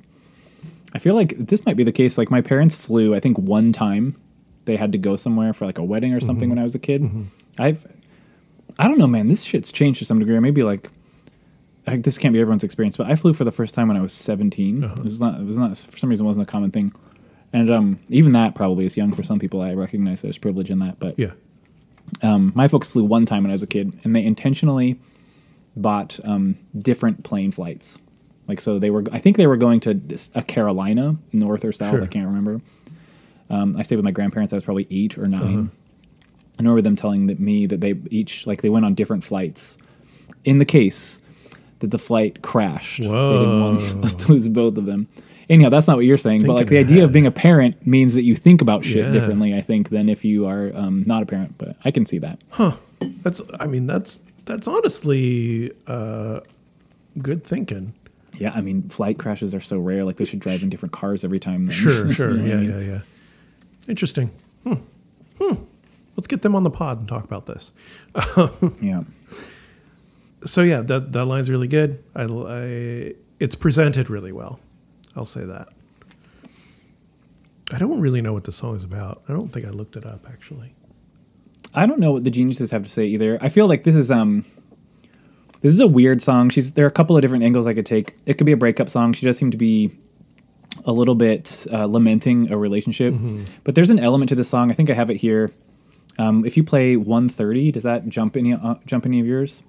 I 0.94 0.98
feel 0.98 1.14
like 1.14 1.34
this 1.38 1.64
might 1.66 1.76
be 1.76 1.84
the 1.84 1.92
case. 1.92 2.16
Like 2.16 2.30
my 2.30 2.40
parents 2.40 2.76
flew. 2.76 3.14
I 3.14 3.20
think 3.20 3.38
one 3.38 3.72
time 3.72 4.16
they 4.64 4.76
had 4.76 4.92
to 4.92 4.98
go 4.98 5.16
somewhere 5.16 5.52
for 5.52 5.66
like 5.66 5.78
a 5.78 5.84
wedding 5.84 6.14
or 6.14 6.20
something 6.20 6.44
mm-hmm. 6.44 6.50
when 6.50 6.58
I 6.58 6.62
was 6.62 6.74
a 6.74 6.78
kid. 6.78 7.02
Mm-hmm. 7.02 7.22
I've 7.58 7.86
I 8.78 8.88
don't 8.88 8.98
know, 8.98 9.06
man. 9.06 9.28
This 9.28 9.44
shit's 9.44 9.70
changed 9.72 9.98
to 9.98 10.04
some 10.04 10.18
degree. 10.18 10.38
Maybe 10.40 10.62
like. 10.62 10.90
I, 11.86 11.96
this 11.96 12.16
can't 12.18 12.32
be 12.32 12.40
everyone's 12.40 12.64
experience, 12.64 12.96
but 12.96 13.08
I 13.10 13.14
flew 13.14 13.34
for 13.34 13.44
the 13.44 13.52
first 13.52 13.74
time 13.74 13.88
when 13.88 13.96
I 13.96 14.00
was 14.00 14.12
17. 14.12 14.82
It 14.84 14.98
was 15.04 15.20
not. 15.20 15.40
It 15.40 15.44
was 15.46 15.58
not. 15.58 15.76
For 15.76 15.98
some 15.98 16.10
reason, 16.10 16.24
it 16.24 16.28
wasn't 16.28 16.48
a 16.48 16.50
common 16.50 16.70
thing, 16.70 16.92
and 17.52 17.70
um, 17.70 18.00
even 18.08 18.32
that 18.32 18.54
probably 18.54 18.86
is 18.86 18.96
young 18.96 19.12
for 19.12 19.22
some 19.22 19.38
people. 19.38 19.60
I 19.60 19.74
recognize 19.74 20.22
there's 20.22 20.38
privilege 20.38 20.70
in 20.70 20.78
that, 20.80 20.98
but 20.98 21.18
Yeah. 21.18 21.32
um, 22.22 22.52
my 22.54 22.68
folks 22.68 22.90
flew 22.90 23.04
one 23.04 23.26
time 23.26 23.42
when 23.42 23.50
I 23.50 23.54
was 23.54 23.62
a 23.62 23.66
kid, 23.66 23.98
and 24.04 24.16
they 24.16 24.24
intentionally 24.24 24.98
bought 25.76 26.18
um, 26.24 26.56
different 26.76 27.22
plane 27.24 27.50
flights. 27.50 27.98
Like 28.48 28.60
so, 28.60 28.78
they 28.78 28.90
were. 28.90 29.04
I 29.12 29.18
think 29.18 29.36
they 29.36 29.46
were 29.46 29.56
going 29.56 29.80
to 29.80 30.00
a 30.34 30.42
Carolina, 30.42 31.16
north 31.32 31.64
or 31.64 31.72
south. 31.72 31.92
Sure. 31.92 32.02
I 32.02 32.06
can't 32.06 32.26
remember. 32.26 32.60
Um, 33.50 33.74
I 33.78 33.82
stayed 33.82 33.96
with 33.96 34.04
my 34.06 34.10
grandparents. 34.10 34.52
I 34.52 34.56
was 34.56 34.64
probably 34.64 34.86
eight 34.90 35.18
or 35.18 35.26
9 35.26 35.40
Uh-huh. 35.42 35.68
I 36.58 36.62
remember 36.62 36.80
them 36.82 36.96
telling 36.96 37.26
that 37.26 37.40
me 37.40 37.66
that 37.66 37.80
they 37.80 37.94
each 38.10 38.46
like 38.46 38.62
they 38.62 38.68
went 38.70 38.86
on 38.86 38.94
different 38.94 39.22
flights. 39.24 39.76
In 40.44 40.58
the 40.58 40.64
case 40.64 41.20
that 41.84 41.90
the 41.90 41.98
flight 41.98 42.42
crashed, 42.42 42.98
they 43.00 43.04
didn't 43.06 43.60
want 43.60 44.04
us 44.04 44.14
to 44.14 44.32
lose 44.32 44.48
both 44.48 44.76
of 44.78 44.86
them. 44.86 45.06
Anyhow, 45.50 45.68
that's 45.68 45.86
not 45.86 45.96
what 45.96 46.06
you're 46.06 46.16
saying, 46.16 46.42
but 46.46 46.54
like 46.54 46.66
the 46.68 46.76
Thinking 46.76 46.94
idea 46.94 47.04
of 47.04 47.12
being 47.12 47.26
a 47.26 47.30
parent 47.30 47.86
means 47.86 48.14
that 48.14 48.22
you 48.22 48.34
think 48.34 48.62
about 48.62 48.82
shit 48.84 49.04
Yeah. 49.04 49.12
differently. 49.12 49.54
I 49.54 49.60
think 49.60 49.90
than 49.90 50.08
if 50.08 50.24
you 50.24 50.46
are 50.46 50.72
um, 50.74 51.04
not 51.06 51.22
a 51.22 51.26
parent. 51.26 51.56
But 51.58 51.76
I 51.84 51.90
can 51.90 52.06
see 52.06 52.18
that. 52.18 52.40
Huh. 52.48 52.76
That's 53.22 53.42
I 53.60 53.66
mean 53.66 53.86
that's 53.86 54.18
that's 54.46 54.66
honestly 54.66 55.70
uh 55.86 56.40
good 57.20 57.44
thinking. 57.44 57.92
Yeah, 58.38 58.52
I 58.54 58.62
mean, 58.62 58.88
flight 58.88 59.18
crashes 59.18 59.54
are 59.54 59.60
so 59.60 59.78
rare. 59.78 60.02
Like 60.04 60.16
they 60.16 60.24
should 60.24 60.40
drive 60.40 60.62
in 60.62 60.70
different 60.70 60.92
cars 60.92 61.22
every 61.24 61.38
time. 61.38 61.66
then. 61.66 61.74
Sure, 61.76 62.10
sure. 62.18 62.30
You 62.36 62.42
know 62.42 62.56
what 62.56 62.64
yeah, 62.64 62.78
yeah, 62.78 62.92
yeah. 62.92 63.00
Interesting. 63.86 64.30
Hmm. 64.64 64.74
Hmm. 65.38 65.54
Let's 66.16 66.26
get 66.26 66.40
them 66.42 66.54
on 66.56 66.62
the 66.62 66.70
pod 66.70 67.00
and 67.00 67.08
talk 67.08 67.24
about 67.24 67.44
this. 67.46 67.74
yeah. 68.80 69.02
So 70.46 70.62
yeah, 70.62 70.80
that 70.82 71.12
that 71.12 71.24
line's 71.24 71.50
really 71.50 71.68
good. 71.68 72.02
I, 72.14 72.24
I 72.24 73.14
it's 73.40 73.54
presented 73.54 74.10
really 74.10 74.32
well. 74.32 74.60
I'll 75.16 75.24
say 75.24 75.44
that. 75.44 75.68
I 77.72 77.78
don't 77.78 78.00
really 78.00 78.20
know 78.20 78.32
what 78.32 78.44
the 78.44 78.52
song 78.52 78.76
is 78.76 78.84
about. 78.84 79.22
I 79.28 79.32
don't 79.32 79.52
think 79.52 79.66
I 79.66 79.70
looked 79.70 79.96
it 79.96 80.04
up 80.04 80.26
actually. 80.28 80.74
I 81.72 81.86
don't 81.86 81.98
know 81.98 82.12
what 82.12 82.24
the 82.24 82.30
geniuses 82.30 82.70
have 82.70 82.84
to 82.84 82.90
say 82.90 83.06
either. 83.06 83.38
I 83.40 83.48
feel 83.48 83.66
like 83.66 83.82
this 83.82 83.96
is 83.96 84.10
um 84.10 84.44
this 85.60 85.72
is 85.72 85.80
a 85.80 85.86
weird 85.86 86.20
song. 86.20 86.50
She's 86.50 86.72
there 86.72 86.84
are 86.84 86.88
a 86.88 86.92
couple 86.92 87.16
of 87.16 87.22
different 87.22 87.42
angles 87.44 87.66
I 87.66 87.74
could 87.74 87.86
take. 87.86 88.14
It 88.26 88.34
could 88.34 88.44
be 88.44 88.52
a 88.52 88.56
breakup 88.56 88.90
song. 88.90 89.12
She 89.14 89.24
does 89.26 89.38
seem 89.38 89.50
to 89.50 89.56
be 89.56 89.90
a 90.84 90.92
little 90.92 91.14
bit 91.14 91.66
uh, 91.72 91.86
lamenting 91.86 92.50
a 92.52 92.58
relationship, 92.58 93.14
but 93.62 93.74
there's 93.74 93.90
an 93.90 93.98
element 93.98 94.28
to 94.28 94.34
the 94.34 94.44
song. 94.44 94.70
I 94.70 94.74
think 94.74 94.90
I 94.90 94.94
have 94.94 95.08
it 95.08 95.16
here. 95.16 95.52
Um, 96.18 96.44
if 96.44 96.56
you 96.56 96.64
play 96.64 96.96
130, 96.96 97.72
does 97.72 97.84
that 97.84 98.08
jump 98.08 98.36
any 98.36 98.52
uh, 98.52 98.74
jump 98.84 99.06
any 99.06 99.20
of 99.20 99.26
yours? 99.26 99.62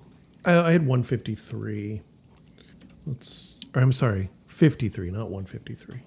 I, 0.46 0.70
I 0.70 0.72
had 0.72 0.86
153. 0.86 2.02
Let's. 3.06 3.56
Or 3.74 3.82
I'm 3.82 3.92
sorry, 3.92 4.30
53, 4.48 5.12
not 5.12 5.30
153. 5.30 6.02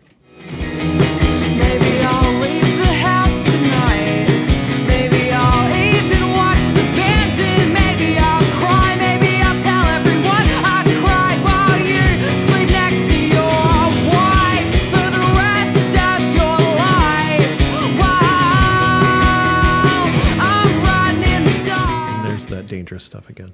Maybe 1.58 2.00
I'll 2.02 2.40
leave 2.40 2.62
the 2.62 2.92
house 2.94 3.44
tonight. 3.44 4.28
Maybe 4.86 5.30
I'll 5.32 5.68
even 5.76 6.30
watch 6.30 6.66
the 6.68 6.82
bands 6.96 7.36
maybe 7.72 8.16
I'll 8.18 8.42
cry. 8.58 8.96
Maybe 8.96 9.42
I'll 9.42 9.62
tell 9.62 9.84
everyone 9.84 10.48
I 10.64 10.82
cried 11.02 11.44
while 11.44 11.78
you 11.78 12.00
sleep 12.46 12.70
next 12.70 13.06
to 13.10 13.18
your 13.18 13.44
wife 14.08 14.72
for 14.88 15.10
the 15.12 15.24
rest 15.36 15.92
of 16.08 16.20
your 16.32 16.58
life. 16.78 17.60
While 18.00 18.32
I'm 20.40 20.72
riding 20.82 21.22
in 21.30 21.44
the 21.44 21.58
dark. 21.66 22.10
And 22.10 22.24
there's 22.26 22.46
that 22.46 22.66
dangerous 22.66 23.04
stuff 23.04 23.28
again. 23.28 23.50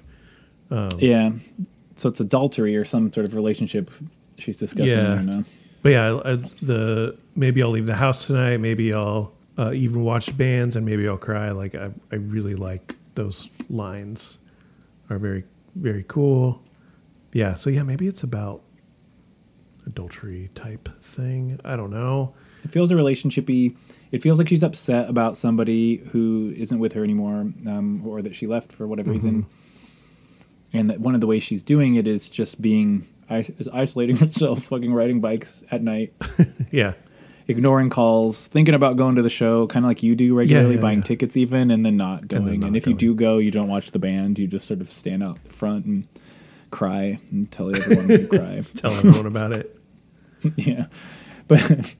Yeah. 0.70 1.32
So 1.96 2.08
it's 2.08 2.20
adultery 2.20 2.76
or 2.76 2.84
some 2.84 3.12
sort 3.12 3.26
of 3.26 3.34
relationship 3.34 3.90
she's 4.38 4.56
discussing. 4.58 4.88
Yeah. 5.28 5.42
But 5.82 5.88
yeah, 5.90 6.14
I, 6.24 6.32
I- 6.32 6.36
the 6.62 7.16
maybe 7.36 7.62
I'll 7.62 7.70
leave 7.70 7.86
the 7.86 7.94
house 7.96 8.26
tonight. 8.26 8.58
Maybe 8.58 8.92
I'll 8.92 9.32
uh, 9.58 9.72
even 9.72 10.02
watch 10.02 10.36
bands, 10.36 10.74
and 10.76 10.84
maybe 10.84 11.06
I'll 11.08 11.16
cry. 11.18 11.50
Like 11.50 11.74
I, 11.74 11.90
I 12.10 12.16
really 12.16 12.54
like 12.56 12.96
those 13.14 13.48
lines. 13.70 14.38
Are 15.10 15.18
very 15.18 15.44
very 15.76 16.04
cool. 16.08 16.62
Yeah. 17.32 17.54
So 17.54 17.70
yeah, 17.70 17.82
maybe 17.82 18.06
it's 18.08 18.22
about 18.22 18.62
adultery 19.86 20.50
type 20.54 20.88
thing. 21.00 21.60
I 21.64 21.76
don't 21.76 21.90
know. 21.90 22.34
It 22.64 22.72
feels 22.72 22.90
a 22.90 22.94
relationshipy. 22.94 23.76
It 24.10 24.22
feels 24.22 24.38
like 24.38 24.48
she's 24.48 24.62
upset 24.62 25.08
about 25.10 25.36
somebody 25.36 25.96
who 26.12 26.52
isn't 26.56 26.78
with 26.78 26.94
her 26.94 27.04
anymore, 27.04 27.40
um, 27.66 28.02
or 28.06 28.22
that 28.22 28.34
she 28.34 28.46
left 28.46 28.72
for 28.72 28.86
whatever 28.86 29.10
reason. 29.10 29.46
And 30.74 30.90
that 30.90 31.00
one 31.00 31.14
of 31.14 31.20
the 31.22 31.26
ways 31.26 31.42
she's 31.42 31.62
doing 31.62 31.94
it 31.94 32.06
is 32.06 32.28
just 32.28 32.60
being 32.60 33.06
is 33.30 33.68
isolating 33.72 34.16
herself, 34.24 34.64
fucking 34.64 34.92
riding 34.92 35.20
bikes 35.20 35.62
at 35.70 35.82
night, 35.82 36.12
Yeah. 36.70 36.92
ignoring 37.48 37.88
calls, 37.90 38.46
thinking 38.48 38.74
about 38.74 38.96
going 38.96 39.14
to 39.16 39.22
the 39.22 39.30
show, 39.30 39.66
kind 39.66 39.84
of 39.86 39.88
like 39.88 40.02
you 40.02 40.14
do 40.14 40.34
regularly, 40.34 40.74
yeah, 40.74 40.80
buying 40.80 40.98
yeah. 40.98 41.04
tickets 41.04 41.36
even, 41.36 41.70
and 41.70 41.86
then 41.86 41.96
not 41.96 42.28
going. 42.28 42.48
And, 42.48 42.72
not 42.72 42.76
if 42.76 42.86
you 42.86 42.94
do 42.94 43.14
go, 43.14 43.38
you 43.38 43.50
don't 43.50 43.68
watch 43.68 43.92
the 43.92 43.98
band. 43.98 44.38
You 44.38 44.46
just 44.46 44.66
sort 44.66 44.80
of 44.80 44.92
stand 44.92 45.22
out 45.22 45.38
front 45.48 45.86
and 45.86 46.06
cry 46.70 47.18
and 47.30 47.50
tell 47.50 47.74
everyone 47.74 48.10
you 48.10 48.26
cry. 48.28 48.60
Tell 48.76 48.92
everyone 48.92 49.26
about 49.26 49.52
it. 49.52 49.78
yeah, 50.56 50.86
but 51.48 51.94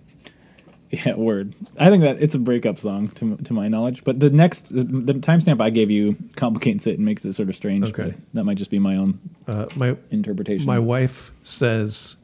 yeah, 1.04 1.14
word. 1.16 1.54
I 1.78 1.90
think 1.90 2.02
that 2.02 2.22
it's 2.22 2.34
a 2.34 2.38
breakup 2.38 2.78
song 2.78 3.08
to 3.08 3.36
to 3.36 3.52
my 3.52 3.68
knowledge. 3.68 4.04
But 4.04 4.20
the 4.20 4.30
next 4.30 4.68
the, 4.70 4.84
the 4.84 5.14
timestamp 5.14 5.60
I 5.60 5.70
gave 5.70 5.90
you 5.90 6.16
complicates 6.36 6.86
it 6.86 6.96
and 6.96 7.04
makes 7.04 7.24
it 7.24 7.32
sort 7.34 7.48
of 7.48 7.56
strange. 7.56 7.84
Okay. 7.86 8.10
but 8.10 8.14
that 8.34 8.44
might 8.44 8.58
just 8.58 8.70
be 8.70 8.78
my 8.78 8.96
own 8.96 9.18
Uh, 9.46 9.66
my 9.76 9.96
interpretation. 10.10 10.66
my 10.66 10.78
wife 10.78 11.32
says 11.42 12.16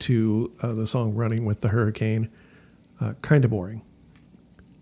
to 0.00 0.50
uh, 0.62 0.72
the 0.72 0.86
song 0.86 1.14
"Running 1.14 1.44
with 1.44 1.60
the 1.60 1.68
Hurricane," 1.68 2.28
uh, 3.00 3.14
kind 3.22 3.44
of 3.44 3.50
boring. 3.50 3.82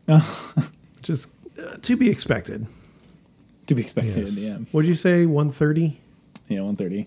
Just 1.03 1.29
uh, 1.59 1.77
to 1.83 1.97
be 1.97 2.09
expected. 2.11 2.67
to 3.67 3.75
be 3.75 3.83
expected. 3.83 4.17
Yes. 4.29 4.39
Yeah, 4.39 4.57
What 4.73 4.83
did 4.83 4.89
you 4.89 4.95
say? 4.95 5.27
One 5.27 5.51
thirty. 5.51 6.01
yeah, 6.49 6.61
one 6.63 6.77
thirty. 6.77 7.07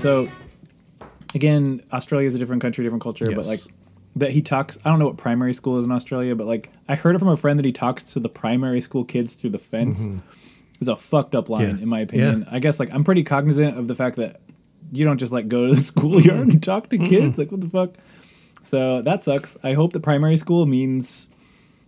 So 0.00 0.28
again, 1.34 1.82
Australia 1.92 2.26
is 2.26 2.34
a 2.34 2.38
different 2.38 2.62
country, 2.62 2.84
different 2.84 3.02
culture, 3.02 3.24
but 3.34 3.46
like 3.46 3.60
that 4.16 4.30
he 4.30 4.42
talks. 4.42 4.78
I 4.84 4.90
don't 4.90 4.98
know 4.98 5.06
what 5.06 5.16
primary 5.16 5.54
school 5.54 5.78
is 5.78 5.84
in 5.84 5.92
Australia, 5.92 6.34
but 6.34 6.46
like 6.46 6.70
I 6.88 6.94
heard 6.96 7.14
it 7.14 7.18
from 7.20 7.28
a 7.28 7.36
friend 7.36 7.58
that 7.58 7.64
he 7.66 7.72
talks 7.72 8.02
to 8.12 8.20
the 8.20 8.28
primary 8.28 8.80
school 8.80 9.04
kids 9.04 9.34
through 9.34 9.50
the 9.50 9.58
fence. 9.58 10.06
Is 10.80 10.88
a 10.88 10.96
fucked 10.96 11.34
up 11.34 11.50
line, 11.50 11.62
Mm-hmm. 11.66 11.76
Yeah. 11.76 11.82
in 11.82 11.88
my 11.90 12.00
opinion. 12.00 12.46
I 12.50 12.58
guess 12.58 12.80
like 12.80 12.90
I'm 12.90 13.04
pretty 13.04 13.22
cognizant 13.22 13.78
of 13.78 13.86
the 13.86 13.94
fact 13.94 14.16
that 14.16 14.40
you 14.90 15.04
don't 15.04 15.18
just 15.18 15.30
like 15.32 15.46
go 15.46 15.68
to 15.68 15.74
the 15.74 15.80
schoolyard 15.90 16.48
and 16.48 16.62
talk 16.62 16.88
to 16.90 16.98
kids. 16.98 17.36
Like 17.38 17.50
what 17.52 17.60
the 17.60 17.68
fuck? 17.68 17.90
So 18.62 19.02
that 19.02 19.22
sucks. 19.22 19.58
I 19.62 19.74
hope 19.74 19.92
that 19.92 20.00
primary 20.00 20.38
school 20.38 20.64
means 20.66 21.28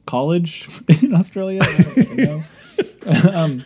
college 0.07 0.69
in 1.03 1.15
Australia. 1.15 1.61
I 1.63 2.03
don't 2.03 2.17
know. 2.19 3.31
um, 3.33 3.65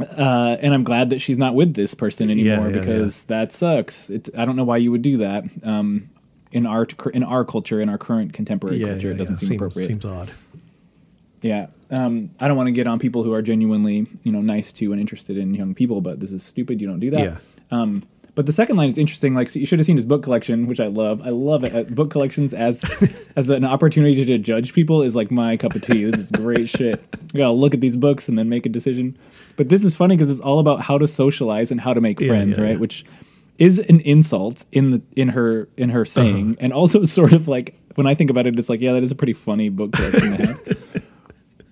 uh, 0.00 0.56
and 0.60 0.74
I'm 0.74 0.84
glad 0.84 1.10
that 1.10 1.20
she's 1.20 1.38
not 1.38 1.54
with 1.54 1.74
this 1.74 1.94
person 1.94 2.30
anymore 2.30 2.70
yeah, 2.70 2.78
because 2.78 3.24
that 3.24 3.52
sucks. 3.52 4.10
It, 4.10 4.28
I 4.36 4.44
don't 4.44 4.56
know 4.56 4.64
why 4.64 4.78
you 4.78 4.90
would 4.90 5.02
do 5.02 5.18
that. 5.18 5.44
Um, 5.62 6.10
in 6.50 6.66
our 6.66 6.86
in 7.12 7.22
our 7.22 7.44
culture, 7.44 7.80
in 7.80 7.88
our 7.88 7.98
current 7.98 8.32
contemporary 8.32 8.78
yeah, 8.78 8.86
culture, 8.86 9.08
yeah, 9.08 9.14
it 9.14 9.18
doesn't 9.18 9.36
yeah. 9.36 9.40
seem 9.40 9.48
Seems, 9.48 9.60
appropriate. 9.60 9.86
seems 9.86 10.04
odd. 10.04 10.30
Yeah. 11.42 11.66
Um, 11.90 12.30
I 12.40 12.48
don't 12.48 12.56
want 12.56 12.68
to 12.68 12.72
get 12.72 12.86
on 12.86 12.98
people 12.98 13.22
who 13.22 13.34
are 13.34 13.42
genuinely, 13.42 14.06
you 14.22 14.32
know, 14.32 14.40
nice 14.40 14.72
to 14.74 14.92
and 14.92 15.00
interested 15.00 15.36
in 15.36 15.52
young 15.52 15.74
people, 15.74 16.00
but 16.00 16.20
this 16.20 16.32
is 16.32 16.42
stupid. 16.42 16.80
You 16.80 16.86
don't 16.86 17.00
do 17.00 17.10
that. 17.10 17.20
Yeah. 17.20 17.36
Um, 17.70 18.04
but 18.34 18.46
the 18.46 18.52
second 18.52 18.76
line 18.76 18.88
is 18.88 18.98
interesting. 18.98 19.34
Like, 19.34 19.48
so 19.48 19.58
you 19.58 19.66
should 19.66 19.78
have 19.78 19.86
seen 19.86 19.96
his 19.96 20.04
book 20.04 20.22
collection, 20.22 20.66
which 20.66 20.80
I 20.80 20.86
love. 20.88 21.22
I 21.22 21.28
love 21.28 21.62
it. 21.64 21.74
Uh, 21.74 21.82
book 21.94 22.10
collections 22.10 22.52
as 22.54 22.84
as 23.36 23.48
an 23.48 23.64
opportunity 23.64 24.24
to 24.24 24.38
judge 24.38 24.72
people 24.72 25.02
is 25.02 25.14
like 25.14 25.30
my 25.30 25.56
cup 25.56 25.74
of 25.74 25.82
tea. 25.82 26.04
This 26.04 26.20
is 26.20 26.30
great 26.30 26.68
shit. 26.78 27.00
You 27.32 27.38
gotta 27.38 27.52
look 27.52 27.74
at 27.74 27.80
these 27.80 27.96
books 27.96 28.28
and 28.28 28.38
then 28.38 28.48
make 28.48 28.66
a 28.66 28.68
decision. 28.68 29.16
But 29.56 29.68
this 29.68 29.84
is 29.84 29.94
funny 29.94 30.16
because 30.16 30.30
it's 30.30 30.40
all 30.40 30.58
about 30.58 30.80
how 30.80 30.98
to 30.98 31.06
socialize 31.06 31.70
and 31.70 31.80
how 31.80 31.94
to 31.94 32.00
make 32.00 32.20
Yeah, 32.20 32.28
friends, 32.28 32.56
yeah, 32.58 32.64
right? 32.64 32.70
yeah. 32.72 32.78
Which 32.78 33.04
is 33.58 33.78
an 33.78 34.00
insult 34.00 34.64
in 34.72 34.90
the 34.90 35.02
in 35.14 35.28
her 35.28 35.68
in 35.76 35.90
her 35.90 36.04
saying, 36.04 36.52
Uh-huh. 36.52 36.56
and 36.60 36.72
also 36.72 37.04
sort 37.18 37.32
of 37.32 37.46
like 37.48 37.78
when 37.94 38.06
I 38.08 38.14
think 38.16 38.30
about 38.30 38.46
it, 38.48 38.58
it's 38.58 38.68
like, 38.68 38.80
yeah, 38.80 38.92
that 38.94 39.04
is 39.04 39.12
a 39.12 39.14
pretty 39.14 39.32
funny 39.34 39.68
book 39.68 39.92
collection 39.92 40.36
to 40.36 40.46
have 40.46 41.00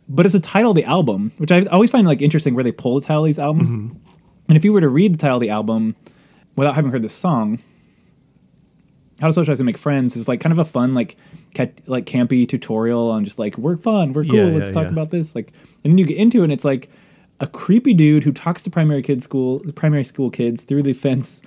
but 0.08 0.26
it's 0.26 0.34
the 0.34 0.40
title 0.40 0.72
of 0.72 0.76
the 0.76 0.84
album, 0.84 1.32
which 1.38 1.50
I 1.50 1.62
always 1.66 1.90
find 1.90 2.06
like 2.06 2.20
interesting 2.20 2.54
where 2.54 2.64
they 2.64 2.72
pull 2.72 3.00
the 3.00 3.06
title 3.06 3.22
of 3.24 3.28
these 3.28 3.38
albums. 3.38 3.70
Mm-hmm. 3.70 3.96
And 4.48 4.56
if 4.58 4.64
you 4.64 4.72
were 4.72 4.80
to 4.82 4.88
read 4.88 5.14
the 5.14 5.18
title 5.18 5.36
of 5.38 5.40
the 5.40 5.48
album 5.50 5.96
without 6.56 6.74
having 6.74 6.90
heard 6.90 7.02
the 7.02 7.08
song, 7.08 7.58
How 9.20 9.26
to 9.26 9.32
Socialize 9.32 9.60
and 9.60 9.66
Make 9.66 9.78
Friends 9.78 10.16
is 10.16 10.28
like 10.28 10.40
kind 10.40 10.52
of 10.52 10.58
a 10.58 10.64
fun, 10.64 10.94
like 10.94 11.16
cat, 11.54 11.80
like 11.86 12.06
campy 12.06 12.48
tutorial 12.48 13.10
on 13.10 13.24
just 13.24 13.38
like 13.38 13.56
we're 13.58 13.76
fun, 13.76 14.12
we're 14.12 14.24
cool, 14.24 14.34
Yeah, 14.34 14.56
let's 14.56 14.72
talk 14.72 14.84
yeah. 14.84 14.90
about 14.90 15.10
this. 15.10 15.34
Like, 15.34 15.52
and 15.84 15.92
then 15.92 15.98
you 15.98 16.06
get 16.06 16.16
into 16.16 16.40
it, 16.40 16.44
and 16.44 16.52
it's 16.52 16.64
like 16.64 16.90
a 17.40 17.46
creepy 17.46 17.94
dude 17.94 18.24
who 18.24 18.32
talks 18.32 18.62
to 18.62 18.70
primary 18.70 19.02
kid 19.02 19.22
school, 19.22 19.60
primary 19.74 20.04
school 20.04 20.30
kids 20.30 20.64
through 20.64 20.82
the 20.82 20.92
fence, 20.92 21.42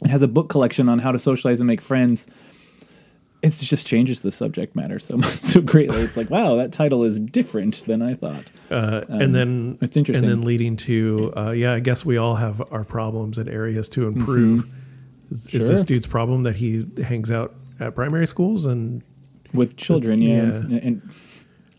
and 0.00 0.10
has 0.10 0.22
a 0.22 0.28
book 0.28 0.48
collection 0.48 0.88
on 0.88 0.98
how 0.98 1.12
to 1.12 1.18
socialize 1.18 1.60
and 1.60 1.66
make 1.66 1.80
friends 1.80 2.26
it 3.44 3.50
just 3.66 3.86
changes 3.86 4.20
the 4.20 4.32
subject 4.32 4.74
matter 4.74 4.98
so 4.98 5.16
much 5.18 5.28
so 5.40 5.60
greatly. 5.60 6.00
It's 6.00 6.16
like, 6.16 6.30
wow, 6.30 6.56
that 6.56 6.72
title 6.72 7.02
is 7.04 7.20
different 7.20 7.84
than 7.86 8.00
I 8.02 8.14
thought. 8.14 8.44
Uh, 8.70 9.02
and 9.08 9.34
then 9.34 9.48
Um, 9.72 9.78
it's 9.82 9.96
interesting. 9.96 10.28
And 10.28 10.40
then 10.40 10.46
leading 10.46 10.76
to, 10.78 11.32
uh, 11.36 11.50
yeah, 11.50 11.72
I 11.74 11.80
guess 11.80 12.04
we 12.04 12.16
all 12.16 12.36
have 12.36 12.62
our 12.72 12.84
problems 12.84 13.38
and 13.38 13.48
areas 13.48 13.88
to 13.90 14.06
improve. 14.06 14.68
Is, 15.30 15.46
is 15.46 15.46
Mm-hmm. 15.46 15.58
Sure. 15.58 15.68
this 15.68 15.82
dude's 15.84 16.06
problem 16.06 16.42
that 16.44 16.56
he 16.56 16.86
hangs 17.02 17.30
out 17.30 17.54
at 17.80 17.94
primary 17.94 18.26
schools 18.26 18.64
and 18.64 19.02
With 19.52 19.76
children, 19.76 20.22
yeah, 20.22 20.36
Yeah. 20.36 20.42
And, 20.42 20.72
and 20.72 21.02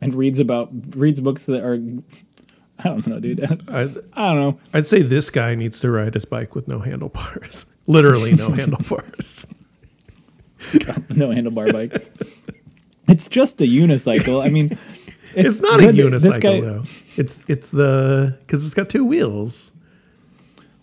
and 0.02 0.14
reads 0.14 0.40
about 0.40 0.70
reads 0.96 1.20
books 1.22 1.46
that 1.48 1.64
are, 1.64 1.80
I 2.80 2.84
don't 2.84 3.08
know, 3.08 3.20
dude. 3.20 3.40
I, 3.70 3.82
I, 3.82 3.86
don't 3.86 4.06
know. 4.14 4.60
I'd 4.74 4.88
say 4.88 5.02
this 5.02 5.30
guy 5.30 5.56
needs 5.56 5.80
to 5.80 5.90
ride 5.90 6.14
his 6.14 6.26
bike 6.26 6.54
with 6.54 6.68
no 6.68 6.80
handlebars, 6.80 7.66
literally 7.88 8.34
no 8.34 8.50
handlebars. 8.52 9.48
No 11.16 11.30
handlebar 11.30 11.72
bike. 11.72 11.94
It's 13.08 13.30
just 13.30 13.62
a 13.62 13.66
unicycle. 13.66 14.46
I 14.46 14.50
mean, 14.50 14.78
It's, 15.36 15.60
not 15.62 15.80
a 15.82 15.88
unicycle 15.88 16.42
guy, 16.42 16.62
though. 16.62 16.84
It's 17.18 17.44
it's 17.48 17.72
the 17.72 18.38
because 18.40 18.66
it's 18.66 18.74
got 18.74 18.90
two 18.90 19.04
wheels. 19.06 19.74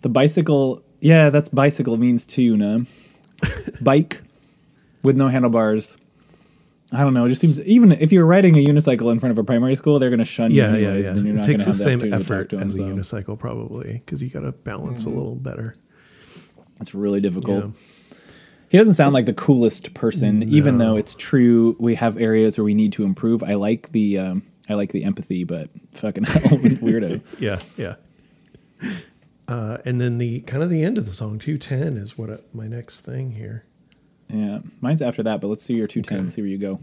the 0.02 0.08
bicycle. 0.10 0.82
Yeah, 1.00 1.30
that's 1.30 1.48
bicycle 1.48 1.96
means 1.96 2.26
too. 2.26 2.56
No, 2.56 2.84
bike 3.80 4.22
with 5.02 5.16
no 5.16 5.28
handlebars. 5.28 5.96
I 6.92 6.98
don't 7.00 7.14
know. 7.14 7.24
It 7.24 7.30
just 7.30 7.40
seems 7.40 7.58
even 7.62 7.92
if 7.92 8.12
you're 8.12 8.26
riding 8.26 8.54
a 8.56 8.64
unicycle 8.64 9.10
in 9.10 9.18
front 9.20 9.30
of 9.30 9.38
a 9.38 9.44
primary 9.44 9.74
school, 9.76 9.98
they're 9.98 10.10
going 10.10 10.18
to 10.18 10.24
shun 10.26 10.50
Yeah, 10.50 10.74
you 10.74 10.82
yeah, 10.82 10.88
anyways. 10.88 11.04
yeah. 11.06 11.10
and 11.12 11.26
then 11.26 11.38
It 11.38 11.44
takes 11.44 11.64
the 11.64 11.72
same 11.72 12.00
opportunity 12.00 12.10
to 12.10 12.10
talk 12.10 12.20
effort 12.20 12.50
to 12.50 12.56
'em, 12.58 12.62
as 12.68 12.74
a 12.74 12.76
so. 12.76 12.82
Mm-hmm. 12.82 12.98
unicycle 13.32 13.38
probably 13.38 13.92
because 14.04 14.22
you 14.22 14.28
got 14.28 14.40
to 14.40 14.52
balance 14.52 15.06
a 15.06 15.08
little 15.08 15.34
better. 15.36 15.74
It's 16.80 16.94
really 16.94 17.22
difficult. 17.22 17.64
Yeah. 17.64 17.70
He 18.72 18.78
doesn't 18.78 18.94
sound 18.94 19.12
like 19.12 19.26
the 19.26 19.34
coolest 19.34 19.92
person, 19.92 20.48
even 20.48 20.78
though 20.78 20.96
it's 20.96 21.14
true 21.14 21.76
we 21.78 21.94
have 21.96 22.16
areas 22.16 22.56
where 22.56 22.64
we 22.64 22.72
need 22.72 22.94
to 22.94 23.04
improve. 23.04 23.42
I 23.42 23.52
like 23.52 23.92
the 23.92 24.16
um, 24.16 24.44
I 24.66 24.72
like 24.72 24.92
the 24.92 25.04
empathy, 25.04 25.44
but 25.44 25.68
fucking 25.92 26.24
hell, 26.24 26.58
weirdo. 26.58 27.20
Yeah, 27.38 27.60
yeah. 27.76 27.96
Uh, 29.46 29.76
and 29.84 30.00
then 30.00 30.16
the 30.16 30.40
kind 30.40 30.62
of 30.62 30.70
the 30.70 30.82
end 30.82 30.96
of 30.96 31.04
the 31.04 31.12
song, 31.12 31.38
two 31.38 31.58
ten, 31.58 31.98
is 31.98 32.16
what 32.16 32.30
uh 32.30 32.38
my 32.54 32.66
next 32.66 33.00
thing 33.02 33.32
here. 33.32 33.66
Yeah, 34.30 34.60
mine's 34.80 35.02
after 35.02 35.22
that, 35.22 35.42
but 35.42 35.48
let's 35.48 35.62
see 35.62 35.74
your 35.74 35.86
two 35.86 36.00
ten. 36.00 36.20
Okay. 36.20 36.30
See 36.30 36.40
where 36.40 36.48
you 36.48 36.56
go. 36.56 36.80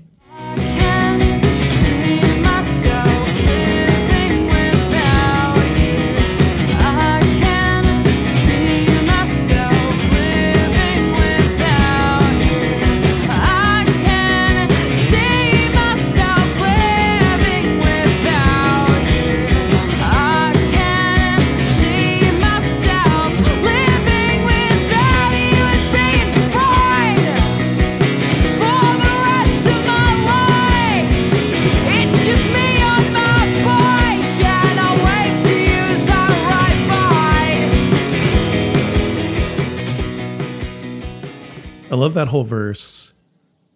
Love 41.99 42.13
that 42.15 42.27
whole 42.29 42.43
verse. 42.43 43.13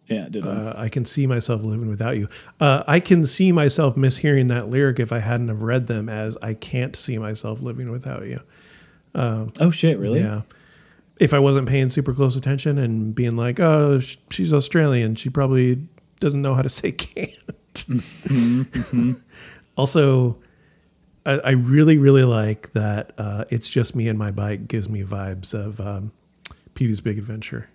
Yeah, 0.08 0.28
did 0.30 0.46
Uh, 0.46 0.74
I 0.76 0.90
can 0.90 1.06
see 1.06 1.28
myself 1.28 1.64
living 1.64 1.88
without 1.88 2.18
you. 2.18 2.28
Uh, 2.60 2.84
I 2.88 3.00
can 3.00 3.26
see 3.26 3.52
myself 3.52 3.96
mishearing 3.96 4.50
that 4.50 4.70
lyric 4.70 5.00
if 5.00 5.12
I 5.14 5.20
hadn't 5.20 5.48
have 5.48 5.62
read 5.64 5.88
them 5.88 6.10
as 6.10 6.38
I 6.42 6.54
can't 6.54 6.96
see 6.96 7.18
myself 7.18 7.62
living 7.62 7.90
without 7.90 8.26
you. 8.26 8.42
oh 9.16 9.72
shit, 9.72 9.98
really? 9.98 10.20
Yeah. 10.20 10.42
If 11.20 11.34
I 11.34 11.40
wasn't 11.40 11.70
paying 11.70 11.90
super 11.90 12.14
close 12.14 12.36
attention 12.36 12.78
and 12.78 13.14
being 13.16 13.36
like, 13.38 13.60
oh, 13.60 14.00
sh- 14.00 14.18
she's 14.30 14.52
Australian, 14.52 15.16
she 15.16 15.30
probably 15.30 15.88
doesn't 16.20 16.42
know 16.42 16.56
how 16.56 16.64
to 16.64 16.70
say 16.70 16.92
can't. 16.94 17.34
Also, 19.76 20.38
I, 21.26 21.32
I 21.40 21.52
really, 21.52 21.98
really 21.98 22.24
like 22.24 22.74
that 22.74 23.14
uh, 23.18 23.46
It's 23.50 23.70
Just 23.70 23.96
Me 23.96 24.08
and 24.08 24.20
My 24.20 24.30
Bike 24.30 24.68
gives 24.68 24.88
me 24.88 25.02
vibes 25.04 25.54
of 25.54 25.80
um, 25.80 26.12
Pee 26.76 26.86
Wee's 26.86 27.02
Big 27.02 27.18
Adventure. 27.18 27.70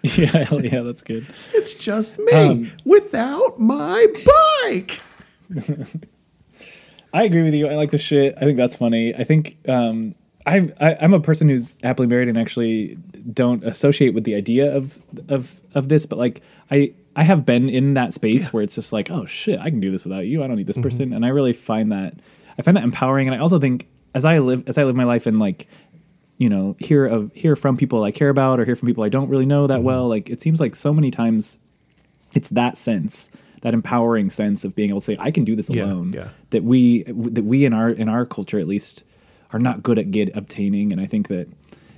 yeah, 0.16 0.46
yeah, 0.52 0.82
that's 0.82 1.02
good. 1.02 1.26
It's 1.54 1.74
just 1.74 2.18
me 2.18 2.32
Um, 2.32 2.70
without 2.84 3.58
my 3.58 4.06
bike. 4.64 5.00
I 7.12 7.22
agree 7.24 7.42
with 7.42 7.54
you. 7.54 7.68
I 7.68 7.74
like 7.74 7.90
the 7.90 7.98
shit. 7.98 8.34
I 8.36 8.40
think 8.40 8.56
that's 8.58 8.76
funny. 8.76 9.14
I 9.14 9.24
think 9.24 9.56
um, 9.68 10.12
I, 10.46 10.70
I 10.80 10.96
I'm 11.00 11.14
a 11.14 11.20
person 11.20 11.48
who's 11.48 11.78
happily 11.82 12.06
married 12.06 12.28
and 12.28 12.36
actually 12.38 12.96
don't 13.32 13.64
associate 13.64 14.14
with 14.14 14.24
the 14.24 14.34
idea 14.34 14.74
of 14.76 14.98
of 15.28 15.58
of 15.74 15.88
this, 15.88 16.06
but 16.06 16.18
like 16.18 16.42
I 16.70 16.92
I 17.16 17.22
have 17.24 17.46
been 17.46 17.68
in 17.70 17.94
that 17.94 18.14
space 18.14 18.52
where 18.52 18.62
it's 18.62 18.74
just 18.74 18.92
like, 18.92 19.10
oh 19.10 19.24
shit, 19.26 19.58
I 19.60 19.70
can 19.70 19.80
do 19.80 19.90
this 19.90 20.04
without 20.04 20.26
you. 20.26 20.44
I 20.44 20.46
don't 20.46 20.56
need 20.56 20.66
this 20.66 20.78
person, 20.78 21.12
and 21.12 21.24
I 21.24 21.28
really 21.28 21.54
find 21.54 21.90
that 21.92 22.14
I 22.58 22.62
find 22.62 22.76
that 22.76 22.84
empowering. 22.84 23.26
And 23.26 23.34
I 23.34 23.38
also 23.38 23.58
think 23.58 23.88
as 24.14 24.24
I 24.24 24.38
live 24.38 24.68
as 24.68 24.76
I 24.76 24.84
live 24.84 24.94
my 24.94 25.04
life 25.04 25.26
and 25.26 25.38
like 25.38 25.66
you 26.38 26.48
know 26.48 26.76
hear 26.78 27.04
of 27.06 27.32
hear 27.34 27.54
from 27.56 27.76
people 27.76 28.02
I 28.04 28.10
care 28.10 28.28
about 28.30 28.58
or 28.60 28.64
hear 28.64 28.76
from 28.76 28.86
people 28.86 29.04
I 29.04 29.08
don't 29.08 29.28
really 29.28 29.46
know 29.46 29.66
that 29.66 29.82
well, 29.82 30.08
like 30.08 30.30
it 30.30 30.40
seems 30.40 30.60
like 30.60 30.74
so 30.76 30.92
many 30.94 31.10
times 31.10 31.58
it's 32.34 32.48
that 32.50 32.76
sense 32.78 33.30
that 33.62 33.74
empowering 33.74 34.30
sense 34.30 34.64
of 34.64 34.74
being 34.76 34.90
able 34.90 35.00
to 35.00 35.04
say 35.04 35.16
i 35.18 35.32
can 35.32 35.44
do 35.44 35.56
this 35.56 35.68
alone 35.68 36.12
yeah. 36.12 36.28
that 36.50 36.62
we 36.62 37.02
that 37.04 37.42
we 37.44 37.64
in 37.64 37.72
our 37.74 37.88
in 37.90 38.08
our 38.08 38.24
culture 38.24 38.60
at 38.60 38.68
least 38.68 39.02
are 39.52 39.58
not 39.58 39.82
good 39.82 39.98
at 39.98 40.12
get 40.12 40.30
obtaining 40.36 40.92
and 40.92 41.00
i 41.00 41.06
think 41.06 41.26
that 41.26 41.48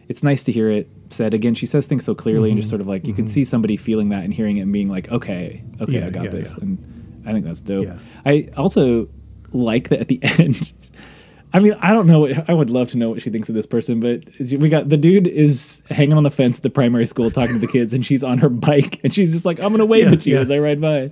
it's 0.09 0.23
nice 0.23 0.43
to 0.45 0.53
hear 0.53 0.71
it 0.71 0.89
said 1.11 1.35
again 1.35 1.55
she 1.55 1.67
says 1.67 1.87
things 1.87 2.03
so 2.03 2.15
clearly 2.15 2.49
and 2.49 2.55
Mm-hmm. 2.57 2.61
just 2.61 2.71
sort 2.71 2.81
of 2.81 2.87
like 2.87 3.07
you 3.07 3.13
can 3.13 3.27
see 3.29 3.45
somebody 3.45 3.77
feeling 3.77 4.09
that 4.09 4.25
and 4.25 4.33
hearing 4.33 4.57
it 4.57 4.63
and 4.63 4.73
being 4.73 4.89
like 4.89 5.11
okay 5.13 5.63
okay 5.83 5.99
Yeah, 5.99 6.07
i 6.07 6.11
got 6.11 6.25
yeah, 6.25 6.31
this 6.31 6.55
yeah. 6.57 6.65
and 6.65 7.23
i 7.27 7.33
think 7.33 7.45
that's 7.45 7.61
dope 7.61 7.85
Yeah. 7.85 7.99
i 8.25 8.49
also 8.57 9.09
like 9.53 9.91
that 9.91 10.01
at 10.01 10.09
the 10.09 10.19
end 10.39 10.73
I 11.53 11.59
mean, 11.59 11.75
I 11.81 11.91
don't 11.93 12.07
know. 12.07 12.21
What, 12.21 12.49
I 12.49 12.55
would 12.55 12.71
love 12.71 12.91
to 12.91 12.97
know 12.99 13.11
what 13.11 13.23
she 13.23 13.31
thinks 13.31 13.49
of 13.49 13.55
this 13.55 13.67
person, 13.67 13.99
but 14.01 14.23
we 14.39 14.69
got 14.69 14.89
the 14.89 14.97
dude 14.97 15.27
is 15.27 15.83
hanging 15.91 16.13
on 16.17 16.23
the 16.23 16.31
fence 16.31 16.59
at 16.59 16.63
the 16.63 16.71
primary 16.71 17.07
school 17.07 17.31
talking 17.31 17.55
to 17.55 17.61
the 17.61 17.67
kids, 17.67 17.93
and 17.93 18.07
she's 18.07 18.23
on 18.23 18.39
her 18.39 18.49
bike, 18.49 19.01
and 19.05 19.13
she's 19.13 19.33
just 19.33 19.45
like, 19.45 19.61
"I'm 19.63 19.71
gonna 19.73 19.85
wave 19.87 20.07
Yeah, 20.07 20.13
at 20.13 20.27
you 20.27 20.35
yeah. 20.35 20.41
as 20.41 20.51
I 20.51 20.59
ride 20.59 20.81
by." 20.81 21.11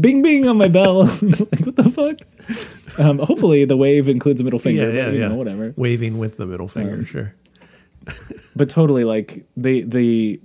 Bing 0.00 0.22
bing 0.22 0.46
on 0.48 0.56
my 0.56 0.68
bell. 0.68 1.02
It's 1.22 1.40
like, 1.40 1.60
what 1.66 1.76
the 1.76 1.84
fuck? 1.90 2.98
Um, 2.98 3.18
hopefully, 3.18 3.64
the 3.64 3.76
wave 3.76 4.08
includes 4.08 4.40
a 4.40 4.44
middle 4.44 4.58
finger. 4.58 4.88
yeah, 4.90 4.94
yeah, 4.96 5.04
but, 5.06 5.14
you 5.14 5.20
yeah. 5.20 5.28
know, 5.28 5.34
whatever. 5.34 5.74
Waving 5.76 6.18
with 6.18 6.36
the 6.38 6.46
middle 6.46 6.68
finger, 6.68 6.94
Um, 6.94 7.04
sure. 7.04 7.34
but 8.56 8.68
totally 8.68 9.04
like 9.04 9.44
the 9.56 9.82
the 9.82 10.40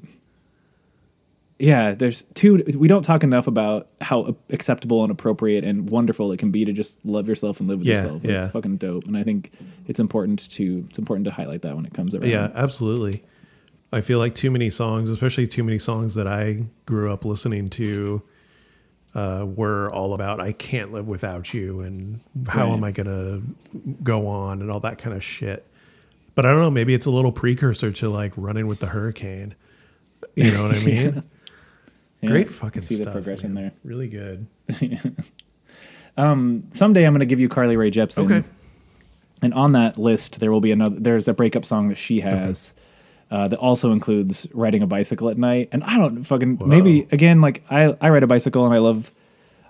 yeah 1.59 1.93
there's 1.93 2.23
two 2.35 2.63
we 2.77 2.87
don't 2.87 3.03
talk 3.03 3.23
enough 3.23 3.45
about 3.47 3.87
how 4.01 4.35
acceptable 4.49 5.03
and 5.03 5.11
appropriate 5.11 5.63
and 5.65 5.89
wonderful 5.89 6.31
it 6.31 6.37
can 6.37 6.51
be 6.51 6.63
to 6.65 6.71
just 6.71 7.03
love 7.05 7.27
yourself 7.27 7.59
and 7.59 7.67
live 7.67 7.79
with 7.79 7.87
Yeah, 7.87 7.95
yourself 7.95 8.23
yeah. 8.23 8.43
it's 8.45 8.53
fucking 8.53 8.77
dope 8.77 9.05
and 9.05 9.17
i 9.17 9.23
think 9.23 9.51
it's 9.87 9.99
important 9.99 10.49
to 10.51 10.85
it's 10.89 10.97
important 10.99 11.25
to 11.25 11.31
highlight 11.31 11.61
that 11.63 11.75
when 11.75 11.85
it 11.85 11.93
comes 11.93 12.15
around 12.15 12.29
Yeah, 12.29 12.49
absolutely. 12.55 13.23
I 13.91 14.01
feel 14.01 14.19
like 14.19 14.35
too 14.35 14.51
many 14.51 14.69
songs, 14.69 15.09
especially 15.09 15.47
too 15.47 15.63
many 15.63 15.79
songs 15.79 16.13
that 16.13 16.27
I 16.27 16.65
grew 16.85 17.11
up 17.11 17.25
listening 17.25 17.71
to, 17.71 18.21
uh, 19.15 19.47
were 19.47 19.89
all 19.91 20.13
about 20.13 20.39
"I 20.39 20.51
can't 20.51 20.91
live 20.93 21.07
without 21.07 21.55
you" 21.55 21.79
and 21.81 22.19
how 22.47 22.67
Right. 22.67 22.73
am 22.73 22.83
I 22.83 22.91
gonna 22.91 23.41
go 24.03 24.27
on 24.27 24.61
and 24.61 24.69
all 24.69 24.79
that 24.81 24.99
kind 24.99 25.15
of 25.15 25.23
shit. 25.23 25.65
But 26.35 26.45
I 26.45 26.51
don't 26.51 26.61
know. 26.61 26.69
Maybe 26.69 26.93
it's 26.93 27.07
a 27.07 27.09
little 27.09 27.31
precursor 27.31 27.91
to 27.91 28.09
like 28.09 28.31
running 28.37 28.67
with 28.67 28.77
the 28.77 28.85
hurricane. 28.87 29.55
You 30.35 30.51
know 30.51 30.67
what 30.67 30.75
I 30.75 30.79
mean? 30.85 31.23
Yeah, 32.21 32.29
Great 32.31 32.49
fucking 32.49 32.81
see 32.81 32.95
stuff. 32.95 33.05
the 33.07 33.11
progression 33.11 33.53
man. 33.53 33.63
there 33.63 33.71
Really 33.83 34.07
good. 34.07 34.47
Um 36.17 36.67
someday 36.71 37.05
i'm 37.05 37.13
going 37.13 37.19
to 37.21 37.25
give 37.25 37.39
you 37.39 37.47
carly 37.47 37.77
Rae 37.77 37.91
jepsen 37.91 38.25
Okay. 38.25 38.43
and 39.41 39.53
on 39.53 39.71
that 39.73 39.97
list 39.97 40.39
there 40.39 40.51
will 40.51 40.59
be 40.59 40.71
another 40.71 40.97
there's 40.99 41.27
a 41.29 41.33
breakup 41.33 41.63
song 41.63 41.89
that 41.89 41.97
she 41.97 42.19
has 42.19 42.73
uh, 43.31 43.47
that 43.47 43.59
also 43.59 43.91
includes 43.93 44.45
riding 44.53 44.81
a 44.83 44.87
bicycle 44.87 45.29
at 45.29 45.37
night 45.37 45.69
and 45.71 45.81
i 45.83 45.97
don't 45.97 46.23
fucking 46.23 46.59
maybe 46.65 47.07
again 47.11 47.39
like 47.41 47.63
i 47.69 47.95
i 48.01 48.09
ride 48.09 48.23
a 48.23 48.27
bicycle 48.27 48.65
and 48.65 48.73
i 48.73 48.79
love 48.79 49.11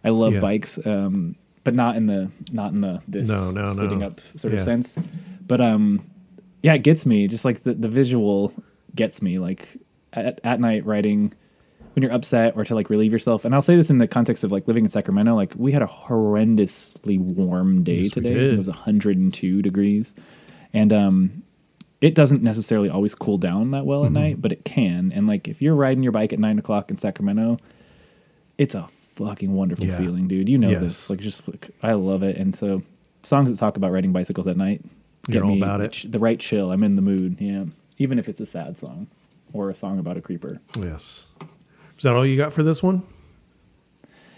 i 0.04 0.10
love 0.10 0.34
Yeah. 0.34 0.40
bikes 0.40 0.80
um 0.88 1.36
but 1.64 1.76
not 1.76 1.96
in 1.98 2.08
the 2.08 2.32
not 2.52 2.72
in 2.72 2.82
the 2.82 3.02
this 3.08 3.28
No, 3.30 3.52
no, 3.52 3.68
sitting 3.74 4.00
no. 4.00 4.08
up 4.08 4.20
sort 4.36 4.54
Yeah. 4.54 4.60
of 4.60 4.64
sense 4.66 4.98
but 5.46 5.62
um 5.62 6.02
yeah 6.64 6.74
it 6.74 6.84
gets 6.84 7.06
me 7.06 7.28
just 7.28 7.46
like 7.46 7.62
the, 7.62 7.74
the 7.76 7.90
visual 7.90 8.54
gets 8.96 9.22
me 9.22 9.38
like 9.38 9.78
at, 10.14 10.40
at 10.44 10.60
night 10.60 10.84
riding 10.86 11.34
when 12.00 12.08
you're 12.08 12.16
upset 12.16 12.54
or 12.56 12.64
to 12.64 12.74
like 12.76 12.90
relieve 12.90 13.12
yourself. 13.12 13.44
And 13.44 13.54
i'll 13.54 13.62
say 13.62 13.76
this 13.76 13.90
in 13.90 13.98
the 13.98 14.08
context 14.08 14.46
of 14.46 14.52
like 14.54 14.66
living 14.68 14.86
in 14.86 14.90
sacramento 14.92 15.36
like 15.36 15.54
we 15.58 15.74
had 15.74 15.82
a 15.82 15.86
horrendously 15.88 17.20
warm 17.20 17.84
day 17.84 18.00
Yes, 18.02 18.12
today. 18.12 18.54
it 18.54 18.58
was 18.58 18.70
102 18.70 19.62
degrees. 19.62 20.14
And 20.74 20.94
um 20.94 21.44
it 22.00 22.16
doesn't 22.16 22.42
necessarily 22.42 22.90
always 22.90 23.14
cool 23.14 23.38
down 23.38 23.72
that 23.72 23.86
well 23.86 24.06
at 24.06 24.12
Mm-hmm. 24.12 24.14
night 24.22 24.42
but 24.42 24.52
it 24.54 24.64
can. 24.64 25.12
And 25.14 25.28
like 25.28 25.48
if 25.50 25.62
you're 25.62 25.76
riding 25.76 26.04
your 26.04 26.14
bike 26.14 26.32
at 26.32 26.40
nine 26.40 26.58
o'clock 26.58 26.90
in 26.90 26.98
sacramento 26.98 27.58
it's 28.58 28.76
a 28.76 28.88
fucking 29.16 29.54
wonderful 29.54 29.86
Yeah. 29.86 29.98
feeling 29.98 30.28
dude. 30.30 30.48
You 30.48 30.58
know 30.58 30.70
Yes. 30.70 30.82
this 30.82 31.10
like 31.10 31.20
just 31.20 31.48
like, 31.50 31.70
i 31.84 31.92
love 31.94 32.24
it. 32.24 32.38
And 32.38 32.56
so 32.56 32.82
songs 33.24 33.52
that 33.52 33.58
talk 33.58 33.76
about 33.76 33.92
riding 33.92 34.14
bicycles 34.14 34.48
at 34.48 34.56
night 34.56 34.82
get 35.30 35.46
me 35.46 35.58
about 35.58 35.82
the 35.82 35.90
ch- 35.90 36.04
the 36.10 36.20
right 36.20 36.40
chill. 36.40 36.72
I'm 36.72 36.84
in 36.84 36.96
the 36.96 37.02
mood. 37.02 37.36
Yeah. 37.42 37.66
Even 37.98 38.18
if 38.18 38.30
it's 38.30 38.40
a 38.40 38.46
sad 38.46 38.78
song 38.78 39.08
or 39.52 39.70
a 39.70 39.76
song 39.76 40.00
about 40.00 40.16
a 40.16 40.22
creeper. 40.22 40.62
Yes. 40.78 41.28
Is 42.00 42.04
that 42.04 42.16
all 42.16 42.26
you 42.26 42.36
got 42.38 42.52
for 42.54 42.64
this 42.64 42.82
one? 42.82 43.04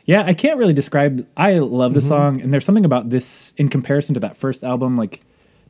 Yeah, 0.05 0.23
I 0.25 0.33
can't 0.33 0.57
really 0.57 0.73
describe. 0.73 1.25
I 1.38 1.59
love 1.59 1.93
the 1.93 1.99
Mm-hmm. 1.99 2.07
song, 2.09 2.41
and 2.41 2.51
there's 2.51 2.65
something 2.65 2.85
about 2.85 3.09
this 3.09 3.53
in 3.55 3.69
comparison 3.69 4.15
to 4.15 4.19
that 4.21 4.35
first 4.35 4.63
album. 4.63 4.97
Like, 4.97 5.21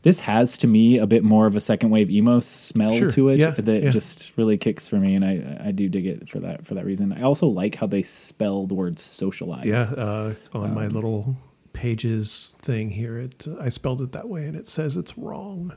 this 0.04 0.22
has 0.22 0.58
to 0.60 0.68
me 0.68 0.98
a 0.98 1.06
bit 1.06 1.24
more 1.24 1.46
of 1.46 1.56
a 1.56 1.60
second 1.62 1.90
wave 1.92 2.10
emo 2.10 2.40
smell 2.40 2.94
Sure, 2.94 3.12
to 3.12 3.30
it 3.30 3.40
yeah, 3.42 3.52
that 3.52 3.84
yeah. 3.84 3.92
just 3.92 4.32
really 4.38 4.58
kicks 4.58 4.88
for 4.88 4.96
me, 4.96 5.14
and 5.16 5.24
I 5.26 5.68
I 5.68 5.72
do 5.72 5.88
dig 5.90 6.08
it 6.08 6.28
for 6.30 6.40
that 6.40 6.66
for 6.66 6.74
that 6.76 6.86
reason. 6.86 7.14
I 7.14 7.22
also 7.22 7.46
like 7.48 7.76
how 7.76 7.86
they 7.88 8.02
spell 8.02 8.66
the 8.66 8.74
word 8.74 8.98
socialize. 8.98 9.66
Yeah, 9.66 9.84
uh, 9.84 10.34
on 10.54 10.70
Um, 10.70 10.74
my 10.74 10.88
little 10.88 11.36
pages 11.74 12.56
thing 12.60 12.90
here, 12.92 13.20
it 13.20 13.46
I 13.60 13.70
spelled 13.70 14.02
it 14.02 14.14
that 14.14 14.28
way, 14.30 14.46
and 14.48 14.56
it 14.56 14.68
says 14.68 14.96
it's 14.98 15.18
wrong. 15.18 15.74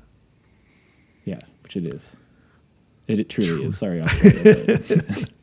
yeah, 1.25 1.41
which 1.65 1.77
it 1.77 1.85
is. 1.85 2.15
It, 3.09 3.21
it 3.21 3.29
truly 3.29 3.65
is. 3.67 3.77
Sorry, 3.79 4.01
Australia. 4.01 4.79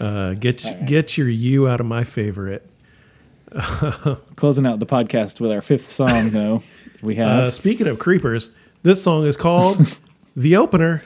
Uh, 0.00 0.34
get 0.34 0.64
right. 0.64 0.86
get 0.86 1.16
your 1.18 1.28
you 1.28 1.68
out 1.68 1.80
of 1.80 1.86
my 1.86 2.04
favorite. 2.04 2.68
closing 4.36 4.66
out 4.66 4.78
the 4.78 4.86
podcast 4.86 5.40
with 5.40 5.50
our 5.50 5.62
fifth 5.62 5.88
song, 5.88 6.30
though. 6.30 6.62
We 7.02 7.14
have 7.16 7.28
Uh, 7.44 7.50
speaking 7.50 7.86
of 7.86 7.98
creepers, 7.98 8.50
this 8.82 9.02
song 9.02 9.26
is 9.26 9.36
called 9.36 9.78
"The 10.36 10.56
Opener." 10.56 11.02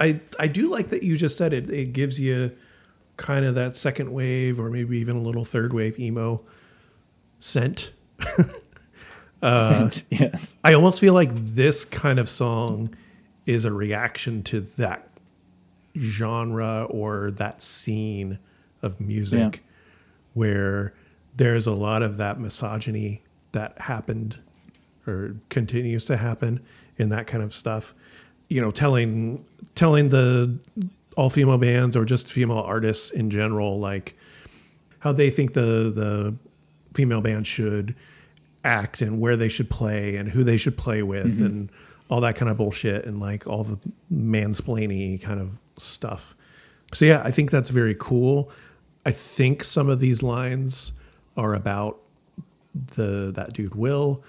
I, 0.00 0.04
I 0.06 0.20
I 0.40 0.48
do 0.48 0.70
like 0.70 0.90
that 0.90 1.02
you 1.02 1.16
just 1.16 1.36
said 1.38 1.52
it. 1.52 1.70
It 1.70 1.92
gives 1.92 2.18
you 2.20 2.52
kind 3.16 3.44
of 3.44 3.54
that 3.56 3.76
second 3.76 4.12
wave, 4.12 4.58
or 4.60 4.70
maybe 4.70 4.98
even 4.98 5.16
a 5.16 5.20
little 5.22 5.44
third 5.44 5.72
wave 5.72 5.98
emo 5.98 6.44
scent. 7.40 7.92
Uh, 9.42 9.68
scent. 9.90 10.04
Yes. 10.10 10.56
I 10.62 10.72
almost 10.74 11.00
feel 11.00 11.14
like 11.14 11.34
this 11.34 11.84
kind 11.84 12.20
of 12.20 12.28
song 12.28 12.94
is 13.44 13.64
a 13.64 13.72
reaction 13.72 14.44
to 14.44 14.60
that 14.78 15.08
genre 15.98 16.84
or 16.88 17.32
that 17.32 17.60
scene 17.60 18.38
of 18.82 19.00
music 19.00 19.56
Yeah. 19.56 19.60
where 20.34 20.94
there's 21.36 21.66
a 21.66 21.72
lot 21.74 22.02
of 22.02 22.18
that 22.18 22.38
misogyny 22.38 23.22
that 23.50 23.80
happened 23.80 24.38
or 25.08 25.34
continues 25.48 26.04
to 26.04 26.16
happen 26.16 26.60
in 26.96 27.08
that 27.08 27.26
kind 27.26 27.42
of 27.42 27.52
stuff. 27.52 27.94
You 28.52 28.60
know, 28.60 28.70
telling 28.70 29.44
telling 29.74 30.08
the 30.10 30.58
all 31.16 31.30
female 31.30 31.58
bands 31.58 31.96
or 31.96 32.04
just 32.04 32.30
female 32.30 32.58
artists 32.58 33.10
in 33.10 33.30
general 33.30 33.78
like 33.78 34.14
how 35.00 35.12
they 35.12 35.30
think 35.30 35.54
the 35.54 35.90
the 35.94 36.34
female 36.94 37.20
band 37.20 37.46
should 37.46 37.94
act 38.64 39.02
and 39.02 39.20
where 39.20 39.36
they 39.36 39.48
should 39.48 39.68
play 39.68 40.16
and 40.16 40.28
who 40.28 40.44
they 40.44 40.56
should 40.56 40.76
play 40.76 41.02
with 41.02 41.36
mm-hmm. 41.36 41.46
and 41.46 41.72
all 42.08 42.20
that 42.20 42.36
kind 42.36 42.50
of 42.50 42.56
bullshit 42.56 43.04
and 43.06 43.20
like 43.20 43.46
all 43.46 43.64
the 43.64 43.78
mansplaining 44.12 45.20
kind 45.20 45.40
of 45.40 45.58
stuff. 45.78 46.34
So 46.92 47.04
yeah, 47.04 47.22
I 47.24 47.30
think 47.30 47.50
that's 47.50 47.70
very 47.70 47.96
cool. 47.98 48.50
I 49.06 49.10
think 49.10 49.64
some 49.64 49.88
of 49.88 49.98
these 49.98 50.22
lines 50.22 50.92
are 51.36 51.54
about 51.54 51.98
the 52.74 53.32
that 53.34 53.54
dude 53.54 53.74
Will 53.74 54.22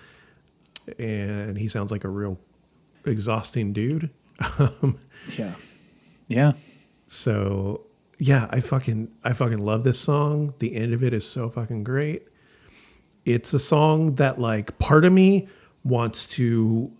and 0.97 1.57
he 1.57 1.67
sounds 1.67 1.91
like 1.91 2.03
a 2.03 2.09
real 2.09 2.39
exhausting 3.05 3.73
dude. 3.73 4.09
Yeah. 5.37 5.53
Yeah. 6.27 6.51
So 7.07 7.85
yeah, 8.19 8.47
I 8.51 8.59
fucking 8.59 9.09
I 9.23 9.33
fucking 9.33 9.59
love 9.59 9.83
this 9.83 9.99
song. 9.99 10.53
The 10.59 10.75
end 10.75 10.93
of 10.93 11.03
it 11.03 11.13
is 11.13 11.25
so 11.27 11.49
fucking 11.49 11.83
great. 11.85 12.27
It's 13.25 13.53
a 13.53 13.59
song 13.59 14.15
that 14.15 14.39
like 14.39 14.77
part 14.79 15.05
of 15.05 15.13
me 15.13 15.47
wants 15.85 16.27
to 16.27 16.91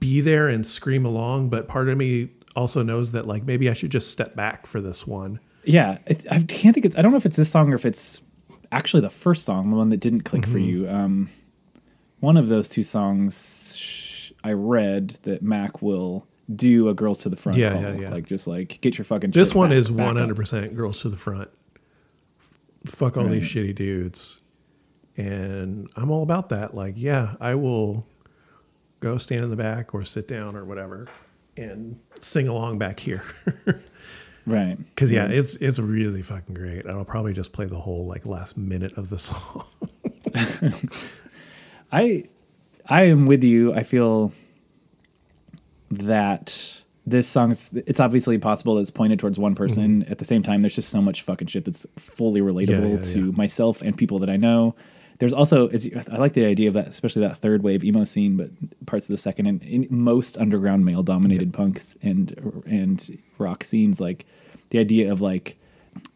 be 0.00 0.20
there 0.22 0.48
and 0.48 0.66
scream 0.66 1.04
along, 1.04 1.50
but 1.50 1.68
part 1.68 1.88
of 1.90 1.98
me 1.98 2.30
also 2.54 2.82
knows 2.82 3.12
that 3.12 3.26
like 3.26 3.44
maybe 3.44 3.68
I 3.68 3.74
should 3.74 3.90
just 3.90 4.10
step 4.10 4.34
back 4.34 4.66
for 4.66 4.80
this 4.80 5.06
one. 5.06 5.40
Yeah, 5.64 5.98
it, 6.06 6.24
I 6.30 6.42
can't 6.42 6.72
think 6.74 6.86
it's. 6.86 6.96
I 6.96 7.02
don't 7.02 7.10
know 7.10 7.18
if 7.18 7.26
it's 7.26 7.36
this 7.36 7.50
song 7.50 7.70
or 7.70 7.74
if 7.74 7.84
it's 7.84 8.22
actually 8.72 9.02
the 9.02 9.10
first 9.10 9.44
song, 9.44 9.68
the 9.70 9.76
one 9.76 9.90
that 9.90 9.98
didn't 10.00 10.22
click 10.22 10.42
Mm-hmm. 10.42 10.52
for 10.52 10.58
you. 10.58 10.88
Um, 10.88 11.28
one 12.20 12.36
of 12.38 12.48
those 12.48 12.68
two 12.68 12.82
songs, 12.82 13.76
sh- 13.76 14.05
I 14.44 14.52
read 14.52 15.16
that 15.22 15.42
Maq 15.42 15.82
will 15.82 16.26
do 16.54 16.88
a 16.88 16.94
"Girls 16.94 17.18
to 17.18 17.28
the 17.28 17.36
Front" 17.36 17.58
Yeah, 17.58 17.72
call, 17.72 17.82
yeah, 17.82 17.94
yeah. 17.96 18.10
like 18.10 18.26
just 18.26 18.46
like 18.46 18.80
get 18.80 18.96
your 18.98 19.04
fucking. 19.04 19.30
This 19.32 19.54
one 19.54 19.70
back- 19.70 19.78
is 19.78 19.90
one 19.90 20.16
hundred 20.16 20.36
percent 20.36 20.74
girls 20.74 21.00
to 21.02 21.08
the 21.08 21.16
front. 21.16 21.48
Fuck 22.84 23.16
all 23.16 23.26
these 23.26 23.42
shitty 23.44 23.74
dudes. 23.74 24.38
And 25.16 25.88
I'm 25.96 26.10
all 26.10 26.22
about 26.22 26.50
that. 26.50 26.74
Like, 26.74 26.94
yeah, 26.96 27.34
I 27.40 27.54
will 27.54 28.06
go 29.00 29.18
stand 29.18 29.42
in 29.44 29.50
the 29.50 29.56
back 29.56 29.94
or 29.94 30.04
sit 30.04 30.28
down 30.28 30.54
or 30.56 30.64
whatever 30.64 31.08
and 31.56 31.98
sing 32.20 32.46
along 32.48 32.78
back 32.78 33.00
here. 33.00 33.24
right? 34.46 34.76
Cause 34.94 35.10
yeah, 35.10 35.26
it's 35.26 35.56
it's 35.56 35.78
really 35.78 36.22
fucking 36.22 36.54
great. 36.54 36.86
I'll 36.86 37.04
probably 37.04 37.32
just 37.32 37.52
play 37.52 37.64
the 37.66 37.80
whole 37.80 38.06
like 38.06 38.26
last 38.26 38.56
minute 38.56 38.92
of 38.98 39.08
the 39.08 39.18
song. 39.18 39.64
I 41.92 42.24
I 42.88 43.04
am 43.04 43.26
with 43.26 43.42
you. 43.44 43.74
I 43.74 43.82
feel 43.82 44.32
that 45.90 46.82
this 47.06 47.28
song's 47.28 47.72
it's 47.86 48.00
obviously 48.00 48.38
possible 48.38 48.74
that 48.76 48.82
it's 48.82 48.90
pointed 48.90 49.18
towards 49.18 49.38
one 49.38 49.54
person. 49.54 50.04
At 50.04 50.18
the 50.18 50.24
same 50.24 50.42
time, 50.42 50.60
there's 50.62 50.74
just 50.74 50.88
so 50.90 51.00
much 51.00 51.22
fucking 51.22 51.48
shit 51.48 51.64
that's 51.64 51.86
fully 51.96 52.40
relatable 52.40 52.66
Mm-hmm. 52.66 52.96
yeah, 52.96 53.12
to 53.12 53.26
yeah. 53.26 53.32
myself 53.36 53.82
and 53.82 53.96
people 53.96 54.18
that 54.20 54.30
I 54.30 54.36
know. 54.36 54.74
There's 55.18 55.32
also 55.32 55.70
I 55.70 56.16
like 56.16 56.34
the 56.34 56.44
idea 56.44 56.68
of 56.68 56.74
that, 56.74 56.88
especially 56.88 57.22
that 57.22 57.38
third 57.38 57.62
wave 57.62 57.82
emo 57.84 58.04
scene, 58.04 58.36
but 58.36 58.50
parts 58.86 59.06
of 59.06 59.12
the 59.12 59.18
second 59.18 59.46
and 59.46 59.62
in 59.62 59.86
most 59.88 60.36
underground 60.36 60.84
male 60.84 61.02
dominated 61.02 61.52
punks 61.54 61.96
and 62.02 62.62
and 62.66 63.18
rock 63.38 63.64
scenes, 63.64 63.98
like 64.00 64.26
the 64.70 64.78
idea 64.78 65.10
of 65.10 65.20
like 65.22 65.56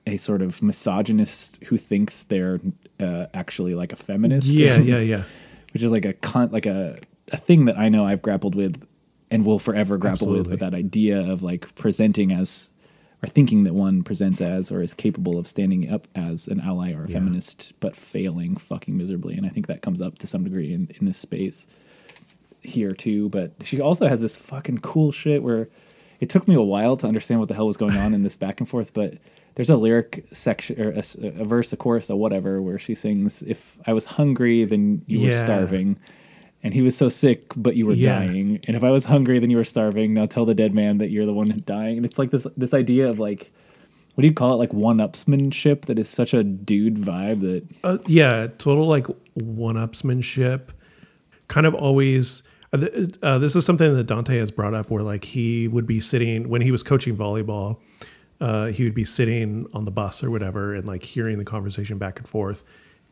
a 0.07 0.18
sort 0.18 0.42
of 0.42 0.62
misogynist 0.62 1.62
who 1.65 1.78
thinks 1.78 2.24
they're 2.24 2.60
uh, 2.99 3.26
actually 3.32 3.74
like 3.74 3.92
a 3.92 3.97
feminist. 3.97 4.49
Yeah, 4.49 4.76
yeah, 4.81 4.99
yeah. 4.99 5.24
Which 5.73 5.82
is 5.82 5.90
like 5.92 6.05
a 6.05 6.12
con- 6.15 6.50
like 6.50 6.66
a 6.66 6.99
a 7.32 7.36
thing 7.36 7.65
that 7.66 7.78
I 7.78 7.89
know 7.89 8.05
I've 8.05 8.23
grappled 8.23 8.55
with 8.55 8.86
and 9.31 9.44
will 9.44 9.58
forever 9.60 9.97
grapple 9.99 10.26
with 10.28 10.40
Absolutely. 10.40 10.50
with 10.50 10.60
that 10.60 10.74
idea 10.74 11.20
of 11.20 11.42
like 11.42 11.74
presenting 11.76 12.32
as 12.32 12.70
or 13.23 13.28
thinking 13.28 13.65
that 13.65 13.74
one 13.74 14.02
presents 14.02 14.40
as 14.40 14.73
or 14.73 14.81
is 14.82 14.94
capable 14.94 15.39
of 15.39 15.47
standing 15.47 15.89
up 15.92 16.08
as 16.15 16.49
an 16.49 16.58
ally 16.60 16.92
or 16.92 17.02
a 17.02 17.08
Yeah. 17.08 17.15
feminist 17.18 17.74
but 17.81 17.94
failing 17.94 18.57
fucking 18.57 18.97
miserably 18.97 19.36
and 19.36 19.47
I 19.47 19.50
think 19.50 19.66
that 19.68 19.82
comes 19.82 20.00
up 20.00 20.18
to 20.18 20.26
some 20.26 20.42
degree 20.44 20.73
in, 20.73 20.90
in 20.99 21.07
this 21.07 21.18
space 21.18 21.66
here 22.62 22.92
too 22.92 23.28
but 23.31 23.52
she 23.62 23.81
also 23.81 24.08
has 24.08 24.20
this 24.20 24.36
fucking 24.36 24.78
cool 24.78 25.12
shit 25.12 25.42
where 25.42 25.68
it 26.18 26.28
took 26.28 26.47
me 26.49 26.55
a 26.55 26.60
while 26.60 26.97
to 26.99 27.07
understand 27.07 27.40
what 27.40 27.49
the 27.49 27.55
hell 27.55 27.66
was 27.66 27.76
going 27.78 27.97
on 27.97 28.12
in 28.12 28.23
this 28.23 28.36
back 28.36 28.60
and 28.60 28.68
forth 28.68 28.92
but 28.92 29.15
there's 29.60 29.68
a 29.68 29.76
lyric 29.76 30.24
section 30.32 30.80
or 30.80 30.90
a, 30.92 31.02
a 31.42 31.44
verse 31.44 31.70
a 31.72 31.76
chorus 31.76 32.08
or 32.10 32.18
whatever 32.18 32.62
where 32.62 32.78
she 32.78 32.94
sings 32.94 33.42
if 33.42 33.76
i 33.86 33.92
was 33.92 34.06
hungry 34.06 34.64
then 34.64 35.02
you 35.06 35.26
were 35.26 35.34
starving 35.34 35.98
and 36.62 36.72
he 36.72 36.80
was 36.82 36.97
so 36.97 37.08
sick 37.10 37.52
but 37.56 37.76
you 37.76 37.84
were 37.86 37.92
Yeah. 37.92 38.20
dying 38.20 38.60
and 38.66 38.74
if 38.74 38.82
i 38.82 38.90
was 38.90 39.05
hungry 39.05 39.39
then 39.39 39.50
you 39.50 39.58
were 39.58 39.64
starving 39.76 40.14
now 40.14 40.24
tell 40.24 40.47
the 40.47 40.55
dead 40.55 40.74
man 40.74 40.97
that 40.98 41.10
you're 41.10 41.26
the 41.26 41.34
one 41.34 41.62
dying 41.66 41.98
and 41.98 42.06
it's 42.06 42.18
like 42.18 42.30
this 42.30 42.47
this 42.56 42.72
idea 42.72 43.06
of 43.10 43.18
like 43.18 43.52
what 44.14 44.22
do 44.22 44.28
you 44.28 44.34
call 44.34 44.52
it 44.55 44.56
like 44.56 44.72
one-upsmanship 44.72 45.82
that 45.86 45.98
is 45.98 46.08
such 46.08 46.32
a 46.34 46.42
dude 46.42 46.97
vibe 46.97 47.40
that 47.40 47.62
Uh, 47.84 47.98
yeah, 48.06 48.48
total 48.58 48.86
like 48.86 49.06
one-upsmanship. 49.34 50.68
Kind 51.48 51.66
of 51.66 51.74
always. 51.74 52.42
Uh, 52.72 52.86
uh, 53.22 53.39
this 53.39 53.56
is 53.56 53.64
something 53.64 53.94
that 53.94 54.05
Dante 54.05 54.36
has 54.39 54.50
brought 54.50 54.74
up, 54.74 54.90
where 54.90 55.02
like 55.02 55.24
he 55.24 55.68
would 55.68 55.86
be 55.86 56.00
sitting 56.00 56.48
when 56.48 56.60
he 56.62 56.70
was 56.70 56.82
coaching 56.82 57.16
volleyball. 57.16 57.78
Uh, 58.40 58.66
he 58.68 58.84
would 58.84 58.94
be 58.94 59.04
sitting 59.04 59.66
on 59.74 59.84
the 59.84 59.90
bus 59.90 60.24
or 60.24 60.30
whatever, 60.30 60.74
and 60.74 60.86
like 60.86 61.02
hearing 61.02 61.38
the 61.38 61.44
conversation 61.44 61.98
back 61.98 62.18
and 62.18 62.28
forth. 62.28 62.64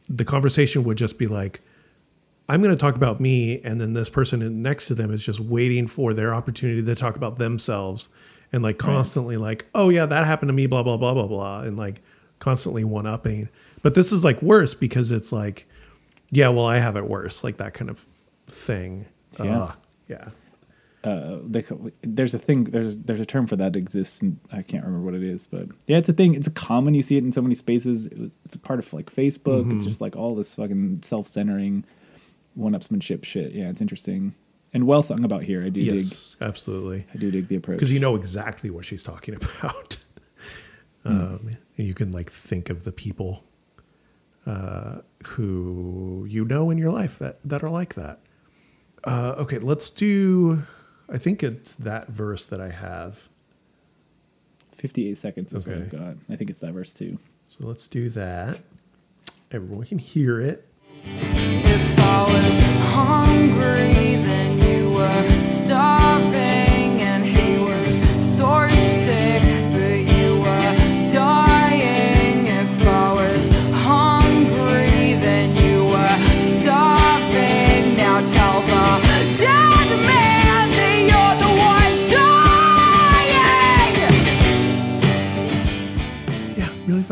The 0.09 0.25
conversation 0.25 0.85
would 0.85 0.97
just 0.97 1.19
be 1.19 1.27
like, 1.27 1.61
"I'm 2.49 2.63
going 2.63 2.75
to 2.75 2.81
talk 2.81 2.95
about 2.95 3.21
me," 3.21 3.61
and 3.63 3.81
then 3.81 3.93
this 3.93 4.09
person 4.09 4.63
next 4.63 4.87
to 4.87 4.95
them 4.95 5.13
is 5.13 5.23
just 5.23 5.39
waiting 5.39 5.87
for 5.87 6.15
their 6.15 6.35
opportunity 6.35 6.83
to 6.83 6.95
talk 6.95 7.17
about 7.17 7.39
themselves, 7.39 8.09
and 8.53 8.63
like 8.63 8.79
constantly 8.79 9.37
like, 9.37 9.67
"Oh 9.75 9.91
yeah, 9.91 10.07
that 10.07 10.27
happened 10.27 10.49
to 10.49 10.55
me," 10.55 10.67
blah 10.67 10.83
blah 10.83 10.97
blah 10.97 11.13
blah 11.13 11.27
blah, 11.27 11.61
and 11.61 11.77
like 11.77 12.01
constantly 12.39 12.85
one 12.85 13.07
upping. 13.07 13.49
But 13.83 13.95
this 13.95 14.13
is 14.13 14.25
like 14.25 14.41
worse 14.41 14.73
because 14.73 15.13
it's 15.13 15.31
like, 15.33 15.67
yeah, 16.31 16.49
well, 16.49 16.65
I 16.65 16.79
have 16.79 16.97
it 16.97 17.07
worse, 17.09 17.45
like 17.45 17.59
that 17.59 17.75
kind 17.75 17.91
of 17.91 17.99
thing. 18.47 19.07
Yeah. 19.39 19.63
Ugh, 19.63 19.77
yeah. 20.09 20.29
Uh, 21.09 21.39
they, 21.47 21.65
there's 22.03 22.35
a 22.35 22.39
thing 22.39 22.65
there's 22.65 23.01
there's 23.01 23.21
a 23.21 23.27
term 23.27 23.47
for 23.47 23.57
that 23.57 23.77
exists 23.77 24.21
and 24.23 24.39
I 24.53 24.63
can't 24.63 24.85
remember 24.85 25.05
what 25.05 25.15
it 25.15 25.23
is 25.23 25.47
but 25.47 25.67
yeah 25.87 25.97
it's 25.99 26.09
a 26.09 26.13
thing 26.13 26.35
it's 26.35 26.47
a 26.47 26.51
common 26.69 26.95
you 26.95 27.03
see 27.03 27.17
it 27.17 27.25
in 27.25 27.33
so 27.33 27.43
many 27.43 27.55
spaces 27.55 28.07
it 28.07 28.19
was, 28.19 28.37
it's 28.45 28.55
a 28.55 28.59
part 28.59 28.79
of 28.79 28.93
like 28.93 29.07
Facebook 29.11 29.65
Mm-hmm. 29.65 29.77
it's 29.77 29.85
just 29.87 30.01
like 30.01 30.17
all 30.17 30.35
this 30.35 30.55
fucking 30.55 31.03
self-centering 31.03 31.85
one-upsmanship 32.55 33.25
shit 33.25 33.53
yeah 33.53 33.69
it's 33.71 33.81
interesting 33.81 34.35
and 34.75 34.87
well 34.87 35.03
sung 35.03 35.25
about 35.25 35.43
here 35.45 35.63
I 35.65 35.71
do 35.71 35.83
dig 35.83 35.95
Yes, 35.95 36.37
absolutely. 36.41 37.07
I 37.15 37.19
do 37.19 37.31
dig 37.31 37.49
the 37.49 37.57
approach 37.57 37.77
Because 37.79 37.93
you 37.93 38.01
know 38.01 38.15
exactly 38.17 38.69
what 38.71 38.85
she's 38.85 39.03
talking 39.03 39.35
about. 39.61 39.97
um, 41.05 41.51
and 41.77 41.87
you 41.87 41.95
can 41.95 42.13
like 42.13 42.31
think 42.31 42.69
of 42.69 42.85
the 42.85 42.93
people 42.93 43.45
uh, 44.47 44.99
who 45.27 46.27
you 46.29 46.45
know 46.45 46.71
in 46.71 46.79
your 46.79 46.91
life 46.93 47.19
that, 47.19 47.39
that 47.45 47.63
are 47.63 47.71
like 47.71 47.95
that. 47.95 48.21
Uh, 49.05 49.35
okay, 49.39 49.59
let's 49.59 49.89
do. 49.91 50.63
I 51.09 51.19
think 51.19 51.43
it's 51.43 51.75
that 51.75 52.09
verse 52.09 52.47
that 52.47 52.61
I 52.61 52.71
have. 52.71 53.29
58 54.73 55.19
seconds 55.19 55.53
is 55.53 55.67
what 55.67 55.77
I've 55.77 55.91
got 55.91 56.15
I 56.31 56.37
think 56.37 56.51
it's 56.51 56.61
that 56.61 56.73
verse 56.73 56.95
too 56.95 57.19
So 57.49 57.67
let's 57.67 57.89
do 57.89 58.11
that. 58.11 58.61
Everyone 59.51 59.85
can 59.87 59.99
hear 59.99 60.41
it. 60.41 60.69
If 61.03 61.99
I 61.99 62.23
was 62.33 62.59
hungry, 62.95 63.93
then 64.23 64.61
you 64.63 64.91
were 64.93 65.38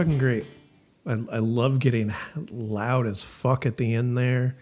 fucking 0.07 0.19
great. 0.19 0.47
I, 1.07 1.13
I 1.31 1.39
love 1.39 1.79
getting 1.79 2.13
loud 2.51 3.07
as 3.07 3.23
fuck 3.25 3.67
at 3.67 3.77
the 3.77 3.95
end 3.95 4.17
there. 4.17 4.57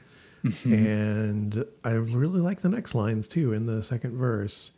and 0.65 1.65
I 1.83 1.93
really 1.93 2.41
like 2.41 2.61
the 2.61 2.69
next 2.69 2.95
lines 2.95 3.29
too 3.29 3.53
in 3.53 3.67
the 3.67 3.83
second 3.83 4.17
verse. 4.17 4.73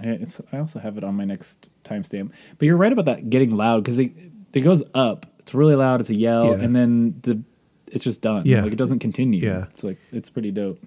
I, 0.00 0.08
it's, 0.08 0.40
I 0.52 0.58
also 0.58 0.78
have 0.80 0.98
it 0.98 1.04
on 1.04 1.14
my 1.14 1.24
next 1.24 1.68
timestamp. 1.84 2.32
But 2.58 2.66
you're 2.66 2.76
right 2.76 2.92
about 2.92 3.06
that 3.06 3.30
getting 3.30 3.56
loud 3.56 3.84
because 3.84 3.98
it, 3.98 4.12
it 4.52 4.60
goes 4.60 4.82
up. 4.94 5.26
It's 5.38 5.54
really 5.54 5.76
loud. 5.76 6.00
It's 6.00 6.10
a 6.10 6.14
yell, 6.14 6.48
Yeah. 6.58 6.64
and 6.64 6.76
then 6.76 7.18
the 7.22 7.42
it's 7.90 8.04
just 8.04 8.20
done. 8.20 8.42
Yeah. 8.44 8.62
like 8.64 8.72
it 8.72 8.76
doesn't 8.76 8.98
continue. 8.98 9.42
Yeah. 9.42 9.64
it's 9.70 9.82
like 9.82 9.98
it's 10.12 10.28
pretty 10.28 10.50
dope. 10.50 10.78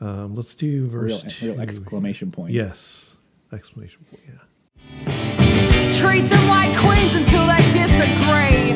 Um, 0.00 0.34
let's 0.34 0.54
do 0.56 0.88
verse 0.88 1.24
Real, 1.40 1.52
real 1.52 1.60
exclamation 1.62 2.32
point. 2.32 2.52
Yes, 2.52 3.16
exclamation 3.52 4.04
point. 4.10 4.22
Yeah. 4.26 4.40
Treat 5.98 6.28
them 6.28 6.46
like 6.48 6.76
queens 6.78 7.14
until 7.14 7.46
they 7.46 7.62
disagree. 7.72 8.72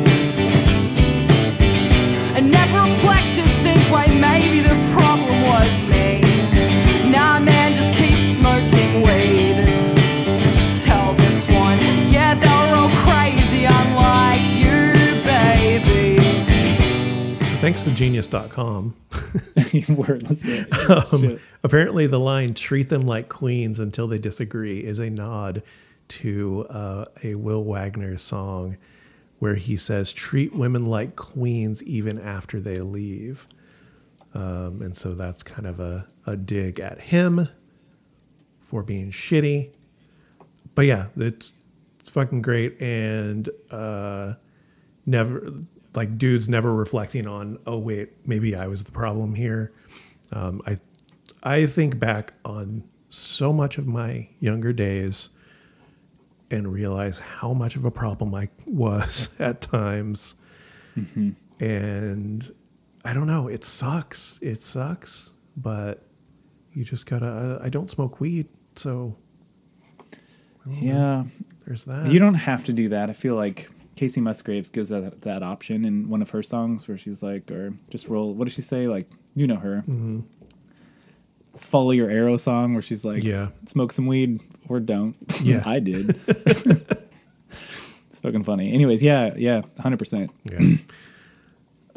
And 2.37 2.51
never 2.51 2.81
reflect 2.91 3.39
and 3.39 3.51
think, 3.63 3.91
wait, 3.93 4.19
maybe 4.21 4.61
the 4.61 4.77
problem 4.97 5.43
was 5.43 5.73
me. 5.91 6.21
Nah, 7.11 7.41
man, 7.41 7.75
just 7.75 7.93
keep 7.95 8.19
smoking 8.37 9.03
weed. 9.03 9.65
Tell 10.81 11.15
this 11.15 11.47
one, 11.49 11.79
yeah, 12.11 12.35
they 12.35 12.47
were 12.47 12.77
all 12.77 12.91
crazy, 13.05 13.65
unlike 13.65 14.43
you, 14.63 15.23
baby. 15.25 16.19
So 17.47 17.57
thanks 17.57 17.83
to 17.85 17.91
Genius.com. 17.91 18.95
Wordless. 19.89 20.45
Yeah. 20.45 20.65
Um, 21.13 21.39
apparently, 21.63 22.07
the 22.07 22.19
line 22.19 22.55
"treat 22.55 22.89
them 22.89 23.03
like 23.03 23.29
queens 23.29 23.79
until 23.79 24.07
they 24.09 24.19
disagree" 24.19 24.83
is 24.83 24.99
a 24.99 25.11
nod 25.11 25.63
to 26.09 26.67
uh, 26.71 27.05
a 27.23 27.35
Will 27.35 27.65
Wagner 27.65 28.17
song 28.17 28.77
where 29.39 29.55
he 29.55 29.77
says, 29.77 30.13
"Treat 30.13 30.55
women 30.55 30.87
like 30.87 31.17
queens 31.17 31.83
even 31.85 32.19
after 32.19 32.61
they 32.61 32.81
leave," 32.81 33.47
um, 34.35 34.83
and 34.83 34.97
so 34.97 35.15
that's 35.15 35.43
kind 35.43 35.67
of 35.67 35.81
a, 35.81 36.07
a 36.27 36.37
dig 36.37 36.81
at 36.81 37.01
him 37.01 37.49
for 38.61 38.83
being 38.83 39.11
shitty. 39.11 39.75
But 40.75 40.87
yeah, 40.87 41.07
it's, 41.17 41.53
it's 42.01 42.11
fucking 42.11 42.43
great, 42.43 42.81
and 42.81 43.49
uh, 43.71 44.35
never 45.07 45.53
like 45.95 46.19
dudes 46.19 46.49
never 46.49 46.75
reflecting 46.75 47.27
on 47.27 47.59
oh 47.67 47.79
wait 47.79 48.11
maybe 48.27 48.55
i 48.55 48.67
was 48.67 48.85
the 48.85 48.93
problem 48.93 49.35
here 49.35 49.73
um, 50.33 50.61
i 50.67 50.79
i 51.43 51.67
think 51.67 51.99
back 51.99 52.35
on 52.45 52.85
so 53.09 53.53
much 53.53 53.79
of 53.79 53.87
my 53.87 54.29
younger 54.39 54.73
days 54.73 55.31
and 56.51 56.73
realize 56.73 57.19
how 57.19 57.53
much 57.53 57.77
of 57.77 57.85
a 57.85 57.91
problem 57.91 58.35
i 58.35 58.49
was 58.67 59.35
at 59.39 59.61
times 59.61 60.35
and 61.61 62.53
i 63.05 63.13
don't 63.13 63.27
know 63.27 63.49
it 63.49 63.65
sucks 63.65 64.39
it 64.43 64.63
sucks 64.63 65.33
but 65.57 66.05
you 66.73 66.85
just 66.85 67.07
gotta 67.07 67.59
i 67.63 67.69
don't 67.69 67.91
smoke 67.91 68.21
weed 68.21 68.47
so 68.77 69.17
Yeah, 70.81 71.25
there's 71.67 71.85
that 71.85 72.11
you 72.13 72.19
don't 72.19 72.35
have 72.35 72.65
to 72.65 72.73
do 72.73 72.89
that. 72.91 73.09
I 73.09 73.15
feel 73.15 73.35
like 73.35 73.71
Kacey 73.97 74.21
Musgraves 74.21 74.69
gives 74.69 74.91
that 74.91 75.23
that 75.23 75.43
option 75.43 75.85
in 75.85 76.09
one 76.11 76.21
of 76.23 76.31
her 76.31 76.43
songs 76.43 76.87
where 76.87 76.99
she's 76.99 77.23
like, 77.23 77.51
or 77.51 77.73
just 77.91 78.07
roll. 78.09 78.35
What 78.35 78.45
does 78.45 78.55
she 78.55 78.63
say? 78.63 78.87
Like, 78.87 79.11
you 79.35 79.47
know 79.47 79.57
her. 79.57 79.83
Mm-hmm. 79.89 80.21
Follow 81.59 81.91
your 81.91 82.11
arrow 82.11 82.37
song 82.37 82.73
where 82.75 82.83
she's 82.83 83.05
like, 83.05 83.23
Yeah. 83.23 83.49
smoke 83.67 83.93
some 83.93 84.07
weed 84.07 84.41
or 84.69 84.81
don't. 84.81 85.17
Yeah. 85.43 85.63
I 85.67 85.79
did. 85.81 86.19
it's 86.29 88.19
fucking 88.21 88.45
funny. 88.45 88.73
Anyways, 88.73 89.03
yeah, 89.03 89.35
yeah, 89.37 89.63
hundred 89.79 89.99
percent. 89.99 90.31
Yeah. 90.45 90.77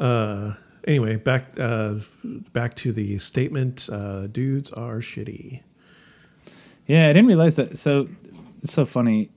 uh, 0.00 0.54
anyway, 0.86 1.16
back 1.16 1.58
uh, 1.58 1.96
back 2.52 2.74
to 2.76 2.92
the 2.92 3.18
statement. 3.18 3.88
Uh, 3.90 4.26
dudes 4.26 4.72
are 4.72 4.98
shitty. 4.98 5.62
Yeah, 6.86 7.04
I 7.08 7.12
didn't 7.12 7.26
realize 7.26 7.54
that. 7.56 7.78
So 7.78 8.08
it's 8.62 8.72
so 8.72 8.84
funny. 8.84 9.30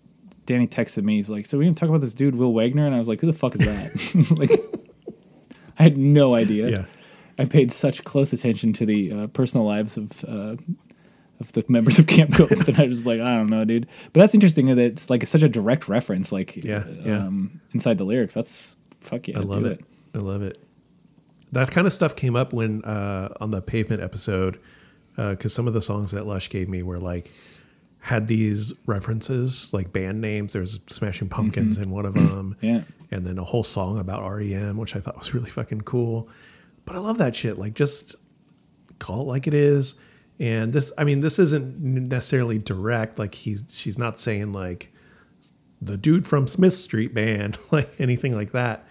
Danny 0.45 0.68
texted 0.68 1.04
me. 1.04 1.16
He's 1.16 1.30
like, 1.30 1.45
"So 1.48 1.58
we 1.58 1.66
didn't 1.66 1.78
talk 1.78 1.90
about 1.90 2.02
this 2.02 2.14
dude, 2.14 2.36
Will 2.36 2.54
Wagner," 2.54 2.86
and 2.86 2.94
I 2.95 3.00
was 3.00 3.08
like, 3.08 3.20
"Who 3.22 3.28
the 3.28 3.34
fuck 3.34 3.56
is 3.56 3.62
that?" 3.62 4.32
like, 4.38 4.52
I 5.80 5.84
had 5.84 5.98
no 5.98 6.36
idea. 6.36 6.70
Yeah. 6.70 6.86
I 7.38 7.46
paid 7.46 7.72
such 7.72 8.04
close 8.04 8.32
attention 8.34 8.74
to 8.74 8.86
the 8.86 9.12
uh, 9.12 9.28
personal 9.28 9.66
lives 9.66 9.98
of 9.98 10.24
uh, 10.26 10.56
of 11.42 11.52
the 11.52 11.66
members 11.68 12.00
of 12.00 12.08
Camp 12.08 12.34
Cope, 12.34 12.52
and 12.52 12.80
I 12.80 12.86
was 12.86 13.06
like, 13.06 13.20
I 13.20 13.36
don't 13.36 13.48
know, 13.50 13.66
dude. 13.66 13.88
But 14.14 14.22
that's 14.22 14.34
interesting 14.34 14.68
that 14.68 14.78
it's 14.78 15.10
like 15.10 15.28
such 15.28 15.44
a 15.44 15.50
direct 15.50 15.90
reference, 15.90 16.32
like 16.32 16.56
Yeah, 16.64 16.86
yeah. 17.04 17.18
Um, 17.26 17.60
inside 17.74 17.98
the 17.98 18.06
lyrics. 18.06 18.34
That's 18.34 18.78
fuck 19.02 19.28
yeah, 19.28 19.40
I 19.40 19.42
love 19.42 19.64
do 19.64 19.70
it. 19.70 19.82
I 20.14 20.20
love 20.20 20.42
it. 20.42 20.58
That 21.52 21.72
kind 21.72 21.86
of 21.88 21.94
stuff 21.94 22.16
came 22.16 22.36
up 22.36 22.54
when 22.54 22.84
uh, 22.86 23.30
on 23.42 23.52
the 23.52 23.62
pavement 23.62 24.02
episode 24.02 24.60
because 25.18 25.54
some 25.54 25.68
of 25.68 25.74
the 25.74 25.82
songs 25.82 26.12
that 26.12 26.26
Lush 26.28 26.50
gave 26.50 26.68
me 26.70 26.84
were 26.84 27.00
like 27.00 27.32
had 28.00 28.28
these 28.28 28.72
references 28.86 29.74
like 29.74 29.92
band 29.92 30.22
names. 30.22 30.54
There's 30.54 30.80
Smashing 30.88 31.30
Pumpkins 31.30 31.78
in 31.78 31.90
one 31.90 32.06
of 32.06 32.14
them, 32.14 32.56
Yeah. 32.62 32.82
and 33.12 33.26
then 33.26 33.38
a 33.40 33.44
whole 33.44 33.64
song 33.64 34.00
about 34.00 34.30
REM, 34.30 34.78
which 34.78 34.96
I 34.96 35.00
thought 35.00 35.18
was 35.18 35.34
really 35.34 35.50
fucking 35.50 35.82
cool. 35.82 36.30
But 36.86 36.96
I 36.96 37.00
love 37.00 37.18
that 37.18 37.36
shit. 37.36 37.58
Like 37.58 37.74
just 37.74 38.16
call 39.00 39.22
it 39.22 39.26
like 39.28 39.48
it 39.48 39.54
is. 39.54 39.96
And 40.40 40.74
this, 40.74 40.92
I 40.98 41.04
mean, 41.06 41.22
this 41.22 41.40
isn't 41.40 41.80
necessarily 41.82 42.58
direct. 42.60 43.18
Like 43.20 43.36
he's, 43.36 43.64
she's 43.70 43.98
not 43.98 44.20
saying 44.20 44.52
like 44.54 44.92
the 45.82 45.98
dude 45.98 46.28
from 46.28 46.48
Smith 46.48 46.74
Street 46.76 47.14
band, 47.14 47.58
like 47.72 47.90
anything 48.00 48.36
like 48.36 48.52
that. 48.52 48.86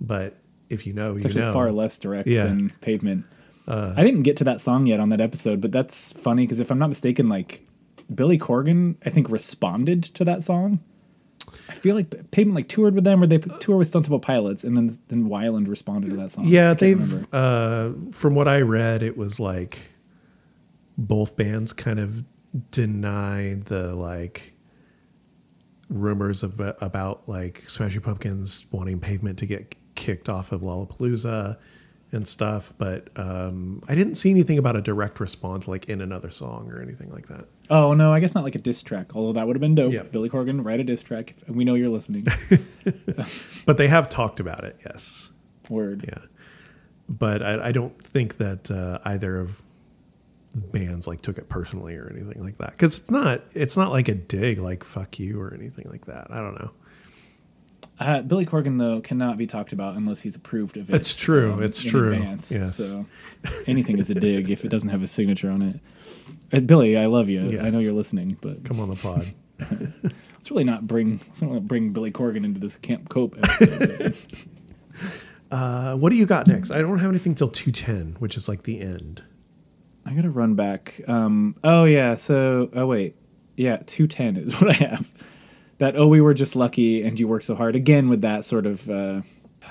But 0.00 0.36
if 0.68 0.86
you 0.86 0.92
know, 0.92 1.12
It's 1.14 1.20
you 1.20 1.26
actually 1.28 1.40
know. 1.42 1.52
far 1.52 1.72
less 1.72 1.98
direct 1.98 2.28
Yeah. 2.28 2.44
Uh. 2.44 2.46
than 2.48 2.70
Pavement. 2.80 3.26
I 3.70 4.02
didn't 4.02 4.22
get 4.22 4.38
to 4.38 4.44
that 4.44 4.62
song 4.62 4.86
yet 4.86 4.98
on 4.98 5.10
that 5.10 5.20
episode, 5.20 5.60
but 5.60 5.72
that's 5.72 6.10
funny 6.14 6.44
because 6.44 6.58
if 6.58 6.70
I'm 6.70 6.78
not 6.78 6.88
mistaken, 6.88 7.28
like 7.28 7.66
Billy 8.14 8.38
Corgan, 8.38 8.96
I 9.04 9.10
think 9.10 9.28
responded 9.30 10.02
to 10.04 10.24
that 10.24 10.42
song. 10.42 10.80
I 11.68 11.72
feel 11.72 11.94
like 11.94 12.30
Pavement 12.30 12.54
like 12.54 12.68
toured 12.68 12.94
with 12.94 13.04
them, 13.04 13.22
or 13.22 13.26
they 13.26 13.38
toured 13.38 13.78
with 13.78 13.88
Stone 13.88 14.04
Temple 14.04 14.20
Pilots, 14.20 14.64
and 14.64 14.76
then 14.76 14.98
then 15.08 15.28
Weiland 15.28 15.68
responded 15.68 16.10
to 16.10 16.16
that 16.16 16.32
song. 16.32 16.46
Yeah, 16.46 16.74
they've. 16.74 17.32
Uh, 17.32 17.90
from 18.12 18.34
what 18.34 18.48
I 18.48 18.60
read, 18.60 19.02
it 19.02 19.16
was 19.16 19.38
like 19.38 19.78
both 20.96 21.36
bands 21.36 21.72
kind 21.72 21.98
of 21.98 22.24
denied 22.70 23.66
the 23.66 23.94
like 23.94 24.54
rumors 25.90 26.42
of 26.42 26.58
about 26.80 27.28
like 27.28 27.68
Smashing 27.68 28.00
Pumpkins 28.00 28.66
wanting 28.70 29.00
Pavement 29.00 29.38
to 29.38 29.46
get 29.46 29.74
kicked 29.94 30.28
off 30.28 30.52
of 30.52 30.62
Lollapalooza 30.62 31.58
and 32.12 32.26
stuff. 32.26 32.72
But 32.78 33.08
um, 33.16 33.82
I 33.88 33.94
didn't 33.94 34.14
see 34.14 34.30
anything 34.30 34.58
about 34.58 34.76
a 34.76 34.82
direct 34.82 35.20
response 35.20 35.68
like 35.68 35.86
in 35.88 36.00
another 36.00 36.30
song 36.30 36.70
or 36.72 36.80
anything 36.80 37.10
like 37.12 37.28
that. 37.28 37.46
Oh 37.70 37.94
no, 37.94 38.12
I 38.12 38.20
guess 38.20 38.34
not 38.34 38.44
like 38.44 38.54
a 38.54 38.58
diss 38.58 38.82
track. 38.82 39.14
Although 39.14 39.34
that 39.34 39.46
would 39.46 39.56
have 39.56 39.60
been 39.60 39.74
dope. 39.74 39.92
Yeah. 39.92 40.02
Billy 40.02 40.28
Corgan 40.30 40.64
write 40.64 40.80
a 40.80 40.84
diss 40.84 41.02
track. 41.02 41.34
If, 41.36 41.48
we 41.48 41.64
know 41.64 41.74
you're 41.74 41.88
listening. 41.88 42.26
But 43.66 43.76
they 43.76 43.88
have 43.88 44.08
talked 44.08 44.40
about 44.40 44.64
it. 44.64 44.80
Yes. 44.86 45.28
Word. 45.68 46.06
Yeah. 46.08 46.24
But 47.06 47.42
I, 47.42 47.68
I 47.68 47.72
don't 47.72 48.00
think 48.00 48.38
that 48.38 48.70
uh, 48.70 48.98
either 49.04 49.38
of 49.38 49.62
bands 50.54 51.06
like 51.06 51.20
took 51.20 51.36
it 51.36 51.50
personally 51.50 51.94
or 51.94 52.10
anything 52.10 52.42
like 52.42 52.56
that. 52.58 52.70
Because 52.72 52.98
it's 52.98 53.10
not 53.10 53.42
it's 53.52 53.76
not 53.76 53.90
like 53.90 54.08
a 54.08 54.14
dig 54.14 54.58
like 54.58 54.84
fuck 54.84 55.18
you 55.18 55.38
or 55.38 55.52
anything 55.52 55.86
like 55.90 56.06
that. 56.06 56.28
I 56.30 56.40
don't 56.40 56.58
know. 56.58 56.70
Uh, 58.00 58.22
Billy 58.22 58.46
Corgan 58.46 58.78
though 58.78 59.00
cannot 59.00 59.36
be 59.38 59.46
talked 59.46 59.72
about 59.72 59.96
unless 59.96 60.20
he's 60.20 60.36
approved 60.36 60.76
of 60.76 60.88
it. 60.90 60.94
It's 60.94 61.14
true, 61.16 61.60
it's 61.60 61.82
in 61.84 61.90
true, 61.90 62.12
Advance. 62.12 62.52
yes. 62.52 62.76
So 62.76 63.06
anything 63.66 63.98
is 63.98 64.08
a 64.10 64.14
dig 64.14 64.50
if 64.50 64.64
it 64.64 64.68
doesn't 64.68 64.90
have 64.90 65.02
a 65.02 65.06
signature 65.08 65.50
on 65.50 65.62
it. 65.62 65.80
Uh, 66.52 66.60
Billy, 66.60 66.96
I 66.96 67.06
love 67.06 67.28
you. 67.28 67.60
I 67.60 67.70
know 67.70 67.78
you're 67.80 67.92
listening, 67.92 68.36
but 68.40 68.64
Come 68.64 68.78
on 68.80 68.88
the 68.90 68.96
pod. 68.96 69.26
let's 70.38 70.50
really 70.50 70.64
not 70.64 70.86
bring 70.86 71.18
let's 71.26 71.42
not 71.42 71.66
bring 71.66 71.92
Billy 71.92 72.12
Corgan 72.12 72.44
into 72.44 72.60
this 72.60 72.76
Camp 72.76 73.08
Cope 73.08 73.36
episode. 73.38 74.16
Uh, 75.50 75.96
what 75.96 76.10
do 76.10 76.16
you 76.16 76.26
got 76.26 76.46
next? 76.46 76.70
I 76.70 76.82
don't 76.82 76.98
have 76.98 77.08
anything 77.08 77.34
till 77.34 77.48
two 77.48 77.72
ten, 77.72 78.16
which 78.18 78.36
is 78.36 78.48
like 78.50 78.64
the 78.64 78.80
end. 78.80 79.22
I 80.04 80.12
gotta 80.12 80.28
run 80.30 80.54
back. 80.54 81.00
Um, 81.08 81.56
oh 81.64 81.84
yeah, 81.84 82.16
so 82.16 82.68
oh 82.74 82.86
wait, 82.86 83.16
yeah, 83.56 83.78
two 83.86 84.06
ten 84.06 84.36
is 84.36 84.52
what 84.60 84.70
I 84.70 84.74
have. 84.74 85.10
That 85.78 85.96
oh 85.96 86.06
we 86.08 86.20
were 86.20 86.34
just 86.34 86.56
lucky 86.56 87.02
and 87.02 87.18
you 87.18 87.28
worked 87.28 87.44
so 87.44 87.54
hard 87.54 87.76
again 87.76 88.08
with 88.08 88.22
that 88.22 88.44
sort 88.44 88.66
of. 88.66 88.88
Uh, 88.90 89.22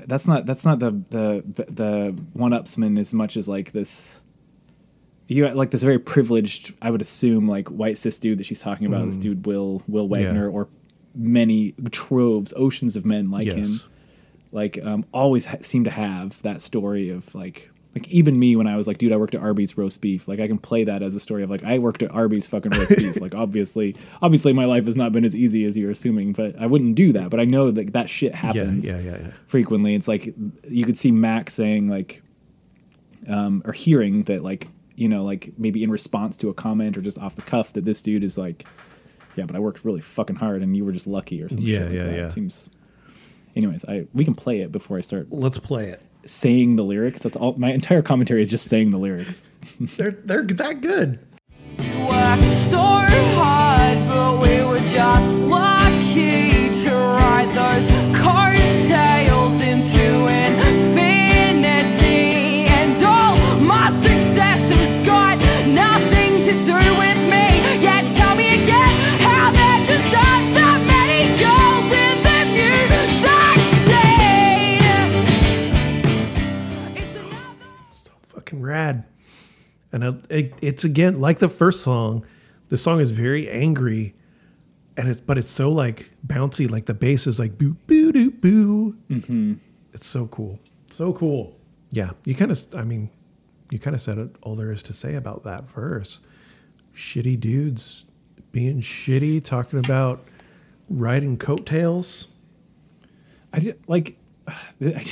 that's 0.06 0.28
not 0.28 0.46
that's 0.46 0.64
not 0.66 0.80
the 0.80 0.92
the 1.10 1.44
the 1.70 2.16
one 2.34 2.52
upsman 2.52 3.00
as 3.00 3.14
much 3.14 3.36
as 3.38 3.48
like 3.48 3.72
this. 3.74 4.20
You 5.28 5.44
got 5.44 5.58
like 5.58 5.72
this 5.72 5.84
very 5.84 6.00
privileged, 6.00 6.74
I 6.82 6.90
would 6.90 7.02
assume, 7.02 7.48
like 7.50 7.68
white 7.68 7.98
cis 7.98 8.18
dude 8.18 8.38
that 8.38 8.46
she's 8.46 8.62
talking 8.62 8.88
about. 8.88 9.06
This 9.06 9.18
dude 9.18 9.46
Will 9.46 9.84
Will 9.88 10.08
Wagner 10.08 10.48
Mm. 10.48 10.52
Yeah. 10.54 10.58
or 10.58 10.68
many 11.16 11.74
troves, 11.92 12.54
oceans 12.56 12.96
of 12.96 13.06
men 13.06 13.30
like 13.32 13.48
him 13.48 13.80
like 14.54 14.80
um, 14.86 15.04
always 15.14 15.46
ha- 15.46 15.58
seem 15.62 15.84
to 15.84 15.90
have 15.90 16.42
that 16.44 16.62
story 16.62 17.10
of 17.10 17.34
like 17.36 17.70
like 17.98 18.08
even 18.10 18.38
me 18.38 18.56
when 18.56 18.68
I 18.68 18.76
was 18.78 18.86
like, 18.86 19.00
dude, 19.00 19.12
I 19.12 19.18
worked 19.18 19.34
at 19.34 19.42
Arby's 19.42 19.76
roast 19.76 20.02
beef. 20.02 20.28
Like 20.28 20.40
I 20.40 20.46
can 20.46 20.60
play 20.60 20.84
that 20.84 21.02
as 21.02 21.16
a 21.16 21.20
story 21.20 21.42
of 21.42 21.50
like 21.50 21.64
I 21.64 21.80
worked 21.80 22.04
at 22.04 22.12
Arby's 22.12 22.46
fucking 22.46 22.72
roast 22.72 22.96
beef. 22.96 23.18
Like 23.18 23.34
obviously, 23.34 23.96
obviously 24.22 24.54
my 24.54 24.66
life 24.66 24.86
has 24.86 24.96
not 24.96 25.12
been 25.12 25.26
as 25.26 25.36
easy 25.36 25.66
as 25.66 25.76
you're 25.76 25.90
assuming, 25.90 26.34
but 26.34 26.56
I 26.60 26.68
wouldn't 26.68 26.94
do 26.94 27.12
that. 27.14 27.32
But 27.32 27.40
I 27.40 27.46
know 27.46 27.72
that 27.72 27.94
that 27.94 28.10
shit 28.10 28.36
happens 28.36 28.86
yeah, 28.86 29.00
yeah, 29.00 29.18
yeah. 29.18 29.32
frequently. 29.48 29.96
It's 29.96 30.08
like 30.08 30.36
you 30.70 30.86
could 30.86 30.98
see 30.98 31.12
Maq 31.12 31.50
saying 31.50 31.88
like, 31.88 32.22
um, 33.28 33.64
or 33.66 33.74
hearing 33.74 34.24
that 34.24 34.42
like 34.42 34.68
you 34.96 35.10
know 35.10 35.24
like 35.24 35.54
maybe 35.58 35.84
in 35.84 35.90
response 35.90 36.38
to 36.38 36.50
a 36.50 36.54
comment 36.54 36.96
or 36.98 37.02
just 37.02 37.18
off 37.18 37.36
the 37.36 37.42
cuff 37.42 37.74
that 37.74 37.86
this 37.86 38.04
dude 38.04 38.24
is 38.24 38.38
like, 38.38 38.68
yeah, 39.36 39.46
but 39.46 39.56
I 39.56 39.60
worked 39.60 39.84
really 39.84 40.02
fucking 40.02 40.36
hard 40.36 40.62
and 40.62 40.78
you 40.78 40.86
were 40.86 40.92
just 40.92 41.08
lucky 41.08 41.42
or 41.42 41.50
something. 41.50 41.66
Yeah, 41.66 41.86
like 41.86 41.94
yeah, 41.94 42.04
that. 42.04 42.16
yeah. 42.16 42.30
Seems. 42.30 42.70
Anyways, 43.56 43.84
I 43.86 44.06
we 44.14 44.24
can 44.24 44.36
play 44.36 44.60
it 44.60 44.72
before 44.72 45.00
I 45.00 45.02
start 45.02 45.28
Let's 45.32 45.58
play 45.58 45.90
it. 45.90 46.02
Saying 46.28 46.76
the 46.76 46.84
lyrics. 46.84 47.24
That's 47.24 47.36
all. 47.36 47.56
My 47.58 47.72
entire 47.72 48.02
commentary 48.02 48.42
is 48.42 48.50
just 48.50 48.70
saying 48.70 48.92
the 48.92 48.98
lyrics. 48.98 49.58
They're 49.80 50.12
they're 50.12 50.44
that 50.44 50.82
good. 50.82 51.20
worked 51.78 52.52
so 52.70 52.78
hard, 52.78 53.98
but 54.08 54.42
we 54.42 54.64
were 54.64 54.80
just 54.80 55.38
lucky 55.40 56.47
rad. 78.68 79.06
And 79.92 80.04
it, 80.04 80.26
it, 80.30 80.54
it's 80.62 80.84
again 80.84 81.20
like 81.20 81.40
the 81.40 81.50
first 81.50 81.82
song. 81.82 82.26
The 82.70 82.78
song 82.78 83.00
is 83.00 83.12
very 83.12 83.50
angry, 83.50 84.14
and 84.98 85.08
it's 85.08 85.22
but 85.22 85.38
it's 85.38 85.50
so 85.50 85.72
like 85.72 86.12
bouncy. 86.26 86.70
Like 86.70 86.86
the 86.86 86.94
bass 86.94 87.26
is 87.26 87.40
like 87.40 87.58
boo 87.58 87.78
boo 87.88 88.12
doo 88.12 88.32
boo. 88.32 88.98
Mm-hmm. 89.10 89.54
It's 89.94 90.06
so 90.06 90.28
cool, 90.28 90.60
so 90.90 91.14
cool. 91.14 91.58
Yeah, 91.92 92.12
you 92.26 92.36
kind 92.36 92.52
of. 92.52 92.60
I 92.76 92.84
mean, 92.84 93.10
you 93.72 93.80
kind 93.80 93.96
of 93.96 94.02
said 94.02 94.18
it, 94.18 94.36
all 94.42 94.56
there 94.56 94.72
is 94.72 94.84
to 94.84 94.94
say 94.94 95.16
about 95.16 95.44
that 95.44 95.70
verse. 95.70 96.22
Shitty 96.94 97.40
dudes 97.40 98.06
being 98.52 98.82
shitty, 98.82 99.44
talking 99.44 99.80
about 99.80 100.26
riding 100.90 101.38
coattails. 101.38 102.28
I 103.54 103.60
did, 103.60 103.80
like. 103.88 104.18
I, 104.82 105.06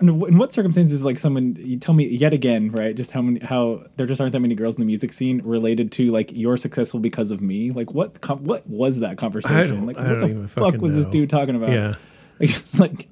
in 0.00 0.18
what- 0.18 0.30
in 0.30 0.38
what 0.38 0.52
circumstances, 0.52 1.04
like 1.04 1.18
someone 1.18 1.56
you 1.58 1.78
tell 1.78 1.94
me 1.94 2.06
yet 2.08 2.32
again, 2.32 2.70
right? 2.70 2.94
Just 2.94 3.10
how 3.12 3.22
many, 3.22 3.40
how 3.40 3.84
there 3.96 4.06
just 4.06 4.20
aren't 4.20 4.32
that 4.32 4.40
many 4.40 4.54
girls 4.54 4.74
in 4.76 4.80
the 4.80 4.86
music 4.86 5.12
scene 5.12 5.40
related 5.44 5.90
to 5.92 6.10
like 6.10 6.32
you're 6.32 6.56
successful 6.56 7.00
because 7.00 7.30
of 7.30 7.40
me. 7.40 7.70
Like 7.70 7.92
what, 7.94 8.20
com- 8.20 8.44
what 8.44 8.66
was 8.68 8.98
that 9.00 9.16
conversation? 9.18 9.86
like 9.86 9.96
what 9.96 10.20
the 10.20 10.48
fuck 10.48 10.74
was 10.78 10.94
this 10.96 11.06
dude 11.06 11.30
talking 11.30 11.56
about? 11.56 11.70
Yeah. 11.70 11.94
like 12.40 12.50
just 12.50 12.78
like 12.78 13.08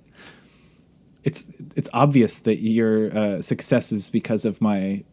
it's 1.22 1.50
it's 1.74 1.88
obvious 1.92 2.38
that 2.40 2.60
your 2.60 3.16
uh, 3.16 3.42
success 3.42 3.90
is 3.92 4.10
because 4.10 4.44
of 4.44 4.60
my 4.60 5.04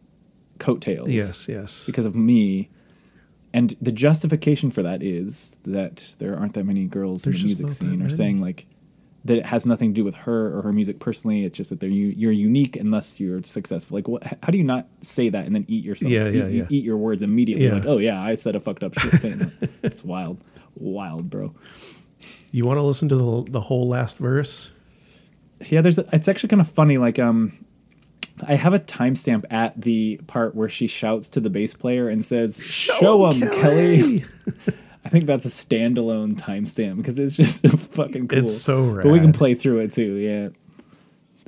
coattails. 0.58 1.08
Yes, 1.08 1.48
yes. 1.48 1.84
because 1.86 2.04
of 2.04 2.14
me. 2.14 2.68
And 3.54 3.76
the 3.82 3.92
justification 3.92 4.70
for 4.70 4.82
that 4.82 5.02
is 5.02 5.56
that 5.64 6.14
there 6.18 6.36
aren't 6.38 6.54
that 6.54 6.64
many 6.64 6.86
girls 6.86 7.22
There's 7.24 7.36
in 7.36 7.42
the 7.42 7.46
music 7.46 7.72
scene, 7.72 7.98
many. 7.98 8.10
saying 8.12 8.40
like 8.40 8.66
that 9.24 9.38
it 9.38 9.46
has 9.46 9.64
nothing 9.66 9.90
to 9.90 9.94
do 9.94 10.04
with 10.04 10.14
her 10.16 10.56
or 10.58 10.62
her 10.62 10.72
music 10.72 10.98
personally. 10.98 11.44
It's 11.44 11.56
just 11.56 11.70
that 11.70 11.80
they're 11.80 11.88
you, 11.88 12.08
you're 12.08 12.32
unique 12.32 12.76
unless 12.76 13.20
you're 13.20 13.42
successful. 13.44 13.96
Like, 13.96 14.08
what? 14.08 14.22
How 14.42 14.50
do 14.50 14.58
you 14.58 14.64
not 14.64 14.86
say 15.00 15.28
that 15.28 15.46
and 15.46 15.54
then 15.54 15.64
eat 15.68 15.84
yourself? 15.84 16.10
Yeah, 16.10 16.28
eat, 16.28 16.34
yeah, 16.34 16.48
eat- 16.48 16.54
yeah. 16.54 16.66
Eat 16.70 16.84
your 16.84 16.96
words 16.96 17.22
immediately. 17.22 17.66
Yeah. 17.66 17.74
Like, 17.74 17.86
oh 17.86 17.98
yeah, 17.98 18.20
I 18.22 18.34
said 18.34 18.56
a 18.56 18.60
fucked 18.60 18.82
up 18.82 18.98
shit 18.98 19.12
thing. 19.20 19.52
it's 19.82 20.02
wild, 20.04 20.42
wild, 20.74 21.30
bro. 21.30 21.54
You 22.50 22.66
want 22.66 22.78
to 22.78 22.82
listen 22.82 23.08
to 23.10 23.16
the 23.16 23.50
the 23.50 23.60
whole 23.60 23.88
last 23.88 24.18
verse? 24.18 24.70
Yeah, 25.66 25.80
there's. 25.80 25.98
A, 25.98 26.06
it's 26.12 26.26
actually 26.28 26.48
kind 26.48 26.60
of 26.60 26.68
funny. 26.68 26.98
Like, 26.98 27.18
um, 27.20 27.64
I 28.46 28.56
have 28.56 28.74
a 28.74 28.80
timestamp 28.80 29.44
at 29.50 29.80
the 29.80 30.20
part 30.26 30.54
where 30.54 30.68
she 30.68 30.86
shouts 30.88 31.28
to 31.30 31.40
the 31.40 31.50
bass 31.50 31.74
player 31.74 32.08
and 32.08 32.24
says, 32.24 32.60
show 32.62 32.94
"Show 32.98 33.26
'em, 33.26 33.40
Kelly." 33.40 34.24
I 35.04 35.08
think 35.08 35.26
that's 35.26 35.44
a 35.44 35.48
standalone 35.48 36.34
timestamp 36.34 36.96
because 36.96 37.18
it's 37.18 37.36
just 37.36 37.66
fucking 37.92 38.28
cool. 38.28 38.38
It's 38.38 38.56
so 38.56 38.94
But 39.02 39.12
we 39.12 39.20
can 39.20 39.32
play 39.32 39.54
through 39.54 39.80
it 39.80 39.92
too. 39.92 40.14
Yeah. 40.14 40.48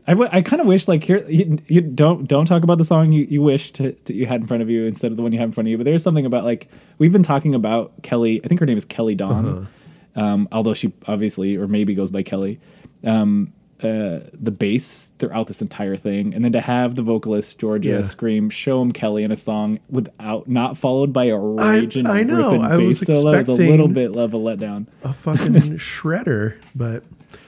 I, 0.07 0.13
w- 0.13 0.29
I 0.31 0.43
kind 0.43 0.61
of 0.61 0.67
wish 0.67 0.87
like 0.87 1.03
here 1.03 1.25
you, 1.31 1.59
you 1.67 1.81
don't 1.81 2.29
don't 2.29 2.45
talk 2.45 2.63
about 2.63 2.77
the 2.77 2.85
song 2.85 3.11
you, 3.13 3.25
you 3.25 3.41
wish 3.41 3.73
to, 3.73 3.93
to 3.93 4.13
you 4.13 4.27
had 4.27 4.43
in 4.43 4.47
front 4.47 4.63
of 4.63 4.69
you 4.69 4.85
instead 4.85 5.11
of 5.11 5.17
the 5.17 5.23
one 5.23 5.33
you 5.33 5.39
have 5.39 5.49
in 5.49 5.53
front 5.53 5.67
of 5.67 5.71
you. 5.71 5.79
But 5.79 5.85
there's 5.85 6.03
something 6.03 6.27
about 6.27 6.45
like 6.45 6.69
we've 6.99 7.13
been 7.13 7.23
talking 7.23 7.55
about 7.55 8.03
Kelly. 8.03 8.39
I 8.45 8.49
think 8.49 8.61
her 8.61 8.67
name 8.67 8.77
is 8.77 8.85
Kelly 8.85 9.15
Dawn, 9.15 9.67
um, 10.15 10.47
although 10.53 10.75
she 10.75 10.93
obviously 11.07 11.57
or 11.57 11.67
maybe 11.69 11.95
goes 11.95 12.11
by 12.11 12.23
Kelly. 12.23 12.61
Um, 13.03 13.54
uh, 13.83 14.21
the 14.33 14.51
bass 14.53 15.13
throughout 15.19 15.47
this 15.49 15.61
entire 15.61 15.97
thing, 15.97 16.33
and 16.33 16.45
then 16.45 16.53
to 16.53 16.61
have 16.61 16.95
the 16.95 17.03
vocalist 17.03 17.59
Georgia 17.59 17.89
Yeah. 17.91 18.03
scream 18.03 18.49
"Show 18.51 18.81
'em 18.81 18.93
Kelly" 18.93 19.25
in 19.25 19.33
a 19.33 19.37
song 19.37 19.81
without 19.91 20.49
not 20.49 20.77
followed 20.77 21.13
by 21.13 21.25
a 21.25 21.37
raging 21.39 22.07
I 22.07 22.23
know. 22.23 22.53
ripping 22.53 22.63
I 22.65 22.77
was 22.77 23.01
bass 23.01 23.07
solo 23.19 23.33
is 23.33 23.49
a 23.49 23.53
little 23.55 23.89
bit 23.89 24.17
of 24.17 24.33
a 24.33 24.39
letdown. 24.39 24.87
a 25.03 25.13
fucking 25.13 25.53
shredder, 25.79 26.55
but 26.75 27.03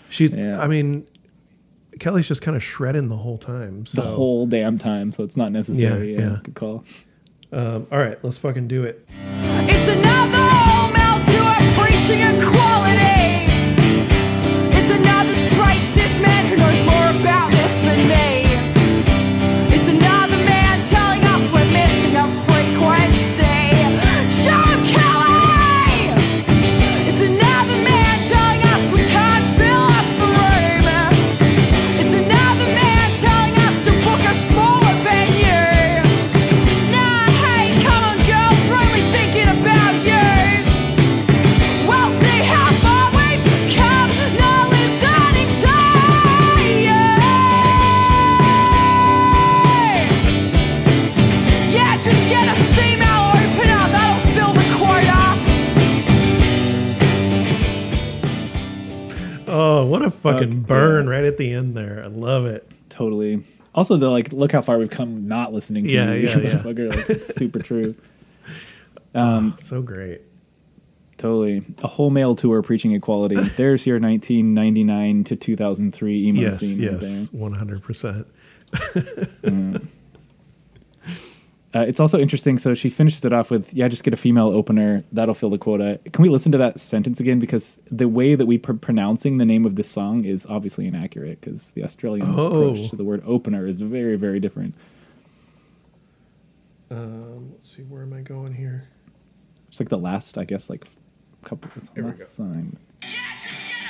she's. 0.09 0.33
Yeah. 0.33 0.61
I 0.61 0.67
mean, 0.67 1.07
Kelly's 2.01 2.29
just 2.29 2.43
kind 2.43 2.57
of 2.57 2.63
shredding 2.63 3.09
the 3.09 3.17
whole 3.17 3.39
time. 3.39 3.87
So, 3.87 4.01
The 4.03 4.07
whole 4.09 4.47
damn 4.47 4.77
time, 4.79 5.13
so 5.13 5.23
it's 5.25 5.37
not 5.37 5.53
necessary. 5.53 6.13
Yeah, 6.15 6.19
Yeah, 6.21 6.29
yeah. 6.33 6.39
good 6.43 6.55
call. 6.55 6.85
um, 7.53 7.87
all 7.93 7.99
right, 7.99 8.19
let's 8.23 8.37
fucking 8.39 8.69
do 8.69 8.83
it. 8.85 9.07
Fucking 60.33 60.61
Fuck, 60.61 60.69
burn 60.69 61.07
yeah. 61.07 61.13
right 61.13 61.25
at 61.25 61.37
the 61.37 61.53
end 61.53 61.77
there. 61.77 62.03
I 62.05 62.09
love 62.09 62.47
it. 62.47 62.69
Totally. 62.89 63.43
Also, 63.75 63.97
the 63.97 64.09
like, 64.09 64.33
look 64.33 64.53
how 64.53 64.63
far 64.63 64.79
we've 64.79 64.91
come 64.91 65.29
not 65.29 65.53
listening 65.53 65.85
to 65.85 65.91
Yeah, 65.91 66.13
you, 66.15 66.29
yeah, 66.29 66.39
yeah. 66.39 66.63
Like, 66.65 66.77
it's 66.79 67.35
super 67.35 67.59
true. 67.61 67.95
Um, 69.15 69.57
So 69.63 69.81
great. 69.81 70.21
Totally. 71.17 71.63
A 71.83 71.87
whole 71.87 72.11
male 72.11 72.35
tour 72.35 72.61
preaching 72.61 72.93
equality. 72.93 73.37
There's 73.57 73.87
your 73.87 73.99
1999 73.99 75.25
to 75.25 75.37
2003 75.37 76.15
emo 76.27 76.39
Yes, 76.41 76.59
scene 76.61 76.79
yes, 76.79 77.29
one 77.33 77.55
hundred 77.55 77.83
percent. 77.83 78.27
Uh, 81.77 81.83
it's 81.83 82.01
also 82.01 82.19
interesting. 82.19 82.57
So 82.59 82.73
she 82.75 82.89
finishes 82.89 83.25
it 83.25 83.33
off 83.33 83.51
with, 83.51 83.75
"Yeah, 83.75 83.87
just 83.89 84.03
get 84.05 84.15
a 84.15 84.17
female 84.17 84.49
opener. 84.49 85.05
That'll 85.13 85.35
fill 85.35 85.51
the 85.51 85.59
quota." 85.59 86.01
Can 86.13 86.23
we 86.23 86.29
listen 86.31 86.51
to 86.53 86.59
that 86.59 86.81
sentence 86.81 87.21
again? 87.21 87.39
Because 87.39 87.79
the 87.91 88.09
way 88.09 88.35
that 88.35 88.47
we 88.47 88.57
pr- 88.57 88.73
pronouncing 88.75 89.37
the 89.39 89.45
name 89.45 89.67
of 89.67 89.75
this 89.77 89.89
song 89.91 90.25
is 90.25 90.47
obviously 90.47 90.87
inaccurate. 90.87 91.41
Because 91.41 91.73
the 91.73 91.85
Australian 91.85 92.27
Oh. 92.31 92.47
approach 92.47 92.89
to 92.91 92.97
the 92.97 93.05
word 93.05 93.23
opener 93.27 93.67
is 93.67 93.81
very, 93.81 94.17
very 94.17 94.41
different. 94.41 94.75
Um, 96.91 97.51
let's 97.53 97.77
see, 97.77 97.83
where 97.83 98.03
am 98.03 98.13
I 98.13 98.21
going 98.21 98.55
here? 98.55 98.85
It's 99.69 99.81
like 99.81 99.89
the 99.89 99.99
last, 99.99 100.39
I 100.39 100.45
guess, 100.45 100.71
like 100.71 100.87
couple. 101.43 101.69
It's 101.77 101.89
the 101.91 101.95
Here 101.97 102.05
we 102.05 102.11
last 102.11 102.39
go. 102.39 102.45
Yeah, 102.45 102.55
a 102.55 103.49
female 103.49 103.83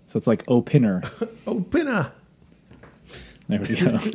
So 0.07 0.17
it's 0.17 0.27
like 0.27 0.43
opener. 0.47 1.01
Opener. 1.47 2.11
There 3.47 3.59
we 3.59 3.75
go. 3.75 3.99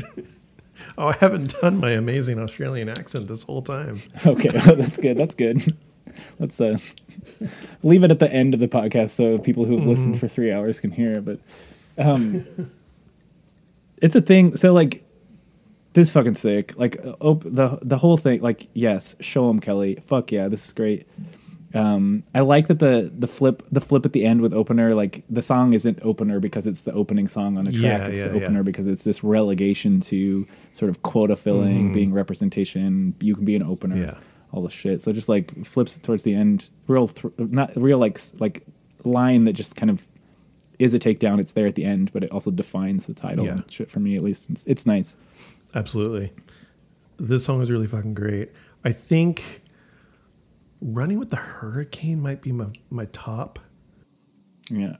Oh, 0.97 1.09
I 1.09 1.13
haven't 1.13 1.61
done 1.61 1.79
my 1.79 1.91
amazing 1.91 2.39
Australian 2.39 2.89
accent 2.89 3.29
this 3.29 3.43
whole 3.43 3.61
time. 3.61 4.01
Okay, 4.27 4.49
that's 4.49 4.97
good. 4.97 5.19
That's 5.19 5.35
good. 5.35 5.77
Let's 6.39 6.59
uh, 6.61 6.79
leave 7.83 8.03
it 8.03 8.11
at 8.11 8.19
the 8.19 8.33
end 8.33 8.55
of 8.55 8.61
the 8.61 8.69
podcast 8.69 9.11
so 9.11 9.39
people 9.39 9.67
who've 9.67 9.87
listened 9.87 10.19
for 10.19 10.27
three 10.27 10.51
hours 10.51 10.81
can 10.81 10.91
hear 10.91 11.13
it. 11.13 11.25
But 11.27 11.39
um, 11.99 12.45
it's 13.99 14.17
a 14.17 14.23
thing. 14.23 14.57
So 14.57 14.73
like, 14.73 15.05
this 15.93 16.09
is 16.09 16.13
fucking 16.13 16.35
sick. 16.37 16.77
Like, 16.79 17.05
uh, 17.05 17.15
op- 17.21 17.45
the 17.45 17.79
the 17.83 17.99
whole 17.99 18.17
thing. 18.17 18.41
Like, 18.41 18.69
yes, 18.73 19.17
show 19.21 19.51
him 19.51 19.61
Kelly. 19.61 19.99
Fuck 20.05 20.33
yeah, 20.33 20.49
this 20.49 20.67
is 20.67 20.73
great. 20.73 21.07
Um, 21.73 22.25
I 22.35 22.41
like 22.41 22.67
that 22.67 22.81
the 22.81 23.13
the 23.17 23.27
flip 23.29 23.63
the 23.71 23.81
flip 23.81 24.05
at 24.05 24.13
the 24.13 24.25
end 24.25 24.41
with 24.41 24.53
opener. 24.53 24.95
Like, 24.95 25.23
the 25.31 25.43
song 25.43 25.73
isn't 25.73 26.01
opener 26.03 26.41
because 26.41 26.67
it's 26.67 26.83
the 26.83 26.93
opening 26.93 27.29
song 27.29 27.57
on 27.59 27.67
a 27.67 27.71
track. 27.71 27.83
Yeah, 27.83 28.07
it's 28.07 28.19
yeah, 28.19 28.29
the 28.29 28.39
yeah. 28.39 28.45
opener 28.45 28.63
because 28.63 28.89
it's 28.89 29.05
this 29.05 29.23
relegation 29.23 30.01
to 30.01 30.47
sort 30.73 30.89
of 30.91 31.03
quota 31.03 31.37
filling, 31.37 31.93
being 31.93 32.13
representation. 32.13 33.15
You 33.21 33.37
can 33.37 33.45
be 33.45 33.55
an 33.57 33.63
opener. 33.63 33.97
Yeah. 33.97 34.19
all 34.53 34.63
the 34.63 34.71
shit. 34.71 35.01
So 35.01 35.13
just 35.13 35.29
like 35.29 35.65
flips 35.65 35.99
towards 35.99 36.25
the 36.25 36.35
end, 36.35 36.71
real 36.89 37.07
th- 37.07 37.33
not 37.39 37.71
real 37.77 37.99
like 37.99 38.19
like 38.39 38.65
line 39.05 39.45
that 39.45 39.53
just 39.53 39.77
kind 39.77 39.91
of 39.91 40.07
is 40.79 40.95
a 40.95 40.99
takedown. 40.99 41.39
It's 41.41 41.53
there 41.53 41.67
at 41.67 41.75
the 41.75 41.85
end, 41.85 42.13
but 42.13 42.25
it 42.25 42.31
also 42.33 42.51
defines 42.51 43.07
the 43.07 43.15
title. 43.15 43.47
Yeah. 43.47 43.61
Shit 43.69 43.91
for 43.91 44.01
me 44.01 44.17
at 44.17 44.23
least. 44.23 44.51
It's, 44.51 44.65
it's 44.67 44.87
nice. 44.87 45.17
Absolutely. 45.75 46.33
This 47.19 47.45
song 47.45 47.61
is 47.63 47.71
really 47.71 47.87
fucking 47.87 48.15
great. 48.15 48.51
I 48.85 48.93
think 48.93 49.63
Running 50.81 51.19
with 51.19 51.31
the 51.31 51.37
Hurricane 51.37 52.21
might 52.21 52.41
be 52.41 52.53
my, 52.53 52.67
my 52.91 53.07
top. 53.07 53.59
Yeah, 54.71 54.97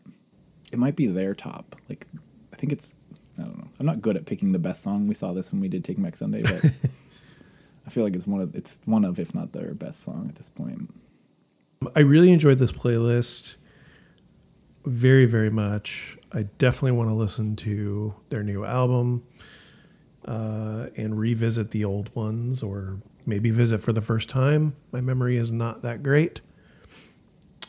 it 0.73 0.79
might 0.79 0.97
be 0.97 1.07
their 1.07 1.35
top. 1.35 1.77
Like 1.89 2.07
I 2.53 2.57
think 2.57 2.73
it's 2.73 2.95
I 3.39 3.43
don't 3.43 3.59
know. 3.59 3.69
I'm 3.79 3.87
not 3.87 4.03
good 4.03 4.17
at 4.17 4.27
picking 4.27 4.53
the 4.53 4.59
best 4.59 4.83
song. 4.83 5.07
We 5.07 5.15
saw 5.15 5.33
this 5.33 5.53
when 5.53 5.61
we 5.61 5.69
did 5.69 5.85
Take 5.85 6.03
Back 6.03 6.17
Sunday, 6.17 6.43
but 6.43 6.65
I 7.87 7.91
feel 7.91 8.05
like 8.05 8.15
it's 8.15 8.27
one 8.27 8.41
of 8.41 8.55
it's 8.55 8.81
one 8.85 9.05
of 9.05 9.19
if 9.19 9.35
not 9.35 9.53
their 9.53 9.75
best 9.75 10.03
song 10.03 10.27
at 10.29 10.37
this 10.37 10.51
point. 10.51 10.93
I 11.97 12.01
really 12.01 12.31
enjoyed 12.31 12.59
this 12.59 12.73
playlist 12.73 13.55
very, 14.85 15.25
very 15.25 15.51
much. 15.51 16.19
I 16.33 16.43
definitely 16.59 16.93
want 16.93 17.09
to 17.09 17.15
listen 17.15 17.57
to 17.57 18.15
their 18.29 18.43
new 18.43 18.65
album 18.65 19.25
uh, 20.25 20.87
and 20.97 21.19
revisit 21.19 21.71
the 21.71 21.85
old 21.85 22.15
ones 22.15 22.63
or 22.63 22.99
maybe 23.27 23.51
visit 23.51 23.81
for 23.81 23.93
the 23.93 24.03
first 24.03 24.29
time. 24.29 24.75
My 24.93 25.01
memory 25.01 25.37
is 25.37 25.53
not 25.53 25.83
that 25.83 26.03
great. 26.03 26.41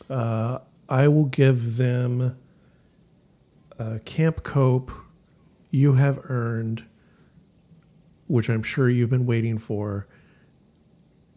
Uh, 0.08 0.58
I 0.88 1.08
will 1.08 1.26
give 1.26 1.76
them 1.76 2.36
uh, 3.78 3.98
Camp 4.04 4.42
Cope, 4.42 4.92
You 5.70 5.94
Have 5.94 6.18
Earned, 6.30 6.84
which 8.26 8.48
I'm 8.48 8.62
sure 8.62 8.88
you've 8.88 9.10
been 9.10 9.26
waiting 9.26 9.58
for 9.58 10.06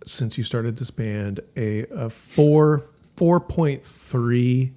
since 0.06 0.38
you 0.38 0.44
started 0.44 0.78
this 0.78 0.92
band 0.92 1.40
a, 1.58 1.86
a 1.88 2.10
four 2.10 2.88
four 3.18 3.40
point 3.40 3.84
three 3.84 4.74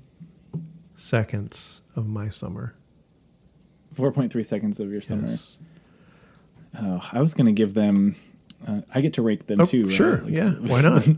seconds 0.95 1.83
of 1.95 2.09
my 2.09 2.29
summer. 2.29 2.75
Four 3.93 4.13
point 4.13 4.33
three 4.33 4.45
seconds 4.45 4.81
of 4.81 4.91
your 4.91 5.03
summer. 5.03 5.27
Yes. 5.27 5.59
Oh, 6.81 7.07
I 7.13 7.21
was 7.21 7.35
gonna 7.35 7.53
give 7.53 7.75
them. 7.75 8.17
Uh, 8.67 8.81
I 8.95 9.01
get 9.01 9.15
to 9.15 9.23
rake 9.23 9.47
them 9.47 9.61
Oh, 9.61 9.67
too. 9.67 9.85
right? 9.85 9.93
sure. 9.95 10.19
Like- 10.23 10.35
yeah. 10.37 10.51
Why 10.61 10.83
not? 10.83 11.09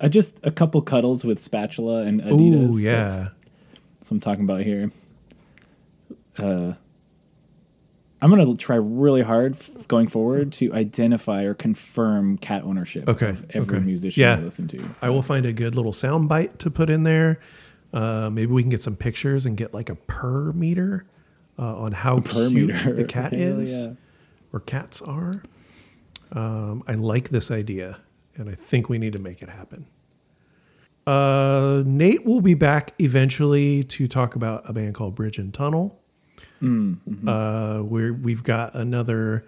I 0.00 0.08
just 0.08 0.38
a 0.42 0.50
couple 0.50 0.82
cuddles 0.82 1.24
with 1.24 1.38
spatula 1.38 2.02
and 2.02 2.20
Adidas. 2.20 2.74
Ooh, 2.74 2.78
yeah. 2.78 2.92
That's, 3.04 3.14
that's 3.20 3.30
what 4.00 4.10
I'm 4.12 4.20
talking 4.20 4.44
about 4.44 4.62
here. 4.62 4.90
Uh, 6.38 6.72
I'm 8.20 8.30
gonna 8.30 8.56
try 8.56 8.76
really 8.76 9.22
hard 9.22 9.54
f- 9.56 9.88
going 9.88 10.06
forward 10.08 10.52
to 10.54 10.72
identify 10.72 11.42
or 11.42 11.54
confirm 11.54 12.38
cat 12.38 12.62
ownership 12.64 13.08
Okay, 13.08 13.30
of 13.30 13.44
every 13.50 13.78
okay. 13.78 13.84
musician 13.86 14.20
Yeah. 14.20 14.36
I 14.36 14.40
listen 14.40 14.68
to. 14.68 14.82
I 15.02 15.10
will 15.10 15.22
find 15.22 15.44
a 15.44 15.52
good 15.52 15.74
little 15.74 15.92
sound 15.92 16.28
bite 16.28 16.58
to 16.60 16.70
put 16.70 16.88
in 16.88 17.02
there. 17.02 17.40
Uh, 17.92 18.30
maybe 18.30 18.52
we 18.52 18.62
can 18.62 18.70
get 18.70 18.80
some 18.82 18.96
pictures 18.96 19.44
and 19.44 19.56
get 19.56 19.74
like 19.74 19.88
a 19.90 19.96
per 19.96 20.52
meter 20.52 21.04
uh, 21.58 21.76
on 21.76 21.92
how 21.92 22.20
cute 22.20 22.52
meter. 22.52 22.92
the 22.94 23.04
cat 23.04 23.32
Hell 23.34 23.60
is 23.60 23.72
yeah. 23.72 23.92
or 24.52 24.60
cats 24.60 25.02
are. 25.02 25.42
Um, 26.32 26.82
I 26.86 26.94
like 26.94 27.28
this 27.28 27.50
idea, 27.50 27.98
and 28.36 28.48
I 28.48 28.54
think 28.54 28.88
we 28.88 28.98
need 28.98 29.12
to 29.12 29.18
make 29.18 29.42
it 29.42 29.48
happen. 29.50 29.86
Uh, 31.06 31.82
Nate 31.84 32.24
will 32.24 32.40
be 32.40 32.54
back 32.54 32.94
eventually 32.98 33.82
to 33.84 34.06
talk 34.08 34.34
about 34.36 34.68
a 34.68 34.72
band 34.72 34.94
called 34.94 35.14
Bridge 35.14 35.38
and 35.38 35.52
Tunnel. 35.52 35.98
Uh, 36.64 37.80
where 37.80 38.12
we've 38.12 38.44
got 38.44 38.72
another 38.74 39.44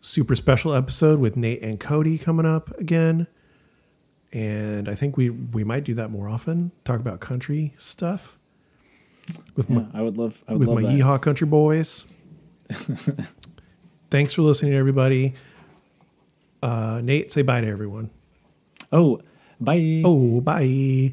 super 0.00 0.34
special 0.34 0.74
episode 0.74 1.20
with 1.20 1.36
Nate 1.36 1.62
and 1.62 1.78
Cody 1.78 2.18
coming 2.18 2.44
up 2.44 2.76
again, 2.80 3.28
and 4.32 4.88
I 4.88 4.96
think 4.96 5.16
we 5.16 5.30
we 5.30 5.62
might 5.62 5.84
do 5.84 5.94
that 5.94 6.10
more 6.10 6.28
often. 6.28 6.72
Talk 6.84 6.98
about 6.98 7.20
country 7.20 7.74
stuff. 7.78 8.40
with 9.54 9.70
Yeah, 9.70 9.76
my 9.76 9.86
I 9.94 10.02
would 10.02 10.18
love. 10.18 10.42
I 10.48 10.52
would 10.54 10.58
with 10.58 10.68
love 10.68 10.82
my 10.82 10.82
that. 10.82 10.98
Yeehaw 10.98 11.22
Country 11.22 11.46
Boys. 11.46 12.04
Thanks 14.10 14.32
for 14.32 14.42
listening, 14.42 14.74
everybody. 14.74 15.34
Uh, 16.66 17.00
Nate, 17.00 17.30
say 17.30 17.42
bye 17.42 17.60
to 17.60 17.68
everyone. 17.68 18.10
Oh, 18.90 19.20
bye. 19.60 20.02
Oh, 20.04 20.40
bye. 20.40 21.12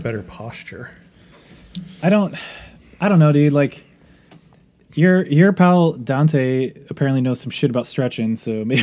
Better 0.00 0.22
posture. 0.22 0.90
I 2.02 2.10
don't. 2.10 2.34
I 3.00 3.08
don't 3.08 3.18
know, 3.18 3.32
dude. 3.32 3.52
Like. 3.52 3.86
Your 4.94 5.24
your 5.26 5.52
pal 5.52 5.92
Dante 5.92 6.72
apparently 6.90 7.20
knows 7.20 7.40
some 7.40 7.50
shit 7.50 7.70
about 7.70 7.86
stretching, 7.86 8.34
so 8.34 8.64
maybe 8.64 8.82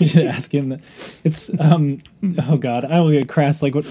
we 0.00 0.08
should 0.08 0.26
ask 0.26 0.52
him. 0.52 0.70
That. 0.70 0.80
It's 1.22 1.50
um 1.60 1.98
oh 2.48 2.56
god, 2.56 2.84
I 2.84 3.00
will 3.00 3.12
get 3.12 3.28
crass. 3.28 3.62
Like 3.62 3.76
what 3.76 3.84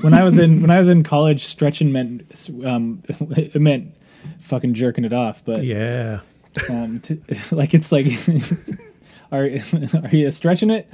when 0.00 0.12
I 0.14 0.24
was 0.24 0.40
in 0.40 0.62
when 0.62 0.70
I 0.72 0.80
was 0.80 0.88
in 0.88 1.04
college, 1.04 1.44
stretching 1.44 1.92
meant 1.92 2.50
um 2.64 3.04
it 3.08 3.54
meant 3.60 3.94
fucking 4.40 4.74
jerking 4.74 5.04
it 5.04 5.12
off. 5.12 5.44
But 5.44 5.62
Yeah. 5.62 6.22
um, 6.68 6.98
to, 7.02 7.20
like 7.52 7.72
it's 7.72 7.92
like 7.92 8.06
are 9.30 9.44
are 9.44 10.10
you 10.16 10.28
stretching 10.32 10.70
it 10.70 10.92